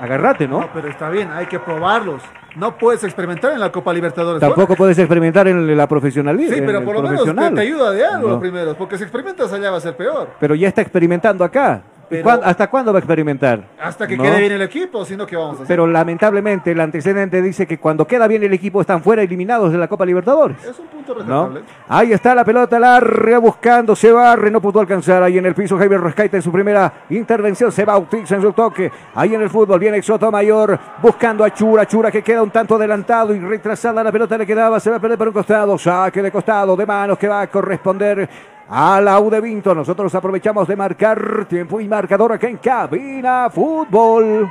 agárrate, 0.00 0.48
¿no? 0.48 0.60
No, 0.60 0.68
pero 0.72 0.88
está 0.88 1.10
bien, 1.10 1.30
hay 1.30 1.46
que 1.46 1.58
probarlos. 1.58 2.22
No 2.56 2.76
puedes 2.76 3.02
experimentar 3.04 3.52
en 3.52 3.60
la 3.60 3.72
Copa 3.72 3.92
Libertadores. 3.92 4.40
Tampoco 4.40 4.74
puedes 4.74 4.98
experimentar 4.98 5.48
en 5.48 5.74
la 5.76 5.86
profesionalidad. 5.86 6.54
Sí, 6.54 6.62
pero 6.64 6.84
por 6.84 6.94
lo 6.96 7.02
menos 7.02 7.24
te, 7.24 7.60
ayuda 7.60 7.92
de 7.92 8.04
algo 8.04 8.28
No. 8.28 8.40
primeros, 8.40 8.76
porque 8.76 8.98
si 8.98 9.04
experimentas 9.04 9.52
allá 9.52 9.70
va 9.70 9.78
a 9.78 9.80
ser 9.80 9.96
peor. 9.96 10.30
Pero 10.38 10.54
ya 10.54 10.68
está 10.68 10.82
experimentando 10.82 11.44
acá. 11.44 11.82
¿Y 12.12 12.16
Pero- 12.16 12.24
cuán- 12.24 12.40
¿Hasta 12.44 12.68
cuándo 12.68 12.92
va 12.92 12.98
a 12.98 13.00
experimentar? 13.00 13.64
Hasta 13.82 14.06
que 14.06 14.16
¿No? 14.18 14.22
quede 14.24 14.40
bien 14.40 14.52
el 14.52 14.60
equipo, 14.62 15.02
sino 15.04 15.26
que 15.26 15.34
vamos 15.34 15.52
a 15.52 15.54
hacer. 15.54 15.66
Pero 15.66 15.86
lamentablemente 15.86 16.72
el 16.72 16.80
antecedente 16.80 17.40
dice 17.40 17.66
que 17.66 17.78
cuando 17.78 18.06
queda 18.06 18.26
bien 18.26 18.42
el 18.42 18.52
equipo 18.52 18.82
están 18.82 19.02
fuera 19.02 19.22
eliminados 19.22 19.72
de 19.72 19.78
la 19.78 19.88
Copa 19.88 20.04
Libertadores. 20.04 20.62
Es 20.62 20.78
un 20.78 20.86
punto 20.88 21.14
¿no? 21.24 21.54
Ahí 21.88 22.12
está 22.12 22.34
la 22.34 22.44
pelota 22.44 22.78
larga 22.78 23.38
buscando, 23.38 23.96
se 23.96 24.12
barre, 24.12 24.50
no 24.50 24.60
pudo 24.60 24.80
alcanzar 24.80 25.22
ahí 25.22 25.38
en 25.38 25.46
el 25.46 25.54
piso 25.54 25.78
Javier 25.78 26.00
Rescaita 26.00 26.36
en 26.36 26.42
su 26.42 26.52
primera 26.52 26.92
intervención, 27.10 27.72
se 27.72 27.84
bautiza 27.84 28.36
en 28.36 28.42
su 28.42 28.52
toque, 28.52 28.90
ahí 29.14 29.34
en 29.34 29.40
el 29.42 29.48
fútbol 29.50 29.78
viene 29.80 30.00
Sotomayor 30.02 30.78
buscando 31.02 31.44
a 31.44 31.52
Chura, 31.52 31.86
Chura 31.86 32.10
que 32.10 32.22
queda 32.22 32.42
un 32.42 32.50
tanto 32.50 32.76
adelantado 32.76 33.34
y 33.34 33.40
retrasada 33.40 34.02
la 34.04 34.12
pelota 34.12 34.36
le 34.38 34.46
quedaba, 34.46 34.78
se 34.80 34.90
va 34.90 34.96
a 34.96 35.00
perder 35.00 35.18
por 35.18 35.28
un 35.28 35.34
costado, 35.34 35.78
saque 35.78 36.20
de 36.22 36.30
costado, 36.30 36.76
de 36.76 36.86
manos 36.86 37.18
que 37.18 37.26
va 37.28 37.40
a 37.42 37.46
corresponder 37.48 38.28
a 38.74 39.02
la 39.02 39.20
U 39.20 39.28
de 39.28 39.38
Vinto, 39.42 39.74
nosotros 39.74 40.14
aprovechamos 40.14 40.66
de 40.66 40.76
marcar 40.76 41.46
tiempo 41.46 41.78
y 41.78 41.86
marcador 41.86 42.32
acá 42.32 42.48
en 42.48 42.56
Cabina 42.56 43.50
Fútbol. 43.54 44.50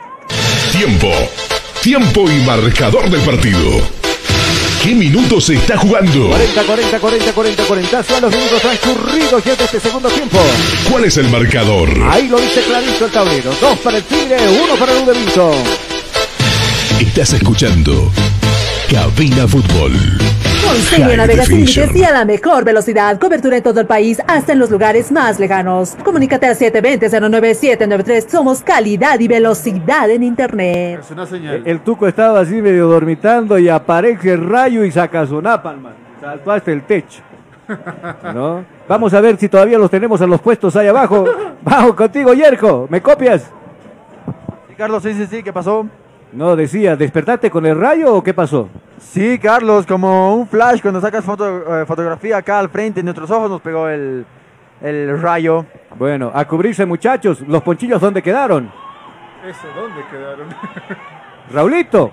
Tiempo. 0.72 1.10
Tiempo 1.82 2.30
y 2.30 2.46
marcador 2.46 3.10
del 3.10 3.22
partido. 3.22 3.60
¿Qué 4.84 4.94
minutos 4.94 5.46
se 5.46 5.56
está 5.56 5.76
jugando? 5.76 6.30
40, 6.30 6.64
40, 6.64 7.00
40, 7.00 7.34
40, 7.34 7.64
40. 7.64 8.04
Son 8.04 8.22
los 8.22 8.32
minutos 8.32 8.62
transcurridos 8.62 9.44
ya 9.44 9.56
de 9.56 9.64
este 9.64 9.80
segundo 9.80 10.10
tiempo. 10.10 10.38
¿Cuál 10.92 11.06
es 11.06 11.18
el 11.18 11.28
marcador? 11.30 11.90
Ahí 12.08 12.28
lo 12.28 12.40
dice 12.40 12.62
clarito 12.62 13.06
el 13.06 13.12
tablero. 13.12 13.52
Dos 13.60 13.80
para 13.80 13.98
el 13.98 14.04
Tigre, 14.04 14.38
uno 14.64 14.76
para 14.76 14.92
el 14.92 15.04
U 15.04 15.06
de 15.08 15.20
Vinto. 15.20 15.52
Estás 17.00 17.34
escuchando 17.34 18.12
Cabina 18.88 19.48
Fútbol. 19.48 19.94
Consejo 20.72 21.04
High 21.04 21.18
navega 21.18 21.44
sin 21.44 21.58
Definition. 21.58 21.86
límites 21.88 22.02
y 22.02 22.06
a 22.06 22.12
la 22.14 22.26
mejor 22.26 22.64
velocidad. 22.64 23.20
Cobertura 23.20 23.58
en 23.58 23.64
todo 23.64 23.82
el 23.82 23.88
país, 23.88 24.22
hasta 24.26 24.54
en 24.54 24.60
los 24.60 24.70
lugares 24.70 25.12
más 25.12 25.38
lejanos. 25.40 25.98
Comunícate 26.04 26.46
al 26.48 26.56
720-09793. 26.56 28.30
Somos 28.30 28.62
calidad 28.62 29.20
y 29.20 29.28
velocidad 29.28 30.10
en 30.10 30.24
Internet. 30.24 31.02
Es 31.02 31.12
una 31.12 31.26
señal. 31.26 31.64
El 31.66 31.82
Tuco 31.82 32.08
estaba 32.08 32.40
así 32.40 32.62
medio 32.62 32.88
dormitando 32.88 33.60
y 33.60 33.68
aparece 33.68 34.32
el 34.32 34.48
rayo 34.50 34.86
y 34.86 34.92
saca 34.92 35.26
su 35.28 35.42
napalm. 35.42 35.88
Saltó 36.22 36.52
hasta 36.52 36.72
el 36.72 36.84
techo. 36.84 37.22
¿No? 38.34 38.64
Vamos 38.88 39.14
a 39.14 39.20
ver 39.22 39.38
si 39.38 39.50
todavía 39.50 39.78
los 39.78 39.90
tenemos 39.92 40.22
a 40.22 40.28
los 40.28 40.40
puestos 40.40 40.76
ahí 40.78 40.88
abajo. 40.88 41.26
Vamos 41.64 41.96
contigo, 41.96 42.34
Yerko. 42.34 42.88
¿Me 42.90 43.02
copias? 43.02 43.42
Sí, 44.70 44.76
Carlos, 44.78 45.04
sí, 45.04 45.14
sí, 45.14 45.28
sí, 45.30 45.44
¿qué 45.44 45.52
pasó? 45.52 45.86
No, 46.34 46.56
decía, 46.56 46.96
¿despertaste 46.96 47.50
con 47.52 47.66
el 47.66 47.78
rayo 47.80 48.14
o 48.16 48.24
qué 48.24 48.34
pasó? 48.34 48.70
Sí, 49.00 49.38
Carlos, 49.40 49.86
como 49.86 50.36
un 50.36 50.48
flash 50.48 50.82
cuando 50.82 51.02
sacas 51.02 51.26
foto- 51.26 51.82
eh, 51.82 51.86
fotografía 51.86 52.38
acá 52.38 52.60
al 52.60 52.70
frente, 52.70 53.02
en 53.02 53.06
nuestros 53.06 53.30
ojos 53.32 53.50
nos 53.50 53.62
pegó 53.62 53.90
el, 53.90 54.26
el 54.82 55.22
rayo. 55.22 55.66
Bueno, 55.98 56.32
a 56.34 56.46
cubrirse 56.48 56.86
muchachos. 56.86 57.42
¿Los 57.48 57.62
ponchillos 57.64 58.00
dónde 58.00 58.22
quedaron? 58.22 58.72
Eso, 59.46 59.68
¿dónde 59.76 60.02
quedaron? 60.10 60.48
Raulito. 61.52 62.12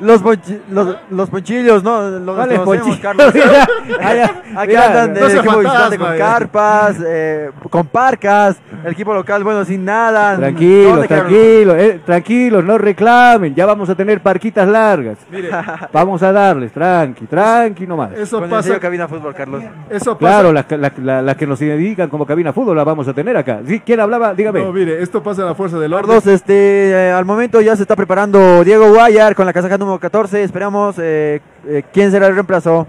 Los, 0.00 0.22
ponchi- 0.22 0.60
los, 0.70 0.96
los 1.10 1.30
ponchillos, 1.30 1.82
¿no? 1.82 2.02
Los 2.10 2.36
¿Cuáles 2.36 2.58
conocemos, 2.58 2.64
ponchillos? 2.64 2.98
Carlos. 3.00 3.32
Aquí 4.56 4.74
andan 4.74 5.12
no 5.14 5.28
sea 5.28 5.38
equipo 5.40 5.54
fantasma, 5.54 5.60
visitante 5.60 5.98
con 5.98 6.18
carpas, 6.18 6.96
eh, 7.06 7.50
con 7.70 7.86
parcas, 7.86 8.56
el 8.84 8.92
equipo 8.92 9.14
local, 9.14 9.44
bueno, 9.44 9.64
sin 9.64 9.84
nada. 9.84 10.36
Tranquilos, 10.36 11.06
tranquilos, 11.06 11.76
eh, 11.78 12.00
tranquilos, 12.04 12.64
no 12.64 12.78
reclamen, 12.78 13.54
ya 13.54 13.66
vamos 13.66 13.88
a 13.90 13.94
tener 13.94 14.20
parquitas 14.20 14.68
largas. 14.68 15.18
Mire, 15.30 15.50
Vamos 15.92 16.22
a 16.22 16.32
darles, 16.32 16.72
tranqui, 16.72 17.26
tranqui 17.26 17.86
nomás. 17.86 18.12
eso 18.12 18.40
Con 18.40 18.50
pasa. 18.50 18.64
sello 18.68 18.80
Cabina 18.80 19.08
Fútbol, 19.08 19.34
Carlos. 19.34 19.62
Eso 19.90 20.16
pasa. 20.18 20.18
Claro, 20.18 20.52
las 20.52 20.66
que- 20.66 20.76
la- 20.78 21.34
que 21.36 21.46
nos 21.46 21.58
dedican 21.58 22.08
como 22.08 22.24
cabina 22.26 22.52
fútbol 22.52 22.76
las 22.76 22.84
vamos 22.86 23.06
a 23.08 23.12
tener 23.12 23.36
acá. 23.36 23.60
¿Sí? 23.66 23.80
¿Quién 23.80 24.00
hablaba? 24.00 24.34
Dígame. 24.34 24.60
No, 24.64 24.72
mire, 24.72 25.02
esto 25.02 25.22
pasa 25.22 25.42
en 25.42 25.48
la 25.48 25.54
fuerza 25.54 25.78
del 25.78 25.92
orden. 25.92 26.06
Carlos, 26.06 26.26
este, 26.26 26.90
eh, 26.90 27.12
al 27.12 27.24
momento 27.24 27.60
ya 27.60 27.76
se 27.76 27.82
está 27.82 27.94
preparando 27.96 28.64
Diego 28.64 28.88
Guayar 28.90 29.34
con 29.34 29.44
la 29.46 29.52
casaca 29.52 29.76
número 29.78 29.85
14. 29.98 30.42
Esperamos 30.42 30.96
eh, 30.98 31.40
eh, 31.66 31.82
quién 31.92 32.10
será 32.10 32.26
el 32.26 32.34
reemplazo. 32.34 32.86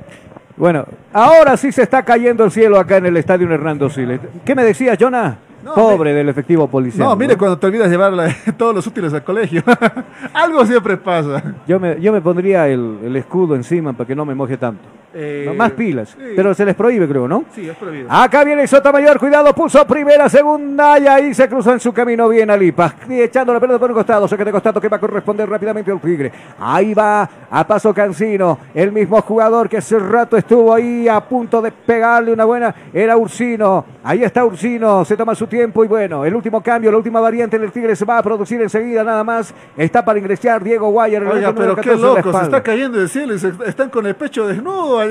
Bueno, 0.56 0.86
ahora 1.14 1.56
sí 1.56 1.72
se 1.72 1.84
está 1.84 2.04
cayendo 2.04 2.44
el 2.44 2.52
cielo 2.52 2.80
acá 2.80 2.98
en 2.98 3.06
el 3.06 3.18
estadio 3.18 3.50
Hernando 3.52 3.90
Siles. 3.90 4.20
¿Qué 4.44 4.56
me 4.56 4.64
decías, 4.64 4.98
Jonah? 5.00 5.38
No, 5.64 5.74
Pobre 5.74 6.14
del 6.14 6.30
efectivo 6.30 6.68
policial. 6.68 7.08
No, 7.08 7.16
mire 7.16 7.36
cuando 7.36 7.58
te 7.58 7.68
olvidas 7.68 7.90
llevar 7.90 8.14
la- 8.14 8.34
todos 8.58 8.74
los 8.74 8.88
útiles 8.88 9.14
al 9.14 9.24
colegio. 9.24 9.62
Algo 10.34 10.66
siempre 10.66 10.98
pasa. 10.98 11.44
Yo 11.68 11.80
me, 11.80 12.00
yo 12.00 12.12
me 12.14 12.22
pondría 12.22 12.68
el, 12.68 13.00
el 13.04 13.16
escudo 13.18 13.54
encima 13.56 13.94
para 13.94 14.08
que 14.08 14.16
no 14.16 14.26
me 14.26 14.34
moje 14.34 14.58
tanto. 14.58 14.82
Eh, 15.20 15.52
más 15.58 15.72
pilas. 15.72 16.10
sí. 16.10 16.34
Pero 16.36 16.54
se 16.54 16.64
les 16.64 16.76
prohíbe, 16.76 17.08
creo, 17.08 17.28
¿no? 17.28 17.46
Sí, 17.56 17.68
es 17.68 17.76
prohibido. 17.76 18.08
Acá 18.12 18.44
viene 18.44 18.68
Sotomayor, 18.68 19.18
cuidado, 19.20 19.52
puso 19.56 19.86
primera, 19.88 20.30
segunda 20.30 21.00
y 21.00 21.08
ahí 21.08 21.34
se 21.34 21.50
cruzó 21.50 21.74
en 21.74 21.80
su 21.80 21.92
camino 21.92 22.30
bien 22.30 22.52
Alipa. 22.52 22.94
Echando 23.10 23.52
la 23.52 23.60
pelota 23.60 23.80
por 23.80 23.90
un 23.90 23.96
costado, 23.96 24.28
saque 24.28 24.46
de 24.46 24.52
costado 24.52 24.80
que 24.80 24.88
va 24.90 24.98
a 24.98 25.00
corresponder 25.00 25.50
rápidamente 25.50 25.92
al 25.92 26.00
Tigre. 26.00 26.32
Ahí 26.60 26.94
va 26.94 27.28
a 27.50 27.66
paso 27.66 27.92
Cancino, 27.94 28.60
el 28.76 28.92
mismo 28.92 29.20
jugador 29.22 29.68
que 29.68 29.78
hace 29.78 29.98
rato 29.98 30.38
estuvo 30.38 30.72
ahí 30.74 31.08
a 31.08 31.20
punto 31.22 31.62
de 31.64 31.72
pegarle 31.72 32.32
una 32.32 32.46
buena, 32.46 32.76
era 32.94 33.18
Ursino. 33.18 33.86
Ahí 34.04 34.24
está 34.24 34.46
Ursino, 34.46 35.04
se 35.04 35.18
toma 35.18 35.34
su 35.34 35.48
tiempo 35.48 35.84
y 35.84 35.88
bueno, 35.88 36.24
el 36.26 36.36
último 36.36 36.62
cambio, 36.62 36.92
la 36.92 36.98
última 36.98 37.20
variante 37.20 37.56
en 37.58 37.64
el 37.64 37.72
Tigre 37.72 37.96
se 37.96 38.06
va 38.06 38.20
a 38.20 38.24
producir 38.24 38.62
enseguida 38.62 39.04
nada 39.04 39.24
más. 39.24 39.54
Está 39.76 40.06
para 40.06 40.20
ingresar 40.20 40.64
Diego 40.64 40.90
Guayer. 40.92 41.24
Oiga, 41.24 41.54
pero 41.56 41.76
14 41.76 41.90
qué 41.90 41.96
loco, 42.02 42.38
se 42.38 42.44
está 42.46 42.62
cayendo 42.62 43.00
del 43.00 43.10
cielo 43.10 43.34
y 43.34 43.40
se- 43.40 43.54
están 43.66 43.90
con 43.90 44.06
el 44.06 44.16
pecho 44.16 44.46
desnudo 44.48 45.07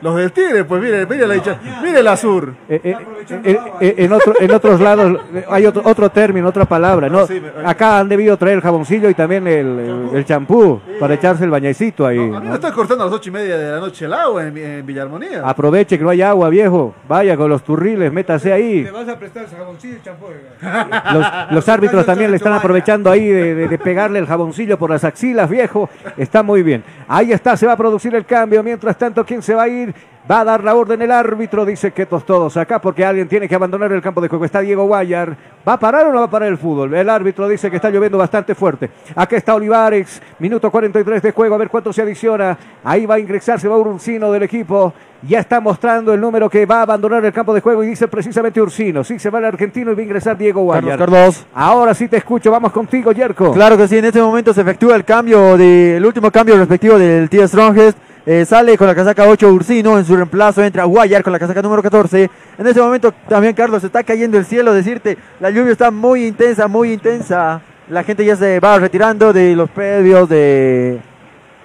Los 0.00 0.14
del 0.14 0.30
Tigre, 0.30 0.62
pues 0.64 0.80
mire, 0.80 1.04
mire 1.06 1.26
la 1.26 1.34
hincha- 1.34 1.58
mire 1.82 2.04
la 2.04 2.16
sur. 2.16 2.54
Eh, 2.68 2.80
eh, 2.84 2.96
eh, 3.42 3.58
eh, 3.80 3.94
en, 3.98 4.12
otro- 4.12 4.34
en 4.38 4.52
otros 4.52 4.80
lados 4.80 5.20
hay 5.50 5.66
otro, 5.66 5.82
otro 5.84 6.08
término, 6.08 6.46
otra 6.48 6.66
palabra. 6.66 7.08
¿no? 7.08 7.26
me- 7.26 7.68
Acá 7.68 7.98
han 7.98 8.08
debido 8.08 8.36
traer 8.36 8.58
el 8.58 8.60
jaboncillo 8.62 9.10
y 9.10 9.14
también 9.14 9.44
el, 9.48 9.66
el- 9.66 10.08
el 10.14 10.24
champú 10.24 10.80
para 11.00 11.14
echarse 11.14 11.42
el 11.42 11.50
bañecito 11.50 12.06
ahí. 12.06 12.16
A 12.16 12.22
mí 12.22 12.30
¿no? 12.30 12.40
me 12.42 12.54
están 12.54 12.72
cortando 12.72 13.02
a 13.02 13.06
las 13.08 13.14
ocho 13.16 13.30
y 13.30 13.32
media 13.32 13.58
de 13.58 13.72
la 13.72 13.80
noche 13.80 14.04
el 14.04 14.12
agua 14.12 14.46
en, 14.46 14.56
en 14.56 14.86
Villarmonía. 14.86 15.42
Aproveche 15.44 15.98
que 15.98 16.04
no 16.04 16.10
hay 16.10 16.22
agua, 16.22 16.48
viejo. 16.48 16.94
Vaya 17.08 17.36
con 17.36 17.50
los 17.50 17.64
turriles, 17.64 18.12
métase 18.12 18.52
ahí. 18.52 18.84
Te 18.84 18.92
vas 18.92 19.08
a 19.08 19.18
prestar 19.18 19.46
ese 19.46 19.56
jaboncillo 19.56 19.96
y 19.96 20.02
champú. 20.04 20.26
Los, 21.12 21.26
los 21.50 21.68
árbitros 21.68 22.06
también 22.06 22.30
le 22.30 22.36
están 22.36 22.52
aprovechando 22.52 23.10
ahí 23.10 23.26
de, 23.26 23.54
de- 23.56 23.68
de 23.68 23.78
pegarle 23.78 24.20
el 24.20 24.26
jaboncillo 24.26 24.78
por 24.78 24.90
las 24.90 25.02
axilas, 25.02 25.50
viejo. 25.50 25.90
Está 26.16 26.44
muy 26.44 26.62
bien. 26.62 26.84
Ahí 27.08 27.32
está, 27.32 27.56
se 27.56 27.66
va 27.66 27.72
a 27.72 27.76
producir 27.76 28.14
el 28.14 28.24
cambio. 28.24 28.62
Mientras 28.62 28.96
tanto, 28.96 29.17
¿quién 29.24 29.42
se 29.42 29.54
va 29.54 29.64
a 29.64 29.68
ir? 29.68 29.94
Va 30.30 30.40
a 30.40 30.44
dar 30.44 30.62
la 30.62 30.74
orden 30.74 31.00
el 31.00 31.10
árbitro, 31.10 31.64
dice 31.64 31.92
que 31.92 32.04
todos 32.04 32.58
acá 32.58 32.78
porque 32.82 33.02
alguien 33.02 33.28
tiene 33.28 33.48
que 33.48 33.54
abandonar 33.54 33.90
el 33.92 34.02
campo 34.02 34.20
de 34.20 34.28
juego. 34.28 34.44
Está 34.44 34.60
Diego 34.60 34.84
Guayar. 34.84 35.34
¿Va 35.66 35.74
a 35.74 35.78
parar 35.78 36.06
o 36.06 36.12
no 36.12 36.18
va 36.18 36.26
a 36.26 36.30
parar 36.30 36.50
el 36.50 36.58
fútbol? 36.58 36.92
El 36.92 37.08
árbitro 37.08 37.48
dice 37.48 37.70
que 37.70 37.76
está 37.76 37.88
lloviendo 37.88 38.18
bastante 38.18 38.54
fuerte. 38.54 38.90
Acá 39.14 39.38
está 39.38 39.54
Olivares, 39.54 40.20
minuto 40.38 40.70
43 40.70 41.22
de 41.22 41.32
juego, 41.32 41.54
a 41.54 41.58
ver 41.58 41.70
cuánto 41.70 41.94
se 41.94 42.02
adiciona. 42.02 42.58
Ahí 42.84 43.06
va 43.06 43.14
a 43.14 43.18
ingresar, 43.18 43.58
se 43.58 43.68
va 43.68 43.78
Ursino 43.78 44.30
del 44.30 44.42
equipo. 44.42 44.92
Ya 45.22 45.40
está 45.40 45.60
mostrando 45.60 46.12
el 46.12 46.20
número 46.20 46.50
que 46.50 46.66
va 46.66 46.80
a 46.80 46.82
abandonar 46.82 47.24
el 47.24 47.32
campo 47.32 47.54
de 47.54 47.62
juego 47.62 47.82
y 47.82 47.88
dice 47.88 48.06
precisamente 48.06 48.60
Ursino. 48.60 49.04
Sí, 49.04 49.18
se 49.18 49.30
va 49.30 49.38
el 49.38 49.46
argentino 49.46 49.92
y 49.92 49.94
va 49.94 50.00
a 50.00 50.04
ingresar 50.04 50.36
Diego 50.36 50.62
Guayar. 50.62 50.98
Carlos, 50.98 50.98
Carlos. 50.98 51.46
Ahora 51.54 51.94
sí 51.94 52.06
te 52.06 52.18
escucho, 52.18 52.50
vamos 52.50 52.70
contigo, 52.72 53.12
Yerko. 53.12 53.52
Claro 53.52 53.78
que 53.78 53.88
sí, 53.88 53.96
en 53.96 54.04
este 54.04 54.20
momento 54.20 54.52
se 54.52 54.60
efectúa 54.60 54.94
el 54.94 55.06
cambio, 55.06 55.56
de, 55.56 55.96
el 55.96 56.04
último 56.04 56.30
cambio 56.30 56.58
respectivo 56.58 56.98
del 56.98 57.30
Tío 57.30 57.48
Strongest. 57.48 57.96
Eh, 58.26 58.44
sale 58.44 58.76
con 58.76 58.86
la 58.86 58.94
casaca 58.94 59.26
8 59.26 59.48
Ursino, 59.52 59.98
en 59.98 60.04
su 60.04 60.14
reemplazo 60.14 60.62
entra 60.62 60.84
Guayar 60.84 61.22
con 61.22 61.32
la 61.32 61.38
casaca 61.38 61.62
número 61.62 61.82
14. 61.82 62.30
En 62.58 62.66
ese 62.66 62.80
momento 62.80 63.12
también, 63.28 63.54
Carlos, 63.54 63.80
se 63.80 63.86
está 63.86 64.02
cayendo 64.02 64.36
el 64.36 64.44
cielo, 64.44 64.74
decirte, 64.74 65.16
la 65.40 65.50
lluvia 65.50 65.72
está 65.72 65.90
muy 65.90 66.26
intensa, 66.26 66.68
muy 66.68 66.92
intensa. 66.92 67.60
La 67.88 68.02
gente 68.02 68.24
ya 68.24 68.36
se 68.36 68.60
va 68.60 68.78
retirando 68.78 69.32
de 69.32 69.56
los 69.56 69.70
predios 69.70 70.28
de 70.28 71.00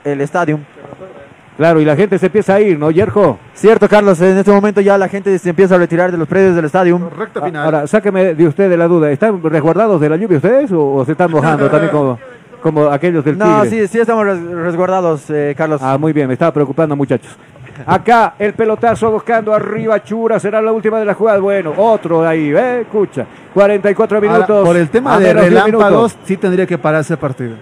el 0.05 0.21
estadio. 0.21 0.59
Claro, 1.57 1.79
y 1.81 1.85
la 1.85 1.95
gente 1.95 2.17
se 2.17 2.27
empieza 2.27 2.55
a 2.55 2.61
ir, 2.61 2.79
¿no, 2.79 2.89
Yerko? 2.89 3.37
Cierto, 3.53 3.87
Carlos, 3.87 4.19
en 4.21 4.37
este 4.37 4.51
momento 4.51 4.81
ya 4.81 4.97
la 4.97 5.07
gente 5.07 5.37
se 5.37 5.49
empieza 5.49 5.75
a 5.75 5.77
retirar 5.77 6.11
de 6.11 6.17
los 6.17 6.27
predios 6.27 6.55
del 6.55 6.65
estadio. 6.65 7.11
Recta 7.15 7.41
Ah, 7.41 7.45
final. 7.45 7.65
Ahora, 7.65 7.87
sáqueme 7.87 8.33
de 8.33 8.47
usted 8.47 8.69
de 8.69 8.77
la 8.77 8.87
duda. 8.87 9.11
¿Están 9.11 9.43
resguardados 9.43 10.01
de 10.01 10.09
la 10.09 10.15
lluvia 10.15 10.37
ustedes 10.37 10.71
o, 10.71 10.93
o 10.93 11.05
se 11.05 11.11
están 11.11 11.29
mojando 11.29 11.69
también 11.69 11.91
como, 11.91 12.17
como 12.63 12.85
aquellos 12.87 13.23
del 13.23 13.37
No, 13.37 13.61
Tigre? 13.61 13.69
sí, 13.69 13.87
sí 13.89 13.99
estamos 13.99 14.25
res- 14.25 14.41
resguardados, 14.43 15.29
eh, 15.29 15.53
Carlos. 15.55 15.81
Ah, 15.83 15.97
muy 15.99 16.13
bien, 16.13 16.27
me 16.27 16.33
estaba 16.33 16.51
preocupando, 16.51 16.95
muchachos. 16.95 17.37
Acá 17.85 18.35
el 18.39 18.53
pelotazo 18.53 19.11
buscando 19.11 19.53
arriba 19.53 20.01
Chura, 20.03 20.39
será 20.39 20.61
la 20.61 20.71
última 20.71 20.99
de 20.99 21.05
la 21.05 21.13
jugada. 21.15 21.39
Bueno, 21.39 21.73
otro 21.75 22.25
ahí, 22.25 22.51
¿eh? 22.55 22.81
Escucha. 22.81 23.25
44 23.53 24.17
Ahora, 24.17 24.29
minutos. 24.31 24.65
por 24.67 24.77
el 24.77 24.89
tema 24.89 25.15
a 25.15 25.19
de 25.19 25.25
menos 25.27 25.41
de 25.43 25.47
un 25.49 25.55
relámpagos, 25.55 26.11
minuto. 26.13 26.25
sí 26.27 26.37
tendría 26.37 26.65
que 26.67 26.77
pararse 26.77 27.13
el 27.13 27.19
partido. 27.19 27.55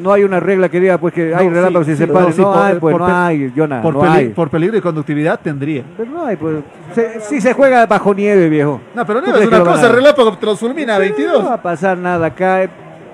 No 0.00 0.12
hay 0.12 0.22
una 0.22 0.38
regla 0.38 0.68
que 0.68 0.78
diga 0.78 0.98
pues 0.98 1.12
que 1.12 1.34
hay 1.34 1.48
No, 1.48 1.54
relámpagos 1.54 1.86
sí, 1.86 1.92
y 1.92 1.96
se 1.96 2.06
sí, 2.06 2.12
pare. 2.12 2.26
no, 2.26 2.32
sí, 2.32 2.40
no 2.40 2.52
por- 2.52 2.62
hay, 2.62 2.74
pues 2.78 2.92
por 2.92 3.00
no 3.00 3.06
hay, 3.16 3.52
Jonah, 3.56 3.82
Por, 3.82 3.94
no 3.94 4.00
peli- 4.02 4.12
hay. 4.14 4.28
por 4.28 4.48
peligro 4.48 4.76
de 4.76 4.82
conductividad 4.82 5.40
tendría. 5.42 5.82
Pero 5.96 6.10
no 6.12 6.24
hay, 6.24 6.36
pues. 6.36 6.56
Se- 6.94 7.20
sí 7.20 7.40
se 7.40 7.52
juega 7.52 7.84
bajo 7.86 8.14
nieve, 8.14 8.48
viejo. 8.48 8.80
No, 8.94 9.04
pero 9.04 9.20
¿Tú 9.20 9.30
no 9.30 9.34
es 9.36 9.42
que 9.42 9.48
una 9.48 9.58
lo 9.58 9.64
van 9.64 9.74
cosa, 9.74 9.88
relámpago 9.88 10.38
te 10.38 10.46
lo 10.46 10.56
fulmina 10.56 10.94
a 10.94 10.98
22. 11.00 11.42
No 11.42 11.48
va 11.48 11.54
a 11.56 11.62
pasar 11.62 11.98
nada 11.98 12.24
acá. 12.28 12.68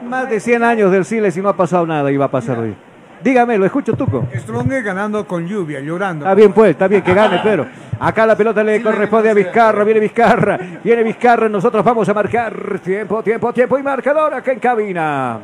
Más 0.08 0.30
de 0.30 0.40
100 0.40 0.62
años 0.62 0.92
del 0.92 1.04
Siles 1.04 1.36
y 1.36 1.40
no 1.40 1.48
ha 1.48 1.56
pasado 1.56 1.86
nada 1.86 2.10
y 2.12 2.16
va 2.16 2.26
a 2.26 2.30
pasar 2.30 2.58
hoy. 2.58 2.74
Dígame, 3.22 3.58
lo 3.58 3.66
escucho, 3.66 3.94
Tuco. 3.94 4.26
Stronger 4.36 4.82
ganando 4.82 5.26
con 5.26 5.46
lluvia, 5.48 5.80
llorando. 5.80 6.24
Está 6.24 6.34
bien, 6.34 6.52
pues, 6.52 6.70
está 6.70 6.86
bien 6.86 7.02
que 7.02 7.12
gane, 7.12 7.40
pero 7.42 7.66
acá 7.98 8.26
la 8.26 8.36
pelota 8.36 8.62
le 8.62 8.80
corresponde 8.82 9.30
a 9.30 9.34
Vizcarra, 9.34 9.84
viene 9.84 10.00
Vizcarra, 10.00 10.58
viene 10.84 11.02
Vizcarra, 11.02 11.48
nosotros 11.48 11.84
vamos 11.84 12.08
a 12.08 12.14
marcar 12.14 12.78
tiempo, 12.80 13.22
tiempo, 13.22 13.52
tiempo 13.52 13.78
y 13.78 13.82
marcador 13.82 14.34
acá 14.34 14.52
en 14.52 14.60
cabina. 14.60 15.38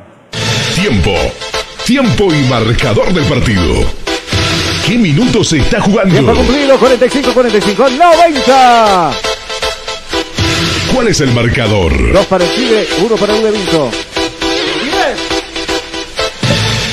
Tiempo. 0.74 1.12
Tiempo 1.84 2.32
y 2.32 2.48
marcador 2.48 3.12
del 3.12 3.24
partido. 3.24 3.74
¿Qué 4.86 4.96
minutos 4.98 5.48
se 5.48 5.58
está 5.58 5.80
jugando? 5.80 6.14
Tiempo 6.14 6.34
cumplido, 6.34 6.78
45, 6.78 7.32
45, 7.32 7.86
90. 7.90 9.10
¿Cuál 10.94 11.08
es 11.08 11.20
el 11.20 11.32
marcador? 11.32 12.12
Dos 12.12 12.26
para 12.26 12.44
el 12.44 12.50
Tigre, 12.54 12.86
uno 13.04 13.16
para 13.16 13.34
el 13.34 13.52
Vinto. 13.52 13.90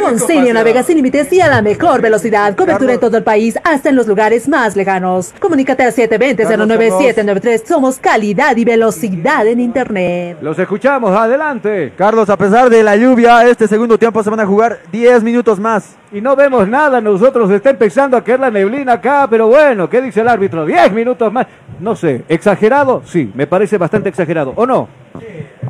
Con 0.00 0.18
Senio 0.18 0.52
navega 0.52 0.82
sin 0.82 0.96
límites 0.96 1.32
y 1.32 1.40
a 1.40 1.48
la 1.48 1.62
mejor 1.62 2.02
velocidad. 2.02 2.54
Cobertura 2.56 2.94
en 2.94 3.00
todo 3.00 3.16
el 3.16 3.22
país, 3.22 3.58
hasta 3.64 3.88
en 3.88 3.96
los 3.96 4.06
lugares 4.06 4.48
más 4.48 4.76
lejanos. 4.76 5.32
Comunícate 5.38 5.82
al 5.82 5.92
720-09793. 5.92 7.64
Somos 7.64 7.98
calidad 7.98 8.56
y 8.56 8.64
velocidad 8.64 9.46
en 9.46 9.60
Internet. 9.60 10.38
Los 10.40 10.58
escuchamos, 10.58 11.16
adelante. 11.16 11.92
Carlos, 11.96 12.28
a 12.28 12.36
pesar 12.36 12.70
de 12.70 12.82
la 12.82 12.96
lluvia, 12.96 13.48
este 13.48 13.68
segundo 13.68 13.98
tiempo 13.98 14.22
se 14.22 14.30
van 14.30 14.40
a 14.40 14.46
jugar 14.46 14.80
10 14.92 15.22
minutos 15.22 15.58
más. 15.58 15.96
Y 16.12 16.20
no 16.20 16.36
vemos 16.36 16.68
nada, 16.68 17.00
nosotros 17.00 17.50
está 17.50 17.70
empezando 17.70 18.16
a 18.16 18.22
caer 18.22 18.38
la 18.38 18.50
neblina 18.50 18.92
acá, 18.92 19.26
pero 19.28 19.48
bueno, 19.48 19.90
¿qué 19.90 20.00
dice 20.00 20.20
el 20.20 20.28
árbitro? 20.28 20.64
10 20.64 20.92
minutos 20.92 21.32
más. 21.32 21.46
No 21.80 21.96
sé, 21.96 22.22
¿exagerado? 22.28 23.02
Sí, 23.04 23.32
me 23.34 23.46
parece 23.46 23.78
bastante 23.78 24.10
exagerado, 24.10 24.52
¿o 24.54 24.64
no? 24.64 24.88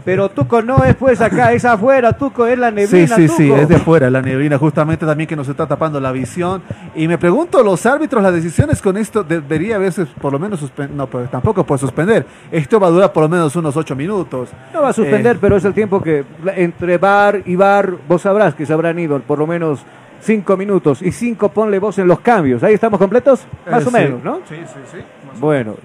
Pero 0.05 0.29
Tuco 0.29 0.61
no 0.61 0.85
es 0.85 0.95
pues 0.97 1.21
acá, 1.23 1.53
es 1.53 1.65
afuera, 1.65 2.13
Tuco 2.13 2.47
es 2.47 2.59
la 2.59 2.69
Sí, 2.69 2.75
neblina. 2.75 3.17
sí, 3.17 3.29
sí, 3.29 3.49
Tuco. 3.49 3.61
es 3.61 3.69
de 3.69 3.79
fuera 3.79 4.11
la 4.11 4.21
neblina, 4.21 4.59
justamente 4.59 5.07
también 5.07 5.27
que 5.27 5.35
nos 5.35 5.49
está 5.49 5.67
tapando 5.67 5.99
la 5.99 6.13
visión. 6.13 6.63
Y 6.95 7.09
me 7.09 7.17
pregunto, 7.17 7.63
los 7.63 7.87
árbitros, 7.87 8.23
las 8.23 8.35
decisiones 8.35 8.83
con 8.83 8.97
esto 8.99 9.25
debería 9.25 9.77
haberse 9.77 10.05
por 10.07 10.33
lo 10.33 10.39
menos 10.39 10.61
suspender, 10.61 10.95
no, 10.95 11.07
pero 11.07 11.25
tampoco 11.29 11.65
puede 11.65 11.79
suspender. 11.79 12.27
Esto 12.53 12.79
va 12.79 12.89
a 12.89 12.91
durar 12.91 13.13
por 13.13 13.23
lo 13.23 13.29
menos 13.31 13.57
unos 13.57 13.77
ocho 13.77 13.97
minutos. 13.97 14.51
No 14.75 14.83
va 14.83 14.91
a 14.91 14.93
suspender, 14.93 15.37
Eh, 15.37 15.39
pero 15.41 15.57
es 15.57 15.65
el 15.65 15.73
tiempo 15.73 16.03
que 16.03 16.25
entre 16.57 16.99
bar 16.99 17.41
y 17.47 17.57
bar, 17.57 17.95
vos 18.07 18.21
sabrás 18.23 18.55
que 18.55 18.67
se 18.67 18.73
habrán 18.75 18.99
ido 18.99 19.19
por 19.21 19.39
lo 19.39 19.47
menos 19.47 19.85
cinco 20.21 20.57
minutos. 20.57 21.01
Y 21.01 21.13
cinco 21.13 21.49
ponle 21.49 21.79
vos 21.79 21.99
en 21.99 22.09
los 22.09 22.21
cambios. 22.21 22.63
¿Ahí 22.63 22.75
estamos 22.75 22.99
completos? 22.99 23.47
Más 23.71 23.83
eh, 23.83 23.87
o 23.87 23.91
sí. 23.91 23.97
menos, 23.97 24.23
¿no? 24.23 24.37
Sí, 24.49 24.57
sí, 24.67 24.81
sí. 24.93 24.99
Bueno, 25.41 25.77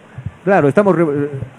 claro, 0.43 0.67
estamos 0.67 0.95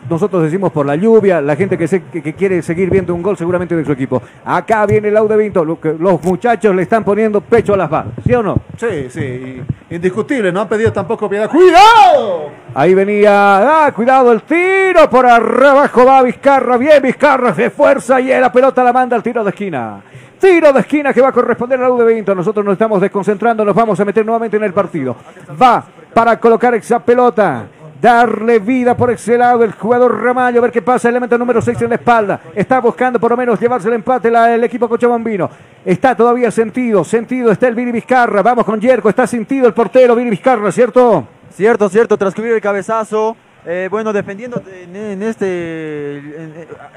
nosotros 0.09 0.43
decimos 0.43 0.73
por 0.73 0.87
la 0.87 0.97
lluvia, 0.97 1.41
la 1.41 1.55
gente 1.57 1.77
que, 1.79 1.87
se- 1.87 2.03
que, 2.05 2.23
que 2.23 2.35
quiere 2.35 2.63
seguir 2.63 2.91
viendo 2.91 3.15
un 3.15 3.23
gol 3.23 3.37
seguramente 3.37 3.77
de 3.77 3.85
su 3.85 3.93
equipo. 3.93 4.21
Acá 4.45 4.87
viene 4.87 5.09
el 5.09 5.17
Aude 5.17 5.37
Vinto, 5.37 5.65
lo 5.65 5.81
que 5.81 5.95
los 5.99 6.23
muchachos 6.23 6.75
le 6.75 6.83
están 6.83 7.05
poniendo 7.05 7.41
pecho 7.41 7.75
a 7.75 7.77
las 7.77 7.89
balas, 7.91 8.13
¿sí 8.27 8.35
o 8.35 8.43
no? 8.43 8.57
Sí, 8.77 9.07
sí, 9.11 9.61
indiscutible, 9.91 10.51
no 10.53 10.63
han 10.63 10.69
pedido 10.69 10.93
tampoco 10.93 11.29
piedad. 11.29 11.49
¡Cuidado! 11.49 12.51
Ahí 12.75 12.95
venía, 12.95 13.87
ah, 13.87 13.93
cuidado 13.93 14.33
el 14.33 14.43
tiro, 14.43 15.09
por 15.11 15.27
abajo 15.27 16.05
va 16.05 16.23
Vizcarra, 16.23 16.77
bien 16.77 17.03
Vizcarra, 17.03 17.55
se 17.55 17.67
esfuerza 17.67 18.21
y 18.21 18.29
la 18.29 18.51
pelota 18.53 18.83
la 18.83 18.93
manda 18.93 19.17
al 19.17 19.23
tiro 19.23 19.43
de 19.45 19.51
esquina. 19.51 20.01
Tiro 20.41 20.73
de 20.73 20.81
esquina 20.81 21.13
que 21.13 21.21
va 21.21 21.29
a 21.29 21.33
corresponder 21.33 21.83
al 21.83 21.99
de 21.99 22.05
Vinto. 22.15 22.35
Nosotros 22.35 22.65
nos 22.65 22.73
estamos 22.73 22.99
desconcentrando, 22.99 23.63
nos 23.63 23.75
vamos 23.75 24.01
a 24.01 24.05
meter 24.07 24.25
nuevamente 24.25 24.57
en 24.57 24.65
el 24.65 24.73
partido. 24.73 25.15
Va 25.61 25.85
para 26.15 26.41
colocar 26.41 26.75
esa 26.75 26.99
pelota. 26.99 27.67
Darle 28.01 28.61
vida 28.61 28.97
por 28.97 29.11
ese 29.11 29.37
lado 29.37 29.63
el 29.65 29.73
jugador 29.73 30.23
Ramallo, 30.23 30.61
a 30.61 30.63
ver 30.63 30.71
qué 30.73 30.81
pasa, 30.81 31.09
elemento 31.09 31.37
número 31.37 31.61
6 31.61 31.83
en 31.83 31.89
la 31.91 31.97
espalda. 31.97 32.41
Está 32.55 32.81
buscando 32.81 33.19
por 33.21 33.31
lo 33.33 33.37
menos 33.37 33.61
llevarse 33.61 33.89
el 33.89 33.95
empate 33.95 34.31
la- 34.31 34.55
el 34.55 34.65
equipo 34.65 34.89
cochabambino. 34.89 35.51
Está 35.85 36.15
todavía 36.15 36.51
sentido, 36.51 37.05
sentido 37.05 37.51
está 37.51 37.69
el 37.69 37.75
Vini 37.75 37.93
Vizcarra. 37.93 38.43
Vamos 38.43 38.65
con 38.65 38.81
Yerko, 38.81 39.09
está 39.11 39.27
sentido 39.27 39.67
el 39.67 39.75
portero 39.75 40.15
Vini 40.15 40.31
Vizcarra, 40.31 40.73
¿cierto? 40.73 41.27
Cierto, 41.53 41.89
cierto, 41.89 42.17
tras 42.17 42.35
cubrir 42.35 42.55
el 42.55 42.61
cabezazo, 42.61 43.37
eh, 43.67 43.89
bueno, 43.91 44.13
defendiendo 44.13 44.63
en, 44.83 44.97
en 44.97 45.23
este, 45.23 46.19
en- 46.19 46.55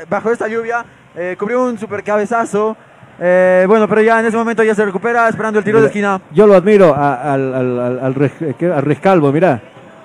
bajo 0.07 0.31
esta 0.31 0.47
lluvia, 0.47 0.85
eh, 1.15 1.35
cubrió 1.37 1.63
un 1.65 1.77
super 1.77 2.03
cabezazo. 2.03 2.77
eh, 3.19 3.65
bueno, 3.67 3.87
pero 3.87 4.01
ya 4.01 4.19
en 4.19 4.25
ese 4.25 4.35
momento 4.35 4.63
ya 4.63 4.73
se 4.73 4.83
recupera, 4.83 5.29
esperando 5.29 5.59
el 5.59 5.63
tiro 5.65 5.79
de 5.79 5.85
esquina. 5.87 6.19
Yo 6.31 6.47
lo 6.47 6.55
admiro 6.55 6.95
a- 6.95 7.33
al, 7.33 7.53
al 7.53 8.83
Rescalvo, 8.83 9.31
mirá. 9.31 9.61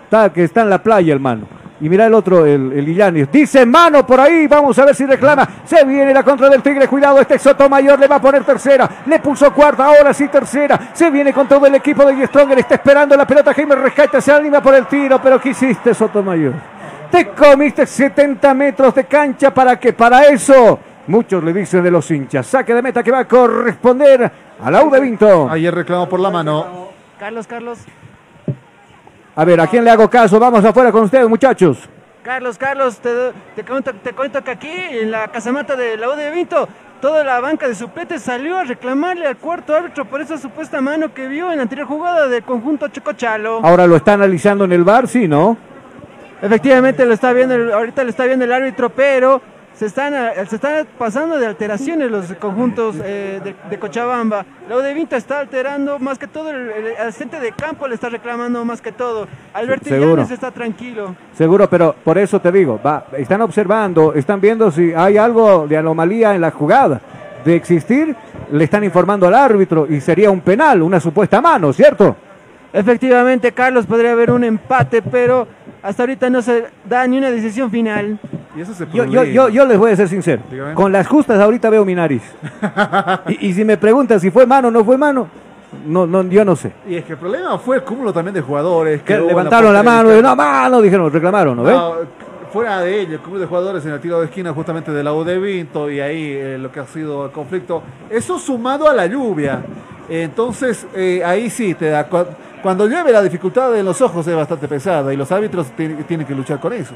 Está, 0.08 0.32
que 0.32 0.44
está 0.44 0.62
en 0.62 0.70
la 0.70 0.82
playa 0.82 1.12
el 1.12 1.20
mano. 1.20 1.46
Y 1.82 1.88
mira 1.90 2.06
el 2.06 2.14
otro, 2.14 2.46
el, 2.46 2.72
el 2.72 2.88
Illanes. 2.88 3.30
Dice 3.30 3.66
mano 3.66 4.06
por 4.06 4.18
ahí. 4.18 4.46
Vamos 4.46 4.78
a 4.78 4.86
ver 4.86 4.94
si 4.94 5.04
reclama. 5.04 5.46
Se 5.66 5.84
viene 5.84 6.14
la 6.14 6.22
contra 6.22 6.48
del 6.48 6.62
Tigre. 6.62 6.88
Cuidado, 6.88 7.20
este 7.20 7.38
Sotomayor 7.38 7.98
le 7.98 8.08
va 8.08 8.16
a 8.16 8.20
poner 8.20 8.42
tercera. 8.42 8.88
Le 9.04 9.18
puso 9.18 9.52
cuarta, 9.52 9.84
ahora 9.84 10.14
sí 10.14 10.28
tercera. 10.28 10.88
Se 10.94 11.10
viene 11.10 11.34
con 11.34 11.46
todo 11.46 11.66
el 11.66 11.74
equipo 11.74 12.06
de 12.06 12.26
Stronger. 12.26 12.58
Está 12.58 12.76
esperando 12.76 13.14
la 13.18 13.26
pelota. 13.26 13.52
Jaime 13.52 13.74
Rescate 13.76 14.22
se 14.22 14.32
anima 14.32 14.62
por 14.62 14.74
el 14.74 14.86
tiro. 14.86 15.20
Pero 15.22 15.38
¿qué 15.38 15.50
hiciste, 15.50 15.92
Sotomayor? 15.92 16.54
Te 17.10 17.28
comiste 17.28 17.84
70 17.84 18.54
metros 18.54 18.94
de 18.94 19.04
cancha. 19.04 19.52
¿Para 19.52 19.78
qué? 19.78 19.92
Para 19.92 20.22
eso. 20.22 20.80
Muchos 21.06 21.44
le 21.44 21.52
dicen 21.52 21.82
de 21.82 21.90
los 21.90 22.10
hinchas. 22.10 22.46
Saque 22.46 22.72
de 22.72 22.80
meta 22.80 23.02
que 23.02 23.10
va 23.10 23.18
a 23.20 23.28
corresponder 23.28 24.32
a 24.64 24.70
la 24.70 24.82
U 24.82 24.90
de 24.90 25.00
Vinto. 25.00 25.50
Ayer 25.50 25.74
reclamó 25.74 26.08
por 26.08 26.18
la 26.18 26.30
mano. 26.30 26.88
Carlos, 27.20 27.46
Carlos. 27.46 27.80
A 29.38 29.44
ver, 29.44 29.60
¿a 29.60 29.68
quién 29.68 29.84
le 29.84 29.90
hago 29.92 30.10
caso? 30.10 30.40
Vamos 30.40 30.64
afuera 30.64 30.90
con 30.90 31.04
ustedes, 31.04 31.28
muchachos. 31.28 31.88
Carlos, 32.24 32.58
Carlos, 32.58 32.98
te, 32.98 33.08
te, 33.54 33.62
cuento, 33.62 33.94
te 33.94 34.12
cuento 34.12 34.42
que 34.42 34.50
aquí 34.50 34.68
en 34.68 35.12
la 35.12 35.28
casamata 35.28 35.76
de 35.76 35.96
la 35.96 36.08
U 36.08 36.16
de 36.16 36.28
Vinto, 36.32 36.68
toda 37.00 37.22
la 37.22 37.38
banca 37.38 37.68
de 37.68 37.76
suplentes 37.76 38.20
salió 38.20 38.56
a 38.56 38.64
reclamarle 38.64 39.28
al 39.28 39.36
cuarto 39.36 39.76
árbitro 39.76 40.06
por 40.06 40.20
esa 40.20 40.38
supuesta 40.38 40.80
mano 40.80 41.14
que 41.14 41.28
vio 41.28 41.52
en 41.52 41.58
la 41.58 41.62
anterior 41.62 41.86
jugada 41.86 42.26
del 42.26 42.42
conjunto 42.42 42.88
Chocochalo. 42.88 43.60
Ahora 43.62 43.86
lo 43.86 43.94
está 43.94 44.14
analizando 44.14 44.64
en 44.64 44.72
el 44.72 44.82
bar, 44.82 45.06
sí, 45.06 45.28
¿no? 45.28 45.56
Efectivamente 46.42 47.06
lo 47.06 47.14
está 47.14 47.32
viendo, 47.32 47.76
ahorita 47.76 48.02
lo 48.02 48.10
está 48.10 48.24
viendo 48.24 48.44
el 48.44 48.52
árbitro, 48.52 48.90
pero 48.90 49.40
se 49.78 49.86
están, 49.86 50.12
eh, 50.12 50.32
se 50.48 50.56
están 50.56 50.86
pasando 50.98 51.38
de 51.38 51.46
alteraciones 51.46 52.10
los 52.10 52.32
conjuntos 52.34 52.96
eh, 53.00 53.40
de, 53.44 53.54
de 53.70 53.78
Cochabamba. 53.78 54.44
La 54.68 54.76
U 54.76 54.80
de 54.80 54.92
Vinto 54.92 55.14
está 55.14 55.38
alterando 55.38 56.00
más 56.00 56.18
que 56.18 56.26
todo, 56.26 56.50
el, 56.50 56.68
el 56.70 56.96
asistente 56.96 57.38
de 57.38 57.52
campo 57.52 57.86
le 57.86 57.94
está 57.94 58.08
reclamando 58.08 58.64
más 58.64 58.80
que 58.80 58.90
todo. 58.90 59.28
Alberto. 59.54 59.94
Illanes 59.94 60.32
está 60.32 60.50
tranquilo. 60.50 61.14
Seguro, 61.32 61.70
pero 61.70 61.94
por 62.04 62.18
eso 62.18 62.40
te 62.40 62.50
digo, 62.50 62.80
va, 62.84 63.06
están 63.16 63.40
observando, 63.40 64.14
están 64.14 64.40
viendo 64.40 64.70
si 64.72 64.92
hay 64.92 65.16
algo 65.16 65.68
de 65.68 65.76
anomalía 65.76 66.34
en 66.34 66.40
la 66.40 66.50
jugada. 66.50 67.00
de 67.44 67.54
existir, 67.54 68.14
le 68.50 68.64
están 68.64 68.84
informando 68.84 69.26
al 69.26 69.34
árbitro 69.34 69.86
y 69.88 70.00
sería 70.00 70.30
un 70.30 70.40
penal, 70.40 70.82
una 70.82 71.00
supuesta 71.00 71.40
mano, 71.40 71.72
¿cierto? 71.72 72.16
Efectivamente, 72.72 73.52
Carlos, 73.52 73.86
podría 73.86 74.12
haber 74.12 74.30
un 74.30 74.44
empate, 74.44 75.02
pero 75.02 75.48
hasta 75.82 76.02
ahorita 76.02 76.28
no 76.28 76.42
se 76.42 76.66
da 76.88 77.06
ni 77.06 77.18
una 77.18 77.30
decisión 77.30 77.70
final. 77.70 78.18
Y 78.56 78.60
ese 78.60 78.72
es 78.72 78.80
el 78.80 78.92
Yo, 78.92 79.04
yo, 79.04 79.24
yo, 79.24 79.48
yo 79.48 79.64
les 79.64 79.78
voy 79.78 79.92
a 79.92 79.96
ser 79.96 80.08
sincero. 80.08 80.42
Dígame. 80.50 80.74
Con 80.74 80.92
las 80.92 81.06
justas 81.06 81.40
ahorita 81.40 81.70
veo 81.70 81.84
mi 81.84 81.94
nariz. 81.94 82.22
y, 83.28 83.48
y 83.48 83.54
si 83.54 83.64
me 83.64 83.76
preguntan 83.76 84.20
si 84.20 84.30
fue 84.30 84.46
mano 84.46 84.68
o 84.68 84.70
no 84.70 84.84
fue 84.84 84.98
mano, 84.98 85.28
no, 85.86 86.06
no, 86.06 86.22
yo 86.24 86.44
no 86.44 86.56
sé. 86.56 86.72
Y 86.88 86.96
es 86.96 87.04
que 87.04 87.12
el 87.12 87.18
problema 87.18 87.58
fue 87.58 87.76
el 87.76 87.82
cúmulo 87.82 88.12
también 88.12 88.34
de 88.34 88.40
jugadores. 88.40 89.02
Que 89.02 89.18
levantaron 89.18 89.72
la 89.72 89.82
portería. 89.82 90.02
mano, 90.02 90.18
y, 90.18 90.22
no, 90.22 90.36
mano, 90.36 90.80
dijeron, 90.82 91.12
reclamaron, 91.12 91.56
¿no 91.56 91.62
ves? 91.62 91.76
Fuera 92.52 92.80
de 92.80 93.02
ello, 93.02 93.14
el 93.14 93.20
cúmulo 93.20 93.40
de 93.40 93.46
jugadores 93.46 93.84
en 93.84 93.92
el 93.92 94.00
tiro 94.00 94.20
de 94.20 94.26
esquina 94.26 94.54
justamente 94.54 94.90
de 94.90 95.02
la 95.02 95.12
U 95.12 95.22
de 95.22 95.38
Vinto 95.38 95.90
y 95.90 96.00
ahí 96.00 96.32
eh, 96.32 96.56
lo 96.58 96.72
que 96.72 96.80
ha 96.80 96.86
sido 96.86 97.26
el 97.26 97.30
conflicto. 97.30 97.82
Eso 98.08 98.38
sumado 98.38 98.88
a 98.88 98.94
la 98.94 99.06
lluvia. 99.06 99.62
Entonces, 100.08 100.86
eh, 100.94 101.22
ahí 101.24 101.50
sí, 101.50 101.74
te 101.74 101.90
da, 101.90 102.08
cuando 102.62 102.86
llueve 102.86 103.12
la 103.12 103.22
dificultad 103.22 103.76
en 103.76 103.84
los 103.84 104.00
ojos 104.00 104.26
es 104.26 104.34
bastante 104.36 104.66
pesada 104.68 105.12
y 105.12 105.16
los 105.16 105.30
árbitros 105.32 105.68
ti- 105.76 105.88
tienen 106.06 106.26
que 106.26 106.34
luchar 106.34 106.58
con 106.60 106.72
eso. 106.72 106.94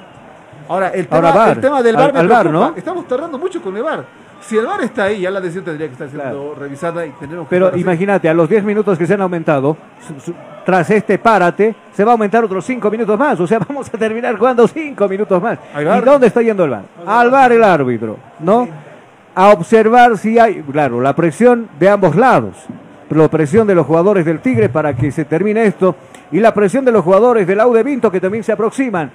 Ahora, 0.69 0.89
el 0.89 1.07
tema, 1.09 1.29
Ahora, 1.31 1.53
el 1.53 1.61
tema 1.61 1.83
del 1.83 1.97
Al- 1.97 2.13
me 2.13 2.19
al 2.21 2.29
VAR, 2.29 2.41
preocupa. 2.49 2.71
¿no? 2.71 2.77
Estamos 2.77 3.09
tardando 3.09 3.39
mucho 3.39 3.61
con 3.61 3.77
el 3.77 3.83
VAR. 3.83 4.05
Si 4.41 4.57
el 4.57 4.67
VAR 4.67 4.81
está 4.83 5.05
ahí, 5.05 5.21
ya 5.21 5.31
la 5.31 5.41
decisión 5.41 5.65
tendría 5.65 5.87
que 5.87 5.93
estar 5.93 6.09
siendo 6.09 6.55
revisada 6.59 7.07
y 7.07 7.11
tendremos 7.11 7.47
que 7.47 7.51
Pero 7.55 7.77
imagínate, 7.77 8.29
a 8.29 8.35
los 8.35 8.49
10 8.49 8.65
minutos 8.65 8.99
que 8.99 9.07
se 9.07 9.15
han 9.15 9.21
aumentado, 9.23 9.77
su- 10.07 10.21
su- 10.21 10.35
tras 10.65 10.89
este 10.91 11.19
párate, 11.19 11.75
se 11.93 12.05
va 12.05 12.11
a 12.11 12.15
aumentar 12.15 12.43
otros 12.45 12.65
5 12.65 12.91
minutos 12.91 13.19
más. 13.19 13.39
O 13.39 13.47
sea, 13.47 13.59
vamos 13.69 13.89
a 13.93 13.99
terminar 13.99 14.37
jugando 14.37 14.67
5 14.67 15.09
minutos 15.09 15.41
más. 15.43 15.59
¿Hay 15.75 15.85
¿Y 15.87 16.01
dónde 16.01 16.27
está 16.29 16.43
yendo 16.43 16.65
el 16.65 16.71
VAR? 16.71 16.83
Al 17.07 17.31
VAR 17.31 17.53
el 17.53 17.63
árbitro, 17.65 18.17
¿no? 18.41 18.69
A 19.35 19.49
observar 19.51 20.19
si 20.19 20.39
hay, 20.39 20.63
claro, 20.63 21.01
la 21.01 21.15
presión 21.15 21.69
de 21.79 21.89
ambos 21.89 22.15
lados. 22.17 22.55
La 23.15 23.29
presión 23.29 23.67
de 23.67 23.75
los 23.75 23.87
jugadores 23.87 24.25
del 24.25 24.41
Tigre 24.41 24.69
para 24.69 24.95
que 24.97 25.11
se 25.13 25.25
termine 25.25 25.65
esto 25.67 25.95
y 26.31 26.41
la 26.41 26.55
presión 26.55 26.85
de 26.85 26.93
los 26.93 27.05
jugadores 27.05 27.47
del 27.47 27.61
Aude 27.61 27.83
Vinto 27.83 28.11
que 28.11 28.21
también 28.21 28.43
se 28.43 28.53
aproximan 28.53 29.11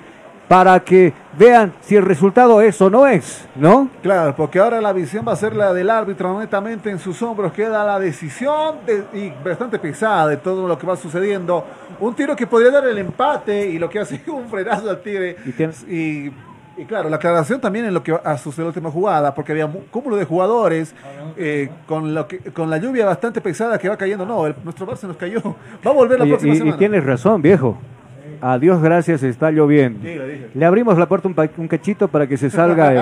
para 0.47 0.79
que 0.79 1.11
vean 1.37 1.73
si 1.81 1.95
el 1.97 2.05
resultado 2.05 2.61
es 2.61 2.79
o 2.81 2.89
no 2.89 3.05
es, 3.05 3.45
¿no? 3.55 3.89
Claro, 4.01 4.33
porque 4.35 4.59
ahora 4.59 4.79
la 4.79 4.93
visión 4.93 5.25
va 5.27 5.33
a 5.33 5.35
ser 5.35 5.53
la 5.55 5.73
del 5.73 5.89
árbitro, 5.89 6.39
netamente 6.39 6.89
en 6.89 6.99
sus 6.99 7.21
hombros 7.21 7.51
queda 7.51 7.83
la 7.83 7.99
decisión 7.99 8.75
de- 8.85 9.03
y 9.13 9.33
bastante 9.43 9.77
pesada 9.77 10.27
de 10.27 10.37
todo 10.37 10.65
lo 10.67 10.77
que 10.77 10.87
va 10.87 10.95
sucediendo. 10.95 11.65
Un 11.99 12.13
tiro 12.15 12.33
que 12.33 12.47
podría 12.47 12.71
dar 12.71 12.87
el 12.87 12.97
empate 12.97 13.67
y 13.67 13.77
lo 13.77 13.89
que 13.89 13.99
hace 13.99 14.21
un 14.27 14.47
frenazo 14.47 14.89
al 14.89 15.01
Tigre. 15.01 15.35
Y 15.45 15.51
tiene- 15.51 15.73
Y, 15.89 16.31
y 16.77 16.85
claro, 16.85 17.09
la 17.09 17.15
aclaración 17.17 17.59
también 17.59 17.85
en 17.85 17.93
lo 17.93 18.03
que 18.03 18.11
ha 18.23 18.37
sucedido 18.37 18.63
en 18.63 18.65
la 18.67 18.77
última 18.79 18.91
jugada, 18.91 19.33
porque 19.33 19.51
había 19.51 19.65
un 19.65 19.85
cúmulo 19.91 20.15
de 20.15 20.25
jugadores 20.25 20.93
eh, 21.35 21.69
con, 21.87 22.13
lo 22.13 22.27
que, 22.27 22.37
con 22.39 22.69
la 22.69 22.77
lluvia 22.77 23.05
bastante 23.05 23.41
pesada 23.41 23.77
que 23.79 23.89
va 23.89 23.97
cayendo. 23.97 24.25
No, 24.25 24.45
el- 24.47 24.55
nuestro 24.63 24.85
bar 24.85 24.97
se 24.97 25.07
nos 25.07 25.17
cayó. 25.17 25.41
Va 25.85 25.91
a 25.91 25.93
volver 25.93 26.19
la 26.19 26.25
Y- 26.25 26.29
próxima 26.29 26.53
y, 26.53 26.55
y 26.55 26.59
semana. 26.59 26.77
tienes 26.77 27.03
razón, 27.03 27.41
viejo. 27.41 27.77
A 28.39 28.59
Dios 28.59 28.79
gracias 28.81 29.23
está 29.23 29.49
lloviendo. 29.49 29.99
Sí. 30.03 30.15
Le 30.53 30.65
abrimos 30.65 30.95
la 30.99 31.07
puerta 31.07 31.27
un, 31.27 31.33
pa- 31.33 31.49
un 31.57 31.67
cachito 31.67 32.07
para 32.07 32.27
que 32.27 32.37
se 32.37 32.49
salga. 32.51 32.93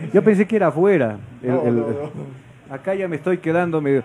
el- 0.00 0.10
Yo 0.12 0.22
pensé 0.24 0.46
que 0.46 0.56
era 0.56 0.66
afuera. 0.68 1.16
el- 1.42 1.48
No, 1.50 1.62
el- 1.62 1.76
no, 1.76 1.86
no. 1.88 2.74
Acá 2.74 2.94
ya 2.94 3.06
me 3.06 3.16
estoy 3.16 3.38
quedando 3.38 3.80
medio. 3.80 4.02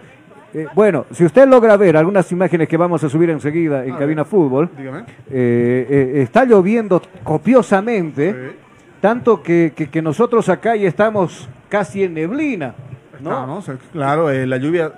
Eh, 0.53 0.65
bueno, 0.75 1.05
si 1.11 1.25
usted 1.25 1.45
logra 1.47 1.75
ver 1.75 1.97
algunas 1.97 2.31
imágenes 2.31 2.67
que 2.69 2.77
vamos 2.77 3.03
a 3.03 3.09
subir 3.09 3.29
enseguida 3.29 3.83
en 3.83 3.93
A 3.95 3.97
Cabina 3.97 4.23
ver, 4.23 4.29
Fútbol, 4.29 4.69
dígame. 4.77 4.99
eh, 5.29 5.87
eh, 5.89 6.21
está 6.21 6.45
lloviendo 6.45 7.01
copiosamente, 7.23 8.53
tanto 9.01 9.41
que, 9.43 9.73
que- 9.75 9.89
que 9.89 10.01
nosotros 10.01 10.49
acá 10.49 10.75
ya 10.75 10.87
estamos 10.87 11.47
casi 11.69 12.03
en 12.03 12.13
neblina. 12.15 12.73
¿no? 13.19 13.31
Estamos, 13.31 13.69
eh, 13.69 13.77
claro, 13.91 14.29
eh, 14.29 14.45
la 14.45 14.57
lluvia 14.57 14.91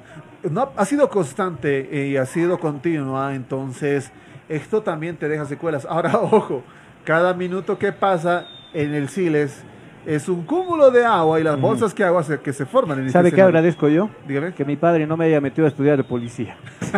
no, 0.50 0.72
ha 0.76 0.86
sido 0.86 1.10
constante 1.10 1.90
eh, 1.92 2.08
y 2.10 2.18
ha 2.18 2.26
sido 2.26 2.60
continua, 2.60 3.34
entonces 3.36 4.12
esto 4.50 4.82
también 4.82 5.16
te 5.18 5.28
deja 5.30 5.46
secuelas. 5.46 5.86
Ahora, 5.90 6.18
ojo, 6.22 6.64
cada 7.06 7.34
minuto 7.34 7.78
que 7.78 7.92
pasa 7.92 8.46
en 8.74 8.94
el 8.94 9.10
Siles 9.10 9.64
es 10.06 10.28
un 10.30 10.44
cúmulo 10.44 10.92
de 10.92 11.06
agua 11.06 11.40
y 11.40 11.44
las 11.44 11.60
bolsas 11.60 11.94
que 11.94 12.04
agua 12.04 12.24
se- 12.24 12.40
que 12.40 12.52
se 12.54 12.66
forman 12.66 13.00
en 13.00 13.06
este 13.08 13.14
¿Sabe 13.20 13.32
qué 13.32 13.42
agradezco 13.42 13.88
yo? 13.90 14.10
Dígame. 14.28 14.54
Que 14.54 14.64
mi 14.66 14.76
padre 14.76 15.06
no 15.06 15.16
me 15.18 15.26
haya 15.26 15.40
metido 15.42 15.66
a 15.66 15.70
estudiar 15.70 15.98
de 15.98 16.04
policía. 16.04 16.58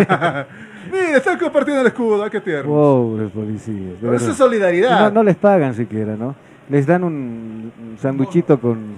Mira, 0.91 1.17
están 1.17 1.37
compartiendo 1.37 1.81
el 1.81 1.87
escudo, 1.87 2.29
qué 2.29 2.41
tierno. 2.41 2.71
Pobres 2.71 3.31
policías. 3.31 3.93
Pero 4.01 4.13
eso 4.15 4.31
es 4.31 4.37
solidaridad. 4.37 5.01
No, 5.05 5.11
no 5.11 5.23
les 5.23 5.35
pagan 5.35 5.73
siquiera, 5.73 6.15
¿no? 6.15 6.35
Les 6.71 6.85
dan 6.87 7.03
un, 7.03 7.71
un 7.79 7.97
sanduchito 8.01 8.59
con... 8.59 8.95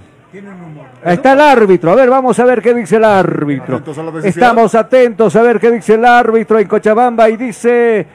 Ahí 1.03 1.15
está 1.15 1.33
el 1.33 1.41
árbitro. 1.41 1.91
A 1.91 1.95
ver, 1.95 2.09
vamos 2.09 2.39
a 2.39 2.45
ver 2.45 2.61
qué 2.61 2.73
dice 2.73 2.95
el 2.97 3.03
árbitro. 3.03 3.81
Estamos 4.23 4.73
atentos 4.75 5.35
a 5.35 5.41
ver 5.41 5.59
qué 5.59 5.71
dice 5.71 5.95
el 5.95 6.05
árbitro 6.05 6.59
en 6.59 6.67
Cochabamba 6.67 7.29
y 7.29 7.37
dice... 7.37 8.05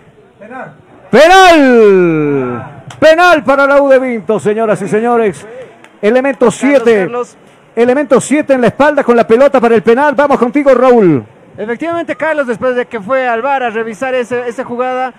¡Penal! 1.10 2.64
Penal 2.98 3.44
para 3.44 3.66
la 3.66 3.80
U 3.82 3.88
de 3.88 3.98
Vinto, 3.98 4.38
señoras 4.40 4.80
y 4.82 4.88
señores. 4.88 5.46
Elemento 6.02 6.50
7. 6.50 7.00
Carlos. 7.02 7.36
Elemento 7.74 8.20
7 8.20 8.52
en 8.54 8.60
la 8.60 8.66
espalda 8.68 9.04
con 9.04 9.16
la 9.16 9.26
pelota 9.26 9.60
para 9.60 9.74
el 9.74 9.82
penal. 9.82 10.14
Vamos 10.14 10.38
contigo, 10.38 10.72
Raúl. 10.74 11.24
Efectivamente, 11.56 12.16
Carlos, 12.16 12.46
después 12.46 12.74
de 12.76 12.86
que 12.86 13.00
fue 13.00 13.26
al 13.28 13.42
VAR 13.42 13.62
a 13.64 13.70
revisar 13.70 14.14
ese- 14.14 14.48
esa 14.48 14.64
jugada, 14.64 15.12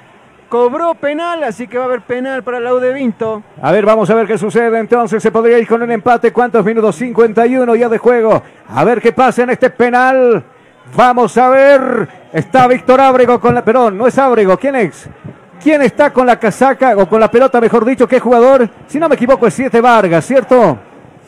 cobró 0.49 0.95
penal, 0.95 1.43
así 1.43 1.67
que 1.67 1.77
va 1.77 1.85
a 1.85 1.87
haber 1.87 2.01
penal 2.01 2.43
para 2.43 2.59
la 2.59 2.73
U 2.73 2.79
de 2.79 2.91
Vinto. 2.91 3.43
A 3.61 3.71
ver, 3.71 3.85
vamos 3.85 4.09
a 4.09 4.15
ver 4.15 4.27
qué 4.27 4.37
sucede. 4.37 4.77
Entonces 4.79 5.21
se 5.21 5.31
podría 5.31 5.59
ir 5.59 5.67
con 5.67 5.81
un 5.81 5.91
empate. 5.91 6.33
¿Cuántos 6.33 6.65
minutos? 6.65 6.95
51 6.95 7.75
ya 7.75 7.87
de 7.87 7.97
juego. 7.97 8.41
A 8.67 8.83
ver 8.83 8.99
qué 9.01 9.13
pasa 9.13 9.43
en 9.43 9.51
este 9.51 9.69
penal. 9.69 10.43
Vamos 10.95 11.37
a 11.37 11.49
ver. 11.49 12.09
Está 12.33 12.67
Víctor 12.67 12.99
Ábrego 12.99 13.39
con 13.39 13.55
la. 13.55 13.63
Perdón, 13.63 13.97
no 13.97 14.07
es 14.07 14.17
Ábrego. 14.17 14.57
¿Quién 14.57 14.75
es? 14.75 15.07
¿Quién 15.61 15.81
está 15.81 16.11
con 16.11 16.25
la 16.25 16.39
casaca 16.39 16.95
o 16.97 17.07
con 17.07 17.19
la 17.19 17.29
pelota, 17.29 17.61
mejor 17.61 17.85
dicho? 17.85 18.07
¿Qué 18.07 18.19
jugador? 18.19 18.69
Si 18.87 18.97
no 18.97 19.09
me 19.09 19.15
equivoco, 19.15 19.45
es 19.45 19.53
Siete 19.53 19.81
Vargas, 19.81 20.25
¿cierto? 20.25 20.79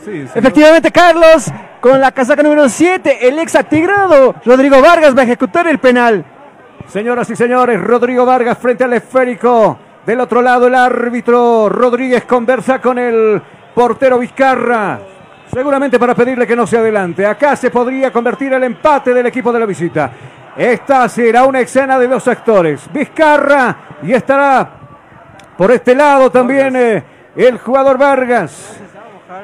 Sí, 0.03 0.25
sí. 0.25 0.39
Efectivamente, 0.39 0.89
Carlos, 0.89 1.51
con 1.81 1.99
la 1.99 2.11
casaca 2.11 2.41
número 2.41 2.67
7, 2.69 3.27
el 3.27 3.37
ex 3.39 3.55
atigrado 3.55 4.33
Rodrigo 4.45 4.81
Vargas 4.81 5.15
va 5.15 5.21
a 5.21 5.25
ejecutar 5.25 5.67
el 5.67 5.79
penal. 5.79 6.25
Señoras 6.87 7.29
y 7.29 7.35
señores, 7.35 7.81
Rodrigo 7.81 8.25
Vargas 8.25 8.57
frente 8.57 8.83
al 8.83 8.93
esférico. 8.93 9.77
Del 10.05 10.19
otro 10.19 10.41
lado, 10.41 10.67
el 10.67 10.75
árbitro 10.75 11.69
Rodríguez 11.69 12.25
conversa 12.25 12.81
con 12.81 12.97
el 12.97 13.41
portero 13.73 14.19
Vizcarra. 14.19 14.99
Seguramente 15.51 15.99
para 15.99 16.15
pedirle 16.15 16.47
que 16.47 16.55
no 16.55 16.65
se 16.65 16.77
adelante. 16.77 17.25
Acá 17.25 17.55
se 17.55 17.69
podría 17.69 18.11
convertir 18.11 18.53
el 18.53 18.63
empate 18.63 19.13
del 19.13 19.25
equipo 19.25 19.51
de 19.51 19.59
la 19.59 19.65
visita. 19.65 20.11
Esta 20.55 21.07
será 21.07 21.43
una 21.45 21.59
escena 21.59 21.99
de 21.99 22.07
dos 22.07 22.27
actores. 22.27 22.89
Vizcarra 22.91 23.77
y 24.03 24.13
estará 24.13 24.69
por 25.57 25.71
este 25.71 25.93
lado 25.93 26.31
también 26.31 26.75
eh, 26.75 27.03
el 27.35 27.59
jugador 27.59 27.97
Vargas. 27.97 28.79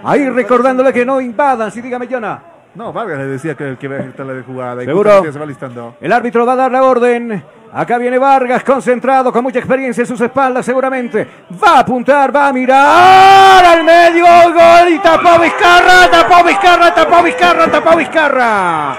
Ahí 0.04 0.30
recordándole 0.30 0.92
que 0.92 1.06
no 1.06 1.22
invadan. 1.22 1.72
Sí, 1.72 1.82
dígame, 1.82 2.08
Jonah. 2.08 2.42
No, 2.78 2.94
Vargas 2.94 3.18
le 3.18 3.26
decía 3.26 3.56
que 3.56 3.70
el 3.70 3.78
que 3.80 3.88
va 3.88 3.96
a 3.96 4.00
ejecutar 4.02 4.28
la 4.28 4.34
de 4.34 4.44
jugada. 4.44 4.84
y 4.84 4.86
¿Seguro? 4.86 5.24
Se 5.32 5.40
va 5.40 5.48
listando. 5.48 5.96
El 6.00 6.14
árbitro 6.14 6.46
va 6.46 6.54
a 6.54 6.56
dar 6.56 6.72
la 6.72 6.84
orden. 6.84 7.44
Acá 7.74 7.98
viene 7.98 8.20
Vargas, 8.20 8.64
concentrado, 8.64 9.34
con 9.34 9.42
mucha 9.42 9.58
experiencia 9.58 10.02
en 10.02 10.08
sus 10.08 10.22
espaldas, 10.22 10.64
seguramente. 10.64 11.28
Va 11.62 11.78
a 11.78 11.80
apuntar, 11.80 12.34
va 12.34 12.50
a 12.50 12.54
mirar 12.54 13.66
al 13.66 13.84
medio, 13.84 14.26
gol 14.54 14.90
y 14.94 15.00
tapó 15.00 15.42
Vizcarra, 15.42 16.08
tapó 16.12 16.44
Vizcarra, 16.44 16.94
tapó 16.94 17.24
Vizcarra, 17.24 17.72
tapó 17.72 17.98
Vizcarra. 17.98 18.98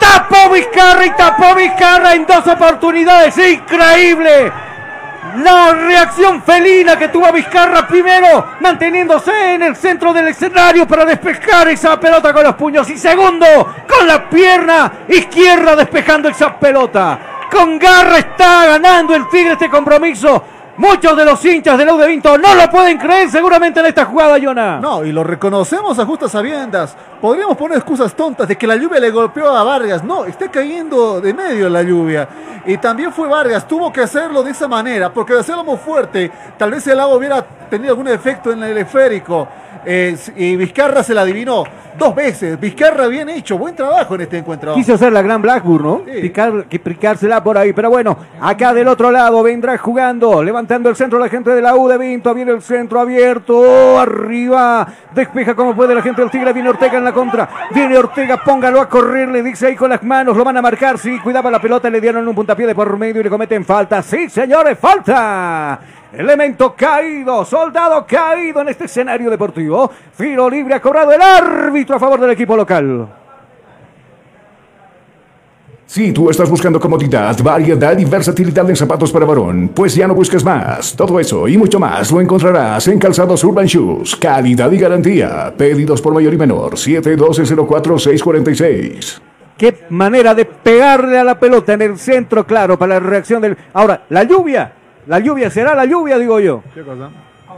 Tapó 0.00 0.50
Vizcarra 0.50 1.04
y 1.04 1.10
tapó 1.10 1.54
Vizcarra 1.54 2.14
en 2.14 2.24
dos 2.24 2.46
oportunidades. 2.46 3.36
Increíble. 3.36 4.50
La 5.36 5.72
reacción 5.72 6.42
felina 6.42 6.98
que 6.98 7.08
tuvo 7.08 7.32
Vizcarra 7.32 7.86
primero, 7.86 8.52
manteniéndose 8.60 9.54
en 9.54 9.62
el 9.62 9.76
centro 9.76 10.12
del 10.12 10.28
escenario 10.28 10.86
para 10.86 11.04
despejar 11.04 11.68
esa 11.68 11.98
pelota 12.00 12.32
con 12.32 12.44
los 12.44 12.54
puños. 12.54 12.88
Y 12.90 12.98
segundo, 12.98 13.46
con 13.88 14.06
la 14.06 14.28
pierna 14.28 14.92
izquierda 15.08 15.76
despejando 15.76 16.28
esa 16.28 16.58
pelota. 16.58 17.18
Con 17.50 17.78
garra 17.78 18.18
está 18.18 18.66
ganando 18.66 19.14
el 19.14 19.28
Tigre 19.28 19.52
este 19.52 19.70
compromiso. 19.70 20.57
Muchos 20.78 21.16
de 21.16 21.24
los 21.24 21.44
hinchas 21.44 21.76
del 21.76 21.88
Aude 21.88 22.06
Vinto 22.06 22.38
no 22.38 22.54
lo 22.54 22.70
pueden 22.70 22.98
creer 22.98 23.28
seguramente 23.28 23.80
en 23.80 23.86
esta 23.86 24.04
jugada, 24.04 24.38
Jonah. 24.40 24.78
No, 24.78 25.04
y 25.04 25.10
lo 25.10 25.24
reconocemos 25.24 25.98
a 25.98 26.06
justas 26.06 26.30
sabiendas. 26.30 26.96
Podríamos 27.20 27.56
poner 27.56 27.78
excusas 27.78 28.14
tontas 28.14 28.46
de 28.46 28.54
que 28.54 28.64
la 28.64 28.76
lluvia 28.76 29.00
le 29.00 29.10
golpeó 29.10 29.48
a 29.48 29.64
Vargas. 29.64 30.04
No, 30.04 30.24
está 30.24 30.48
cayendo 30.48 31.20
de 31.20 31.34
medio 31.34 31.68
la 31.68 31.82
lluvia. 31.82 32.28
Y 32.64 32.78
también 32.78 33.12
fue 33.12 33.26
Vargas, 33.26 33.66
tuvo 33.66 33.92
que 33.92 34.02
hacerlo 34.02 34.44
de 34.44 34.52
esa 34.52 34.68
manera, 34.68 35.12
porque 35.12 35.34
de 35.34 35.40
hacerlo 35.40 35.64
muy 35.64 35.78
fuerte, 35.78 36.30
tal 36.56 36.70
vez 36.70 36.86
el 36.86 37.00
agua 37.00 37.16
hubiera 37.16 37.42
tenido 37.42 37.90
algún 37.90 38.06
efecto 38.06 38.52
en 38.52 38.62
el 38.62 38.78
esférico. 38.78 39.48
Eh, 39.84 40.16
y 40.36 40.56
Vizcarra 40.56 41.02
se 41.02 41.14
la 41.14 41.22
adivinó 41.22 41.64
dos 41.98 42.14
veces. 42.14 42.58
Vizcarra 42.58 43.06
bien 43.06 43.28
hecho, 43.28 43.58
buen 43.58 43.74
trabajo 43.74 44.14
en 44.14 44.22
este 44.22 44.38
encuentro. 44.38 44.74
Quiso 44.74 44.94
hacer 44.94 45.12
la 45.12 45.22
gran 45.22 45.40
Blackburn, 45.42 45.84
¿no? 45.84 46.02
Picar, 46.04 46.64
que 46.66 46.78
picársela 46.78 47.42
por 47.42 47.58
ahí. 47.58 47.72
Pero 47.72 47.90
bueno, 47.90 48.16
acá 48.40 48.72
del 48.72 48.88
otro 48.88 49.10
lado 49.10 49.42
vendrá 49.42 49.76
jugando. 49.78 50.42
Levantó 50.42 50.67
levantando 50.68 50.90
el 50.90 50.96
centro 50.96 51.18
la 51.18 51.30
gente 51.30 51.50
de 51.50 51.62
la 51.62 51.74
U 51.76 51.88
de 51.88 51.96
Vinto. 51.96 52.34
Viene 52.34 52.52
el 52.52 52.60
centro 52.60 53.00
abierto. 53.00 53.98
Arriba. 53.98 54.86
Despeja 55.14 55.54
como 55.54 55.74
puede 55.74 55.94
la 55.94 56.02
gente 56.02 56.20
del 56.20 56.30
Tigre. 56.30 56.52
Viene 56.52 56.68
Ortega 56.68 56.98
en 56.98 57.04
la 57.04 57.12
contra. 57.12 57.48
Viene 57.70 57.96
Ortega. 57.96 58.36
Póngalo 58.44 58.78
a 58.78 58.86
correr. 58.86 59.30
Le 59.30 59.42
dice 59.42 59.68
ahí 59.68 59.76
con 59.76 59.88
las 59.88 60.02
manos. 60.02 60.36
Lo 60.36 60.44
van 60.44 60.58
a 60.58 60.62
marcar. 60.62 60.98
Sí, 60.98 61.18
cuidaba 61.20 61.50
la 61.50 61.58
pelota. 61.58 61.88
Le 61.88 62.02
dieron 62.02 62.28
un 62.28 62.34
puntapié 62.34 62.66
de 62.66 62.74
por 62.74 62.98
medio 62.98 63.22
y 63.22 63.24
le 63.24 63.30
cometen 63.30 63.64
falta. 63.64 64.02
Sí, 64.02 64.28
señores, 64.28 64.78
falta. 64.78 65.80
Elemento 66.12 66.74
caído, 66.74 67.44
soldado 67.44 68.06
caído 68.06 68.60
en 68.60 68.68
este 68.68 68.84
escenario 68.84 69.30
deportivo. 69.30 69.90
Filo 70.12 70.50
libre 70.50 70.74
ha 70.74 70.80
cobrado 70.82 71.12
el 71.12 71.20
árbitro 71.20 71.96
a 71.96 71.98
favor 71.98 72.20
del 72.20 72.30
equipo 72.30 72.56
local. 72.56 73.08
Si 75.88 76.12
tú 76.12 76.28
estás 76.28 76.50
buscando 76.50 76.78
comodidad, 76.78 77.34
variedad 77.42 77.98
y 77.98 78.04
versatilidad 78.04 78.68
en 78.68 78.76
zapatos 78.76 79.10
para 79.10 79.24
varón, 79.24 79.70
pues 79.74 79.94
ya 79.94 80.06
no 80.06 80.14
busques 80.14 80.44
más. 80.44 80.94
Todo 80.94 81.18
eso 81.18 81.48
y 81.48 81.56
mucho 81.56 81.80
más 81.80 82.12
lo 82.12 82.20
encontrarás 82.20 82.86
en 82.88 82.98
Calzados 82.98 83.42
Urban 83.42 83.64
Shoes. 83.64 84.14
Calidad 84.16 84.70
y 84.70 84.76
garantía. 84.76 85.50
Pedidos 85.56 86.02
por 86.02 86.12
mayor 86.12 86.34
y 86.34 86.36
menor. 86.36 86.74
712-04-646. 86.74 89.18
Qué 89.56 89.86
manera 89.88 90.34
de 90.34 90.44
pegarle 90.44 91.18
a 91.18 91.24
la 91.24 91.40
pelota 91.40 91.72
en 91.72 91.80
el 91.80 91.98
centro, 91.98 92.46
claro, 92.46 92.78
para 92.78 92.96
la 92.96 93.00
reacción 93.00 93.40
del. 93.40 93.56
Ahora, 93.72 94.04
la 94.10 94.24
lluvia. 94.24 94.70
La 95.06 95.20
lluvia 95.20 95.48
será 95.48 95.74
la 95.74 95.86
lluvia, 95.86 96.18
digo 96.18 96.38
yo. 96.38 96.62
¿Qué 96.74 96.82
cosa? 96.82 97.08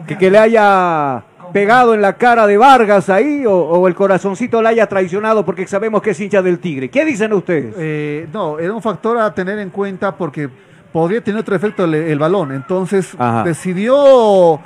Que, 0.06 0.16
que 0.16 0.30
le 0.30 0.38
haya 0.38 1.24
pegado 1.52 1.94
en 1.94 2.02
la 2.02 2.14
cara 2.14 2.46
de 2.46 2.56
Vargas 2.56 3.08
ahí 3.10 3.44
o, 3.46 3.52
o 3.54 3.88
el 3.88 3.94
corazoncito 3.94 4.62
le 4.62 4.68
haya 4.70 4.86
traicionado 4.86 5.44
porque 5.44 5.66
sabemos 5.66 6.02
que 6.02 6.10
es 6.10 6.20
hincha 6.20 6.42
del 6.42 6.58
Tigre. 6.58 6.88
¿Qué 6.88 7.04
dicen 7.04 7.32
ustedes? 7.32 7.74
Eh, 7.78 8.28
no, 8.32 8.58
era 8.58 8.72
un 8.72 8.82
factor 8.82 9.18
a 9.18 9.34
tener 9.34 9.58
en 9.58 9.70
cuenta 9.70 10.16
porque 10.16 10.48
podría 10.92 11.22
tener 11.22 11.40
otro 11.40 11.54
efecto 11.54 11.84
el, 11.84 11.94
el 11.94 12.18
balón. 12.18 12.52
Entonces 12.52 13.14
Ajá. 13.18 13.44
decidió 13.44 14.60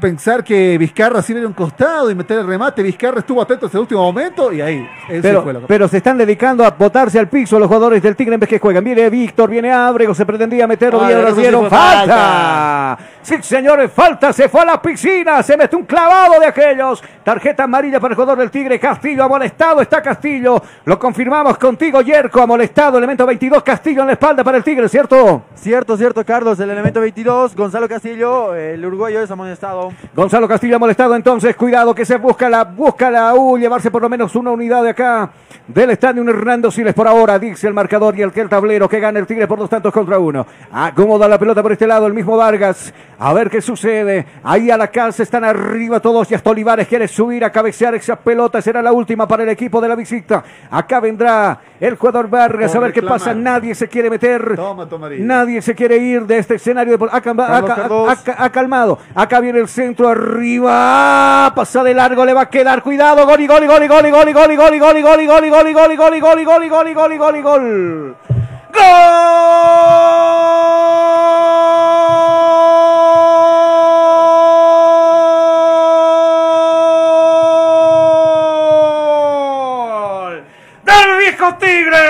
pensar 0.00 0.42
que 0.42 0.76
Vizcarra 0.78 1.22
sí 1.22 1.32
le 1.34 1.40
dio 1.40 1.48
un 1.48 1.54
costado 1.54 2.10
y 2.10 2.14
meter 2.14 2.38
el 2.38 2.46
remate. 2.46 2.82
Vizcarra 2.82 3.20
estuvo 3.20 3.40
atento 3.42 3.66
hasta 3.66 3.78
el 3.78 3.82
último 3.82 4.02
momento 4.02 4.52
y 4.52 4.60
ahí. 4.60 4.88
Pero, 5.22 5.42
fue 5.42 5.52
la- 5.52 5.60
pero 5.60 5.88
se 5.88 5.98
están 5.98 6.16
dedicando 6.18 6.64
a 6.64 6.70
botarse 6.70 7.18
al 7.18 7.28
piso 7.28 7.58
los 7.58 7.68
jugadores 7.68 8.02
del 8.02 8.16
Tigre 8.16 8.34
en 8.34 8.40
vez 8.40 8.48
que 8.48 8.58
juegan. 8.58 8.82
Viene 8.82 9.08
Víctor, 9.10 9.50
viene 9.50 9.70
Ábrego, 9.72 10.14
se 10.14 10.24
pretendía 10.26 10.66
meterlo, 10.66 11.00
Ah, 11.02 11.06
dieron, 11.08 11.34
sí 11.34 11.40
dieron 11.40 11.68
falta. 11.70 12.98
Sí, 13.22 13.36
señores, 13.42 13.92
falta, 13.92 14.32
se 14.32 14.48
fue 14.48 14.62
a 14.62 14.64
la 14.64 14.82
piscina, 14.82 15.42
se 15.42 15.56
mete 15.56 15.76
un 15.76 15.84
clavado 15.84 16.40
de 16.40 16.46
aquellos. 16.46 17.02
Tarjeta 17.22 17.64
amarilla 17.64 18.00
para 18.00 18.12
el 18.12 18.16
jugador 18.16 18.38
del 18.38 18.50
Tigre, 18.50 18.78
Castillo 18.80 19.22
ha 19.24 19.28
molestado, 19.28 19.82
está 19.82 20.00
Castillo. 20.00 20.62
Lo 20.86 20.98
confirmamos 20.98 21.58
contigo, 21.58 22.00
Yerko, 22.00 22.40
ha 22.40 22.46
molestado, 22.46 22.96
elemento 22.96 23.26
22, 23.26 23.62
Castillo 23.62 24.00
en 24.00 24.06
la 24.06 24.12
espalda 24.14 24.42
para 24.42 24.56
el 24.56 24.64
Tigre, 24.64 24.88
¿cierto? 24.88 25.42
Cierto, 25.54 25.96
cierto, 25.96 26.24
Carlos, 26.24 26.58
el 26.60 26.70
elemento 26.70 27.00
22, 27.00 27.54
Gonzalo 27.54 27.86
Castillo, 27.88 28.54
el 28.54 28.84
uruguayo 28.84 29.20
es 29.20 29.30
amonestado. 29.30 29.57
Gonzalo 30.14 30.48
Castillo 30.48 30.76
ha 30.76 30.78
molestado 30.78 31.14
entonces, 31.14 31.56
cuidado 31.56 31.94
que 31.94 32.04
se 32.04 32.16
busca 32.16 32.48
la, 32.48 32.64
busca 32.64 33.10
la 33.10 33.34
U, 33.34 33.58
llevarse 33.58 33.90
por 33.90 34.02
lo 34.02 34.08
menos 34.08 34.34
una 34.36 34.50
unidad 34.50 34.82
de 34.82 34.90
acá 34.90 35.30
del 35.66 35.90
estadio 35.90 36.22
Hernando 36.28 36.70
Siles 36.70 36.94
por 36.94 37.06
ahora, 37.06 37.38
dice 37.38 37.66
el 37.66 37.74
marcador 37.74 38.16
y 38.18 38.22
el 38.22 38.32
que 38.32 38.40
el 38.40 38.48
tablero 38.48 38.88
que 38.88 39.00
gana 39.00 39.18
el 39.18 39.26
Tigre 39.26 39.46
por 39.46 39.58
dos 39.58 39.68
tantos 39.68 39.92
contra 39.92 40.18
uno. 40.18 40.46
Acomoda 40.72 41.28
la 41.28 41.38
pelota 41.38 41.62
por 41.62 41.72
este 41.72 41.86
lado, 41.86 42.06
el 42.06 42.14
mismo 42.14 42.36
Vargas, 42.36 42.92
a 43.18 43.32
ver 43.32 43.50
qué 43.50 43.60
sucede. 43.60 44.26
Ahí 44.42 44.70
a 44.70 44.76
la 44.76 44.88
casa 44.88 45.22
están 45.22 45.44
arriba 45.44 46.00
todos 46.00 46.30
y 46.30 46.34
hasta 46.34 46.50
Olivares 46.50 46.88
quiere 46.88 47.06
subir 47.08 47.44
a 47.44 47.52
cabecear 47.52 47.94
esa 47.94 48.16
pelota, 48.16 48.62
será 48.62 48.80
la 48.80 48.92
última 48.92 49.28
para 49.28 49.42
el 49.42 49.48
equipo 49.50 49.80
de 49.80 49.88
la 49.88 49.94
visita. 49.94 50.42
Acá 50.70 51.00
vendrá 51.00 51.58
el 51.80 51.96
jugador 51.96 52.28
Vargas, 52.30 52.72
Por 52.72 52.78
a 52.78 52.80
ver 52.84 52.92
qué 52.92 53.02
pasa, 53.02 53.34
nadie 53.34 53.74
se 53.74 53.88
quiere 53.88 54.10
meter. 54.10 54.56
Toma. 54.56 54.88
Nadie 55.18 55.62
se 55.62 55.74
quiere 55.74 55.98
ir 55.98 56.26
de 56.26 56.38
este 56.38 56.54
escenario. 56.54 56.96
De... 56.96 57.08
Carlos. 57.66 58.08
acá- 58.08 58.36
ha 58.38 58.50
calmado. 58.50 58.98
Acá 59.14 59.40
viene 59.48 59.60
el 59.60 59.68
centro 59.68 60.08
arriba. 60.10 61.50
Pasa 61.54 61.82
de 61.82 61.94
largo, 61.94 62.22
le 62.24 62.34
va 62.34 62.42
a 62.42 62.50
quedar. 62.50 62.82
Cuidado. 62.82 63.24
Gol 63.24 63.40
y 63.40 63.46
gol 63.46 63.64
y 63.64 63.66
gol 63.66 63.82
y 63.82 63.88
gol 63.88 64.06
y 64.06 64.10
gol 64.10 64.30
y 64.52 64.56
gol 64.56 64.74
y 64.74 64.78
gol 64.78 64.98
y 64.98 65.00
gol 65.00 65.20
y 65.20 65.26
gol 65.26 65.46
y 65.46 65.50
gol 65.50 65.70
y 65.70 65.70
gol 65.72 65.90
y 65.90 65.96
gol 65.96 65.96
y 65.96 65.96
gol 65.96 66.14
y 66.14 66.20
gol 66.20 66.38
y 66.40 66.44
gol 66.44 66.64
y 66.64 66.68
gol 66.68 66.88
y 66.88 66.94
gol 66.94 67.12
y 67.12 67.18
gol 67.18 67.36
y 67.36 67.42
gol. 67.42 68.16
¡Gol! 68.74 68.84
¡Del 80.84 81.18
viejo 81.18 81.54
Tigre! 81.56 82.07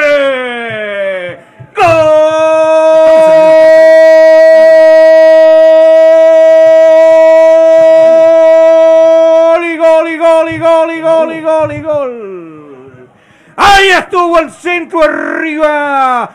Estuvo 13.99 14.39
el 14.39 14.51
centro 14.51 15.02
arriba. 15.02 16.31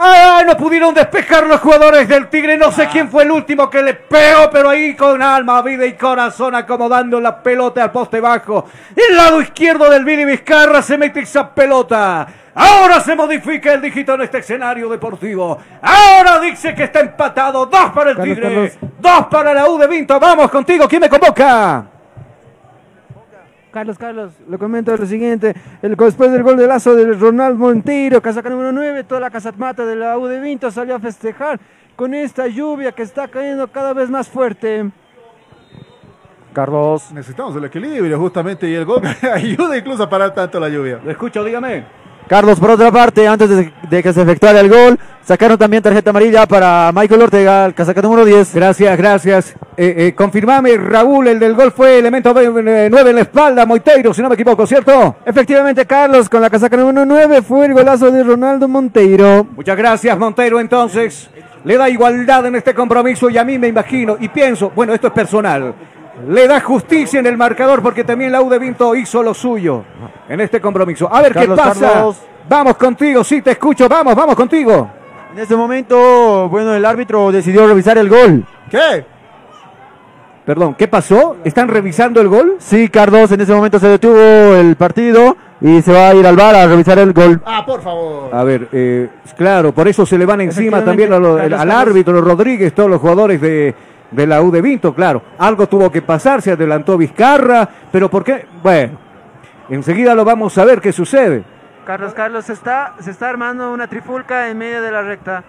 Ah, 0.00 0.44
no 0.46 0.56
pudieron 0.56 0.94
despejar 0.94 1.44
los 1.46 1.60
jugadores 1.60 2.08
del 2.08 2.28
Tigre. 2.28 2.56
No 2.56 2.70
sé 2.70 2.86
quién 2.86 3.10
fue 3.10 3.24
el 3.24 3.32
último 3.32 3.68
que 3.68 3.82
le 3.82 3.94
pegó, 3.94 4.48
pero 4.48 4.68
ahí 4.68 4.94
con 4.94 5.20
alma, 5.20 5.60
vida 5.62 5.84
y 5.86 5.94
corazón 5.94 6.54
acomodando 6.54 7.20
la 7.20 7.42
pelota 7.42 7.82
al 7.82 7.90
poste 7.90 8.20
bajo. 8.20 8.66
El 8.94 9.16
lado 9.16 9.40
izquierdo 9.40 9.90
del 9.90 10.04
Vini 10.04 10.24
Vizcarra 10.24 10.82
se 10.82 10.96
mete 10.96 11.20
esa 11.20 11.52
pelota. 11.52 12.28
Ahora 12.54 13.00
se 13.00 13.16
modifica 13.16 13.72
el 13.72 13.80
dígito 13.80 14.14
en 14.14 14.22
este 14.22 14.38
escenario 14.38 14.88
deportivo. 14.88 15.58
Ahora 15.82 16.38
dice 16.38 16.74
que 16.76 16.84
está 16.84 17.00
empatado. 17.00 17.66
Dos 17.66 17.90
para 17.90 18.10
el 18.10 18.22
Tigre. 18.22 18.78
Dos 19.00 19.26
para 19.26 19.52
la 19.52 19.68
U 19.68 19.78
de 19.78 19.88
Vinto. 19.88 20.20
Vamos 20.20 20.48
contigo. 20.48 20.86
¿Quién 20.86 21.00
me 21.00 21.08
convoca? 21.08 21.97
Carlos, 23.70 23.98
Carlos, 23.98 24.32
lo 24.48 24.58
comento 24.58 24.96
lo 24.96 25.06
siguiente. 25.06 25.54
El, 25.82 25.94
después 25.96 26.32
del 26.32 26.42
gol 26.42 26.56
de 26.56 26.66
lazo 26.66 26.94
de 26.94 27.12
Ronald 27.12 27.58
Monteiro, 27.58 28.22
casaca 28.22 28.48
número 28.48 28.72
9, 28.72 29.04
toda 29.04 29.20
la 29.20 29.30
casamata 29.30 29.84
de 29.84 29.96
la 29.96 30.16
U 30.18 30.26
de 30.26 30.40
Vinto 30.40 30.70
salió 30.70 30.94
a 30.94 31.00
festejar 31.00 31.60
con 31.96 32.14
esta 32.14 32.46
lluvia 32.46 32.92
que 32.92 33.02
está 33.02 33.28
cayendo 33.28 33.68
cada 33.68 33.92
vez 33.92 34.08
más 34.08 34.28
fuerte. 34.28 34.90
Carlos. 36.52 37.12
Necesitamos 37.12 37.54
el 37.56 37.64
equilibrio 37.64 38.18
justamente 38.18 38.68
y 38.68 38.74
el 38.74 38.84
gol 38.84 39.02
ayuda 39.34 39.76
incluso 39.76 40.02
a 40.02 40.08
parar 40.08 40.34
tanto 40.34 40.58
la 40.58 40.68
lluvia. 40.68 41.00
Lo 41.04 41.10
escucho, 41.10 41.44
dígame. 41.44 41.97
Carlos, 42.28 42.60
por 42.60 42.70
otra 42.70 42.92
parte, 42.92 43.26
antes 43.26 43.48
de, 43.48 43.72
de 43.88 44.02
que 44.02 44.12
se 44.12 44.22
efectuara 44.22 44.60
el 44.60 44.68
gol, 44.68 44.98
sacaron 45.24 45.58
también 45.58 45.82
tarjeta 45.82 46.10
amarilla 46.10 46.46
para 46.46 46.90
Michael 46.94 47.22
Ortega, 47.22 47.66
el 47.66 47.74
casaca 47.74 48.02
número 48.02 48.24
10. 48.24 48.54
Gracias, 48.54 48.98
gracias. 48.98 49.56
Eh, 49.76 49.94
eh, 49.96 50.14
confirmame, 50.14 50.76
Raúl, 50.76 51.28
el 51.28 51.38
del 51.38 51.54
gol 51.54 51.72
fue 51.72 51.98
elemento 51.98 52.32
9 52.34 52.90
en 52.90 53.14
la 53.14 53.20
espalda, 53.22 53.64
Moiteiro, 53.64 54.12
si 54.12 54.22
no 54.22 54.28
me 54.28 54.34
equivoco, 54.34 54.66
¿cierto? 54.66 55.16
Efectivamente, 55.24 55.86
Carlos, 55.86 56.28
con 56.28 56.42
la 56.42 56.50
casaca 56.50 56.76
número 56.76 57.06
9 57.06 57.42
fue 57.42 57.66
el 57.66 57.74
golazo 57.74 58.10
de 58.10 58.22
Ronaldo 58.22 58.68
Monteiro. 58.68 59.46
Muchas 59.56 59.76
gracias, 59.76 60.18
Monteiro. 60.18 60.60
Entonces, 60.60 61.30
le 61.64 61.76
da 61.76 61.88
igualdad 61.88 62.46
en 62.46 62.56
este 62.56 62.74
compromiso 62.74 63.30
y 63.30 63.38
a 63.38 63.44
mí 63.44 63.58
me 63.58 63.68
imagino 63.68 64.16
y 64.20 64.28
pienso, 64.28 64.70
bueno, 64.74 64.92
esto 64.94 65.08
es 65.08 65.12
personal. 65.12 65.74
Le 66.26 66.48
da 66.48 66.60
justicia 66.60 67.20
en 67.20 67.26
el 67.26 67.36
marcador 67.36 67.82
porque 67.82 68.04
también 68.04 68.32
la 68.32 68.42
U 68.42 68.48
de 68.50 68.58
Vinto 68.58 68.94
hizo 68.94 69.22
lo 69.22 69.34
suyo 69.34 69.84
en 70.28 70.40
este 70.40 70.60
compromiso. 70.60 71.08
A 71.12 71.22
ver 71.22 71.32
Carlos, 71.32 71.58
qué 71.58 71.64
pasa. 71.68 71.92
Carlos. 71.92 72.16
Vamos 72.48 72.76
contigo, 72.76 73.22
sí 73.22 73.42
te 73.42 73.52
escucho, 73.52 73.88
vamos, 73.88 74.14
vamos 74.14 74.34
contigo. 74.34 74.90
En 75.32 75.38
este 75.38 75.54
momento, 75.54 76.48
bueno, 76.48 76.74
el 76.74 76.84
árbitro 76.84 77.30
decidió 77.30 77.66
revisar 77.66 77.98
el 77.98 78.08
gol. 78.08 78.44
¿Qué? 78.70 79.04
Perdón, 80.44 80.74
¿qué 80.74 80.88
pasó? 80.88 81.36
¿Están 81.44 81.68
revisando 81.68 82.22
el 82.22 82.28
gol? 82.28 82.54
Sí, 82.58 82.88
Carlos, 82.88 83.30
en 83.32 83.42
ese 83.42 83.52
momento 83.54 83.78
se 83.78 83.86
detuvo 83.88 84.16
el 84.56 84.76
partido 84.76 85.36
y 85.60 85.82
se 85.82 85.92
va 85.92 86.08
a 86.08 86.14
ir 86.14 86.26
al 86.26 86.36
bar 86.36 86.54
a 86.54 86.66
revisar 86.66 86.98
el 86.98 87.12
gol. 87.12 87.42
Ah, 87.44 87.64
por 87.66 87.82
favor. 87.82 88.34
A 88.34 88.42
ver, 88.44 88.66
eh, 88.72 89.08
claro, 89.36 89.72
por 89.72 89.86
eso 89.88 90.06
se 90.06 90.16
le 90.16 90.24
van 90.24 90.40
encima 90.40 90.82
también 90.82 91.12
a 91.12 91.18
lo- 91.18 91.36
Carlos, 91.36 91.60
al 91.60 91.70
árbitro 91.70 92.20
Rodríguez, 92.22 92.72
todos 92.72 92.88
los 92.88 92.98
jugadores 92.98 93.38
de, 93.42 93.74
de 94.10 94.26
la 94.26 94.42
U 94.42 94.50
de 94.50 94.62
Vinto, 94.62 94.94
claro. 94.94 95.22
Algo 95.38 95.66
tuvo 95.68 95.90
que 95.90 96.02
pasar, 96.02 96.42
se 96.42 96.52
adelantó 96.52 96.96
Vizcarra, 96.96 97.68
pero 97.92 98.08
¿por 98.08 98.24
qué? 98.24 98.46
Bueno, 98.62 98.98
enseguida 99.68 100.14
lo 100.14 100.24
vamos 100.24 100.56
a 100.58 100.64
ver 100.64 100.80
qué 100.80 100.92
sucede. 100.92 101.44
Carlos, 101.84 102.12
Carlos, 102.12 102.44
se 102.44 102.52
está, 102.52 102.94
se 103.00 103.10
está 103.10 103.30
armando 103.30 103.72
una 103.72 103.86
trifulca 103.86 104.48
en 104.50 104.58
medio 104.58 104.82
de 104.82 104.90
la 104.92 105.02
recta. 105.02 105.42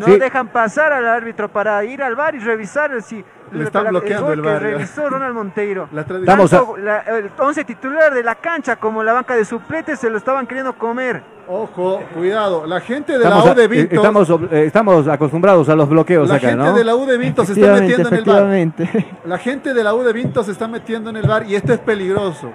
No 0.00 0.06
Sí. 0.06 0.18
dejan 0.18 0.48
pasar 0.48 0.92
al 0.92 1.06
árbitro 1.06 1.48
para 1.50 1.84
ir 1.84 2.02
al 2.02 2.16
bar 2.16 2.34
y 2.34 2.38
revisar 2.38 3.02
si 3.02 3.22
Le 3.52 3.64
están 3.64 3.88
bloqueando 3.88 4.26
gol 4.28 4.38
el 4.38 4.42
que 4.42 4.48
VAR, 4.48 4.62
ya. 4.62 4.68
revisó 4.68 5.08
Ronald 5.10 5.34
Monteiro. 5.34 5.88
La 5.92 6.04
Tanto 6.04 6.76
la- 6.78 7.00
el 7.00 7.30
11 7.38 7.64
titular 7.64 8.14
de 8.14 8.22
la 8.22 8.36
cancha 8.36 8.76
como 8.76 9.02
la 9.02 9.12
banca 9.12 9.34
de 9.36 9.44
suplentes 9.44 9.98
se 9.98 10.08
lo 10.08 10.16
estaban 10.18 10.46
queriendo 10.46 10.72
comer. 10.78 11.22
Ojo, 11.48 12.00
cuidado. 12.14 12.64
La 12.66 12.80
gente 12.80 13.12
de 13.18 13.24
Estamos, 13.24 13.44
la 13.44 13.50
a- 13.50 13.52
U 13.52 13.56
de 13.56 13.64
eh, 13.64 13.68
Vinto. 13.68 13.94
estamos, 13.96 14.30
ob- 14.30 14.52
eh, 14.52 14.64
estamos 14.66 15.08
acostumbrados 15.08 15.68
a 15.68 15.74
los 15.74 15.88
bloqueos 15.88 16.28
La 16.28 16.36
acá, 16.36 16.48
gente 16.50 16.64
¿no? 16.64 16.72
de 16.74 16.84
la 16.84 16.94
U 16.94 17.06
de 17.06 17.18
Vinto 17.18 17.44
se 17.44 17.52
está 17.54 17.72
metiendo 17.74 18.08
en 18.08 18.14
el 18.14 18.24
bar. 18.24 19.06
La 19.26 19.38
gente 19.38 19.74
de 19.74 19.84
la 19.84 19.92
U 19.94 20.02
de 20.02 20.12
Vinto 20.12 20.42
se 20.44 20.52
está 20.52 20.68
metiendo 20.68 21.10
en 21.10 21.16
el 21.16 21.26
bar 21.26 21.44
y 21.46 21.56
esto 21.56 21.72
es 21.72 21.80
peligroso. 21.80 22.50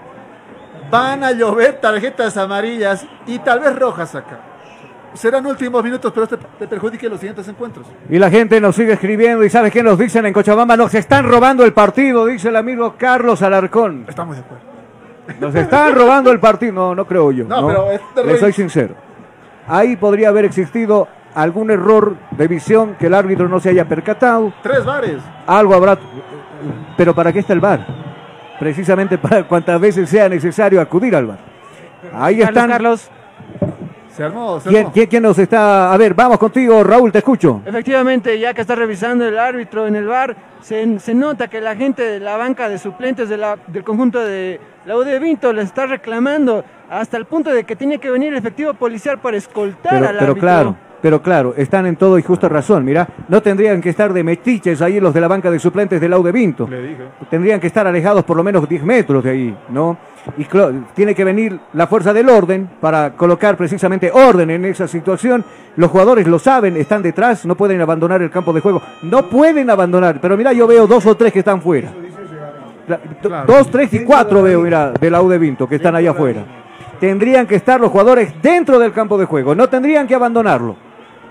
Van 0.89 1.23
a 1.23 1.31
llover 1.31 1.79
tarjetas 1.81 2.37
amarillas 2.37 3.05
y 3.27 3.39
tal 3.39 3.59
vez 3.59 3.77
rojas 3.77 4.15
acá. 4.15 4.39
Serán 5.15 5.45
últimos 5.45 5.83
minutos, 5.83 6.11
pero 6.13 6.27
te, 6.27 6.37
te 6.37 6.67
perjudique 6.67 7.05
en 7.05 7.11
los 7.11 7.19
siguientes 7.19 7.47
encuentros. 7.47 7.87
Y 8.09 8.19
la 8.19 8.29
gente 8.29 8.59
nos 8.61 8.75
sigue 8.75 8.93
escribiendo 8.93 9.43
y 9.43 9.49
¿sabes 9.49 9.71
qué 9.71 9.83
nos 9.83 9.97
dicen 9.97 10.25
en 10.25 10.33
Cochabamba? 10.33 10.77
Nos 10.77 10.93
están 10.93 11.25
robando 11.25 11.65
el 11.65 11.73
partido, 11.73 12.25
dice 12.25 12.49
el 12.49 12.55
amigo 12.55 12.95
Carlos 12.97 13.41
Alarcón. 13.41 14.05
Estamos 14.07 14.35
de 14.35 14.43
acuerdo. 14.43 14.75
Nos 15.39 15.55
están 15.55 15.95
robando 15.95 16.31
el 16.31 16.39
partido. 16.39 16.73
No, 16.73 16.95
no 16.95 17.05
creo 17.05 17.31
yo. 17.31 17.45
No, 17.45 17.61
¿no? 17.61 17.67
pero 17.67 17.91
es 17.91 18.01
de 18.15 18.23
Le 18.23 18.39
soy 18.39 18.53
sincero. 18.53 18.95
Ahí 19.67 19.95
podría 19.95 20.29
haber 20.29 20.45
existido 20.45 21.07
algún 21.33 21.71
error 21.71 22.15
de 22.31 22.47
visión 22.47 22.95
que 22.99 23.07
el 23.07 23.13
árbitro 23.13 23.49
no 23.49 23.59
se 23.59 23.69
haya 23.69 23.85
percatado. 23.85 24.53
Tres 24.61 24.85
bares. 24.85 25.21
Algo 25.47 25.73
habrá. 25.73 25.97
Pero 26.97 27.13
¿para 27.13 27.33
qué 27.33 27.39
está 27.39 27.53
el 27.53 27.59
VAR? 27.59 27.85
Precisamente 28.59 29.17
para 29.17 29.43
cuantas 29.47 29.79
veces 29.81 30.09
sea 30.09 30.29
necesario 30.29 30.79
acudir 30.79 31.15
al 31.15 31.25
VAR. 31.25 31.39
Ahí 32.13 32.37
Carlos, 32.37 32.49
están. 32.49 32.69
Carlos. 32.69 33.11
Se 34.15 34.23
armó, 34.23 34.59
se 34.61 34.69
¿Quién, 34.69 34.81
armó. 34.83 34.91
quién- 34.93 35.07
quién 35.07 35.23
nos 35.23 35.37
está.? 35.37 35.91
A 35.93 35.97
ver, 35.97 36.13
vamos 36.13 36.37
contigo, 36.37 36.83
Raúl, 36.83 37.11
te 37.11 37.17
escucho. 37.17 37.61
Efectivamente, 37.65 38.39
ya 38.39 38.53
que 38.53 38.61
está 38.61 38.73
revisando 38.75 39.27
el 39.27 39.37
árbitro 39.37 39.87
en 39.87 39.95
el 39.97 40.07
bar, 40.07 40.35
se, 40.61 40.99
se 40.99 41.13
nota 41.13 41.49
que 41.49 41.59
la 41.59 41.75
gente 41.75 42.01
de 42.01 42.19
la 42.21 42.37
banca 42.37 42.69
de 42.69 42.77
suplentes 42.77 43.27
de 43.27 43.35
la- 43.37 43.57
del 43.67 43.83
conjunto 43.83 44.19
de 44.19 44.59
la 44.85 44.95
UD 44.95 45.19
Vinto 45.19 45.51
le 45.51 45.63
está 45.63 45.85
reclamando 45.85 46.63
hasta 46.89 47.17
el 47.17 47.25
punto 47.25 47.49
de 47.49 47.65
que 47.65 47.75
tiene 47.75 47.97
que 47.97 48.09
venir 48.09 48.31
el 48.31 48.37
efectivo 48.39 48.73
policial 48.73 49.19
para 49.19 49.35
escoltar 49.35 49.91
Pero, 49.91 50.07
al 50.07 50.17
pero 50.17 50.31
árbitro. 50.31 50.41
claro, 50.41 50.75
pero 51.05 51.21
claro, 51.21 51.53
están 51.55 51.85
en 51.85 51.97
todo 51.97 52.17
y 52.17 52.23
justa 52.23 52.49
razón. 52.49 52.83
Mira, 52.83 53.07
no 53.27 53.39
tendrían 53.39 53.79
que 53.79 53.89
estar 53.89 54.11
de 54.11 54.23
metiches 54.23 54.81
ahí 54.81 54.99
los 54.99 55.13
de 55.13 55.21
la 55.21 55.27
banca 55.27 55.51
de 55.51 55.59
suplentes 55.59 56.01
del 56.01 56.11
Aude 56.13 56.31
Vinto. 56.31 56.67
Le 56.67 56.81
dije. 56.81 57.03
Tendrían 57.29 57.59
que 57.59 57.67
estar 57.67 57.85
alejados 57.85 58.23
por 58.23 58.35
lo 58.35 58.43
menos 58.43 58.67
10 58.67 58.83
metros 58.83 59.23
de 59.23 59.29
ahí, 59.29 59.57
¿no? 59.69 59.99
Y 60.35 60.47
tiene 60.95 61.13
que 61.13 61.23
venir 61.23 61.59
la 61.73 61.85
fuerza 61.85 62.11
del 62.11 62.27
orden 62.27 62.67
para 62.81 63.11
colocar 63.11 63.55
precisamente 63.55 64.09
orden 64.11 64.49
en 64.49 64.65
esa 64.65 64.87
situación. 64.87 65.45
Los 65.75 65.91
jugadores 65.91 66.25
lo 66.25 66.39
saben, 66.39 66.75
están 66.75 67.03
detrás, 67.03 67.45
no 67.45 67.53
pueden 67.53 67.79
abandonar 67.81 68.23
el 68.23 68.31
campo 68.31 68.51
de 68.51 68.61
juego. 68.61 68.81
No 69.03 69.29
pueden 69.29 69.69
abandonar, 69.69 70.19
pero 70.19 70.35
mira, 70.35 70.53
yo 70.53 70.65
veo 70.65 70.87
dos 70.87 71.05
o 71.05 71.15
tres 71.15 71.31
que 71.31 71.39
están 71.39 71.61
fuera. 71.61 71.91
Claro. 73.21 73.45
Dos, 73.45 73.69
tres 73.69 73.93
y 73.93 74.03
cuatro 74.03 74.41
veo, 74.41 74.61
mira, 74.61 74.91
del 74.99 75.13
Aude 75.13 75.37
Vinto 75.37 75.69
que 75.69 75.75
están 75.75 75.95
allá 75.95 76.09
afuera. 76.09 76.43
Tendrían 76.99 77.45
que 77.45 77.57
estar 77.57 77.79
los 77.79 77.91
jugadores 77.91 78.33
dentro 78.41 78.79
del 78.79 78.91
campo 78.91 79.19
de 79.19 79.25
juego, 79.25 79.53
no 79.53 79.69
tendrían 79.69 80.07
que 80.07 80.15
abandonarlo. 80.15 80.84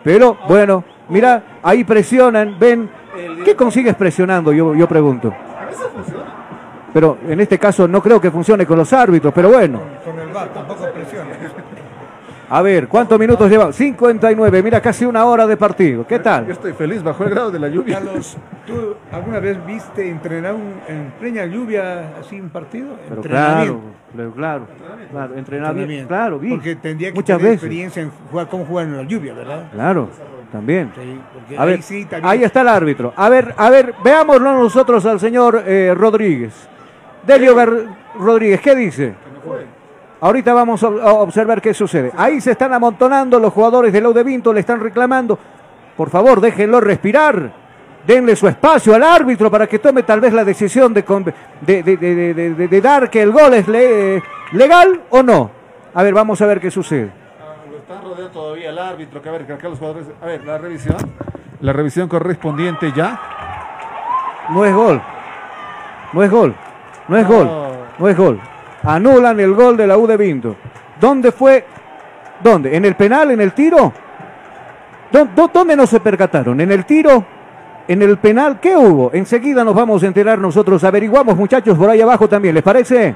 Pero 0.04 0.36
bueno, 0.46 0.84
mira, 1.08 1.42
ahí 1.62 1.82
presionan, 1.82 2.56
ven. 2.58 2.90
¿Qué 3.44 3.56
consigues 3.56 3.94
presionando? 3.94 4.52
Yo, 4.52 4.74
yo 4.74 4.86
pregunto. 4.86 5.32
Pero 6.92 7.18
en 7.26 7.40
este 7.40 7.58
caso 7.58 7.88
no 7.88 8.00
creo 8.00 8.20
que 8.20 8.30
funcione 8.30 8.66
con 8.66 8.78
los 8.78 8.92
árbitros, 8.92 9.32
pero 9.34 9.50
bueno. 9.50 9.80
Con 10.04 10.18
el 10.20 10.28
VAR 10.28 10.52
tampoco 10.52 10.84
presiona. 10.92 11.30
A 12.50 12.60
ver, 12.62 12.88
¿cuántos 12.88 13.18
minutos 13.18 13.50
lleva? 13.50 13.72
59, 13.72 14.62
mira, 14.62 14.80
casi 14.80 15.04
una 15.06 15.24
hora 15.24 15.46
de 15.46 15.56
partido. 15.56 16.06
¿Qué 16.06 16.16
Yo 16.16 16.22
tal? 16.22 16.50
estoy 16.50 16.72
feliz 16.74 17.02
bajo 17.02 17.24
el 17.24 17.30
grado 17.30 17.50
de 17.50 17.58
la 17.58 17.68
lluvia. 17.68 17.94
Carlos, 18.00 18.36
¿tú 18.66 18.94
alguna 19.10 19.40
vez 19.40 19.64
viste 19.66 20.08
entrenar 20.08 20.54
un- 20.54 20.74
en 20.86 21.12
plena 21.18 21.46
lluvia 21.46 22.12
así 22.20 22.38
un 22.40 22.50
partido? 22.50 22.96
Pero 23.08 23.22
claro, 23.22 23.80
claro, 24.12 24.32
claro, 24.34 24.66
claro, 25.10 25.34
entrenamiento, 25.34 25.38
Entrenamiento. 25.38 26.08
claro, 26.08 26.38
bien. 26.38 26.54
Porque 26.56 26.76
tendría 26.76 27.08
que 27.10 27.14
Muchas 27.14 27.38
tener 27.38 27.52
veces. 27.52 27.62
experiencia 27.64 28.02
en 28.02 28.10
jugar, 28.30 28.48
cómo 28.48 28.64
jugar 28.66 28.86
en 28.86 28.96
la 28.98 29.02
lluvia, 29.04 29.32
¿verdad? 29.32 29.70
Claro, 29.72 30.08
también. 30.52 30.92
Sí, 30.94 31.56
A 31.56 31.62
ahí 31.62 31.68
ver, 31.70 31.82
sí 31.82 32.04
también- 32.04 32.30
ahí 32.30 32.44
está 32.44 32.60
el 32.60 32.68
árbitro. 32.68 33.12
A 33.16 33.28
ver, 33.30 33.54
a 33.56 33.70
ver, 33.70 33.94
veámoslo 34.04 34.52
nosotros 34.54 35.04
al 35.06 35.18
señor 35.18 35.62
eh, 35.66 35.94
Rodríguez. 35.96 36.68
Delio 37.26 37.56
Gar- 37.56 37.86
Rodríguez, 38.18 38.60
¿qué 38.60 38.74
dice? 38.76 39.14
Ahorita 40.20 40.54
vamos 40.54 40.82
a 40.82 40.88
observar 40.88 41.60
qué 41.60 41.74
sucede. 41.74 42.10
Ahí 42.16 42.40
se 42.40 42.52
están 42.52 42.72
amontonando 42.72 43.38
los 43.38 43.52
jugadores 43.52 43.92
del 43.92 44.04
Laude 44.04 44.22
Vinto, 44.24 44.52
le 44.52 44.60
están 44.60 44.80
reclamando. 44.80 45.38
Por 45.96 46.08
favor, 46.10 46.40
déjenlo 46.40 46.80
respirar. 46.80 47.52
Denle 48.06 48.36
su 48.36 48.46
espacio 48.48 48.94
al 48.94 49.02
árbitro 49.02 49.50
para 49.50 49.66
que 49.66 49.78
tome 49.78 50.02
tal 50.02 50.20
vez 50.20 50.32
la 50.32 50.44
decisión 50.44 50.92
de, 50.92 51.02
de, 51.62 51.82
de- 51.82 51.96
de- 51.96 52.14
de- 52.14 52.34
de- 52.34 52.54
de- 52.54 52.68
de 52.68 52.80
dar 52.80 53.08
que 53.10 53.22
el 53.22 53.32
gol 53.32 53.54
es 53.54 53.66
le- 53.68 54.22
legal 54.52 55.02
o 55.10 55.22
no. 55.22 55.50
A 55.94 56.02
ver, 56.02 56.12
vamos 56.14 56.40
a 56.42 56.46
ver 56.46 56.60
qué 56.60 56.70
sucede. 56.70 57.10
Ah, 57.40 57.54
Lo 57.70 57.78
están 57.78 58.02
rodeando 58.02 58.30
todavía 58.30 58.70
el 58.70 58.78
árbitro. 58.78 59.22
Que 59.22 59.28
a 59.28 59.32
ver, 59.32 59.46
que 59.46 59.52
acá 59.54 59.68
los 59.68 59.78
jugadores. 59.78 60.06
A 60.22 60.26
ver, 60.26 60.44
la 60.44 60.58
revisión. 60.58 60.96
La 61.60 61.72
revisión 61.72 62.08
correspondiente 62.08 62.92
ya. 62.94 63.18
No 64.50 64.64
es 64.66 64.74
gol. 64.74 65.00
No 66.12 66.22
es 66.22 66.30
gol. 66.30 66.54
No 67.08 67.16
es 67.16 67.28
No. 67.28 67.34
gol. 67.36 67.50
No 67.98 68.08
es 68.08 68.16
gol. 68.16 68.40
Anulan 68.84 69.40
el 69.40 69.54
gol 69.54 69.76
de 69.76 69.86
la 69.86 69.96
U 69.96 70.06
de 70.06 70.16
Vinto. 70.16 70.56
¿Dónde 71.00 71.32
fue? 71.32 71.64
¿Dónde? 72.42 72.76
¿En 72.76 72.84
el 72.84 72.94
penal? 72.94 73.30
¿En 73.30 73.40
el 73.40 73.52
tiro? 73.52 73.92
¿Dó- 75.12 75.28
dó- 75.34 75.50
¿Dónde 75.52 75.76
no 75.76 75.86
se 75.86 76.00
percataron? 76.00 76.60
¿En 76.60 76.70
el 76.72 76.84
tiro? 76.84 77.24
¿En 77.86 78.02
el 78.02 78.16
penal? 78.18 78.58
¿Qué 78.60 78.76
hubo? 78.76 79.10
Enseguida 79.12 79.64
nos 79.64 79.74
vamos 79.74 80.02
a 80.02 80.06
enterar 80.06 80.38
nosotros. 80.38 80.82
Averiguamos, 80.84 81.36
muchachos, 81.36 81.76
por 81.78 81.88
ahí 81.90 82.00
abajo 82.00 82.28
también. 82.28 82.54
¿Les 82.54 82.62
parece? 82.62 83.14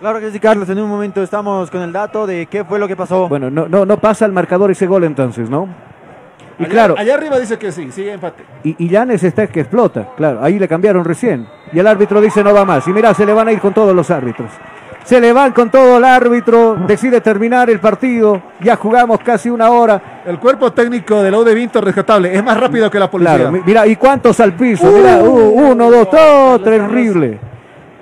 Claro 0.00 0.20
que 0.20 0.30
sí, 0.30 0.38
Carlos. 0.40 0.68
En 0.68 0.78
un 0.78 0.88
momento 0.88 1.22
estamos 1.22 1.70
con 1.70 1.80
el 1.82 1.92
dato 1.92 2.26
de 2.26 2.46
qué 2.46 2.64
fue 2.64 2.78
lo 2.78 2.86
que 2.88 2.96
pasó. 2.96 3.28
Bueno, 3.28 3.50
no, 3.50 3.68
no, 3.68 3.84
no 3.84 3.98
pasa 3.98 4.24
al 4.24 4.32
marcador 4.32 4.70
ese 4.70 4.86
gol 4.86 5.04
entonces, 5.04 5.48
¿no? 5.50 5.68
Y 6.58 6.64
Allá- 6.64 6.72
claro, 6.72 6.94
Allá 6.98 7.14
arriba 7.14 7.38
dice 7.38 7.56
que 7.58 7.70
sí, 7.70 7.90
sigue 7.92 8.12
empate. 8.12 8.42
Y, 8.64 8.74
y 8.84 8.88
Llanes 8.88 9.22
está 9.22 9.46
que 9.46 9.60
explota, 9.60 10.08
claro, 10.16 10.42
ahí 10.42 10.58
le 10.58 10.66
cambiaron 10.66 11.04
recién. 11.04 11.46
Y 11.72 11.78
el 11.78 11.86
árbitro 11.86 12.20
dice 12.20 12.42
no 12.42 12.52
va 12.52 12.64
más. 12.64 12.86
Y 12.88 12.92
mira, 12.92 13.14
se 13.14 13.24
le 13.24 13.32
van 13.32 13.46
a 13.48 13.52
ir 13.52 13.60
con 13.60 13.72
todos 13.74 13.94
los 13.94 14.10
árbitros. 14.10 14.50
Se 15.08 15.18
le 15.22 15.32
van 15.32 15.52
con 15.52 15.70
todo 15.70 15.96
el 15.96 16.04
árbitro, 16.04 16.76
decide 16.86 17.22
terminar 17.22 17.70
el 17.70 17.80
partido, 17.80 18.42
ya 18.60 18.76
jugamos 18.76 19.20
casi 19.20 19.48
una 19.48 19.70
hora. 19.70 20.20
El 20.26 20.38
cuerpo 20.38 20.70
técnico 20.70 21.22
de 21.22 21.30
la 21.30 21.38
U 21.38 21.44
de 21.44 21.54
Vinto 21.54 21.80
rescatable 21.80 22.34
es 22.34 22.44
más 22.44 22.60
rápido 22.60 22.90
que 22.90 22.98
la 22.98 23.10
policía. 23.10 23.36
Claro, 23.36 23.52
mi- 23.52 23.62
mira, 23.64 23.86
¿y 23.86 23.96
cuántos 23.96 24.38
al 24.38 24.52
piso? 24.52 24.84
Mira, 24.92 25.16
uh, 25.22 25.70
uno, 25.70 25.90
dos, 25.90 26.10
todo 26.10 26.60
terrible. 26.60 27.38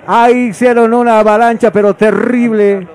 Ahí 0.05 0.47
hicieron 0.49 0.93
una 0.93 1.19
avalancha, 1.19 1.71
pero 1.71 1.93
terrible. 1.93 2.85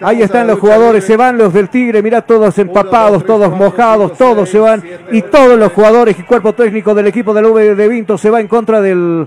Ahí 0.00 0.22
están 0.22 0.46
los 0.46 0.60
jugadores, 0.60 1.02
se 1.04 1.16
van 1.16 1.36
los 1.36 1.52
del 1.52 1.68
Tigre, 1.68 2.02
mira 2.02 2.22
todos 2.22 2.56
empapados, 2.58 3.26
todos 3.26 3.50
mojados, 3.50 4.12
todos 4.16 4.48
se 4.48 4.60
van. 4.60 4.80
Y 5.10 5.22
todos 5.22 5.58
los 5.58 5.72
jugadores 5.72 6.16
y 6.16 6.22
cuerpo 6.22 6.52
técnico 6.52 6.94
del 6.94 7.08
equipo 7.08 7.34
del 7.34 7.46
V 7.46 7.74
de 7.74 7.88
Vinto 7.88 8.16
se 8.16 8.30
va 8.30 8.40
en 8.40 8.46
contra 8.46 8.80
del, 8.80 9.26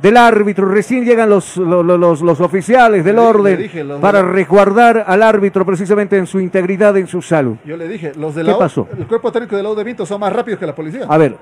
del 0.00 0.16
árbitro. 0.16 0.66
Recién 0.68 1.04
llegan 1.04 1.28
los, 1.30 1.56
los, 1.56 1.84
los- 1.84 2.20
los 2.22 2.40
oficiales 2.40 3.04
del 3.04 3.16
Le- 3.16 3.22
le 3.22 3.28
orden 3.28 3.58
dije, 3.58 3.84
para 4.00 4.22
resguardar 4.22 5.04
al 5.06 5.22
árbitro 5.22 5.64
precisamente 5.66 6.16
en 6.16 6.26
su 6.26 6.40
integridad, 6.40 6.96
en 6.96 7.06
su 7.06 7.20
salud. 7.22 7.56
Yo 7.64 7.76
le 7.76 7.88
dije, 7.88 8.12
los 8.16 8.34
de 8.34 8.42
¿Qué 8.42 8.48
la 8.50 8.56
U- 8.56 8.58
pasó? 8.60 8.88
el 8.96 9.06
cuerpo 9.06 9.32
técnico 9.32 9.56
de 9.56 9.62
la 9.62 9.70
U 9.70 9.74
de 9.74 9.84
Vinto 9.84 10.06
son 10.06 10.20
más 10.20 10.32
rápidos 10.32 10.58
que 10.60 10.66
la 10.66 10.74
policía. 10.74 11.04
A 11.08 11.18
ver, 11.18 11.36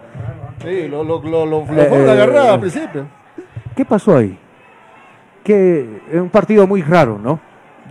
Sí, 0.65 0.89
lo, 0.89 1.05
lo, 1.05 1.23
lo, 1.23 1.45
lo, 1.45 1.61
Eh, 1.63 1.87
fueron 1.89 2.09
agarrar 2.09 2.47
eh, 2.47 2.49
al 2.49 2.61
principio. 2.61 3.05
¿Qué 3.77 3.85
pasó 3.85 4.17
ahí? 4.17 4.39
Que 5.45 6.01
es 6.11 6.21
un 6.21 6.31
partido 6.31 6.67
muy 6.67 6.83
raro, 6.83 7.19
¿no? 7.23 7.39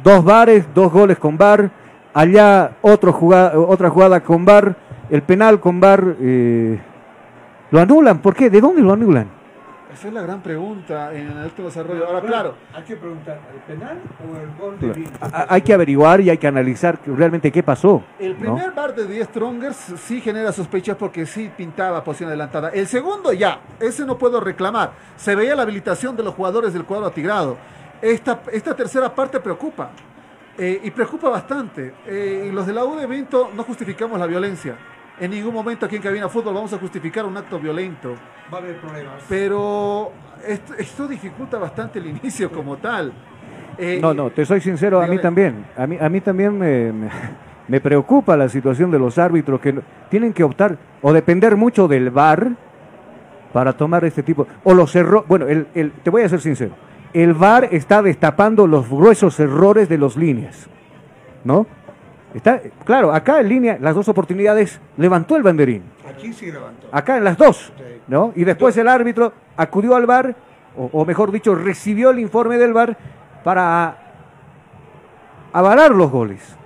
Dos 0.03 0.23
bares, 0.25 0.65
dos 0.73 0.91
goles 0.91 1.17
con 1.19 1.37
bar, 1.37 1.69
allá 2.13 2.71
otro 2.81 3.13
jugada, 3.13 3.57
otra 3.59 3.89
jugada 3.91 4.19
con 4.21 4.45
bar, 4.45 4.75
el 5.11 5.21
penal 5.21 5.59
con 5.59 5.79
bar, 5.79 6.15
eh, 6.19 6.79
lo 7.71 7.79
anulan, 7.79 8.19
¿por 8.19 8.33
qué? 8.35 8.49
¿De 8.49 8.59
dónde 8.59 8.81
lo 8.81 8.93
anulan? 8.93 9.27
Esa 9.95 10.09
es 10.09 10.13
la 10.13 10.21
gran 10.23 10.41
pregunta 10.41 11.13
en 11.13 11.31
el 11.31 11.45
último 11.45 11.69
desarrollo. 11.69 12.05
Ahora, 12.05 12.19
claro, 12.21 12.55
Hay 12.73 12.83
que 12.83 12.97
preguntar, 12.97 13.39
¿el 13.53 13.61
penal 13.61 13.97
o 14.19 14.37
el 14.37 14.51
gol 14.59 14.77
de 14.77 14.91
Vinto? 14.91 15.17
A- 15.21 15.45
Hay 15.53 15.61
que 15.61 15.73
averiguar 15.73 16.19
y 16.19 16.29
hay 16.29 16.37
que 16.37 16.47
analizar 16.47 16.99
realmente 17.05 17.49
qué 17.49 17.63
pasó. 17.63 18.03
el 18.19 18.33
¿no? 18.33 18.39
primer 18.39 18.71
bar 18.71 18.93
de 18.93 19.07
10 19.07 19.27
Strongers 19.29 19.77
sí 19.77 20.19
genera 20.19 20.51
sospechas 20.51 20.97
porque 20.97 21.25
sí 21.25 21.49
pintaba 21.55 22.03
posición 22.03 22.27
adelantada. 22.27 22.71
El 22.71 22.87
segundo 22.87 23.31
ya, 23.31 23.61
ese 23.79 24.05
no 24.05 24.17
puedo 24.17 24.41
reclamar. 24.41 24.91
Se 25.15 25.33
veía 25.33 25.55
la 25.55 25.61
habilitación 25.61 26.17
de 26.17 26.23
los 26.23 26.33
jugadores 26.33 26.73
del 26.73 26.83
cuadro 26.83 27.05
atigrado. 27.05 27.55
Esta, 28.01 28.41
esta 28.51 28.75
tercera 28.75 29.15
parte 29.15 29.39
preocupa. 29.39 29.91
eh, 30.57 30.81
y 30.83 30.91
preocupa 30.91 31.29
bastante. 31.29 31.93
Eh, 32.05 32.47
y 32.49 32.51
los 32.51 32.67
de 32.67 32.73
la 32.73 32.83
U 32.83 32.95
de 32.97 33.05
Vinto 33.07 33.49
no 33.55 33.63
justificamos 33.63 34.19
la 34.19 34.25
violencia. 34.25 34.75
En 35.19 35.31
ningún 35.31 35.53
momento 35.53 35.85
aquí 35.85 35.95
en 35.95 36.01
Cabina 36.01 36.27
Fútbol 36.27 36.53
vamos 36.53 36.73
a 36.73 36.77
justificar 36.77 37.25
un 37.25 37.37
acto 37.37 37.57
violento. 37.59 38.15
Va 38.53 38.57
a 38.57 38.61
haber 38.61 38.77
problemas. 38.81 39.23
Pero 39.29 40.11
esto, 40.45 40.73
esto 40.77 41.07
dificulta 41.07 41.57
bastante 41.57 41.99
el 41.99 42.07
inicio 42.07 42.51
como 42.51 42.77
tal. 42.77 43.13
Eh, 43.77 43.99
No, 44.01 44.13
no, 44.13 44.29
te 44.29 44.45
soy 44.45 44.59
sincero, 44.61 45.01
a 45.01 45.07
mí 45.07 45.17
también. 45.19 45.65
A 45.77 45.87
mí, 45.87 45.97
a 45.99 46.09
mí 46.09 46.21
también 46.21 46.57
me, 46.57 46.91
me- 46.91 47.09
me 47.67 47.81
preocupa 47.81 48.35
la 48.37 48.49
situación 48.49 48.91
de 48.91 48.99
los 48.99 49.17
árbitros 49.17 49.59
que 49.61 49.73
no- 49.73 49.81
tienen 50.09 50.33
que 50.33 50.43
optar 50.43 50.77
o 51.01 51.13
depender 51.13 51.55
mucho 51.55 51.87
del 51.87 52.09
VAR 52.09 52.51
para 53.53 53.71
tomar 53.73 54.03
este 54.03 54.21
tipo. 54.21 54.45
O 54.65 54.73
los 54.73 54.93
errores. 54.95 55.27
Bueno, 55.29 55.47
el, 55.47 55.67
el- 55.75 55.91
te 55.93 56.09
voy 56.09 56.23
a 56.23 56.29
ser 56.29 56.41
sincero. 56.41 56.75
El 57.13 57.33
VAR 57.33 57.69
está 57.71 58.01
destapando 58.01 58.67
los 58.67 58.89
gruesos 58.89 59.39
errores 59.39 59.87
de 59.87 59.97
los 59.97 60.17
líneas. 60.17 60.67
¿No? 61.45 61.65
Está, 62.35 62.59
claro, 62.83 63.13
acá 63.13 63.39
en 63.39 63.47
línea, 63.47 63.77
las 63.79 63.95
dos 63.95 64.09
oportunidades, 64.09 64.81
levantó 64.97 65.37
el 65.37 65.43
banderín. 65.43 65.83
Aquí 66.05 66.33
sí 66.33 66.51
levantó. 66.51 66.89
Acá 66.91 67.15
en 67.15 67.23
las 67.23 67.37
dos, 67.37 67.71
¿no? 68.09 68.33
Y 68.35 68.43
después 68.43 68.75
el 68.75 68.89
árbitro 68.89 69.31
acudió 69.55 69.95
al 69.95 70.05
VAR, 70.05 70.35
o, 70.77 70.89
o 70.91 71.05
mejor 71.05 71.31
dicho, 71.31 71.55
recibió 71.55 72.09
el 72.09 72.19
informe 72.19 72.57
del 72.57 72.73
VAR 72.73 72.97
para 73.45 73.97
avalar 75.53 75.91
los 75.91 76.11
goles. 76.11 76.57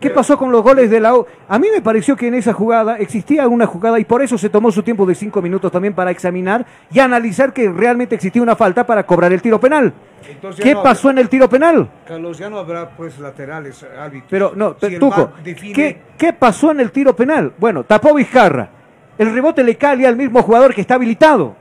¿Qué 0.00 0.10
pasó 0.10 0.36
con 0.36 0.52
los 0.52 0.62
goles 0.62 0.90
de 0.90 1.00
la 1.00 1.14
U? 1.16 1.26
A 1.48 1.58
mí 1.58 1.68
me 1.74 1.80
pareció 1.80 2.16
que 2.16 2.26
en 2.28 2.34
esa 2.34 2.52
jugada 2.52 2.98
existía 2.98 3.48
una 3.48 3.66
jugada 3.66 3.98
y 3.98 4.04
por 4.04 4.20
eso 4.22 4.36
se 4.36 4.50
tomó 4.50 4.70
su 4.70 4.82
tiempo 4.82 5.06
de 5.06 5.14
cinco 5.14 5.40
minutos 5.40 5.72
también 5.72 5.94
para 5.94 6.10
examinar 6.10 6.66
y 6.92 7.00
analizar 7.00 7.52
que 7.54 7.70
realmente 7.70 8.14
existía 8.14 8.42
una 8.42 8.54
falta 8.56 8.84
para 8.86 9.06
cobrar 9.06 9.32
el 9.32 9.40
tiro 9.40 9.58
penal. 9.58 9.94
Entonces, 10.28 10.62
¿Qué 10.62 10.74
no, 10.74 10.82
pasó 10.82 11.08
en 11.08 11.18
el 11.18 11.30
tiro 11.30 11.48
penal? 11.48 11.88
Carlos, 12.06 12.36
ya 12.36 12.50
no 12.50 12.58
habrá 12.58 12.90
pues 12.90 13.18
laterales, 13.18 13.82
árbitros. 13.98 14.28
Pero 14.30 14.52
no, 14.54 14.76
Si 14.78 14.98
Tuco, 14.98 15.30
define- 15.42 15.72
¿qué, 15.74 16.02
qué 16.18 16.32
pasó 16.34 16.72
en 16.72 16.80
el 16.80 16.92
tiro 16.92 17.16
penal? 17.16 17.54
Bueno, 17.56 17.84
tapó 17.84 18.12
Vizcarra. 18.14 18.68
El 19.16 19.32
rebote 19.32 19.64
le 19.64 19.76
cae 19.76 20.06
al 20.06 20.16
mismo 20.16 20.42
jugador 20.42 20.74
que 20.74 20.82
está 20.82 20.96
habilitado, 20.96 21.56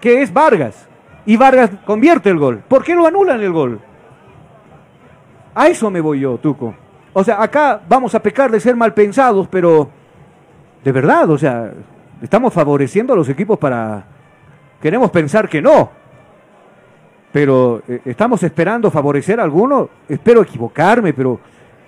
que 0.00 0.22
es 0.22 0.32
Vargas. 0.32 0.86
Y 1.26 1.36
Vargas 1.36 1.70
convierte 1.84 2.30
el 2.30 2.38
gol. 2.38 2.62
¿Por 2.68 2.84
qué 2.84 2.94
lo 2.94 3.04
anulan 3.04 3.40
el 3.40 3.50
gol? 3.52 3.80
A 5.56 5.66
eso 5.66 5.90
me 5.90 6.00
voy 6.00 6.20
yo, 6.20 6.38
Tuco. 6.38 6.74
O 7.18 7.24
sea, 7.24 7.42
acá 7.42 7.80
vamos 7.88 8.14
a 8.14 8.22
pecar 8.22 8.48
de 8.48 8.60
ser 8.60 8.76
mal 8.76 8.94
pensados, 8.94 9.48
pero 9.50 9.88
de 10.84 10.92
verdad, 10.92 11.28
o 11.28 11.36
sea, 11.36 11.72
estamos 12.22 12.54
favoreciendo 12.54 13.12
a 13.12 13.16
los 13.16 13.28
equipos 13.28 13.58
para... 13.58 14.04
Queremos 14.80 15.10
pensar 15.10 15.48
que 15.48 15.60
no. 15.60 15.90
Pero 17.32 17.82
eh, 17.88 18.02
estamos 18.04 18.40
esperando 18.44 18.88
favorecer 18.88 19.40
a 19.40 19.42
alguno. 19.42 19.90
Espero 20.08 20.42
equivocarme, 20.42 21.12
pero 21.12 21.40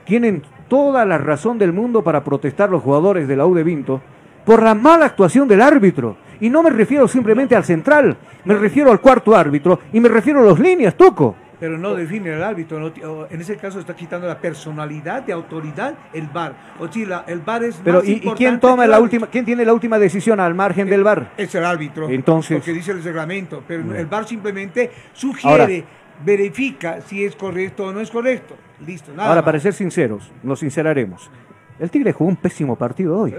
tienen 0.05 0.42
toda 0.67 1.05
la 1.05 1.17
razón 1.17 1.59
del 1.59 1.73
mundo 1.73 2.02
para 2.02 2.25
protestar 2.25 2.68
los 2.68 2.83
jugadores 2.83 3.28
de 3.28 3.36
la 3.36 3.47
U 3.47 3.55
de 3.55 3.62
Vinto 3.62 4.00
por 4.44 4.65
la 4.65 4.75
mala 4.75 5.07
actuación 5.07 5.47
del 5.47 5.62
árbitro. 5.62 6.17
Y 6.41 6.50
no 6.50 6.65
me 6.65 6.70
refiero 6.70 7.07
simplemente 7.07 7.55
al 7.55 7.62
central, 7.62 8.17
me 8.44 8.57
refiero 8.57 8.91
al 8.91 9.00
cuarto 9.00 9.36
árbitro 9.36 9.78
y 9.92 10.00
me 10.00 10.09
refiero 10.09 10.41
a 10.41 10.42
los 10.42 10.59
líneas, 10.59 10.97
Tuco. 10.97 11.36
Pero 11.60 11.76
no 11.76 11.94
define 11.94 12.32
el 12.32 12.42
árbitro, 12.42 12.80
no 12.80 13.26
en 13.30 13.40
ese 13.40 13.56
caso 13.58 13.78
está 13.78 13.94
quitando 13.94 14.26
la 14.26 14.39
personalidad 14.39 15.22
de 15.22 15.32
autoridad 15.34 15.94
el 16.14 16.26
VAR. 16.28 16.55
O 16.80 16.89
si 16.90 17.05
la- 17.05 17.24
el 17.28 17.40
VAR 17.40 17.64
es 17.64 17.78
Pero 17.84 17.98
más 17.98 18.05
¿y, 18.08 18.12
y 18.12 18.14
importante 18.14 18.39
quién 18.39 18.60
toma 18.60 18.86
la 18.86 18.97
árbitro. 18.97 19.02
última, 19.02 19.26
quién 19.28 19.44
tiene 19.44 19.64
la 19.66 19.74
última 19.74 19.98
decisión 19.98 20.40
al 20.40 20.55
margen 20.55 20.89
del 20.89 21.05
VAR? 21.05 21.32
Es 21.36 21.55
el 21.55 21.64
árbitro. 21.64 22.08
Entonces- 22.08 22.58
Lo 22.58 22.64
que 22.64 22.72
dice 22.72 22.92
el 22.92 23.05
reglamento. 23.05 23.62
Pero 23.68 23.94
el 23.94 24.06
VAR 24.06 24.26
simplemente 24.26 24.90
sugiere, 25.12 25.50
Ahora- 25.50 25.84
verifica 26.24 27.00
si 27.02 27.24
es 27.24 27.36
correcto 27.36 27.86
o 27.86 27.92
no 27.92 28.00
es 28.00 28.10
correcto. 28.10 28.56
Listo, 28.86 29.12
nada 29.12 29.28
Ahora, 29.28 29.42
más. 29.42 29.44
para 29.44 29.60
ser 29.60 29.74
sinceros, 29.74 30.32
nos 30.42 30.60
sinceraremos. 30.60 31.30
El 31.78 31.90
Tigre 31.90 32.12
jugó 32.12 32.30
un 32.30 32.36
pésimo 32.36 32.76
partido 32.76 33.18
hoy. 33.18 33.34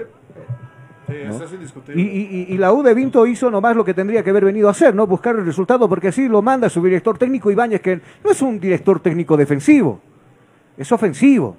Sí, 1.12 1.18
¿no? 1.28 1.36
eso 1.36 1.44
es 1.46 1.54
indiscutible. 1.54 2.02
Y, 2.02 2.06
y- 2.06 2.46
y- 2.50 2.54
y 2.54 2.58
la 2.58 2.72
U 2.74 2.82
de 2.84 2.94
Vinto 2.94 3.26
hizo 3.26 3.50
nomás 3.52 3.76
lo 3.76 3.84
que 3.86 3.94
tendría 3.94 4.24
que 4.24 4.30
haber 4.30 4.46
venido 4.46 4.68
a 4.68 4.72
hacer, 4.72 4.96
¿no? 4.96 5.06
Buscar 5.08 5.36
el 5.36 5.46
resultado, 5.46 5.88
porque 5.90 6.08
así 6.10 6.28
lo 6.28 6.42
manda 6.42 6.70
su 6.70 6.84
director 6.84 7.18
técnico 7.18 7.52
Ibáñez, 7.52 7.82
que 7.82 8.00
no 8.24 8.32
es 8.32 8.42
un 8.42 8.60
director 8.60 9.00
técnico 9.00 9.36
defensivo, 9.38 10.00
es 10.78 10.92
ofensivo. 10.92 11.56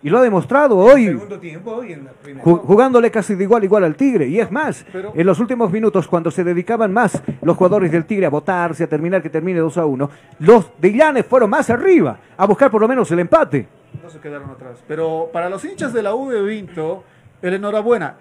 Y 0.00 0.10
lo 0.10 0.18
ha 0.18 0.22
demostrado 0.22 0.76
hoy, 0.78 1.06
Segundo 1.06 1.40
tiempo 1.40 1.72
hoy 1.72 1.92
en 1.92 2.04
la 2.04 2.12
primera. 2.12 2.44
ju- 2.44 2.60
jugándole 2.60 3.10
casi 3.10 3.34
de 3.34 3.42
igual 3.42 3.62
a 3.62 3.64
igual 3.64 3.82
al 3.82 3.96
Tigre. 3.96 4.28
Y 4.28 4.38
es 4.38 4.48
más, 4.52 4.86
Pero- 4.92 5.10
en 5.12 5.26
los 5.26 5.40
últimos 5.40 5.72
minutos, 5.72 6.06
cuando 6.06 6.30
se 6.30 6.44
dedicaban 6.44 6.92
más 6.92 7.20
los 7.42 7.56
jugadores 7.56 7.90
del 7.90 8.04
Tigre 8.04 8.26
a 8.26 8.30
votarse, 8.30 8.84
a 8.84 8.86
terminar 8.86 9.20
que 9.22 9.28
termine 9.28 9.58
2 9.58 9.76
a 9.76 9.86
1, 9.86 10.08
los 10.38 10.70
de 10.80 10.88
Illanes 10.90 11.26
fueron 11.26 11.50
más 11.50 11.68
arriba, 11.70 12.16
a 12.36 12.46
buscar 12.46 12.70
por 12.70 12.80
lo 12.80 12.86
menos 12.86 13.10
el 13.10 13.18
empate. 13.18 13.66
No 14.00 14.08
se 14.08 14.20
quedaron 14.20 14.48
atrás. 14.50 14.78
Pero 14.86 15.30
para 15.32 15.50
los 15.50 15.64
hinchas 15.64 15.92
de 15.92 16.00
la 16.02 16.14
U 16.14 16.30
de 16.30 16.42
Vinto, 16.42 17.02
el 17.42 17.54
enhorabuena. 17.54 18.14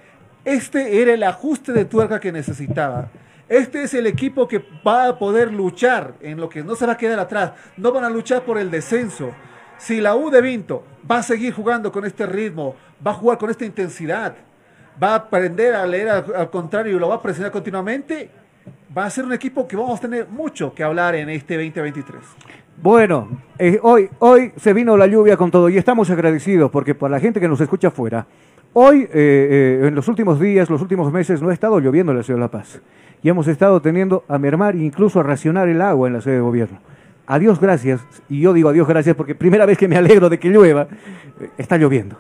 Este 0.48 1.02
era 1.02 1.14
el 1.14 1.24
ajuste 1.24 1.74
de 1.74 1.84
tuerca 1.84 2.22
que 2.22 2.32
necesitaba. 2.32 3.10
Este 3.50 3.84
es 3.84 3.94
el 3.94 4.08
equipo 4.08 4.48
que 4.48 4.64
va 4.88 5.10
a 5.10 5.20
poder 5.20 5.52
luchar 5.52 6.14
en 6.22 6.40
lo 6.40 6.48
que 6.48 6.64
no 6.64 6.74
se 6.74 6.86
va 6.86 6.94
a 6.94 6.98
quedar 6.98 7.20
atrás. 7.20 7.52
No 7.76 7.92
van 7.92 8.06
a 8.06 8.10
luchar 8.10 8.44
por 8.44 8.58
el 8.58 8.72
descenso. 8.72 9.32
Si 9.78 10.00
la 10.00 10.16
U 10.16 10.30
de 10.30 10.40
Vinto 10.40 10.86
va 11.12 11.18
a 11.18 11.24
seguir 11.24 11.54
jugando 11.54 11.92
con 11.92 12.06
este 12.06 12.26
ritmo, 12.26 12.78
va 13.06 13.12
a 13.12 13.16
jugar 13.16 13.38
con 13.38 13.50
esta 13.50 13.66
intensidad, 13.66 14.36
va 15.04 15.10
a 15.10 15.16
aprender 15.16 15.76
a 15.76 15.86
leer 15.86 16.08
al, 16.08 16.50
contrario 16.50 16.96
y 16.96 17.00
lo 17.00 17.10
va 17.10 17.16
a 17.16 17.22
presionar 17.22 17.52
continuamente, 17.52 18.30
va 18.98 19.04
a 19.04 19.10
ser 19.10 19.26
un 19.26 19.34
equipo 19.34 19.68
que 19.68 19.76
vamos 19.76 20.00
a 20.00 20.02
tener 20.02 20.30
mucho 20.30 20.74
que 20.74 20.82
hablar 20.82 21.14
en 21.16 21.30
este 21.30 21.56
2023. 21.56 22.22
Bueno, 22.82 23.42
eh, 23.60 23.80
hoy, 23.84 24.10
hoy 24.20 24.54
se 24.56 24.72
vino 24.72 24.96
la 24.96 25.08
lluvia 25.08 25.36
con 25.36 25.52
todo 25.52 25.68
y 25.68 25.78
estamos 25.78 26.10
agradecidos 26.10 26.72
porque 26.72 26.96
para 26.96 27.12
la 27.12 27.20
gente 27.20 27.42
que 27.42 27.50
nos 27.50 27.60
escucha 27.60 27.90
afuera, 27.90 28.26
hoy, 28.74 29.02
eh, 29.04 29.10
eh, 29.14 29.88
en 29.88 29.96
los 29.96 30.08
últimos 30.08 30.40
días, 30.40 30.70
los 30.70 30.82
últimos 30.82 31.12
meses, 31.12 31.42
no 31.42 31.50
ha 31.50 31.54
estado 31.54 31.80
lloviendo 31.80 32.12
en 32.12 32.18
la 32.18 32.24
ciudad 32.24 32.38
de 32.38 32.42
La 32.42 32.52
Paz. 32.52 32.82
Y 33.24 33.30
hemos 33.30 33.48
estado 33.48 33.82
teniendo 33.82 34.24
a 34.28 34.38
mermar 34.38 34.76
e 34.76 34.84
incluso 34.84 35.20
a 35.20 35.24
racionar 35.24 35.68
el 35.68 35.82
agua 35.82 36.08
en 36.08 36.14
la 36.14 36.22
sede 36.22 36.36
de 36.36 36.42
gobierno. 36.42 36.80
Adiós, 37.26 37.60
gracias. 37.60 38.02
Y 38.30 38.40
yo 38.42 38.54
digo 38.54 38.70
adiós, 38.70 38.88
gracias 38.88 39.16
porque 39.16 39.36
primera 39.36 39.66
vez 39.66 39.78
que 39.78 39.88
me 39.88 39.98
alegro 39.98 40.30
de 40.30 40.40
que 40.40 40.50
llueva, 40.50 40.88
eh, 41.40 41.50
está 41.58 41.78
lloviendo. 41.78 42.18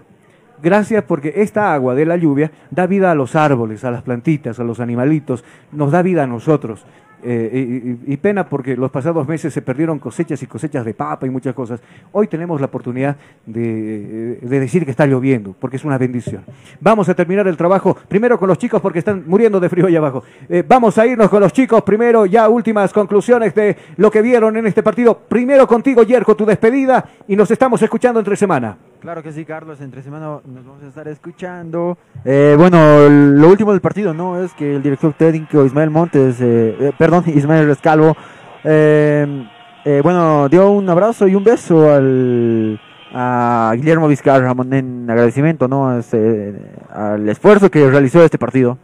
Gracias 0.61 1.03
porque 1.03 1.33
esta 1.37 1.73
agua 1.73 1.93
de 1.93 2.05
la 2.05 2.17
lluvia 2.17 2.51
da 2.71 2.87
vida 2.87 3.11
a 3.11 3.15
los 3.15 3.35
árboles, 3.35 3.85
a 3.85 3.91
las 3.91 4.01
plantitas, 4.01 4.59
a 4.59 4.63
los 4.63 4.79
animalitos, 4.79 5.45
nos 5.71 5.91
da 5.91 6.01
vida 6.01 6.23
a 6.23 6.27
nosotros. 6.27 6.85
Eh, 7.23 7.97
y, 8.05 8.17
pena 8.17 8.47
porque 8.47 8.75
los 8.75 8.91
pasados 8.91 9.27
meses 9.27 9.53
se 9.53 9.61
perdieron 9.61 9.97
cosechas 9.97 10.41
y 10.43 10.47
cosechas 10.47 10.85
de 10.85 10.93
papa 10.93 11.25
y 11.25 11.29
muchas 11.29 11.55
cosas. 11.55 11.79
Hoy 12.11 12.27
tenemos 12.27 12.59
la 12.61 12.67
oportunidad 12.67 13.17
de, 13.45 14.39
de 14.41 14.59
decir 14.59 14.85
que 14.85 14.91
está 14.91 15.05
lloviendo, 15.05 15.55
porque 15.59 15.77
es 15.77 15.85
una 15.85 15.97
bendición. 15.97 16.43
Vamos 16.79 17.09
a 17.09 17.15
terminar 17.15 17.47
el 17.47 17.57
trabajo 17.57 17.97
primero 18.07 18.37
con 18.39 18.47
los 18.47 18.57
chicos 18.57 18.81
porque 18.81 18.99
están 18.99 19.23
muriendo 19.27 19.59
de 19.59 19.69
frío 19.69 19.87
allá 19.87 19.97
abajo. 19.97 20.23
Eh, 20.49 20.63
vamos 20.67 20.97
a 20.97 21.05
irnos 21.05 21.29
con 21.29 21.41
los 21.41 21.53
chicos 21.53 21.81
primero, 21.83 22.25
ya 22.25 22.49
últimas 22.49 22.93
conclusiones 22.93 23.53
de 23.55 23.75
lo 23.97 24.11
que 24.11 24.21
vieron 24.21 24.55
en 24.57 24.67
este 24.67 24.83
partido. 24.83 25.17
Primero 25.27 25.67
contigo, 25.67 26.03
Yerko, 26.03 26.35
tu 26.35 26.45
despedida 26.45 27.09
y 27.27 27.35
nos 27.35 27.49
estamos 27.51 27.81
escuchando 27.81 28.19
entre 28.19 28.35
semana. 28.35 28.77
Claro 28.99 29.21
que 29.23 29.31
sí, 29.31 29.45
Carlos. 29.45 29.79
Entre 29.81 30.01
semana 30.01 30.39
nos 30.45 30.65
vamos 30.65 30.83
a 30.83 30.87
estar 30.87 31.07
escuchando. 31.07 31.97
Eh, 32.25 32.55
bueno, 32.57 33.07
lo 33.07 33.47
último 33.49 33.71
del 33.71 33.81
partido, 33.81 34.13
¿no? 34.13 34.41
Es 34.41 34.53
que 34.53 34.75
el 34.75 34.81
director 34.83 35.13
técnico 35.13 35.63
Ismael 35.65 35.89
Montes, 35.91 36.41
eh, 36.41 36.75
eh, 36.79 36.91
perdón, 36.97 37.23
Ismael 37.27 37.67
Rescalvo, 37.67 38.15
eh, 38.63 40.01
bueno, 40.03 40.49
dio 40.49 40.71
un 40.71 40.89
abrazo 40.89 41.27
y 41.27 41.35
un 41.35 41.43
beso 41.43 41.89
al, 41.93 42.81
a 43.13 43.71
Guillermo 43.75 44.07
Vizcarra 44.09 44.53
en 44.71 45.09
agradecimiento, 45.09 45.67
¿no? 45.69 45.87
a 45.89 45.99
ese- 45.99 46.55
al 46.89 47.29
esfuerzo 47.29 47.71
que 47.71 47.89
realizó 47.89 48.21
este 48.23 48.37
partido. 48.37 48.77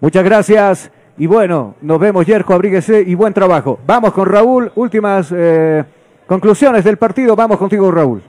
Muchas 0.00 0.24
gracias. 0.24 0.90
Y 1.18 1.26
bueno, 1.26 1.74
nos 1.82 1.98
vemos, 1.98 2.24
Yerko, 2.26 2.54
abríguese 2.54 3.02
y 3.02 3.14
buen 3.14 3.34
trabajo. 3.34 3.78
Vamos 3.86 4.12
con 4.12 4.26
Raúl. 4.26 4.72
Últimas 4.74 5.32
conclusiones 6.26 6.82
del 6.84 6.96
partido. 6.96 7.36
Vamos 7.36 7.56
contigo, 7.58 7.90
Raúl. 7.90 8.22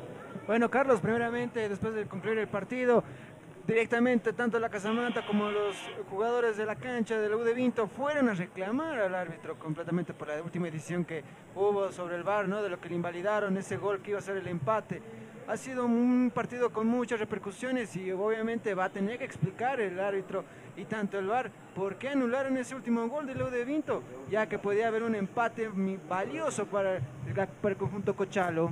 Bueno, 0.48 0.70
Carlos, 0.70 1.00
primeramente, 1.00 1.68
después 1.68 1.96
de 1.96 2.06
concluir 2.06 2.38
el 2.38 2.48
partido, 2.48 3.04
directamente 3.66 4.32
tanto 4.32 4.60
la 4.60 4.70
Casamanta 4.70 5.26
como 5.26 5.50
los 5.50 5.76
jugadores 6.08 6.56
de 6.56 6.68
la 6.68 6.76
cancha 6.76 7.20
del 7.20 7.34
U 7.34 7.40
de 7.40 7.56
Vinto 7.56 7.88
fueron 7.88 8.30
a 8.30 8.36
reclamar 8.36 9.00
al 9.00 9.16
árbitro 9.16 9.58
completamente 9.58 10.14
por 10.14 10.28
la 10.28 10.44
última 10.44 10.68
edición 10.68 11.04
que 11.04 11.24
hubo 11.56 11.92
sobre 11.92 12.18
el 12.18 12.22
VAR, 12.22 12.48
¿no? 12.48 12.62
De 12.62 12.70
lo 12.70 12.80
que 12.80 12.90
le 12.90 12.96
invalidaron 12.96 13.58
ese 13.58 13.78
gol 13.78 14.04
que 14.04 14.12
iba 14.12 14.20
a 14.20 14.22
ser 14.22 14.38
el 14.38 14.48
empate. 14.48 15.02
Ha 15.48 15.58
sido 15.58 15.84
un 15.86 16.32
partido 16.32 16.70
con 16.70 16.86
muchas 16.86 17.20
repercusiones 17.20 17.96
y 17.96 18.12
obviamente 18.12 18.76
va 18.76 18.86
a 18.86 18.90
tener 18.90 19.18
que 19.18 19.26
explicar 19.26 19.82
el 19.82 20.00
árbitro 20.00 20.46
y 20.78 20.86
tanto 20.86 21.18
el 21.18 21.26
VAR 21.26 21.50
por 21.74 21.96
qué 21.96 22.10
anularon 22.10 22.56
ese 22.58 22.76
último 22.76 23.08
gol 23.08 23.26
del 23.26 23.42
U 23.42 23.50
de 23.50 23.66
Vinto, 23.66 24.04
ya 24.30 24.48
que 24.48 24.60
podía 24.60 24.90
haber 24.90 25.02
un 25.02 25.16
empate 25.16 25.72
valioso 26.08 26.68
para 26.68 26.98
el 26.98 27.78
conjunto 27.78 28.16
Cochalo. 28.16 28.72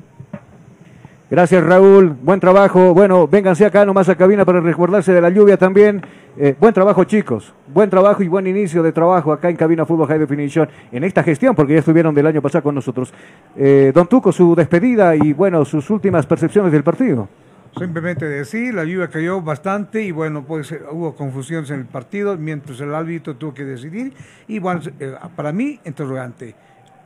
Gracias, 1.33 1.63
Raúl. 1.63 2.15
Buen 2.21 2.39
trabajo. 2.39 2.93
Bueno, 2.93 3.27
vénganse 3.27 3.65
acá 3.65 3.83
nomás 3.85 4.07
a 4.07 4.13
cabina 4.13 4.45
para 4.45 4.59
resguardarse 4.61 5.11
de 5.11 5.19
la 5.19 5.31
lluvia 5.31 5.57
también. 5.57 5.99
Eh, 6.37 6.53
buen 6.59 6.75
trabajo, 6.75 7.05
chicos. 7.05 7.55
Buen 7.73 7.89
trabajo 7.89 8.21
y 8.21 8.27
buen 8.27 8.45
inicio 8.45 8.83
de 8.83 8.91
trabajo 8.91 9.33
acá 9.33 9.49
en 9.49 9.55
Cabina 9.55 9.83
Fútbol 9.83 10.07
High 10.09 10.19
Definition 10.19 10.69
en 10.91 11.03
esta 11.03 11.23
gestión, 11.23 11.55
porque 11.55 11.73
ya 11.73 11.79
estuvieron 11.79 12.13
del 12.13 12.27
año 12.27 12.39
pasado 12.39 12.61
con 12.61 12.75
nosotros. 12.75 13.11
Eh, 13.57 13.91
don 13.95 14.05
Tuco, 14.05 14.31
su 14.31 14.53
despedida 14.53 15.15
y, 15.15 15.33
bueno, 15.33 15.65
sus 15.65 15.89
últimas 15.89 16.27
percepciones 16.27 16.71
del 16.71 16.83
partido. 16.83 17.27
Simplemente 17.79 18.27
decir, 18.27 18.71
la 18.75 18.83
lluvia 18.83 19.07
cayó 19.07 19.41
bastante 19.41 20.03
y 20.03 20.11
bueno, 20.11 20.43
pues 20.45 20.71
eh, 20.71 20.81
hubo 20.91 21.15
confusiones 21.15 21.71
en 21.71 21.79
el 21.79 21.85
partido 21.87 22.37
mientras 22.37 22.79
el 22.79 22.93
árbitro 22.93 23.37
tuvo 23.37 23.55
que 23.55 23.65
decidir. 23.65 24.13
Y 24.47 24.59
bueno, 24.59 24.81
para 25.35 25.51
mí, 25.51 25.79
interrogante, 25.83 26.53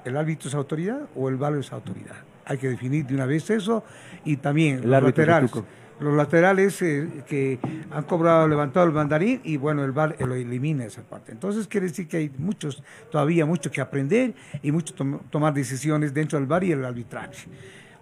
¿el 0.04 0.18
árbitro 0.18 0.50
es 0.50 0.56
autoridad 0.56 1.00
o 1.16 1.30
el 1.30 1.38
VAR 1.38 1.56
es 1.56 1.72
autoridad? 1.72 2.18
Hay 2.50 2.58
que 2.58 2.70
definir 2.70 3.06
de 3.06 3.14
una 3.14 3.26
vez 3.26 3.50
eso 3.50 3.84
y 4.26 4.38
también 4.38 4.84
El 4.84 4.90
los 4.90 5.04
laterales. 5.04 5.52
Los 6.00 6.14
laterales 6.16 6.80
eh, 6.84 7.24
que 7.28 7.58
han 7.90 8.04
cobrado, 8.04 8.48
levantado 8.48 8.86
el 8.86 8.92
mandarín 8.94 9.42
y 9.44 9.58
bueno, 9.58 9.84
el 9.84 9.92
VAR 9.92 10.16
lo 10.20 10.36
elimina 10.36 10.86
esa 10.86 11.02
parte. 11.02 11.32
Entonces 11.32 11.68
quiere 11.68 11.88
decir 11.88 12.08
que 12.08 12.18
hay 12.18 12.32
muchos, 12.38 12.84
todavía 13.10 13.48
mucho 13.48 13.72
que 13.72 13.82
aprender 13.82 14.36
y 14.62 14.72
mucho 14.72 14.94
tom- 14.94 15.20
tomar 15.32 15.56
decisiones 15.56 16.14
dentro 16.14 16.38
del 16.38 16.48
VAR 16.48 16.64
y 16.64 16.72
el 16.72 16.86
arbitraje. 16.86 17.48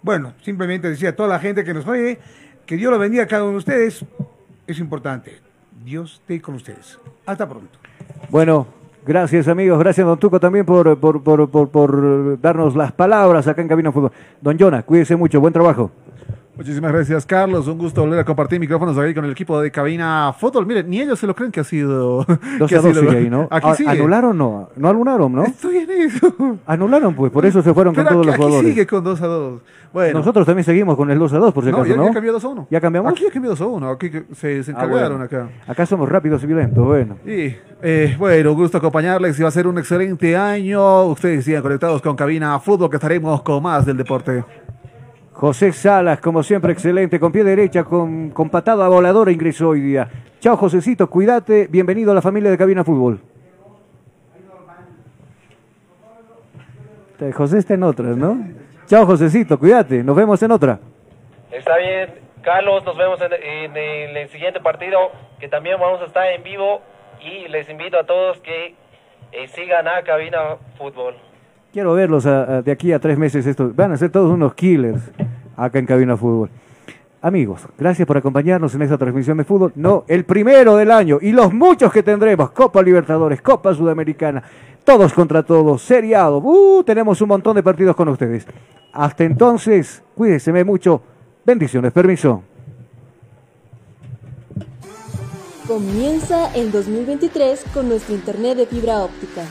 Bueno, 0.02 0.34
simplemente 0.44 0.90
decía 0.90 1.10
a 1.10 1.16
toda 1.16 1.30
la 1.30 1.40
gente 1.40 1.64
que 1.64 1.74
nos 1.74 1.88
oye 1.88 2.20
que 2.66 2.76
Dios 2.76 2.92
lo 2.92 3.00
bendiga 3.00 3.24
a 3.24 3.28
cada 3.28 3.44
uno 3.44 3.54
de 3.54 3.58
ustedes. 3.60 4.04
Es 4.68 4.78
importante. 4.80 5.40
Dios 5.86 6.16
esté 6.22 6.42
con 6.42 6.56
ustedes. 6.56 7.00
Hasta 7.26 7.48
pronto. 7.48 7.80
Bueno, 8.30 8.68
gracias 9.06 9.48
amigos, 9.48 9.80
gracias 9.80 10.06
don 10.06 10.20
Tuco 10.20 10.40
también 10.40 10.66
por, 10.66 10.98
por, 11.00 11.22
por, 11.24 11.70
por, 11.70 12.42
darnos 12.42 12.76
las 12.76 12.92
palabras 12.92 13.48
acá 13.48 13.62
en 13.62 13.68
Cabina 13.68 13.92
Fútbol. 13.92 14.12
Don 14.42 14.58
Jonah, 14.58 14.84
cuídese 14.84 15.16
mucho, 15.16 15.40
buen 15.40 15.54
trabajo. 15.54 15.92
Muchísimas 16.58 16.94
gracias, 16.94 17.26
Carlos. 17.26 17.68
Un 17.68 17.78
gusto 17.78 18.00
volver 18.00 18.20
a 18.20 18.24
compartir 18.24 18.62
micrófonos 18.62 18.98
aquí 18.98 19.14
con 19.14 19.26
el 19.26 19.32
equipo 19.32 19.60
de 19.60 19.70
Cabina 19.72 20.34
Fútbol. 20.40 20.66
Miren, 20.66 20.90
ni 20.90 21.02
ellos 21.02 21.20
se 21.20 21.28
lo 21.28 21.36
creen 21.36 21.52
que 21.52 21.60
ha 21.60 21.64
sido. 21.66 22.26
2 22.60 22.70
que 22.70 22.76
a 22.76 22.80
ha 22.80 22.82
2 22.82 22.92
sido- 22.96 23.02
sigue 23.02 23.18
ahí, 23.18 23.30
¿no? 23.30 23.48
Aquí 23.52 23.74
sigue. 23.76 23.90
¿Anularon 23.90 24.38
no? 24.38 24.70
No 24.78 24.90
anularon, 24.90 25.34
¿no? 25.34 25.44
Estoy 25.44 25.80
en 25.80 25.90
eso. 25.92 26.34
Anularon, 26.66 27.14
pues, 27.14 27.30
por 27.34 27.46
eso 27.46 27.62
se 27.62 27.74
fueron 27.74 27.94
Pero 27.94 28.08
con 28.08 28.14
todos 28.14 28.22
aquí, 28.22 28.28
los 28.28 28.36
aquí 28.36 28.44
jugadores. 28.44 28.70
sigue 28.74 28.88
con 28.88 29.04
2 29.04 29.22
a 29.22 29.28
2. 29.28 29.62
Bueno. 29.92 30.20
Nosotros 30.20 30.46
también 30.46 30.64
seguimos 30.64 30.96
con 30.96 31.12
el 31.12 31.20
2 31.20 31.34
a 31.34 31.38
2, 31.40 31.54
por 31.54 31.64
si 31.66 31.72
no, 31.72 31.78
acaso, 31.78 31.90
ya, 31.92 31.98
¿no? 31.98 32.08
ya 32.08 32.14
cambió 32.14 32.32
2 32.34 32.44
a 32.46 32.48
1. 32.48 32.68
¿Ya 32.72 32.82
cambiamos? 32.82 33.12
Aquí 33.12 33.24
ya 33.26 33.32
cambió 33.32 33.50
2 33.52 33.62
a 33.62 33.66
1. 33.66 33.90
Aquí 33.90 34.12
se, 34.34 34.64
se 34.64 34.72
Ah, 34.72 34.76
encargaron 34.76 35.18
bueno. 35.20 35.24
acá. 35.26 35.50
Acá 35.68 35.86
somos 35.86 36.08
rápidos 36.08 36.42
y 36.44 36.48
violentos, 36.48 36.86
bueno. 36.86 37.18
Y, 37.26 37.54
eh, 37.82 38.16
bueno, 38.18 38.52
un 38.52 38.58
gusto 38.58 38.78
acompañarles 38.78 39.38
y 39.38 39.42
va 39.44 39.50
a 39.50 39.52
ser 39.52 39.68
un 39.68 39.78
excelente 39.78 40.38
año. 40.38 41.04
Ustedes 41.06 41.44
sigan 41.44 41.62
conectados 41.62 42.02
con 42.02 42.16
Cabina 42.16 42.58
Fútbol, 42.62 42.90
que 42.90 42.96
estaremos 42.96 43.42
con 43.42 43.62
más 43.62 43.86
del 43.86 43.98
deporte. 43.98 44.44
José 45.36 45.74
Salas, 45.74 46.22
como 46.22 46.44
siempre, 46.44 46.72
excelente, 46.72 47.20
con 47.20 47.30
pie 47.34 47.44
derecha, 47.44 47.84
con, 47.84 48.30
con 48.30 48.50
patada 48.50 48.88
voladora 48.88 49.34
ingresó 49.34 49.70
hoy 49.70 49.82
día. 49.82 50.08
Chao, 50.40 50.56
Josecito, 50.56 51.10
cuídate, 51.10 51.68
bienvenido 51.68 52.12
a 52.12 52.16
la 52.16 52.22
familia 52.22 52.50
de 52.50 52.58
Cabina 52.58 52.86
Fútbol. 52.86 53.20
José 57.34 57.58
está 57.58 57.74
en 57.74 57.84
otras, 57.84 58.16
¿no? 58.16 58.38
Chao, 58.86 59.06
Josecito, 59.06 59.60
cuídate, 59.60 60.04
nos 60.04 60.16
vemos 60.16 60.42
en 60.42 60.52
otra. 60.52 60.80
Está 61.52 61.76
bien, 61.78 62.12
Carlos, 62.42 62.86
nos 62.86 62.98
vemos 62.98 63.20
en, 63.20 63.34
en 63.34 63.76
el, 63.76 64.16
el 64.16 64.30
siguiente 64.30 64.62
partido, 64.62 65.12
que 65.42 65.50
también 65.50 65.78
vamos 65.82 66.02
a 66.02 66.06
estar 66.06 66.32
en 66.32 66.44
vivo 66.44 66.82
y 67.20 67.50
les 67.50 67.70
invito 67.70 68.00
a 68.00 68.06
todos 68.06 68.40
que 68.40 68.76
eh, 69.34 69.48
sigan 69.50 69.86
a 69.90 70.02
Cabina 70.04 70.56
Fútbol. 70.78 71.16
Quiero 71.76 71.94
verlos 71.94 72.24
de 72.24 72.72
aquí 72.72 72.94
a 72.94 73.00
tres 73.00 73.18
meses. 73.18 73.46
Estos 73.46 73.76
van 73.76 73.92
a 73.92 73.98
ser 73.98 74.10
todos 74.10 74.32
unos 74.32 74.54
killers 74.54 75.02
acá 75.58 75.78
en 75.78 75.86
Cabina 75.86 76.16
Fútbol. 76.16 76.50
Amigos, 77.22 77.68
gracias 77.78 78.08
por 78.08 78.16
acompañarnos 78.16 78.74
en 78.76 78.84
esta 78.84 78.98
transmisión 78.98 79.36
de 79.36 79.44
fútbol. 79.44 79.74
No, 79.76 80.06
el 80.08 80.24
primero 80.24 80.78
del 80.78 80.90
año 80.90 81.18
y 81.22 81.34
los 81.34 81.54
muchos 81.54 81.92
que 81.92 82.02
tendremos. 82.02 82.52
Copa 82.52 82.82
Libertadores, 82.82 83.42
Copa 83.42 83.74
Sudamericana, 83.74 84.42
todos 84.86 85.12
contra 85.12 85.44
todos, 85.44 85.82
seriado. 85.82 86.38
Uh, 86.38 86.82
tenemos 86.86 87.20
un 87.20 87.28
montón 87.28 87.58
de 87.58 87.64
partidos 87.64 87.94
con 87.94 88.08
ustedes. 88.08 88.48
Hasta 88.94 89.26
entonces, 89.26 90.02
cuídense 90.16 90.64
mucho. 90.64 91.02
Bendiciones, 91.46 91.92
permiso. 91.92 92.42
Comienza 95.68 96.56
el 96.56 96.72
2023 96.72 97.66
con 97.74 97.90
nuestro 97.90 98.16
internet 98.16 98.60
de 98.60 98.66
fibra 98.66 99.04
óptica. 99.04 99.42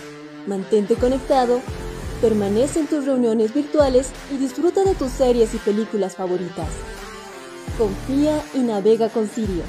Mantente 0.46 0.94
conectado, 0.94 1.60
permanece 2.24 2.80
en 2.80 2.86
tus 2.86 3.04
reuniones 3.04 3.52
virtuales 3.52 4.10
y 4.32 4.38
disfruta 4.38 4.82
de 4.82 4.94
tus 4.94 5.10
series 5.10 5.52
y 5.52 5.58
películas 5.58 6.16
favoritas. 6.16 6.70
Confía 7.76 8.42
y 8.54 8.60
navega 8.60 9.10
con 9.10 9.28
Sirio. 9.28 9.62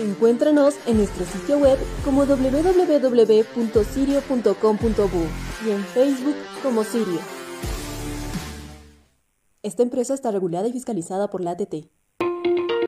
Encuéntranos 0.00 0.74
en 0.86 0.96
nuestro 0.96 1.24
sitio 1.26 1.58
web 1.58 1.78
como 2.04 2.26
www.sirio.com.bu 2.26 3.28
y 5.64 5.70
en 5.70 5.84
Facebook 5.84 6.34
como 6.60 6.82
Sirio. 6.82 7.20
Esta 9.62 9.84
empresa 9.84 10.14
está 10.14 10.32
regulada 10.32 10.66
y 10.66 10.72
fiscalizada 10.72 11.30
por 11.30 11.40
la 11.40 11.52
ATT. 11.52 11.86